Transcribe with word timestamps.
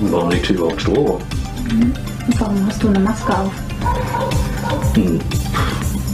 warum 0.00 0.30
liegt 0.30 0.46
hier 0.46 0.56
überhaupt 0.56 0.80
Strom? 0.80 1.18
Mhm. 1.70 1.92
Warum 2.38 2.66
hast 2.66 2.82
du 2.82 2.88
eine 2.88 3.00
Maske 3.00 3.38
auf? 3.38 3.52
Hm. 4.94 5.18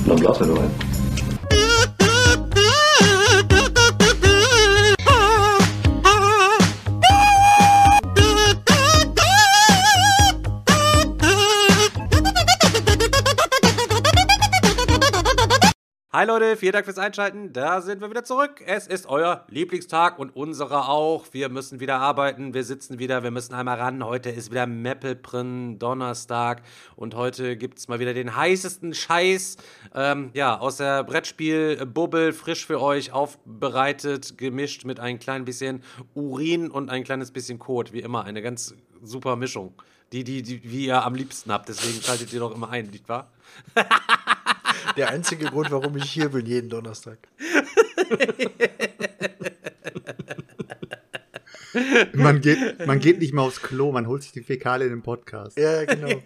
Dann 0.07 0.17
blasen 0.17 0.47
wir 0.49 0.55
nur 0.55 0.63
ein. 0.63 0.86
Hi 16.17 16.25
Leute, 16.25 16.57
vielen 16.57 16.73
Dank 16.73 16.87
fürs 16.87 16.97
Einschalten. 16.97 17.53
Da 17.53 17.83
sind 17.83 18.01
wir 18.01 18.09
wieder 18.09 18.25
zurück. 18.25 18.63
Es 18.65 18.87
ist 18.87 19.07
euer 19.07 19.45
Lieblingstag 19.51 20.19
und 20.19 20.35
unserer 20.35 20.89
auch. 20.89 21.27
Wir 21.33 21.51
müssen 21.51 21.79
wieder 21.79 21.99
arbeiten, 21.99 22.55
wir 22.55 22.65
sitzen 22.65 22.99
wieder, 22.99 23.23
wir 23.23 23.31
müssen 23.31 23.53
einmal 23.53 23.79
ran. 23.79 24.03
Heute 24.03 24.31
ist 24.31 24.51
wieder 24.51 24.67
Meppelprin 24.67 25.79
Donnerstag 25.79 26.63
und 26.95 27.15
heute 27.17 27.59
gibt 27.59 27.77
es 27.81 27.89
mal 27.89 27.99
wieder 27.99 28.15
den 28.15 28.35
heißesten 28.35 28.95
Scheiß 28.95 29.59
ähm, 29.95 30.31
ja, 30.33 30.59
aus 30.59 30.79
der 30.79 31.05
Brettspiel-Bubble, 31.05 32.33
frisch 32.33 32.65
für 32.65 32.81
euch 32.81 33.13
aufbereitet, 33.13 34.39
gemischt 34.39 34.87
mit 34.87 34.99
ein 34.99 35.19
klein 35.19 35.45
bisschen 35.45 35.83
Urin 36.15 36.71
und 36.71 36.89
ein 36.89 37.05
kleines 37.05 37.31
bisschen 37.31 37.59
Kot. 37.59 37.93
Wie 37.93 38.01
immer, 38.01 38.25
eine 38.25 38.41
ganz 38.41 38.75
super 39.03 39.37
Mischung. 39.37 39.75
Die, 40.13 40.25
die, 40.25 40.41
die, 40.41 40.63
wie 40.65 40.87
ihr 40.87 41.05
am 41.05 41.15
liebsten 41.15 41.53
habt. 41.53 41.69
Deswegen 41.69 42.01
schaltet 42.01 42.33
ihr 42.33 42.41
doch 42.41 42.55
immer 42.55 42.71
ein, 42.71 42.87
nicht 42.87 43.07
wahr? 43.07 43.31
Der 44.97 45.11
einzige 45.11 45.47
Grund, 45.47 45.71
warum 45.71 45.97
ich 45.97 46.11
hier 46.11 46.29
bin, 46.29 46.47
jeden 46.47 46.69
Donnerstag. 46.69 47.19
man, 52.13 52.41
geht, 52.41 52.87
man 52.87 52.99
geht 53.01 53.19
nicht 53.19 53.35
mehr 53.35 53.45
aufs 53.45 53.61
Klo, 53.61 53.93
man 53.93 54.07
holt 54.07 54.23
sich 54.23 54.33
die 54.33 54.43
Fäkale 54.43 54.85
in 54.85 54.91
den 54.91 55.03
Podcast. 55.03 55.59
Ja, 55.59 55.85
genau. 55.85 56.23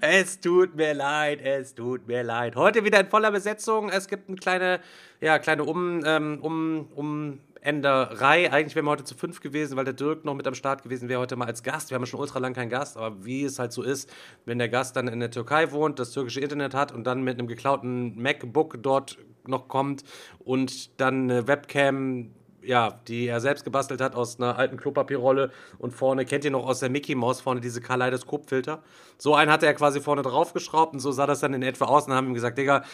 es 0.00 0.40
tut 0.40 0.74
mir 0.76 0.94
leid, 0.94 1.40
es 1.42 1.74
tut 1.74 2.06
mir 2.06 2.22
leid. 2.22 2.56
Heute 2.56 2.84
wieder 2.84 3.00
in 3.00 3.08
voller 3.08 3.30
Besetzung. 3.30 3.90
Es 3.90 4.08
gibt 4.08 4.28
eine 4.28 4.36
kleine, 4.38 4.80
ja, 5.20 5.38
kleine 5.38 5.64
um, 5.64 6.02
ähm, 6.04 6.38
um, 6.42 6.88
um 6.94 7.40
Enderei. 7.62 8.50
Eigentlich 8.52 8.74
wären 8.74 8.86
wir 8.86 8.90
heute 8.90 9.04
zu 9.04 9.14
fünf 9.14 9.40
gewesen, 9.40 9.76
weil 9.76 9.84
der 9.84 9.94
Dirk 9.94 10.24
noch 10.24 10.34
mit 10.34 10.48
am 10.48 10.54
Start 10.54 10.82
gewesen 10.82 11.08
wäre, 11.08 11.20
heute 11.20 11.36
mal 11.36 11.46
als 11.46 11.62
Gast. 11.62 11.90
Wir 11.90 11.94
haben 11.94 12.06
schon 12.06 12.18
ultra 12.18 12.40
lang 12.40 12.54
keinen 12.54 12.70
Gast, 12.70 12.96
aber 12.96 13.24
wie 13.24 13.44
es 13.44 13.60
halt 13.60 13.72
so 13.72 13.82
ist, 13.84 14.12
wenn 14.44 14.58
der 14.58 14.68
Gast 14.68 14.96
dann 14.96 15.06
in 15.06 15.20
der 15.20 15.30
Türkei 15.30 15.70
wohnt, 15.70 16.00
das 16.00 16.10
türkische 16.10 16.40
Internet 16.40 16.74
hat 16.74 16.90
und 16.90 17.04
dann 17.04 17.22
mit 17.22 17.38
einem 17.38 17.46
geklauten 17.46 18.20
MacBook 18.20 18.82
dort 18.82 19.16
noch 19.46 19.68
kommt 19.68 20.02
und 20.40 21.00
dann 21.00 21.30
eine 21.30 21.46
Webcam 21.46 22.32
ja, 22.64 23.00
die 23.08 23.26
er 23.26 23.40
selbst 23.40 23.64
gebastelt 23.64 24.00
hat 24.00 24.14
aus 24.14 24.38
einer 24.38 24.56
alten 24.56 24.76
Klopapierrolle 24.76 25.50
und 25.78 25.92
vorne, 25.92 26.24
kennt 26.24 26.44
ihr 26.44 26.50
noch 26.50 26.66
aus 26.66 26.78
der 26.80 26.90
Mickey 26.90 27.14
Mouse, 27.14 27.40
vorne 27.40 27.60
diese 27.60 27.80
Kaleidoskopfilter? 27.80 28.82
So 29.18 29.34
einen 29.34 29.50
hatte 29.50 29.66
er 29.66 29.74
quasi 29.74 30.00
vorne 30.00 30.22
draufgeschraubt 30.22 30.94
und 30.94 31.00
so 31.00 31.10
sah 31.10 31.26
das 31.26 31.40
dann 31.40 31.54
in 31.54 31.62
etwa 31.62 31.86
aus 31.86 32.06
und 32.06 32.12
haben 32.12 32.28
ihm 32.28 32.34
gesagt, 32.34 32.58
Digga, 32.58 32.84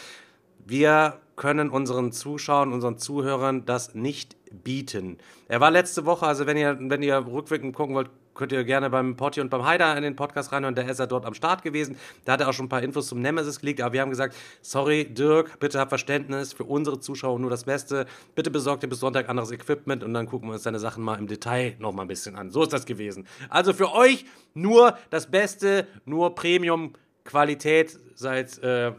wir 0.65 1.19
können 1.35 1.69
unseren 1.69 2.11
Zuschauern, 2.11 2.73
unseren 2.73 2.97
Zuhörern 2.97 3.65
das 3.65 3.95
nicht 3.95 4.35
bieten. 4.51 5.17
Er 5.47 5.61
war 5.61 5.71
letzte 5.71 6.05
Woche, 6.05 6.25
also 6.25 6.45
wenn 6.45 6.57
ihr, 6.57 6.77
wenn 6.79 7.01
ihr 7.01 7.25
rückwirkend 7.25 7.75
gucken 7.75 7.95
wollt, 7.95 8.09
könnt 8.39 8.53
ihr 8.53 8.63
gerne 8.63 8.89
beim 8.89 9.17
Potti 9.17 9.41
und 9.41 9.49
beim 9.49 9.65
Haider 9.65 9.95
in 9.97 10.03
den 10.03 10.15
Podcast 10.15 10.53
reinhören. 10.53 10.73
Da 10.73 10.83
ist 10.83 10.99
er 10.99 11.07
dort 11.07 11.25
am 11.25 11.33
Start 11.33 11.61
gewesen. 11.61 11.97
Da 12.23 12.33
hat 12.33 12.41
er 12.41 12.47
auch 12.47 12.53
schon 12.53 12.67
ein 12.67 12.69
paar 12.69 12.81
Infos 12.81 13.07
zum 13.07 13.21
Nemesis 13.21 13.59
gelegt. 13.59 13.81
Aber 13.81 13.91
wir 13.91 14.01
haben 14.01 14.09
gesagt, 14.09 14.33
sorry, 14.61 15.05
Dirk, 15.13 15.59
bitte 15.59 15.77
hab 15.77 15.89
Verständnis. 15.89 16.53
Für 16.53 16.63
unsere 16.63 17.01
Zuschauer 17.01 17.37
nur 17.37 17.49
das 17.49 17.65
Beste. 17.65 18.05
Bitte 18.35 18.49
besorgt 18.49 18.83
dir 18.83 18.87
bis 18.87 19.01
Sonntag 19.01 19.27
anderes 19.27 19.51
Equipment 19.51 20.05
und 20.05 20.13
dann 20.13 20.25
gucken 20.25 20.47
wir 20.47 20.53
uns 20.53 20.63
deine 20.63 20.79
Sachen 20.79 21.03
mal 21.03 21.19
im 21.19 21.27
Detail 21.27 21.75
noch 21.79 21.91
mal 21.91 22.03
ein 22.03 22.07
bisschen 22.07 22.37
an. 22.37 22.49
So 22.49 22.63
ist 22.63 22.71
das 22.71 22.85
gewesen. 22.85 23.27
Also 23.49 23.73
für 23.73 23.93
euch 23.93 24.25
nur 24.53 24.97
das 25.09 25.29
Beste, 25.29 25.85
nur 26.05 26.33
Premium-Qualität 26.33 27.99
seit 28.15 28.57
äh, 28.59 28.93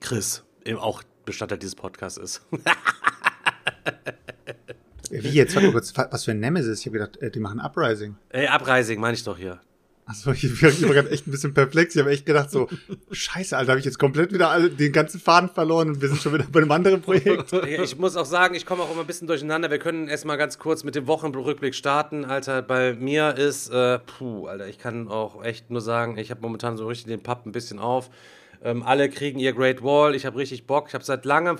Chris, 0.00 0.44
auch 0.78 1.02
Bestandteil 1.24 1.58
dieses 1.58 1.74
Podcasts 1.74 2.18
ist. 2.18 2.42
Wie 5.10 5.28
jetzt? 5.28 5.54
Warte 5.54 5.70
kurz, 5.72 5.92
was 5.96 6.24
für 6.24 6.30
ein 6.30 6.40
Nemesis? 6.40 6.80
Ich 6.80 6.86
habe 6.86 6.98
gedacht, 6.98 7.18
äh, 7.22 7.30
die 7.30 7.40
machen 7.40 7.60
Uprising. 7.60 8.16
Ey, 8.30 8.46
Uprising 8.48 8.98
meine 8.98 9.14
ich 9.14 9.24
doch 9.24 9.36
hier. 9.36 9.60
Achso, 10.04 10.32
ich, 10.32 10.44
ich 10.44 10.62
war 10.62 10.94
gerade 10.94 11.10
echt 11.10 11.28
ein 11.28 11.30
bisschen 11.30 11.54
perplex. 11.54 11.94
Ich 11.94 12.00
habe 12.00 12.10
echt 12.10 12.26
gedacht 12.26 12.50
so, 12.50 12.68
scheiße, 13.12 13.56
Alter, 13.56 13.72
habe 13.72 13.78
ich 13.78 13.84
jetzt 13.84 13.98
komplett 14.00 14.32
wieder 14.32 14.50
alle, 14.50 14.68
den 14.68 14.90
ganzen 14.92 15.20
Faden 15.20 15.48
verloren 15.48 15.90
und 15.90 16.02
wir 16.02 16.08
sind 16.08 16.20
schon 16.20 16.34
wieder 16.34 16.46
bei 16.50 16.60
einem 16.60 16.72
anderen 16.72 17.00
Projekt. 17.00 17.52
Ich 17.82 17.96
muss 17.98 18.16
auch 18.16 18.26
sagen, 18.26 18.54
ich 18.54 18.66
komme 18.66 18.82
auch 18.82 18.90
immer 18.90 19.02
ein 19.02 19.06
bisschen 19.06 19.28
durcheinander. 19.28 19.70
Wir 19.70 19.78
können 19.78 20.08
erstmal 20.08 20.38
ganz 20.38 20.58
kurz 20.58 20.82
mit 20.82 20.94
dem 20.94 21.06
Wochenrückblick 21.06 21.74
starten. 21.74 22.24
Alter, 22.24 22.62
bei 22.62 22.94
mir 22.94 23.36
ist, 23.36 23.70
äh, 23.70 24.00
puh, 24.00 24.46
Alter, 24.46 24.66
ich 24.66 24.78
kann 24.78 25.08
auch 25.08 25.44
echt 25.44 25.70
nur 25.70 25.80
sagen, 25.80 26.18
ich 26.18 26.30
habe 26.30 26.40
momentan 26.40 26.76
so 26.76 26.86
richtig 26.88 27.06
den 27.06 27.22
Papp 27.22 27.46
ein 27.46 27.52
bisschen 27.52 27.78
auf. 27.78 28.10
Ähm, 28.64 28.82
alle 28.82 29.08
kriegen 29.08 29.38
ihr 29.38 29.52
Great 29.52 29.82
Wall. 29.82 30.14
Ich 30.14 30.26
habe 30.26 30.38
richtig 30.38 30.66
Bock. 30.66 30.86
Ich 30.88 30.94
habe 30.94 31.04
seit 31.04 31.24
langem 31.24 31.58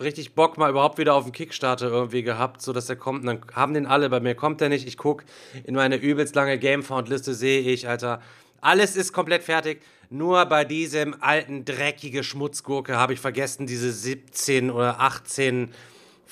richtig 0.00 0.34
Bock 0.34 0.58
mal 0.58 0.70
überhaupt 0.70 0.98
wieder 0.98 1.14
auf 1.14 1.24
den 1.24 1.32
Kickstarter 1.32 1.86
irgendwie 1.88 2.22
gehabt, 2.22 2.62
so 2.62 2.72
dass 2.72 2.88
er 2.88 2.96
kommt. 2.96 3.20
Und 3.20 3.26
dann 3.26 3.40
haben 3.54 3.74
den 3.74 3.86
alle. 3.86 4.10
Bei 4.10 4.20
mir 4.20 4.34
kommt 4.34 4.60
er 4.60 4.68
nicht. 4.68 4.86
Ich 4.86 4.96
gucke 4.96 5.24
in 5.64 5.74
meine 5.74 5.96
übelst 5.96 6.34
lange 6.34 6.58
Gamefound-Liste, 6.58 7.34
sehe 7.34 7.60
ich, 7.60 7.88
Alter. 7.88 8.20
Alles 8.60 8.96
ist 8.96 9.12
komplett 9.12 9.42
fertig. 9.42 9.82
Nur 10.10 10.46
bei 10.46 10.64
diesem 10.64 11.16
alten, 11.20 11.64
dreckige 11.64 12.24
Schmutzgurke 12.24 12.96
habe 12.96 13.12
ich 13.12 13.20
vergessen, 13.20 13.66
diese 13.66 13.92
17 13.92 14.70
oder 14.70 15.00
18 15.00 15.70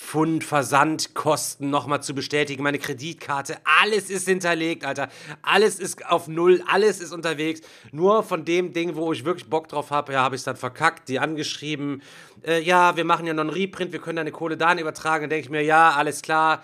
Pfund 0.02 0.42
Versandkosten 0.44 1.70
nochmal 1.70 2.02
zu 2.02 2.14
bestätigen, 2.14 2.62
meine 2.62 2.78
Kreditkarte, 2.78 3.56
alles 3.80 4.10
ist 4.10 4.26
hinterlegt, 4.28 4.84
Alter. 4.84 5.08
Alles 5.42 5.78
ist 5.78 6.04
auf 6.06 6.28
Null, 6.28 6.62
alles 6.66 7.00
ist 7.00 7.12
unterwegs. 7.12 7.60
Nur 7.92 8.22
von 8.22 8.44
dem 8.44 8.72
Ding, 8.72 8.96
wo 8.96 9.12
ich 9.12 9.24
wirklich 9.24 9.48
Bock 9.48 9.68
drauf 9.68 9.90
habe, 9.90 10.12
ja, 10.12 10.22
habe 10.22 10.34
ich 10.34 10.40
es 10.40 10.44
dann 10.44 10.56
verkackt, 10.56 11.08
die 11.08 11.18
angeschrieben. 11.18 12.02
Äh, 12.44 12.60
ja, 12.62 12.96
wir 12.96 13.04
machen 13.04 13.26
ja 13.26 13.32
noch 13.32 13.42
einen 13.42 13.50
Reprint, 13.50 13.92
wir 13.92 14.00
können 14.00 14.16
deine 14.16 14.32
Kohle 14.32 14.56
dahin 14.56 14.78
übertragen. 14.78 15.22
Dann 15.22 15.30
denke 15.30 15.44
ich 15.44 15.50
mir, 15.50 15.62
ja, 15.62 15.92
alles 15.92 16.20
klar. 16.20 16.62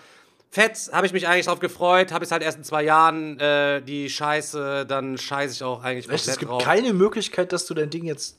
Fett, 0.50 0.90
habe 0.92 1.06
ich 1.06 1.12
mich 1.12 1.28
eigentlich 1.28 1.46
drauf 1.46 1.60
gefreut, 1.60 2.10
habe 2.12 2.24
es 2.24 2.32
halt 2.32 2.42
erst 2.42 2.58
in 2.58 2.64
zwei 2.64 2.82
Jahren 2.82 3.38
äh, 3.38 3.80
die 3.82 4.10
Scheiße, 4.10 4.84
dann 4.86 5.16
scheiße 5.16 5.54
ich 5.54 5.62
auch 5.62 5.82
eigentlich 5.84 6.08
Echt, 6.10 6.26
Es 6.26 6.38
gibt 6.38 6.50
drauf. 6.50 6.62
keine 6.64 6.92
Möglichkeit, 6.92 7.52
dass 7.52 7.66
du 7.66 7.74
dein 7.74 7.90
Ding 7.90 8.04
jetzt 8.04 8.36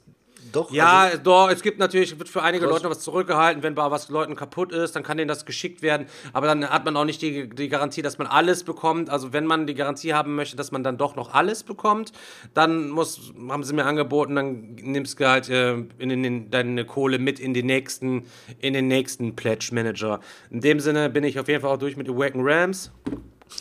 doch. 0.51 0.71
Ja, 0.71 1.01
also, 1.01 1.17
doch, 1.23 1.49
es 1.49 1.61
gibt 1.61 1.79
natürlich, 1.79 2.17
wird 2.17 2.29
für 2.29 2.41
einige 2.41 2.65
Leute 2.65 2.89
was 2.89 2.99
zurückgehalten, 2.99 3.63
wenn 3.63 3.75
bei 3.75 3.89
was 3.91 4.09
Leuten 4.09 4.35
kaputt 4.35 4.71
ist, 4.71 4.95
dann 4.95 5.03
kann 5.03 5.17
denen 5.17 5.27
das 5.27 5.45
geschickt 5.45 5.81
werden. 5.81 6.07
Aber 6.33 6.47
dann 6.47 6.67
hat 6.69 6.85
man 6.85 6.95
auch 6.97 7.05
nicht 7.05 7.21
die, 7.21 7.49
die 7.49 7.69
Garantie, 7.69 8.01
dass 8.01 8.17
man 8.17 8.27
alles 8.27 8.63
bekommt. 8.63 9.09
Also 9.09 9.33
wenn 9.33 9.45
man 9.45 9.67
die 9.67 9.75
Garantie 9.75 10.13
haben 10.13 10.35
möchte, 10.35 10.55
dass 10.55 10.71
man 10.71 10.83
dann 10.83 10.97
doch 10.97 11.15
noch 11.15 11.33
alles 11.33 11.63
bekommt, 11.63 12.11
dann 12.53 12.89
muss, 12.89 13.33
haben 13.49 13.63
sie 13.63 13.73
mir 13.73 13.85
angeboten, 13.85 14.35
dann 14.35 14.75
nimmst 14.81 15.19
du 15.19 15.27
halt 15.27 15.49
äh, 15.49 15.73
in, 15.97 16.23
in, 16.23 16.51
deine 16.51 16.85
Kohle 16.85 17.19
mit 17.19 17.39
in 17.39 17.53
den 17.53 17.65
nächsten, 17.65 18.25
in 18.59 18.73
den 18.73 18.87
nächsten 18.87 19.35
Pledge 19.35 19.69
Manager. 19.71 20.19
In 20.49 20.61
dem 20.61 20.79
Sinne 20.79 21.09
bin 21.09 21.23
ich 21.23 21.39
auf 21.39 21.47
jeden 21.47 21.61
Fall 21.61 21.71
auch 21.71 21.79
durch 21.79 21.97
mit 21.97 22.09
Awaken 22.09 22.41
Rams. 22.43 22.91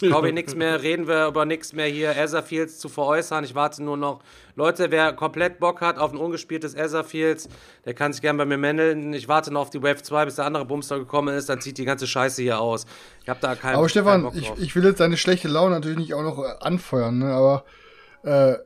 Glaube 0.01 0.29
ich 0.29 0.35
nichts 0.35 0.55
mehr, 0.55 0.83
reden 0.83 1.09
wir 1.09 1.27
über 1.27 1.45
nichts 1.45 1.73
mehr 1.73 1.87
hier, 1.87 2.11
Etherfields 2.11 2.79
zu 2.79 2.89
veräußern. 2.89 3.45
Ich 3.45 3.55
warte 3.55 3.83
nur 3.83 3.97
noch. 3.97 4.21
Leute, 4.55 4.91
wer 4.91 5.13
komplett 5.13 5.59
Bock 5.61 5.81
hat 5.81 5.99
auf 5.99 6.13
ein 6.13 6.19
ungespieltes 6.19 6.75
Etherfields, 6.75 7.49
der 7.85 7.95
kann 7.95 8.13
sich 8.13 8.21
gerne 8.21 8.39
bei 8.39 8.45
mir 8.45 8.59
melden. 8.59 9.13
Ich 9.13 9.29
warte 9.29 9.53
noch 9.53 9.63
auf 9.63 9.71
die 9.71 9.83
Wave 9.83 10.03
2, 10.03 10.25
bis 10.25 10.37
der 10.37 10.45
andere 10.45 10.65
Bumster 10.65 10.99
gekommen 10.99 11.35
ist, 11.37 11.49
dann 11.49 11.61
zieht 11.61 11.79
die 11.79 11.85
ganze 11.85 12.07
Scheiße 12.07 12.43
hier 12.43 12.61
aus. 12.61 12.87
Ich 13.23 13.29
habe 13.29 13.41
da 13.41 13.55
keinen 13.55 13.77
Aber 13.77 13.89
Stefan, 13.89 14.25
keinen 14.25 14.39
ich, 14.39 14.51
ich, 14.59 14.77
will 14.77 14.85
jetzt 14.85 15.01
deine 15.01 15.17
schlechte 15.17 15.49
Laune 15.49 15.75
natürlich 15.75 15.99
nicht 15.99 16.15
auch 16.15 16.23
noch 16.23 16.39
äh, 16.39 16.55
anfeuern, 16.61 17.19
ne? 17.19 17.33
aber 17.33 17.65
äh, 18.25 18.57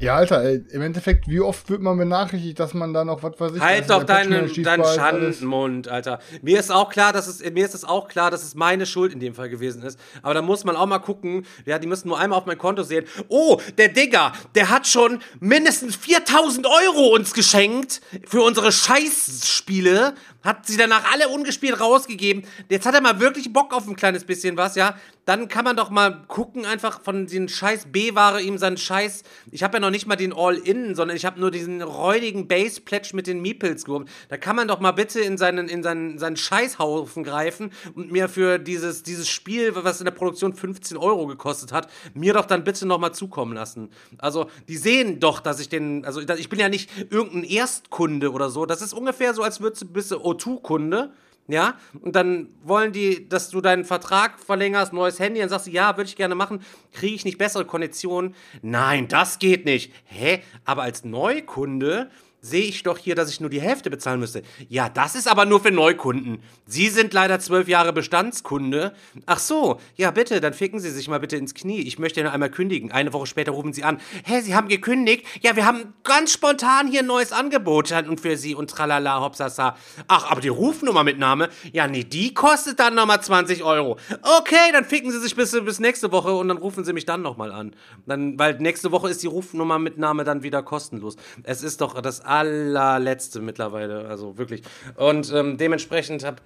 ja, 0.00 0.16
Alter, 0.16 0.42
ey, 0.42 0.64
im 0.70 0.80
Endeffekt, 0.80 1.28
wie 1.28 1.40
oft 1.40 1.68
wird 1.68 1.82
man 1.82 1.98
benachrichtigt, 1.98 2.58
dass 2.58 2.72
man 2.72 2.94
da 2.94 3.04
noch 3.04 3.22
was 3.22 3.38
weiß 3.38 3.52
ich. 3.54 3.60
Halt 3.60 3.90
doch 3.90 4.02
deinen, 4.04 4.50
deinen 4.62 4.84
Schandenmund, 4.84 5.88
Alter. 5.88 6.20
Mir 6.40 6.58
ist 6.58 6.72
auch 6.72 6.88
klar, 6.90 7.12
dass 7.12 7.26
es, 7.26 7.40
mir 7.50 7.64
ist 7.66 7.74
es 7.74 7.84
auch 7.84 8.08
klar, 8.08 8.30
dass 8.30 8.42
es 8.42 8.54
meine 8.54 8.86
Schuld 8.86 9.12
in 9.12 9.20
dem 9.20 9.34
Fall 9.34 9.50
gewesen 9.50 9.82
ist. 9.82 10.00
Aber 10.22 10.32
da 10.32 10.40
muss 10.42 10.64
man 10.64 10.74
auch 10.74 10.86
mal 10.86 11.00
gucken, 11.00 11.44
ja, 11.66 11.78
die 11.78 11.86
müssen 11.86 12.08
nur 12.08 12.18
einmal 12.18 12.38
auf 12.38 12.46
mein 12.46 12.58
Konto 12.58 12.82
sehen. 12.82 13.04
Oh, 13.28 13.60
der 13.76 13.88
Digger, 13.88 14.32
der 14.54 14.70
hat 14.70 14.86
schon 14.86 15.20
mindestens 15.38 15.96
4000 15.96 16.66
Euro 16.66 17.14
uns 17.14 17.34
geschenkt 17.34 18.00
für 18.26 18.42
unsere 18.42 18.72
Scheißspiele. 18.72 20.14
Hat 20.42 20.66
sie 20.66 20.76
danach 20.76 21.12
alle 21.12 21.28
ungespielt 21.28 21.80
rausgegeben. 21.80 22.44
Jetzt 22.68 22.86
hat 22.86 22.94
er 22.94 23.00
mal 23.00 23.20
wirklich 23.20 23.52
Bock 23.52 23.74
auf 23.74 23.86
ein 23.86 23.96
kleines 23.96 24.24
bisschen 24.24 24.56
was, 24.56 24.74
ja. 24.74 24.96
Dann 25.26 25.48
kann 25.48 25.64
man 25.64 25.76
doch 25.76 25.90
mal 25.90 26.24
gucken, 26.26 26.64
einfach 26.64 27.02
von 27.02 27.26
den 27.26 27.48
scheiß 27.48 27.86
B-Ware 27.92 28.40
ihm 28.40 28.58
seinen 28.58 28.78
scheiß. 28.78 29.22
Ich 29.52 29.62
habe 29.62 29.76
ja 29.76 29.80
noch 29.80 29.90
nicht 29.90 30.06
mal 30.06 30.16
den 30.16 30.32
All-In, 30.32 30.94
sondern 30.94 31.16
ich 31.16 31.24
habe 31.24 31.38
nur 31.38 31.50
diesen 31.50 31.82
räudigen 31.82 32.48
Base-Pledge 32.48 33.10
mit 33.14 33.26
den 33.26 33.40
Meeples 33.40 33.84
gehoben. 33.84 34.06
Da 34.28 34.38
kann 34.38 34.56
man 34.56 34.66
doch 34.66 34.80
mal 34.80 34.92
bitte 34.92 35.20
in 35.20 35.38
seinen, 35.38 35.68
in 35.68 35.82
seinen, 35.82 36.18
seinen 36.18 36.36
Scheißhaufen 36.36 37.22
greifen 37.22 37.70
und 37.94 38.10
mir 38.10 38.28
für 38.28 38.58
dieses, 38.58 39.02
dieses 39.02 39.28
Spiel, 39.28 39.74
was 39.74 40.00
in 40.00 40.06
der 40.06 40.12
Produktion 40.12 40.54
15 40.54 40.96
Euro 40.96 41.26
gekostet 41.26 41.70
hat, 41.70 41.90
mir 42.14 42.32
doch 42.32 42.46
dann 42.46 42.64
bitte 42.64 42.86
nochmal 42.86 43.12
zukommen 43.12 43.54
lassen. 43.54 43.90
Also, 44.18 44.50
die 44.68 44.76
sehen 44.76 45.20
doch, 45.20 45.40
dass 45.40 45.60
ich 45.60 45.68
den. 45.68 46.04
Also, 46.04 46.20
ich 46.20 46.48
bin 46.48 46.58
ja 46.58 46.68
nicht 46.68 46.90
irgendein 47.10 47.44
Erstkunde 47.44 48.32
oder 48.32 48.50
so. 48.50 48.66
Das 48.66 48.82
ist 48.82 48.94
ungefähr 48.94 49.34
so, 49.34 49.42
als 49.42 49.60
würdest 49.60 49.82
du 49.82 50.29
O2-Kunde, 50.32 51.12
ja, 51.48 51.74
und 52.00 52.14
dann 52.14 52.48
wollen 52.62 52.92
die, 52.92 53.28
dass 53.28 53.50
du 53.50 53.60
deinen 53.60 53.84
Vertrag 53.84 54.38
verlängerst, 54.38 54.92
neues 54.92 55.18
Handy, 55.18 55.40
dann 55.40 55.48
sagst 55.48 55.66
du, 55.66 55.70
ja, 55.72 55.96
würde 55.96 56.08
ich 56.08 56.16
gerne 56.16 56.36
machen, 56.36 56.62
kriege 56.92 57.14
ich 57.14 57.24
nicht 57.24 57.38
bessere 57.38 57.64
Konditionen? 57.64 58.34
Nein, 58.62 59.08
das 59.08 59.40
geht 59.40 59.64
nicht. 59.64 59.92
Hä? 60.04 60.42
Aber 60.64 60.82
als 60.82 61.04
Neukunde 61.04 62.10
sehe 62.40 62.64
ich 62.64 62.82
doch 62.82 62.98
hier, 62.98 63.14
dass 63.14 63.30
ich 63.30 63.40
nur 63.40 63.50
die 63.50 63.60
Hälfte 63.60 63.90
bezahlen 63.90 64.20
müsste. 64.20 64.42
Ja, 64.68 64.88
das 64.88 65.14
ist 65.14 65.28
aber 65.28 65.44
nur 65.44 65.60
für 65.60 65.70
Neukunden. 65.70 66.42
Sie 66.66 66.88
sind 66.88 67.12
leider 67.12 67.38
zwölf 67.40 67.68
Jahre 67.68 67.92
Bestandskunde. 67.92 68.94
Ach 69.26 69.38
so, 69.38 69.80
ja 69.96 70.10
bitte, 70.10 70.40
dann 70.40 70.54
ficken 70.54 70.80
Sie 70.80 70.90
sich 70.90 71.08
mal 71.08 71.20
bitte 71.20 71.36
ins 71.36 71.54
Knie. 71.54 71.80
Ich 71.82 71.98
möchte 71.98 72.22
noch 72.22 72.32
einmal 72.32 72.50
kündigen. 72.50 72.92
Eine 72.92 73.12
Woche 73.12 73.26
später 73.26 73.52
rufen 73.52 73.72
Sie 73.72 73.84
an. 73.84 74.00
Hä, 74.24 74.40
Sie 74.40 74.54
haben 74.54 74.68
gekündigt? 74.68 75.26
Ja, 75.42 75.56
wir 75.56 75.66
haben 75.66 75.94
ganz 76.04 76.32
spontan 76.32 76.88
hier 76.88 77.00
ein 77.00 77.06
neues 77.06 77.32
Angebot 77.32 77.92
für 78.20 78.36
Sie 78.36 78.54
und 78.54 78.70
tralala, 78.70 79.20
hopsasa. 79.20 79.76
Ach, 80.08 80.30
aber 80.30 80.40
die 80.40 80.48
Rufnummer 80.48 81.04
mit 81.04 81.18
Name? 81.18 81.48
Ja, 81.72 81.86
nee, 81.86 82.04
die 82.04 82.34
kostet 82.34 82.80
dann 82.80 82.94
nochmal 82.94 83.22
20 83.22 83.62
Euro. 83.62 83.98
Okay, 84.38 84.72
dann 84.72 84.84
ficken 84.84 85.10
Sie 85.10 85.20
sich 85.20 85.34
bis, 85.36 85.52
bis 85.52 85.80
nächste 85.80 86.12
Woche 86.12 86.32
und 86.32 86.48
dann 86.48 86.58
rufen 86.58 86.84
Sie 86.84 86.92
mich 86.92 87.04
dann 87.04 87.22
nochmal 87.22 87.52
an. 87.52 87.74
Dann, 88.06 88.38
weil 88.38 88.58
nächste 88.58 88.92
Woche 88.92 89.10
ist 89.10 89.22
die 89.22 89.26
Rufnummer 89.26 89.78
mit 89.78 89.98
Name 89.98 90.24
dann 90.24 90.42
wieder 90.42 90.62
kostenlos. 90.62 91.16
Es 91.42 91.62
ist 91.62 91.80
doch 91.80 92.00
das 92.00 92.20
allerletzte 92.30 93.40
mittlerweile, 93.40 94.06
also 94.08 94.38
wirklich. 94.38 94.62
Und 94.94 95.32
ähm, 95.32 95.58
dementsprechend 95.58 96.24
hab, 96.24 96.40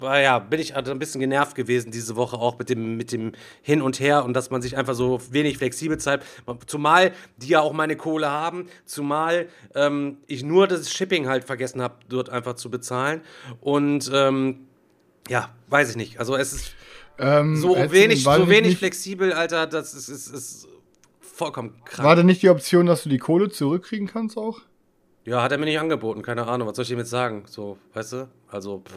war, 0.00 0.20
ja, 0.20 0.38
bin 0.38 0.60
ich 0.60 0.76
also 0.76 0.90
ein 0.90 0.98
bisschen 0.98 1.20
genervt 1.20 1.54
gewesen 1.54 1.90
diese 1.90 2.16
Woche 2.16 2.36
auch 2.36 2.58
mit 2.58 2.68
dem, 2.70 2.96
mit 2.96 3.12
dem 3.12 3.32
Hin 3.62 3.80
und 3.80 4.00
Her 4.00 4.24
und 4.24 4.34
dass 4.34 4.50
man 4.50 4.62
sich 4.62 4.76
einfach 4.76 4.94
so 4.94 5.20
wenig 5.30 5.58
flexibel 5.58 5.98
zeigt. 5.98 6.24
Zumal 6.66 7.12
die 7.36 7.48
ja 7.48 7.60
auch 7.60 7.72
meine 7.72 7.96
Kohle 7.96 8.30
haben, 8.30 8.68
zumal 8.84 9.48
ähm, 9.74 10.18
ich 10.26 10.42
nur 10.42 10.66
das 10.66 10.90
Shipping 10.92 11.28
halt 11.28 11.44
vergessen 11.44 11.80
habe, 11.82 11.94
dort 12.08 12.30
einfach 12.30 12.54
zu 12.54 12.68
bezahlen. 12.70 13.22
Und 13.60 14.10
ähm, 14.12 14.66
ja, 15.28 15.50
weiß 15.68 15.90
ich 15.90 15.96
nicht. 15.96 16.18
Also 16.18 16.36
es 16.36 16.52
ist 16.52 16.74
Ähm, 17.20 17.56
so 17.56 17.74
wenig, 17.74 18.22
so 18.22 18.48
wenig 18.48 18.78
flexibel, 18.78 19.32
Alter, 19.32 19.66
das 19.66 19.92
ist, 19.92 20.08
ist, 20.08 20.28
ist 20.28 20.68
vollkommen 21.20 21.74
krank. 21.84 22.06
War 22.06 22.14
da 22.14 22.22
nicht 22.22 22.42
die 22.42 22.48
Option, 22.48 22.86
dass 22.86 23.02
du 23.02 23.08
die 23.08 23.18
Kohle 23.18 23.50
zurückkriegen 23.50 24.06
kannst 24.06 24.36
auch? 24.36 24.60
Ja, 25.28 25.42
hat 25.42 25.52
er 25.52 25.58
mir 25.58 25.66
nicht 25.66 25.78
angeboten, 25.78 26.22
keine 26.22 26.46
Ahnung, 26.46 26.66
was 26.68 26.76
soll 26.76 26.84
ich 26.84 26.90
ihm 26.90 26.98
jetzt 26.98 27.10
sagen? 27.10 27.44
So, 27.46 27.76
weißt 27.92 28.12
du? 28.14 28.28
Also, 28.50 28.78
pff. 28.78 28.94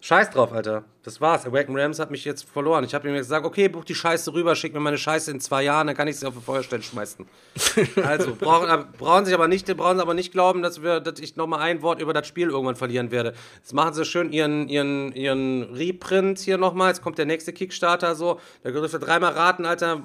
Scheiß 0.00 0.30
drauf, 0.30 0.52
Alter. 0.52 0.84
Das 1.02 1.20
war's. 1.22 1.46
Awaken 1.46 1.78
Rams 1.78 1.98
hat 1.98 2.10
mich 2.10 2.26
jetzt 2.26 2.44
verloren. 2.46 2.84
Ich 2.84 2.94
habe 2.94 3.08
ihm 3.08 3.14
gesagt, 3.14 3.46
okay, 3.46 3.68
buch 3.68 3.84
die 3.84 3.94
Scheiße 3.94 4.34
rüber, 4.34 4.54
schick 4.54 4.74
mir 4.74 4.80
meine 4.80 4.98
Scheiße 4.98 5.30
in 5.30 5.40
zwei 5.40 5.62
Jahren, 5.62 5.86
dann 5.86 5.96
kann 5.96 6.08
ich 6.08 6.18
sie 6.18 6.26
auf 6.26 6.34
die 6.34 6.42
Feuerstelle 6.42 6.82
schmeißen. 6.82 7.26
also, 8.06 8.34
brauchen, 8.34 8.68
aber- 8.68 8.84
brauchen 8.98 9.24
sich 9.24 9.34
aber 9.34 9.48
nicht, 9.48 9.66
brauchen 9.76 9.96
sie 9.96 10.02
aber 10.02 10.12
nicht 10.14 10.32
glauben, 10.32 10.62
dass 10.62 10.82
wir, 10.82 11.00
dass 11.00 11.20
ich 11.20 11.36
nochmal 11.36 11.60
ein 11.60 11.80
Wort 11.82 12.00
über 12.02 12.12
das 12.12 12.26
Spiel 12.26 12.48
irgendwann 12.48 12.76
verlieren 12.76 13.10
werde. 13.10 13.32
Jetzt 13.56 13.72
machen 13.72 13.94
sie 13.94 14.04
schön 14.04 14.30
ihren, 14.32 14.68
ihren, 14.68 15.12
ihren 15.12 15.62
Reprint 15.74 16.38
hier 16.38 16.58
nochmal. 16.58 16.88
Jetzt 16.88 17.02
kommt 17.02 17.16
der 17.16 17.26
nächste 17.26 17.52
Kickstarter 17.54 18.14
so. 18.14 18.40
Da 18.62 18.70
dürft 18.70 18.94
ihr 18.94 19.00
dreimal 19.00 19.32
raten, 19.32 19.64
Alter 19.64 20.02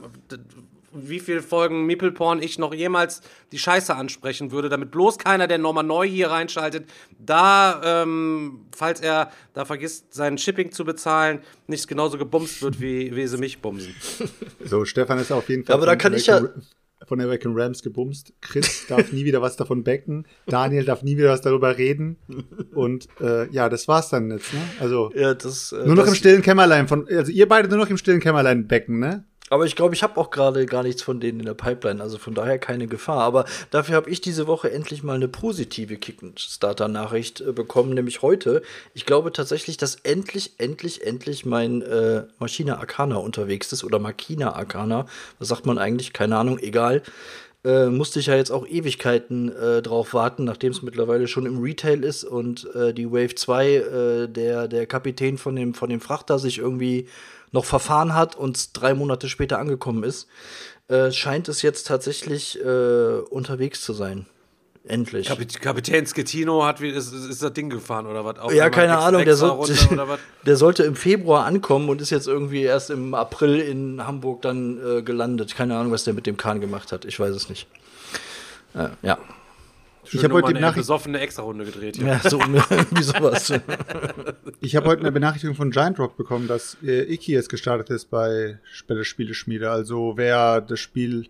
wie 0.93 1.19
viele 1.19 1.41
Folgen 1.41 1.85
Meeple 1.85 2.11
Porn 2.11 2.41
ich 2.41 2.57
noch 2.59 2.73
jemals 2.73 3.21
die 3.51 3.59
Scheiße 3.59 3.95
ansprechen 3.95 4.51
würde, 4.51 4.69
damit 4.69 4.91
bloß 4.91 5.17
keiner, 5.17 5.47
der 5.47 5.57
nochmal 5.57 5.83
neu 5.83 6.07
hier 6.07 6.29
reinschaltet, 6.31 6.85
da, 7.17 7.81
ähm, 8.03 8.65
falls 8.75 8.99
er 9.01 9.31
da 9.53 9.65
vergisst, 9.65 10.13
sein 10.13 10.37
Shipping 10.37 10.71
zu 10.71 10.85
bezahlen, 10.85 11.39
nicht 11.67 11.87
genauso 11.87 12.17
gebumst 12.17 12.61
wird, 12.61 12.79
wie, 12.81 13.15
wie 13.15 13.27
sie 13.27 13.37
mich 13.37 13.59
bumsen. 13.61 13.93
So, 14.65 14.85
Stefan 14.85 15.19
ist 15.19 15.31
auf 15.31 15.47
jeden 15.49 15.65
Fall 15.65 15.75
Aber 15.75 15.85
da 15.85 15.91
von 15.93 15.99
kann 15.99 16.13
ich 16.13 16.27
ja- 16.27 16.41
von 17.07 17.21
American 17.21 17.53
Rams 17.57 17.81
gebumst. 17.81 18.33
Chris 18.41 18.85
darf 18.87 19.11
nie 19.13 19.23
wieder 19.25 19.41
was 19.41 19.55
davon 19.55 19.83
becken. 19.83 20.27
Daniel 20.47 20.83
darf 20.83 21.01
nie 21.01 21.17
wieder 21.17 21.29
was 21.29 21.41
darüber 21.41 21.77
reden. 21.77 22.17
Und 22.75 23.07
äh, 23.21 23.49
ja, 23.51 23.69
das 23.69 23.87
war's 23.87 24.09
dann 24.09 24.29
jetzt. 24.31 24.53
Ne? 24.53 24.59
Also 24.81 25.09
Ja, 25.15 25.33
das, 25.33 25.71
äh, 25.71 25.77
nur 25.85 25.95
noch 25.95 26.03
das, 26.03 26.09
im 26.09 26.15
stillen 26.15 26.41
Kämmerlein. 26.41 26.87
Von, 26.89 27.07
also 27.07 27.31
ihr 27.31 27.47
beide 27.47 27.69
nur 27.69 27.77
noch 27.77 27.89
im 27.89 27.97
stillen 27.97 28.19
Kämmerlein 28.19 28.67
becken, 28.67 28.99
ne? 28.99 29.23
Aber 29.49 29.65
ich 29.65 29.75
glaube, 29.75 29.95
ich 29.95 30.03
habe 30.03 30.19
auch 30.19 30.29
gerade 30.29 30.65
gar 30.65 30.83
nichts 30.83 31.01
von 31.01 31.19
denen 31.19 31.39
in 31.39 31.45
der 31.45 31.53
Pipeline, 31.53 32.01
also 32.01 32.17
von 32.17 32.33
daher 32.33 32.59
keine 32.59 32.87
Gefahr. 32.87 33.21
Aber 33.21 33.45
dafür 33.71 33.95
habe 33.95 34.09
ich 34.09 34.21
diese 34.21 34.47
Woche 34.47 34.71
endlich 34.71 35.03
mal 35.03 35.15
eine 35.15 35.27
positive 35.27 35.97
Kickstarter-Nachricht 35.97 37.41
äh, 37.41 37.51
bekommen, 37.51 37.93
nämlich 37.93 38.21
heute. 38.21 38.61
Ich 38.93 39.05
glaube 39.05 39.31
tatsächlich, 39.31 39.77
dass 39.77 39.95
endlich, 39.95 40.53
endlich, 40.57 41.05
endlich 41.05 41.45
mein 41.45 41.81
äh, 41.81 42.23
Maschine 42.39 42.77
Arcana 42.77 43.17
unterwegs 43.17 43.71
ist 43.73 43.83
oder 43.83 43.99
Makina 43.99 44.53
Arcana. 44.53 45.05
Was 45.39 45.47
sagt 45.47 45.65
man 45.65 45.77
eigentlich? 45.77 46.13
Keine 46.13 46.37
Ahnung, 46.37 46.59
egal. 46.59 47.01
Äh, 47.65 47.87
musste 47.87 48.19
ich 48.19 48.27
ja 48.27 48.35
jetzt 48.35 48.51
auch 48.51 48.65
Ewigkeiten 48.65 49.53
äh, 49.53 49.81
drauf 49.81 50.13
warten, 50.13 50.45
nachdem 50.45 50.71
es 50.71 50.81
mittlerweile 50.81 51.27
schon 51.27 51.45
im 51.45 51.61
Retail 51.61 52.05
ist 52.05 52.23
und 52.23 52.73
äh, 52.73 52.93
die 52.93 53.11
Wave 53.11 53.35
2, 53.35 53.67
äh, 53.67 54.27
der, 54.29 54.69
der 54.69 54.85
Kapitän 54.85 55.37
von 55.37 55.57
dem, 55.57 55.73
von 55.73 55.89
dem 55.89 55.99
Frachter 55.99 56.39
sich 56.39 56.59
irgendwie 56.59 57.09
noch 57.51 57.65
verfahren 57.65 58.15
hat 58.15 58.37
und 58.37 58.79
drei 58.79 58.93
Monate 58.93 59.27
später 59.27 59.59
angekommen 59.59 60.03
ist, 60.03 60.27
äh, 60.87 61.11
scheint 61.11 61.49
es 61.49 61.61
jetzt 61.61 61.87
tatsächlich 61.87 62.63
äh, 62.63 63.19
unterwegs 63.29 63.81
zu 63.81 63.91
sein. 63.91 64.25
Endlich. 64.89 65.27
Kapit 65.27 65.61
Kapitän 65.61 66.07
Schettino 66.07 66.65
hat 66.65 66.81
wie, 66.81 66.89
ist, 66.89 67.13
ist 67.13 67.43
das 67.43 67.53
Ding 67.53 67.69
gefahren 67.69 68.07
oder 68.07 68.25
was? 68.25 68.39
Auf 68.39 68.51
ja, 68.51 68.71
keine 68.71 68.97
Ahnung, 68.97 69.23
der, 69.23 69.39
was? 69.39 70.19
der 70.47 70.55
sollte 70.55 70.81
im 70.83 70.95
Februar 70.95 71.45
ankommen 71.45 71.89
und 71.89 72.01
ist 72.01 72.09
jetzt 72.09 72.27
irgendwie 72.27 72.63
erst 72.63 72.89
im 72.89 73.13
April 73.13 73.59
in 73.59 74.05
Hamburg 74.07 74.41
dann 74.41 74.79
äh, 74.83 75.01
gelandet. 75.03 75.55
Keine 75.55 75.77
Ahnung, 75.77 75.91
was 75.91 76.05
der 76.05 76.15
mit 76.15 76.25
dem 76.25 76.37
Kahn 76.37 76.59
gemacht 76.59 76.91
hat. 76.91 77.05
Ich 77.05 77.19
weiß 77.19 77.35
es 77.35 77.49
nicht. 77.49 77.67
Äh, 78.73 78.89
ja. 79.03 79.19
Ich 80.11 80.23
habe 80.23 80.33
heute 80.33 80.47
die 80.47 80.55
eine 80.55 80.61
Nachricht, 80.61 80.77
besoffene 80.77 81.19
Extra-Runde 81.19 81.65
gedreht. 81.65 81.97
Ja. 81.97 82.07
ja, 82.07 82.19
so 82.27 82.39
irgendwie 82.71 83.03
sowas. 83.03 83.53
ich 84.61 84.75
habe 84.75 84.87
heute 84.87 85.01
eine 85.01 85.11
Benachrichtigung 85.11 85.55
von 85.55 85.69
Giant 85.69 85.99
Rock 85.99 86.17
bekommen, 86.17 86.47
dass 86.47 86.77
äh, 86.83 87.13
Iki 87.13 87.33
jetzt 87.33 87.49
gestartet 87.49 87.91
ist 87.91 88.09
bei 88.09 88.57
Spiele 88.71 89.05
Spieleschmiede. 89.05 89.69
Also 89.69 90.13
wer 90.15 90.61
das 90.61 90.79
Spiel 90.79 91.27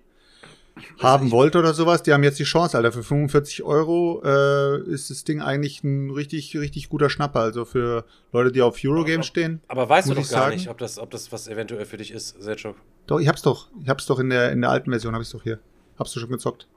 haben 1.01 1.31
wollte 1.31 1.59
oder 1.59 1.73
sowas, 1.73 2.03
die 2.03 2.13
haben 2.13 2.23
jetzt 2.23 2.39
die 2.39 2.43
Chance, 2.43 2.77
Alter. 2.77 2.91
Für 2.91 3.03
45 3.03 3.63
Euro 3.63 4.21
äh, 4.23 4.81
ist 4.89 5.09
das 5.09 5.23
Ding 5.23 5.41
eigentlich 5.41 5.83
ein 5.83 6.09
richtig, 6.11 6.57
richtig 6.57 6.89
guter 6.89 7.09
Schnapper. 7.09 7.39
Also 7.39 7.65
für 7.65 8.05
Leute, 8.31 8.51
die 8.51 8.61
auf 8.61 8.77
Eurogames 8.83 9.27
stehen. 9.27 9.61
Aber 9.67 9.87
weißt 9.89 10.09
du 10.09 10.13
doch 10.13 10.21
gar 10.21 10.43
sagen? 10.43 10.55
nicht, 10.55 10.69
ob 10.69 10.77
das, 10.77 10.99
ob 10.99 11.11
das 11.11 11.31
was 11.31 11.47
eventuell 11.47 11.85
für 11.85 11.97
dich 11.97 12.11
ist, 12.11 12.41
Selchuk. 12.41 12.75
Doch, 13.07 13.19
ich 13.19 13.27
hab's 13.27 13.41
doch. 13.41 13.69
Ich 13.81 13.89
hab's 13.89 14.05
doch 14.05 14.19
in 14.19 14.29
der, 14.29 14.51
in 14.51 14.61
der 14.61 14.69
alten 14.69 14.91
Version, 14.91 15.13
hab 15.13 15.21
ich's 15.21 15.31
doch 15.31 15.43
hier. 15.43 15.59
Hab's 15.97 16.13
du 16.13 16.19
schon 16.19 16.29
gezockt. 16.29 16.67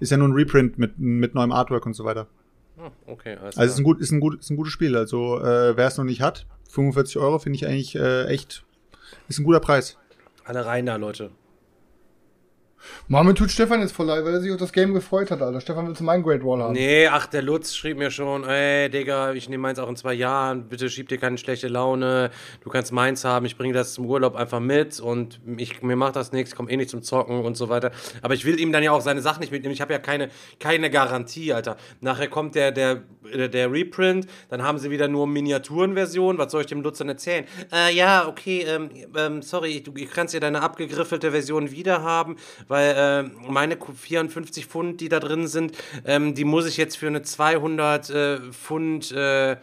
Ist 0.00 0.10
ja 0.10 0.16
nur 0.16 0.28
ein 0.28 0.34
Reprint 0.34 0.78
mit, 0.78 0.98
mit 0.98 1.34
neuem 1.34 1.52
Artwork 1.52 1.86
und 1.86 1.94
so 1.94 2.04
weiter. 2.04 2.26
Hm, 2.76 2.90
okay, 3.06 3.36
Also 3.36 3.62
ist 3.62 3.78
ein, 3.78 3.84
gut, 3.84 4.00
ist 4.00 4.10
ein, 4.12 4.20
gut, 4.20 4.38
ist 4.40 4.50
ein 4.50 4.56
gutes 4.56 4.72
Spiel. 4.72 4.96
Also 4.96 5.38
äh, 5.40 5.76
wer 5.76 5.86
es 5.86 5.96
noch 5.96 6.04
nicht 6.04 6.20
hat, 6.20 6.46
45 6.68 7.16
Euro 7.18 7.38
finde 7.38 7.56
ich 7.56 7.66
eigentlich 7.66 7.94
äh, 7.96 8.26
echt, 8.26 8.64
ist 9.28 9.38
ein 9.38 9.44
guter 9.44 9.60
Preis. 9.60 9.96
Alle 10.44 10.66
rein 10.66 10.86
da, 10.86 10.96
Leute. 10.96 11.30
Mohammed 13.08 13.38
tut 13.38 13.50
Stefan 13.50 13.80
jetzt 13.80 13.92
voll 13.92 14.06
leid, 14.06 14.24
weil 14.24 14.34
er 14.34 14.40
sich 14.40 14.50
auf 14.50 14.58
das 14.58 14.72
Game 14.72 14.94
gefreut 14.94 15.30
hat, 15.30 15.40
Alter. 15.40 15.60
Stefan 15.60 15.86
will 15.86 15.94
zum 15.94 16.06
mein 16.06 16.22
Great 16.22 16.44
Wall 16.44 16.62
haben. 16.62 16.72
Nee, 16.72 17.06
ach, 17.06 17.26
der 17.26 17.42
Lutz 17.42 17.74
schrieb 17.74 17.98
mir 17.98 18.10
schon, 18.10 18.44
ey, 18.44 18.90
Digga, 18.90 19.32
ich 19.32 19.48
nehme 19.48 19.62
meins 19.62 19.78
auch 19.78 19.88
in 19.88 19.96
zwei 19.96 20.14
Jahren, 20.14 20.68
bitte 20.68 20.90
schieb 20.90 21.08
dir 21.08 21.18
keine 21.18 21.38
schlechte 21.38 21.68
Laune, 21.68 22.30
du 22.62 22.70
kannst 22.70 22.92
meins 22.92 23.24
haben, 23.24 23.46
ich 23.46 23.56
bringe 23.56 23.72
das 23.74 23.94
zum 23.94 24.06
Urlaub 24.06 24.34
einfach 24.34 24.60
mit 24.60 25.00
und 25.00 25.40
ich, 25.56 25.82
mir 25.82 25.96
macht 25.96 26.16
das 26.16 26.32
nichts, 26.32 26.54
komm 26.54 26.68
eh 26.68 26.76
nicht 26.76 26.90
zum 26.90 27.02
Zocken 27.02 27.44
und 27.44 27.56
so 27.56 27.68
weiter. 27.68 27.92
Aber 28.22 28.34
ich 28.34 28.44
will 28.44 28.58
ihm 28.58 28.72
dann 28.72 28.82
ja 28.82 28.92
auch 28.92 29.00
seine 29.00 29.22
Sachen 29.22 29.40
nicht 29.40 29.52
mitnehmen, 29.52 29.72
ich 29.74 29.80
habe 29.80 29.92
ja 29.92 29.98
keine, 29.98 30.30
keine 30.60 30.90
Garantie, 30.90 31.52
Alter. 31.52 31.76
Nachher 32.00 32.28
kommt 32.28 32.54
der, 32.54 32.72
der, 32.72 33.02
der, 33.32 33.48
der 33.48 33.72
Reprint, 33.72 34.26
dann 34.48 34.62
haben 34.62 34.78
sie 34.78 34.90
wieder 34.90 35.08
nur 35.08 35.26
Miniaturenversion, 35.26 36.38
was 36.38 36.52
soll 36.52 36.62
ich 36.62 36.66
dem 36.66 36.82
Lutz 36.82 36.98
dann 36.98 37.08
erzählen? 37.08 37.44
Äh, 37.72 37.94
ja, 37.94 38.26
okay, 38.26 38.64
ähm, 38.68 38.90
ähm, 39.16 39.42
sorry, 39.42 39.82
du 39.82 39.92
kannst 40.12 40.34
ja 40.34 40.40
deine 40.40 40.62
abgegriffelte 40.62 41.30
Version 41.30 41.70
wieder 41.70 42.02
haben, 42.02 42.36
weil 42.68 42.94
äh, 42.96 43.50
meine 43.50 43.76
54 43.76 44.66
Pfund, 44.66 45.00
die 45.00 45.08
da 45.08 45.20
drin 45.20 45.46
sind, 45.46 45.76
ähm, 46.04 46.34
die 46.34 46.44
muss 46.44 46.66
ich 46.66 46.76
jetzt 46.76 46.96
für 46.96 47.06
eine 47.06 47.22
200 47.22 48.10
äh, 48.10 48.38
Pfund 48.52 49.12
äh, 49.12 49.56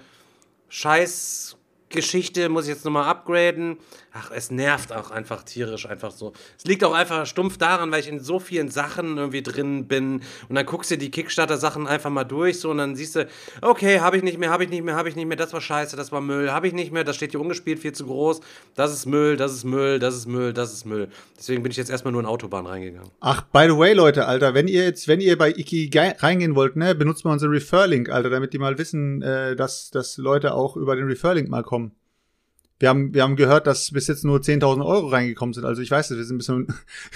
Scheißgeschichte, 0.70 2.50
muss 2.50 2.66
ich 2.66 2.74
jetzt 2.74 2.86
nochmal 2.86 3.08
upgraden. 3.10 3.78
Ach, 4.13 4.32
es 4.32 4.51
nervt 4.51 4.93
auch 4.93 5.12
einfach 5.12 5.43
tierisch 5.43 5.88
einfach 5.89 6.12
so. 6.12 6.34
Es 6.58 6.65
liegt 6.65 6.84
auch 6.84 6.93
einfach 6.93 7.25
stumpf 7.25 7.58
daran, 7.58 7.91
weil 7.91 8.00
ich 8.00 8.08
in 8.08 8.20
so 8.20 8.39
vielen 8.39 8.70
Sachen 8.70 9.17
irgendwie 9.17 9.41
drin 9.41 9.88
bin 9.88 10.22
und 10.50 10.55
dann 10.55 10.65
guckst 10.65 10.91
du 10.91 10.98
die 10.98 11.10
Kickstarter-Sachen 11.10 11.88
einfach 11.88 12.12
mal 12.12 12.24
durch 12.24 12.60
so 12.60 12.70
und 12.70 12.77
dann 12.77 12.96
siehst 12.96 13.15
du, 13.15 13.27
okay, 13.62 14.00
habe 14.00 14.17
ich 14.17 14.24
nicht 14.24 14.38
mehr, 14.38 14.51
habe 14.51 14.63
ich 14.63 14.70
nicht 14.70 14.84
mehr, 14.84 14.96
habe 14.96 15.10
ich 15.10 15.15
nicht 15.15 15.25
mehr, 15.25 15.38
das 15.38 15.51
war 15.51 15.62
scheiße, 15.62 15.96
das 15.96 16.12
war 16.12 16.22
Müll, 16.22 16.51
habe 16.51 16.67
ich 16.67 16.74
nicht 16.74 16.91
mehr, 16.91 17.03
das 17.03 17.15
steht 17.15 17.32
hier 17.32 17.41
ungespielt, 17.41 17.79
viel 17.79 17.93
zu 17.93 18.05
groß, 18.05 18.41
das 18.75 18.93
ist 18.93 19.08
Müll, 19.08 19.36
das 19.36 19.51
ist 19.53 19.63
Müll, 19.63 19.98
das 19.98 20.15
ist 20.15 20.27
Müll, 20.27 20.53
das 20.53 20.74
ist 20.74 20.86
Müll. 20.86 21.10
Deswegen 21.38 21.63
bin 21.63 21.72
ich 21.72 21.77
jetzt 21.77 21.89
erstmal 21.89 22.12
nur 22.12 22.22
in 22.22 22.27
Autobahn 22.27 22.67
reingegangen. 22.67 23.10
Ach, 23.20 23.41
by 23.41 23.65
the 23.67 23.77
way, 23.77 23.93
Leute, 23.93 24.27
Alter, 24.27 24.53
wenn 24.53 24.67
ihr 24.67 24.84
jetzt, 24.84 25.08
wenn 25.08 25.22
ihr 25.22 25.38
bei 25.38 25.50
Iki 25.50 25.89
reingehen 26.20 26.55
wollt, 26.55 26.75
ne, 26.75 26.93
benutzt 26.93 27.25
mal 27.25 27.32
unser 27.32 27.50
Refer-Link, 27.50 28.10
Alter, 28.10 28.29
damit 28.29 28.53
die 28.53 28.60
mal 28.60 28.77
wissen, 28.77 29.22
äh, 29.24 29.55
dass, 29.55 29.89
dass 29.89 30.17
Leute 30.17 30.53
auch 30.53 30.77
über 30.77 30.96
den 30.96 31.05
Refer-Link 31.08 31.50
mal 31.50 31.63
kommen. 31.63 31.96
Wir 32.80 32.89
haben, 32.89 33.13
wir 33.13 33.24
haben 33.24 33.36
gehört, 33.36 33.65
dass 33.68 33.92
bis 33.92 34.08
jetzt 34.08 34.25
nur 34.25 34.39
10.000 34.39 34.86
Euro 34.86 35.08
reingekommen 35.08 35.53
sind. 35.53 35.63
Also 35.63 35.82
ich 35.82 35.89
weiß 35.89 36.12
es, 36.12 36.18
wir 36.18 36.25
sind 36.25 36.36
ein 36.36 36.38
bisschen, 36.39 36.68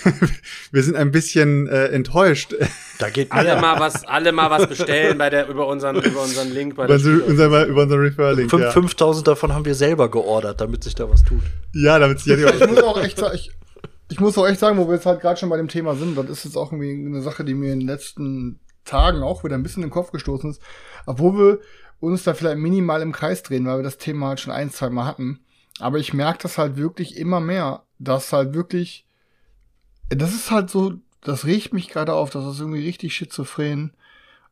wir 0.72 0.84
sind 0.84 0.96
ein 0.96 1.12
bisschen 1.12 1.68
äh, 1.68 1.88
enttäuscht. 1.88 2.56
Da 3.00 3.10
geht 3.10 3.32
alle 3.32 3.60
mal 3.60 3.80
was, 3.80 4.06
alle 4.06 4.32
mal 4.32 4.50
was 4.50 4.68
bestellen 4.68 5.18
bei 5.18 5.30
der 5.30 5.50
über 5.50 5.68
unseren 5.68 5.98
über 5.98 6.24
unseren 6.24 6.52
Link 6.52 6.76
bei 6.76 6.88
der 6.88 6.98
über, 6.98 7.26
unser, 7.26 7.66
über 7.66 7.84
unseren 7.84 8.00
Refer-Link. 8.00 8.54
5.000 8.54 9.16
ja. 9.16 9.22
davon 9.24 9.54
haben 9.54 9.66
wir 9.66 9.76
selber 9.76 10.10
geordert, 10.10 10.62
damit 10.62 10.84
sich 10.84 10.96
da 10.96 11.10
was 11.10 11.24
tut. 11.24 11.42
Ja, 11.74 12.00
damit 12.00 12.20
sich 12.20 12.40
ja 12.40 12.50
Ich 12.50 12.68
muss 12.68 12.84
auch 12.84 13.02
echt 13.02 13.18
sagen, 13.18 13.36
ich, 13.36 13.52
ich 14.10 14.20
muss 14.20 14.38
auch 14.38 14.48
echt 14.48 14.60
sagen, 14.60 14.78
wo 14.78 14.88
wir 14.88 14.96
jetzt 14.96 15.06
halt 15.06 15.22
gerade 15.22 15.40
schon 15.40 15.50
bei 15.50 15.58
dem 15.58 15.68
Thema 15.68 15.96
sind, 15.96 16.18
das 16.18 16.30
ist 16.30 16.46
jetzt 16.46 16.56
auch 16.56 16.72
irgendwie 16.72 16.92
eine 16.92 17.22
Sache, 17.22 17.44
die 17.44 17.54
mir 17.54 17.74
in 17.74 17.80
den 17.82 17.88
letzten 17.90 18.60
Tagen 18.86 19.22
auch 19.22 19.44
wieder 19.44 19.56
ein 19.56 19.64
bisschen 19.64 19.84
in 19.84 19.90
den 19.90 19.94
Kopf 19.94 20.12
gestoßen 20.12 20.50
ist, 20.50 20.62
obwohl 21.06 21.38
wir 21.38 21.60
uns 22.00 22.24
da 22.24 22.34
vielleicht 22.34 22.58
minimal 22.58 23.02
im 23.02 23.12
Kreis 23.12 23.44
drehen, 23.44 23.66
weil 23.66 23.80
wir 23.80 23.84
das 23.84 23.98
Thema 23.98 24.30
halt 24.30 24.40
schon 24.40 24.54
ein, 24.54 24.72
zwei 24.72 24.90
Mal 24.90 25.06
hatten. 25.06 25.42
Aber 25.80 26.00
ich 26.00 26.14
merke 26.14 26.40
das 26.44 26.58
halt 26.58 26.78
wirklich 26.78 27.18
immer 27.18 27.40
mehr, 27.40 27.84
dass 28.00 28.34
halt 28.34 28.54
wirklich, 28.54 29.06
das 30.10 30.34
ist 30.34 30.52
halt 30.52 30.70
so, 30.70 30.94
das 31.22 31.46
riecht 31.46 31.74
mich 31.74 31.90
gerade 31.90 32.14
auf, 32.14 32.30
das 32.30 32.46
ist 32.46 32.60
irgendwie 32.60 32.86
richtig 32.86 33.16
schizophren. 33.16 33.94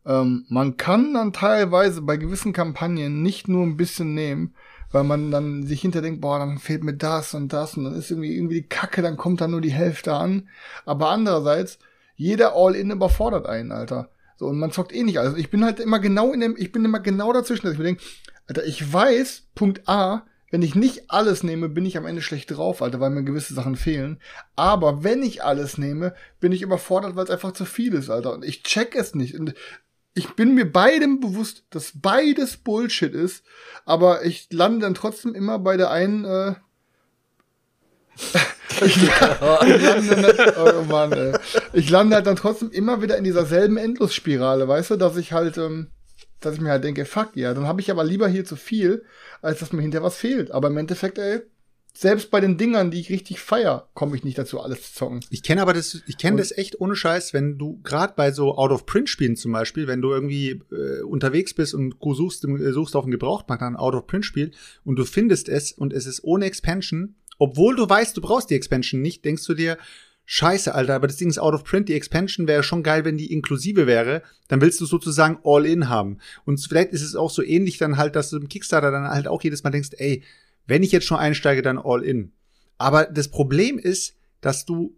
Ähm, 0.05 0.45
man 0.49 0.77
kann 0.77 1.13
dann 1.13 1.33
teilweise 1.33 2.01
bei 2.01 2.17
gewissen 2.17 2.53
Kampagnen 2.53 3.23
nicht 3.23 3.47
nur 3.47 3.63
ein 3.63 3.77
bisschen 3.77 4.13
nehmen, 4.13 4.53
weil 4.91 5.03
man 5.03 5.31
dann 5.31 5.65
sich 5.65 5.81
hinterdenkt, 5.81 6.21
boah, 6.21 6.39
dann 6.39 6.59
fehlt 6.59 6.83
mir 6.83 6.93
das 6.93 7.33
und 7.33 7.51
das 7.53 7.75
und 7.75 7.85
dann 7.85 7.95
ist 7.95 8.11
irgendwie 8.11 8.35
irgendwie 8.35 8.61
die 8.61 8.67
Kacke, 8.67 9.01
dann 9.01 9.17
kommt 9.17 9.41
da 9.41 9.47
nur 9.47 9.61
die 9.61 9.73
Hälfte 9.73 10.13
an. 10.13 10.47
Aber 10.85 11.09
andererseits, 11.09 11.79
jeder 12.15 12.55
All-In 12.55 12.91
überfordert 12.91 13.47
einen, 13.47 13.71
Alter. 13.71 14.09
So, 14.37 14.47
und 14.47 14.59
man 14.59 14.71
zockt 14.71 14.93
eh 14.93 15.03
nicht 15.03 15.19
alles. 15.19 15.37
Ich 15.37 15.49
bin 15.49 15.65
halt 15.65 15.79
immer 15.79 15.99
genau 15.99 16.33
in 16.33 16.39
dem, 16.39 16.55
ich 16.57 16.71
bin 16.71 16.85
immer 16.85 16.99
genau 16.99 17.33
dazwischen, 17.33 17.63
dass 17.63 17.73
ich 17.73 17.79
mir 17.79 17.85
denke, 17.85 18.03
Alter, 18.47 18.65
ich 18.65 18.93
weiß, 18.93 19.47
Punkt 19.55 19.87
A, 19.87 20.23
wenn 20.55 20.61
ich 20.61 20.73
nicht 20.73 21.11
alles 21.11 21.43
nehme, 21.43 21.67
bin 21.67 21.85
ich 21.85 21.97
am 21.97 22.05
Ende 22.05 22.21
schlecht 22.21 22.49
drauf, 22.49 22.81
Alter, 22.81 23.01
weil 23.01 23.09
mir 23.09 23.25
gewisse 23.25 23.53
Sachen 23.53 23.75
fehlen. 23.75 24.21
Aber 24.55 25.03
wenn 25.03 25.21
ich 25.21 25.43
alles 25.43 25.77
nehme, 25.77 26.15
bin 26.39 26.53
ich 26.53 26.61
überfordert, 26.61 27.17
weil 27.17 27.25
es 27.25 27.29
einfach 27.29 27.51
zu 27.51 27.65
viel 27.65 27.93
ist, 27.93 28.09
Alter. 28.09 28.31
Und 28.31 28.45
ich 28.45 28.63
check 28.63 28.95
es 28.95 29.15
nicht. 29.15 29.37
Und 29.37 29.53
ich 30.13 30.29
bin 30.35 30.55
mir 30.55 30.71
beidem 30.71 31.19
bewusst, 31.19 31.65
dass 31.71 31.91
beides 31.93 32.55
Bullshit 32.55 33.13
ist, 33.13 33.43
aber 33.83 34.23
ich 34.23 34.47
lande 34.49 34.79
dann 34.79 34.93
trotzdem 34.93 35.35
immer 35.35 35.59
bei 35.59 35.75
der 35.75 35.91
einen, 35.91 36.23
äh, 36.23 36.53
ich, 38.85 38.95
lande, 38.95 40.55
oh 40.57 40.83
Mann, 40.89 41.11
ey. 41.11 41.33
ich 41.73 41.89
lande 41.89 42.15
halt 42.15 42.27
dann 42.27 42.37
trotzdem 42.37 42.71
immer 42.71 43.01
wieder 43.01 43.17
in 43.17 43.25
dieser 43.25 43.45
selben 43.45 43.75
Endlosspirale, 43.75 44.69
weißt 44.69 44.91
du, 44.91 44.95
dass 44.95 45.17
ich 45.17 45.33
halt, 45.33 45.57
ähm, 45.57 45.87
dass 46.39 46.53
ich 46.53 46.61
mir 46.61 46.69
halt 46.69 46.85
denke, 46.85 47.03
fuck, 47.03 47.31
ja, 47.35 47.53
dann 47.53 47.67
habe 47.67 47.81
ich 47.81 47.91
aber 47.91 48.05
lieber 48.05 48.29
hier 48.29 48.45
zu 48.45 48.55
viel, 48.55 49.03
als 49.45 49.59
dass 49.59 49.71
mir 49.71 49.81
hinterher 49.81 50.05
was 50.05 50.17
fehlt. 50.17 50.51
Aber 50.51 50.67
im 50.67 50.77
Endeffekt, 50.77 51.17
ey, 51.17 51.41
selbst 51.97 52.29
bei 52.29 52.41
den 52.41 52.57
Dingern, 52.57 52.91
die 52.91 52.99
ich 52.99 53.09
richtig 53.09 53.39
feier, 53.39 53.89
komme 53.93 54.17
ich 54.17 54.23
nicht 54.25 54.37
dazu, 54.37 54.59
alles 54.59 54.81
zu 54.81 54.93
zocken. 54.93 55.21
Ich 55.29 55.43
kenne 55.43 55.61
aber 55.61 55.73
das, 55.73 56.01
ich 56.07 56.17
kenne 56.17 56.37
das 56.37 56.51
echt 56.51 56.81
ohne 56.81 56.95
Scheiß, 56.95 57.33
wenn 57.33 57.57
du 57.57 57.79
gerade 57.83 58.13
bei 58.17 58.31
so 58.31 58.55
Out-of-Print-Spielen 58.55 59.37
zum 59.37 59.53
Beispiel, 59.53 59.87
wenn 59.87 60.01
du 60.01 60.11
irgendwie 60.11 60.61
äh, 60.71 61.01
unterwegs 61.03 61.53
bist 61.53 61.73
und 61.73 61.95
du 62.01 62.13
suchst, 62.13 62.43
äh, 62.43 62.73
suchst 62.73 62.97
auf 62.97 63.05
dem 63.05 63.11
Gebrauchtmarkt 63.11 63.63
ein 63.63 63.77
Out-of-Print-Spiel 63.77 64.51
und 64.83 64.97
du 64.97 65.05
findest 65.05 65.47
es 65.47 65.71
und 65.71 65.93
es 65.93 66.05
ist 66.05 66.23
ohne 66.25 66.45
Expansion, 66.45 67.15
obwohl 67.37 67.77
du 67.77 67.87
weißt, 67.87 68.15
du 68.17 68.21
brauchst 68.21 68.49
die 68.49 68.55
Expansion 68.55 69.01
nicht, 69.01 69.23
denkst 69.23 69.45
du 69.45 69.53
dir, 69.53 69.77
Scheiße, 70.25 70.73
Alter, 70.73 70.95
aber 70.95 71.07
das 71.07 71.17
Ding 71.17 71.29
ist 71.29 71.37
out 71.37 71.53
of 71.53 71.63
print. 71.63 71.87
Die 71.87 71.93
Expansion 71.93 72.47
wäre 72.47 72.63
schon 72.63 72.81
geil, 72.81 73.05
wenn 73.05 73.17
die 73.17 73.31
inklusive 73.31 73.85
wäre. 73.85 74.23
Dann 74.47 74.59
willst 74.59 74.81
du 74.81 74.85
sozusagen 74.85 75.39
all 75.43 75.65
in 75.65 75.87
haben. 75.87 76.17
Und 76.45 76.59
vielleicht 76.59 76.91
ist 76.91 77.03
es 77.03 77.15
auch 77.15 77.29
so 77.29 77.43
ähnlich 77.43 77.77
dann 77.77 77.97
halt, 77.97 78.15
dass 78.15 78.31
du 78.31 78.37
im 78.37 78.49
Kickstarter 78.49 78.91
dann 78.91 79.07
halt 79.07 79.27
auch 79.27 79.43
jedes 79.43 79.63
Mal 79.63 79.69
denkst, 79.69 79.91
ey, 79.97 80.23
wenn 80.65 80.81
ich 80.81 80.91
jetzt 80.91 81.05
schon 81.05 81.19
einsteige, 81.19 81.61
dann 81.61 81.77
all 81.77 82.03
in. 82.03 82.31
Aber 82.77 83.05
das 83.05 83.27
Problem 83.27 83.77
ist, 83.77 84.15
dass 84.41 84.65
du 84.65 84.95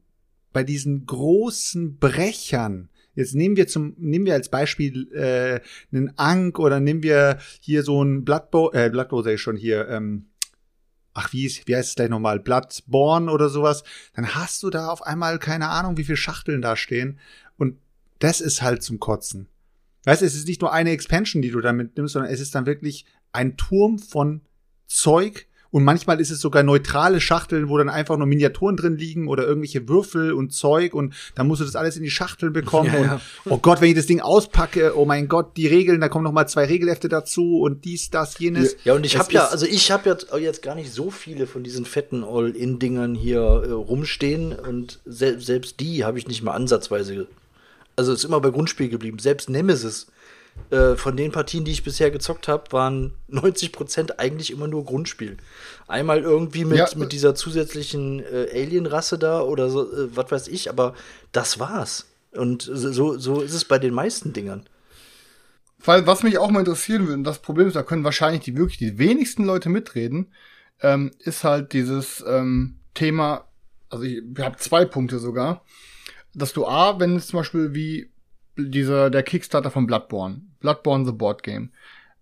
bei 0.54 0.64
diesen 0.64 1.06
großen 1.06 1.98
Brechern, 1.98 2.90
jetzt 3.14 3.36
nehmen 3.36 3.58
wir 3.58 3.68
zum, 3.68 3.96
nehmen 3.98 4.26
wir 4.26 4.34
als 4.34 4.50
Beispiel 4.50 5.12
äh, 5.14 5.60
einen 5.92 6.18
Ank 6.18 6.58
oder 6.58 6.80
nehmen 6.80 7.04
wir 7.04 7.40
hier 7.60 7.84
so 7.84 8.02
ein 8.02 8.24
Bloodbow, 8.24 8.72
äh, 8.74 8.90
Bloodbow 8.90 9.22
sag 9.22 9.34
ich 9.34 9.42
schon 9.42 9.58
hier, 9.58 9.88
ähm, 9.90 10.28
ach, 11.18 11.34
wie, 11.34 11.46
ist, 11.46 11.68
wie 11.68 11.76
heißt 11.76 11.90
es 11.90 11.96
gleich 11.96 12.10
nochmal, 12.10 12.40
Bloodborne 12.40 13.32
oder 13.32 13.50
sowas, 13.50 13.84
dann 14.14 14.36
hast 14.36 14.62
du 14.62 14.70
da 14.70 14.90
auf 14.90 15.02
einmal 15.02 15.40
keine 15.40 15.70
Ahnung, 15.70 15.98
wie 15.98 16.04
viele 16.04 16.18
Schachteln 16.18 16.62
da 16.62 16.76
stehen. 16.76 17.20
Und 17.58 17.78
das 18.20 18.40
ist 18.40 18.62
halt 18.62 18.84
zum 18.84 19.00
Kotzen. 19.00 19.48
Weißt 20.06 20.22
du, 20.22 20.26
es 20.26 20.36
ist 20.36 20.48
nicht 20.48 20.62
nur 20.62 20.72
eine 20.72 20.92
Expansion, 20.92 21.42
die 21.42 21.50
du 21.50 21.60
damit 21.60 21.98
nimmst, 21.98 22.14
sondern 22.14 22.32
es 22.32 22.40
ist 22.40 22.54
dann 22.54 22.68
wirklich 22.68 23.06
ein 23.32 23.58
Turm 23.58 23.98
von 23.98 24.42
Zeug, 24.86 25.47
und 25.72 25.84
manchmal 25.84 26.20
ist 26.22 26.32
es 26.32 26.40
sogar 26.40 26.64
neutrale 26.64 27.20
Schachteln, 27.20 27.70
wo 27.70 27.78
dann 27.78 27.90
einfach 27.90 28.18
nur 28.18 28.28
Miniaturen 28.28 28.78
drin 28.78 28.98
liegen 28.98 29.28
oder 29.28 29.46
irgendwelche 29.46 29.88
Würfel 29.88 30.34
und 30.34 30.54
Zeug 30.54 30.94
und 30.94 31.14
dann 31.36 31.48
musst 31.48 31.62
du 31.62 31.66
das 31.66 31.76
alles 31.76 31.98
in 31.98 32.04
die 32.04 32.10
Schachteln 32.10 32.54
bekommen. 32.54 32.92
Ja, 32.94 33.02
ja. 33.02 33.22
Und 33.46 33.52
oh 33.52 33.58
Gott, 33.58 33.82
wenn 33.82 33.90
ich 33.90 33.96
das 33.96 34.06
Ding 34.06 34.22
auspacke, 34.22 34.98
oh 34.98 35.06
mein 35.06 35.28
Gott, 35.28 35.58
die 35.58 35.68
Regeln, 35.68 36.02
da 36.02 36.10
kommen 36.10 36.24
noch 36.24 36.32
mal 36.32 36.48
zwei 36.48 36.66
Regelhefte 36.66 37.10
dazu 37.10 37.60
und 37.60 37.86
dies, 37.86 38.10
das, 38.10 38.40
jenes. 38.40 38.78
Ja, 38.84 38.94
und 38.94 39.06
ich 39.06 39.18
habe 39.18 39.32
ja, 39.32 39.48
also 39.48 39.66
ich 39.66 39.92
habe 39.92 40.10
jetzt, 40.10 40.28
jetzt 40.40 40.62
gar 40.62 40.76
nicht 40.76 40.92
so 40.92 41.12
viele 41.12 41.48
von 41.48 41.64
diesen 41.64 41.86
fetten 41.86 42.24
All-In-Dingern 42.24 43.16
hier 43.16 43.40
äh, 43.40 43.72
rumstehen 43.72 44.54
und 44.54 45.00
se 45.06 45.40
selbst 45.40 45.80
die 45.80 46.04
habe 46.06 46.18
ich 46.18 46.28
nicht 46.28 46.44
mal 46.44 46.54
ansatzweise. 46.54 47.28
Also 47.96 48.14
ist 48.14 48.24
immer 48.24 48.40
bei 48.40 48.52
Grundspiel 48.52 48.90
geblieben. 48.90 49.20
Selbst 49.20 49.50
Nemesis 49.50 50.08
äh, 50.70 50.96
von 50.96 51.16
den 51.16 51.32
Partien, 51.32 51.64
die 51.64 51.72
ich 51.72 51.84
bisher 51.84 52.12
gezockt 52.12 52.48
habe, 52.48 52.72
waren 52.72 53.14
90% 53.32 54.18
eigentlich 54.18 54.52
immer 54.52 54.68
nur 54.68 54.84
Grundspiel. 54.86 55.38
Einmal 55.88 56.22
irgendwie 56.22 56.66
mit, 56.66 56.78
ja. 56.78 56.90
mit 56.96 57.14
dieser 57.14 57.36
zusätzlichen 57.36 58.20
äh, 58.20 58.50
Alien-Rasse 58.54 59.18
da 59.18 59.42
oder 59.42 59.70
so, 59.70 59.84
äh, 59.84 60.16
was 60.16 60.30
weiß 60.30 60.48
ich, 60.50 60.70
aber 60.70 60.94
das 61.32 61.60
war's. 61.60 62.08
Und 62.32 62.62
so, 62.62 63.18
so 63.18 63.42
ist 63.42 63.54
es 63.54 63.66
bei 63.66 63.80
den 63.80 63.94
meisten 63.94 64.34
Dingern. 64.34 64.68
Weil, 65.84 66.06
was 66.06 66.24
mich 66.24 66.38
auch 66.38 66.52
mal 66.52 66.60
interessieren 66.60 67.04
würde, 67.04 67.14
und 67.14 67.24
das 67.24 67.40
Problem 67.40 67.68
ist, 67.68 67.76
da 67.76 67.84
können 67.84 68.04
wahrscheinlich 68.04 68.44
die 68.44 68.58
wirklich 68.58 68.78
die 68.78 68.98
wenigsten 68.98 69.46
Leute 69.46 69.70
mitreden, 69.70 70.34
ähm, 70.82 71.12
ist 71.20 71.44
halt 71.44 71.74
dieses 71.74 72.24
ähm, 72.28 72.80
Thema, 72.94 73.48
also 73.90 74.04
ich, 74.04 74.18
ich 74.18 74.44
habe 74.44 74.58
zwei 74.58 74.86
Punkte 74.86 75.20
sogar, 75.20 75.64
dass 76.34 76.54
du 76.54 76.66
A, 76.66 77.00
wenn 77.00 77.16
es 77.16 77.28
zum 77.28 77.40
Beispiel 77.40 77.74
wie 77.74 78.12
dieser, 78.58 79.10
der 79.10 79.24
Kickstarter 79.24 79.72
von 79.72 79.88
Bloodborne. 79.88 80.42
Bloodborne 80.60 81.06
The 81.06 81.12
Board 81.12 81.44
Game. 81.44 81.72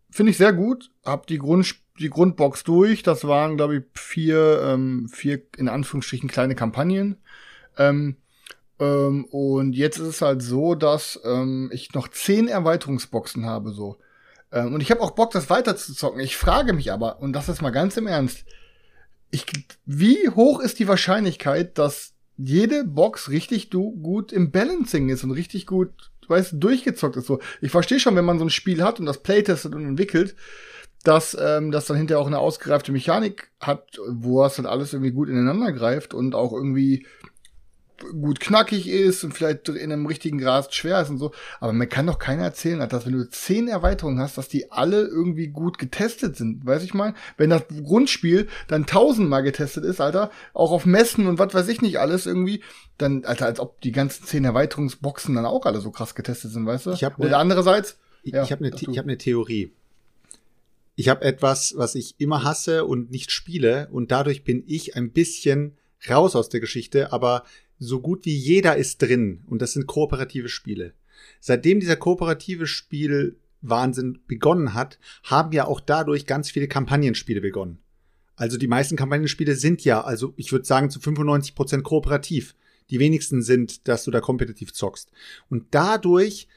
Finde 0.09 0.31
ich 0.31 0.37
sehr 0.37 0.53
gut. 0.53 0.91
Hab 1.03 1.27
die 1.27 1.37
Grund, 1.37 1.75
die 1.99 2.09
Grundbox 2.09 2.63
durch. 2.63 3.03
Das 3.03 3.25
waren, 3.27 3.57
glaube 3.57 3.77
ich, 3.77 3.83
vier, 3.93 4.61
ähm, 4.63 5.09
vier, 5.09 5.41
in 5.57 5.67
Anführungsstrichen, 5.67 6.29
kleine 6.29 6.55
Kampagnen. 6.55 7.17
Ähm, 7.77 8.17
ähm, 8.79 9.25
und 9.25 9.73
jetzt 9.73 9.97
ist 9.97 10.07
es 10.07 10.21
halt 10.21 10.41
so, 10.41 10.75
dass 10.75 11.19
ähm, 11.23 11.69
ich 11.73 11.93
noch 11.93 12.07
zehn 12.09 12.47
Erweiterungsboxen 12.47 13.45
habe, 13.45 13.71
so. 13.71 13.97
Ähm, 14.51 14.73
und 14.73 14.81
ich 14.81 14.91
habe 14.91 15.01
auch 15.01 15.11
Bock, 15.11 15.31
das 15.31 15.49
weiter 15.49 15.75
zu 15.75 15.93
zocken. 15.93 16.19
Ich 16.19 16.37
frage 16.37 16.73
mich 16.73 16.91
aber, 16.91 17.19
und 17.21 17.33
das 17.33 17.49
ist 17.49 17.61
mal 17.61 17.71
ganz 17.71 17.97
im 17.97 18.07
Ernst, 18.07 18.45
ich, 19.31 19.45
wie 19.85 20.29
hoch 20.29 20.59
ist 20.59 20.79
die 20.79 20.87
Wahrscheinlichkeit, 20.87 21.77
dass 21.77 22.13
jede 22.37 22.83
Box 22.83 23.29
richtig 23.29 23.69
du, 23.69 23.91
gut 23.91 24.31
im 24.31 24.51
Balancing 24.51 25.09
ist 25.09 25.23
und 25.23 25.31
richtig 25.31 25.65
gut 25.65 26.11
weißt, 26.29 26.53
durchgezockt 26.55 27.17
ist. 27.17 27.27
So, 27.27 27.39
ich 27.61 27.71
verstehe 27.71 27.99
schon, 27.99 28.15
wenn 28.15 28.25
man 28.25 28.39
so 28.39 28.45
ein 28.45 28.49
Spiel 28.49 28.83
hat 28.83 28.99
und 28.99 29.05
das 29.05 29.23
playtestet 29.23 29.73
und 29.75 29.85
entwickelt, 29.85 30.35
dass 31.03 31.37
ähm, 31.39 31.71
das 31.71 31.85
dann 31.85 31.97
hinterher 31.97 32.21
auch 32.21 32.27
eine 32.27 32.39
ausgereifte 32.39 32.91
Mechanik 32.91 33.49
hat, 33.59 33.99
wo 34.07 34.43
es 34.43 34.55
dann 34.55 34.65
alles 34.65 34.93
irgendwie 34.93 35.11
gut 35.11 35.29
ineinander 35.29 35.71
greift 35.71 36.13
und 36.13 36.35
auch 36.35 36.51
irgendwie 36.51 37.05
gut 37.97 38.39
knackig 38.39 38.87
ist 38.87 39.23
und 39.23 39.33
vielleicht 39.33 39.69
in 39.69 39.91
einem 39.91 40.05
richtigen 40.05 40.37
Gras 40.37 40.73
schwer 40.73 41.01
ist 41.01 41.09
und 41.09 41.17
so. 41.17 41.31
Aber 41.59 41.73
mir 41.73 41.87
kann 41.87 42.07
doch 42.07 42.19
keiner 42.19 42.43
erzählen, 42.43 42.87
dass 42.89 43.05
wenn 43.05 43.13
du 43.13 43.29
zehn 43.29 43.67
Erweiterungen 43.67 44.19
hast, 44.19 44.37
dass 44.37 44.49
die 44.49 44.71
alle 44.71 45.01
irgendwie 45.01 45.47
gut 45.47 45.77
getestet 45.77 46.35
sind. 46.35 46.65
Weiß 46.65 46.83
ich 46.83 46.93
mal? 46.93 47.13
Wenn 47.37 47.49
das 47.49 47.63
Grundspiel 47.83 48.47
dann 48.67 48.85
tausendmal 48.85 49.43
getestet 49.43 49.83
ist, 49.85 50.01
Alter, 50.01 50.31
auch 50.53 50.71
auf 50.71 50.85
Messen 50.85 51.27
und 51.27 51.39
was 51.39 51.53
weiß 51.53 51.67
ich 51.67 51.81
nicht 51.81 51.99
alles 51.99 52.25
irgendwie, 52.25 52.61
dann, 52.97 53.25
Alter, 53.25 53.45
als 53.45 53.59
ob 53.59 53.81
die 53.81 53.91
ganzen 53.91 54.25
zehn 54.25 54.45
Erweiterungsboxen 54.45 55.35
dann 55.35 55.45
auch 55.45 55.65
alle 55.65 55.81
so 55.81 55.91
krass 55.91 56.15
getestet 56.15 56.51
sind, 56.51 56.65
weißt 56.65 56.87
du? 56.87 56.91
Ich 56.91 57.03
hab 57.03 57.19
Oder 57.19 57.29
ne, 57.29 57.37
andererseits, 57.37 57.97
ich, 58.23 58.33
ja, 58.33 58.43
ich 58.43 58.51
habe 58.51 58.65
eine, 58.65 58.75
ich 58.75 58.97
hab 58.97 59.05
ne 59.05 59.17
Theorie. 59.17 59.71
ich 60.95 61.09
habe 61.09 61.23
etwas, 61.23 61.73
was 61.77 61.95
ich 61.95 62.15
immer 62.17 62.43
hasse 62.43 62.85
und 62.85 63.11
nicht 63.11 63.31
spiele 63.31 63.87
und 63.91 64.11
dadurch 64.11 64.43
bin 64.43 64.63
ich 64.67 64.95
ein 64.95 65.11
bisschen 65.11 65.77
raus 66.09 66.35
aus 66.35 66.49
der 66.49 66.59
Geschichte, 66.59 67.11
aber 67.11 67.43
so 67.79 67.99
gut 68.01 68.25
wie 68.25 68.35
jeder 68.35 68.77
ist 68.77 69.01
drin 69.01 69.43
und 69.47 69.61
das 69.61 69.73
sind 69.73 69.87
kooperative 69.87 70.49
Spiele. 70.49 70.93
Seitdem 71.39 71.79
dieser 71.79 71.95
kooperative 71.95 72.67
Spiel 72.67 73.37
Wahnsinn 73.61 74.19
begonnen 74.27 74.73
hat, 74.73 74.99
haben 75.23 75.51
ja 75.51 75.65
auch 75.65 75.79
dadurch 75.79 76.25
ganz 76.25 76.51
viele 76.51 76.67
Kampagnenspiele 76.67 77.41
begonnen. 77.41 77.79
Also 78.35 78.57
die 78.57 78.67
meisten 78.67 78.95
Kampagnenspiele 78.95 79.55
sind 79.55 79.83
ja, 79.83 80.01
also 80.01 80.33
ich 80.35 80.51
würde 80.51 80.65
sagen 80.65 80.89
zu 80.89 80.99
95 80.99 81.55
Prozent 81.55 81.83
kooperativ. 81.83 82.55
Die 82.89 82.99
wenigsten 82.99 83.41
sind, 83.41 83.87
dass 83.87 84.03
du 84.03 84.11
da 84.11 84.21
kompetitiv 84.21 84.73
zockst. 84.73 85.09
Und 85.49 85.67
dadurch 85.71 86.47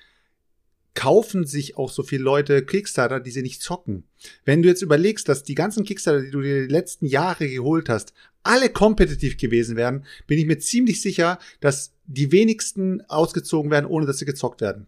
kaufen 0.95 1.47
sich 1.47 1.77
auch 1.77 1.91
so 1.91 2.03
viele 2.03 2.25
Leute 2.25 2.65
Kickstarter, 2.65 3.21
die 3.21 3.31
sie 3.31 3.43
nicht 3.43 3.63
zocken. 3.63 4.05
Wenn 4.45 4.63
du 4.63 4.69
jetzt 4.69 4.83
überlegst, 4.83 5.29
dass 5.29 5.45
die 5.45 5.55
ganzen 5.55 5.85
Kickstarter, 5.85 6.23
die 6.23 6.31
du 6.31 6.41
dir 6.41 6.67
die 6.67 6.73
letzten 6.73 7.07
Jahre 7.07 7.49
geholt 7.49 7.89
hast, 7.89 8.13
alle 8.43 8.69
kompetitiv 8.69 9.37
gewesen 9.37 9.77
wären, 9.77 10.05
bin 10.27 10.39
ich 10.39 10.47
mir 10.47 10.59
ziemlich 10.59 11.01
sicher, 11.01 11.39
dass 11.61 11.93
die 12.07 12.33
wenigsten 12.33 13.03
ausgezogen 13.03 13.71
werden, 13.71 13.87
ohne 13.87 14.07
dass 14.07 14.19
sie 14.19 14.25
gezockt 14.25 14.61
werden. 14.61 14.87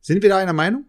Sind 0.00 0.22
wir 0.22 0.30
da 0.30 0.38
einer 0.38 0.52
Meinung? 0.52 0.86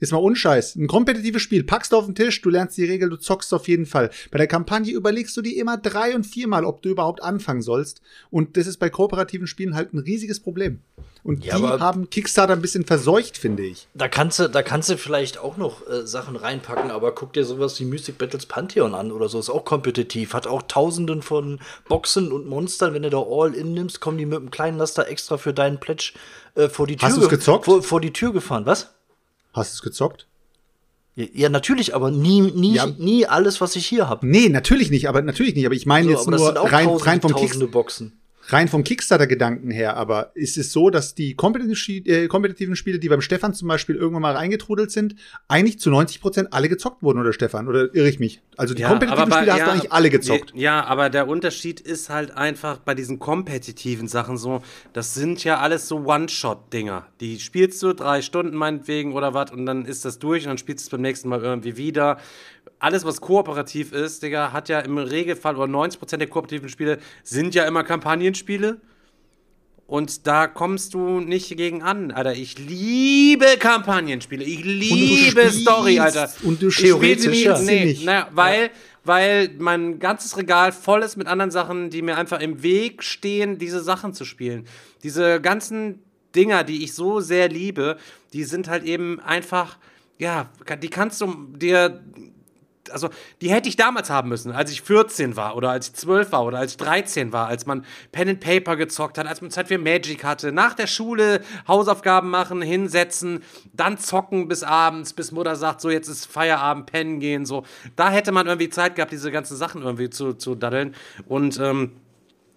Ist 0.00 0.12
mal 0.12 0.18
unscheiß. 0.18 0.76
Ein 0.76 0.86
kompetitives 0.86 1.42
Spiel. 1.42 1.62
Packst 1.62 1.92
du 1.92 1.96
auf 1.96 2.06
den 2.06 2.14
Tisch, 2.14 2.40
du 2.40 2.48
lernst 2.50 2.76
die 2.78 2.84
Regel, 2.86 3.10
du 3.10 3.16
zockst 3.16 3.52
auf 3.54 3.68
jeden 3.68 3.84
Fall. 3.86 4.10
Bei 4.30 4.38
der 4.38 4.46
Kampagne 4.46 4.92
überlegst 4.92 5.36
du 5.36 5.42
dir 5.42 5.56
immer 5.60 5.76
drei 5.76 6.14
und 6.14 6.24
viermal, 6.24 6.64
ob 6.64 6.80
du 6.82 6.88
überhaupt 6.88 7.22
anfangen 7.22 7.60
sollst. 7.62 8.00
Und 8.30 8.56
das 8.56 8.66
ist 8.66 8.78
bei 8.78 8.88
kooperativen 8.90 9.46
Spielen 9.46 9.74
halt 9.74 9.92
ein 9.92 9.98
riesiges 9.98 10.40
Problem. 10.40 10.80
Und 11.22 11.44
Ja, 11.44 11.58
die 11.58 11.62
haben 11.64 12.08
Kickstarter 12.08 12.54
ein 12.54 12.62
bisschen 12.62 12.86
verseucht, 12.86 13.36
finde 13.36 13.62
ich. 13.62 13.88
Da 13.92 14.08
kannst 14.08 14.38
du, 14.38 14.48
da 14.48 14.62
kannst 14.62 14.88
du 14.88 14.96
vielleicht 14.96 15.36
auch 15.36 15.58
noch 15.58 15.86
äh, 15.86 16.06
Sachen 16.06 16.34
reinpacken, 16.34 16.90
aber 16.90 17.14
guck 17.14 17.34
dir 17.34 17.44
sowas 17.44 17.78
wie 17.78 17.84
Mystic 17.84 18.16
Battles 18.16 18.46
Pantheon 18.46 18.94
an 18.94 19.12
oder 19.12 19.28
so, 19.28 19.38
ist 19.38 19.50
auch 19.50 19.66
kompetitiv, 19.66 20.32
hat 20.32 20.46
auch 20.46 20.62
tausenden 20.62 21.20
von 21.20 21.60
Boxen 21.90 22.32
und 22.32 22.46
Monstern. 22.46 22.94
Wenn 22.94 23.02
du 23.02 23.10
da 23.10 23.18
All-In 23.22 23.74
nimmst, 23.74 24.00
kommen 24.00 24.16
die 24.16 24.24
mit 24.24 24.38
einem 24.38 24.50
kleinen 24.50 24.78
Laster 24.78 25.08
extra 25.08 25.36
für 25.36 25.52
deinen 25.52 25.78
Pledge 25.78 26.12
äh, 26.54 26.70
vor 26.70 26.86
die 26.86 26.96
Tür 26.96 27.08
Hast 27.10 27.18
du's 27.18 27.28
ge- 27.28 27.36
gezockt? 27.36 27.66
Vor, 27.66 27.82
vor 27.82 28.00
die 28.00 28.14
Tür 28.14 28.32
gefahren. 28.32 28.64
Was? 28.64 28.94
Hast 29.52 29.72
du 29.72 29.74
es 29.76 29.82
gezockt? 29.82 30.26
Ja, 31.16 31.48
natürlich, 31.48 31.94
aber 31.94 32.10
nie, 32.10 32.40
nie, 32.40 32.74
Ja. 32.76 32.86
nie 32.86 33.26
alles, 33.26 33.60
was 33.60 33.76
ich 33.76 33.86
hier 33.86 34.08
habe. 34.08 34.26
Nee, 34.26 34.48
natürlich 34.48 34.90
nicht, 34.90 35.08
aber 35.08 35.20
natürlich 35.22 35.54
nicht. 35.54 35.66
Aber 35.66 35.74
ich 35.74 35.84
meine 35.84 36.06
So, 36.06 36.12
jetzt 36.12 36.30
nur 36.30 36.38
rein, 36.72 36.86
tausende, 36.86 37.06
rein 37.06 37.20
vom 37.20 37.34
Kickstarter. 37.34 37.66
Boxen. 37.72 38.19
Rein 38.48 38.68
vom 38.68 38.82
Kickstarter-Gedanken 38.84 39.70
her, 39.70 39.96
aber 39.96 40.32
ist 40.34 40.56
es 40.56 40.72
so, 40.72 40.90
dass 40.90 41.14
die 41.14 41.34
kompetitiven, 41.34 42.06
äh, 42.06 42.26
kompetitiven 42.26 42.74
Spiele, 42.76 42.98
die 42.98 43.08
beim 43.08 43.20
Stefan 43.20 43.54
zum 43.54 43.68
Beispiel 43.68 43.96
irgendwann 43.96 44.22
mal 44.22 44.34
reingetrudelt 44.34 44.90
sind, 44.90 45.14
eigentlich 45.48 45.78
zu 45.78 45.90
90 45.90 46.20
Prozent 46.20 46.52
alle 46.52 46.68
gezockt 46.68 47.02
wurden, 47.02 47.18
oder 47.20 47.32
Stefan? 47.32 47.68
Oder 47.68 47.94
irre 47.94 48.08
ich 48.08 48.18
mich? 48.18 48.40
Also 48.56 48.74
die 48.74 48.82
kompetitiven 48.82 49.28
bei- 49.28 49.36
Spiele 49.36 49.52
hast 49.52 49.60
du 49.66 49.70
eigentlich 49.70 49.92
alle 49.92 50.10
gezockt. 50.10 50.52
Ja, 50.54 50.84
aber 50.84 51.10
der 51.10 51.28
Unterschied 51.28 51.80
ist 51.80 52.08
halt 52.10 52.30
einfach 52.36 52.78
bei 52.78 52.94
diesen 52.94 53.18
kompetitiven 53.18 54.08
Sachen 54.08 54.36
so, 54.36 54.62
das 54.92 55.14
sind 55.14 55.44
ja 55.44 55.58
alles 55.58 55.86
so 55.88 55.98
One-Shot-Dinger. 56.04 57.06
Die 57.20 57.38
spielst 57.40 57.82
du 57.82 57.92
drei 57.92 58.22
Stunden 58.22 58.56
meinetwegen 58.56 59.12
oder 59.12 59.34
was 59.34 59.50
und 59.52 59.66
dann 59.66 59.84
ist 59.84 60.04
das 60.04 60.18
durch 60.18 60.44
und 60.44 60.48
dann 60.48 60.58
spielst 60.58 60.84
du 60.84 60.86
es 60.86 60.90
beim 60.90 61.02
nächsten 61.02 61.28
Mal 61.28 61.42
irgendwie 61.42 61.76
wieder. 61.76 62.18
Alles, 62.78 63.04
was 63.04 63.20
kooperativ 63.20 63.92
ist, 63.92 64.22
Digga, 64.22 64.52
hat 64.52 64.68
ja 64.68 64.80
im 64.80 64.96
Regelfall, 64.96 65.56
oder 65.56 65.70
90% 65.70 66.16
der 66.16 66.28
kooperativen 66.28 66.68
Spiele 66.68 66.98
sind 67.22 67.54
ja 67.54 67.64
immer 67.66 67.84
Kampagnenspiele. 67.84 68.80
Und 69.86 70.26
da 70.28 70.46
kommst 70.46 70.94
du 70.94 71.18
nicht 71.20 71.56
gegen 71.56 71.82
an, 71.82 72.12
Alter. 72.12 72.32
Ich 72.34 72.58
liebe 72.58 73.44
Kampagnenspiele. 73.58 74.44
Ich 74.44 74.64
liebe 74.64 75.40
spielst- 75.40 75.62
Story, 75.62 75.98
Alter. 75.98 76.30
und 76.44 76.62
du 76.62 76.70
spielst 76.70 77.24
ja. 77.26 77.56
sie 77.56 77.64
Nee, 77.66 77.84
nicht. 77.86 78.04
naja, 78.04 78.28
weil, 78.32 78.70
weil 79.04 79.50
mein 79.58 79.98
ganzes 79.98 80.36
Regal 80.36 80.70
voll 80.70 81.02
ist 81.02 81.16
mit 81.16 81.26
anderen 81.26 81.50
Sachen, 81.50 81.90
die 81.90 82.02
mir 82.02 82.16
einfach 82.16 82.40
im 82.40 82.62
Weg 82.62 83.02
stehen, 83.02 83.58
diese 83.58 83.80
Sachen 83.82 84.14
zu 84.14 84.24
spielen. 84.24 84.64
Diese 85.02 85.40
ganzen 85.40 85.98
Dinger, 86.36 86.62
die 86.62 86.84
ich 86.84 86.94
so 86.94 87.18
sehr 87.18 87.48
liebe, 87.48 87.96
die 88.32 88.44
sind 88.44 88.68
halt 88.68 88.84
eben 88.84 89.18
einfach, 89.18 89.76
ja, 90.18 90.50
die 90.80 90.88
kannst 90.88 91.20
du 91.20 91.34
dir 91.56 92.00
also 92.90 93.08
die 93.40 93.50
hätte 93.50 93.68
ich 93.68 93.76
damals 93.76 94.10
haben 94.10 94.28
müssen, 94.28 94.52
als 94.52 94.70
ich 94.70 94.82
14 94.82 95.36
war 95.36 95.56
oder 95.56 95.70
als 95.70 95.88
ich 95.88 95.94
12 95.94 96.32
war 96.32 96.44
oder 96.44 96.58
als 96.58 96.72
ich 96.72 96.76
13 96.78 97.32
war, 97.32 97.46
als 97.46 97.66
man 97.66 97.84
Pen 98.12 98.28
and 98.28 98.40
Paper 98.40 98.76
gezockt 98.76 99.18
hat, 99.18 99.26
als 99.26 99.40
man 99.40 99.50
Zeit 99.50 99.68
für 99.68 99.78
Magic 99.78 100.24
hatte, 100.24 100.52
nach 100.52 100.74
der 100.74 100.86
Schule 100.86 101.40
Hausaufgaben 101.68 102.30
machen, 102.30 102.62
hinsetzen, 102.62 103.42
dann 103.72 103.98
zocken 103.98 104.48
bis 104.48 104.62
abends, 104.62 105.12
bis 105.12 105.32
Mutter 105.32 105.56
sagt, 105.56 105.80
so 105.80 105.90
jetzt 105.90 106.08
ist 106.08 106.26
Feierabend, 106.26 106.86
pennen 106.86 107.20
gehen, 107.20 107.46
so. 107.46 107.64
Da 107.96 108.10
hätte 108.10 108.32
man 108.32 108.46
irgendwie 108.46 108.68
Zeit 108.68 108.96
gehabt, 108.96 109.12
diese 109.12 109.30
ganzen 109.30 109.56
Sachen 109.56 109.82
irgendwie 109.82 110.10
zu, 110.10 110.34
zu 110.34 110.54
daddeln 110.54 110.94
und 111.26 111.58
ähm, 111.58 111.92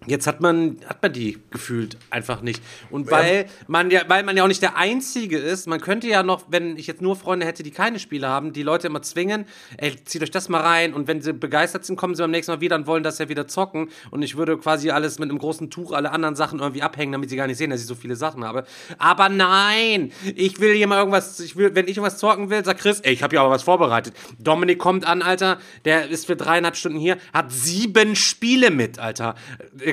Jetzt 0.06 0.26
hat 0.26 0.40
man, 0.40 0.78
hat 0.86 1.02
man 1.02 1.12
die 1.12 1.38
gefühlt 1.50 1.96
einfach 2.10 2.42
nicht. 2.42 2.62
Und 2.90 3.10
weil 3.10 3.46
man 3.66 3.90
ja, 3.90 4.02
weil 4.08 4.22
man 4.22 4.36
ja 4.36 4.44
auch 4.44 4.48
nicht 4.48 4.62
der 4.62 4.76
Einzige 4.76 5.38
ist, 5.38 5.66
man 5.66 5.80
könnte 5.80 6.08
ja 6.08 6.22
noch, 6.22 6.44
wenn 6.48 6.76
ich 6.76 6.86
jetzt 6.86 7.00
nur 7.00 7.16
Freunde 7.16 7.46
hätte, 7.46 7.62
die 7.62 7.70
keine 7.70 7.98
Spiele 7.98 8.28
haben, 8.28 8.52
die 8.52 8.62
Leute 8.62 8.86
immer 8.86 9.02
zwingen, 9.02 9.46
ey, 9.78 9.96
zieht 10.04 10.22
euch 10.22 10.30
das 10.30 10.48
mal 10.48 10.60
rein 10.60 10.94
und 10.94 11.08
wenn 11.08 11.22
sie 11.22 11.32
begeistert 11.32 11.84
sind, 11.84 11.96
kommen 11.96 12.14
sie 12.14 12.22
beim 12.22 12.30
nächsten 12.30 12.52
Mal 12.52 12.60
wieder 12.60 12.76
und 12.76 12.86
wollen 12.86 13.02
das 13.02 13.18
ja 13.18 13.28
wieder 13.28 13.46
zocken. 13.46 13.88
Und 14.10 14.22
ich 14.22 14.36
würde 14.36 14.58
quasi 14.58 14.90
alles 14.90 15.18
mit 15.18 15.30
einem 15.30 15.38
großen 15.38 15.70
Tuch, 15.70 15.92
alle 15.92 16.12
anderen 16.12 16.36
Sachen 16.36 16.58
irgendwie 16.60 16.82
abhängen, 16.82 17.12
damit 17.12 17.30
sie 17.30 17.36
gar 17.36 17.46
nicht 17.46 17.58
sehen, 17.58 17.70
dass 17.70 17.80
ich 17.80 17.86
so 17.86 17.94
viele 17.94 18.16
Sachen 18.16 18.44
habe. 18.44 18.64
Aber 18.98 19.28
nein, 19.28 20.12
ich 20.34 20.60
will 20.60 20.74
hier 20.74 20.86
mal 20.86 20.98
irgendwas, 20.98 21.40
ich 21.40 21.56
will, 21.56 21.74
wenn 21.74 21.86
ich 21.86 21.96
irgendwas 21.96 22.18
zocken 22.18 22.50
will, 22.50 22.64
sagt 22.64 22.80
Chris, 22.80 23.00
ey, 23.00 23.12
ich 23.12 23.22
habe 23.22 23.34
ja 23.34 23.42
aber 23.42 23.50
was 23.50 23.62
vorbereitet. 23.62 24.14
Dominik 24.38 24.78
kommt 24.78 25.06
an, 25.06 25.22
Alter, 25.22 25.58
der 25.84 26.08
ist 26.08 26.26
für 26.26 26.36
dreieinhalb 26.36 26.76
Stunden 26.76 26.98
hier, 26.98 27.18
hat 27.32 27.50
sieben 27.52 28.16
Spiele 28.16 28.70
mit, 28.70 28.98
Alter. 28.98 29.34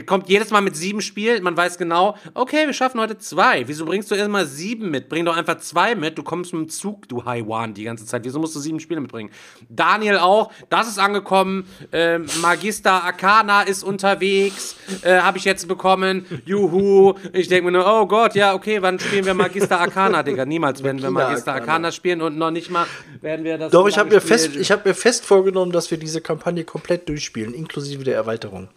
Er 0.01 0.07
kommt 0.07 0.29
jedes 0.29 0.49
Mal 0.49 0.61
mit 0.61 0.75
sieben 0.75 0.99
Spielen, 0.99 1.43
man 1.43 1.55
weiß 1.55 1.77
genau, 1.77 2.17
okay, 2.33 2.65
wir 2.65 2.73
schaffen 2.73 2.99
heute 2.99 3.19
zwei. 3.19 3.67
Wieso 3.67 3.85
bringst 3.85 4.09
du 4.09 4.15
erstmal 4.15 4.47
sieben 4.47 4.89
mit? 4.89 5.09
Bring 5.09 5.25
doch 5.25 5.37
einfach 5.37 5.59
zwei 5.59 5.93
mit. 5.93 6.17
Du 6.17 6.23
kommst 6.23 6.53
mit 6.53 6.61
dem 6.63 6.69
Zug, 6.69 7.07
du 7.07 7.23
Haiwan, 7.23 7.75
die 7.75 7.83
ganze 7.83 8.07
Zeit. 8.07 8.23
Wieso 8.23 8.39
musst 8.39 8.55
du 8.55 8.59
sieben 8.59 8.79
Spiele 8.79 8.99
mitbringen? 8.99 9.29
Daniel 9.69 10.17
auch, 10.17 10.51
das 10.71 10.87
ist 10.87 10.97
angekommen. 10.97 11.67
Ähm, 11.91 12.25
Magister 12.41 13.03
Arcana 13.03 13.61
ist 13.61 13.83
unterwegs, 13.83 14.75
äh, 15.03 15.19
habe 15.19 15.37
ich 15.37 15.45
jetzt 15.45 15.67
bekommen. 15.67 16.25
Juhu. 16.45 17.13
Ich 17.31 17.47
denke 17.47 17.65
mir 17.65 17.73
nur, 17.73 17.85
oh 17.85 18.07
Gott, 18.07 18.33
ja, 18.33 18.55
okay, 18.55 18.81
wann 18.81 18.97
spielen 18.97 19.25
wir 19.25 19.35
Magister 19.35 19.79
Arcana, 19.79 20.23
Digga? 20.23 20.45
Niemals 20.45 20.81
werden 20.81 20.99
wir 20.99 21.11
Magister 21.11 21.53
Arcana. 21.53 21.73
Arcana 21.73 21.91
spielen 21.91 22.23
und 22.23 22.39
noch 22.39 22.49
nicht 22.49 22.71
mal 22.71 22.87
werden 23.21 23.45
wir 23.45 23.59
das. 23.59 23.71
Doch, 23.71 23.87
ich 23.87 23.99
habe 23.99 24.09
mir, 24.09 24.19
fest, 24.19 24.45
spielen. 24.45 24.61
ich 24.63 24.71
hab 24.71 24.83
mir 24.83 24.95
fest 24.95 25.23
vorgenommen, 25.27 25.71
dass 25.71 25.91
wir 25.91 25.99
diese 25.99 26.21
Kampagne 26.21 26.63
komplett 26.63 27.07
durchspielen, 27.07 27.53
inklusive 27.53 28.03
der 28.03 28.15
Erweiterung. 28.15 28.67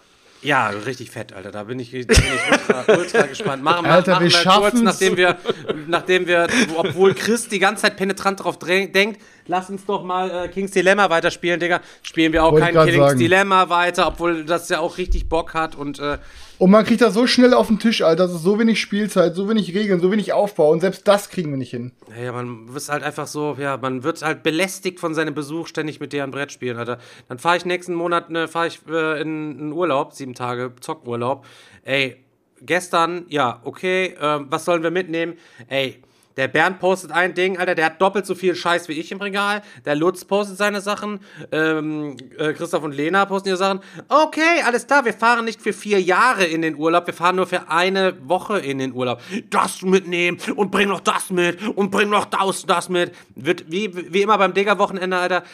Ja, 0.44 0.68
richtig 0.68 1.10
fett, 1.10 1.32
Alter. 1.32 1.50
Da 1.50 1.64
bin 1.64 1.78
ich, 1.80 1.90
da 1.90 1.96
bin 1.98 2.08
ich 2.10 2.52
ultra, 2.52 2.84
ultra 2.96 3.22
gespannt. 3.26 3.62
Machen, 3.62 3.86
Alter, 3.86 4.12
machen 4.12 4.24
wir 4.24 4.30
wir 4.30 4.36
kurz, 4.42 4.42
schaffen's. 4.44 4.82
nachdem 4.82 5.16
wir, 5.16 5.38
nachdem 5.86 6.26
wir, 6.26 6.46
obwohl 6.76 7.14
Chris 7.14 7.48
die 7.48 7.58
ganze 7.58 7.82
Zeit 7.82 7.96
penetrant 7.96 8.40
darauf 8.40 8.58
drä- 8.58 8.92
denkt, 8.92 9.20
lass 9.46 9.70
uns 9.70 9.84
doch 9.86 10.02
mal 10.04 10.30
äh, 10.30 10.48
King's 10.48 10.72
Dilemma 10.72 11.10
weiterspielen, 11.10 11.60
Digga. 11.60 11.80
Spielen 12.02 12.32
wir 12.32 12.44
auch 12.44 12.52
Wollte 12.52 12.72
kein 12.72 12.86
King's 12.86 12.96
sagen. 12.96 13.18
Dilemma 13.18 13.68
weiter, 13.68 14.06
obwohl 14.08 14.44
das 14.44 14.68
ja 14.68 14.80
auch 14.80 14.98
richtig 14.98 15.28
Bock 15.28 15.54
hat 15.54 15.74
und 15.74 15.98
äh, 15.98 16.18
Und 16.58 16.70
man 16.70 16.84
kriegt 16.84 17.00
das 17.00 17.14
so 17.14 17.26
schnell 17.26 17.52
auf 17.52 17.66
den 17.66 17.78
Tisch, 17.78 18.02
Alter. 18.02 18.24
Das 18.24 18.34
ist 18.34 18.42
so 18.42 18.58
wenig 18.58 18.80
Spielzeit, 18.80 19.34
so 19.34 19.48
wenig 19.48 19.74
Regeln, 19.74 20.00
so 20.00 20.10
wenig 20.12 20.32
Aufbau. 20.32 20.70
Und 20.70 20.80
selbst 20.80 21.06
das 21.08 21.28
kriegen 21.28 21.50
wir 21.50 21.56
nicht 21.56 21.70
hin. 21.70 21.92
Ja, 22.22 22.32
man 22.32 22.72
wird 22.72 22.88
halt 22.88 23.02
einfach 23.02 23.26
so, 23.26 23.56
ja, 23.58 23.76
man 23.76 24.04
wird 24.04 24.22
halt 24.22 24.42
belästigt 24.42 25.00
von 25.00 25.14
seinem 25.14 25.34
Besuch 25.34 25.66
ständig 25.66 26.00
mit 26.00 26.12
deren 26.12 26.30
Brettspielen, 26.30 26.78
Alter. 26.78 26.98
Dann 27.28 27.38
fahre 27.38 27.56
ich 27.56 27.64
nächsten 27.64 27.94
Monat, 27.94 28.30
ne, 28.30 28.48
fahre 28.48 28.68
ich 28.68 28.80
äh, 28.88 29.20
in, 29.20 29.58
in 29.58 29.72
Urlaub, 29.72 30.12
sieben 30.12 30.34
Tage 30.34 30.72
Zockenurlaub. 30.80 31.44
Ey, 31.82 32.24
gestern, 32.62 33.26
ja, 33.28 33.60
okay, 33.64 34.14
ähm, 34.20 34.46
was 34.48 34.64
sollen 34.64 34.82
wir 34.82 34.90
mitnehmen? 34.90 35.34
Ey, 35.68 36.02
der 36.36 36.48
Bernd 36.48 36.80
postet 36.80 37.12
ein 37.12 37.34
Ding, 37.34 37.58
Alter, 37.58 37.74
der 37.74 37.86
hat 37.86 38.00
doppelt 38.00 38.26
so 38.26 38.34
viel 38.34 38.54
Scheiß 38.54 38.88
wie 38.88 38.94
ich 38.94 39.12
im 39.12 39.20
Regal. 39.20 39.62
Der 39.84 39.94
Lutz 39.94 40.24
postet 40.24 40.56
seine 40.56 40.80
Sachen. 40.80 41.20
Ähm, 41.52 42.16
äh, 42.38 42.52
Christoph 42.52 42.82
und 42.82 42.92
Lena 42.92 43.24
posten 43.26 43.48
ihre 43.48 43.58
Sachen. 43.58 43.80
Okay, 44.08 44.62
alles 44.64 44.86
klar, 44.86 45.04
wir 45.04 45.12
fahren 45.12 45.44
nicht 45.44 45.62
für 45.62 45.72
vier 45.72 46.00
Jahre 46.00 46.44
in 46.44 46.62
den 46.62 46.76
Urlaub, 46.76 47.06
wir 47.06 47.14
fahren 47.14 47.36
nur 47.36 47.46
für 47.46 47.68
eine 47.68 48.14
Woche 48.28 48.58
in 48.58 48.78
den 48.78 48.92
Urlaub. 48.92 49.20
Das 49.50 49.82
mitnehmen 49.82 50.38
und 50.56 50.70
bring 50.70 50.88
noch 50.88 51.00
das 51.00 51.30
mit 51.30 51.62
und 51.62 51.90
bring 51.90 52.08
noch 52.08 52.24
das, 52.24 52.66
das 52.66 52.88
mit. 52.88 53.12
Wird 53.34 53.70
wie, 53.70 54.12
wie 54.12 54.22
immer 54.22 54.38
beim 54.38 54.54
Digger-Wochenende, 54.54 55.16
Alter. 55.16 55.44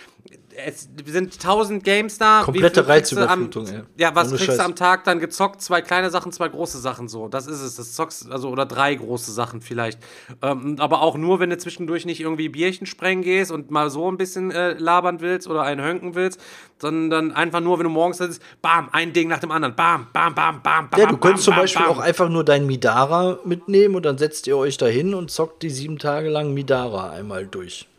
Es 0.54 0.88
sind 1.06 1.40
tausend 1.40 1.84
Games 1.84 2.18
da. 2.18 2.42
Komplette 2.44 2.82
du 2.82 2.88
Reizüberflutung, 2.88 3.68
am, 3.68 3.74
ey. 3.74 3.82
Ja, 3.96 4.14
was 4.14 4.28
Ohne 4.28 4.36
kriegst 4.36 4.48
du 4.48 4.52
Scheiß. 4.52 4.64
am 4.64 4.74
Tag 4.74 5.04
dann 5.04 5.20
gezockt? 5.20 5.62
Zwei 5.62 5.80
kleine 5.80 6.10
Sachen, 6.10 6.32
zwei 6.32 6.48
große 6.48 6.78
Sachen 6.78 7.08
so. 7.08 7.28
Das 7.28 7.46
ist 7.46 7.60
es. 7.60 7.76
Das 7.76 7.94
zockst, 7.94 8.30
also, 8.30 8.48
oder 8.48 8.66
drei 8.66 8.94
große 8.94 9.32
Sachen 9.32 9.60
vielleicht. 9.60 9.98
Ähm, 10.42 10.76
aber 10.78 11.02
auch 11.02 11.16
nur, 11.16 11.40
wenn 11.40 11.50
du 11.50 11.58
zwischendurch 11.58 12.04
nicht 12.04 12.20
irgendwie 12.20 12.48
Bierchen 12.48 12.86
sprengen 12.86 13.22
gehst 13.22 13.52
und 13.52 13.70
mal 13.70 13.90
so 13.90 14.10
ein 14.10 14.16
bisschen 14.16 14.50
äh, 14.50 14.72
labern 14.72 15.20
willst 15.20 15.48
oder 15.48 15.62
einen 15.62 15.84
hönken 15.84 16.14
willst, 16.14 16.40
sondern 16.80 17.32
einfach 17.32 17.60
nur, 17.60 17.78
wenn 17.78 17.84
du 17.84 17.90
morgens 17.90 18.18
sitzt, 18.18 18.42
bam, 18.62 18.88
ein 18.92 19.12
Ding 19.12 19.28
nach 19.28 19.40
dem 19.40 19.50
anderen. 19.50 19.74
Bam, 19.74 20.08
bam, 20.12 20.34
bam, 20.34 20.62
bam, 20.62 20.90
bam. 20.90 21.00
Ja, 21.00 21.06
du 21.06 21.12
bam, 21.12 21.20
könntest 21.20 21.44
zum 21.44 21.52
bam, 21.52 21.62
Beispiel 21.62 21.86
bam. 21.86 21.92
auch 21.92 21.98
einfach 22.00 22.28
nur 22.28 22.44
dein 22.44 22.66
Midara 22.66 23.38
mitnehmen 23.44 23.94
und 23.94 24.04
dann 24.04 24.18
setzt 24.18 24.46
ihr 24.46 24.56
euch 24.56 24.76
dahin 24.76 25.14
und 25.14 25.30
zockt 25.30 25.62
die 25.62 25.70
sieben 25.70 25.98
Tage 25.98 26.28
lang 26.28 26.54
Midara 26.54 27.10
einmal 27.10 27.46
durch. 27.46 27.89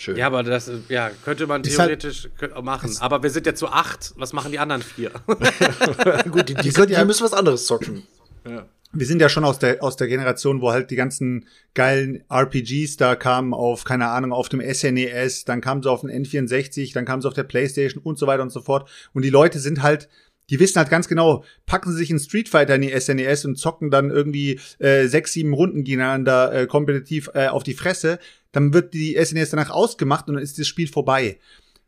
Schön. 0.00 0.16
Ja, 0.16 0.28
aber 0.28 0.42
das 0.42 0.70
ja, 0.88 1.10
könnte 1.26 1.46
man 1.46 1.60
Ist 1.62 1.78
halt- 1.78 2.00
theoretisch 2.00 2.30
kö- 2.40 2.58
machen. 2.62 2.90
aber 3.00 3.22
wir 3.22 3.28
sind 3.28 3.44
ja 3.44 3.54
zu 3.54 3.68
acht. 3.68 4.14
Was 4.16 4.32
machen 4.32 4.50
die 4.50 4.58
anderen 4.58 4.80
vier? 4.80 5.10
Gut, 6.30 6.48
die, 6.48 6.54
die, 6.54 6.70
ja- 6.70 6.86
die 6.86 7.04
müssen 7.04 7.22
was 7.22 7.34
anderes 7.34 7.66
zocken. 7.66 8.02
wir 8.92 9.06
sind 9.06 9.20
ja 9.20 9.28
schon 9.28 9.44
aus 9.44 9.58
der, 9.58 9.82
aus 9.82 9.96
der 9.96 10.08
Generation, 10.08 10.62
wo 10.62 10.72
halt 10.72 10.90
die 10.90 10.96
ganzen 10.96 11.46
geilen 11.74 12.24
RPGs 12.30 12.96
da 12.96 13.14
kamen 13.14 13.52
auf, 13.52 13.84
keine 13.84 14.08
Ahnung, 14.08 14.32
auf 14.32 14.48
dem 14.48 14.60
SNES, 14.62 15.44
dann 15.44 15.60
kamen 15.60 15.82
sie 15.82 15.90
auf 15.90 16.00
den 16.00 16.10
N64, 16.10 16.94
dann 16.94 17.04
kamen 17.04 17.20
sie 17.20 17.28
auf 17.28 17.34
der 17.34 17.42
Playstation 17.44 18.02
und 18.02 18.18
so 18.18 18.26
weiter 18.26 18.42
und 18.42 18.50
so 18.50 18.62
fort. 18.62 18.88
Und 19.12 19.22
die 19.22 19.30
Leute 19.30 19.58
sind 19.60 19.82
halt, 19.82 20.08
die 20.50 20.58
wissen 20.60 20.76
halt 20.76 20.90
ganz 20.90 21.08
genau, 21.08 21.44
packen 21.64 21.90
sie 21.92 21.98
sich 21.98 22.10
in 22.10 22.18
Street 22.18 22.48
Fighter 22.48 22.74
in 22.74 22.82
die 22.82 23.00
SNES 23.00 23.44
und 23.44 23.56
zocken 23.56 23.90
dann 23.90 24.10
irgendwie 24.10 24.60
äh, 24.78 25.06
sechs, 25.06 25.32
sieben 25.32 25.54
Runden 25.54 25.84
gegeneinander 25.84 26.52
äh, 26.52 26.66
kompetitiv 26.66 27.30
äh, 27.34 27.46
auf 27.46 27.62
die 27.62 27.74
Fresse, 27.74 28.18
dann 28.52 28.74
wird 28.74 28.92
die 28.92 29.16
SNES 29.22 29.50
danach 29.50 29.70
ausgemacht 29.70 30.28
und 30.28 30.34
dann 30.34 30.42
ist 30.42 30.58
das 30.58 30.66
Spiel 30.66 30.88
vorbei. 30.88 31.38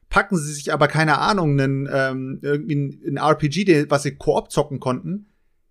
Packen 0.09 0.37
sie 0.37 0.53
sich 0.53 0.72
aber, 0.72 0.88
keine 0.88 1.18
Ahnung, 1.18 1.59
einen, 1.59 1.88
ähm, 1.92 2.38
irgendwie 2.42 3.01
ein, 3.07 3.16
RPG, 3.16 3.90
was 3.90 4.05
sie 4.05 4.14
Koop 4.14 4.53
zocken 4.53 4.79
konnten, 4.79 5.27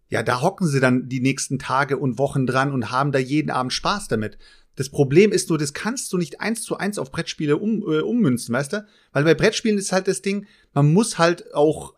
ja, 0.10 0.24
da 0.24 0.42
hocken 0.42 0.68
sie 0.68 0.82
dann 0.82 1.08
die 1.08 1.22
nächsten 1.22 1.58
Tage 1.58 1.98
und 1.98 2.20
Wochen 2.20 2.46
dran 2.46 2.74
und 2.74 2.92
haben 2.92 3.14
da 3.14 3.20
jeden 3.20 3.50
Abend 3.50 3.72
Spaß 3.72 4.10
damit. 4.10 4.38
Das 4.76 4.90
Problem 4.90 5.32
ist 5.32 5.48
nur, 5.48 5.58
das 5.58 5.74
kannst 5.74 6.12
du 6.12 6.18
nicht 6.18 6.42
eins 6.42 6.64
zu 6.64 6.78
eins 6.78 7.00
auf 7.00 7.12
Brettspiele 7.12 7.56
um, 7.56 7.82
äh, 7.84 8.02
ummünzen, 8.02 8.54
weißt 8.54 8.74
du? 8.74 8.86
Weil 9.14 9.24
bei 9.24 9.36
Brettspielen 9.36 9.78
ist 9.78 9.94
halt 9.94 10.10
das 10.10 10.22
Ding, 10.22 10.48
man 10.74 10.92
muss 10.92 11.18
halt 11.18 11.54
auch 11.54 11.94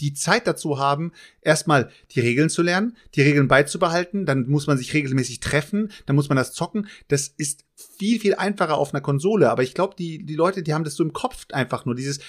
die 0.00 0.14
Zeit 0.14 0.46
dazu 0.46 0.78
haben, 0.78 1.12
erstmal 1.40 1.90
die 2.12 2.20
Regeln 2.20 2.50
zu 2.50 2.62
lernen, 2.62 2.96
die 3.14 3.22
Regeln 3.22 3.48
beizubehalten, 3.48 4.26
dann 4.26 4.48
muss 4.48 4.66
man 4.66 4.78
sich 4.78 4.94
regelmäßig 4.94 5.40
treffen, 5.40 5.90
dann 6.06 6.16
muss 6.16 6.28
man 6.28 6.36
das 6.36 6.52
zocken. 6.52 6.88
Das 7.08 7.28
ist 7.28 7.64
viel, 7.98 8.20
viel 8.20 8.34
einfacher 8.34 8.78
auf 8.78 8.94
einer 8.94 9.00
Konsole. 9.00 9.50
Aber 9.50 9.62
ich 9.62 9.74
glaube, 9.74 9.94
die, 9.96 10.24
die 10.24 10.36
Leute, 10.36 10.62
die 10.62 10.74
haben 10.74 10.84
das 10.84 10.94
so 10.94 11.04
im 11.04 11.12
Kopf 11.12 11.46
einfach 11.52 11.84
nur, 11.84 11.94
dieses, 11.94 12.20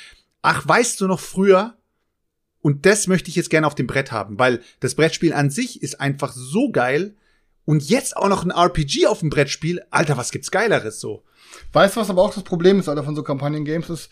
ach, 0.42 0.68
weißt 0.68 1.00
du 1.02 1.08
noch 1.08 1.20
früher, 1.20 1.76
und 2.62 2.86
das 2.86 3.08
möchte 3.08 3.30
ich 3.30 3.36
jetzt 3.36 3.50
gerne 3.50 3.68
auf 3.68 3.76
dem 3.76 3.88
Brett 3.88 4.12
haben, 4.12 4.38
weil 4.38 4.62
das 4.80 4.96
Brettspiel 4.96 5.34
an 5.34 5.50
sich 5.50 5.82
ist 5.82 6.00
einfach 6.00 6.32
so 6.32 6.72
geil. 6.72 7.16
Und 7.66 7.90
jetzt 7.90 8.18
auch 8.18 8.28
noch 8.28 8.44
ein 8.44 8.52
RPG 8.52 9.08
auf 9.08 9.20
dem 9.20 9.30
Brettspiel. 9.30 9.82
Alter, 9.92 10.18
was 10.18 10.32
gibt's 10.32 10.52
Geileres 10.52 11.00
so? 11.00 11.24
Weißt 11.74 11.96
du, 11.96 12.02
was 12.02 12.10
aber 12.10 12.22
auch 12.22 12.34
das 12.34 12.44
Problem 12.44 12.80
ist, 12.80 12.90
Alter, 12.90 13.04
von 13.04 13.16
so 13.16 13.24
Kampagnen-Games 13.24 13.90
ist, 13.90 14.10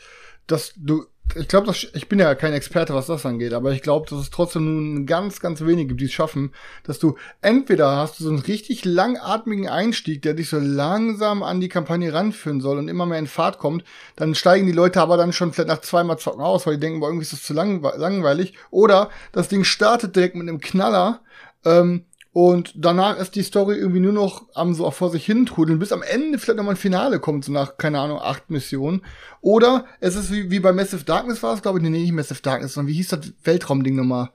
dass 0.48 0.74
du, 0.76 1.06
ich 1.36 1.48
glaube, 1.48 1.72
ich 1.72 2.10
bin 2.10 2.20
ja 2.20 2.34
kein 2.36 2.54
Experte, 2.54 2.94
was 2.94 3.08
das 3.08 3.26
angeht, 3.26 3.54
aber 3.54 3.72
ich 3.72 3.82
glaube, 3.82 4.10
dass 4.10 4.20
es 4.20 4.30
trotzdem 4.30 4.94
nur 4.94 5.06
ganz, 5.06 5.40
ganz 5.40 5.62
wenige 5.62 5.90
gibt, 5.90 6.02
die 6.02 6.06
es 6.06 6.12
schaffen, 6.12 6.54
dass 6.84 7.00
du 7.00 7.16
entweder 7.42 7.98
hast 7.98 8.20
du 8.20 8.24
so 8.24 8.30
einen 8.30 8.40
richtig 8.40 8.86
langatmigen 8.86 9.68
Einstieg, 9.68 10.22
der 10.22 10.34
dich 10.34 10.50
so 10.50 10.60
langsam 10.60 11.44
an 11.44 11.60
die 11.60 11.70
Kampagne 11.70 12.14
ranführen 12.14 12.62
soll 12.62 12.78
und 12.78 12.88
immer 12.88 13.06
mehr 13.06 13.20
in 13.20 13.28
Fahrt 13.28 13.60
kommt, 13.60 13.84
dann 14.16 14.36
steigen 14.36 14.66
die 14.66 14.72
Leute 14.72 15.02
aber 15.02 15.18
dann 15.18 15.34
schon 15.34 15.54
vielleicht 15.54 15.70
nach 15.70 15.82
zweimal 15.82 16.18
zocken 16.18 16.42
aus, 16.42 16.66
weil 16.66 16.76
die 16.76 16.82
denken, 16.82 17.00
boah, 17.00 17.10
irgendwie 17.10 17.24
ist 17.24 17.34
das 17.34 17.44
zu 17.44 17.54
langwe 17.54 17.94
langweilig. 17.98 18.54
Oder 18.72 19.10
das 19.32 19.50
Ding 19.50 19.64
startet 19.64 20.16
direkt 20.16 20.36
mit 20.36 20.48
einem 20.48 20.60
Knaller, 20.60 21.22
ähm, 21.66 22.06
und 22.42 22.72
danach 22.74 23.18
ist 23.18 23.36
die 23.36 23.44
Story 23.44 23.76
irgendwie 23.76 24.00
nur 24.00 24.14
noch 24.14 24.46
am 24.54 24.74
so 24.74 24.90
vor 24.92 25.10
sich 25.10 25.26
hin 25.26 25.46
trudeln, 25.46 25.78
bis 25.78 25.92
am 25.92 26.02
Ende 26.02 26.40
vielleicht 26.40 26.56
nochmal 26.56 26.76
ein 26.76 26.78
Finale 26.78 27.20
kommt, 27.20 27.44
so 27.44 27.52
nach, 27.52 27.76
keine 27.76 28.00
Ahnung, 28.00 28.18
acht 28.22 28.50
Missionen. 28.50 29.02
Oder 29.42 29.84
es 30.00 30.16
ist 30.16 30.32
wie, 30.32 30.50
wie 30.50 30.62
bei 30.62 30.72
Massive 30.72 31.04
Darkness 31.04 31.44
war 31.44 31.54
es, 31.54 31.62
glaube 31.62 31.80
ich, 31.80 31.84
nee, 31.84 31.90
nicht 31.90 32.14
Massive 32.14 32.42
Darkness, 32.42 32.76
sondern 32.76 32.88
wie 32.88 32.96
hieß 32.96 33.10
das 33.10 33.34
Weltraumding 33.44 33.94
nochmal? 33.94 34.30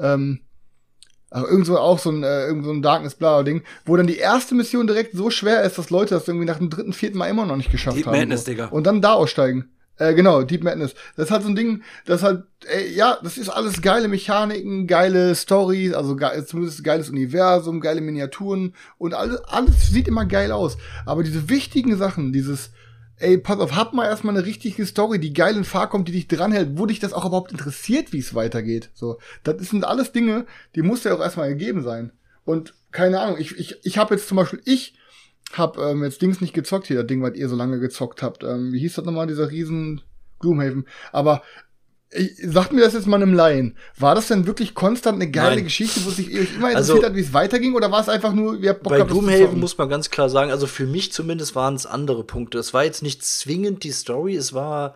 Ähm, 0.00 0.40
also 1.30 1.46
irgend 1.46 1.66
so 1.66 1.78
auch 1.78 2.00
so 2.00 2.10
ein, 2.10 2.24
äh, 2.24 2.46
irgend 2.46 2.64
so 2.64 2.72
ein 2.72 2.82
Darkness 2.82 3.14
bla 3.14 3.44
Ding, 3.44 3.62
wo 3.84 3.96
dann 3.96 4.08
die 4.08 4.18
erste 4.18 4.56
Mission 4.56 4.88
direkt 4.88 5.14
so 5.16 5.30
schwer 5.30 5.62
ist, 5.62 5.78
dass 5.78 5.90
Leute 5.90 6.16
das 6.16 6.26
irgendwie 6.26 6.46
nach 6.46 6.58
dem 6.58 6.70
dritten, 6.70 6.92
vierten 6.92 7.18
Mal 7.18 7.28
immer 7.28 7.46
noch 7.46 7.56
nicht 7.56 7.70
geschafft 7.70 7.96
Deep 7.96 8.06
haben. 8.06 8.18
Madness, 8.18 8.46
so. 8.46 8.50
Digga. 8.50 8.66
Und 8.66 8.84
dann 8.84 9.00
da 9.00 9.12
aussteigen. 9.12 9.70
Äh, 9.96 10.14
genau, 10.14 10.42
Deep 10.42 10.64
Madness. 10.64 10.94
Das 11.16 11.26
ist 11.26 11.30
halt 11.30 11.42
so 11.44 11.48
ein 11.48 11.56
Ding, 11.56 11.82
das 12.04 12.22
halt, 12.22 12.44
ey, 12.66 12.94
ja, 12.94 13.18
das 13.22 13.38
ist 13.38 13.48
alles 13.48 13.80
geile 13.80 14.08
Mechaniken, 14.08 14.86
geile 14.86 15.34
Stories, 15.34 15.94
also 15.94 16.16
ge 16.16 16.44
zumindest 16.44 16.82
geiles 16.82 17.10
Universum, 17.10 17.80
geile 17.80 18.00
Miniaturen 18.00 18.74
und 18.98 19.14
alles, 19.14 19.38
alles 19.44 19.90
sieht 19.90 20.08
immer 20.08 20.26
geil 20.26 20.50
aus. 20.50 20.76
Aber 21.06 21.22
diese 21.22 21.48
wichtigen 21.48 21.96
Sachen, 21.96 22.32
dieses, 22.32 22.70
ey, 23.18 23.38
pass 23.38 23.60
auf, 23.60 23.76
hab 23.76 23.92
mal 23.92 24.06
erstmal 24.06 24.36
eine 24.36 24.46
richtige 24.46 24.84
Story, 24.84 25.20
die 25.20 25.32
geil 25.32 25.56
in 25.56 25.64
Fahrt 25.64 25.90
kommt, 25.90 26.08
die 26.08 26.12
dich 26.12 26.26
dranhält, 26.26 26.70
wo 26.76 26.86
dich 26.86 26.98
das 26.98 27.12
auch 27.12 27.24
überhaupt 27.24 27.52
interessiert, 27.52 28.12
wie 28.12 28.18
es 28.18 28.34
weitergeht. 28.34 28.90
So, 28.94 29.18
das 29.44 29.56
sind 29.58 29.84
alles 29.84 30.10
Dinge, 30.10 30.46
die 30.74 30.82
muss 30.82 31.04
ja 31.04 31.14
auch 31.14 31.20
erstmal 31.20 31.50
gegeben 31.50 31.82
sein. 31.82 32.10
Und 32.44 32.74
keine 32.90 33.20
Ahnung, 33.20 33.38
ich, 33.38 33.56
ich, 33.56 33.76
ich 33.84 33.98
habe 33.98 34.14
jetzt 34.14 34.28
zum 34.28 34.36
Beispiel, 34.36 34.60
ich 34.64 34.94
hab 35.58 35.78
ähm, 35.78 36.02
jetzt 36.04 36.20
Dings 36.22 36.40
nicht 36.40 36.54
gezockt 36.54 36.86
hier, 36.86 36.96
das 36.98 37.06
Ding, 37.06 37.22
was 37.22 37.34
ihr 37.34 37.48
so 37.48 37.56
lange 37.56 37.78
gezockt 37.80 38.22
habt. 38.22 38.44
Ähm, 38.44 38.72
wie 38.72 38.80
hieß 38.80 38.94
das 38.94 39.04
nochmal, 39.04 39.26
dieser 39.26 39.50
riesen 39.50 40.02
Gloomhaven? 40.40 40.86
Aber 41.12 41.42
ich, 42.10 42.32
sagt 42.38 42.72
mir 42.72 42.80
das 42.82 42.92
jetzt 42.94 43.06
mal 43.06 43.20
einem 43.20 43.34
Laien. 43.34 43.76
War 43.98 44.14
das 44.14 44.28
denn 44.28 44.46
wirklich 44.46 44.74
konstant 44.74 45.20
eine 45.20 45.30
geile 45.30 45.56
Nein. 45.56 45.64
Geschichte, 45.64 46.00
wo 46.04 46.10
sich 46.10 46.28
euch 46.38 46.54
immer 46.54 46.68
Also- 46.68 46.92
interessiert 46.94 47.04
hat, 47.10 47.16
wie 47.16 47.20
es 47.22 47.32
weiterging? 47.32 47.74
Oder 47.74 47.90
war 47.90 48.00
es 48.00 48.08
einfach 48.08 48.32
nur, 48.32 48.56
ihr 48.60 48.70
habt 48.70 48.82
Bock 48.84 48.90
Bei 48.92 48.96
gehabt, 48.98 49.10
Gloomhaven 49.10 49.58
muss 49.58 49.76
man 49.78 49.88
ganz 49.88 50.10
klar 50.10 50.28
sagen, 50.30 50.50
also 50.50 50.66
für 50.66 50.86
mich 50.86 51.12
zumindest 51.12 51.54
waren 51.56 51.74
es 51.74 51.86
andere 51.86 52.22
Punkte. 52.24 52.58
Es 52.58 52.72
war 52.72 52.84
jetzt 52.84 53.02
nicht 53.02 53.24
zwingend 53.24 53.82
die 53.82 53.90
Story, 53.90 54.36
es 54.36 54.52
war 54.52 54.94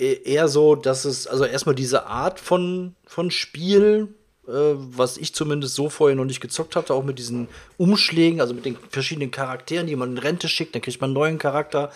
e- 0.00 0.20
eher 0.24 0.48
so, 0.48 0.76
dass 0.76 1.04
es, 1.04 1.26
also 1.26 1.44
erstmal 1.44 1.74
diese 1.74 2.06
Art 2.06 2.40
von, 2.40 2.94
von 3.06 3.30
Spiel, 3.30 4.08
was 4.46 5.16
ich 5.16 5.34
zumindest 5.34 5.74
so 5.74 5.88
vorher 5.88 6.16
noch 6.16 6.24
nicht 6.24 6.40
gezockt 6.40 6.76
hatte, 6.76 6.94
auch 6.94 7.04
mit 7.04 7.18
diesen 7.18 7.48
Umschlägen, 7.76 8.40
also 8.40 8.54
mit 8.54 8.64
den 8.64 8.76
verschiedenen 8.90 9.30
Charakteren, 9.30 9.86
die 9.86 9.96
man 9.96 10.12
in 10.12 10.18
Rente 10.18 10.48
schickt, 10.48 10.74
dann 10.74 10.82
kriegt 10.82 11.00
man 11.00 11.08
einen 11.08 11.14
neuen 11.14 11.38
Charakter. 11.38 11.90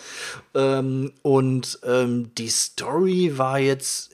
Ähm, 0.55 1.11
und 1.21 1.79
ähm, 1.83 2.31
die 2.37 2.49
Story 2.49 3.37
war 3.37 3.59
jetzt 3.59 4.11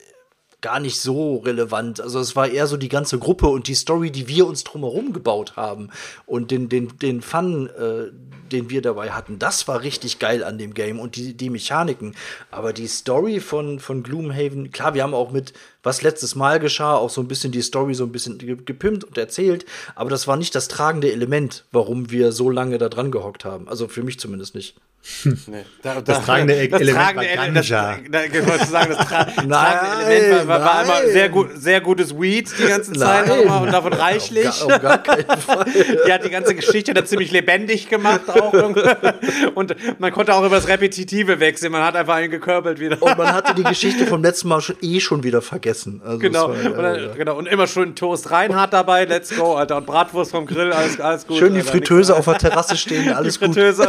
gar 0.65 0.80
nicht 0.80 1.00
so 1.00 1.38
relevant. 1.38 2.02
Also 2.02 2.19
es 2.19 2.36
war 2.36 2.48
eher 2.48 2.65
so 2.65 2.76
die 2.76 2.89
ganze 2.89 3.19
Gruppe 3.19 3.48
und 3.48 3.67
die 3.67 3.76
Story, 3.76 4.10
die 4.10 4.28
wir 4.28 4.48
uns 4.48 4.63
drumherum 4.63 5.13
gebaut 5.13 5.56
haben 5.56 5.91
und 6.26 6.50
den, 6.50 6.69
den, 6.69 6.98
den 6.98 7.21
Fun, 7.21 7.67
äh, 7.67 8.12
den 8.56 8.70
wir 8.70 8.82
dabei 8.82 9.12
hatten, 9.12 9.38
das 9.38 9.68
war 9.68 9.82
richtig 9.82 10.20
geil 10.20 10.44
an 10.44 10.58
dem 10.58 10.74
Game 10.74 11.00
und 11.00 11.15
die, 11.15 11.36
die 11.36 11.50
Mechaniken. 11.50 12.15
Aber 12.52 12.74
die 12.74 12.88
Story 12.88 13.39
von, 13.39 13.80
von 13.80 14.02
Gloomhaven, 14.02 14.72
klar, 14.72 14.94
wir 14.94 15.04
haben 15.04 15.13
auch 15.13 15.32
mit 15.32 15.54
was 15.84 16.02
letztes 16.02 16.36
Mal 16.36 16.60
geschah, 16.60 16.96
auch 16.96 17.10
so 17.10 17.22
ein 17.22 17.28
bisschen 17.28 17.52
die 17.52 17.62
Story 17.62 17.94
so 17.94 18.06
ein 18.06 18.12
bisschen 18.12 18.38
ge- 18.38 18.58
gepimpt 18.63 19.04
und 19.04 19.18
erzählt, 19.18 19.65
aber 19.94 20.10
das 20.10 20.28
war 20.28 20.38
nicht 20.38 20.56
das 20.56 20.68
tragende 20.68 21.12
Element, 21.12 21.65
warum 21.72 22.10
wir 22.10 22.32
so 22.32 22.50
lange 22.50 22.78
da 22.78 22.89
dran 22.89 23.12
gehockt 23.12 23.46
haben. 23.46 23.68
Also 23.68 23.88
für 23.88 24.02
mich 24.04 24.20
zumindest 24.20 24.56
nicht. 24.56 24.76
Nee. 25.24 25.63
Da, 25.84 26.02
Das 26.02 26.26
tragende 26.26 26.54
E- 26.56 26.65
Element 26.68 27.15
war 27.15 27.24
Ele- 27.24 27.36
Ganja. 27.36 27.98
Das, 28.10 28.32
da, 28.32 28.48
wollte 28.48 28.65
sagen, 28.65 28.96
das 28.98 29.08
tra 29.08 29.28
Nein, 29.46 29.48
tragende 29.50 30.13
Element 30.15 30.48
war, 30.48 30.60
war, 30.60 30.65
war 30.65 30.84
immer 31.02 31.12
sehr, 31.12 31.30
gut, 31.30 31.50
sehr 31.56 31.82
gutes 31.82 32.20
Weed 32.20 32.50
die 32.58 32.68
ganze 32.68 32.94
Zeit 32.94 33.28
immer 33.44 33.62
und 33.62 33.72
davon 33.72 33.94
reichlich. 33.94 34.48
Auf 34.48 34.68
gar, 34.68 34.76
auf 34.78 34.82
gar 34.84 34.98
keinen 35.04 35.26
Fall. 35.39 35.65
Die 36.08 36.12
hat 36.12 36.26
die 36.26 36.30
ganze 36.30 36.56
Geschichte 36.56 36.94
dann 36.94 37.06
ziemlich 37.06 37.32
lebendig 37.32 37.88
gemacht 37.89 38.22
auch. 38.30 38.52
Und 39.56 39.76
man 40.00 40.12
konnte 40.12 40.34
auch 40.34 40.44
über 40.46 40.56
das 40.56 40.68
Repetitive 40.68 41.39
wechseln. 41.39 41.72
Man 41.72 41.84
hat 41.84 41.96
einfach 41.96 42.15
einen 42.15 42.32
gekörbelt 42.32 42.80
wieder. 42.80 43.02
Und 43.02 43.18
man 43.18 43.34
hatte 43.34 43.54
die 43.54 43.63
Geschichte 43.63 44.08
vom 44.08 44.24
letzten 44.24 44.48
Mal 44.48 44.62
schon 44.62 44.76
eh 44.82 45.00
schon 45.00 45.24
wieder 45.24 45.41
vergessen. 45.41 46.02
Also 46.04 46.20
Genau. 46.20 46.50
war, 46.50 46.56
Und, 46.56 46.78
dann, 46.84 47.00
ja, 47.00 47.13
genau. 47.13 47.36
und 47.38 47.48
immer 47.48 47.68
schön 47.68 47.96
Toast 47.96 48.32
Reinhardt 48.32 48.74
dabei. 48.74 49.06
Let's 49.06 49.36
go, 49.36 49.56
Alter. 49.56 49.78
Und 49.78 49.86
Bratwurst 49.86 50.32
vom 50.32 50.46
Grill. 50.46 50.72
Alles, 50.74 51.00
alles 51.00 51.28
gut. 51.28 51.38
Schön 51.38 51.54
die 51.54 51.60
Alter. 51.60 51.72
Fritteuse 51.72 52.15
auf 52.15 52.26
der 52.26 52.38
Terrasse 52.38 52.76
stehen, 52.76 53.13
alles 53.13 53.39
die 53.39 53.46
gut. 53.46 53.56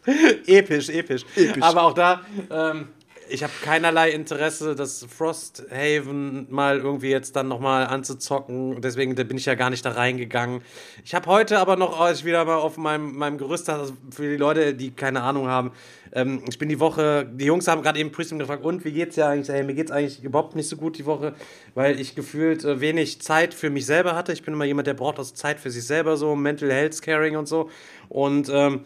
Fritteuse. 0.04 0.92
episch, 0.92 1.24
episch, 1.36 1.62
Aber 1.62 1.82
auch 1.82 1.94
da, 1.94 2.22
ähm, 2.50 2.88
ich 3.28 3.42
habe 3.42 3.52
keinerlei 3.62 4.10
Interesse, 4.10 4.74
das 4.74 5.06
Frosthaven 5.08 6.46
mal 6.50 6.78
irgendwie 6.78 7.10
jetzt 7.10 7.36
dann 7.36 7.48
nochmal 7.48 7.86
anzuzocken. 7.86 8.80
Deswegen 8.80 9.14
bin 9.14 9.36
ich 9.36 9.46
ja 9.46 9.54
gar 9.54 9.70
nicht 9.70 9.84
da 9.84 9.92
reingegangen. 9.92 10.62
Ich 11.04 11.14
habe 11.14 11.26
heute 11.26 11.58
aber 11.58 11.76
noch, 11.76 12.00
als 12.00 12.20
ich 12.20 12.24
wieder 12.24 12.44
mal 12.44 12.56
auf 12.56 12.76
meinem, 12.76 13.16
meinem 13.16 13.38
Gerüst, 13.38 13.70
also 13.70 13.94
für 14.10 14.28
die 14.28 14.36
Leute, 14.36 14.74
die 14.74 14.90
keine 14.90 15.22
Ahnung 15.22 15.46
haben, 15.46 15.72
ähm, 16.12 16.42
ich 16.48 16.58
bin 16.58 16.68
die 16.68 16.80
Woche, 16.80 17.28
die 17.32 17.44
Jungs 17.44 17.68
haben 17.68 17.82
gerade 17.82 18.00
eben 18.00 18.10
Prism 18.10 18.38
gefragt, 18.38 18.64
und 18.64 18.84
wie 18.84 18.92
geht's 18.92 19.16
ja 19.16 19.28
eigentlich? 19.28 19.48
Hey, 19.48 19.62
mir 19.62 19.74
geht's 19.74 19.92
eigentlich 19.92 20.24
überhaupt 20.24 20.56
nicht 20.56 20.68
so 20.68 20.76
gut 20.76 20.98
die 20.98 21.06
Woche, 21.06 21.34
weil 21.74 22.00
ich 22.00 22.16
gefühlt 22.16 22.64
äh, 22.64 22.80
wenig 22.80 23.20
Zeit 23.20 23.54
für 23.54 23.70
mich 23.70 23.86
selber 23.86 24.16
hatte. 24.16 24.32
Ich 24.32 24.42
bin 24.42 24.54
immer 24.54 24.64
jemand, 24.64 24.88
der 24.88 24.94
braucht 24.94 25.20
auch 25.20 25.24
Zeit 25.24 25.60
für 25.60 25.70
sich 25.70 25.84
selber, 25.86 26.16
so 26.16 26.34
Mental 26.34 26.70
Health 26.70 27.00
Caring 27.00 27.36
und 27.36 27.46
so. 27.46 27.70
Und 28.08 28.50
ähm, 28.52 28.80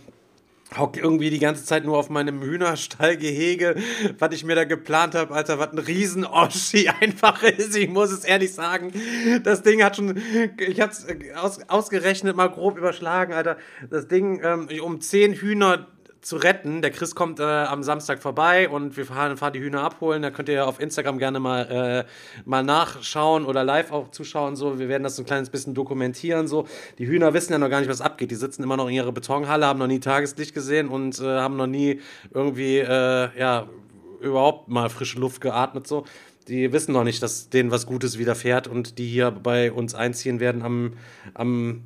hock 0.77 0.97
irgendwie 0.97 1.31
die 1.31 1.39
ganze 1.39 1.65
Zeit 1.65 1.85
nur 1.85 1.99
auf 1.99 2.11
meinem 2.11 2.43
Hühnerstallgehege, 2.43 3.77
was 4.19 4.35
ich 4.35 4.45
mir 4.45 4.55
da 4.55 4.65
geplant 4.65 5.15
habe, 5.15 5.35
Alter, 5.35 5.59
was 5.59 5.73
ein 5.73 5.79
Riesen-Oschi 5.79 6.89
einfach 7.01 7.43
ist. 7.43 7.77
Ich 7.77 7.89
muss 7.89 8.11
es 8.11 8.25
ehrlich 8.25 8.53
sagen. 8.53 8.93
Das 9.43 9.63
Ding 9.63 9.83
hat 9.83 9.97
schon, 9.97 10.21
ich 10.59 10.81
hab's 10.81 11.07
aus, 11.37 11.61
ausgerechnet 11.69 12.37
mal 12.37 12.49
grob 12.49 12.79
überschlagen, 12.79 13.33
Alter. 13.33 13.57
Das 13.91 14.09
Ding, 14.09 14.41
ähm, 14.43 14.69
um 14.83 15.01
10 15.01 15.35
Hühner 15.35 15.87
zu 16.25 16.37
retten. 16.37 16.81
Der 16.81 16.91
Chris 16.91 17.15
kommt 17.15 17.39
äh, 17.39 17.43
am 17.43 17.83
Samstag 17.83 18.23
vorbei 18.23 18.69
und 18.69 18.97
wir 18.97 19.05
fahren, 19.05 19.37
fahren 19.37 19.53
die 19.53 19.61
Hühner 19.61 19.83
abholen. 19.83 20.23
Da 20.23 20.31
könnt 20.31 20.49
ihr 20.49 20.55
ja 20.57 20.65
auf 20.65 20.81
Instagram 20.81 21.19
gerne 21.19 21.39
mal, 21.39 22.07
äh, 22.07 22.11
mal 22.45 22.65
nachschauen 22.65 23.45
oder 23.45 23.63
live 23.63 23.93
auch 23.93 24.09
zuschauen. 24.11 24.57
So. 24.57 24.79
Wir 24.79 24.89
werden 24.89 25.03
das 25.03 25.19
ein 25.19 25.27
kleines 25.27 25.51
bisschen 25.51 25.75
dokumentieren. 25.75 26.49
So. 26.49 26.67
Die 26.99 27.07
Hühner 27.07 27.35
wissen 27.35 27.53
ja 27.53 27.59
noch 27.59 27.69
gar 27.69 27.81
nicht, 27.81 27.91
was 27.91 28.01
abgeht. 28.01 28.31
Die 28.31 28.37
sitzen 28.37 28.63
immer 28.63 28.77
noch 28.77 28.89
in 28.89 28.95
ihrer 28.95 29.13
Betonhalle, 29.13 29.67
haben 29.67 29.79
noch 29.79 29.87
nie 29.87 30.01
Tageslicht 30.01 30.55
gesehen 30.55 30.89
und 30.89 31.21
äh, 31.21 31.25
haben 31.25 31.57
noch 31.57 31.67
nie 31.67 32.01
irgendwie, 32.33 32.79
äh, 32.79 33.39
ja, 33.39 33.69
überhaupt 34.21 34.69
mal 34.69 34.89
frische 34.89 35.19
Luft 35.19 35.43
geatmet. 35.43 35.87
So. 35.87 36.05
Die 36.49 36.73
wissen 36.73 36.93
noch 36.93 37.05
nicht, 37.05 37.23
dass 37.23 37.51
denen 37.51 37.71
was 37.71 37.87
Gutes 37.87 38.19
widerfährt 38.19 38.67
und 38.67 38.99
die 38.99 39.07
hier 39.07 39.31
bei 39.31 39.73
uns 39.73 39.95
einziehen 39.95 40.41
werden 40.41 40.63
am, 40.63 40.95
am 41.35 41.83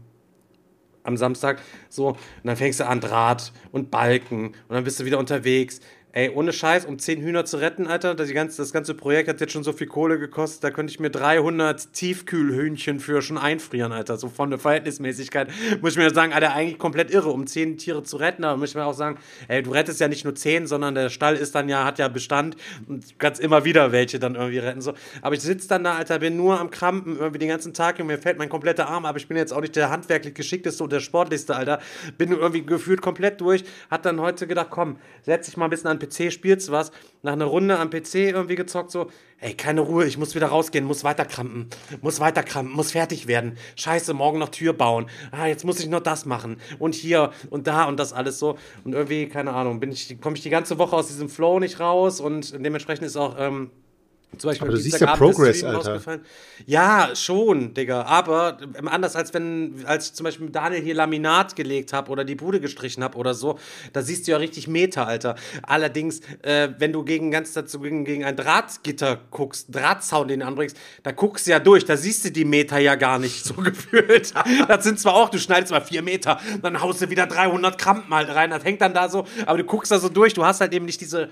am 1.08 1.16
Samstag. 1.16 1.60
So, 1.88 2.08
und 2.08 2.16
dann 2.44 2.56
fängst 2.56 2.78
du 2.78 2.86
an 2.86 3.00
Draht 3.00 3.52
und 3.72 3.90
Balken 3.90 4.48
und 4.68 4.74
dann 4.74 4.84
bist 4.84 5.00
du 5.00 5.04
wieder 5.04 5.18
unterwegs. 5.18 5.80
Ey, 6.12 6.30
ohne 6.30 6.54
Scheiß, 6.54 6.86
um 6.86 6.98
10 6.98 7.20
Hühner 7.20 7.44
zu 7.44 7.58
retten, 7.58 7.86
Alter, 7.86 8.14
das 8.14 8.32
ganze, 8.32 8.62
das 8.62 8.72
ganze 8.72 8.94
Projekt 8.94 9.28
hat 9.28 9.42
jetzt 9.42 9.52
schon 9.52 9.62
so 9.62 9.74
viel 9.74 9.86
Kohle 9.86 10.18
gekostet, 10.18 10.64
da 10.64 10.70
könnte 10.70 10.90
ich 10.90 10.98
mir 10.98 11.10
300 11.10 11.92
Tiefkühlhühnchen 11.92 12.98
für 12.98 13.20
schon 13.20 13.36
einfrieren, 13.36 13.92
Alter. 13.92 14.16
So 14.16 14.30
von 14.30 14.48
der 14.48 14.58
Verhältnismäßigkeit 14.58 15.50
muss 15.82 15.92
ich 15.92 15.98
mir 15.98 16.10
sagen, 16.10 16.32
Alter, 16.32 16.54
eigentlich 16.54 16.78
komplett 16.78 17.10
irre, 17.10 17.28
um 17.28 17.46
10 17.46 17.76
Tiere 17.76 18.02
zu 18.04 18.16
retten, 18.16 18.44
aber 18.44 18.56
muss 18.56 18.70
ich 18.70 18.74
mir 18.74 18.86
auch 18.86 18.94
sagen, 18.94 19.18
ey, 19.48 19.62
du 19.62 19.70
rettest 19.70 20.00
ja 20.00 20.08
nicht 20.08 20.24
nur 20.24 20.34
10, 20.34 20.66
sondern 20.66 20.94
der 20.94 21.10
Stall 21.10 21.36
ist 21.36 21.54
dann 21.54 21.68
ja, 21.68 21.84
hat 21.84 21.98
ja 21.98 22.08
Bestand 22.08 22.56
und 22.88 23.18
kannst 23.18 23.38
immer 23.42 23.66
wieder 23.66 23.92
welche 23.92 24.18
dann 24.18 24.34
irgendwie 24.34 24.58
retten, 24.58 24.80
so. 24.80 24.94
Aber 25.20 25.34
ich 25.34 25.42
sitze 25.42 25.68
dann 25.68 25.84
da, 25.84 25.96
Alter, 25.96 26.20
bin 26.20 26.38
nur 26.38 26.58
am 26.58 26.70
Krampen 26.70 27.18
irgendwie 27.18 27.38
den 27.38 27.48
ganzen 27.48 27.74
Tag. 27.74 27.98
Und 28.00 28.06
mir 28.06 28.18
fällt 28.18 28.38
mein 28.38 28.48
kompletter 28.48 28.88
Arm, 28.88 29.04
aber 29.04 29.18
ich 29.18 29.28
bin 29.28 29.36
jetzt 29.36 29.52
auch 29.52 29.60
nicht 29.60 29.76
der 29.76 29.90
handwerklich 29.90 30.32
geschickteste 30.32 30.82
und 30.82 30.90
der 30.90 31.00
sportlichste, 31.00 31.54
Alter. 31.54 31.80
Bin 32.16 32.32
irgendwie 32.32 32.64
gefühlt 32.64 33.02
komplett 33.02 33.42
durch, 33.42 33.64
hat 33.90 34.06
dann 34.06 34.20
heute 34.20 34.46
gedacht, 34.46 34.68
komm, 34.70 34.96
setz 35.22 35.46
dich 35.46 35.58
mal 35.58 35.66
ein 35.66 35.70
bisschen 35.70 35.88
an 35.88 35.97
den 35.98 36.08
PC, 36.08 36.32
spielst 36.32 36.70
was, 36.70 36.90
nach 37.22 37.32
einer 37.32 37.46
Runde 37.46 37.78
am 37.78 37.90
PC 37.90 38.14
irgendwie 38.14 38.54
gezockt, 38.54 38.90
so, 38.90 39.10
ey, 39.40 39.54
keine 39.54 39.80
Ruhe, 39.80 40.06
ich 40.06 40.18
muss 40.18 40.34
wieder 40.34 40.48
rausgehen, 40.48 40.84
muss 40.84 41.04
weiterkrampen, 41.04 41.68
muss 42.00 42.20
weiterkrampen, 42.20 42.74
muss 42.74 42.92
fertig 42.92 43.26
werden. 43.26 43.56
Scheiße, 43.76 44.14
morgen 44.14 44.38
noch 44.38 44.48
Tür 44.48 44.72
bauen. 44.72 45.06
Ah, 45.30 45.46
jetzt 45.46 45.64
muss 45.64 45.80
ich 45.80 45.88
noch 45.88 46.00
das 46.00 46.26
machen. 46.26 46.58
Und 46.78 46.94
hier 46.94 47.32
und 47.50 47.66
da 47.66 47.84
und 47.84 47.98
das 47.98 48.12
alles 48.12 48.38
so. 48.38 48.58
Und 48.84 48.94
irgendwie, 48.94 49.28
keine 49.28 49.52
Ahnung, 49.52 49.80
bin 49.80 49.92
ich, 49.92 50.20
komme 50.20 50.36
ich 50.36 50.42
die 50.42 50.50
ganze 50.50 50.78
Woche 50.78 50.96
aus 50.96 51.08
diesem 51.08 51.28
Flow 51.28 51.58
nicht 51.60 51.80
raus 51.80 52.20
und 52.20 52.52
dementsprechend 52.54 53.06
ist 53.06 53.16
auch, 53.16 53.36
ähm, 53.38 53.70
zum 54.36 54.50
Beispiel 54.50 54.68
Aber 54.68 54.76
du 54.76 54.80
siehst 54.80 55.00
ja 55.00 55.16
Progress, 55.16 55.64
Alter. 55.64 56.20
Ja, 56.66 57.10
schon, 57.14 57.72
Digga. 57.72 58.02
Aber 58.02 58.58
ähm, 58.76 58.86
anders 58.86 59.16
als 59.16 59.32
wenn, 59.32 59.82
als 59.84 60.08
ich 60.08 60.14
zum 60.14 60.24
Beispiel 60.24 60.46
mit 60.46 60.54
Daniel 60.54 60.82
hier 60.82 60.94
Laminat 60.94 61.56
gelegt 61.56 61.92
habe 61.92 62.10
oder 62.10 62.24
die 62.24 62.34
Bude 62.34 62.60
gestrichen 62.60 63.02
habe 63.02 63.16
oder 63.16 63.32
so, 63.34 63.58
da 63.94 64.02
siehst 64.02 64.26
du 64.26 64.32
ja 64.32 64.36
richtig 64.36 64.68
Meter, 64.68 65.06
Alter. 65.06 65.34
Allerdings, 65.62 66.20
äh, 66.42 66.68
wenn 66.78 66.92
du 66.92 67.04
gegen 67.04 67.30
ganz 67.30 67.54
dazu 67.54 67.80
gegen, 67.80 68.04
gegen 68.04 68.24
ein 68.24 68.36
Drahtgitter 68.36 69.18
guckst, 69.30 69.74
Drahtzaun 69.74 70.28
den 70.28 70.42
anbringst, 70.42 70.76
da 71.02 71.12
guckst 71.12 71.46
du 71.46 71.52
ja 71.52 71.58
durch, 71.58 71.86
da 71.86 71.96
siehst 71.96 72.26
du 72.26 72.30
die 72.30 72.44
Meter 72.44 72.78
ja 72.78 72.96
gar 72.96 73.18
nicht 73.18 73.44
so 73.44 73.54
gefühlt. 73.62 74.34
das 74.68 74.84
sind 74.84 75.00
zwar 75.00 75.14
auch, 75.14 75.30
du 75.30 75.38
schneidest 75.38 75.72
mal 75.72 75.80
vier 75.80 76.02
Meter, 76.02 76.38
dann 76.62 76.80
haust 76.80 77.00
du 77.00 77.08
wieder 77.10 77.26
300 77.26 77.78
Krampen 77.78 78.12
halt 78.12 78.28
rein, 78.28 78.50
das 78.50 78.62
hängt 78.62 78.82
dann 78.82 78.92
da 78.94 79.08
so, 79.08 79.24
aber 79.46 79.58
du 79.58 79.64
guckst 79.64 79.90
da 79.90 79.98
so 79.98 80.08
durch, 80.08 80.34
du 80.34 80.44
hast 80.44 80.60
halt 80.60 80.72
eben 80.74 80.84
nicht 80.84 81.00
diese, 81.00 81.22
äh, 81.22 81.28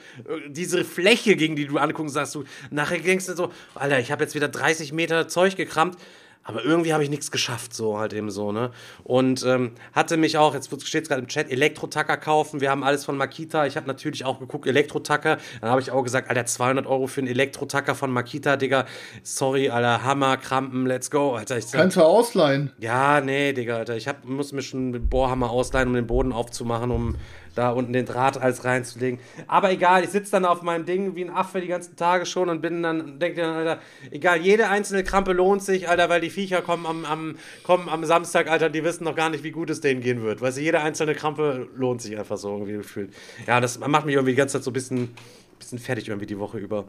diese 0.49 0.85
Fläche, 0.85 1.37
gegen 1.37 1.57
die 1.57 1.67
du 1.67 1.79
anguckst, 1.79 2.15
sagst 2.15 2.35
du, 2.35 2.45
nach 2.71 2.86
nachher 2.87 3.03
denkst 3.03 3.27
du 3.27 3.35
so, 3.35 3.53
Alter, 3.75 3.99
ich 3.99 4.11
habe 4.11 4.23
jetzt 4.23 4.35
wieder 4.35 4.49
30 4.49 4.93
Meter 4.93 5.29
Zeug 5.29 5.57
gekramt, 5.57 5.97
aber 6.45 6.65
irgendwie 6.65 6.93
habe 6.93 7.03
ich 7.03 7.11
nichts 7.11 7.33
geschafft, 7.33 7.75
so 7.75 7.99
halt 7.99 8.13
eben 8.13 8.31
so, 8.31 8.53
ne? 8.53 8.71
Und 9.03 9.45
ähm, 9.45 9.73
hatte 9.93 10.17
mich 10.17 10.39
auch, 10.39 10.55
jetzt 10.55 10.69
steht 10.87 11.03
es 11.03 11.09
gerade 11.09 11.21
im 11.21 11.27
Chat, 11.27 11.51
Elektrotacker 11.51 12.17
kaufen. 12.17 12.61
Wir 12.61 12.71
haben 12.71 12.85
alles 12.85 13.05
von 13.05 13.17
Makita. 13.17 13.67
Ich 13.67 13.77
habe 13.77 13.89
natürlich 13.89 14.25
auch 14.25 14.39
geguckt, 14.39 14.69
Elektrotacker. 14.69 15.39
Dann 15.61 15.71
habe 15.71 15.81
ich 15.81 15.91
auch 15.91 16.05
gesagt, 16.05 16.29
Alter, 16.29 16.47
200 16.47 16.87
Euro 16.87 17.09
für 17.09 17.21
einen 17.21 17.27
Elektrotacker 17.27 17.97
von 17.97 18.13
Makita, 18.13 18.57
Digga. 18.57 18.87
Sorry, 19.25 19.71
Alter, 19.71 20.05
Hammer, 20.05 20.37
Krampen, 20.37 20.87
let's 20.87 21.11
go, 21.11 21.35
Alter. 21.35 21.59
Ich 21.59 21.73
Kannst 21.73 21.97
du 21.97 22.03
ausleihen? 22.03 22.71
Ja, 22.79 23.21
nee, 23.21 23.53
Digga, 23.53 23.79
Alter. 23.79 23.97
Ich 23.97 24.07
hab, 24.07 24.25
muss 24.25 24.53
mir 24.53 24.63
schon 24.63 24.95
einen 24.95 25.09
Bohrhammer 25.09 25.51
ausleihen, 25.51 25.89
um 25.89 25.95
den 25.95 26.07
Boden 26.07 26.33
aufzumachen, 26.33 26.93
um 26.93 27.17
da 27.57 27.71
unten 27.71 27.93
den 27.93 28.07
Draht 28.07 28.41
als 28.41 28.65
reinzulegen. 28.65 29.19
Aber 29.49 29.73
egal, 29.73 30.05
ich 30.05 30.11
sitze 30.11 30.31
dann 30.33 30.45
auf 30.45 30.63
meinem 30.63 30.85
Ding 30.85 31.17
wie 31.17 31.25
ein 31.25 31.31
Affe 31.31 31.61
die 31.61 31.67
ganzen 31.67 31.97
Tage 31.97 32.27
schon 32.27 32.49
und 32.49 32.61
bin 32.61 32.83
dann, 32.83 33.19
denke 33.19 33.41
dann, 33.41 33.55
Alter, 33.55 33.81
egal, 34.11 34.41
jede 34.41 34.69
einzelne 34.69 35.03
Krampe 35.03 35.33
lohnt 35.33 35.63
sich, 35.63 35.89
Alter, 35.89 36.09
weil 36.09 36.21
die 36.21 36.31
Viecher 36.31 36.63
kommen 36.63 36.87
am, 36.87 37.05
am, 37.05 37.37
kommen 37.65 37.89
am 37.89 38.05
Samstag, 38.05 38.49
Alter, 38.49 38.69
die 38.69 38.85
wissen 38.85 39.05
noch 39.05 39.17
gar 39.17 39.31
nicht, 39.31 39.43
wie 39.43 39.51
gut 39.51 39.71
es 39.71 39.81
denen 39.81 40.01
gehen 40.01 40.23
wird. 40.23 40.41
Weißt 40.41 40.59
du, 40.59 40.63
jede 40.63 40.81
einzelne 40.81 41.15
Krampe 41.15 41.67
lohnt 41.75 42.03
sich 42.03 42.17
einfach 42.19 42.37
so 42.37 42.53
irgendwie 42.53 42.75
gefühlt. 42.75 43.13
Ja, 43.47 43.61
das 43.61 43.79
macht 43.79 44.05
mich 44.05 44.15
irgendwie 44.15 44.33
die 44.33 44.37
ganze 44.37 44.59
Zeit 44.59 44.65
so 44.65 44.71
ein 44.71 44.75
bisschen, 44.75 45.15
bisschen 45.59 45.79
fertig 45.79 46.09
irgendwie 46.09 46.27
die 46.27 46.39
Woche 46.39 46.59
über. 46.59 46.85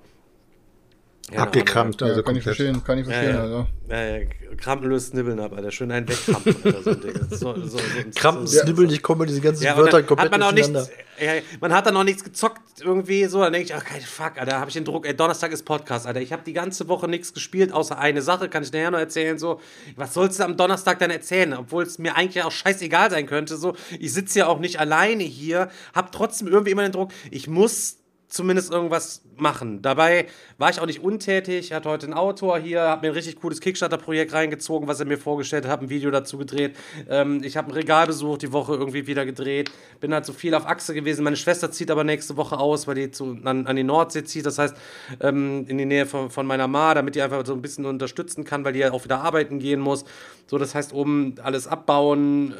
Ja, 1.32 1.40
Abgekrampft, 1.40 2.02
also 2.02 2.22
ja, 2.22 2.22
kann 2.26 2.38
ich 2.38 2.44
verstehen, 2.44 2.82
kann 2.86 3.00
ich 3.00 3.06
verstehen, 3.06 3.32
ja, 3.32 3.36
ja. 3.36 3.42
also. 3.42 3.68
Ja, 3.90 4.56
Krampen 4.56 4.90
löst 4.90 5.10
Snibbeln 5.10 5.38
ab, 5.42 5.52
Alter. 5.54 5.72
Schön 5.72 5.92
einen 5.92 6.08
wegkrampen. 6.08 6.56
So, 6.64 7.54
so, 7.54 7.66
so, 7.66 7.68
so, 7.68 7.78
Krampen, 8.16 8.48
Snibbeln, 8.48 8.90
ich 8.90 9.04
komme 9.04 9.26
diese 9.26 9.42
ganzen 9.42 9.66
Wörter 9.66 10.04
komplett 10.04 10.32
hat 10.32 10.40
man 10.40 10.48
auch 10.48 10.54
nichts, 10.54 10.90
ja, 11.20 11.34
Man 11.60 11.74
hat 11.74 11.86
dann 11.86 11.96
noch 11.96 12.06
nichts 12.06 12.24
gezockt 12.24 12.82
irgendwie 12.82 13.26
so, 13.26 13.42
dann 13.42 13.52
denke 13.52 13.66
ich, 13.66 13.76
ach, 13.76 13.84
kein 13.84 14.00
Fuck, 14.00 14.38
Alter, 14.38 14.58
habe 14.58 14.70
ich 14.70 14.76
den 14.76 14.86
Druck, 14.86 15.06
ey, 15.06 15.14
Donnerstag 15.14 15.52
ist 15.52 15.64
Podcast, 15.64 16.08
Alter. 16.08 16.22
Ich 16.22 16.32
habe 16.32 16.44
die 16.46 16.54
ganze 16.54 16.88
Woche 16.88 17.10
nichts 17.10 17.34
gespielt, 17.34 17.74
außer 17.74 17.98
eine 17.98 18.22
Sache, 18.22 18.48
kann 18.48 18.64
ich 18.64 18.72
nachher 18.72 18.92
noch 18.92 19.00
erzählen, 19.00 19.38
so. 19.38 19.60
Was 19.98 20.14
sollst 20.14 20.40
du 20.40 20.46
am 20.46 20.56
Donnerstag 20.56 21.00
dann 21.00 21.12
erzählen? 21.12 21.54
Obwohl 21.54 21.84
es 21.84 21.98
mir 21.98 22.16
eigentlich 22.16 22.42
auch 22.46 22.52
scheißegal 22.52 23.12
sein 23.12 23.26
könnte, 23.26 23.58
so. 23.58 23.76
Ich 24.00 24.14
sitze 24.14 24.40
ja 24.40 24.48
auch 24.48 24.60
nicht 24.60 24.80
alleine 24.80 25.24
hier, 25.24 25.70
hab 25.94 26.14
trotzdem 26.14 26.48
irgendwie 26.48 26.72
immer 26.72 26.84
den 26.84 26.94
Druck, 26.94 27.12
ich 27.32 27.48
muss 27.48 27.98
zumindest 28.28 28.72
irgendwas 28.72 29.22
machen. 29.38 29.82
Dabei 29.82 30.28
war 30.58 30.70
ich 30.70 30.80
auch 30.80 30.86
nicht 30.86 31.02
untätig. 31.02 31.68
Ich 31.68 31.74
hatte 31.74 31.90
heute 31.90 32.08
einen 32.08 32.14
Autor 32.14 32.60
hier, 32.60 32.82
habe 32.82 33.02
mir 33.02 33.12
ein 33.12 33.14
richtig 33.14 33.40
cooles 33.40 33.62
Kickstarter-Projekt 33.62 34.34
reingezogen, 34.34 34.88
was 34.88 35.00
er 35.00 35.06
mir 35.06 35.18
vorgestellt 35.18 35.66
hat, 35.66 35.72
habe 35.72 35.86
ein 35.86 35.90
Video 35.90 36.12
dazu 36.12 36.38
gedreht. 36.38 36.76
Ähm, 37.10 37.42
ich 37.44 37.56
habe 37.56 37.70
ein 37.70 37.74
Regal 37.74 38.08
besucht, 38.08 38.42
die 38.42 38.52
Woche 38.52 38.76
irgendwie 38.76 39.08
wieder 39.08 39.26
gedreht. 39.26 39.72
Bin 40.00 40.14
halt 40.14 40.26
so 40.26 40.34
viel 40.34 40.54
auf 40.56 40.66
Achse 40.66 40.94
gewesen. 40.94 41.24
Meine 41.24 41.38
Schwester 41.38 41.72
zieht 41.72 41.90
aber 41.90 42.04
nächste 42.04 42.36
Woche 42.36 42.58
aus, 42.58 42.88
weil 42.88 42.96
die 42.96 43.12
zu, 43.12 43.38
an, 43.44 43.66
an 43.66 43.76
die 43.76 43.84
Nordsee 43.84 44.24
zieht. 44.24 44.46
Das 44.46 44.58
heißt, 44.58 44.76
ähm, 45.22 45.66
in 45.68 45.78
die 45.78 45.86
Nähe 45.86 46.06
von, 46.06 46.30
von 46.30 46.46
meiner 46.46 46.68
Ma, 46.68 46.94
damit 46.94 47.16
die 47.16 47.22
einfach 47.22 47.46
so 47.46 47.54
ein 47.54 47.62
bisschen 47.62 47.86
unterstützen 47.86 48.44
kann, 48.44 48.66
weil 48.66 48.74
die 48.74 48.80
ja 48.80 48.92
auch 48.92 49.04
wieder 49.04 49.22
arbeiten 49.22 49.60
gehen 49.60 49.80
muss. 49.80 50.04
So, 50.48 50.58
das 50.58 50.76
heißt, 50.76 50.94
oben 50.94 51.36
alles 51.42 51.68
abbauen, 51.68 52.56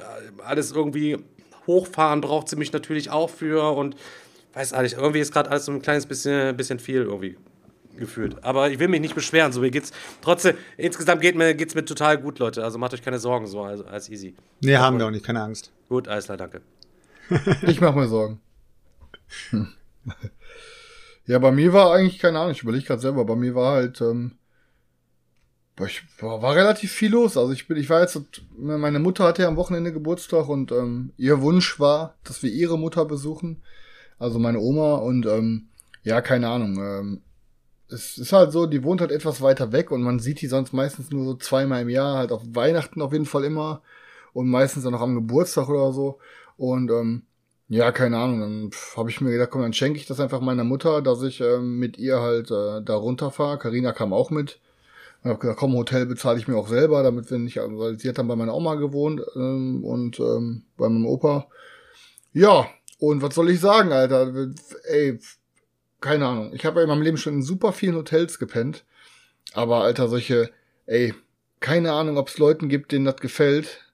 alles 0.46 0.72
irgendwie 0.72 1.18
hochfahren 1.68 2.22
braucht 2.22 2.48
sie 2.48 2.56
mich 2.56 2.72
natürlich 2.72 3.12
auch 3.12 3.30
für 3.30 3.76
und 3.76 3.96
weiß 4.54 4.74
nicht, 4.82 4.98
irgendwie 4.98 5.20
ist 5.20 5.32
gerade 5.32 5.50
alles 5.50 5.66
so 5.66 5.72
ein 5.72 5.82
kleines 5.82 6.06
bisschen, 6.06 6.56
bisschen 6.58 6.80
viel 6.80 7.04
irgendwie 7.04 7.38
gefühlt. 7.98 8.44
Aber 8.44 8.70
ich 8.70 8.80
will 8.80 8.88
mich 8.88 9.02
nicht 9.02 9.16
beschweren, 9.16 9.52
so 9.52 9.62
mir 9.62 9.72
geht's 9.72 9.92
trotzdem, 10.22 10.56
insgesamt 10.78 11.22
geht 11.22 11.36
mir, 11.36 11.54
geht's 11.56 11.76
mir 11.76 11.84
total 11.86 12.18
gut, 12.18 12.40
Leute. 12.40 12.64
Also 12.64 12.78
macht 12.78 12.94
euch 12.94 13.02
keine 13.02 13.20
Sorgen, 13.20 13.48
so, 13.48 13.62
also 13.62 13.86
alles 13.86 14.10
easy. 14.10 14.36
Nee, 14.62 14.76
Aber 14.76 14.86
haben 14.86 15.00
wir 15.00 15.08
auch 15.08 15.12
nicht, 15.12 15.26
keine 15.26 15.42
Angst. 15.42 15.72
Gut, 15.90 16.08
alles 16.08 16.26
klar, 16.26 16.38
danke. 16.38 16.62
ich 17.64 17.82
mach 17.82 17.96
mir 17.96 18.08
Sorgen. 18.08 18.40
Hm. 19.50 19.68
Ja, 21.28 21.40
bei 21.40 21.52
mir 21.52 21.74
war 21.74 21.94
eigentlich, 21.94 22.20
keine 22.20 22.40
Ahnung, 22.40 22.54
ich 22.54 22.64
überlege 22.64 22.86
gerade 22.86 23.02
selber, 23.02 23.26
bei 23.26 23.36
mir 23.36 23.54
war 23.54 23.74
halt, 23.74 24.00
ähm, 24.00 24.38
ich, 25.86 26.02
war, 26.22 26.42
war 26.42 26.56
relativ 26.56 26.92
viel 26.94 27.12
los. 27.12 27.36
Also 27.36 27.52
ich 27.52 27.68
bin, 27.68 27.76
ich 27.76 27.90
war 27.90 28.00
jetzt, 28.00 28.20
meine 28.58 29.00
Mutter 29.00 29.26
hatte 29.26 29.42
ja 29.42 29.50
am 29.50 29.58
Wochenende 29.58 29.92
Geburtstag 29.92 30.48
und 30.48 30.72
ähm, 30.72 31.12
ihr 31.18 31.42
Wunsch 31.42 31.82
war, 31.82 32.16
dass 32.24 32.44
wir 32.44 32.50
ihre 32.50 32.80
Mutter 32.80 33.04
besuchen 33.04 33.62
also 34.20 34.40
meine 34.40 34.60
Oma 34.60 34.96
und 34.96 35.26
ähm, 35.26 35.70
ja, 36.04 36.22
keine 36.22 36.50
Ahnung. 36.50 36.78
Ähm, 36.78 37.22
es 37.90 38.18
ist 38.18 38.34
halt 38.34 38.52
so, 38.52 38.66
die 38.66 38.84
wohnt 38.84 39.02
halt 39.02 39.12
etwas 39.12 39.42
weiter 39.42 39.72
weg 39.72 39.92
und 39.92 40.02
man 40.02 40.20
sieht 40.20 40.42
die 40.42 40.48
sonst 40.48 40.74
meistens 40.74 41.12
nur 41.12 41.26
so 41.26 41.36
zweimal 41.36 41.82
im 41.82 41.90
Jahr, 41.90 42.18
halt 42.18 42.32
auf 42.32 42.42
Weihnachten 42.54 43.02
auf 43.02 43.14
jeden 43.14 43.26
Fall 43.26 43.44
immer 43.44 43.82
und 44.34 44.50
meistens 44.50 44.84
dann 44.84 44.94
noch 44.94 45.02
am 45.02 45.16
Geburtstag 45.16 45.70
oder 45.70 45.94
so. 45.94 46.20
Und 46.58 46.92
ähm, 46.92 47.24
ja, 47.70 47.92
keine 47.92 48.18
Ahnung, 48.18 48.40
dann 48.40 48.72
habe 48.96 49.10
ich 49.10 49.22
mir 49.22 49.32
gedacht, 49.32 49.52
komm, 49.52 49.62
dann 49.62 49.74
schenke 49.74 50.00
ich 50.00 50.06
das 50.06 50.20
einfach 50.20 50.42
meiner 50.42 50.64
Mutter, 50.64 51.02
dass 51.02 51.22
ich 51.22 51.42
ähm, 51.42 51.80
mit 51.80 51.98
ihr 51.98 52.20
halt 52.22 52.50
äh, 52.52 52.82
da 52.82 52.96
runterfahre. 52.96 53.58
Karina 53.58 53.92
kam 53.92 54.14
auch 54.14 54.30
mit. 54.32 54.60
Ich 55.22 55.26
habe 55.26 55.40
gesagt, 55.40 55.60
komm, 55.60 55.74
Hotel 55.74 56.06
bezahle 56.06 56.40
ich 56.40 56.48
mir 56.48 56.56
auch 56.56 56.68
selber, 56.68 57.04
damit 57.04 57.30
wir 57.30 57.40
nicht, 57.40 57.58
weil 57.58 58.00
sie 58.00 58.08
hat 58.08 58.18
dann 58.18 58.28
bei 58.28 58.36
meiner 58.36 58.54
Oma 58.56 58.76
gewohnt 58.76 59.22
ähm, 59.36 59.84
und 59.84 60.20
ähm, 60.20 60.64
bei 60.78 60.88
meinem 60.88 61.06
Opa. 61.06 61.48
Ja, 62.34 62.68
und 63.00 63.22
was 63.22 63.36
soll 63.36 63.50
ich 63.50 63.60
sagen, 63.60 63.92
Alter? 63.92 64.52
Ey, 64.86 65.20
keine 66.02 66.28
Ahnung. 66.28 66.54
Ich 66.54 66.66
habe 66.66 66.80
ja 66.80 66.84
in 66.84 66.90
meinem 66.90 67.02
Leben 67.02 67.18
schon 67.18 67.36
in 67.36 67.44
super 67.44 67.74
vielen 67.74 67.96
Hotels 67.96 68.40
gepennt. 68.40 68.86
Aber, 69.54 69.82
Alter, 69.82 70.08
solche, 70.08 70.52
ey, 70.86 71.14
keine 71.60 71.94
Ahnung, 71.94 72.18
ob 72.18 72.30
es 72.30 72.38
Leuten 72.38 72.70
gibt, 72.70 72.92
denen 72.92 73.06
das 73.06 73.18
gefällt. 73.18 73.87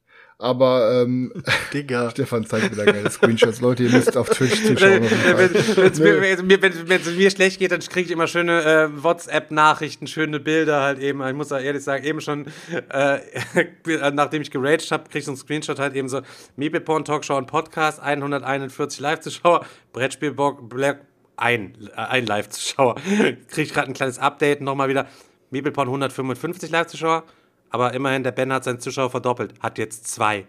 Aber 0.44 1.04
ähm, 1.04 1.32
Digga. 1.74 2.12
Stefan 2.12 2.46
zeigt 2.46 2.72
wieder 2.72 2.84
geile 2.84 3.10
Screenshots. 3.10 3.62
Leute, 3.62 3.84
ihr 3.84 3.92
müsst 3.92 4.18
auf 4.18 4.30
Twitch 4.30 4.62
zuschauen. 4.62 5.02
Wenn 5.02 7.02
es 7.02 7.16
mir, 7.16 7.32
schlecht 7.32 7.60
geht, 7.60 7.72
dann 7.72 7.80
kriege 7.80 8.08
ich 8.08 8.12
immer 8.12 8.28
schöne 8.28 8.62
äh, 8.62 9.04
WhatsApp-Nachrichten, 9.04 10.06
schöne 10.06 10.42
Bilder 10.42 10.82
halt 10.82 11.00
eben. 11.00 11.26
Ich 11.26 11.34
muss 11.34 11.50
ja 11.50 11.60
ehrlich 11.60 11.84
sagen, 11.84 12.04
eben 12.04 12.20
schon, 12.20 12.48
äh, 12.90 13.20
nachdem 14.12 14.42
ich 14.42 14.52
geraged 14.52 14.92
habe, 14.92 15.06
kriege 15.06 15.20
ich 15.20 15.26
so 15.26 15.32
einen 15.32 15.38
Screenshot 15.38 15.80
halt 15.80 15.96
eben 15.96 16.10
so, 16.10 16.20
Meeple-Porn, 16.58 17.06
Talkshow 17.06 17.38
und 17.38 17.48
Podcast, 17.48 18.02
141 18.02 19.00
Live-Zuschauer, 19.00 19.66
Brettspielbock, 19.94 20.68
Black, 20.68 21.06
ein, 21.38 21.78
äh, 21.96 22.02
ein 22.02 22.26
Live-Zuschauer. 22.26 22.96
kriege 22.96 23.62
ich 23.62 23.74
gerade 23.74 23.88
ein 23.88 23.94
kleines 23.94 24.20
Update, 24.20 24.60
nochmal 24.60 24.90
wieder, 24.90 25.08
Meeple-Porn 25.52 25.88
155 25.88 26.70
Live-Zuschauer, 26.70 27.24
aber 27.74 27.92
immerhin, 27.96 28.24
der 28.24 28.32
Ben 28.32 28.54
hat 28.54 28.64
seinen 28.64 28.80
Zuschauer 28.80 29.10
verdoppelt, 29.10 29.56
hat 29.60 29.80
jetzt 29.80 30.08
zwei. 30.08 30.46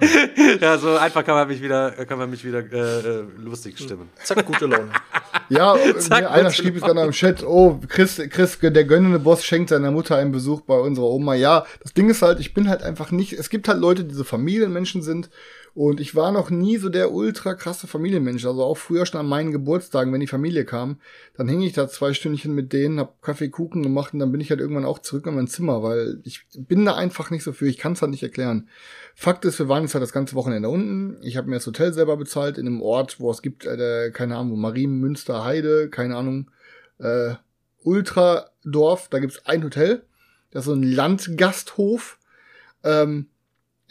ja, 0.60 0.76
so 0.76 0.96
einfach 0.98 1.24
kann 1.24 1.34
man 1.34 1.48
mich 1.48 1.62
wieder, 1.62 1.92
kann 1.92 2.18
man 2.18 2.28
mich 2.28 2.44
wieder 2.44 2.58
äh, 2.58 3.20
äh, 3.20 3.24
lustig 3.38 3.78
stimmen. 3.78 4.10
Zack, 4.22 4.44
gute 4.44 4.66
Laune. 4.66 4.90
Ja, 5.48 5.74
Zack, 5.98 6.24
mir 6.24 6.30
einer 6.30 6.50
schrieb 6.50 6.76
es 6.76 6.82
gerade 6.82 7.00
im 7.00 7.12
Chat, 7.12 7.42
oh, 7.42 7.80
Chris, 7.88 8.20
Chris, 8.28 8.58
der 8.60 8.84
gönnende 8.84 9.18
Boss 9.18 9.46
schenkt 9.46 9.70
seiner 9.70 9.90
Mutter 9.90 10.16
einen 10.16 10.30
Besuch 10.30 10.60
bei 10.60 10.76
unserer 10.76 11.06
Oma. 11.06 11.36
Ja, 11.36 11.64
das 11.82 11.94
Ding 11.94 12.10
ist 12.10 12.20
halt, 12.20 12.38
ich 12.38 12.52
bin 12.52 12.68
halt 12.68 12.82
einfach 12.82 13.10
nicht, 13.10 13.32
es 13.32 13.48
gibt 13.48 13.66
halt 13.66 13.80
Leute, 13.80 14.04
die 14.04 14.14
so 14.14 14.24
Familienmenschen 14.24 15.00
sind 15.00 15.30
und 15.74 16.00
ich 16.00 16.14
war 16.14 16.30
noch 16.30 16.50
nie 16.50 16.76
so 16.76 16.88
der 16.88 17.10
ultra 17.12 17.54
krasse 17.54 17.88
Familienmensch. 17.88 18.46
Also 18.46 18.62
auch 18.62 18.76
früher 18.76 19.06
schon 19.06 19.18
an 19.18 19.26
meinen 19.26 19.50
Geburtstagen, 19.50 20.12
wenn 20.12 20.20
die 20.20 20.28
Familie 20.28 20.64
kam, 20.64 21.00
dann 21.36 21.48
hing 21.48 21.62
ich 21.62 21.72
da 21.72 21.88
zwei 21.88 22.14
Stündchen 22.14 22.54
mit 22.54 22.72
denen, 22.72 23.00
hab 23.00 23.20
Kaffee, 23.22 23.48
Kuchen 23.48 23.82
gemacht 23.82 24.14
und 24.14 24.20
dann 24.20 24.30
bin 24.30 24.40
ich 24.40 24.50
halt 24.50 24.60
irgendwann 24.60 24.84
auch 24.84 25.00
zurück 25.00 25.26
in 25.26 25.34
mein 25.34 25.48
Zimmer, 25.48 25.82
weil 25.82 26.20
ich 26.22 26.46
bin 26.56 26.84
da 26.84 26.94
einfach 26.94 27.30
nicht 27.30 27.42
so 27.42 27.52
für, 27.52 27.66
ich 27.66 27.76
kann 27.76 27.94
es 27.94 28.02
halt 28.02 28.12
nicht 28.12 28.22
erklären. 28.22 28.68
Fakt 29.16 29.44
ist, 29.44 29.58
wir 29.58 29.68
waren 29.68 29.82
jetzt 29.82 29.94
halt 29.94 30.02
das 30.02 30.12
ganze 30.12 30.36
Wochenende 30.36 30.68
unten. 30.68 31.20
Ich 31.22 31.36
habe 31.36 31.48
mir 31.48 31.56
das 31.56 31.66
Hotel 31.66 31.92
selber 31.92 32.16
bezahlt 32.16 32.56
in 32.56 32.68
einem 32.68 32.80
Ort, 32.80 33.18
wo 33.18 33.28
es 33.32 33.42
gibt, 33.42 33.66
äh, 33.66 34.12
keine 34.12 34.36
Ahnung, 34.36 34.60
Marien, 34.60 35.00
Münster, 35.00 35.44
Heide, 35.44 35.90
keine 35.90 36.16
Ahnung, 36.16 36.52
äh, 37.00 37.34
Ultradorf. 37.82 39.08
Da 39.08 39.18
gibt's 39.18 39.44
ein 39.44 39.64
Hotel. 39.64 40.04
Das 40.52 40.62
ist 40.62 40.66
so 40.66 40.74
ein 40.74 40.84
Landgasthof. 40.84 42.20
Ähm, 42.84 43.26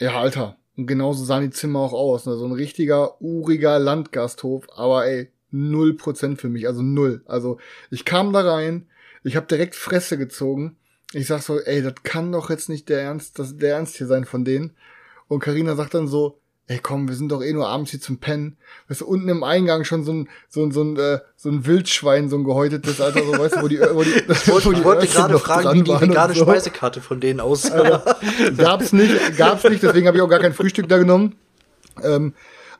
ja, 0.00 0.18
Alter. 0.18 0.56
Und 0.76 0.86
genauso 0.86 1.24
sahen 1.24 1.44
die 1.44 1.50
Zimmer 1.50 1.80
auch 1.80 1.92
aus. 1.92 2.26
Ne? 2.26 2.36
So 2.36 2.44
ein 2.46 2.52
richtiger, 2.52 3.20
uriger 3.20 3.78
Landgasthof. 3.78 4.66
Aber 4.74 5.06
ey, 5.06 5.30
null 5.50 5.94
Prozent 5.94 6.40
für 6.40 6.48
mich. 6.48 6.66
Also 6.66 6.82
null. 6.82 7.22
Also 7.26 7.58
ich 7.90 8.04
kam 8.04 8.32
da 8.32 8.40
rein. 8.40 8.86
Ich 9.22 9.36
habe 9.36 9.46
direkt 9.46 9.74
Fresse 9.74 10.18
gezogen. 10.18 10.76
Ich 11.12 11.28
sag 11.28 11.42
so, 11.42 11.60
ey, 11.60 11.80
das 11.80 11.94
kann 12.02 12.32
doch 12.32 12.50
jetzt 12.50 12.68
nicht 12.68 12.88
der 12.88 13.00
Ernst, 13.00 13.38
das, 13.38 13.56
der 13.56 13.76
Ernst 13.76 13.96
hier 13.96 14.08
sein 14.08 14.24
von 14.24 14.44
denen. 14.44 14.72
Und 15.28 15.40
Karina 15.40 15.76
sagt 15.76 15.94
dann 15.94 16.08
so, 16.08 16.40
ey 16.66 16.78
komm, 16.78 17.08
wir 17.08 17.14
sind 17.14 17.30
doch 17.30 17.42
eh 17.42 17.52
nur 17.52 17.68
abends 17.68 17.90
hier 17.90 18.00
zum 18.00 18.18
Pennen. 18.18 18.56
Weißt 18.88 19.02
du, 19.02 19.06
unten 19.06 19.28
im 19.28 19.44
Eingang 19.44 19.84
schon 19.84 20.04
so 20.04 20.12
ein, 20.12 20.28
so 20.48 20.62
ein, 20.62 20.72
so 20.72 20.82
ein, 20.82 20.96
äh, 20.96 21.20
so 21.36 21.50
ein 21.50 21.66
Wildschwein, 21.66 22.28
so 22.28 22.36
ein 22.36 22.44
gehäutetes, 22.44 23.00
Alter, 23.00 23.22
so, 23.24 23.38
weißt 23.38 23.56
du, 23.56 23.62
wo 23.62 23.68
die, 23.68 23.80
wo 23.80 24.02
die, 24.02 24.10
Ich 24.28 24.48
wollte, 24.48 24.66
wo 24.66 24.72
die 24.72 24.78
ich 24.78 24.84
wollte 24.84 25.06
gerade 25.12 25.38
fragen, 25.38 25.72
wie 25.74 25.82
die 25.82 26.00
vegane 26.00 26.34
so. 26.34 26.44
Speisekarte 26.44 27.00
von 27.00 27.20
denen 27.20 27.40
aussah. 27.40 28.16
Gab's 28.56 28.92
nicht, 28.92 29.36
gab's 29.36 29.64
nicht, 29.64 29.82
deswegen 29.82 30.06
habe 30.06 30.16
ich 30.16 30.22
auch 30.22 30.28
gar 30.28 30.40
kein 30.40 30.54
Frühstück 30.54 30.88
da 30.88 30.96
genommen. 30.96 31.36
Ähm, 32.02 32.34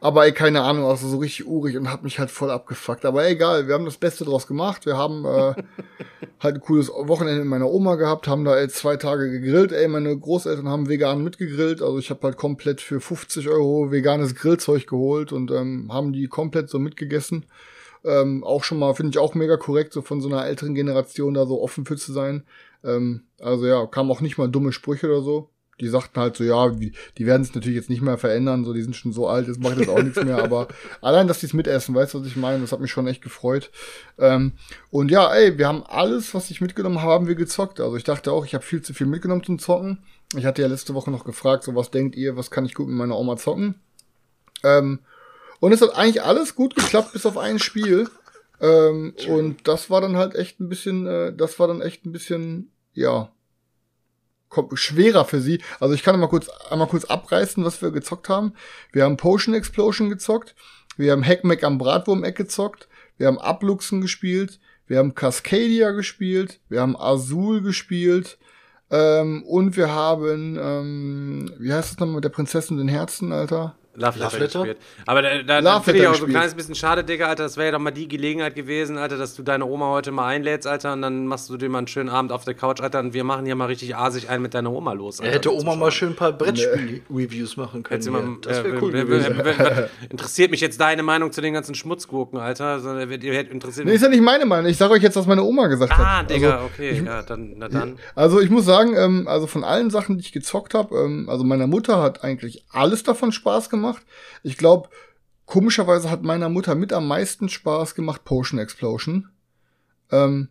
aber 0.05 0.27
ey, 0.27 0.33
keine 0.33 0.61
Ahnung, 0.61 0.85
also 0.85 1.09
so 1.09 1.17
richtig 1.17 1.47
urig 1.47 1.79
und 1.79 1.91
hab 1.91 2.03
mich 2.03 2.19
halt 2.19 2.31
voll 2.31 2.51
abgefuckt. 2.51 3.07
Aber 3.07 3.27
egal, 3.27 3.67
wir 3.67 3.73
haben 3.73 3.87
das 3.87 3.97
Beste 3.97 4.27
draus 4.27 4.47
gemacht. 4.47 4.85
Wir 4.85 4.99
haben 4.99 5.25
äh, 5.25 5.55
halt 6.41 6.57
ein 6.57 6.61
cooles 6.61 6.91
Wochenende 6.91 7.41
mit 7.41 7.49
meiner 7.49 7.71
Oma 7.71 7.95
gehabt, 7.95 8.29
haben 8.29 8.45
da 8.45 8.61
jetzt 8.61 8.77
zwei 8.77 8.99
Tage 8.99 9.31
gegrillt. 9.31 9.73
Ey, 9.73 9.89
meine 9.89 10.15
Großeltern 10.15 10.69
haben 10.69 10.91
vegan 10.91 11.25
mitgegrillt. 11.25 11.81
Also 11.81 11.99
ich 11.99 12.11
habe 12.11 12.21
halt 12.25 12.37
komplett 12.37 12.83
für 12.83 13.01
50 13.01 13.49
Euro 13.49 13.93
veganes 13.93 14.35
Grillzeug 14.35 14.87
geholt 14.87 15.33
und 15.33 15.51
ähm, 15.51 15.91
haben 15.91 16.13
die 16.13 16.27
komplett 16.27 16.69
so 16.69 16.79
mitgegessen. 16.79 17.47
Ähm, 18.05 18.45
auch 18.45 18.63
schon 18.63 18.81
mal, 18.81 18.93
finde 18.93 19.13
ich 19.13 19.19
auch 19.19 19.35
mega 19.35 19.57
korrekt, 19.57 19.95
so 19.95 20.03
von 20.03 20.21
so 20.21 20.29
einer 20.29 20.45
älteren 20.45 20.75
Generation 20.75 21.33
da 21.33 21.47
so 21.47 21.63
offen 21.63 21.87
für 21.87 21.97
zu 21.97 22.13
sein. 22.13 22.43
Ähm, 22.85 23.23
also 23.41 23.65
ja, 23.65 23.87
kamen 23.87 24.11
auch 24.11 24.21
nicht 24.21 24.37
mal 24.37 24.51
dumme 24.51 24.73
Sprüche 24.73 25.07
oder 25.07 25.23
so. 25.23 25.49
Die 25.81 25.89
sagten 25.89 26.21
halt 26.21 26.37
so, 26.37 26.45
ja, 26.45 26.71
die 26.71 27.27
werden 27.27 27.45
sich 27.45 27.55
natürlich 27.55 27.77
jetzt 27.77 27.91
nicht 27.91 28.03
mehr 28.03 28.19
verändern, 28.19 28.65
so, 28.65 28.73
die 28.73 28.83
sind 28.83 28.95
schon 28.95 29.13
so 29.13 29.27
alt, 29.29 29.49
das 29.49 29.59
macht 29.59 29.79
jetzt 29.79 29.89
auch 29.89 30.03
nichts 30.03 30.23
mehr, 30.23 30.43
aber 30.43 30.69
allein, 31.01 31.27
dass 31.27 31.41
die 31.41 31.47
es 31.47 31.53
mitessen, 31.53 31.95
weißt 31.95 32.15
du, 32.15 32.21
was 32.21 32.27
ich 32.27 32.37
meine, 32.37 32.61
das 32.61 32.73
hat 32.73 32.81
mich 32.81 32.91
schon 32.91 33.07
echt 33.07 33.23
gefreut. 33.23 33.71
Ähm, 34.19 34.53
und 34.91 35.11
ja, 35.11 35.33
ey, 35.35 35.59
wir 35.59 35.67
haben 35.67 35.83
alles, 35.85 36.35
was 36.35 36.51
ich 36.51 36.61
mitgenommen 36.61 37.03
habe, 37.03 37.13
haben 37.13 37.27
wir 37.27 37.35
gezockt. 37.35 37.81
Also 37.81 37.97
ich 37.97 38.05
dachte 38.05 38.33
auch, 38.33 38.45
ich 38.45 38.55
habe 38.55 38.65
viel 38.65 38.83
zu 38.83 38.95
viel 38.95 39.07
mitgenommen 39.07 39.43
zum 39.43 39.59
Zocken. 39.59 39.99
Ich 40.37 40.47
hatte 40.47 40.63
ja 40.63 40.69
letzte 40.69 40.95
Woche 40.95 41.11
noch 41.11 41.25
gefragt, 41.25 41.65
so, 41.65 41.75
was 41.75 41.91
denkt 41.91 42.17
ihr, 42.17 42.37
was 42.37 42.51
kann 42.51 42.65
ich 42.65 42.75
gut 42.75 42.89
mit 42.89 42.97
meiner 42.97 43.19
Oma 43.19 43.37
zocken? 43.37 43.77
Ähm, 44.63 45.01
und 45.61 45.73
es 45.73 45.81
hat 45.81 45.97
eigentlich 45.97 46.23
alles 46.23 46.55
gut 46.55 46.75
geklappt, 46.75 47.13
bis 47.13 47.27
auf 47.27 47.39
ein 47.39 47.59
Spiel. 47.59 48.09
Ähm, 48.61 49.15
und 49.29 49.67
das 49.67 49.91
war 49.91 50.01
dann 50.01 50.17
halt 50.17 50.35
echt 50.35 50.61
ein 50.61 50.69
bisschen, 50.69 51.07
äh, 51.07 51.35
das 51.35 51.59
war 51.59 51.69
dann 51.69 51.81
echt 51.81 52.05
ein 52.07 52.13
bisschen, 52.13 52.71
ja, 52.93 53.31
schwerer 54.75 55.25
für 55.25 55.41
sie. 55.41 55.61
Also 55.81 55.95
ich 55.95 56.03
kann 56.03 56.19
mal 56.19 56.29
kurz, 56.29 56.49
einmal 56.71 56.89
kurz 56.89 57.05
abreißen, 57.05 57.65
was 57.65 57.83
wir 57.83 57.91
gezockt 57.91 58.29
haben. 58.29 58.55
Wir 58.93 59.05
haben 59.05 59.17
Potion 59.17 59.55
Explosion 59.55 60.11
gezockt. 60.11 60.55
Wir 60.97 61.13
haben 61.13 61.25
Hackmack 61.25 61.65
am 61.65 61.79
Bratwurm-Eck 61.79 62.37
gezockt. 62.37 62.89
Wir 63.17 63.27
haben 63.27 63.39
Abluxen 63.39 64.01
gespielt. 64.01 64.61
Wir 64.87 64.99
haben 64.99 65.15
Cascadia 65.15 65.91
gespielt. 65.93 66.61
Wir 66.69 66.81
haben 66.81 66.97
Azul 66.97 67.63
gespielt. 67.63 68.39
Ähm, 68.91 69.43
und 69.45 69.77
wir 69.77 69.91
haben, 69.91 70.59
ähm, 70.61 71.53
wie 71.59 71.73
heißt 71.73 71.93
das 71.93 71.99
nochmal 71.99 72.17
mit 72.17 72.25
der 72.25 72.31
Prinzessin 72.31 72.77
den 72.77 72.89
Herzen, 72.89 73.33
Alter? 73.33 73.77
Love 73.97 74.19
Letter, 74.19 74.25
Love 74.25 74.39
Letter? 74.39 74.59
gespielt. 74.65 74.79
Aber 75.07 75.23
da, 75.23 75.63
da, 75.63 75.81
finde 75.81 76.01
ich 76.01 76.07
auch 76.09 76.15
so 76.15 76.25
ein 76.25 76.31
kleines 76.31 76.55
bisschen 76.55 76.75
schade, 76.75 77.05
Digga, 77.05 77.27
Alter. 77.29 77.45
Das 77.45 77.57
wäre 77.57 77.67
ja 77.67 77.73
doch 77.73 77.79
mal 77.79 77.91
die 77.93 78.09
Gelegenheit 78.09 78.55
gewesen, 78.55 78.99
Alter, 78.99 79.17
dass 79.19 79.35
du 79.35 79.43
deine 79.43 79.65
Oma 79.67 79.91
heute 79.91 80.11
mal 80.11 80.27
einlädst, 80.27 80.67
Alter, 80.67 80.95
und 80.95 81.03
dann 81.03 81.27
machst 81.27 81.49
du 81.49 81.57
dir 81.57 81.69
mal 81.69 81.79
einen 81.79 81.87
schönen 81.87 82.09
Abend 82.09 82.33
auf 82.33 82.45
der 82.45 82.55
Couch, 82.55 82.81
Alter, 82.81 82.99
und 83.01 83.15
wir 83.15 83.23
machen 83.25 83.47
hier 83.47 83.55
mal 83.55 83.67
richtig 83.67 83.95
asig 83.97 84.29
ein 84.29 84.43
mit 84.43 84.55
deiner 84.55 84.73
Oma 84.73 84.93
los. 84.95 85.21
Er 85.21 85.27
Alter, 85.27 85.35
hätte 85.37 85.49
mit 85.51 85.59
Oma 85.61 85.77
mal 85.77 85.91
schön 85.93 86.11
ein 86.11 86.17
paar 86.17 86.33
Brettspiel-Reviews 86.33 87.57
machen 87.57 87.83
können. 87.83 88.01
Hätte 88.01 88.11
mal. 88.11 88.25
Das 88.43 88.59
äh, 88.59 88.65
wäre 88.65 88.83
cool 88.83 88.93
wer- 88.93 89.05
gewesen. 89.05 89.33
wer- 89.37 89.45
wer- 89.45 89.59
wer- 89.59 89.91
Interessiert 90.11 90.51
mich 90.51 90.61
jetzt 90.61 90.81
deine 90.81 91.03
Meinung 91.03 91.33
zu 91.33 91.41
den 91.41 91.55
ganzen 91.55 91.75
Schmutzgurken, 91.75 92.39
Alter? 92.39 92.83
Wer- 92.85 93.51
interessiert 93.51 93.87
Nee, 93.87 93.93
mich. 93.93 93.97
ist 93.97 94.03
ja 94.03 94.09
nicht 94.09 94.23
meine 94.23 94.45
Meinung. 94.47 94.71
Ich 94.71 94.77
sage 94.77 94.93
euch 94.95 95.03
jetzt, 95.03 95.17
was 95.17 95.27
meine 95.27 95.43
Oma 95.43 95.67
gesagt 95.69 95.93
Ah, 95.93 96.19
hat. 96.19 96.31
Digga, 96.31 96.55
also, 96.57 96.65
okay, 96.67 97.03
ja, 97.05 97.23
dann, 97.23 97.55
na 97.57 97.69
dann. 97.69 97.99
Also 98.15 98.41
ich 98.41 98.51
muss 98.51 98.65
sagen, 98.65 98.95
ähm, 98.97 99.29
also 99.29 99.47
von 99.47 99.65
allen 99.65 99.91
Sachen, 99.91 100.17
die 100.19 100.23
ich 100.25 100.33
gezockt 100.33 100.75
habe, 100.75 100.97
ähm, 100.97 101.29
also 101.29 101.45
meiner 101.45 101.67
Mutter 101.67 102.01
hat 102.03 102.25
eigentlich 102.25 102.65
alles 102.71 103.03
davon 103.03 103.31
Spaß 103.33 103.71
gemacht. 103.71 103.84
Ich 104.43 104.57
glaube, 104.57 104.89
komischerweise 105.47 106.11
hat 106.11 106.23
meiner 106.23 106.49
Mutter 106.49 106.75
mit 106.75 106.93
am 106.93 107.07
meisten 107.07 107.49
Spaß 107.49 107.95
gemacht 107.95 108.25
Potion 108.25 108.59
Explosion. 108.59 109.29
Ähm, 110.11 110.49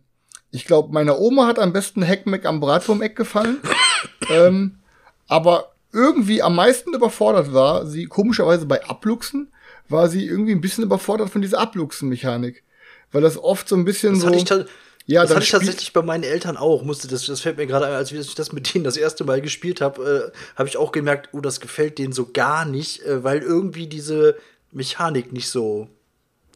ich 0.50 0.64
glaube, 0.64 0.92
meiner 0.92 1.18
Oma 1.18 1.46
hat 1.46 1.58
am 1.58 1.72
besten 1.72 2.06
Hackmack 2.06 2.46
am 2.46 2.60
Bratwurm-Eck 2.60 3.16
gefallen. 3.16 3.58
ähm, 4.30 4.78
aber 5.26 5.72
irgendwie 5.92 6.42
am 6.42 6.54
meisten 6.54 6.94
überfordert 6.94 7.52
war 7.52 7.86
sie, 7.86 8.06
komischerweise 8.06 8.66
bei 8.66 8.84
Abluchsen, 8.84 9.52
war 9.88 10.08
sie 10.08 10.26
irgendwie 10.26 10.52
ein 10.52 10.60
bisschen 10.60 10.84
überfordert 10.84 11.30
von 11.30 11.42
dieser 11.42 11.58
Abluchsen-Mechanik. 11.58 12.62
Weil 13.12 13.22
das 13.22 13.38
oft 13.38 13.68
so 13.68 13.76
ein 13.76 13.84
bisschen 13.84 14.14
Das 14.14 14.22
so. 14.22 14.28
Ja, 15.06 15.22
das 15.22 15.30
hatte 15.32 15.42
ich 15.44 15.50
tatsächlich 15.50 15.92
bei 15.92 16.00
meinen 16.02 16.24
Eltern 16.24 16.56
auch. 16.56 16.82
Musste 16.82 17.08
das, 17.08 17.26
das 17.26 17.40
fällt 17.40 17.58
mir 17.58 17.66
gerade 17.66 17.86
ein, 17.86 17.92
als 17.92 18.10
ich 18.10 18.34
das 18.34 18.52
mit 18.52 18.72
denen 18.74 18.84
das 18.84 18.96
erste 18.96 19.24
Mal 19.24 19.42
gespielt 19.42 19.80
habe, 19.80 20.32
äh, 20.32 20.38
habe 20.58 20.68
ich 20.68 20.76
auch 20.78 20.92
gemerkt, 20.92 21.28
oh, 21.32 21.40
das 21.40 21.60
gefällt 21.60 21.98
denen 21.98 22.12
so 22.12 22.30
gar 22.32 22.64
nicht, 22.64 23.02
äh, 23.02 23.22
weil 23.22 23.40
irgendwie 23.40 23.86
diese 23.86 24.36
Mechanik 24.72 25.32
nicht 25.32 25.48
so 25.48 25.88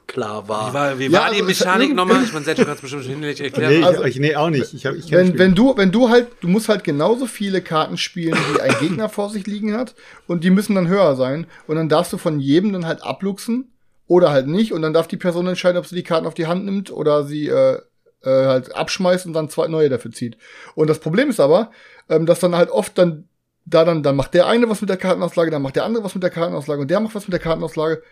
klar 0.07 0.49
war. 0.49 0.71
Wie 0.71 0.75
war, 0.75 0.99
wie 0.99 1.05
Ja, 1.07 1.13
war 1.13 1.23
also 1.27 1.35
die 1.35 1.41
es 1.53 1.61
Mechanik 1.61 1.95
nochmal? 1.95 2.25
Ich 2.25 2.33
meine, 2.33 2.45
selbst 2.47 2.65
kannst 2.65 2.81
bestimmt 2.81 3.05
hinlänglich 3.05 3.41
erklären. 3.43 3.71
Nee, 3.73 3.79
ich, 3.81 3.85
Also- 3.85 4.05
ich, 4.05 4.19
nee, 4.19 4.35
auch 4.35 4.49
nicht. 4.49 4.73
Ich 4.73 4.87
hab, 4.87 4.95
ich 4.95 5.11
wenn, 5.13 5.39
wenn 5.39 5.55
du, 5.55 5.77
wenn 5.77 5.93
du 5.93 6.09
halt, 6.09 6.29
du 6.41 6.49
musst 6.49 6.71
halt 6.71 6.83
genauso 6.85 7.27
viele 7.27 7.61
Karten 7.61 7.99
spielen, 7.99 8.37
wie 8.55 8.61
ein 8.63 8.75
Gegner 8.81 9.09
vor 9.11 9.29
sich 9.29 9.47
liegen 9.47 9.77
hat, 9.77 9.95
und 10.27 10.43
die 10.43 10.51
müssen 10.51 10.75
dann 10.75 10.89
höher 10.89 11.15
sein. 11.17 11.47
Und 11.67 11.77
dann 11.77 11.91
darfst 11.91 12.15
du 12.15 12.17
von 12.19 12.41
jedem 12.41 12.73
dann 12.73 12.87
halt 12.87 13.03
abluchsen 13.03 13.71
oder 14.07 14.31
halt 14.31 14.47
nicht. 14.47 14.73
Und 14.73 14.81
dann 14.81 14.95
darf 14.95 15.07
die 15.07 15.19
Person 15.19 15.47
entscheiden, 15.47 15.77
ob 15.77 15.87
sie 15.87 15.97
die 15.97 16.03
Karten 16.03 16.27
auf 16.27 16.33
die 16.35 16.47
Hand 16.47 16.65
nimmt 16.65 16.91
oder 16.91 17.25
sie 17.25 17.49
äh, 17.49 17.79
äh, 18.23 18.31
halt 18.31 18.75
abschmeißt 18.75 19.27
und 19.27 19.33
dann 19.33 19.51
zwei 19.51 19.69
neue 19.69 19.89
dafür 19.89 20.11
zieht. 20.11 20.37
Und 20.75 20.89
das 20.89 20.99
Problem 20.99 21.31
ist 21.31 21.41
aber, 21.41 21.71
ähm, 22.09 22.27
dass 22.27 22.41
dann 22.41 22.57
halt 22.57 22.71
oft 22.71 22.97
dann 22.99 23.29
da 23.71 23.85
dann, 23.85 24.03
dann 24.03 24.17
macht 24.17 24.35
der 24.35 24.47
eine 24.47 24.69
was 24.69 24.81
mit 24.81 24.91
der 24.91 24.97
Kartenauslage, 24.97 25.51
dann 25.51 25.63
macht 25.63 25.77
der 25.77 25.85
andere 25.85 26.05
was 26.05 26.15
mit 26.15 26.23
der 26.23 26.31
Kartenauslage 26.31 26.81
und 26.81 26.91
der 26.91 27.01
macht 27.01 27.15
was 27.15 27.27
mit 27.27 27.33
der 27.33 27.41
Kartenauslage. 27.41 28.03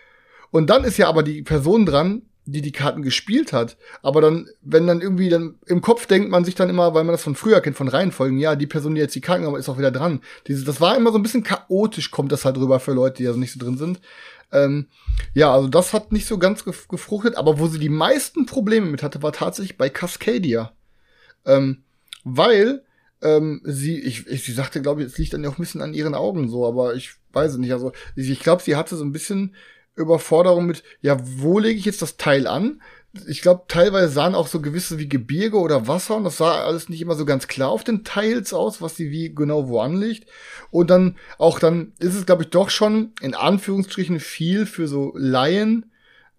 Und 0.51 0.69
dann 0.69 0.83
ist 0.83 0.97
ja 0.97 1.07
aber 1.07 1.23
die 1.23 1.41
Person 1.41 1.85
dran, 1.85 2.21
die 2.45 2.61
die 2.61 2.71
Karten 2.71 3.01
gespielt 3.01 3.51
hat. 3.51 3.77
Aber 4.01 4.21
dann, 4.21 4.47
wenn 4.61 4.87
dann 4.87 5.01
irgendwie 5.01 5.29
dann 5.29 5.55
im 5.65 5.81
Kopf 5.81 6.05
denkt 6.05 6.31
man 6.31 6.45
sich 6.45 6.55
dann 6.55 6.69
immer, 6.69 6.93
weil 6.93 7.03
man 7.03 7.11
das 7.13 7.23
von 7.23 7.35
früher 7.35 7.59
kennt, 7.59 7.75
von 7.75 7.89
Reihenfolgen, 7.89 8.37
ja, 8.37 8.55
die 8.55 8.67
Person, 8.67 8.95
die 8.95 9.01
jetzt 9.01 9.15
die 9.15 9.21
Karten 9.21 9.45
hat, 9.45 9.59
ist 9.59 9.67
auch 9.67 9.77
wieder 9.77 9.91
dran. 9.91 10.21
Dieses, 10.47 10.63
das 10.63 10.79
war 10.79 10.95
immer 10.95 11.11
so 11.11 11.19
ein 11.19 11.23
bisschen 11.23 11.43
chaotisch, 11.43 12.09
kommt 12.09 12.31
das 12.31 12.45
halt 12.45 12.57
rüber 12.57 12.79
für 12.79 12.93
Leute, 12.93 13.17
die 13.17 13.27
also 13.27 13.39
nicht 13.39 13.51
so 13.51 13.59
drin 13.59 13.77
sind. 13.77 13.99
Ähm, 14.51 14.87
ja, 15.33 15.53
also 15.53 15.67
das 15.67 15.93
hat 15.93 16.11
nicht 16.11 16.25
so 16.25 16.37
ganz 16.37 16.63
gef 16.63 16.87
gefruchtet, 16.87 17.35
aber 17.35 17.59
wo 17.59 17.67
sie 17.67 17.79
die 17.79 17.89
meisten 17.89 18.45
Probleme 18.45 18.85
mit 18.85 19.03
hatte, 19.03 19.21
war 19.21 19.33
tatsächlich 19.33 19.77
bei 19.77 19.89
Cascadia. 19.89 20.73
Ähm, 21.45 21.83
weil 22.23 22.83
ähm, 23.21 23.61
sie, 23.63 23.99
ich, 23.99 24.27
ich, 24.27 24.43
sie 24.43 24.53
sagte, 24.53 24.81
glaube 24.81 25.01
ich, 25.01 25.07
es 25.07 25.17
liegt 25.17 25.33
dann 25.33 25.43
ja 25.43 25.49
auch 25.49 25.57
ein 25.57 25.61
bisschen 25.61 25.81
an 25.81 25.93
ihren 25.93 26.15
Augen 26.15 26.49
so, 26.49 26.65
aber 26.65 26.95
ich 26.95 27.13
weiß 27.33 27.53
es 27.53 27.57
nicht. 27.57 27.73
Also 27.73 27.91
ich 28.15 28.39
glaube, 28.39 28.61
sie 28.63 28.75
hatte 28.75 28.95
so 28.95 29.03
ein 29.03 29.11
bisschen 29.11 29.55
Überforderung 29.95 30.67
mit, 30.67 30.83
ja, 31.01 31.17
wo 31.21 31.59
lege 31.59 31.79
ich 31.79 31.85
jetzt 31.85 32.01
das 32.01 32.17
Teil 32.17 32.47
an? 32.47 32.81
Ich 33.27 33.41
glaube, 33.41 33.63
teilweise 33.67 34.09
sahen 34.09 34.35
auch 34.35 34.47
so 34.47 34.61
gewisse 34.61 34.99
wie 34.99 35.09
Gebirge 35.09 35.57
oder 35.57 35.87
Wasser 35.87 36.15
und 36.15 36.23
das 36.23 36.37
sah 36.37 36.65
alles 36.65 36.89
nicht 36.89 37.01
immer 37.01 37.15
so 37.15 37.25
ganz 37.25 37.47
klar 37.47 37.69
auf 37.69 37.83
den 37.83 38.03
Teils 38.03 38.53
aus, 38.53 38.81
was 38.81 38.95
sie 38.95 39.11
wie 39.11 39.33
genau 39.33 39.67
wo 39.69 39.79
anliegt. 39.79 40.29
Und 40.69 40.89
dann 40.89 41.17
auch 41.37 41.59
dann 41.59 41.93
ist 41.99 42.15
es, 42.15 42.25
glaube 42.25 42.43
ich, 42.43 42.49
doch 42.49 42.69
schon 42.69 43.13
in 43.21 43.33
Anführungsstrichen 43.33 44.19
viel 44.19 44.65
für 44.65 44.87
so 44.87 45.13
Laien, 45.15 45.91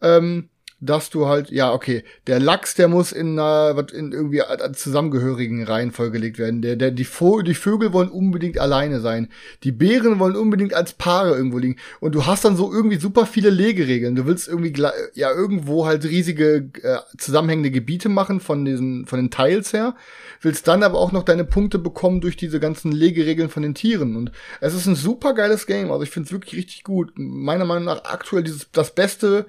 ähm, 0.02 0.50
dass 0.80 1.10
du 1.10 1.26
halt, 1.26 1.50
ja, 1.50 1.72
okay, 1.72 2.04
der 2.28 2.38
Lachs, 2.38 2.76
der 2.76 2.86
muss 2.86 3.10
in, 3.10 3.36
äh, 3.36 3.70
in 3.92 4.12
irgendwie 4.12 4.42
zusammengehörigen 4.74 5.64
Reihenfolge 5.64 6.12
gelegt 6.12 6.38
werden. 6.38 6.62
Der, 6.62 6.76
der, 6.76 6.92
die, 6.92 7.04
Vo 7.04 7.42
die 7.42 7.54
Vögel 7.54 7.92
wollen 7.92 8.10
unbedingt 8.10 8.58
alleine 8.58 9.00
sein. 9.00 9.28
Die 9.64 9.72
Bären 9.72 10.20
wollen 10.20 10.36
unbedingt 10.36 10.74
als 10.74 10.92
Paare 10.92 11.36
irgendwo 11.36 11.58
liegen. 11.58 11.76
Und 11.98 12.14
du 12.14 12.26
hast 12.26 12.44
dann 12.44 12.56
so 12.56 12.72
irgendwie 12.72 12.98
super 12.98 13.26
viele 13.26 13.50
Legeregeln. 13.50 14.14
Du 14.14 14.26
willst 14.26 14.46
irgendwie, 14.46 14.72
ja, 15.14 15.32
irgendwo 15.32 15.86
halt 15.86 16.04
riesige 16.04 16.70
äh, 16.82 16.98
zusammenhängende 17.16 17.72
Gebiete 17.72 18.08
machen 18.08 18.38
von 18.38 18.64
diesen, 18.64 19.06
von 19.06 19.18
den 19.18 19.32
Teils 19.32 19.72
her. 19.72 19.96
Willst 20.40 20.68
dann 20.68 20.84
aber 20.84 20.98
auch 20.98 21.10
noch 21.10 21.24
deine 21.24 21.44
Punkte 21.44 21.80
bekommen 21.80 22.20
durch 22.20 22.36
diese 22.36 22.60
ganzen 22.60 22.92
Legeregeln 22.92 23.48
von 23.48 23.64
den 23.64 23.74
Tieren. 23.74 24.14
Und 24.14 24.30
es 24.60 24.74
ist 24.74 24.86
ein 24.86 24.94
super 24.94 25.34
geiles 25.34 25.66
Game. 25.66 25.90
Also 25.90 26.04
ich 26.04 26.10
finde 26.10 26.28
es 26.28 26.32
wirklich 26.32 26.54
richtig 26.56 26.84
gut. 26.84 27.10
Meiner 27.16 27.64
Meinung 27.64 27.84
nach 27.84 28.04
aktuell 28.04 28.44
dieses, 28.44 28.70
das 28.70 28.94
beste, 28.94 29.46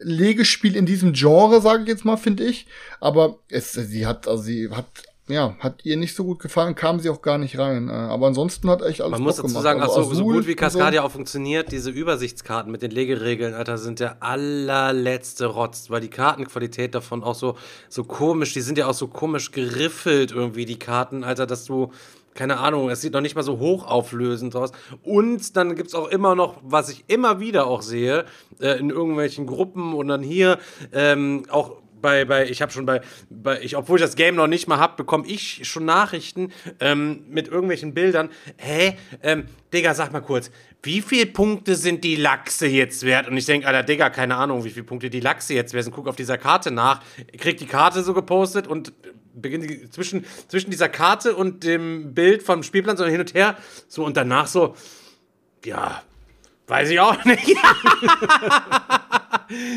Legespiel 0.00 0.76
in 0.76 0.86
diesem 0.86 1.12
Genre, 1.12 1.60
sage 1.60 1.82
ich 1.82 1.88
jetzt 1.88 2.04
mal, 2.04 2.16
finde 2.16 2.44
ich. 2.44 2.66
Aber 3.00 3.38
es, 3.48 3.72
sie 3.72 4.06
hat, 4.06 4.26
also 4.28 4.42
sie 4.42 4.68
hat, 4.70 4.86
ja, 5.28 5.56
hat 5.60 5.84
ihr 5.84 5.96
nicht 5.96 6.14
so 6.14 6.24
gut 6.24 6.40
gefallen, 6.40 6.74
kam 6.74 7.00
sie 7.00 7.08
auch 7.08 7.22
gar 7.22 7.38
nicht 7.38 7.58
rein. 7.58 7.88
Äh, 7.88 7.92
aber 7.92 8.26
ansonsten 8.26 8.68
hat 8.68 8.82
echt 8.82 9.00
alles 9.00 9.12
Man 9.12 9.22
muss 9.22 9.36
dazu 9.36 9.48
gemacht. 9.48 9.62
sagen, 9.62 9.80
Also 9.80 9.96
also 9.96 10.14
so 10.14 10.24
gut 10.24 10.46
wie 10.46 10.54
Cascadia 10.54 11.02
auch 11.02 11.10
funktioniert, 11.12 11.72
diese 11.72 11.90
Übersichtskarten 11.90 12.70
mit 12.70 12.82
den 12.82 12.90
Legeregeln, 12.90 13.54
Alter, 13.54 13.78
sind 13.78 14.00
der 14.00 14.22
allerletzte 14.22 15.46
Rotz, 15.46 15.90
weil 15.90 16.00
die 16.00 16.08
Kartenqualität 16.10 16.94
davon 16.94 17.22
auch 17.22 17.34
so, 17.36 17.56
so 17.88 18.04
komisch, 18.04 18.52
die 18.52 18.60
sind 18.60 18.76
ja 18.76 18.86
auch 18.86 18.94
so 18.94 19.06
komisch 19.08 19.52
geriffelt 19.52 20.32
irgendwie, 20.32 20.66
die 20.66 20.78
Karten, 20.78 21.24
Alter, 21.24 21.46
dass 21.46 21.64
du 21.64 21.90
keine 22.34 22.58
Ahnung, 22.58 22.90
es 22.90 23.00
sieht 23.00 23.12
noch 23.12 23.20
nicht 23.20 23.36
mal 23.36 23.42
so 23.42 23.58
hochauflösend 23.58 24.54
aus. 24.56 24.72
Und 25.02 25.56
dann 25.56 25.74
gibt's 25.76 25.94
auch 25.94 26.08
immer 26.08 26.34
noch, 26.34 26.60
was 26.62 26.90
ich 26.90 27.04
immer 27.06 27.40
wieder 27.40 27.66
auch 27.66 27.82
sehe, 27.82 28.24
äh, 28.60 28.78
in 28.78 28.90
irgendwelchen 28.90 29.46
Gruppen 29.46 29.94
und 29.94 30.08
dann 30.08 30.22
hier 30.22 30.58
ähm, 30.92 31.44
auch 31.48 31.84
bei, 32.04 32.26
bei, 32.26 32.46
ich 32.46 32.60
habe 32.60 32.70
schon 32.70 32.84
bei, 32.84 33.00
bei 33.30 33.62
ich, 33.62 33.78
obwohl 33.78 33.98
ich 33.98 34.04
das 34.04 34.14
Game 34.14 34.34
noch 34.34 34.46
nicht 34.46 34.68
mal 34.68 34.78
hab, 34.78 34.98
bekomme 34.98 35.26
ich 35.26 35.66
schon 35.66 35.86
Nachrichten 35.86 36.52
ähm, 36.78 37.24
mit 37.30 37.48
irgendwelchen 37.48 37.94
Bildern. 37.94 38.28
Hä, 38.58 38.96
ähm, 39.22 39.46
Digga, 39.72 39.94
sag 39.94 40.12
mal 40.12 40.20
kurz, 40.20 40.50
wie 40.82 41.00
viele 41.00 41.24
Punkte 41.24 41.76
sind 41.76 42.04
die 42.04 42.16
Lachse 42.16 42.66
jetzt 42.66 43.04
wert? 43.04 43.26
Und 43.26 43.38
ich 43.38 43.46
denke, 43.46 43.66
Alter, 43.66 43.82
Digga, 43.82 44.10
keine 44.10 44.36
Ahnung, 44.36 44.64
wie 44.64 44.70
viele 44.70 44.84
Punkte 44.84 45.08
die 45.08 45.20
Lachse 45.20 45.54
jetzt 45.54 45.72
wert 45.72 45.84
sind. 45.84 45.94
Guck 45.94 46.06
auf 46.06 46.16
dieser 46.16 46.36
Karte 46.36 46.70
nach, 46.70 47.02
krieg 47.38 47.56
die 47.56 47.64
Karte 47.64 48.02
so 48.02 48.12
gepostet 48.12 48.66
und 48.66 48.92
beginnt 49.34 49.68
die, 49.68 49.90
zwischen, 49.90 50.24
zwischen 50.48 50.70
dieser 50.70 50.88
Karte 50.88 51.34
und 51.34 51.64
dem 51.64 52.14
Bild 52.14 52.42
vom 52.42 52.62
Spielplan 52.62 52.96
so 52.96 53.04
hin 53.04 53.20
und 53.20 53.34
her, 53.34 53.56
so 53.88 54.04
und 54.04 54.16
danach 54.16 54.46
so, 54.46 54.74
ja, 55.64 56.02
weiß 56.66 56.90
ich 56.90 57.00
auch 57.00 57.24
nicht. 57.24 57.56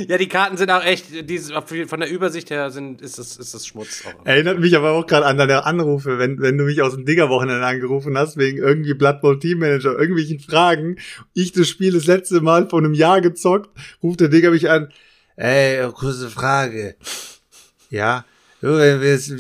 ja, 0.08 0.18
die 0.18 0.28
Karten 0.28 0.58
sind 0.58 0.72
auch 0.72 0.84
echt, 0.84 1.30
diese, 1.30 1.62
von 1.62 1.99
der 1.99 2.10
Übersicht 2.10 2.49
her 2.49 2.72
sind, 2.72 3.01
ist 3.01 3.20
das, 3.20 3.38
ist 3.38 3.53
das 3.53 3.68
Schmutz. 3.68 4.03
Erinnert 4.24 4.60
mich 4.60 4.76
aber 4.76 4.91
auch 4.91 5.05
gerade 5.05 5.26
an 5.26 5.38
deine 5.38 5.66
Anrufe, 5.66 6.18
wenn, 6.18 6.39
wenn 6.39 6.58
du 6.58 6.64
mich 6.66 6.82
aus 6.82 6.95
dem 6.95 7.05
Digger-Wochenende 7.05 7.66
angerufen 7.66 8.18
hast, 8.18 8.38
wegen 8.38 8.58
irgendwie 8.58 8.93
Blood 8.93 9.22
Bowl 9.22 9.39
Team 9.39 9.60
Manager, 9.60 9.97
irgendwelchen 9.97 10.39
Fragen. 10.39 10.97
Ich 11.34 11.51
das 11.51 11.68
Spiel 11.68 11.93
das 11.93 12.05
letzte 12.05 12.41
Mal 12.41 12.70
vor 12.70 12.80
einem 12.80 12.93
Jahr 12.93 13.22
gezockt, 13.22 13.70
ruft 14.01 14.22
der 14.22 14.30
Digger 14.30 14.51
mich 14.51 14.70
an. 14.70 14.91
Ey, 15.36 15.88
kurze 15.91 16.30
Frage. 16.30 16.95
Ja, 17.89 18.26
wenn 18.62 19.01
wir 19.01 19.14
es 19.14 19.32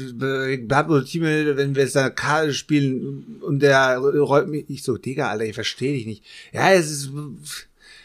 Bowl 0.87 1.03
Team 1.03 1.23
wenn 1.23 1.75
wir 1.75 1.83
es 1.83 1.93
da 1.93 2.09
Karte 2.09 2.53
spielen 2.53 3.39
und 3.41 3.59
der 3.59 3.97
räumt 3.97 4.49
mich, 4.49 4.65
ich 4.67 4.83
so, 4.83 4.97
Digga, 4.97 5.29
Alter, 5.29 5.45
ich 5.45 5.55
verstehe 5.55 5.93
dich 5.93 6.05
nicht. 6.05 6.23
Ja, 6.53 6.71
es 6.71 6.91
ist, 6.91 7.11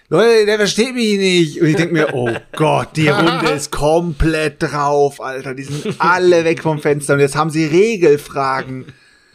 Leute, 0.09 0.47
der 0.47 0.59
versteht 0.59 0.95
mich 0.95 1.19
nicht. 1.19 1.61
Und 1.61 1.69
ich 1.69 1.77
denke 1.77 1.95
mir, 1.95 2.15
oh 2.15 2.31
Gott, 2.53 2.97
die 2.97 3.09
Runde 3.09 3.51
ist 3.51 3.71
komplett 3.71 4.63
drauf, 4.63 5.21
Alter. 5.21 5.55
Die 5.55 5.65
sind 5.65 5.97
alle 5.99 6.45
weg 6.45 6.63
vom 6.63 6.81
Fenster 6.81 7.15
und 7.15 7.21
jetzt 7.21 7.37
haben 7.37 7.51
sie 7.51 7.65
Regelfragen. 7.65 8.87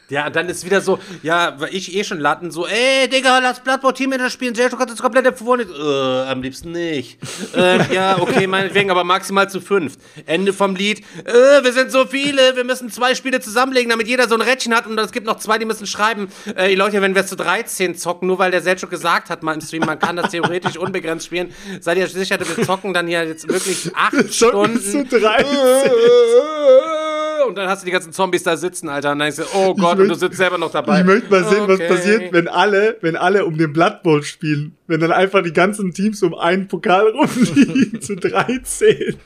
Ja, 0.10 0.30
dann 0.30 0.48
ist 0.48 0.64
wieder 0.66 0.80
so, 0.80 1.00
ja, 1.22 1.56
weil 1.58 1.76
ich 1.76 1.94
eh 1.94 2.04
schon 2.04 2.20
Latten, 2.20 2.50
so, 2.50 2.66
ey, 2.66 3.10
Digga, 3.10 3.40
lass 3.40 3.60
Bloodboard 3.60 3.98
Team 3.98 4.12
Manager 4.12 4.30
spielen, 4.30 4.56
Sergio 4.56 4.80
hat 4.80 4.90
das 4.90 5.00
komplett 5.00 5.26
verwundet. 5.38 5.70
Äh, 5.70 6.30
am 6.32 6.42
liebsten 6.42 6.72
nicht. 6.72 7.18
äh, 7.56 7.94
ja, 7.94 8.18
okay, 8.22 8.48
meinetwegen, 8.48 8.90
aber 8.90 9.04
maximal 9.04 9.50
zu 9.50 9.60
fünf. 9.60 9.98
Ende 10.26 10.54
vom 10.54 10.76
Lied, 10.76 11.00
äh, 11.26 11.64
wir 11.64 11.74
sind 11.74 11.92
so 11.92 12.06
viele, 12.06 12.56
wir 12.56 12.64
müssen 12.64 12.90
zwei 12.90 13.16
Spiele 13.16 13.42
zusammenlegen, 13.42 13.90
damit 13.90 14.08
jeder 14.08 14.30
so 14.30 14.36
ein 14.36 14.42
Rädchen 14.42 14.74
hat 14.74 14.88
und 14.88 14.98
es 14.98 15.12
gibt 15.12 15.26
noch 15.28 15.40
zwei, 15.40 15.58
die 15.58 15.66
müssen 15.66 15.86
schreiben, 15.86 16.30
äh, 16.56 16.74
Leute, 16.76 17.02
wenn 17.02 17.14
wir 17.14 17.26
zu 17.26 17.36
13 17.36 17.96
zocken, 17.96 18.28
nur 18.28 18.40
weil 18.40 18.52
der 18.52 18.62
Sergio 18.62 18.88
gesagt 18.88 19.30
hat 19.30 19.44
mal 19.44 19.54
im 19.56 19.62
Stream, 19.62 19.86
man 19.86 20.00
kann 20.00 20.16
das 20.16 20.32
theoretisch 20.32 20.78
unbegrenzt 20.78 21.26
spielen, 21.26 21.54
seid 21.82 21.98
ihr 21.98 22.08
sicher, 22.08 22.38
wir 22.40 22.66
zocken 22.66 22.94
dann 22.94 23.08
hier 23.08 23.26
jetzt 23.26 23.48
wirklich 23.50 23.92
acht 23.94 24.34
Stunden. 24.34 24.82
zu 24.82 25.04
13. 25.20 25.46
Und 27.48 27.56
dann 27.58 27.68
hast 27.70 27.82
du 27.82 27.86
die 27.86 27.92
ganzen 27.92 28.12
Zombies 28.14 28.44
da 28.44 28.58
sitzen, 28.58 28.90
Alter. 28.90 29.12
Und 29.14 29.20
dann 29.20 29.32
denkst 29.34 29.52
du, 29.52 29.58
oh 29.58 29.74
Gott, 29.76 30.00
und 30.00 30.08
du 30.10 30.16
sitzt 30.16 30.38
selber 30.38 30.58
noch 30.58 30.72
dabei. 30.72 31.00
Ich 31.00 31.06
möchte 31.06 31.30
mal 31.30 31.44
sehen, 31.44 31.62
Okay. 31.62 31.80
was 31.80 31.88
passiert, 31.98 32.34
wenn 32.34 32.48
alle, 32.48 32.98
wenn 33.02 33.16
alle 33.16 33.46
um 33.46 33.58
den 33.58 33.72
Blood 33.74 34.04
Bowl 34.04 34.22
spielen. 34.24 34.76
Wenn 34.88 35.00
dann 35.00 35.12
einfach 35.12 35.42
die 35.44 35.54
ganzen 35.54 35.94
Teams 35.94 36.22
um 36.24 36.34
einen 36.36 36.68
Pokal 36.68 37.08
rumliegen 37.10 38.02
zu 38.02 38.16
13. 38.16 39.18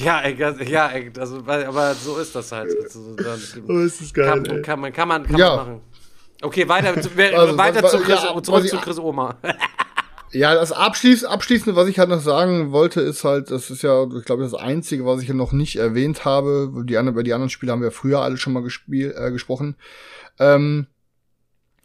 Ja, 0.00 0.20
ey, 0.22 0.36
ja, 0.68 0.88
ey, 0.88 1.12
also, 1.18 1.38
aber 1.46 1.94
so 1.94 2.18
ist 2.18 2.34
das 2.34 2.50
halt. 2.50 2.68
Also, 2.82 3.14
dann, 3.14 3.38
Oh, 3.68 3.78
ist 3.78 4.00
das 4.00 4.12
geil, 4.12 4.26
kann, 4.26 4.62
kann 4.62 4.80
man, 4.80 4.92
kann 4.92 5.08
man, 5.08 5.22
kann 5.24 5.36
Ja. 5.36 5.56
man 5.56 5.66
machen. 5.66 5.80
Okay, 6.42 6.68
weiter, 6.68 7.00
zu, 7.00 7.08
Also, 7.16 7.56
weiter 7.56 7.82
was- 7.82 7.92
zu 7.92 7.98
Chris, 8.00 8.22
ja, 8.22 8.42
zurück 8.42 8.68
zu 8.68 8.76
Chris 8.78 8.98
Oma. 8.98 9.36
Ja, 10.34 10.52
das 10.52 10.72
abschließ, 10.72 11.24
abschließende, 11.24 11.76
was 11.76 11.88
ich 11.88 12.00
halt 12.00 12.08
noch 12.08 12.20
sagen 12.20 12.72
wollte, 12.72 13.00
ist 13.00 13.22
halt, 13.22 13.52
das 13.52 13.70
ist 13.70 13.82
ja, 13.82 14.02
ich 14.02 14.24
glaube, 14.24 14.42
das 14.42 14.52
Einzige, 14.52 15.06
was 15.06 15.22
ich 15.22 15.28
noch 15.28 15.52
nicht 15.52 15.76
erwähnt 15.76 16.24
habe. 16.24 16.72
Die 16.84 16.96
anderen, 16.96 17.14
über 17.14 17.22
die 17.22 17.32
anderen 17.32 17.50
Spiele 17.50 17.70
haben 17.70 17.82
wir 17.82 17.92
früher 17.92 18.20
alle 18.20 18.36
schon 18.36 18.52
mal 18.52 18.64
gespielt, 18.64 19.14
äh, 19.16 19.30
gesprochen. 19.30 19.76
Ähm, 20.40 20.88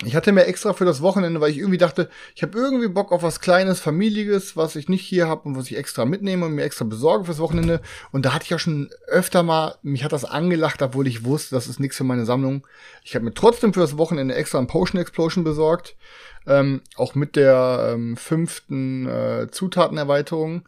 ich 0.03 0.15
hatte 0.15 0.31
mir 0.31 0.45
extra 0.45 0.73
für 0.73 0.85
das 0.85 1.01
Wochenende, 1.01 1.41
weil 1.41 1.51
ich 1.51 1.59
irgendwie 1.59 1.77
dachte, 1.77 2.09
ich 2.33 2.41
habe 2.41 2.57
irgendwie 2.57 2.87
Bock 2.87 3.11
auf 3.11 3.21
was 3.21 3.39
Kleines, 3.39 3.81
Familiges, 3.81 4.57
was 4.57 4.75
ich 4.75 4.89
nicht 4.89 5.05
hier 5.05 5.27
habe 5.27 5.41
und 5.47 5.55
was 5.55 5.69
ich 5.69 5.77
extra 5.77 6.05
mitnehme 6.05 6.45
und 6.45 6.53
mir 6.53 6.63
extra 6.63 6.85
besorge 6.85 7.25
fürs 7.25 7.39
Wochenende. 7.39 7.81
Und 8.11 8.25
da 8.25 8.33
hatte 8.33 8.45
ich 8.45 8.49
ja 8.49 8.57
schon 8.57 8.89
öfter 9.07 9.43
mal, 9.43 9.75
mich 9.83 10.03
hat 10.03 10.13
das 10.13 10.25
angelacht, 10.25 10.81
obwohl 10.81 11.05
ich 11.05 11.25
wusste, 11.25 11.53
das 11.53 11.67
ist 11.67 11.79
nichts 11.79 11.97
für 11.97 12.05
meine 12.05 12.25
Sammlung. 12.25 12.65
Ich 13.03 13.13
habe 13.13 13.25
mir 13.25 13.33
trotzdem 13.33 13.73
für 13.73 13.81
das 13.81 13.97
Wochenende 13.97 14.33
extra 14.33 14.57
ein 14.57 14.67
Potion 14.67 14.99
Explosion 14.99 15.43
besorgt. 15.43 15.97
Ähm, 16.49 16.81
auch 16.95 17.15
mit 17.15 17.35
der 17.35 17.91
ähm, 17.93 18.17
fünften 18.17 19.07
äh, 19.07 19.47
Zutatenerweiterung. 19.51 20.67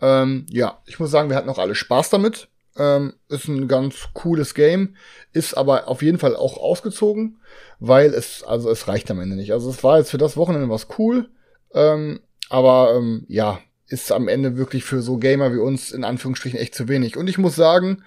Ähm, 0.00 0.46
ja, 0.48 0.80
ich 0.86 0.98
muss 0.98 1.10
sagen, 1.10 1.28
wir 1.28 1.36
hatten 1.36 1.50
auch 1.50 1.58
alle 1.58 1.74
Spaß 1.74 2.10
damit. 2.10 2.48
Ähm, 2.78 3.14
ist 3.28 3.48
ein 3.48 3.68
ganz 3.68 4.08
cooles 4.14 4.54
Game, 4.54 4.94
ist 5.32 5.54
aber 5.54 5.88
auf 5.88 6.00
jeden 6.00 6.18
Fall 6.18 6.36
auch 6.36 6.56
ausgezogen, 6.56 7.40
weil 7.80 8.14
es, 8.14 8.44
also 8.44 8.70
es 8.70 8.86
reicht 8.86 9.10
am 9.10 9.20
Ende 9.20 9.34
nicht. 9.34 9.52
Also 9.52 9.68
es 9.68 9.82
war 9.82 9.98
jetzt 9.98 10.12
für 10.12 10.18
das 10.18 10.36
Wochenende 10.36 10.70
was 10.70 10.86
cool, 10.98 11.28
ähm, 11.74 12.20
aber 12.48 12.94
ähm, 12.96 13.26
ja, 13.28 13.58
ist 13.88 14.12
am 14.12 14.28
Ende 14.28 14.56
wirklich 14.56 14.84
für 14.84 15.02
so 15.02 15.16
Gamer 15.16 15.52
wie 15.52 15.58
uns 15.58 15.90
in 15.90 16.04
Anführungsstrichen 16.04 16.58
echt 16.58 16.74
zu 16.74 16.86
wenig. 16.88 17.16
Und 17.16 17.28
ich 17.28 17.38
muss 17.38 17.56
sagen, 17.56 18.04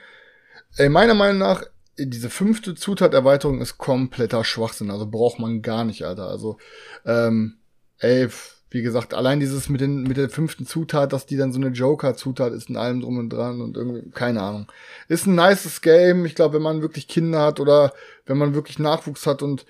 ey, 0.78 0.88
meiner 0.88 1.16
Meinung 1.16 1.40
nach, 1.40 1.64
diese 2.08 2.30
fünfte 2.30 2.76
Zutaterweiterung 2.76 3.62
ist 3.62 3.78
kompletter 3.78 4.44
Schwachsinn. 4.44 4.92
Also 4.92 5.08
braucht 5.08 5.40
man 5.40 5.62
gar 5.62 5.84
nicht, 5.84 6.04
Alter. 6.04 6.28
Also, 6.28 6.58
ähm, 7.06 7.58
ey, 8.00 8.28
wie 8.70 8.82
gesagt, 8.82 9.14
allein 9.14 9.42
dieses 9.42 9.68
mit, 9.68 9.82
den, 9.82 10.04
mit 10.04 10.16
der 10.16 10.30
fünften 10.30 10.66
Zutat, 10.66 11.12
dass 11.12 11.26
die 11.26 11.36
dann 11.36 11.52
so 11.52 11.60
eine 11.60 11.70
Joker-Zutat 11.70 12.54
ist 12.54 12.70
in 12.70 12.78
allem 12.78 13.02
drum 13.02 13.18
und 13.18 13.30
dran 13.30 13.60
und 13.60 13.76
irgendwie, 13.76 14.10
keine 14.12 14.42
Ahnung. 14.42 14.72
Ist 15.10 15.28
ein 15.28 15.36
nices 15.36 15.82
Game. 15.82 16.26
Ich 16.26 16.36
glaube, 16.36 16.56
wenn 16.56 16.62
man 16.62 16.82
wirklich 16.82 17.10
Kinder 17.10 17.42
hat 17.42 17.60
oder 17.60 17.94
wenn 18.26 18.38
man 18.38 18.54
wirklich 18.54 18.80
Nachwuchs 18.80 19.28
hat 19.28 19.44
und 19.44 19.66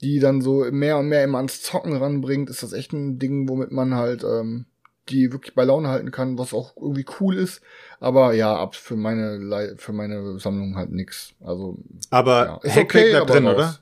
die 0.00 0.20
dann 0.20 0.40
so 0.40 0.64
mehr 0.70 0.98
und 0.98 1.08
mehr 1.08 1.22
immer 1.22 1.38
ans 1.38 1.62
Zocken 1.62 1.96
ranbringt, 1.96 2.48
ist 2.48 2.62
das 2.62 2.72
echt 2.72 2.92
ein 2.92 3.18
Ding, 3.18 3.48
womit 3.48 3.72
man 3.72 3.94
halt 3.94 4.24
ähm, 4.24 4.66
die 5.08 5.32
wirklich 5.32 5.54
bei 5.54 5.64
Laune 5.64 5.88
halten 5.88 6.10
kann, 6.10 6.38
was 6.38 6.52
auch 6.54 6.76
irgendwie 6.76 7.06
cool 7.20 7.36
ist. 7.36 7.60
Aber 8.00 8.34
ja, 8.34 8.54
ab 8.56 8.74
für 8.74 8.96
meine 8.96 9.36
Lei- 9.38 9.74
für 9.76 9.92
meine 9.92 10.38
Sammlung 10.38 10.76
halt 10.76 10.90
nix. 10.92 11.32
Also 11.44 11.78
Aber 12.10 12.44
ja, 12.46 12.56
ist 12.62 12.76
Hackback 12.76 12.84
okay, 13.02 13.10
bleibt 13.10 13.30
drin, 13.30 13.46
raus. 13.46 13.54
oder? 13.56 13.78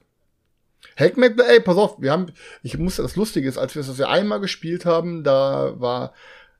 Hackmack, 0.96 1.32
ey, 1.48 1.60
pass 1.60 1.76
auf, 1.76 2.00
wir 2.00 2.12
haben, 2.12 2.26
ich 2.62 2.78
musste, 2.78 3.02
das 3.02 3.16
Lustige 3.16 3.48
ist, 3.48 3.58
als 3.58 3.74
wir 3.74 3.82
das 3.82 3.98
ja 3.98 4.08
einmal 4.08 4.38
gespielt 4.38 4.86
haben, 4.86 5.24
da 5.24 5.72
war, 5.80 6.12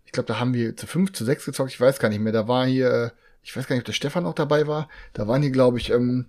ich 0.06 0.12
glaube, 0.12 0.26
da 0.26 0.40
haben 0.40 0.54
wir 0.54 0.76
zu 0.76 0.86
fünf, 0.88 1.12
zu 1.12 1.24
sechs 1.24 1.44
gezockt, 1.44 1.70
ich 1.70 1.80
weiß 1.80 2.00
gar 2.00 2.08
nicht 2.08 2.18
mehr, 2.20 2.32
da 2.32 2.48
war 2.48 2.66
hier, 2.66 2.90
äh, 2.90 3.10
ich 3.44 3.56
weiß 3.56 3.68
gar 3.68 3.76
nicht, 3.76 3.82
ob 3.82 3.86
der 3.86 3.92
Stefan 3.92 4.26
auch 4.26 4.34
dabei 4.34 4.66
war, 4.66 4.88
da 5.12 5.28
waren 5.28 5.42
hier, 5.42 5.52
glaube 5.52 5.78
ich, 5.78 5.90
ähm, 5.90 6.26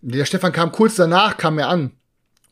Der 0.00 0.24
Stefan 0.24 0.52
kam 0.52 0.72
kurz 0.72 0.96
danach, 0.96 1.36
kam 1.36 1.58
er 1.58 1.68
an. 1.68 1.92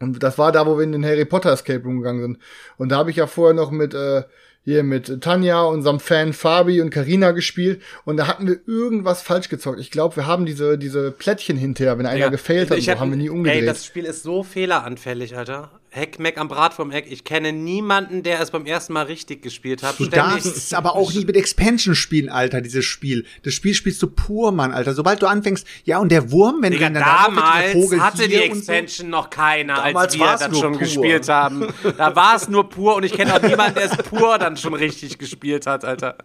Und 0.00 0.22
das 0.22 0.38
war 0.38 0.50
da, 0.52 0.66
wo 0.66 0.76
wir 0.76 0.84
in 0.84 0.92
den 0.92 1.04
Harry 1.04 1.24
Potter 1.24 1.52
Escape 1.52 1.82
Room 1.84 1.98
gegangen 1.98 2.20
sind. 2.22 2.38
Und 2.78 2.90
da 2.90 2.96
habe 2.96 3.10
ich 3.10 3.16
ja 3.16 3.26
vorher 3.26 3.54
noch 3.54 3.70
mit 3.70 3.94
äh, 3.94 4.24
hier 4.64 4.82
mit 4.82 5.20
Tanja, 5.20 5.62
unserem 5.62 6.00
Fan 6.00 6.32
Fabi 6.32 6.80
und 6.80 6.90
Karina 6.90 7.32
gespielt 7.32 7.82
und 8.04 8.16
da 8.16 8.26
hatten 8.26 8.46
wir 8.46 8.58
irgendwas 8.66 9.22
falsch 9.22 9.48
gezockt. 9.48 9.78
Ich 9.78 9.90
glaube, 9.90 10.16
wir 10.16 10.26
haben 10.26 10.46
diese, 10.46 10.78
diese 10.78 11.10
Plättchen 11.10 11.56
hinterher, 11.56 11.98
wenn 11.98 12.06
einer 12.06 12.18
ja, 12.18 12.28
gefailt 12.28 12.70
hat, 12.70 12.80
so, 12.80 12.90
hab, 12.90 12.98
haben 12.98 13.10
wir 13.10 13.18
nie 13.18 13.28
umgedreht. 13.28 13.62
Ey, 13.62 13.66
das 13.66 13.84
Spiel 13.84 14.04
ist 14.04 14.22
so 14.22 14.42
fehleranfällig, 14.42 15.36
Alter. 15.36 15.70
Heck, 15.96 16.18
Mac 16.18 16.38
am 16.38 16.48
Brat 16.48 16.74
vom 16.74 16.90
Eck. 16.90 17.06
Ich 17.08 17.22
kenne 17.22 17.52
niemanden, 17.52 18.24
der 18.24 18.40
es 18.40 18.50
beim 18.50 18.66
ersten 18.66 18.92
Mal 18.92 19.04
richtig 19.04 19.42
gespielt 19.42 19.84
hat. 19.84 20.00
Du 20.00 20.06
darfst 20.06 20.44
es 20.44 20.74
aber 20.74 20.96
auch 20.96 21.12
nie 21.12 21.24
mit 21.24 21.36
Expansion 21.36 21.94
spielen, 21.94 22.28
Alter, 22.28 22.60
dieses 22.60 22.84
Spiel. 22.84 23.24
Das 23.44 23.54
Spiel 23.54 23.74
spielst 23.74 24.02
du 24.02 24.08
pur, 24.08 24.50
Mann, 24.50 24.72
Alter. 24.72 24.92
Sobald 24.92 25.22
du 25.22 25.28
anfängst, 25.28 25.64
ja, 25.84 25.98
und 25.98 26.10
der 26.10 26.32
Wurm, 26.32 26.62
wenn 26.62 26.72
Digga, 26.72 26.88
du 26.88 26.94
dann 26.94 27.04
damals 27.04 27.72
Vogel 27.74 28.00
hatte 28.02 28.26
die 28.26 28.34
Expansion 28.34 29.06
so. 29.06 29.16
noch 29.16 29.30
keiner, 29.30 29.76
damals 29.76 29.96
als 29.96 30.18
wir 30.18 30.48
das 30.48 30.58
schon 30.58 30.72
pur. 30.72 30.80
gespielt 30.80 31.28
haben. 31.28 31.68
Da 31.96 32.16
war 32.16 32.34
es 32.34 32.48
nur 32.48 32.68
pur 32.68 32.96
und 32.96 33.04
ich 33.04 33.12
kenne 33.12 33.32
auch 33.32 33.42
niemanden, 33.42 33.76
der 33.76 33.84
es 33.84 33.96
pur 33.96 34.36
dann 34.38 34.56
schon 34.56 34.74
richtig 34.74 35.18
gespielt 35.18 35.68
hat, 35.68 35.84
Alter. 35.84 36.16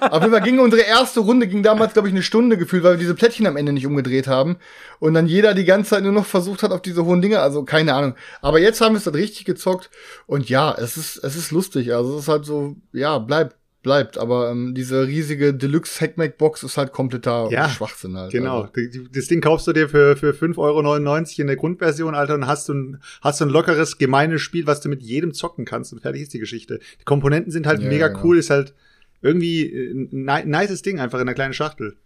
Auf 0.00 0.20
jeden 0.20 0.32
Fall 0.32 0.42
ging 0.42 0.58
unsere 0.58 0.82
erste 0.82 1.20
Runde, 1.20 1.46
ging 1.46 1.62
damals, 1.62 1.92
glaube 1.92 2.08
ich, 2.08 2.14
eine 2.14 2.24
Stunde 2.24 2.58
gefühlt, 2.58 2.82
weil 2.82 2.94
wir 2.94 2.98
diese 2.98 3.14
Plättchen 3.14 3.46
am 3.46 3.56
Ende 3.56 3.72
nicht 3.72 3.86
umgedreht 3.86 4.26
haben. 4.26 4.56
Und 4.98 5.14
dann 5.14 5.26
jeder 5.26 5.54
die 5.54 5.64
ganze 5.64 5.90
Zeit 5.90 6.02
nur 6.02 6.12
noch 6.12 6.26
versucht 6.26 6.64
hat 6.64 6.72
auf 6.72 6.82
diese 6.82 7.04
hohen 7.04 7.22
Dinge, 7.22 7.38
also 7.38 7.62
keine 7.62 7.94
Ahnung. 7.94 8.14
Aber 8.40 8.63
jetzt 8.64 8.80
haben 8.80 8.94
wir 8.94 8.98
es 8.98 9.04
dann 9.04 9.14
richtig 9.14 9.44
gezockt 9.44 9.90
und 10.26 10.48
ja, 10.48 10.74
es 10.76 10.96
ist, 10.96 11.18
es 11.18 11.36
ist 11.36 11.50
lustig. 11.50 11.94
Also 11.94 12.16
es 12.16 12.24
ist 12.24 12.28
halt 12.28 12.44
so, 12.44 12.76
ja, 12.92 13.18
bleibt, 13.18 13.56
bleibt. 13.82 14.18
Aber 14.18 14.50
ähm, 14.50 14.74
diese 14.74 15.06
riesige 15.06 15.54
Deluxe 15.54 16.00
Hackmack 16.00 16.36
Box 16.36 16.64
ist 16.64 16.76
halt 16.76 16.92
kompletter 16.92 17.48
ja, 17.50 17.68
Schwachsinn 17.68 18.16
halt. 18.16 18.32
Genau. 18.32 18.62
Also. 18.62 19.04
Das 19.12 19.28
Ding 19.28 19.40
kaufst 19.40 19.68
du 19.68 19.72
dir 19.72 19.88
für, 19.88 20.16
für 20.16 20.32
5,99 20.32 20.58
Euro 20.58 21.40
in 21.40 21.46
der 21.46 21.56
Grundversion, 21.56 22.14
Alter, 22.16 22.34
und 22.34 22.46
hast 22.48 22.68
du, 22.68 22.74
ein, 22.74 23.02
hast 23.20 23.40
du 23.40 23.44
ein 23.44 23.50
lockeres, 23.50 23.98
gemeines 23.98 24.42
Spiel, 24.42 24.66
was 24.66 24.80
du 24.80 24.88
mit 24.88 25.02
jedem 25.02 25.32
zocken 25.32 25.64
kannst 25.64 25.92
und 25.92 26.00
fertig 26.00 26.22
ist 26.22 26.34
die 26.34 26.40
Geschichte. 26.40 26.80
Die 27.00 27.04
Komponenten 27.04 27.52
sind 27.52 27.66
halt 27.66 27.80
ja, 27.80 27.88
mega 27.88 28.08
genau. 28.08 28.24
cool, 28.24 28.38
ist 28.38 28.50
halt 28.50 28.74
irgendwie 29.22 29.64
ein 29.64 30.28
äh, 30.28 30.44
nices 30.44 30.82
Ding 30.82 30.98
einfach 30.98 31.18
in 31.18 31.28
einer 31.28 31.34
kleinen 31.34 31.54
Schachtel. 31.54 31.96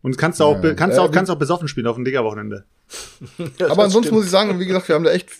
Und 0.00 0.16
kannst 0.16 0.38
du 0.40 0.44
auch, 0.44 0.62
ja. 0.62 0.74
kannst 0.74 0.96
du 0.96 1.02
auch, 1.02 1.10
kannst 1.10 1.30
auch 1.30 1.38
besoffen 1.38 1.66
spielen 1.66 1.86
auf 1.86 1.96
dem 1.96 2.04
Digger-Wochenende. 2.04 2.64
aber 3.58 3.84
ansonsten 3.84 4.04
stimmt. 4.04 4.12
muss 4.12 4.24
ich 4.26 4.30
sagen, 4.30 4.60
wie 4.60 4.66
gesagt, 4.66 4.88
wir 4.88 4.94
haben 4.94 5.04
da 5.04 5.10
echt, 5.10 5.30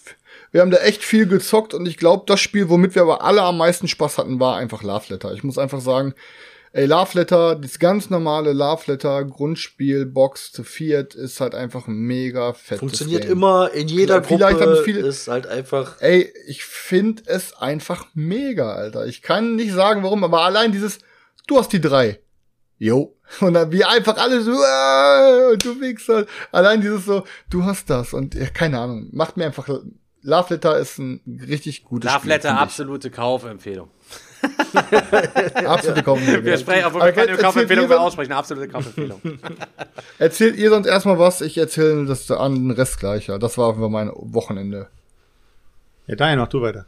wir 0.51 0.61
haben 0.61 0.71
da 0.71 0.79
echt 0.79 1.03
viel 1.03 1.27
gezockt 1.27 1.75
und 1.75 1.87
ich 1.87 1.97
glaube, 1.97 2.25
das 2.27 2.41
Spiel, 2.41 2.69
womit 2.69 2.95
wir 2.95 3.03
aber 3.03 3.23
alle 3.23 3.43
am 3.43 3.59
meisten 3.59 3.89
Spaß 3.89 4.19
hatten, 4.19 4.41
war 4.41 4.57
einfach 4.57 4.83
Love 4.83 5.07
Letter. 5.11 5.33
Ich 5.33 5.45
muss 5.45 5.59
einfach 5.59 5.81
sagen, 5.81 6.15
ey, 6.73 6.87
Love 6.87 7.19
Letter, 7.19 7.57
das 7.57 7.79
ganz 7.79 8.11
normale 8.11 8.53
Love 8.53 8.91
Letter 8.93 9.25
Grundspiel, 9.25 10.07
Box 10.07 10.53
zu 10.53 10.65
viert, 10.65 11.15
ist 11.15 11.41
halt 11.41 11.55
einfach 11.55 11.87
mega 11.87 12.53
fett. 12.53 12.79
Funktioniert 12.79 13.23
Game. 13.23 13.33
immer 13.33 13.71
in 13.73 13.89
jeder 13.89 14.23
Vielleicht 14.23 14.59
Gruppe, 14.59 14.83
viele, 14.85 15.01
ist 15.01 15.29
halt 15.29 15.47
einfach. 15.47 16.01
Ey, 16.01 16.33
ich 16.47 16.65
finde 16.65 17.23
es 17.27 17.55
einfach 17.55 18.07
mega, 18.15 18.73
Alter. 18.73 19.07
Ich 19.07 19.23
kann 19.23 19.57
nicht 19.57 19.73
sagen, 19.73 20.03
warum, 20.03 20.25
aber 20.25 20.43
allein 20.43 20.73
dieses, 20.73 20.99
du 21.47 21.59
hast 21.59 21.73
die 21.73 21.81
drei. 21.81 22.21
Jo. 22.79 23.15
Und 23.41 23.55
dann 23.55 23.73
wie 23.73 23.85
einfach 23.85 24.17
alle 24.17 24.41
so, 24.41 24.53
äh, 24.53 25.57
du 25.59 25.81
Wichser. 25.81 26.27
Allein 26.53 26.81
dieses 26.81 27.05
so, 27.05 27.25
du 27.51 27.65
hast 27.65 27.91
das. 27.91 28.15
Und 28.15 28.35
ja, 28.35 28.47
keine 28.47 28.79
Ahnung, 28.79 29.09
macht 29.13 29.37
mir 29.37 29.47
einfach. 29.47 29.69
Love 30.23 30.55
Letter 30.55 30.79
ist 30.79 30.99
ein 30.99 31.21
richtig 31.49 31.85
gutes 31.85 32.11
Love 32.11 32.21
Spiel. 32.21 32.31
Love 32.31 32.37
Letter, 32.37 32.59
absolute 32.59 33.11
Kaufempfehlung. 33.11 33.91
absolute 35.65 36.03
Kaufempfehlung. 36.03 36.45
Wir 36.45 36.59
sprechen, 36.59 36.87
obwohl 36.87 37.03
wir 37.03 37.13
keine 37.13 37.37
Kaufempfehlung 37.37 37.89
mehr 37.89 38.01
aussprechen, 38.01 38.33
absolute 38.33 38.69
Kaufempfehlung. 38.69 39.21
Erzählt 40.19 40.57
ihr 40.57 40.71
sonst 40.71 40.87
erstmal 40.87 41.19
was, 41.19 41.41
ich 41.41 41.59
erzähle 41.59 42.07
das 42.07 42.31
an 42.31 42.55
den 42.55 42.71
Rest 42.71 42.99
gleich. 43.01 43.27
Das 43.41 43.59
war 43.59 43.75
für 43.75 43.89
mein 43.89 44.11
Wochenende. 44.15 44.89
Ja, 46.07 46.17
daher 46.17 46.37
noch 46.37 46.49
du 46.49 46.63
weiter. 46.63 46.87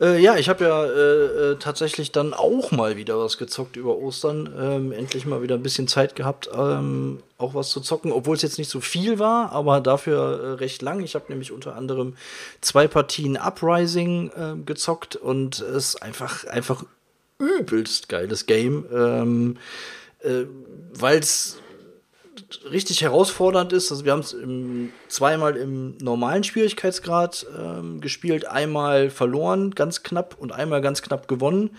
Äh, 0.00 0.20
ja, 0.20 0.36
ich 0.36 0.48
habe 0.48 0.64
ja 0.64 0.84
äh, 0.84 1.52
äh, 1.52 1.56
tatsächlich 1.56 2.10
dann 2.10 2.34
auch 2.34 2.72
mal 2.72 2.96
wieder 2.96 3.18
was 3.18 3.38
gezockt 3.38 3.76
über 3.76 3.96
Ostern. 3.96 4.52
Ähm, 4.58 4.92
endlich 4.92 5.24
mal 5.24 5.42
wieder 5.42 5.54
ein 5.54 5.62
bisschen 5.62 5.86
Zeit 5.86 6.16
gehabt, 6.16 6.50
ähm, 6.52 7.20
auch 7.38 7.54
was 7.54 7.70
zu 7.70 7.80
zocken, 7.80 8.10
obwohl 8.10 8.34
es 8.34 8.42
jetzt 8.42 8.58
nicht 8.58 8.70
so 8.70 8.80
viel 8.80 9.18
war, 9.18 9.52
aber 9.52 9.80
dafür 9.80 10.40
äh, 10.40 10.52
recht 10.54 10.82
lang. 10.82 11.00
Ich 11.00 11.14
habe 11.14 11.26
nämlich 11.28 11.52
unter 11.52 11.76
anderem 11.76 12.16
zwei 12.60 12.88
Partien 12.88 13.36
Uprising 13.36 14.30
äh, 14.30 14.56
gezockt 14.64 15.14
und 15.14 15.60
es 15.60 15.94
ist 15.94 16.02
einfach, 16.02 16.44
einfach 16.46 16.84
übelst 17.38 18.08
geiles 18.08 18.46
Game. 18.46 18.86
Ähm, 18.92 19.58
äh, 20.20 20.44
Weil 20.92 21.18
es 21.18 21.58
richtig 22.70 23.02
herausfordernd 23.02 23.72
ist. 23.72 23.90
Also 23.90 24.04
wir 24.04 24.12
haben 24.12 24.20
es 24.20 24.36
zweimal 25.08 25.56
im 25.56 25.96
normalen 25.98 26.44
Schwierigkeitsgrad 26.44 27.46
ähm, 27.58 28.00
gespielt, 28.00 28.46
einmal 28.46 29.10
verloren, 29.10 29.72
ganz 29.72 30.02
knapp 30.02 30.36
und 30.38 30.52
einmal 30.52 30.80
ganz 30.80 31.02
knapp 31.02 31.28
gewonnen. 31.28 31.70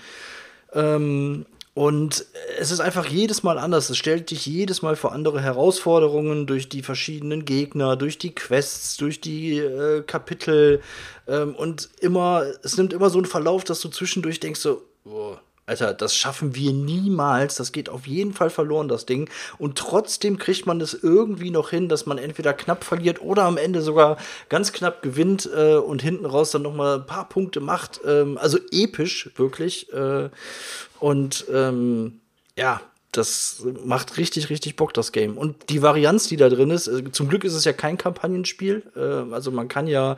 Ähm, 0.73 1.45
und 1.75 2.25
es 2.57 2.71
ist 2.71 2.79
einfach 2.79 3.05
jedes 3.05 3.43
Mal 3.43 3.57
anders. 3.57 3.89
Es 3.89 3.97
stellt 3.97 4.31
dich 4.31 4.45
jedes 4.45 4.81
Mal 4.81 4.95
vor 4.95 5.11
andere 5.11 5.41
Herausforderungen 5.41 6.47
durch 6.47 6.69
die 6.69 6.81
verschiedenen 6.81 7.43
Gegner, 7.43 7.97
durch 7.97 8.17
die 8.17 8.33
Quests, 8.33 8.95
durch 8.95 9.19
die 9.19 9.57
äh, 9.57 10.01
Kapitel. 10.01 10.81
Ähm, 11.27 11.53
und 11.53 11.89
immer, 11.99 12.45
es 12.63 12.77
nimmt 12.77 12.93
immer 12.93 13.09
so 13.09 13.17
einen 13.17 13.27
Verlauf, 13.27 13.65
dass 13.65 13.81
du 13.81 13.89
zwischendurch 13.89 14.39
denkst 14.39 14.61
so, 14.61 14.83
oh, 15.03 15.35
Alter, 15.67 15.95
das 15.95 16.15
schaffen 16.15 16.53
wir 16.53 16.73
niemals. 16.73 17.55
Das 17.55 17.71
geht 17.71 17.89
auf 17.89 18.05
jeden 18.05 18.33
Fall 18.33 18.51
verloren, 18.51 18.87
das 18.87 19.07
Ding. 19.07 19.29
Und 19.57 19.77
trotzdem 19.77 20.37
kriegt 20.37 20.67
man 20.67 20.79
es 20.79 20.93
irgendwie 20.93 21.49
noch 21.49 21.71
hin, 21.71 21.89
dass 21.89 22.05
man 22.05 22.19
entweder 22.19 22.53
knapp 22.53 22.83
verliert 22.83 23.19
oder 23.21 23.43
am 23.43 23.57
Ende 23.57 23.81
sogar 23.81 24.17
ganz 24.47 24.73
knapp 24.73 25.01
gewinnt 25.01 25.49
äh, 25.55 25.75
und 25.75 26.03
hinten 26.03 26.27
raus 26.27 26.51
dann 26.51 26.61
noch 26.61 26.75
mal 26.75 26.97
ein 26.99 27.05
paar 27.07 27.27
Punkte 27.27 27.61
macht. 27.61 27.99
Ähm, 28.05 28.37
also 28.37 28.59
episch, 28.71 29.31
wirklich. 29.37 29.91
Äh, 29.91 30.29
und 30.99 31.45
ähm, 31.51 32.19
ja, 32.55 32.81
das 33.17 33.65
macht 33.83 34.17
richtig, 34.17 34.49
richtig 34.49 34.75
Bock, 34.75 34.93
das 34.93 35.11
Game. 35.11 35.37
Und 35.37 35.69
die 35.69 35.81
Varianz, 35.81 36.27
die 36.27 36.37
da 36.37 36.49
drin 36.49 36.69
ist, 36.69 36.87
äh, 36.87 37.11
zum 37.11 37.29
Glück 37.29 37.43
ist 37.43 37.53
es 37.53 37.65
ja 37.65 37.73
kein 37.73 37.97
Kampagnenspiel. 37.97 38.83
Äh, 38.95 39.33
also 39.33 39.51
man 39.51 39.67
kann 39.67 39.87
ja, 39.87 40.17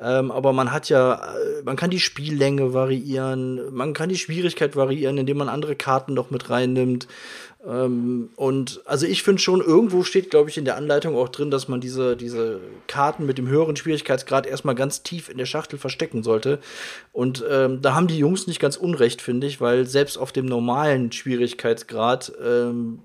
ähm, 0.00 0.30
aber 0.30 0.52
man 0.52 0.72
hat 0.72 0.88
ja, 0.88 1.14
äh, 1.14 1.62
man 1.64 1.76
kann 1.76 1.90
die 1.90 2.00
Spiellänge 2.00 2.74
variieren, 2.74 3.74
man 3.74 3.92
kann 3.92 4.08
die 4.08 4.18
Schwierigkeit 4.18 4.76
variieren, 4.76 5.18
indem 5.18 5.38
man 5.38 5.48
andere 5.48 5.76
Karten 5.76 6.14
noch 6.14 6.30
mit 6.30 6.50
reinnimmt. 6.50 7.08
Ähm, 7.66 8.30
und 8.36 8.80
also 8.84 9.06
ich 9.06 9.22
finde 9.22 9.42
schon, 9.42 9.60
irgendwo 9.60 10.04
steht, 10.04 10.30
glaube 10.30 10.48
ich, 10.50 10.56
in 10.56 10.64
der 10.64 10.76
Anleitung 10.76 11.16
auch 11.16 11.28
drin, 11.28 11.50
dass 11.50 11.66
man 11.66 11.80
diese, 11.80 12.16
diese 12.16 12.60
Karten 12.86 13.26
mit 13.26 13.38
dem 13.38 13.48
höheren 13.48 13.74
Schwierigkeitsgrad 13.74 14.46
erstmal 14.46 14.76
ganz 14.76 15.02
tief 15.02 15.28
in 15.28 15.38
der 15.38 15.46
Schachtel 15.46 15.78
verstecken 15.78 16.22
sollte. 16.22 16.60
Und 17.12 17.44
ähm, 17.50 17.82
da 17.82 17.94
haben 17.94 18.06
die 18.06 18.18
Jungs 18.18 18.46
nicht 18.46 18.60
ganz 18.60 18.76
unrecht, 18.76 19.20
finde 19.20 19.48
ich, 19.48 19.60
weil 19.60 19.86
selbst 19.86 20.16
auf 20.16 20.30
dem 20.30 20.46
normalen 20.46 21.10
Schwierigkeitsgrad, 21.10 22.32
ähm, 22.44 23.00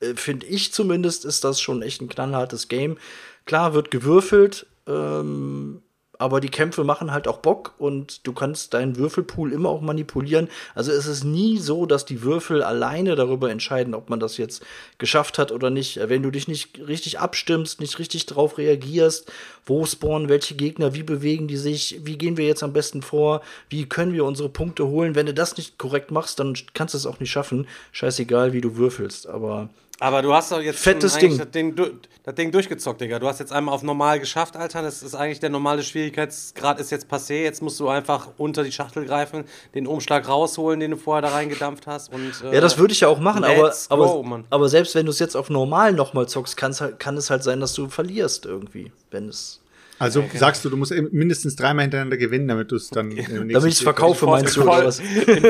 äh, 0.00 0.14
finde 0.14 0.46
ich 0.46 0.72
zumindest, 0.72 1.24
ist 1.24 1.44
das 1.44 1.60
schon 1.60 1.82
echt 1.82 2.02
ein 2.02 2.08
knallhartes 2.08 2.66
Game. 2.66 2.98
Klar 3.44 3.72
wird 3.72 3.92
gewürfelt, 3.92 4.66
ähm, 4.88 5.82
aber 6.18 6.40
die 6.40 6.50
Kämpfe 6.50 6.84
machen 6.84 7.10
halt 7.10 7.26
auch 7.26 7.38
Bock 7.38 7.74
und 7.78 8.26
du 8.26 8.32
kannst 8.32 8.74
deinen 8.74 8.96
Würfelpool 8.96 9.52
immer 9.52 9.70
auch 9.70 9.80
manipulieren. 9.80 10.48
Also 10.74 10.92
es 10.92 11.06
ist 11.06 11.24
nie 11.24 11.58
so, 11.58 11.86
dass 11.86 12.04
die 12.04 12.22
Würfel 12.22 12.62
alleine 12.62 13.16
darüber 13.16 13.50
entscheiden, 13.50 13.94
ob 13.94 14.10
man 14.10 14.20
das 14.20 14.36
jetzt 14.36 14.62
geschafft 14.98 15.38
hat 15.38 15.52
oder 15.52 15.70
nicht. 15.70 15.98
Wenn 16.08 16.22
du 16.22 16.30
dich 16.30 16.48
nicht 16.48 16.78
richtig 16.86 17.18
abstimmst, 17.18 17.80
nicht 17.80 17.98
richtig 17.98 18.26
drauf 18.26 18.58
reagierst, 18.58 19.32
wo 19.64 19.84
spawnen 19.86 20.28
welche 20.28 20.54
Gegner, 20.54 20.94
wie 20.94 21.02
bewegen 21.02 21.48
die 21.48 21.56
sich, 21.56 22.00
wie 22.04 22.18
gehen 22.18 22.36
wir 22.36 22.46
jetzt 22.46 22.62
am 22.62 22.72
besten 22.72 23.02
vor, 23.02 23.40
wie 23.68 23.88
können 23.88 24.12
wir 24.12 24.24
unsere 24.24 24.48
Punkte 24.48 24.86
holen. 24.86 25.14
Wenn 25.14 25.26
du 25.26 25.34
das 25.34 25.56
nicht 25.56 25.78
korrekt 25.78 26.10
machst, 26.10 26.38
dann 26.38 26.54
kannst 26.74 26.94
du 26.94 26.98
es 26.98 27.06
auch 27.06 27.20
nicht 27.20 27.30
schaffen. 27.30 27.66
Scheißegal, 27.90 28.52
wie 28.52 28.60
du 28.60 28.76
würfelst, 28.76 29.26
aber 29.26 29.70
aber 30.02 30.20
du 30.20 30.34
hast 30.34 30.50
doch 30.50 30.60
jetzt 30.60 30.80
Fettes 30.80 31.16
Ding. 31.16 31.38
Das, 31.38 31.50
Ding, 31.52 31.76
das 32.24 32.34
Ding 32.34 32.50
durchgezockt, 32.50 33.00
Digga. 33.00 33.20
Du 33.20 33.28
hast 33.28 33.38
jetzt 33.38 33.52
einmal 33.52 33.72
auf 33.72 33.84
normal 33.84 34.18
geschafft, 34.18 34.56
Alter. 34.56 34.82
Das 34.82 35.00
ist 35.00 35.14
eigentlich 35.14 35.38
der 35.38 35.50
normale 35.50 35.84
Schwierigkeitsgrad 35.84 36.80
ist 36.80 36.90
jetzt 36.90 37.06
passé. 37.08 37.42
Jetzt 37.42 37.62
musst 37.62 37.78
du 37.78 37.88
einfach 37.88 38.30
unter 38.36 38.64
die 38.64 38.72
Schachtel 38.72 39.06
greifen, 39.06 39.44
den 39.76 39.86
Umschlag 39.86 40.28
rausholen, 40.28 40.80
den 40.80 40.90
du 40.90 40.96
vorher 40.96 41.22
da 41.22 41.28
reingedampft 41.28 41.86
hast. 41.86 42.12
Und, 42.12 42.32
äh, 42.44 42.54
ja, 42.54 42.60
das 42.60 42.78
würde 42.78 42.92
ich 42.92 43.00
ja 43.00 43.08
auch 43.08 43.20
machen, 43.20 43.44
aber, 43.44 43.72
aber, 43.90 44.44
aber 44.50 44.68
selbst 44.68 44.96
wenn 44.96 45.06
du 45.06 45.12
es 45.12 45.20
jetzt 45.20 45.36
auf 45.36 45.50
normal 45.50 45.92
nochmal 45.92 46.26
zockst, 46.26 46.56
kann 46.56 46.72
es 46.72 47.30
halt 47.30 47.44
sein, 47.44 47.60
dass 47.60 47.74
du 47.74 47.88
verlierst 47.88 48.44
irgendwie, 48.44 48.90
wenn 49.12 49.28
es 49.28 49.61
also 50.02 50.22
okay. 50.22 50.36
sagst 50.36 50.64
du, 50.64 50.68
du 50.68 50.76
musst 50.76 50.92
mindestens 51.12 51.54
dreimal 51.54 51.84
hintereinander 51.84 52.16
gewinnen, 52.16 52.48
damit 52.48 52.72
du 52.72 52.76
es 52.76 52.90
dann. 52.90 53.12
Äh, 53.12 53.22
damit 53.28 53.68
ich 53.68 53.74
es 53.74 53.82
verkaufe, 53.82 54.26
meinst 54.26 54.56
du, 54.56 54.62
oder 54.62 54.84
was? 54.84 54.98
In, 54.98 55.06
in, 55.06 55.44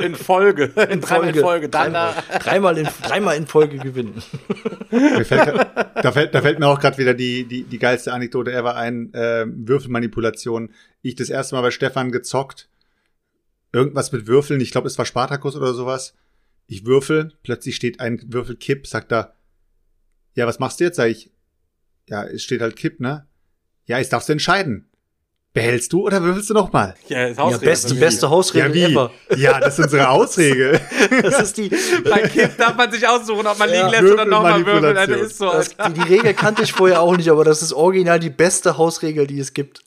in, 0.00 0.14
Folge. 0.14 0.64
In 0.90 1.02
dreimal 1.02 1.28
in 1.28 1.34
Folge. 1.34 1.68
Dreimal, 1.68 2.14
dreimal, 2.40 2.78
in, 2.78 2.88
dreimal 3.02 3.36
in 3.36 3.46
Folge 3.46 3.76
gewinnen. 3.76 4.22
Fällt, 4.88 5.68
da, 6.02 6.12
fällt, 6.12 6.34
da 6.34 6.40
fällt 6.40 6.58
mir 6.60 6.66
auch 6.66 6.80
gerade 6.80 6.96
wieder 6.96 7.12
die, 7.12 7.44
die, 7.44 7.64
die 7.64 7.78
geilste 7.78 8.14
Anekdote 8.14 8.52
ever 8.52 8.74
ein. 8.74 9.12
Äh, 9.12 9.44
Würfelmanipulation. 9.46 10.70
Ich 11.02 11.14
das 11.14 11.28
erste 11.28 11.54
Mal 11.54 11.60
bei 11.60 11.70
Stefan 11.70 12.10
gezockt. 12.10 12.70
Irgendwas 13.70 14.12
mit 14.12 14.26
Würfeln. 14.26 14.62
Ich 14.62 14.70
glaube, 14.70 14.86
es 14.86 14.96
war 14.96 15.04
Spartakus 15.04 15.56
oder 15.56 15.74
sowas. 15.74 16.14
Ich 16.68 16.86
würfel, 16.86 17.34
plötzlich 17.42 17.76
steht 17.76 18.00
ein 18.00 18.22
Würfelkipp, 18.32 18.86
sagt 18.86 19.12
er, 19.12 19.34
ja, 20.34 20.46
was 20.46 20.58
machst 20.58 20.80
du 20.80 20.84
jetzt? 20.84 20.96
Sag 20.96 21.10
ich, 21.10 21.30
ja, 22.08 22.24
es 22.24 22.42
steht 22.42 22.62
halt 22.62 22.76
Kipp, 22.76 22.98
ne? 23.00 23.26
Ja, 23.86 23.98
jetzt 23.98 24.12
darfst 24.12 24.28
du 24.28 24.32
entscheiden. 24.32 24.88
Behältst 25.52 25.92
du 25.92 26.02
oder 26.04 26.20
würfelst 26.20 26.50
du 26.50 26.54
nochmal? 26.54 26.94
Ja, 27.06 27.28
das 27.28 27.36
Ja, 27.36 27.44
Hausregel 27.44 27.68
best, 27.68 27.88
die 27.90 27.94
ist 27.94 28.00
beste 28.00 28.28
Hausregel 28.30 28.76
Ja, 28.76 28.88
wie? 28.88 28.92
ever. 28.92 29.10
Ja, 29.36 29.60
das 29.60 29.78
ist 29.78 29.84
unsere 29.84 30.08
Ausregel. 30.08 30.80
Das 31.22 31.40
ist 31.42 31.56
die, 31.56 31.70
Bei 32.10 32.22
Kipp 32.22 32.56
darf 32.58 32.74
man 32.76 32.90
sich 32.90 33.06
aussuchen, 33.06 33.46
ob 33.46 33.56
man 33.56 33.68
Ja, 33.72 33.86
liegen 33.88 34.02
lässt 34.02 34.12
oder 34.14 34.24
nochmal 34.24 34.66
würfeln. 34.66 34.94
Das 34.96 35.08
Würfelmanipulation. 35.08 35.26
ist 35.26 35.38
so, 35.38 35.52
das, 35.52 35.76
die, 35.94 36.00
die 36.00 36.12
Regel 36.14 36.34
kannte 36.34 36.62
ich 36.64 36.72
vorher 36.72 37.00
auch 37.00 37.16
nicht, 37.16 37.30
aber 37.30 37.44
das 37.44 37.62
ist 37.62 37.72
original 37.72 38.18
die 38.18 38.30
beste 38.30 38.78
Hausregel, 38.78 39.28
die 39.28 39.38
es 39.38 39.52
gibt. 39.52 39.84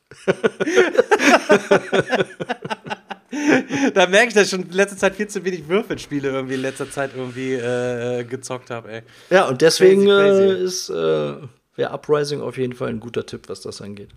Da 3.93 4.07
merke 4.07 4.29
ich, 4.29 4.33
dass 4.33 4.45
ich 4.45 4.49
schon 4.51 4.63
in 4.63 4.71
letzter 4.71 4.97
Zeit 4.97 5.15
viel 5.15 5.27
zu 5.27 5.43
wenig 5.43 5.67
Würfelspiele 5.67 6.29
irgendwie 6.29 6.55
in 6.55 6.61
letzter 6.61 6.89
Zeit 6.89 7.11
irgendwie 7.15 7.53
äh, 7.55 8.23
gezockt 8.23 8.69
habe, 8.69 8.89
ey. 8.91 9.01
Ja, 9.29 9.47
und 9.47 9.61
deswegen 9.61 10.05
Crazy, 10.05 10.15
crazy. 10.15 10.43
Äh, 10.43 10.63
ist 10.63 10.89
äh, 10.89 11.33
ja, 11.77 11.93
Uprising 11.93 12.41
auf 12.41 12.57
jeden 12.57 12.73
Fall 12.73 12.89
ein 12.89 12.99
guter 12.99 13.25
Tipp, 13.25 13.47
was 13.47 13.61
das 13.61 13.81
angeht. 13.81 14.09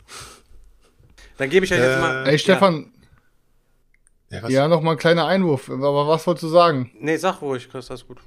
Dann 1.39 1.49
gebe 1.51 1.65
ich 1.65 1.73
euch 1.73 1.79
jetzt 1.79 1.97
Äh, 1.97 2.01
mal. 2.01 2.27
Ey, 2.27 2.39
Stefan, 2.39 2.93
Ja, 4.31 4.49
ja, 4.49 4.69
noch 4.69 4.81
mal 4.83 4.93
ein 4.93 4.97
kleiner 4.99 5.27
Einwurf. 5.27 5.69
Aber 5.71 6.07
was 6.09 6.27
wolltest 6.27 6.45
du 6.45 6.49
sagen? 6.49 6.91
Nee, 6.99 7.17
sag 7.17 7.41
ruhig, 7.43 7.69
Chris, 7.71 7.91
alles 7.91 8.07
gut. 8.07 8.19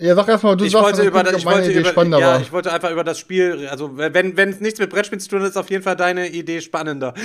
Ja, 0.00 0.14
sag 0.14 0.28
erst 0.28 0.44
mal, 0.44 0.56
du 0.56 0.64
ich 0.64 0.72
sagst, 0.72 0.84
wollte 0.84 1.02
über, 1.02 1.22
das, 1.22 1.36
ich 1.36 1.44
wollte 1.44 1.70
Idee 1.70 1.80
über, 1.80 1.90
spannender 1.90 2.18
ja, 2.20 2.26
war. 2.28 2.40
ich 2.40 2.50
wollte 2.52 2.72
einfach 2.72 2.90
über 2.90 3.04
das 3.04 3.18
Spiel, 3.18 3.68
also 3.68 3.98
wenn 3.98 4.34
wenn 4.36 4.48
es 4.48 4.60
nichts 4.60 4.80
mit 4.80 4.88
Brettspielen 4.88 5.20
zu 5.20 5.28
tun 5.28 5.42
hat, 5.42 5.50
ist 5.50 5.56
auf 5.58 5.68
jeden 5.68 5.82
Fall 5.82 5.94
deine 5.96 6.28
Idee 6.28 6.60
spannender. 6.60 7.12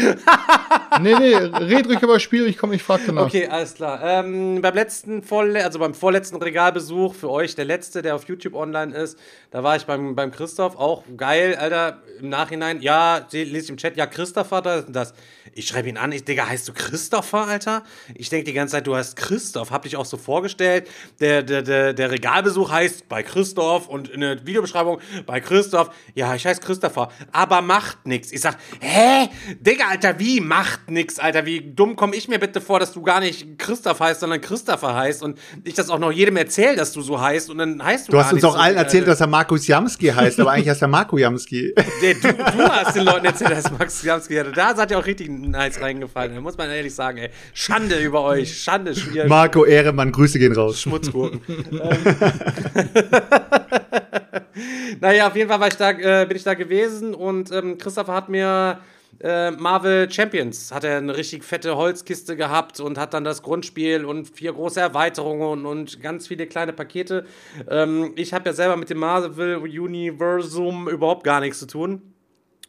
Nee, 1.02 1.14
nee, 1.14 1.36
red 1.36 1.88
ruhig 1.88 2.02
über 2.02 2.14
das 2.14 2.22
Spiel, 2.22 2.46
ich 2.48 2.58
komme, 2.58 2.76
ich 2.76 2.82
frag 2.84 3.02
danach. 3.06 3.26
Okay, 3.26 3.48
alles 3.48 3.74
klar. 3.74 4.00
Ähm, 4.02 4.62
beim 4.62 4.74
letzten, 4.76 5.24
Vorle 5.24 5.62
also 5.66 5.78
beim 5.78 5.94
vorletzten 5.94 6.38
Regalbesuch 6.38 7.14
für 7.14 7.30
euch, 7.30 7.54
der 7.54 7.66
letzte, 7.66 8.02
der 8.02 8.16
auf 8.16 8.26
YouTube 8.30 8.54
online 8.54 8.96
ist, 8.96 9.20
da 9.52 9.62
war 9.62 9.76
ich 9.76 9.86
beim, 9.86 10.16
beim 10.16 10.32
Christoph, 10.32 10.78
auch 10.78 11.04
geil, 11.18 11.58
Alter, 11.60 12.02
im 12.22 12.30
Nachhinein, 12.30 12.80
ja, 12.82 13.26
se- 13.28 13.44
lese 13.44 13.66
ich 13.66 13.70
im 13.72 13.78
Chat, 13.78 13.98
ja, 13.98 14.06
Christopher, 14.06 14.62
das, 14.62 14.86
das. 14.88 15.14
Ich 15.54 15.68
schreibe 15.68 15.90
ihn 15.90 15.98
an, 15.98 16.14
ich, 16.14 16.24
Digga, 16.24 16.48
heißt 16.48 16.68
du 16.70 16.74
Christopher, 16.74 17.46
Alter? 17.48 17.84
Ich 18.14 18.30
denke 18.30 18.46
die 18.46 18.54
ganze 18.54 18.74
Zeit, 18.74 18.88
du 18.88 18.96
heißt 18.96 19.18
Christoph, 19.18 19.72
hab 19.72 19.84
dich 19.84 19.98
auch 19.98 20.06
so 20.06 20.16
vorgestellt. 20.16 20.88
Der, 21.20 21.44
der, 21.44 21.62
der, 21.62 21.94
der 21.94 22.12
Regalbesuch 22.12 22.65
heißt 22.72 23.08
bei 23.10 23.24
Christoph 23.24 23.88
und 23.88 24.10
in 24.10 24.22
der 24.22 24.46
Videobeschreibung 24.46 25.00
bei 25.26 25.40
Christoph, 25.40 25.90
ja, 26.14 26.34
ich 26.36 26.46
heiße 26.46 26.62
Christopher, 26.62 27.10
aber 27.32 27.62
macht 27.62 28.06
nix. 28.06 28.32
Ich 28.32 28.42
sag, 28.42 28.58
hä? 28.80 29.30
Digga, 29.60 29.86
Alter, 29.90 30.20
wie 30.20 30.42
macht 30.42 30.90
nix, 30.90 31.20
Alter? 31.20 31.46
Wie 31.46 31.62
dumm 31.62 31.96
komme 31.96 32.16
ich 32.16 32.28
mir 32.28 32.40
bitte 32.40 32.62
vor, 32.62 32.80
dass 32.80 32.94
du 32.94 33.02
gar 33.02 33.20
nicht 33.20 33.58
Christoph 33.58 34.00
heißt, 34.00 34.20
sondern 34.20 34.42
Christopher 34.42 34.96
heißt 34.96 35.24
und 35.24 35.38
ich 35.64 35.74
das 35.74 35.90
auch 35.90 36.00
noch 36.00 36.12
jedem 36.12 36.38
erzähle, 36.38 36.76
dass 36.76 36.92
du 36.92 37.02
so 37.02 37.20
heißt 37.20 37.50
und 37.50 37.58
dann 37.58 37.84
heißt 37.84 38.08
du 38.08 38.12
Du 38.12 38.20
hast 38.20 38.34
uns 38.34 38.44
auch 38.44 38.54
so, 38.54 38.60
allen 38.60 38.78
erzählt, 38.78 39.04
Alter. 39.04 39.12
dass 39.12 39.22
er 39.22 39.28
Markus 39.28 39.68
Jamski 39.68 40.08
heißt, 40.08 40.40
aber 40.40 40.52
eigentlich 40.52 40.70
heißt 40.70 40.82
er 40.82 40.88
Marco 40.88 41.18
Jamski. 41.18 41.74
Du, 42.22 42.34
du 42.34 42.70
hast 42.70 42.96
den 42.96 43.04
Leuten 43.04 43.26
erzählt, 43.26 43.52
dass 43.52 43.72
Max 43.72 44.04
Jamski 44.04 44.36
hatte. 44.36 44.52
Da 44.52 44.76
seid 44.76 44.92
ihr 44.92 45.00
auch 45.00 45.06
richtig 45.06 45.30
nice 45.30 45.80
reingefallen. 45.82 46.36
Da 46.36 46.42
muss 46.42 46.58
man 46.58 46.70
ehrlich 46.70 46.94
sagen, 46.94 47.18
ey. 47.18 47.30
Schande 47.54 47.98
über 47.98 48.24
euch. 48.24 48.62
Schande, 48.62 48.94
ihr 49.14 49.28
Marco 49.28 49.66
Ehremann, 49.66 50.12
Grüße 50.12 50.40
gehen 50.40 50.54
raus. 50.54 50.82
Schmutzgurken. 50.82 51.42
naja, 55.00 55.28
auf 55.28 55.36
jeden 55.36 55.50
Fall 55.50 55.68
ich 55.68 55.76
da, 55.76 55.92
äh, 55.92 56.26
bin 56.26 56.38
ich 56.38 56.44
da 56.44 56.54
gewesen 56.54 57.14
und 57.14 57.52
ähm, 57.52 57.78
Christopher 57.78 58.14
hat 58.14 58.30
mir 58.30 58.80
äh, 59.22 59.52
Marvel 59.52 60.12
Champions, 60.12 60.72
hat 60.72 60.84
er 60.84 60.98
eine 60.98 61.16
richtig 61.16 61.44
fette 61.44 61.76
Holzkiste 61.76 62.36
gehabt 62.36 62.80
und 62.80 62.98
hat 62.98 63.14
dann 63.14 63.24
das 63.24 63.42
Grundspiel 63.42 64.06
und 64.06 64.30
vier 64.30 64.54
große 64.54 64.80
Erweiterungen 64.80 65.66
und 65.66 66.02
ganz 66.02 66.28
viele 66.28 66.48
kleine 66.48 66.74
Pakete. 66.74 67.26
Ähm, 67.70 68.14
ich 68.16 68.34
habe 68.34 68.50
ja 68.50 68.54
selber 68.54 68.78
mit 68.78 68.90
dem 68.90 69.00
Marvel 69.00 69.58
Universum 69.58 70.90
überhaupt 70.90 71.24
gar 71.24 71.40
nichts 71.40 71.60
zu 71.60 71.68
tun 71.68 72.02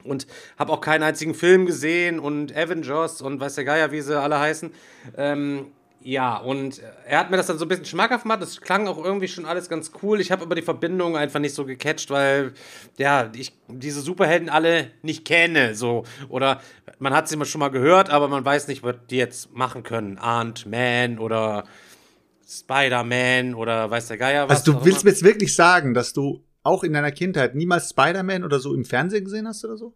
und 0.04 0.26
habe 0.58 0.72
auch 0.72 0.80
keinen 0.80 1.02
einzigen 1.02 1.34
Film 1.34 1.66
gesehen 1.66 2.18
und 2.18 2.56
Avengers 2.56 3.22
und 3.22 3.40
weiß 3.40 3.56
der 3.56 3.64
Geier, 3.64 3.92
wie 3.92 4.00
sie 4.00 4.18
alle 4.18 4.38
heißen. 4.38 4.70
Ähm, 5.16 5.66
ja, 6.06 6.36
und 6.36 6.80
er 7.04 7.18
hat 7.18 7.32
mir 7.32 7.36
das 7.36 7.48
dann 7.48 7.58
so 7.58 7.64
ein 7.64 7.68
bisschen 7.68 7.84
schmackhaft 7.84 8.22
gemacht. 8.22 8.40
Das 8.40 8.60
klang 8.60 8.86
auch 8.86 9.04
irgendwie 9.04 9.26
schon 9.26 9.44
alles 9.44 9.68
ganz 9.68 9.90
cool. 10.02 10.20
Ich 10.20 10.30
habe 10.30 10.44
aber 10.44 10.54
die 10.54 10.62
Verbindung 10.62 11.16
einfach 11.16 11.40
nicht 11.40 11.52
so 11.52 11.64
gecatcht, 11.64 12.10
weil, 12.10 12.52
ja, 12.96 13.28
ich 13.34 13.52
diese 13.66 14.00
Superhelden 14.02 14.48
alle 14.48 14.92
nicht 15.02 15.24
kenne. 15.24 15.74
So. 15.74 16.04
Oder 16.28 16.60
man 17.00 17.12
hat 17.12 17.28
sie 17.28 17.44
schon 17.44 17.58
mal 17.58 17.70
gehört, 17.70 18.08
aber 18.08 18.28
man 18.28 18.44
weiß 18.44 18.68
nicht, 18.68 18.84
was 18.84 18.94
die 19.10 19.16
jetzt 19.16 19.52
machen 19.52 19.82
können. 19.82 20.16
Ant-Man 20.18 21.18
oder 21.18 21.64
Spider-Man 22.48 23.56
oder 23.56 23.90
weiß 23.90 24.06
der 24.06 24.18
Geier 24.18 24.48
was. 24.48 24.60
Also 24.60 24.74
du 24.74 24.84
willst 24.84 25.02
immer. 25.02 25.10
mir 25.10 25.14
jetzt 25.14 25.24
wirklich 25.24 25.56
sagen, 25.56 25.92
dass 25.92 26.12
du 26.12 26.44
auch 26.62 26.84
in 26.84 26.92
deiner 26.92 27.10
Kindheit 27.10 27.56
niemals 27.56 27.90
Spider-Man 27.90 28.44
oder 28.44 28.60
so 28.60 28.76
im 28.76 28.84
Fernsehen 28.84 29.24
gesehen 29.24 29.48
hast 29.48 29.64
oder 29.64 29.76
so? 29.76 29.92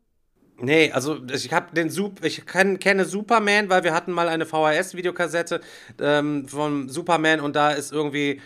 Nee, 0.63 0.93
also 0.93 1.19
ich 1.33 1.53
habe 1.53 1.75
den 1.75 1.91
Sup 1.91 2.25
ich 2.25 2.45
kenn, 2.47 2.79
kenne 2.79 3.05
Superman, 3.05 3.71
weil 3.71 3.85
wir 3.85 3.95
hatten 3.95 4.13
mal 4.13 4.29
eine 4.29 4.45
VHS-Videokassette 4.45 5.61
ähm, 6.01 6.47
von 6.47 6.89
Superman 6.89 7.41
und 7.41 7.57
da 7.57 7.71
ist 7.71 7.93
irgendwie 7.93 8.41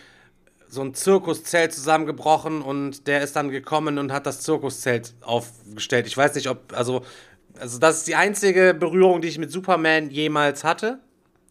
so 0.67 0.81
ein 0.81 0.93
Zirkuszelt 0.93 1.73
zusammengebrochen 1.73 2.61
und 2.61 3.07
der 3.07 3.21
ist 3.21 3.35
dann 3.35 3.49
gekommen 3.49 3.97
und 3.97 4.11
hat 4.11 4.25
das 4.25 4.41
Zirkuszelt 4.41 5.13
aufgestellt. 5.21 6.07
Ich 6.07 6.17
weiß 6.17 6.35
nicht, 6.35 6.49
ob, 6.49 6.73
also, 6.73 7.03
also 7.59 7.79
das 7.79 7.97
ist 7.97 8.07
die 8.07 8.15
einzige 8.15 8.73
Berührung, 8.73 9.21
die 9.21 9.27
ich 9.27 9.37
mit 9.37 9.51
Superman 9.51 10.09
jemals 10.09 10.63
hatte. 10.63 10.99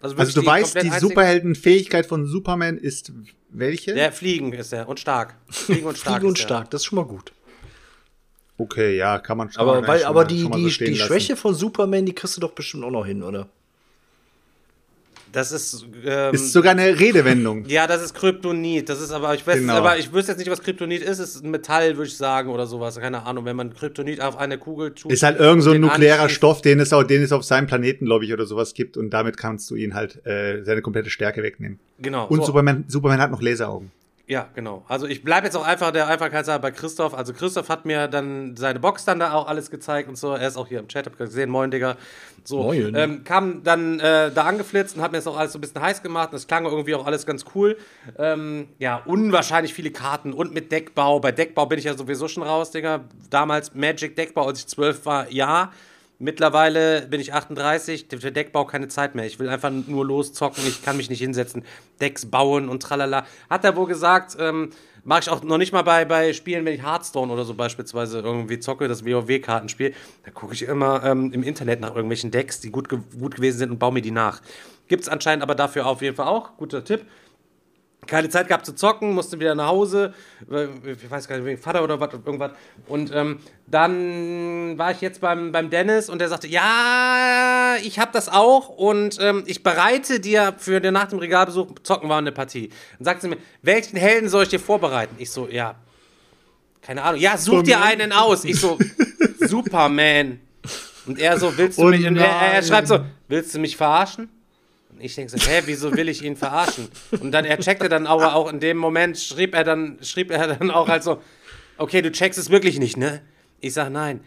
Also 0.01 0.19
wirklich 0.19 0.35
du 0.35 0.41
die 0.43 0.47
weißt, 0.47 0.83
die 0.83 0.91
Superheldenfähigkeit 0.91 2.07
von 2.07 2.27
Superman 2.27 2.77
ist 2.77 3.13
welche? 3.51 3.95
Der 3.95 4.13
Fliegen 4.13 4.53
ist 4.53 4.73
er 4.73 4.89
und 4.89 5.01
stark. 5.01 5.37
Fliegen 5.49 5.87
und 5.87 5.97
stark. 5.99 6.17
Fliegen 6.17 6.29
und 6.29 6.39
stark, 6.39 6.71
das 6.71 6.83
ist 6.83 6.87
schon 6.87 6.97
mal 6.97 7.07
gut. 7.07 7.33
Okay, 8.57 8.97
ja, 8.97 9.19
kann 9.19 9.37
man 9.39 9.51
schon 9.51 9.61
Aber, 9.63 9.81
mal- 9.81 9.89
weil, 9.89 9.99
schon 10.01 10.09
aber 10.09 10.21
mal- 10.23 10.27
die, 10.27 10.41
schon 10.43 10.51
mal 10.51 10.57
die, 10.59 10.71
so 10.71 10.85
die 10.85 10.91
lassen. 10.93 11.07
Schwäche 11.07 11.37
von 11.37 11.55
Superman, 11.55 12.07
die 12.07 12.13
kriegst 12.15 12.37
du 12.37 12.41
doch 12.41 12.53
bestimmt 12.53 12.85
auch 12.85 12.91
noch 12.91 13.05
hin, 13.07 13.23
oder? 13.23 13.49
Das 15.33 15.51
ist, 15.51 15.85
ähm, 16.07 16.33
ist 16.33 16.53
sogar 16.53 16.71
eine 16.71 16.97
Redewendung. 17.01 17.65
Ja, 17.69 17.89
das 17.89 18.01
ist 18.03 18.15
Kryptonit. 18.15 18.89
Das 18.89 19.01
ist 19.01 19.11
aber, 19.11 19.35
ich 19.35 19.45
weiß, 19.45 19.59
Genau. 19.59 19.75
aber 19.75 19.99
ich 19.99 20.13
wüsste 20.13 20.31
jetzt 20.31 20.39
nicht, 20.39 20.49
was 20.49 20.63
Kryptonit 20.63 21.03
ist. 21.03 21.19
Es 21.19 21.35
ist 21.35 21.45
ein 21.45 21.51
Metall, 21.51 21.97
würde 21.97 22.07
ich 22.07 22.17
sagen, 22.17 22.51
oder 22.51 22.69
sowas. 22.69 23.01
Keine 23.01 23.25
Ahnung. 23.27 23.45
Wenn 23.45 23.57
man 23.57 23.75
Kryptonit 23.75 24.21
auf 24.21 24.37
eine 24.37 24.59
Kugel 24.59 24.95
tut. 24.95 25.11
Ist 25.11 25.25
halt 25.25 25.41
irgend 25.41 25.65
so 25.65 25.73
ein 25.73 25.81
nuklearer 25.81 26.27
anschließt- 26.27 26.29
Stoff, 26.29 26.63
den 26.63 26.79
es 26.79 26.93
auch, 26.93 27.03
den 27.03 27.21
es 27.21 27.33
auf 27.33 27.43
seinem 27.43 27.67
Planeten, 27.67 28.05
glaube 28.05 28.25
ich, 28.25 28.33
oder 28.33 28.47
sowas 28.47 28.75
gibt 28.75 28.97
und 28.97 29.11
damit 29.11 29.37
kannst 29.37 29.69
du 29.73 29.75
ihn 29.75 29.95
halt 29.95 30.25
äh, 30.25 30.63
seine 30.63 30.83
komplette 30.83 31.11
Stärke 31.11 31.43
wegnehmen. 31.43 31.81
Genau. 31.99 32.29
Und 32.29 32.39
so. 32.39 32.47
Superman, 32.47 32.85
Superman 32.87 33.19
hat 33.21 33.33
noch 33.33 33.43
Laseraugen. 33.43 33.91
Ja, 34.27 34.49
genau. 34.55 34.85
Also 34.89 35.07
ich 35.07 35.23
bleibe 35.23 35.47
jetzt 35.47 35.55
auch 35.55 35.67
einfach 35.67 35.91
der 35.91 36.09
Einfachheit 36.09 36.47
bei 36.63 36.71
Christoph. 36.71 37.13
Also 37.13 37.35
Christoph 37.35 37.69
hat 37.69 37.85
mir 37.85 38.09
dann 38.09 38.57
seine 38.57 38.81
Box 38.81 39.05
dann 39.05 39.19
da 39.19 39.35
auch 39.35 39.47
alles 39.47 39.71
gezeigt 39.71 40.09
und 40.09 40.17
so. 40.17 40.33
Er 40.33 40.49
ist 40.49 40.57
auch 40.57 40.67
hier 40.67 40.79
im 40.79 40.89
Chat, 40.89 41.05
hab 41.05 41.19
gesehen, 41.19 41.51
moin 41.51 41.71
Digga. 41.71 41.97
So, 42.43 42.63
Moin. 42.63 42.95
Ähm, 42.95 43.25
kam 43.25 43.63
dann 43.63 44.01
äh, 44.01 44.31
da 44.31 44.45
angeflitzt 44.45 44.97
und 44.97 45.03
hat 45.03 45.13
mir 45.13 45.19
das 45.19 45.27
auch 45.27 45.37
alles 45.37 45.53
so 45.53 45.59
ein 45.59 45.61
bisschen 45.61 45.81
heiß 45.83 46.03
gemacht. 46.03 46.31
Und 46.31 46.37
es 46.37 46.47
klang 46.47 46.65
irgendwie 46.65 46.95
auch 46.95 47.07
alles 47.07 47.27
ganz 47.27 47.45
cool. 47.55 47.77
Ähm, 48.19 48.69
ja, 48.79 49.03
unwahrscheinlich 49.05 49.75
viele 49.75 49.91
Karten 49.91 50.33
und 50.33 50.55
mit 50.55 50.73
Deckbau. 50.73 51.21
Bei 51.21 51.33
Deckbau 51.33 51.67
bin 51.67 51.79
ich 51.79 51.85
ja 51.85 51.95
sowieso 51.95 52.27
schon 52.27 52.43
raus, 52.43 52.71
Digga. 52.71 53.01
Damals 53.29 53.75
Magic 53.75 54.17
Deckbau, 54.17 54.47
als 54.47 54.61
ich 54.61 54.67
zwölf 54.69 55.05
war, 55.05 55.31
ja. 55.31 55.71
Mittlerweile 56.19 57.07
bin 57.09 57.21
ich 57.21 57.35
38, 57.35 58.07
für 58.19 58.31
Deckbau 58.31 58.65
keine 58.65 58.89
Zeit 58.89 59.15
mehr. 59.15 59.27
Ich 59.27 59.39
will 59.39 59.49
einfach 59.49 59.71
nur 59.71 60.07
loszocken, 60.07 60.65
ich 60.67 60.83
kann 60.83 60.97
mich 60.97 61.11
nicht 61.11 61.21
hinsetzen, 61.21 61.65
Decks 62.01 62.27
bauen 62.27 62.69
und 62.69 62.83
tralala. 62.83 63.27
Hat 63.51 63.65
er 63.65 63.75
wohl 63.75 63.87
gesagt, 63.87 64.37
ähm, 64.39 64.71
mache 65.03 65.21
ich 65.21 65.29
auch 65.29 65.43
noch 65.43 65.59
nicht 65.59 65.73
mal 65.73 65.83
bei, 65.83 66.05
bei 66.05 66.33
Spielen, 66.33 66.65
wenn 66.65 66.75
ich 66.75 66.83
Hearthstone 66.83 67.33
oder 67.33 67.45
so 67.45 67.55
beispielsweise 67.55 68.21
irgendwie 68.21 68.61
zocke, 68.61 68.87
das 68.87 69.05
WoW-Kartenspiel, 69.05 69.93
da 70.25 70.31
gucke 70.31 70.55
ich 70.55 70.63
immer 70.63 71.03
ähm, 71.05 71.33
im 71.33 71.43
Internet 71.43 71.81
nach 71.81 71.91
irgendwelchen 71.91 72.31
Decks, 72.31 72.61
die 72.61 72.71
gut, 72.71 72.89
ge 72.89 73.01
gut 73.19 73.35
gewesen 73.35 73.59
sind 73.59 73.71
und 73.73 73.79
baue 73.79 73.93
mir 73.93 74.03
die 74.03 74.13
nach. 74.13 74.41
Gibt 74.87 75.03
es 75.03 75.09
anscheinend 75.09 75.43
aber 75.43 75.55
dafür 75.55 75.87
auf 75.87 76.01
jeden 76.01 76.15
Fall 76.15 76.27
auch, 76.27 76.57
guter 76.57 76.85
Tipp 76.85 77.05
keine 78.07 78.29
Zeit 78.29 78.49
gehabt 78.49 78.67
zu 78.67 78.75
zocken, 78.75 79.13
musste 79.15 79.39
wieder 79.41 79.55
nach 79.55 79.69
Hause, 79.69 80.15
ich 80.43 81.11
weiß 81.11 81.29
gar 81.29 81.37
nicht, 81.37 81.45
wegen 81.47 81.61
Vater 81.61 81.83
oder 81.83 82.01
was, 82.01 82.13
irgendwas. 82.13 82.53
Und 82.87 83.11
ähm, 83.15 83.39
dann 83.67 84.77
war 84.79 84.91
ich 84.91 85.01
jetzt 85.01 85.21
beim, 85.21 85.53
beim 85.53 85.71
Dennis 85.71 86.09
und 86.09 86.19
der 86.21 86.29
sagte, 86.29 86.49
ja, 86.49 87.77
ich 87.83 87.99
habe 87.99 88.11
das 88.13 88.29
auch 88.29 88.69
und 88.69 89.19
ähm, 89.21 89.45
ich 89.47 89.63
bereite 89.63 90.21
dir 90.21 90.55
für 90.59 90.81
den 90.81 90.95
nach 90.95 91.09
dem 91.09 91.19
Regalbesuch, 91.19 91.75
zocken 91.83 92.09
wir 92.09 92.17
eine 92.17 92.33
Partie. 92.33 92.71
Dann 92.99 93.05
sagt 93.05 93.23
sie 93.23 93.29
mir, 93.29 93.39
welchen 93.63 93.97
Helden 93.97 94.29
soll 94.29 94.45
ich 94.45 94.51
dir 94.51 94.61
vorbereiten? 94.61 95.15
Ich 95.19 95.31
so, 95.31 95.49
ja, 95.49 95.77
keine 96.83 97.03
Ahnung. 97.03 97.21
Ja, 97.21 97.37
such 97.39 97.63
dir 97.63 97.83
einen 97.83 98.13
aus. 98.13 98.45
Ich 98.45 98.61
so, 98.61 98.79
Superman. 99.41 100.41
Und 101.07 101.19
er 101.19 101.39
so, 101.39 101.57
willst 101.57 101.79
du 101.79 101.83
Oh 101.83 101.87
mich, 101.87 102.07
und 102.07 102.17
er, 102.17 102.27
er 102.27 102.63
schreibt 102.63 102.89
so, 102.89 103.01
willst 103.29 103.55
du 103.55 103.59
mich 103.59 103.77
verarschen? 103.77 104.29
Ich 104.99 105.15
denke 105.15 105.37
so, 105.37 105.49
hä, 105.49 105.63
wieso 105.67 105.95
will 105.97 106.09
ich 106.09 106.23
ihn 106.23 106.37
verarschen? 106.37 106.89
Und 107.21 107.33
dann, 107.33 107.45
er 107.45 107.59
checkte 107.59 107.89
dann 107.89 108.07
aber 108.07 108.35
auch 108.35 108.51
in 108.51 108.61
dem 108.61 108.77
Moment, 108.77 109.19
schrieb 109.19 109.55
er 109.55 109.65
dann, 109.65 109.99
schrieb 110.03 110.31
er 110.31 110.55
dann 110.55 110.71
auch 110.71 110.89
halt 110.89 111.03
so, 111.03 111.21
okay, 111.79 112.01
du 112.01 112.11
checkst 112.11 112.39
es 112.39 112.51
wirklich 112.51 112.79
nicht, 112.79 112.97
ne? 112.97 113.23
Ich 113.61 113.75
sag, 113.75 113.91
nein. 113.91 114.21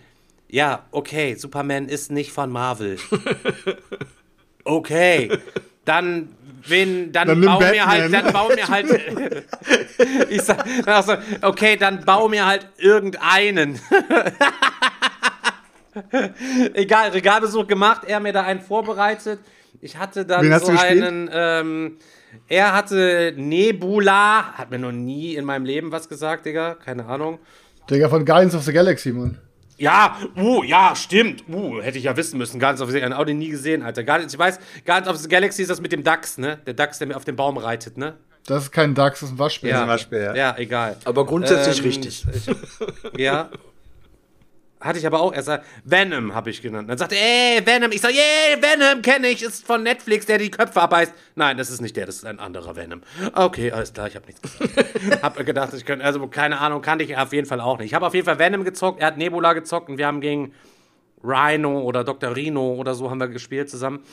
Ja, 0.49 0.85
okay, 0.91 1.35
Superman 1.35 1.89
ist 1.89 2.11
nicht 2.11 2.31
von 2.31 2.51
Marvel. 2.51 2.97
Okay. 4.69 5.31
dann 5.85 6.35
wen, 6.69 7.11
dann, 7.11 7.27
Dann 7.27 7.41
bau 7.41 7.59
mir 7.59 7.85
halt, 7.85 8.13
dann 8.13 8.33
bau 8.33 8.49
mir 8.49 8.67
halt, 8.67 8.87
ich 10.29 10.41
sag, 10.41 10.65
also, 10.85 11.15
okay, 11.41 11.77
dann 11.77 12.03
bau 12.03 12.27
mir 12.27 12.45
halt 12.45 12.67
irgendeinen. 12.77 13.79
Egal, 16.73 17.09
Regalbesuch 17.09 17.65
gemacht, 17.65 18.01
er 18.05 18.19
mir 18.19 18.33
da 18.33 18.43
einen 18.43 18.61
vorbereitet. 18.61 19.39
Ich 19.81 19.97
hatte 19.97 20.25
dann 20.25 20.43
Wen 20.45 20.53
hast 20.53 20.65
so 20.65 20.71
einen, 20.71 21.29
ähm, 21.31 21.97
er 22.47 22.73
hatte 22.73 23.33
Nebula, 23.35 24.53
hat 24.53 24.71
mir 24.71 24.79
noch 24.79 24.91
nie 24.91 25.35
in 25.35 25.45
meinem 25.45 25.65
Leben 25.65 25.91
was 25.91 26.09
gesagt, 26.09 26.45
Digga, 26.45 26.75
keine 26.75 27.05
Ahnung. 27.05 27.39
Digga, 27.89 28.09
von 28.09 28.25
Guardians 28.25 28.55
of 28.55 28.63
the 28.63 28.73
Galaxy, 28.73 29.11
Mann. 29.11 29.37
Ja, 29.77 30.17
uh, 30.35 30.63
ja, 30.63 30.95
stimmt. 30.95 31.43
Uh, 31.47 31.81
hätte 31.81 31.99
ich 31.99 32.05
ja 32.05 32.17
wissen 32.17 32.37
müssen. 32.37 32.59
Guardians 32.59 32.81
of 32.81 32.89
the 32.89 32.99
Galaxy, 32.99 33.19
Audi 33.19 33.33
nie 33.35 33.49
gesehen, 33.49 33.83
Alter. 33.83 34.03
Guardians, 34.03 34.33
ich 34.33 34.39
weiß, 34.39 34.59
Guardians 34.85 35.07
of 35.07 35.17
the 35.17 35.29
Galaxy 35.29 35.61
ist 35.61 35.69
das 35.69 35.79
mit 35.79 35.91
dem 35.91 36.03
Dachs, 36.03 36.37
ne? 36.37 36.57
Der 36.65 36.73
Dachs, 36.73 36.97
der 36.97 37.07
mir 37.07 37.15
auf 37.15 37.25
dem 37.25 37.35
Baum 37.35 37.57
reitet, 37.57 37.97
ne? 37.97 38.15
Das 38.47 38.63
ist 38.63 38.71
kein 38.71 38.95
Dachs, 38.95 39.19
das 39.19 39.29
ist 39.29 39.35
ein 39.35 39.39
Waschbär. 39.39 39.77
Zum 39.77 39.87
Beispiel, 39.87 40.19
ja. 40.19 40.35
Ja, 40.35 40.55
egal. 40.57 40.97
Aber 41.05 41.25
grundsätzlich 41.25 41.79
Ähm, 41.79 41.85
richtig. 41.85 42.25
Ich, 42.33 43.19
ja. 43.19 43.49
Hatte 44.79 44.99
ich 44.99 45.07
aber 45.07 45.21
auch 45.21 45.33
erst. 45.33 45.49
Venom 45.85 46.35
habe 46.35 46.51
ich 46.51 46.61
genannt. 46.61 46.89
Dann 46.89 46.97
sagte 46.97 47.15
er, 47.15 47.57
ey, 47.57 47.65
Venom. 47.65 47.91
Ich 47.91 48.01
sag, 48.01 48.11
yeah, 48.11 48.61
Venom 48.61 49.01
kenne 49.01 49.27
ich. 49.27 49.41
Ist 49.41 49.65
von 49.65 49.81
Netflix, 49.81 50.27
der 50.27 50.37
die 50.37 50.51
Köpfe 50.51 50.81
abbeißt. 50.81 51.13
Nein, 51.35 51.57
das 51.57 51.71
ist 51.71 51.81
nicht 51.81 51.95
der, 51.95 52.05
das 52.05 52.17
ist 52.17 52.25
ein 52.25 52.39
anderer 52.39 52.75
Venom. 52.75 53.01
Okay, 53.33 53.71
alles 53.71 53.91
klar, 53.93 54.07
ich 54.07 54.15
habe 54.15 54.27
nichts 54.27 54.41
gesagt. 54.41 54.71
hab 55.23 55.43
gedacht, 55.43 55.73
ich 55.73 55.83
könnte, 55.83 56.05
also 56.05 56.27
keine 56.27 56.59
Ahnung, 56.59 56.81
kannte 56.83 57.03
ich 57.03 57.17
auf 57.17 57.33
jeden 57.33 57.47
Fall 57.47 57.59
auch 57.59 57.79
nicht. 57.79 57.87
Ich 57.87 57.93
habe 57.95 58.05
auf 58.05 58.13
jeden 58.13 58.25
Fall 58.25 58.37
Venom 58.37 58.63
gezockt, 58.63 59.01
er 59.01 59.07
hat 59.07 59.17
Nebula 59.17 59.53
gezockt 59.53 59.89
und 59.89 59.97
wir 59.97 60.05
haben 60.05 60.21
gegen 60.21 60.53
Rhino 61.23 61.81
oder 61.81 62.03
Dr. 62.03 62.35
Rhino 62.35 62.75
oder 62.75 62.93
so 62.93 63.09
haben 63.09 63.19
wir 63.19 63.27
gespielt 63.27 63.69
zusammen. 63.69 64.03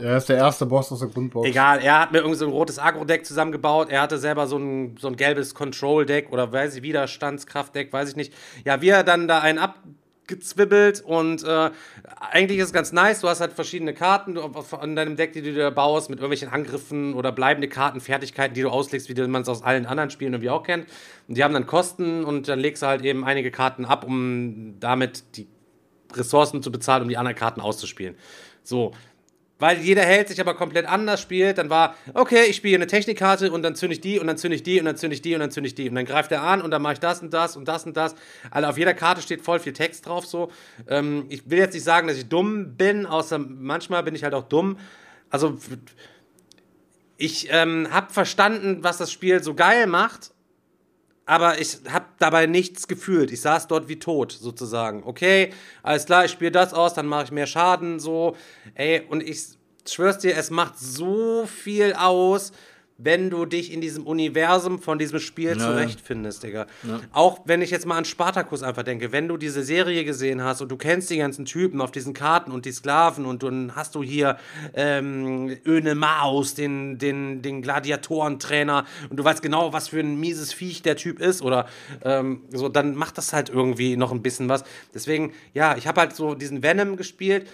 Er 0.00 0.16
ist 0.16 0.28
der 0.28 0.36
erste 0.36 0.66
Boss 0.66 0.90
aus 0.92 1.00
der 1.00 1.08
Grundbox. 1.08 1.48
Egal, 1.48 1.80
er 1.80 2.00
hat 2.00 2.12
mir 2.12 2.18
irgendwie 2.18 2.38
so 2.38 2.46
ein 2.46 2.52
rotes 2.52 2.78
Agro-Deck 2.78 3.26
zusammengebaut. 3.26 3.90
Er 3.90 4.02
hatte 4.02 4.18
selber 4.18 4.46
so 4.46 4.56
ein, 4.56 4.96
so 4.98 5.08
ein 5.08 5.16
gelbes 5.16 5.54
Control-Deck 5.54 6.32
oder 6.32 6.52
weiß 6.52 6.76
ich, 6.76 6.82
Widerstandskraft-Deck, 6.82 7.92
weiß 7.92 8.10
ich 8.10 8.16
nicht. 8.16 8.32
Ja, 8.64 8.80
wir 8.80 9.02
dann 9.02 9.28
da 9.28 9.40
einen 9.40 9.58
abgezwibbelt 9.58 11.02
und 11.02 11.44
äh, 11.44 11.70
eigentlich 12.18 12.58
ist 12.58 12.66
es 12.66 12.72
ganz 12.72 12.92
nice. 12.92 13.20
Du 13.20 13.28
hast 13.28 13.40
halt 13.40 13.52
verschiedene 13.52 13.92
Karten 13.92 14.38
an 14.38 14.96
deinem 14.96 15.16
Deck, 15.16 15.32
die 15.32 15.42
du 15.42 15.52
dir 15.52 15.70
baust, 15.70 16.08
mit 16.08 16.18
irgendwelchen 16.18 16.48
Angriffen 16.48 17.14
oder 17.14 17.30
bleibende 17.30 17.68
Karten, 17.68 18.00
Fertigkeiten, 18.00 18.54
die 18.54 18.62
du 18.62 18.70
auslegst, 18.70 19.08
wie 19.08 19.26
man 19.26 19.42
es 19.42 19.48
aus 19.48 19.62
allen 19.62 19.86
anderen 19.86 20.10
Spielen 20.10 20.32
irgendwie 20.32 20.50
auch 20.50 20.62
kennt. 20.62 20.86
Und 21.28 21.36
die 21.36 21.44
haben 21.44 21.54
dann 21.54 21.66
Kosten 21.66 22.24
und 22.24 22.48
dann 22.48 22.58
legst 22.58 22.82
du 22.82 22.86
halt 22.86 23.04
eben 23.04 23.24
einige 23.24 23.50
Karten 23.50 23.84
ab, 23.84 24.04
um 24.04 24.76
damit 24.80 25.36
die 25.36 25.46
Ressourcen 26.14 26.62
zu 26.62 26.72
bezahlen, 26.72 27.02
um 27.02 27.08
die 27.08 27.16
anderen 27.16 27.36
Karten 27.36 27.60
auszuspielen. 27.60 28.16
So. 28.62 28.92
Weil 29.60 29.78
jeder 29.78 30.02
Held 30.02 30.28
sich 30.28 30.40
aber 30.40 30.54
komplett 30.54 30.86
anders 30.86 31.22
spielt, 31.22 31.58
dann 31.58 31.70
war, 31.70 31.94
okay, 32.12 32.46
ich 32.48 32.56
spiele 32.56 32.74
eine 32.74 32.88
Technikkarte 32.88 33.52
und 33.52 33.62
dann 33.62 33.76
zünde 33.76 33.94
ich 33.94 34.00
die 34.00 34.18
und 34.18 34.26
dann 34.26 34.36
zünde 34.36 34.56
ich 34.56 34.64
die 34.64 34.80
und 34.80 34.84
dann 34.84 34.96
zünde 34.96 35.14
ich 35.14 35.22
die 35.22 35.34
und 35.34 35.40
dann 35.40 35.52
zünde 35.52 35.68
ich 35.68 35.76
die. 35.76 35.88
Und 35.88 35.94
dann 35.94 36.04
greift 36.04 36.32
er 36.32 36.42
an 36.42 36.60
und 36.60 36.72
dann 36.72 36.82
mache 36.82 36.94
ich 36.94 36.98
das 36.98 37.22
und 37.22 37.32
das 37.32 37.56
und 37.56 37.68
das 37.68 37.86
und 37.86 37.96
das. 37.96 38.16
Also 38.50 38.68
auf 38.68 38.78
jeder 38.78 38.94
Karte 38.94 39.22
steht 39.22 39.42
voll 39.42 39.60
viel 39.60 39.72
Text 39.72 40.06
drauf 40.06 40.26
so. 40.26 40.50
Ähm, 40.88 41.26
ich 41.28 41.48
will 41.48 41.58
jetzt 41.58 41.74
nicht 41.74 41.84
sagen, 41.84 42.08
dass 42.08 42.16
ich 42.16 42.28
dumm 42.28 42.76
bin, 42.76 43.06
außer 43.06 43.38
manchmal 43.38 44.02
bin 44.02 44.16
ich 44.16 44.24
halt 44.24 44.34
auch 44.34 44.48
dumm. 44.48 44.76
Also 45.30 45.56
ich 47.16 47.48
ähm, 47.50 47.88
habe 47.92 48.12
verstanden, 48.12 48.78
was 48.82 48.98
das 48.98 49.12
Spiel 49.12 49.40
so 49.40 49.54
geil 49.54 49.86
macht, 49.86 50.33
aber 51.26 51.60
ich 51.60 51.78
habe 51.90 52.06
dabei 52.18 52.46
nichts 52.46 52.86
gefühlt. 52.88 53.30
Ich 53.30 53.40
saß 53.40 53.66
dort 53.68 53.88
wie 53.88 53.98
tot, 53.98 54.32
sozusagen. 54.32 55.02
Okay, 55.04 55.52
alles 55.82 56.06
klar, 56.06 56.24
ich 56.24 56.30
spiele 56.30 56.50
das 56.50 56.74
aus, 56.74 56.94
dann 56.94 57.06
mache 57.06 57.24
ich 57.24 57.32
mehr 57.32 57.46
Schaden, 57.46 57.98
so. 58.00 58.36
Ey, 58.74 59.02
und 59.08 59.22
ich 59.22 59.40
schwör's 59.88 60.18
dir, 60.18 60.36
es 60.36 60.50
macht 60.50 60.78
so 60.78 61.46
viel 61.46 61.94
aus, 61.94 62.52
wenn 62.96 63.28
du 63.28 63.44
dich 63.44 63.72
in 63.72 63.80
diesem 63.80 64.06
Universum 64.06 64.78
von 64.78 64.98
diesem 64.98 65.18
Spiel 65.18 65.58
zurechtfindest, 65.58 66.42
Digga. 66.44 66.66
Auch 67.12 67.40
wenn 67.44 67.60
ich 67.60 67.70
jetzt 67.70 67.86
mal 67.86 67.98
an 67.98 68.04
Spartacus 68.04 68.62
einfach 68.62 68.84
denke, 68.84 69.10
wenn 69.10 69.26
du 69.26 69.36
diese 69.36 69.64
Serie 69.64 70.04
gesehen 70.04 70.42
hast 70.42 70.60
und 70.60 70.70
du 70.70 70.76
kennst 70.76 71.10
die 71.10 71.16
ganzen 71.16 71.44
Typen 71.44 71.80
auf 71.80 71.90
diesen 71.90 72.14
Karten 72.14 72.52
und 72.52 72.66
die 72.66 72.72
Sklaven 72.72 73.26
und 73.26 73.42
dann 73.42 73.74
hast 73.74 73.94
du 73.96 74.02
hier 74.02 74.38
ähm, 74.74 75.56
Öne 75.66 75.94
Maus, 75.94 76.54
den, 76.54 76.98
den, 76.98 77.42
den 77.42 77.62
Gladiatorentrainer 77.62 78.84
und 79.10 79.16
du 79.16 79.24
weißt 79.24 79.42
genau, 79.42 79.72
was 79.72 79.88
für 79.88 80.00
ein 80.00 80.18
mieses 80.20 80.52
Viech 80.52 80.82
der 80.82 80.96
Typ 80.96 81.20
ist 81.20 81.42
oder 81.42 81.66
ähm, 82.04 82.42
so, 82.50 82.68
dann 82.68 82.94
macht 82.94 83.18
das 83.18 83.32
halt 83.32 83.48
irgendwie 83.48 83.96
noch 83.96 84.12
ein 84.12 84.22
bisschen 84.22 84.48
was. 84.48 84.62
Deswegen, 84.94 85.32
ja, 85.52 85.76
ich 85.76 85.88
habe 85.88 86.00
halt 86.00 86.14
so 86.14 86.34
diesen 86.34 86.62
Venom 86.62 86.96
gespielt, 86.96 87.48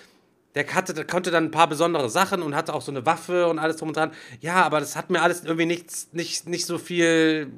der, 0.55 0.67
hatte, 0.75 0.95
der 0.95 1.07
konnte 1.07 1.31
dann 1.31 1.45
ein 1.45 1.51
paar 1.51 1.69
besondere 1.69 2.09
Sachen 2.09 2.43
und 2.43 2.55
hatte 2.55 2.75
auch 2.75 2.83
so 2.83 2.91
eine 2.91 3.07
Waffe 3.07 3.47
und 3.47 3.59
alles 3.59 3.77
drum 3.77 3.89
und 3.89 3.97
dran. 3.97 4.11
Ja, 4.41 4.63
aber 4.63 4.81
das 4.81 4.97
hat 4.97 5.11
mir 5.11 5.23
alles 5.23 5.45
irgendwie 5.45 5.67
nichts, 5.67 6.09
nicht, 6.13 6.49
nicht 6.49 6.67
so 6.67 6.79
viel 6.79 7.53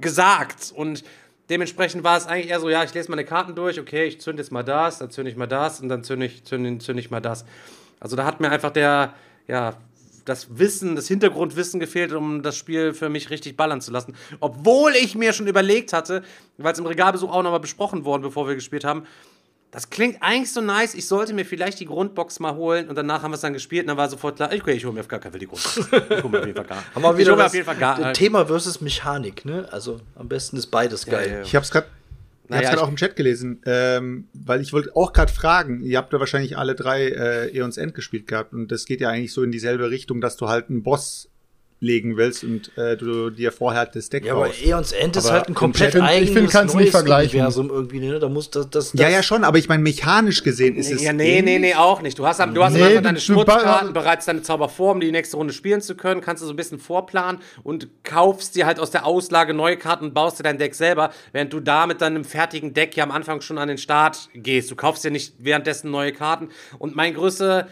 gesagt. 0.00 0.72
Und 0.74 1.02
dementsprechend 1.50 2.04
war 2.04 2.16
es 2.16 2.26
eigentlich 2.26 2.50
eher 2.50 2.60
so, 2.60 2.68
ja, 2.68 2.84
ich 2.84 2.94
lese 2.94 3.10
meine 3.10 3.24
Karten 3.24 3.54
durch, 3.54 3.80
okay, 3.80 4.04
ich 4.04 4.20
zünde 4.20 4.42
jetzt 4.42 4.52
mal 4.52 4.62
das, 4.62 4.98
dann 4.98 5.10
zünde 5.10 5.30
ich 5.30 5.36
mal 5.36 5.46
das 5.46 5.80
und 5.80 5.88
dann 5.88 6.04
zünde 6.04 6.26
ich, 6.26 6.44
zünde, 6.44 6.78
zünde 6.78 7.00
ich 7.00 7.10
mal 7.10 7.20
das. 7.20 7.44
Also 7.98 8.16
da 8.16 8.24
hat 8.24 8.40
mir 8.40 8.50
einfach 8.50 8.70
der, 8.70 9.14
ja, 9.48 9.76
das 10.24 10.58
Wissen, 10.58 10.94
das 10.94 11.08
Hintergrundwissen 11.08 11.80
gefehlt, 11.80 12.12
um 12.12 12.42
das 12.42 12.56
Spiel 12.56 12.94
für 12.94 13.08
mich 13.08 13.30
richtig 13.30 13.56
ballern 13.56 13.80
zu 13.80 13.90
lassen. 13.90 14.14
Obwohl 14.40 14.92
ich 14.92 15.14
mir 15.14 15.32
schon 15.32 15.46
überlegt 15.46 15.92
hatte, 15.92 16.22
weil 16.58 16.72
es 16.72 16.78
im 16.78 16.86
Regalbesuch 16.86 17.30
auch 17.30 17.42
nochmal 17.42 17.60
besprochen 17.60 18.04
worden, 18.04 18.22
bevor 18.22 18.46
wir 18.46 18.54
gespielt 18.54 18.84
haben, 18.84 19.04
das 19.72 19.90
klingt 19.90 20.18
eigentlich 20.22 20.52
so 20.52 20.60
nice. 20.60 20.94
Ich 20.94 21.08
sollte 21.08 21.32
mir 21.34 21.44
vielleicht 21.44 21.80
die 21.80 21.86
Grundbox 21.86 22.38
mal 22.40 22.54
holen 22.54 22.88
und 22.88 22.94
danach 22.96 23.22
haben 23.22 23.32
wir 23.32 23.36
es 23.36 23.40
dann 23.40 23.54
gespielt 23.54 23.82
und 23.84 23.88
dann 23.88 23.96
war 23.96 24.08
sofort 24.08 24.36
klar, 24.36 24.50
okay, 24.54 24.72
ich 24.72 24.84
hole 24.84 24.94
mir 24.94 25.00
auf 25.00 25.08
gar 25.08 25.18
keinen 25.18 25.32
Fall 25.32 25.40
die 25.40 25.46
Grundbox. 25.46 25.78
Ich 26.10 26.22
hole 26.22 26.28
mir 26.28 26.38
auf 26.40 26.46
jeden 26.46 26.56
Fall 26.56 26.66
gar. 26.66 26.84
Haben 26.94 27.02
wir 27.02 27.10
ich 27.12 27.18
wieder 27.18 27.30
hole 27.32 27.36
mir 27.38 27.42
das 27.42 27.46
auf 27.50 27.54
jeden 27.54 27.66
Fall 27.66 27.76
gar. 27.76 28.10
äh, 28.10 28.12
Thema 28.12 28.46
versus 28.46 28.80
Mechanik, 28.80 29.44
ne? 29.44 29.66
Also 29.72 30.00
am 30.14 30.28
besten 30.28 30.56
ist 30.58 30.66
beides 30.66 31.06
geil. 31.06 31.26
ja, 31.28 31.36
ja. 31.38 31.42
Ich 31.42 31.54
habe 31.56 31.64
es 31.64 31.70
gerade 31.70 31.86
Naja, 32.48 32.60
ich 32.62 32.66
hab's 32.66 32.74
grad 32.74 32.76
ich- 32.76 32.84
auch 32.84 32.88
im 32.90 32.96
Chat 32.96 33.16
gelesen, 33.16 33.62
ähm, 33.64 34.28
weil 34.34 34.60
ich 34.60 34.72
wollte 34.74 34.94
auch 34.94 35.12
gerade 35.14 35.32
fragen, 35.32 35.80
ihr 35.82 35.96
habt 35.96 36.12
ja 36.12 36.20
wahrscheinlich 36.20 36.58
alle 36.58 36.74
drei 36.74 37.06
äh, 37.08 37.56
Eons 37.56 37.78
End 37.78 37.94
gespielt 37.94 38.26
gehabt 38.26 38.52
und 38.52 38.70
das 38.70 38.84
geht 38.84 39.00
ja 39.00 39.08
eigentlich 39.08 39.32
so 39.32 39.42
in 39.42 39.52
dieselbe 39.52 39.88
Richtung, 39.90 40.20
dass 40.20 40.36
du 40.36 40.48
halt 40.48 40.68
einen 40.68 40.82
Boss 40.82 41.28
legen 41.82 42.16
willst 42.16 42.44
und 42.44 42.70
äh, 42.78 42.96
du 42.96 43.28
dir 43.30 43.50
vorher 43.50 43.80
halt 43.80 43.96
das 43.96 44.08
Deck 44.08 44.24
Ja, 44.24 44.34
aber. 44.34 44.48
Eons 44.64 44.92
End 44.92 45.16
ist 45.16 45.26
Aber 45.26 45.34
halt 45.34 45.48
ein 45.48 45.54
komplett 45.54 45.88
ich 45.88 45.92
find- 46.00 46.04
ich 46.04 46.16
eigenes 46.16 46.32
find, 46.32 46.50
kannst 46.50 46.74
du 46.74 46.78
nicht 46.78 46.92
vergleichen. 46.92 47.40
Universum 47.40 47.70
irgendwie, 47.70 47.98
ne? 47.98 48.20
Da 48.20 48.28
muss 48.28 48.50
das, 48.50 48.70
das, 48.70 48.92
das 48.92 49.00
ja, 49.00 49.08
ja 49.08 49.22
schon, 49.22 49.42
aber 49.42 49.58
ich 49.58 49.68
meine 49.68 49.82
mechanisch 49.82 50.44
gesehen 50.44 50.76
ist 50.76 50.92
es 50.92 51.02
Ja, 51.02 51.12
nee, 51.12 51.42
nee, 51.42 51.58
nee, 51.58 51.74
auch 51.74 52.00
nicht. 52.00 52.18
Du 52.18 52.24
hast, 52.26 52.40
am- 52.40 52.54
du 52.54 52.62
hast 52.62 52.74
Nee, 52.74 53.00
deine 53.00 53.18
Schmutzkarten, 53.18 53.92
bereits 53.92 54.26
deine 54.26 54.42
Zauberform, 54.42 55.00
die 55.00 55.10
nächste 55.10 55.36
Runde 55.36 55.52
spielen 55.52 55.80
zu 55.80 55.96
können, 55.96 56.20
kannst 56.20 56.40
du 56.42 56.46
so 56.46 56.52
ein 56.52 56.56
bisschen 56.56 56.78
vorplanen 56.78 57.40
und 57.64 57.88
kaufst 58.04 58.54
dir 58.54 58.64
halt 58.64 58.78
aus 58.78 58.92
der 58.92 59.04
Auslage 59.04 59.52
neue 59.52 59.76
Karten 59.76 60.04
und 60.06 60.14
baust 60.14 60.38
dir 60.38 60.44
dein 60.44 60.58
Deck 60.58 60.76
selber, 60.76 61.10
während 61.32 61.52
du 61.52 61.58
da 61.58 61.88
mit 61.88 62.00
deinem 62.00 62.24
fertigen 62.24 62.74
Deck 62.74 62.96
ja 62.96 63.02
am 63.02 63.10
Anfang 63.10 63.40
schon 63.40 63.58
an 63.58 63.66
den 63.66 63.78
Start 63.78 64.28
gehst. 64.34 64.70
Du 64.70 64.76
kaufst 64.76 65.02
dir 65.04 65.10
nicht 65.10 65.34
währenddessen 65.38 65.90
neue 65.90 66.12
Karten. 66.12 66.48
Und 66.78 66.94
mein 66.94 67.14
größter, 67.14 67.66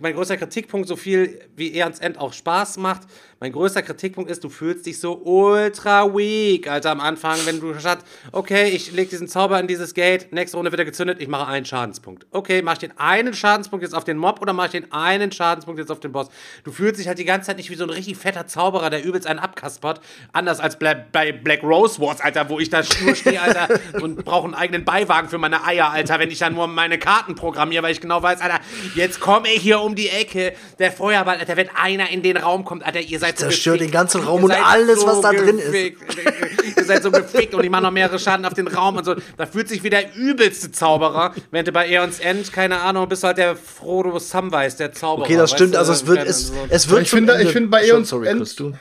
mein 0.00 0.14
größter 0.14 0.38
Kritikpunkt, 0.38 0.88
so 0.88 0.96
viel 0.96 1.38
wie 1.54 1.76
Eons 1.78 1.98
End 1.98 2.16
auch 2.18 2.32
Spaß 2.32 2.78
macht, 2.78 3.02
mein 3.42 3.50
größter 3.50 3.82
Kritikpunkt 3.82 4.30
ist, 4.30 4.44
du 4.44 4.48
fühlst 4.48 4.86
dich 4.86 5.00
so 5.00 5.20
ultra 5.24 6.14
weak, 6.14 6.68
Alter, 6.68 6.92
am 6.92 7.00
Anfang, 7.00 7.36
wenn 7.44 7.58
du 7.58 7.76
statt, 7.76 7.98
okay, 8.30 8.68
ich 8.68 8.92
leg 8.92 9.10
diesen 9.10 9.26
Zauber 9.26 9.58
in 9.58 9.66
dieses 9.66 9.94
Gate, 9.94 10.32
nächste 10.32 10.58
Runde 10.58 10.70
wird 10.70 10.78
er 10.78 10.84
gezündet, 10.84 11.20
ich 11.20 11.26
mache 11.26 11.48
einen 11.48 11.66
Schadenspunkt. 11.66 12.24
Okay, 12.30 12.62
mach 12.62 12.74
ich 12.74 12.78
den 12.78 12.96
einen 12.96 13.34
Schadenspunkt 13.34 13.82
jetzt 13.82 13.94
auf 13.96 14.04
den 14.04 14.16
Mob 14.16 14.40
oder 14.40 14.52
mache 14.52 14.66
ich 14.66 14.70
den 14.70 14.92
einen 14.92 15.32
Schadenspunkt 15.32 15.80
jetzt 15.80 15.90
auf 15.90 15.98
den 15.98 16.12
Boss? 16.12 16.28
Du 16.62 16.70
fühlst 16.70 17.00
dich 17.00 17.08
halt 17.08 17.18
die 17.18 17.24
ganze 17.24 17.48
Zeit 17.48 17.56
nicht 17.56 17.68
wie 17.68 17.74
so 17.74 17.82
ein 17.82 17.90
richtig 17.90 18.16
fetter 18.16 18.46
Zauberer, 18.46 18.90
der 18.90 19.04
übelst 19.04 19.26
einen 19.26 19.40
abkaspert. 19.40 20.00
Anders 20.32 20.60
als 20.60 20.78
bei 20.78 21.32
Black 21.32 21.64
Rose 21.64 22.00
Wars, 22.00 22.20
Alter, 22.20 22.48
wo 22.48 22.60
ich 22.60 22.70
da 22.70 22.82
nur 23.02 23.16
stehe, 23.16 23.42
Alter, 23.42 23.66
und 24.00 24.24
brauche 24.24 24.44
einen 24.44 24.54
eigenen 24.54 24.84
Beiwagen 24.84 25.28
für 25.28 25.38
meine 25.38 25.64
Eier, 25.64 25.90
Alter, 25.90 26.20
wenn 26.20 26.30
ich 26.30 26.38
dann 26.38 26.54
nur 26.54 26.68
meine 26.68 26.96
Karten 26.96 27.34
programmiere, 27.34 27.82
weil 27.82 27.90
ich 27.90 28.00
genau 28.00 28.22
weiß, 28.22 28.40
Alter, 28.40 28.60
jetzt 28.94 29.18
komme 29.18 29.48
ich 29.48 29.62
hier 29.62 29.80
um 29.80 29.96
die 29.96 30.10
Ecke, 30.10 30.52
der 30.78 30.92
Feuerball, 30.92 31.38
Alter, 31.38 31.56
wenn 31.56 31.70
einer 31.70 32.08
in 32.10 32.22
den 32.22 32.36
Raum 32.36 32.64
kommt, 32.64 32.86
Alter, 32.86 33.00
ihr 33.00 33.18
seid 33.18 33.31
so 33.38 33.44
zerstört 33.46 33.78
gefickt. 33.78 33.90
den 33.94 33.98
ganzen 33.98 34.22
Raum 34.22 34.44
und 34.44 34.50
seid 34.50 34.62
alles, 34.64 35.04
was 35.06 35.20
da 35.20 35.30
drin 35.32 35.58
ist. 35.58 35.74
ihr 36.76 36.84
seid 36.84 37.02
so 37.02 37.10
gefickt 37.10 37.54
und 37.54 37.62
ich 37.64 37.70
mache 37.70 37.82
noch 37.82 37.90
mehrere 37.90 38.18
Schaden 38.18 38.44
auf 38.44 38.54
den 38.54 38.68
Raum 38.68 38.96
und 38.96 39.04
so. 39.04 39.14
Da 39.36 39.46
fühlt 39.46 39.68
sich 39.68 39.82
wie 39.82 39.90
der 39.90 40.14
übelste 40.14 40.72
Zauberer, 40.72 41.34
während 41.50 41.68
du 41.68 41.72
bei 41.72 41.88
Eons 41.88 42.18
End, 42.20 42.52
keine 42.52 42.80
Ahnung, 42.80 43.08
bist 43.08 43.24
halt 43.24 43.38
der 43.38 43.56
Frodo 43.56 44.18
Samwise, 44.18 44.76
der 44.78 44.92
Zauberer. 44.92 45.24
Okay, 45.26 45.36
das 45.36 45.50
weißt 45.50 45.54
stimmt. 45.58 45.74
du? 45.74 45.78
Also 45.78 45.92
es 45.92 46.06
wird, 46.06 46.26
es, 46.26 46.48
so- 46.48 46.54
es 46.68 46.88
wird 46.88 47.02
Ich 47.02 47.08
zum 47.10 47.18
finde- 47.18 47.32
Ende, 47.34 47.44
ich 47.46 47.52
finde 47.52 47.68
bei 47.68 47.84
Eons 47.86 48.08
sorry, 48.08 48.28
End- 48.28 48.38
Chris, 48.40 48.56
du. 48.56 48.72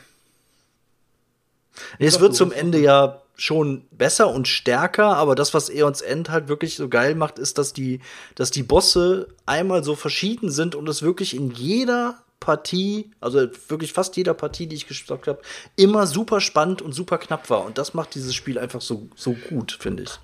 Nee, 1.99 2.07
es 2.07 2.19
wird 2.19 2.35
zum 2.35 2.51
Ende 2.51 2.79
ja 2.79 3.21
schon 3.35 3.85
besser 3.91 4.29
und 4.29 4.47
stärker, 4.47 5.15
aber 5.17 5.33
das, 5.35 5.53
was 5.53 5.69
Eons 5.69 6.01
End 6.01 6.29
halt 6.29 6.47
wirklich 6.47 6.75
so 6.75 6.89
geil 6.89 7.15
macht, 7.15 7.39
ist, 7.39 7.57
dass 7.57 7.73
die, 7.73 7.99
dass 8.35 8.51
die 8.51 8.61
Bosse 8.63 9.27
einmal 9.45 9.83
so 9.83 9.95
verschieden 9.95 10.51
sind 10.51 10.75
und 10.75 10.87
es 10.87 11.01
wirklich 11.01 11.35
in 11.35 11.49
jeder 11.51 12.19
Partie, 12.41 13.11
also 13.21 13.47
wirklich 13.69 13.93
fast 13.93 14.17
jeder 14.17 14.33
Partie, 14.33 14.67
die 14.67 14.75
ich 14.75 14.87
gespielt 14.87 15.27
habe, 15.27 15.41
immer 15.77 16.07
super 16.07 16.41
spannend 16.41 16.81
und 16.81 16.91
super 16.91 17.17
knapp 17.19 17.49
war. 17.49 17.63
Und 17.63 17.77
das 17.77 17.93
macht 17.93 18.15
dieses 18.15 18.35
Spiel 18.35 18.59
einfach 18.59 18.81
so, 18.81 19.07
so 19.15 19.33
gut, 19.33 19.77
finde 19.79 20.03
ich. 20.03 20.19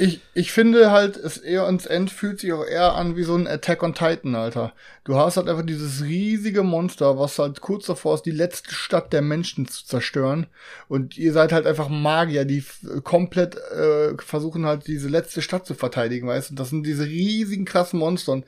ich, 0.00 0.20
ich 0.34 0.50
finde 0.50 0.90
halt, 0.90 1.16
es 1.16 1.38
eher 1.38 1.68
ins 1.68 1.86
End 1.86 2.10
fühlt 2.10 2.40
sich 2.40 2.52
auch 2.52 2.64
eher 2.64 2.94
an 2.94 3.14
wie 3.16 3.22
so 3.22 3.36
ein 3.36 3.46
Attack 3.46 3.84
on 3.84 3.94
Titan, 3.94 4.34
Alter. 4.34 4.72
Du 5.04 5.14
hast 5.14 5.36
halt 5.36 5.48
einfach 5.48 5.64
dieses 5.64 6.02
riesige 6.02 6.64
Monster, 6.64 7.18
was 7.20 7.38
halt 7.38 7.60
kurz 7.60 7.86
davor 7.86 8.16
ist, 8.16 8.26
die 8.26 8.32
letzte 8.32 8.74
Stadt 8.74 9.12
der 9.12 9.22
Menschen 9.22 9.68
zu 9.68 9.86
zerstören. 9.86 10.48
Und 10.88 11.16
ihr 11.16 11.32
seid 11.32 11.52
halt 11.52 11.66
einfach 11.66 11.88
Magier, 11.88 12.44
die 12.46 12.64
komplett 13.04 13.54
äh, 13.54 14.16
versuchen 14.18 14.66
halt 14.66 14.88
diese 14.88 15.08
letzte 15.08 15.40
Stadt 15.40 15.66
zu 15.66 15.74
verteidigen, 15.74 16.26
weißt 16.26 16.50
du? 16.50 16.54
Das 16.56 16.70
sind 16.70 16.84
diese 16.84 17.06
riesigen 17.06 17.64
krassen 17.64 18.00
Monster. 18.00 18.32
Und 18.32 18.44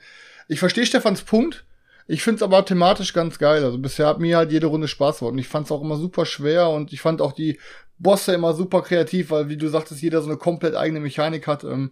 ich 0.49 0.59
verstehe 0.59 0.85
Stefans 0.85 1.21
Punkt. 1.21 1.63
Ich 2.11 2.23
find's 2.23 2.43
aber 2.43 2.65
thematisch 2.65 3.13
ganz 3.13 3.39
geil. 3.39 3.63
Also 3.63 3.77
bisher 3.77 4.05
hat 4.05 4.19
mir 4.19 4.35
halt 4.35 4.51
jede 4.51 4.67
Runde 4.67 4.89
Spaß 4.89 5.19
gemacht. 5.19 5.31
Und 5.31 5.37
ich 5.37 5.47
fand's 5.47 5.71
auch 5.71 5.81
immer 5.81 5.95
super 5.95 6.25
schwer 6.25 6.69
und 6.69 6.91
ich 6.91 6.99
fand 6.99 7.21
auch 7.21 7.31
die 7.31 7.57
Bosse 7.99 8.33
immer 8.33 8.53
super 8.53 8.81
kreativ, 8.81 9.31
weil, 9.31 9.47
wie 9.47 9.55
du 9.55 9.69
sagtest, 9.69 10.01
jeder 10.01 10.21
so 10.21 10.27
eine 10.27 10.35
komplett 10.35 10.75
eigene 10.75 10.99
Mechanik 10.99 11.47
hat. 11.47 11.63
Ähm, 11.63 11.91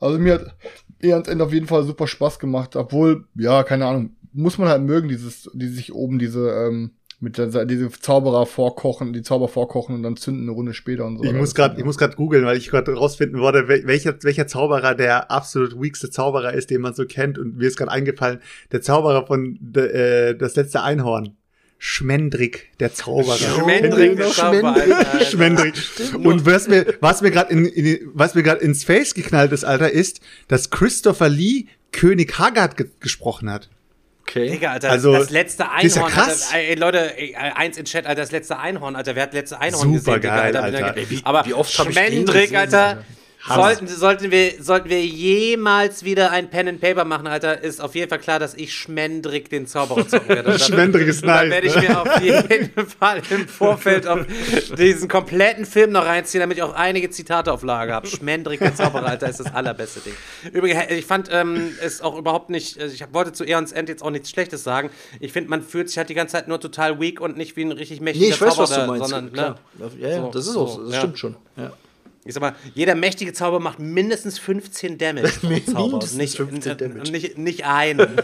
also 0.00 0.18
mir 0.18 0.34
hat 0.34 0.56
eher 0.98 1.14
ans 1.14 1.28
Ende 1.28 1.44
auf 1.44 1.52
jeden 1.52 1.68
Fall 1.68 1.84
super 1.84 2.08
Spaß 2.08 2.40
gemacht, 2.40 2.74
obwohl, 2.74 3.28
ja, 3.36 3.62
keine 3.62 3.86
Ahnung, 3.86 4.16
muss 4.32 4.58
man 4.58 4.68
halt 4.68 4.82
mögen, 4.82 5.08
dieses, 5.08 5.48
die 5.54 5.68
sich 5.68 5.94
oben 5.94 6.18
diese, 6.18 6.50
ähm, 6.50 6.90
mit 7.20 7.38
der, 7.38 7.64
diese 7.64 7.90
Zauberer 7.90 8.46
vorkochen, 8.46 9.12
die 9.12 9.22
Zauber 9.22 9.48
vorkochen 9.48 9.94
und 9.94 10.02
dann 10.02 10.16
zünden 10.16 10.44
eine 10.44 10.52
Runde 10.52 10.74
später 10.74 11.06
und 11.06 11.18
so. 11.18 11.24
Ich 11.24 11.32
muss 11.32 11.54
gerade, 11.54 11.78
ich 11.78 11.84
muss 11.84 11.98
gerade 11.98 12.16
googeln, 12.16 12.44
weil 12.44 12.56
ich 12.56 12.70
gerade 12.70 12.94
rausfinden 12.94 13.40
wollte, 13.40 13.68
welcher, 13.68 14.14
welcher 14.22 14.46
Zauberer 14.46 14.94
der 14.94 15.30
absolut 15.30 15.80
weakste 15.80 16.10
Zauberer 16.10 16.52
ist, 16.52 16.70
den 16.70 16.80
man 16.80 16.94
so 16.94 17.06
kennt. 17.06 17.38
Und 17.38 17.56
mir 17.56 17.68
ist 17.68 17.76
gerade 17.76 17.90
eingefallen, 17.90 18.40
der 18.72 18.82
Zauberer 18.82 19.26
von 19.26 19.58
de, 19.60 20.30
äh, 20.30 20.34
das 20.36 20.56
letzte 20.56 20.82
Einhorn. 20.82 21.36
Schmendrick, 21.78 22.70
der 22.80 22.94
Zauberer. 22.94 23.36
Schmendrick, 23.36 24.16
der 24.16 24.30
Zauberer. 24.30 25.20
Schmendrick. 25.20 25.74
Und 26.14 26.46
was 26.46 26.66
mir, 26.66 26.94
was 27.00 27.20
mir 27.20 27.30
gerade 27.30 27.52
in, 27.52 27.66
in, 27.66 28.10
was 28.14 28.34
mir 28.34 28.42
gerade 28.42 28.62
ins 28.64 28.84
Face 28.84 29.12
geknallt 29.12 29.52
ist, 29.52 29.64
Alter, 29.64 29.90
ist, 29.90 30.20
dass 30.48 30.70
Christopher 30.70 31.28
Lee 31.28 31.66
König 31.92 32.38
Haggard 32.38 32.76
ge 32.76 32.88
gesprochen 33.00 33.50
hat. 33.50 33.68
Okay. 34.26 34.50
Digga, 34.50 34.72
Alter, 34.72 34.90
also, 34.90 35.12
das 35.12 35.30
letzte 35.30 35.64
Einhorn. 35.70 35.82
Das 35.82 35.92
ist 35.92 35.96
ja 35.96 36.08
krass. 36.08 36.52
Alter, 36.52 36.68
ey, 36.68 36.74
Leute, 36.76 37.18
ey, 37.18 37.34
eins 37.34 37.76
in 37.76 37.84
Chat, 37.84 38.06
Alter, 38.06 38.22
das 38.22 38.32
letzte 38.32 38.58
Einhorn, 38.58 38.96
Alter. 38.96 39.14
Wer 39.14 39.24
hat 39.24 39.30
das 39.30 39.40
letzte 39.40 39.60
Einhorn 39.60 39.94
Super 39.94 40.18
gesehen? 40.18 40.34
geil, 40.34 40.52
Digga, 40.52 40.64
Alter. 40.64 40.96
Ey, 40.96 41.10
wie, 41.10 41.20
Aber 41.24 41.44
wie 41.44 41.54
oft 41.54 41.78
hab 41.78 41.88
ich 41.88 41.94
den 41.94 42.04
Schmendrick, 42.06 42.56
Alter. 42.56 43.04
Sollten, 43.46 43.86
sollten, 43.88 44.30
wir, 44.30 44.62
sollten 44.62 44.88
wir 44.88 45.04
jemals 45.04 46.02
wieder 46.02 46.30
ein 46.30 46.48
Pen 46.48 46.66
and 46.66 46.80
Paper 46.80 47.04
machen, 47.04 47.26
Alter, 47.26 47.60
ist 47.62 47.78
auf 47.78 47.94
jeden 47.94 48.08
Fall 48.08 48.18
klar, 48.18 48.38
dass 48.38 48.54
ich 48.54 48.72
Schmendrick 48.72 49.50
den 49.50 49.66
Zauberer 49.66 50.08
zocken 50.08 50.30
werde. 50.30 50.58
Schmendrick 50.58 51.06
ist 51.08 51.22
und 51.22 51.28
Dann 51.28 51.48
nice, 51.48 51.50
werde 51.50 51.66
ich 51.66 51.76
mir 51.76 52.00
auf 52.00 52.20
jeden 52.22 52.70
Fall 52.98 53.20
im 53.28 53.46
Vorfeld 53.46 54.06
auf 54.06 54.20
diesen 54.78 55.08
kompletten 55.08 55.66
Film 55.66 55.92
noch 55.92 56.06
reinziehen, 56.06 56.40
damit 56.40 56.56
ich 56.56 56.62
auch 56.62 56.74
einige 56.74 57.10
Zitate 57.10 57.52
auf 57.52 57.62
Lager 57.62 57.94
habe. 57.94 58.06
Schmendrick 58.06 58.60
der 58.60 58.74
Zauberer, 58.74 59.06
Alter, 59.08 59.28
ist 59.28 59.40
das 59.40 59.54
allerbeste 59.54 60.00
Ding. 60.00 60.14
Übrigens, 60.52 60.90
ich 60.90 61.04
fand 61.04 61.28
ähm, 61.30 61.72
es 61.82 62.00
auch 62.00 62.16
überhaupt 62.16 62.48
nicht, 62.48 62.80
also 62.80 62.94
ich 62.94 63.04
wollte 63.12 63.32
zu 63.32 63.44
Eons 63.44 63.72
End 63.72 63.90
jetzt 63.90 64.02
auch 64.02 64.10
nichts 64.10 64.30
Schlechtes 64.30 64.64
sagen. 64.64 64.88
Ich 65.20 65.32
finde, 65.32 65.50
man 65.50 65.62
fühlt 65.62 65.88
sich 65.88 65.98
halt 65.98 66.08
die 66.08 66.14
ganze 66.14 66.32
Zeit 66.32 66.48
nur 66.48 66.60
total 66.60 66.98
weak 66.98 67.20
und 67.20 67.36
nicht 67.36 67.56
wie 67.56 67.64
ein 67.66 67.72
richtig 67.72 68.00
mächtiger 68.00 68.24
Nee, 68.26 68.32
ich 68.32 68.40
weiß, 68.40 68.56
was 68.56 68.70
du 68.70 68.76
Zauberer, 68.76 68.86
meinst. 68.98 69.10
sondern, 69.10 69.32
klar. 69.34 69.58
ne, 69.78 69.90
Ja, 70.00 70.08
ja, 70.08 70.16
So, 70.22 70.30
das 70.30 70.46
ist 70.46 70.56
auch, 70.56 70.74
so, 70.76 70.84
das 70.84 70.92
ja. 70.94 70.98
stimmt 71.00 71.18
schon. 71.18 71.36
Ja. 71.58 71.72
Ich 72.24 72.32
sag 72.34 72.40
mal, 72.40 72.54
jeder 72.74 72.94
mächtige 72.94 73.32
Zauber 73.32 73.60
macht 73.60 73.78
mindestens 73.78 74.38
15 74.38 74.98
Damage 74.98 75.28
Zauber. 75.66 75.88
Mindestens 75.90 76.18
Nicht, 76.18 76.36
15 76.36 76.72
n- 76.72 76.78
Damage. 76.78 77.10
Nicht, 77.12 77.38
nicht 77.38 77.64
einen. 77.66 78.06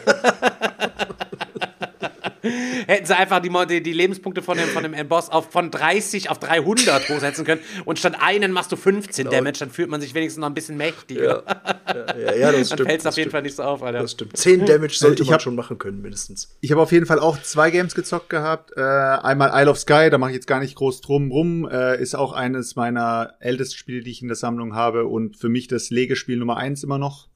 Hätten 2.43 3.07
sie 3.07 3.17
einfach 3.17 3.41
die, 3.41 3.51
die, 3.69 3.83
die 3.83 3.93
Lebenspunkte 3.93 4.43
von 4.43 4.57
dem, 4.57 4.69
von 4.69 4.83
dem 4.83 5.09
Boss 5.09 5.29
auf, 5.29 5.51
von 5.51 5.71
30 5.71 6.31
auf 6.31 6.39
300 6.39 7.09
hochsetzen 7.09 7.45
können 7.45 7.61
und 7.85 7.99
statt 7.99 8.17
einen 8.21 8.53
machst 8.53 8.73
du 8.73 8.77
15 8.77 9.29
Damage, 9.29 9.59
dann 9.61 9.71
fühlt 9.71 9.91
man 9.91 10.01
sich 10.01 10.15
wenigstens 10.15 10.41
noch 10.41 10.49
ein 10.49 10.55
bisschen 10.55 10.77
mächtiger. 10.77 11.43
Ja, 11.87 12.17
ja, 12.19 12.35
ja, 12.35 12.53
das 12.53 12.69
dann 12.71 12.77
stimmt. 12.79 12.89
fällt 12.89 13.01
es 13.01 13.07
auf 13.07 13.17
jeden 13.17 13.25
stimmt. 13.31 13.33
Fall 13.33 13.43
nicht 13.43 13.57
so 13.57 13.63
auf, 13.63 13.83
Alter. 13.83 14.01
Das 14.01 14.13
stimmt. 14.13 14.37
10 14.37 14.67
Damage 14.67 14.95
sollte 14.95 15.23
Ich 15.23 15.29
man 15.29 15.35
hab- 15.35 15.43
schon 15.43 15.55
machen 15.55 15.79
können, 15.79 16.01
mindestens. 16.03 16.57
Ich 16.61 16.71
habe 16.73 16.81
auf 16.83 16.93
jeden 16.93 17.07
Fall 17.07 17.19
auch 17.19 17.41
zwei 17.43 17.71
Games 17.71 17.95
gezockt 17.95 18.29
gehabt. 18.31 18.73
Äh, 18.77 18.81
einmal 18.81 19.51
Isle 19.55 19.71
of 19.71 19.79
Sky, 19.79 20.09
da 20.11 20.19
mache 20.19 20.31
ich 20.31 20.37
jetzt 20.37 20.47
gar 20.47 20.61
nicht 20.61 20.75
groß 20.77 21.01
drum 21.01 21.31
rum. 21.31 21.69
Äh, 21.71 22.01
ist 22.01 22.15
auch 22.15 22.33
eines 22.33 22.77
meiner 22.77 23.35
ältesten 23.41 23.77
Spiele, 23.77 24.03
die 24.03 24.11
ich 24.11 24.23
in 24.23 24.29
der 24.29 24.37
Sammlung 24.37 24.75
habe 24.75 25.07
und 25.07 25.37
für 25.37 25.49
mich 25.49 25.69
das 25.69 25.91
Legespiel 25.91 26.37
Nummer 26.37 26.57
eins 26.57 26.83
immer 26.85 26.99
noch. 26.99 27.29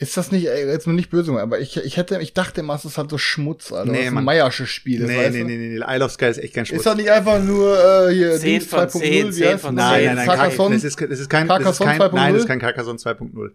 Ist 0.00 0.16
das 0.16 0.32
nicht, 0.32 0.48
ey, 0.48 0.66
jetzt 0.66 0.86
mal 0.86 0.94
nicht 0.94 1.10
böse, 1.10 1.30
aber 1.38 1.60
ich, 1.60 1.76
ich 1.76 1.98
hätte, 1.98 2.18
ich 2.22 2.32
dachte 2.32 2.62
immer, 2.62 2.74
es 2.74 2.86
ist 2.86 2.96
halt 2.96 3.10
so 3.10 3.18
Schmutz, 3.18 3.70
Alter. 3.70 3.92
Nee, 3.92 3.98
Nee, 3.98 4.06
ein 4.06 4.14
Mann. 4.14 4.24
Meiersches 4.24 4.70
Spiel. 4.70 5.04
Nee, 5.04 5.14
weißt 5.14 5.32
nee, 5.32 5.40
du? 5.40 5.44
nee, 5.44 5.56
nee, 5.58 5.78
nee, 5.78 5.94
Isle 5.94 6.04
of 6.06 6.12
Sky 6.12 6.24
ist 6.24 6.38
echt 6.38 6.54
kein 6.54 6.64
Schmutz. 6.64 6.78
Ist 6.78 6.86
das 6.86 6.96
nicht 6.96 7.10
einfach 7.10 7.38
nur 7.42 8.08
äh, 8.08 8.14
hier 8.14 8.38
10 8.38 8.40
Dings 8.40 8.66
von 8.66 8.88
10, 8.88 9.00
2.0? 9.02 9.28
wie 9.28 9.32
10 9.32 9.48
heißt 9.48 9.60
von 9.60 9.76
das? 9.76 9.92
10. 9.92 9.94
Nein, 9.94 10.04
nein, 10.06 10.16
nein, 10.16 10.26
Carcassonne? 10.26 10.74
das 10.74 10.84
ist, 10.84 11.00
das 11.02 11.20
ist 11.20 11.28
kein, 11.28 11.46
das 11.48 11.58
ist 11.58 11.64
Carcassonne 11.64 11.90
kein, 11.90 12.00
2.0? 12.00 12.14
nein, 12.14 12.32
das 12.32 12.42
ist 12.42 12.48
kein 12.48 12.58
Carcassonne 12.60 12.98
2.0. 12.98 13.50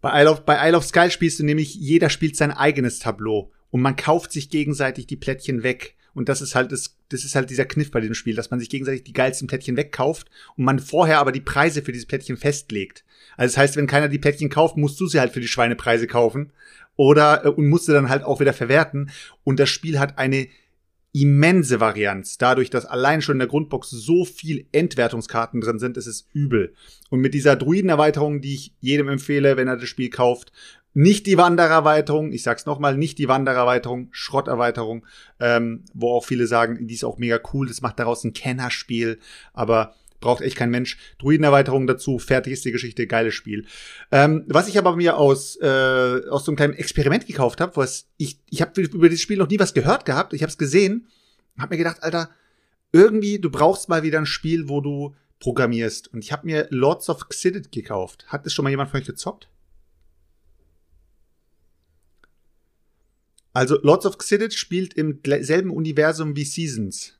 Bei 0.00 0.22
Isle, 0.22 0.30
of, 0.30 0.40
bei 0.46 0.66
Isle 0.66 0.78
of 0.78 0.84
Sky 0.84 1.10
spielst 1.10 1.40
du 1.40 1.44
nämlich, 1.44 1.74
jeder 1.74 2.08
spielt 2.08 2.36
sein 2.36 2.52
eigenes 2.52 2.98
Tableau 2.98 3.50
und 3.70 3.82
man 3.82 3.94
kauft 3.94 4.32
sich 4.32 4.48
gegenseitig 4.48 5.06
die 5.06 5.16
Plättchen 5.16 5.62
weg. 5.62 5.94
Und 6.14 6.28
das 6.28 6.40
ist 6.40 6.54
halt 6.54 6.72
das, 6.72 6.96
das 7.08 7.24
ist 7.24 7.34
halt 7.34 7.50
dieser 7.50 7.64
Kniff 7.64 7.90
bei 7.90 8.00
diesem 8.00 8.14
Spiel, 8.14 8.34
dass 8.34 8.50
man 8.50 8.60
sich 8.60 8.68
gegenseitig 8.68 9.04
die 9.04 9.12
geilsten 9.12 9.48
Plättchen 9.48 9.76
wegkauft 9.76 10.30
und 10.56 10.64
man 10.64 10.78
vorher 10.78 11.18
aber 11.18 11.32
die 11.32 11.40
Preise 11.40 11.82
für 11.82 11.92
diese 11.92 12.06
Plättchen 12.06 12.36
festlegt. 12.36 13.04
Also 13.36 13.52
das 13.52 13.58
heißt, 13.58 13.76
wenn 13.76 13.86
keiner 13.86 14.08
die 14.08 14.18
Plättchen 14.18 14.50
kauft, 14.50 14.76
musst 14.76 15.00
du 15.00 15.06
sie 15.06 15.20
halt 15.20 15.32
für 15.32 15.40
die 15.40 15.48
Schweinepreise 15.48 16.06
kaufen 16.06 16.52
oder 16.96 17.44
äh, 17.44 17.48
und 17.48 17.68
musst 17.68 17.86
sie 17.86 17.92
dann 17.92 18.08
halt 18.08 18.24
auch 18.24 18.40
wieder 18.40 18.52
verwerten. 18.52 19.10
Und 19.44 19.58
das 19.58 19.70
Spiel 19.70 19.98
hat 19.98 20.18
eine 20.18 20.48
immense 21.12 21.78
Varianz. 21.78 22.38
Dadurch, 22.38 22.70
dass 22.70 22.86
allein 22.86 23.20
schon 23.20 23.34
in 23.34 23.40
der 23.40 23.48
Grundbox 23.48 23.90
so 23.90 24.24
viel 24.24 24.66
Endwertungskarten 24.72 25.60
drin 25.60 25.78
sind, 25.78 25.98
ist 25.98 26.06
es 26.06 26.26
übel. 26.32 26.74
Und 27.10 27.20
mit 27.20 27.34
dieser 27.34 27.54
Druiden-Erweiterung, 27.56 28.40
die 28.40 28.54
ich 28.54 28.74
jedem 28.80 29.08
empfehle, 29.08 29.56
wenn 29.58 29.68
er 29.68 29.76
das 29.76 29.88
Spiel 29.88 30.08
kauft, 30.08 30.52
nicht 30.94 31.26
die 31.26 31.38
Wandererweiterung, 31.38 32.32
ich 32.32 32.42
sag's 32.42 32.66
nochmal, 32.66 32.96
nicht 32.96 33.18
die 33.18 33.28
Wandererweiterung, 33.28 34.08
Schrotterweiterung, 34.10 35.06
ähm, 35.40 35.84
wo 35.94 36.12
auch 36.12 36.24
viele 36.24 36.46
sagen, 36.46 36.86
die 36.86 36.94
ist 36.94 37.04
auch 37.04 37.18
mega 37.18 37.40
cool, 37.52 37.66
das 37.66 37.80
macht 37.80 37.98
daraus 37.98 38.24
ein 38.24 38.32
Kennerspiel, 38.32 39.18
aber 39.54 39.94
braucht 40.20 40.42
echt 40.42 40.56
kein 40.56 40.70
Mensch. 40.70 40.96
Druidenerweiterung 41.18 41.86
dazu, 41.86 42.18
fertig 42.18 42.54
ist 42.54 42.64
die 42.64 42.72
Geschichte, 42.72 43.06
geiles 43.06 43.34
Spiel. 43.34 43.66
Ähm, 44.10 44.44
was 44.46 44.68
ich 44.68 44.78
aber 44.78 44.96
mir 44.96 45.18
aus, 45.18 45.56
äh, 45.60 46.20
aus 46.30 46.44
so 46.44 46.52
einem 46.52 46.56
kleinen 46.56 46.74
Experiment 46.74 47.26
gekauft 47.26 47.60
habe, 47.60 47.76
was 47.76 48.06
ich, 48.16 48.38
ich 48.48 48.62
habe 48.62 48.80
über 48.80 49.08
dieses 49.08 49.22
Spiel 49.22 49.38
noch 49.38 49.48
nie 49.48 49.58
was 49.58 49.74
gehört 49.74 50.06
gehabt, 50.06 50.32
ich 50.32 50.42
habe 50.42 50.50
es 50.50 50.58
gesehen, 50.58 51.08
habe 51.58 51.74
mir 51.74 51.78
gedacht, 51.78 52.02
Alter, 52.02 52.30
irgendwie, 52.92 53.38
du 53.38 53.50
brauchst 53.50 53.88
mal 53.88 54.02
wieder 54.02 54.18
ein 54.18 54.26
Spiel, 54.26 54.68
wo 54.68 54.80
du 54.80 55.14
programmierst. 55.40 56.12
Und 56.12 56.22
ich 56.22 56.30
habe 56.32 56.46
mir 56.46 56.68
Lords 56.70 57.08
of 57.08 57.28
Xidit 57.28 57.72
gekauft. 57.72 58.26
Hat 58.28 58.46
das 58.46 58.52
schon 58.52 58.62
mal 58.62 58.70
jemand 58.70 58.90
von 58.90 59.00
euch 59.00 59.06
gezockt? 59.06 59.48
Also 63.52 63.78
Lords 63.82 64.06
of 64.06 64.18
Xidit 64.18 64.54
spielt 64.54 64.94
im 64.94 65.20
selben 65.40 65.70
Universum 65.70 66.36
wie 66.36 66.44
Seasons. 66.44 67.18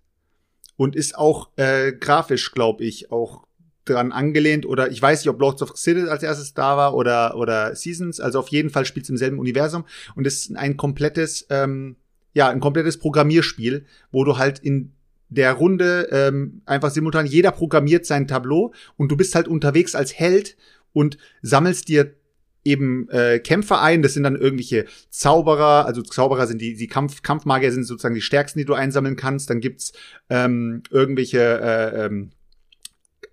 Und 0.76 0.96
ist 0.96 1.16
auch 1.16 1.50
äh, 1.56 1.92
grafisch, 1.92 2.52
glaube 2.52 2.84
ich, 2.84 3.12
auch 3.12 3.46
dran 3.84 4.12
angelehnt. 4.12 4.66
Oder 4.66 4.90
ich 4.90 5.00
weiß 5.00 5.20
nicht, 5.20 5.28
ob 5.28 5.40
Lords 5.40 5.62
of 5.62 5.74
Xidit 5.74 6.08
als 6.08 6.22
erstes 6.22 6.54
da 6.54 6.76
war 6.76 6.94
oder 6.94 7.36
oder 7.36 7.76
Seasons. 7.76 8.20
Also 8.20 8.38
auf 8.38 8.48
jeden 8.48 8.70
Fall 8.70 8.86
spielt 8.86 9.04
es 9.04 9.10
im 9.10 9.16
selben 9.16 9.38
Universum. 9.38 9.84
Und 10.14 10.26
ist 10.26 10.56
ein 10.56 10.76
komplettes, 10.76 11.46
ähm, 11.50 11.96
ja, 12.32 12.48
ein 12.48 12.60
komplettes 12.60 12.98
Programmierspiel, 12.98 13.84
wo 14.10 14.24
du 14.24 14.38
halt 14.38 14.58
in 14.58 14.92
der 15.28 15.52
Runde 15.52 16.08
ähm, 16.10 16.62
einfach 16.66 16.90
simultan 16.90 17.26
jeder 17.26 17.52
programmiert 17.52 18.06
sein 18.06 18.26
Tableau. 18.26 18.72
Und 18.96 19.10
du 19.10 19.16
bist 19.16 19.34
halt 19.34 19.48
unterwegs 19.48 19.94
als 19.94 20.14
Held 20.14 20.56
und 20.92 21.18
sammelst 21.42 21.88
dir 21.88 22.14
eben 22.64 23.08
äh, 23.10 23.38
Kämpfer 23.38 23.80
ein. 23.82 24.02
Das 24.02 24.14
sind 24.14 24.22
dann 24.22 24.36
irgendwelche 24.36 24.86
Zauberer, 25.10 25.86
also 25.86 26.02
Zauberer 26.02 26.46
sind 26.46 26.60
die, 26.60 26.74
die 26.74 26.86
Kampf, 26.86 27.22
Kampfmagier 27.22 27.72
sind 27.72 27.84
sozusagen 27.84 28.14
die 28.14 28.20
stärksten, 28.20 28.58
die 28.58 28.64
du 28.64 28.74
einsammeln 28.74 29.16
kannst. 29.16 29.50
Dann 29.50 29.60
gibt's 29.60 29.92
ähm, 30.30 30.82
irgendwelche 30.90 31.40
äh, 31.40 32.06
ähm, 32.06 32.30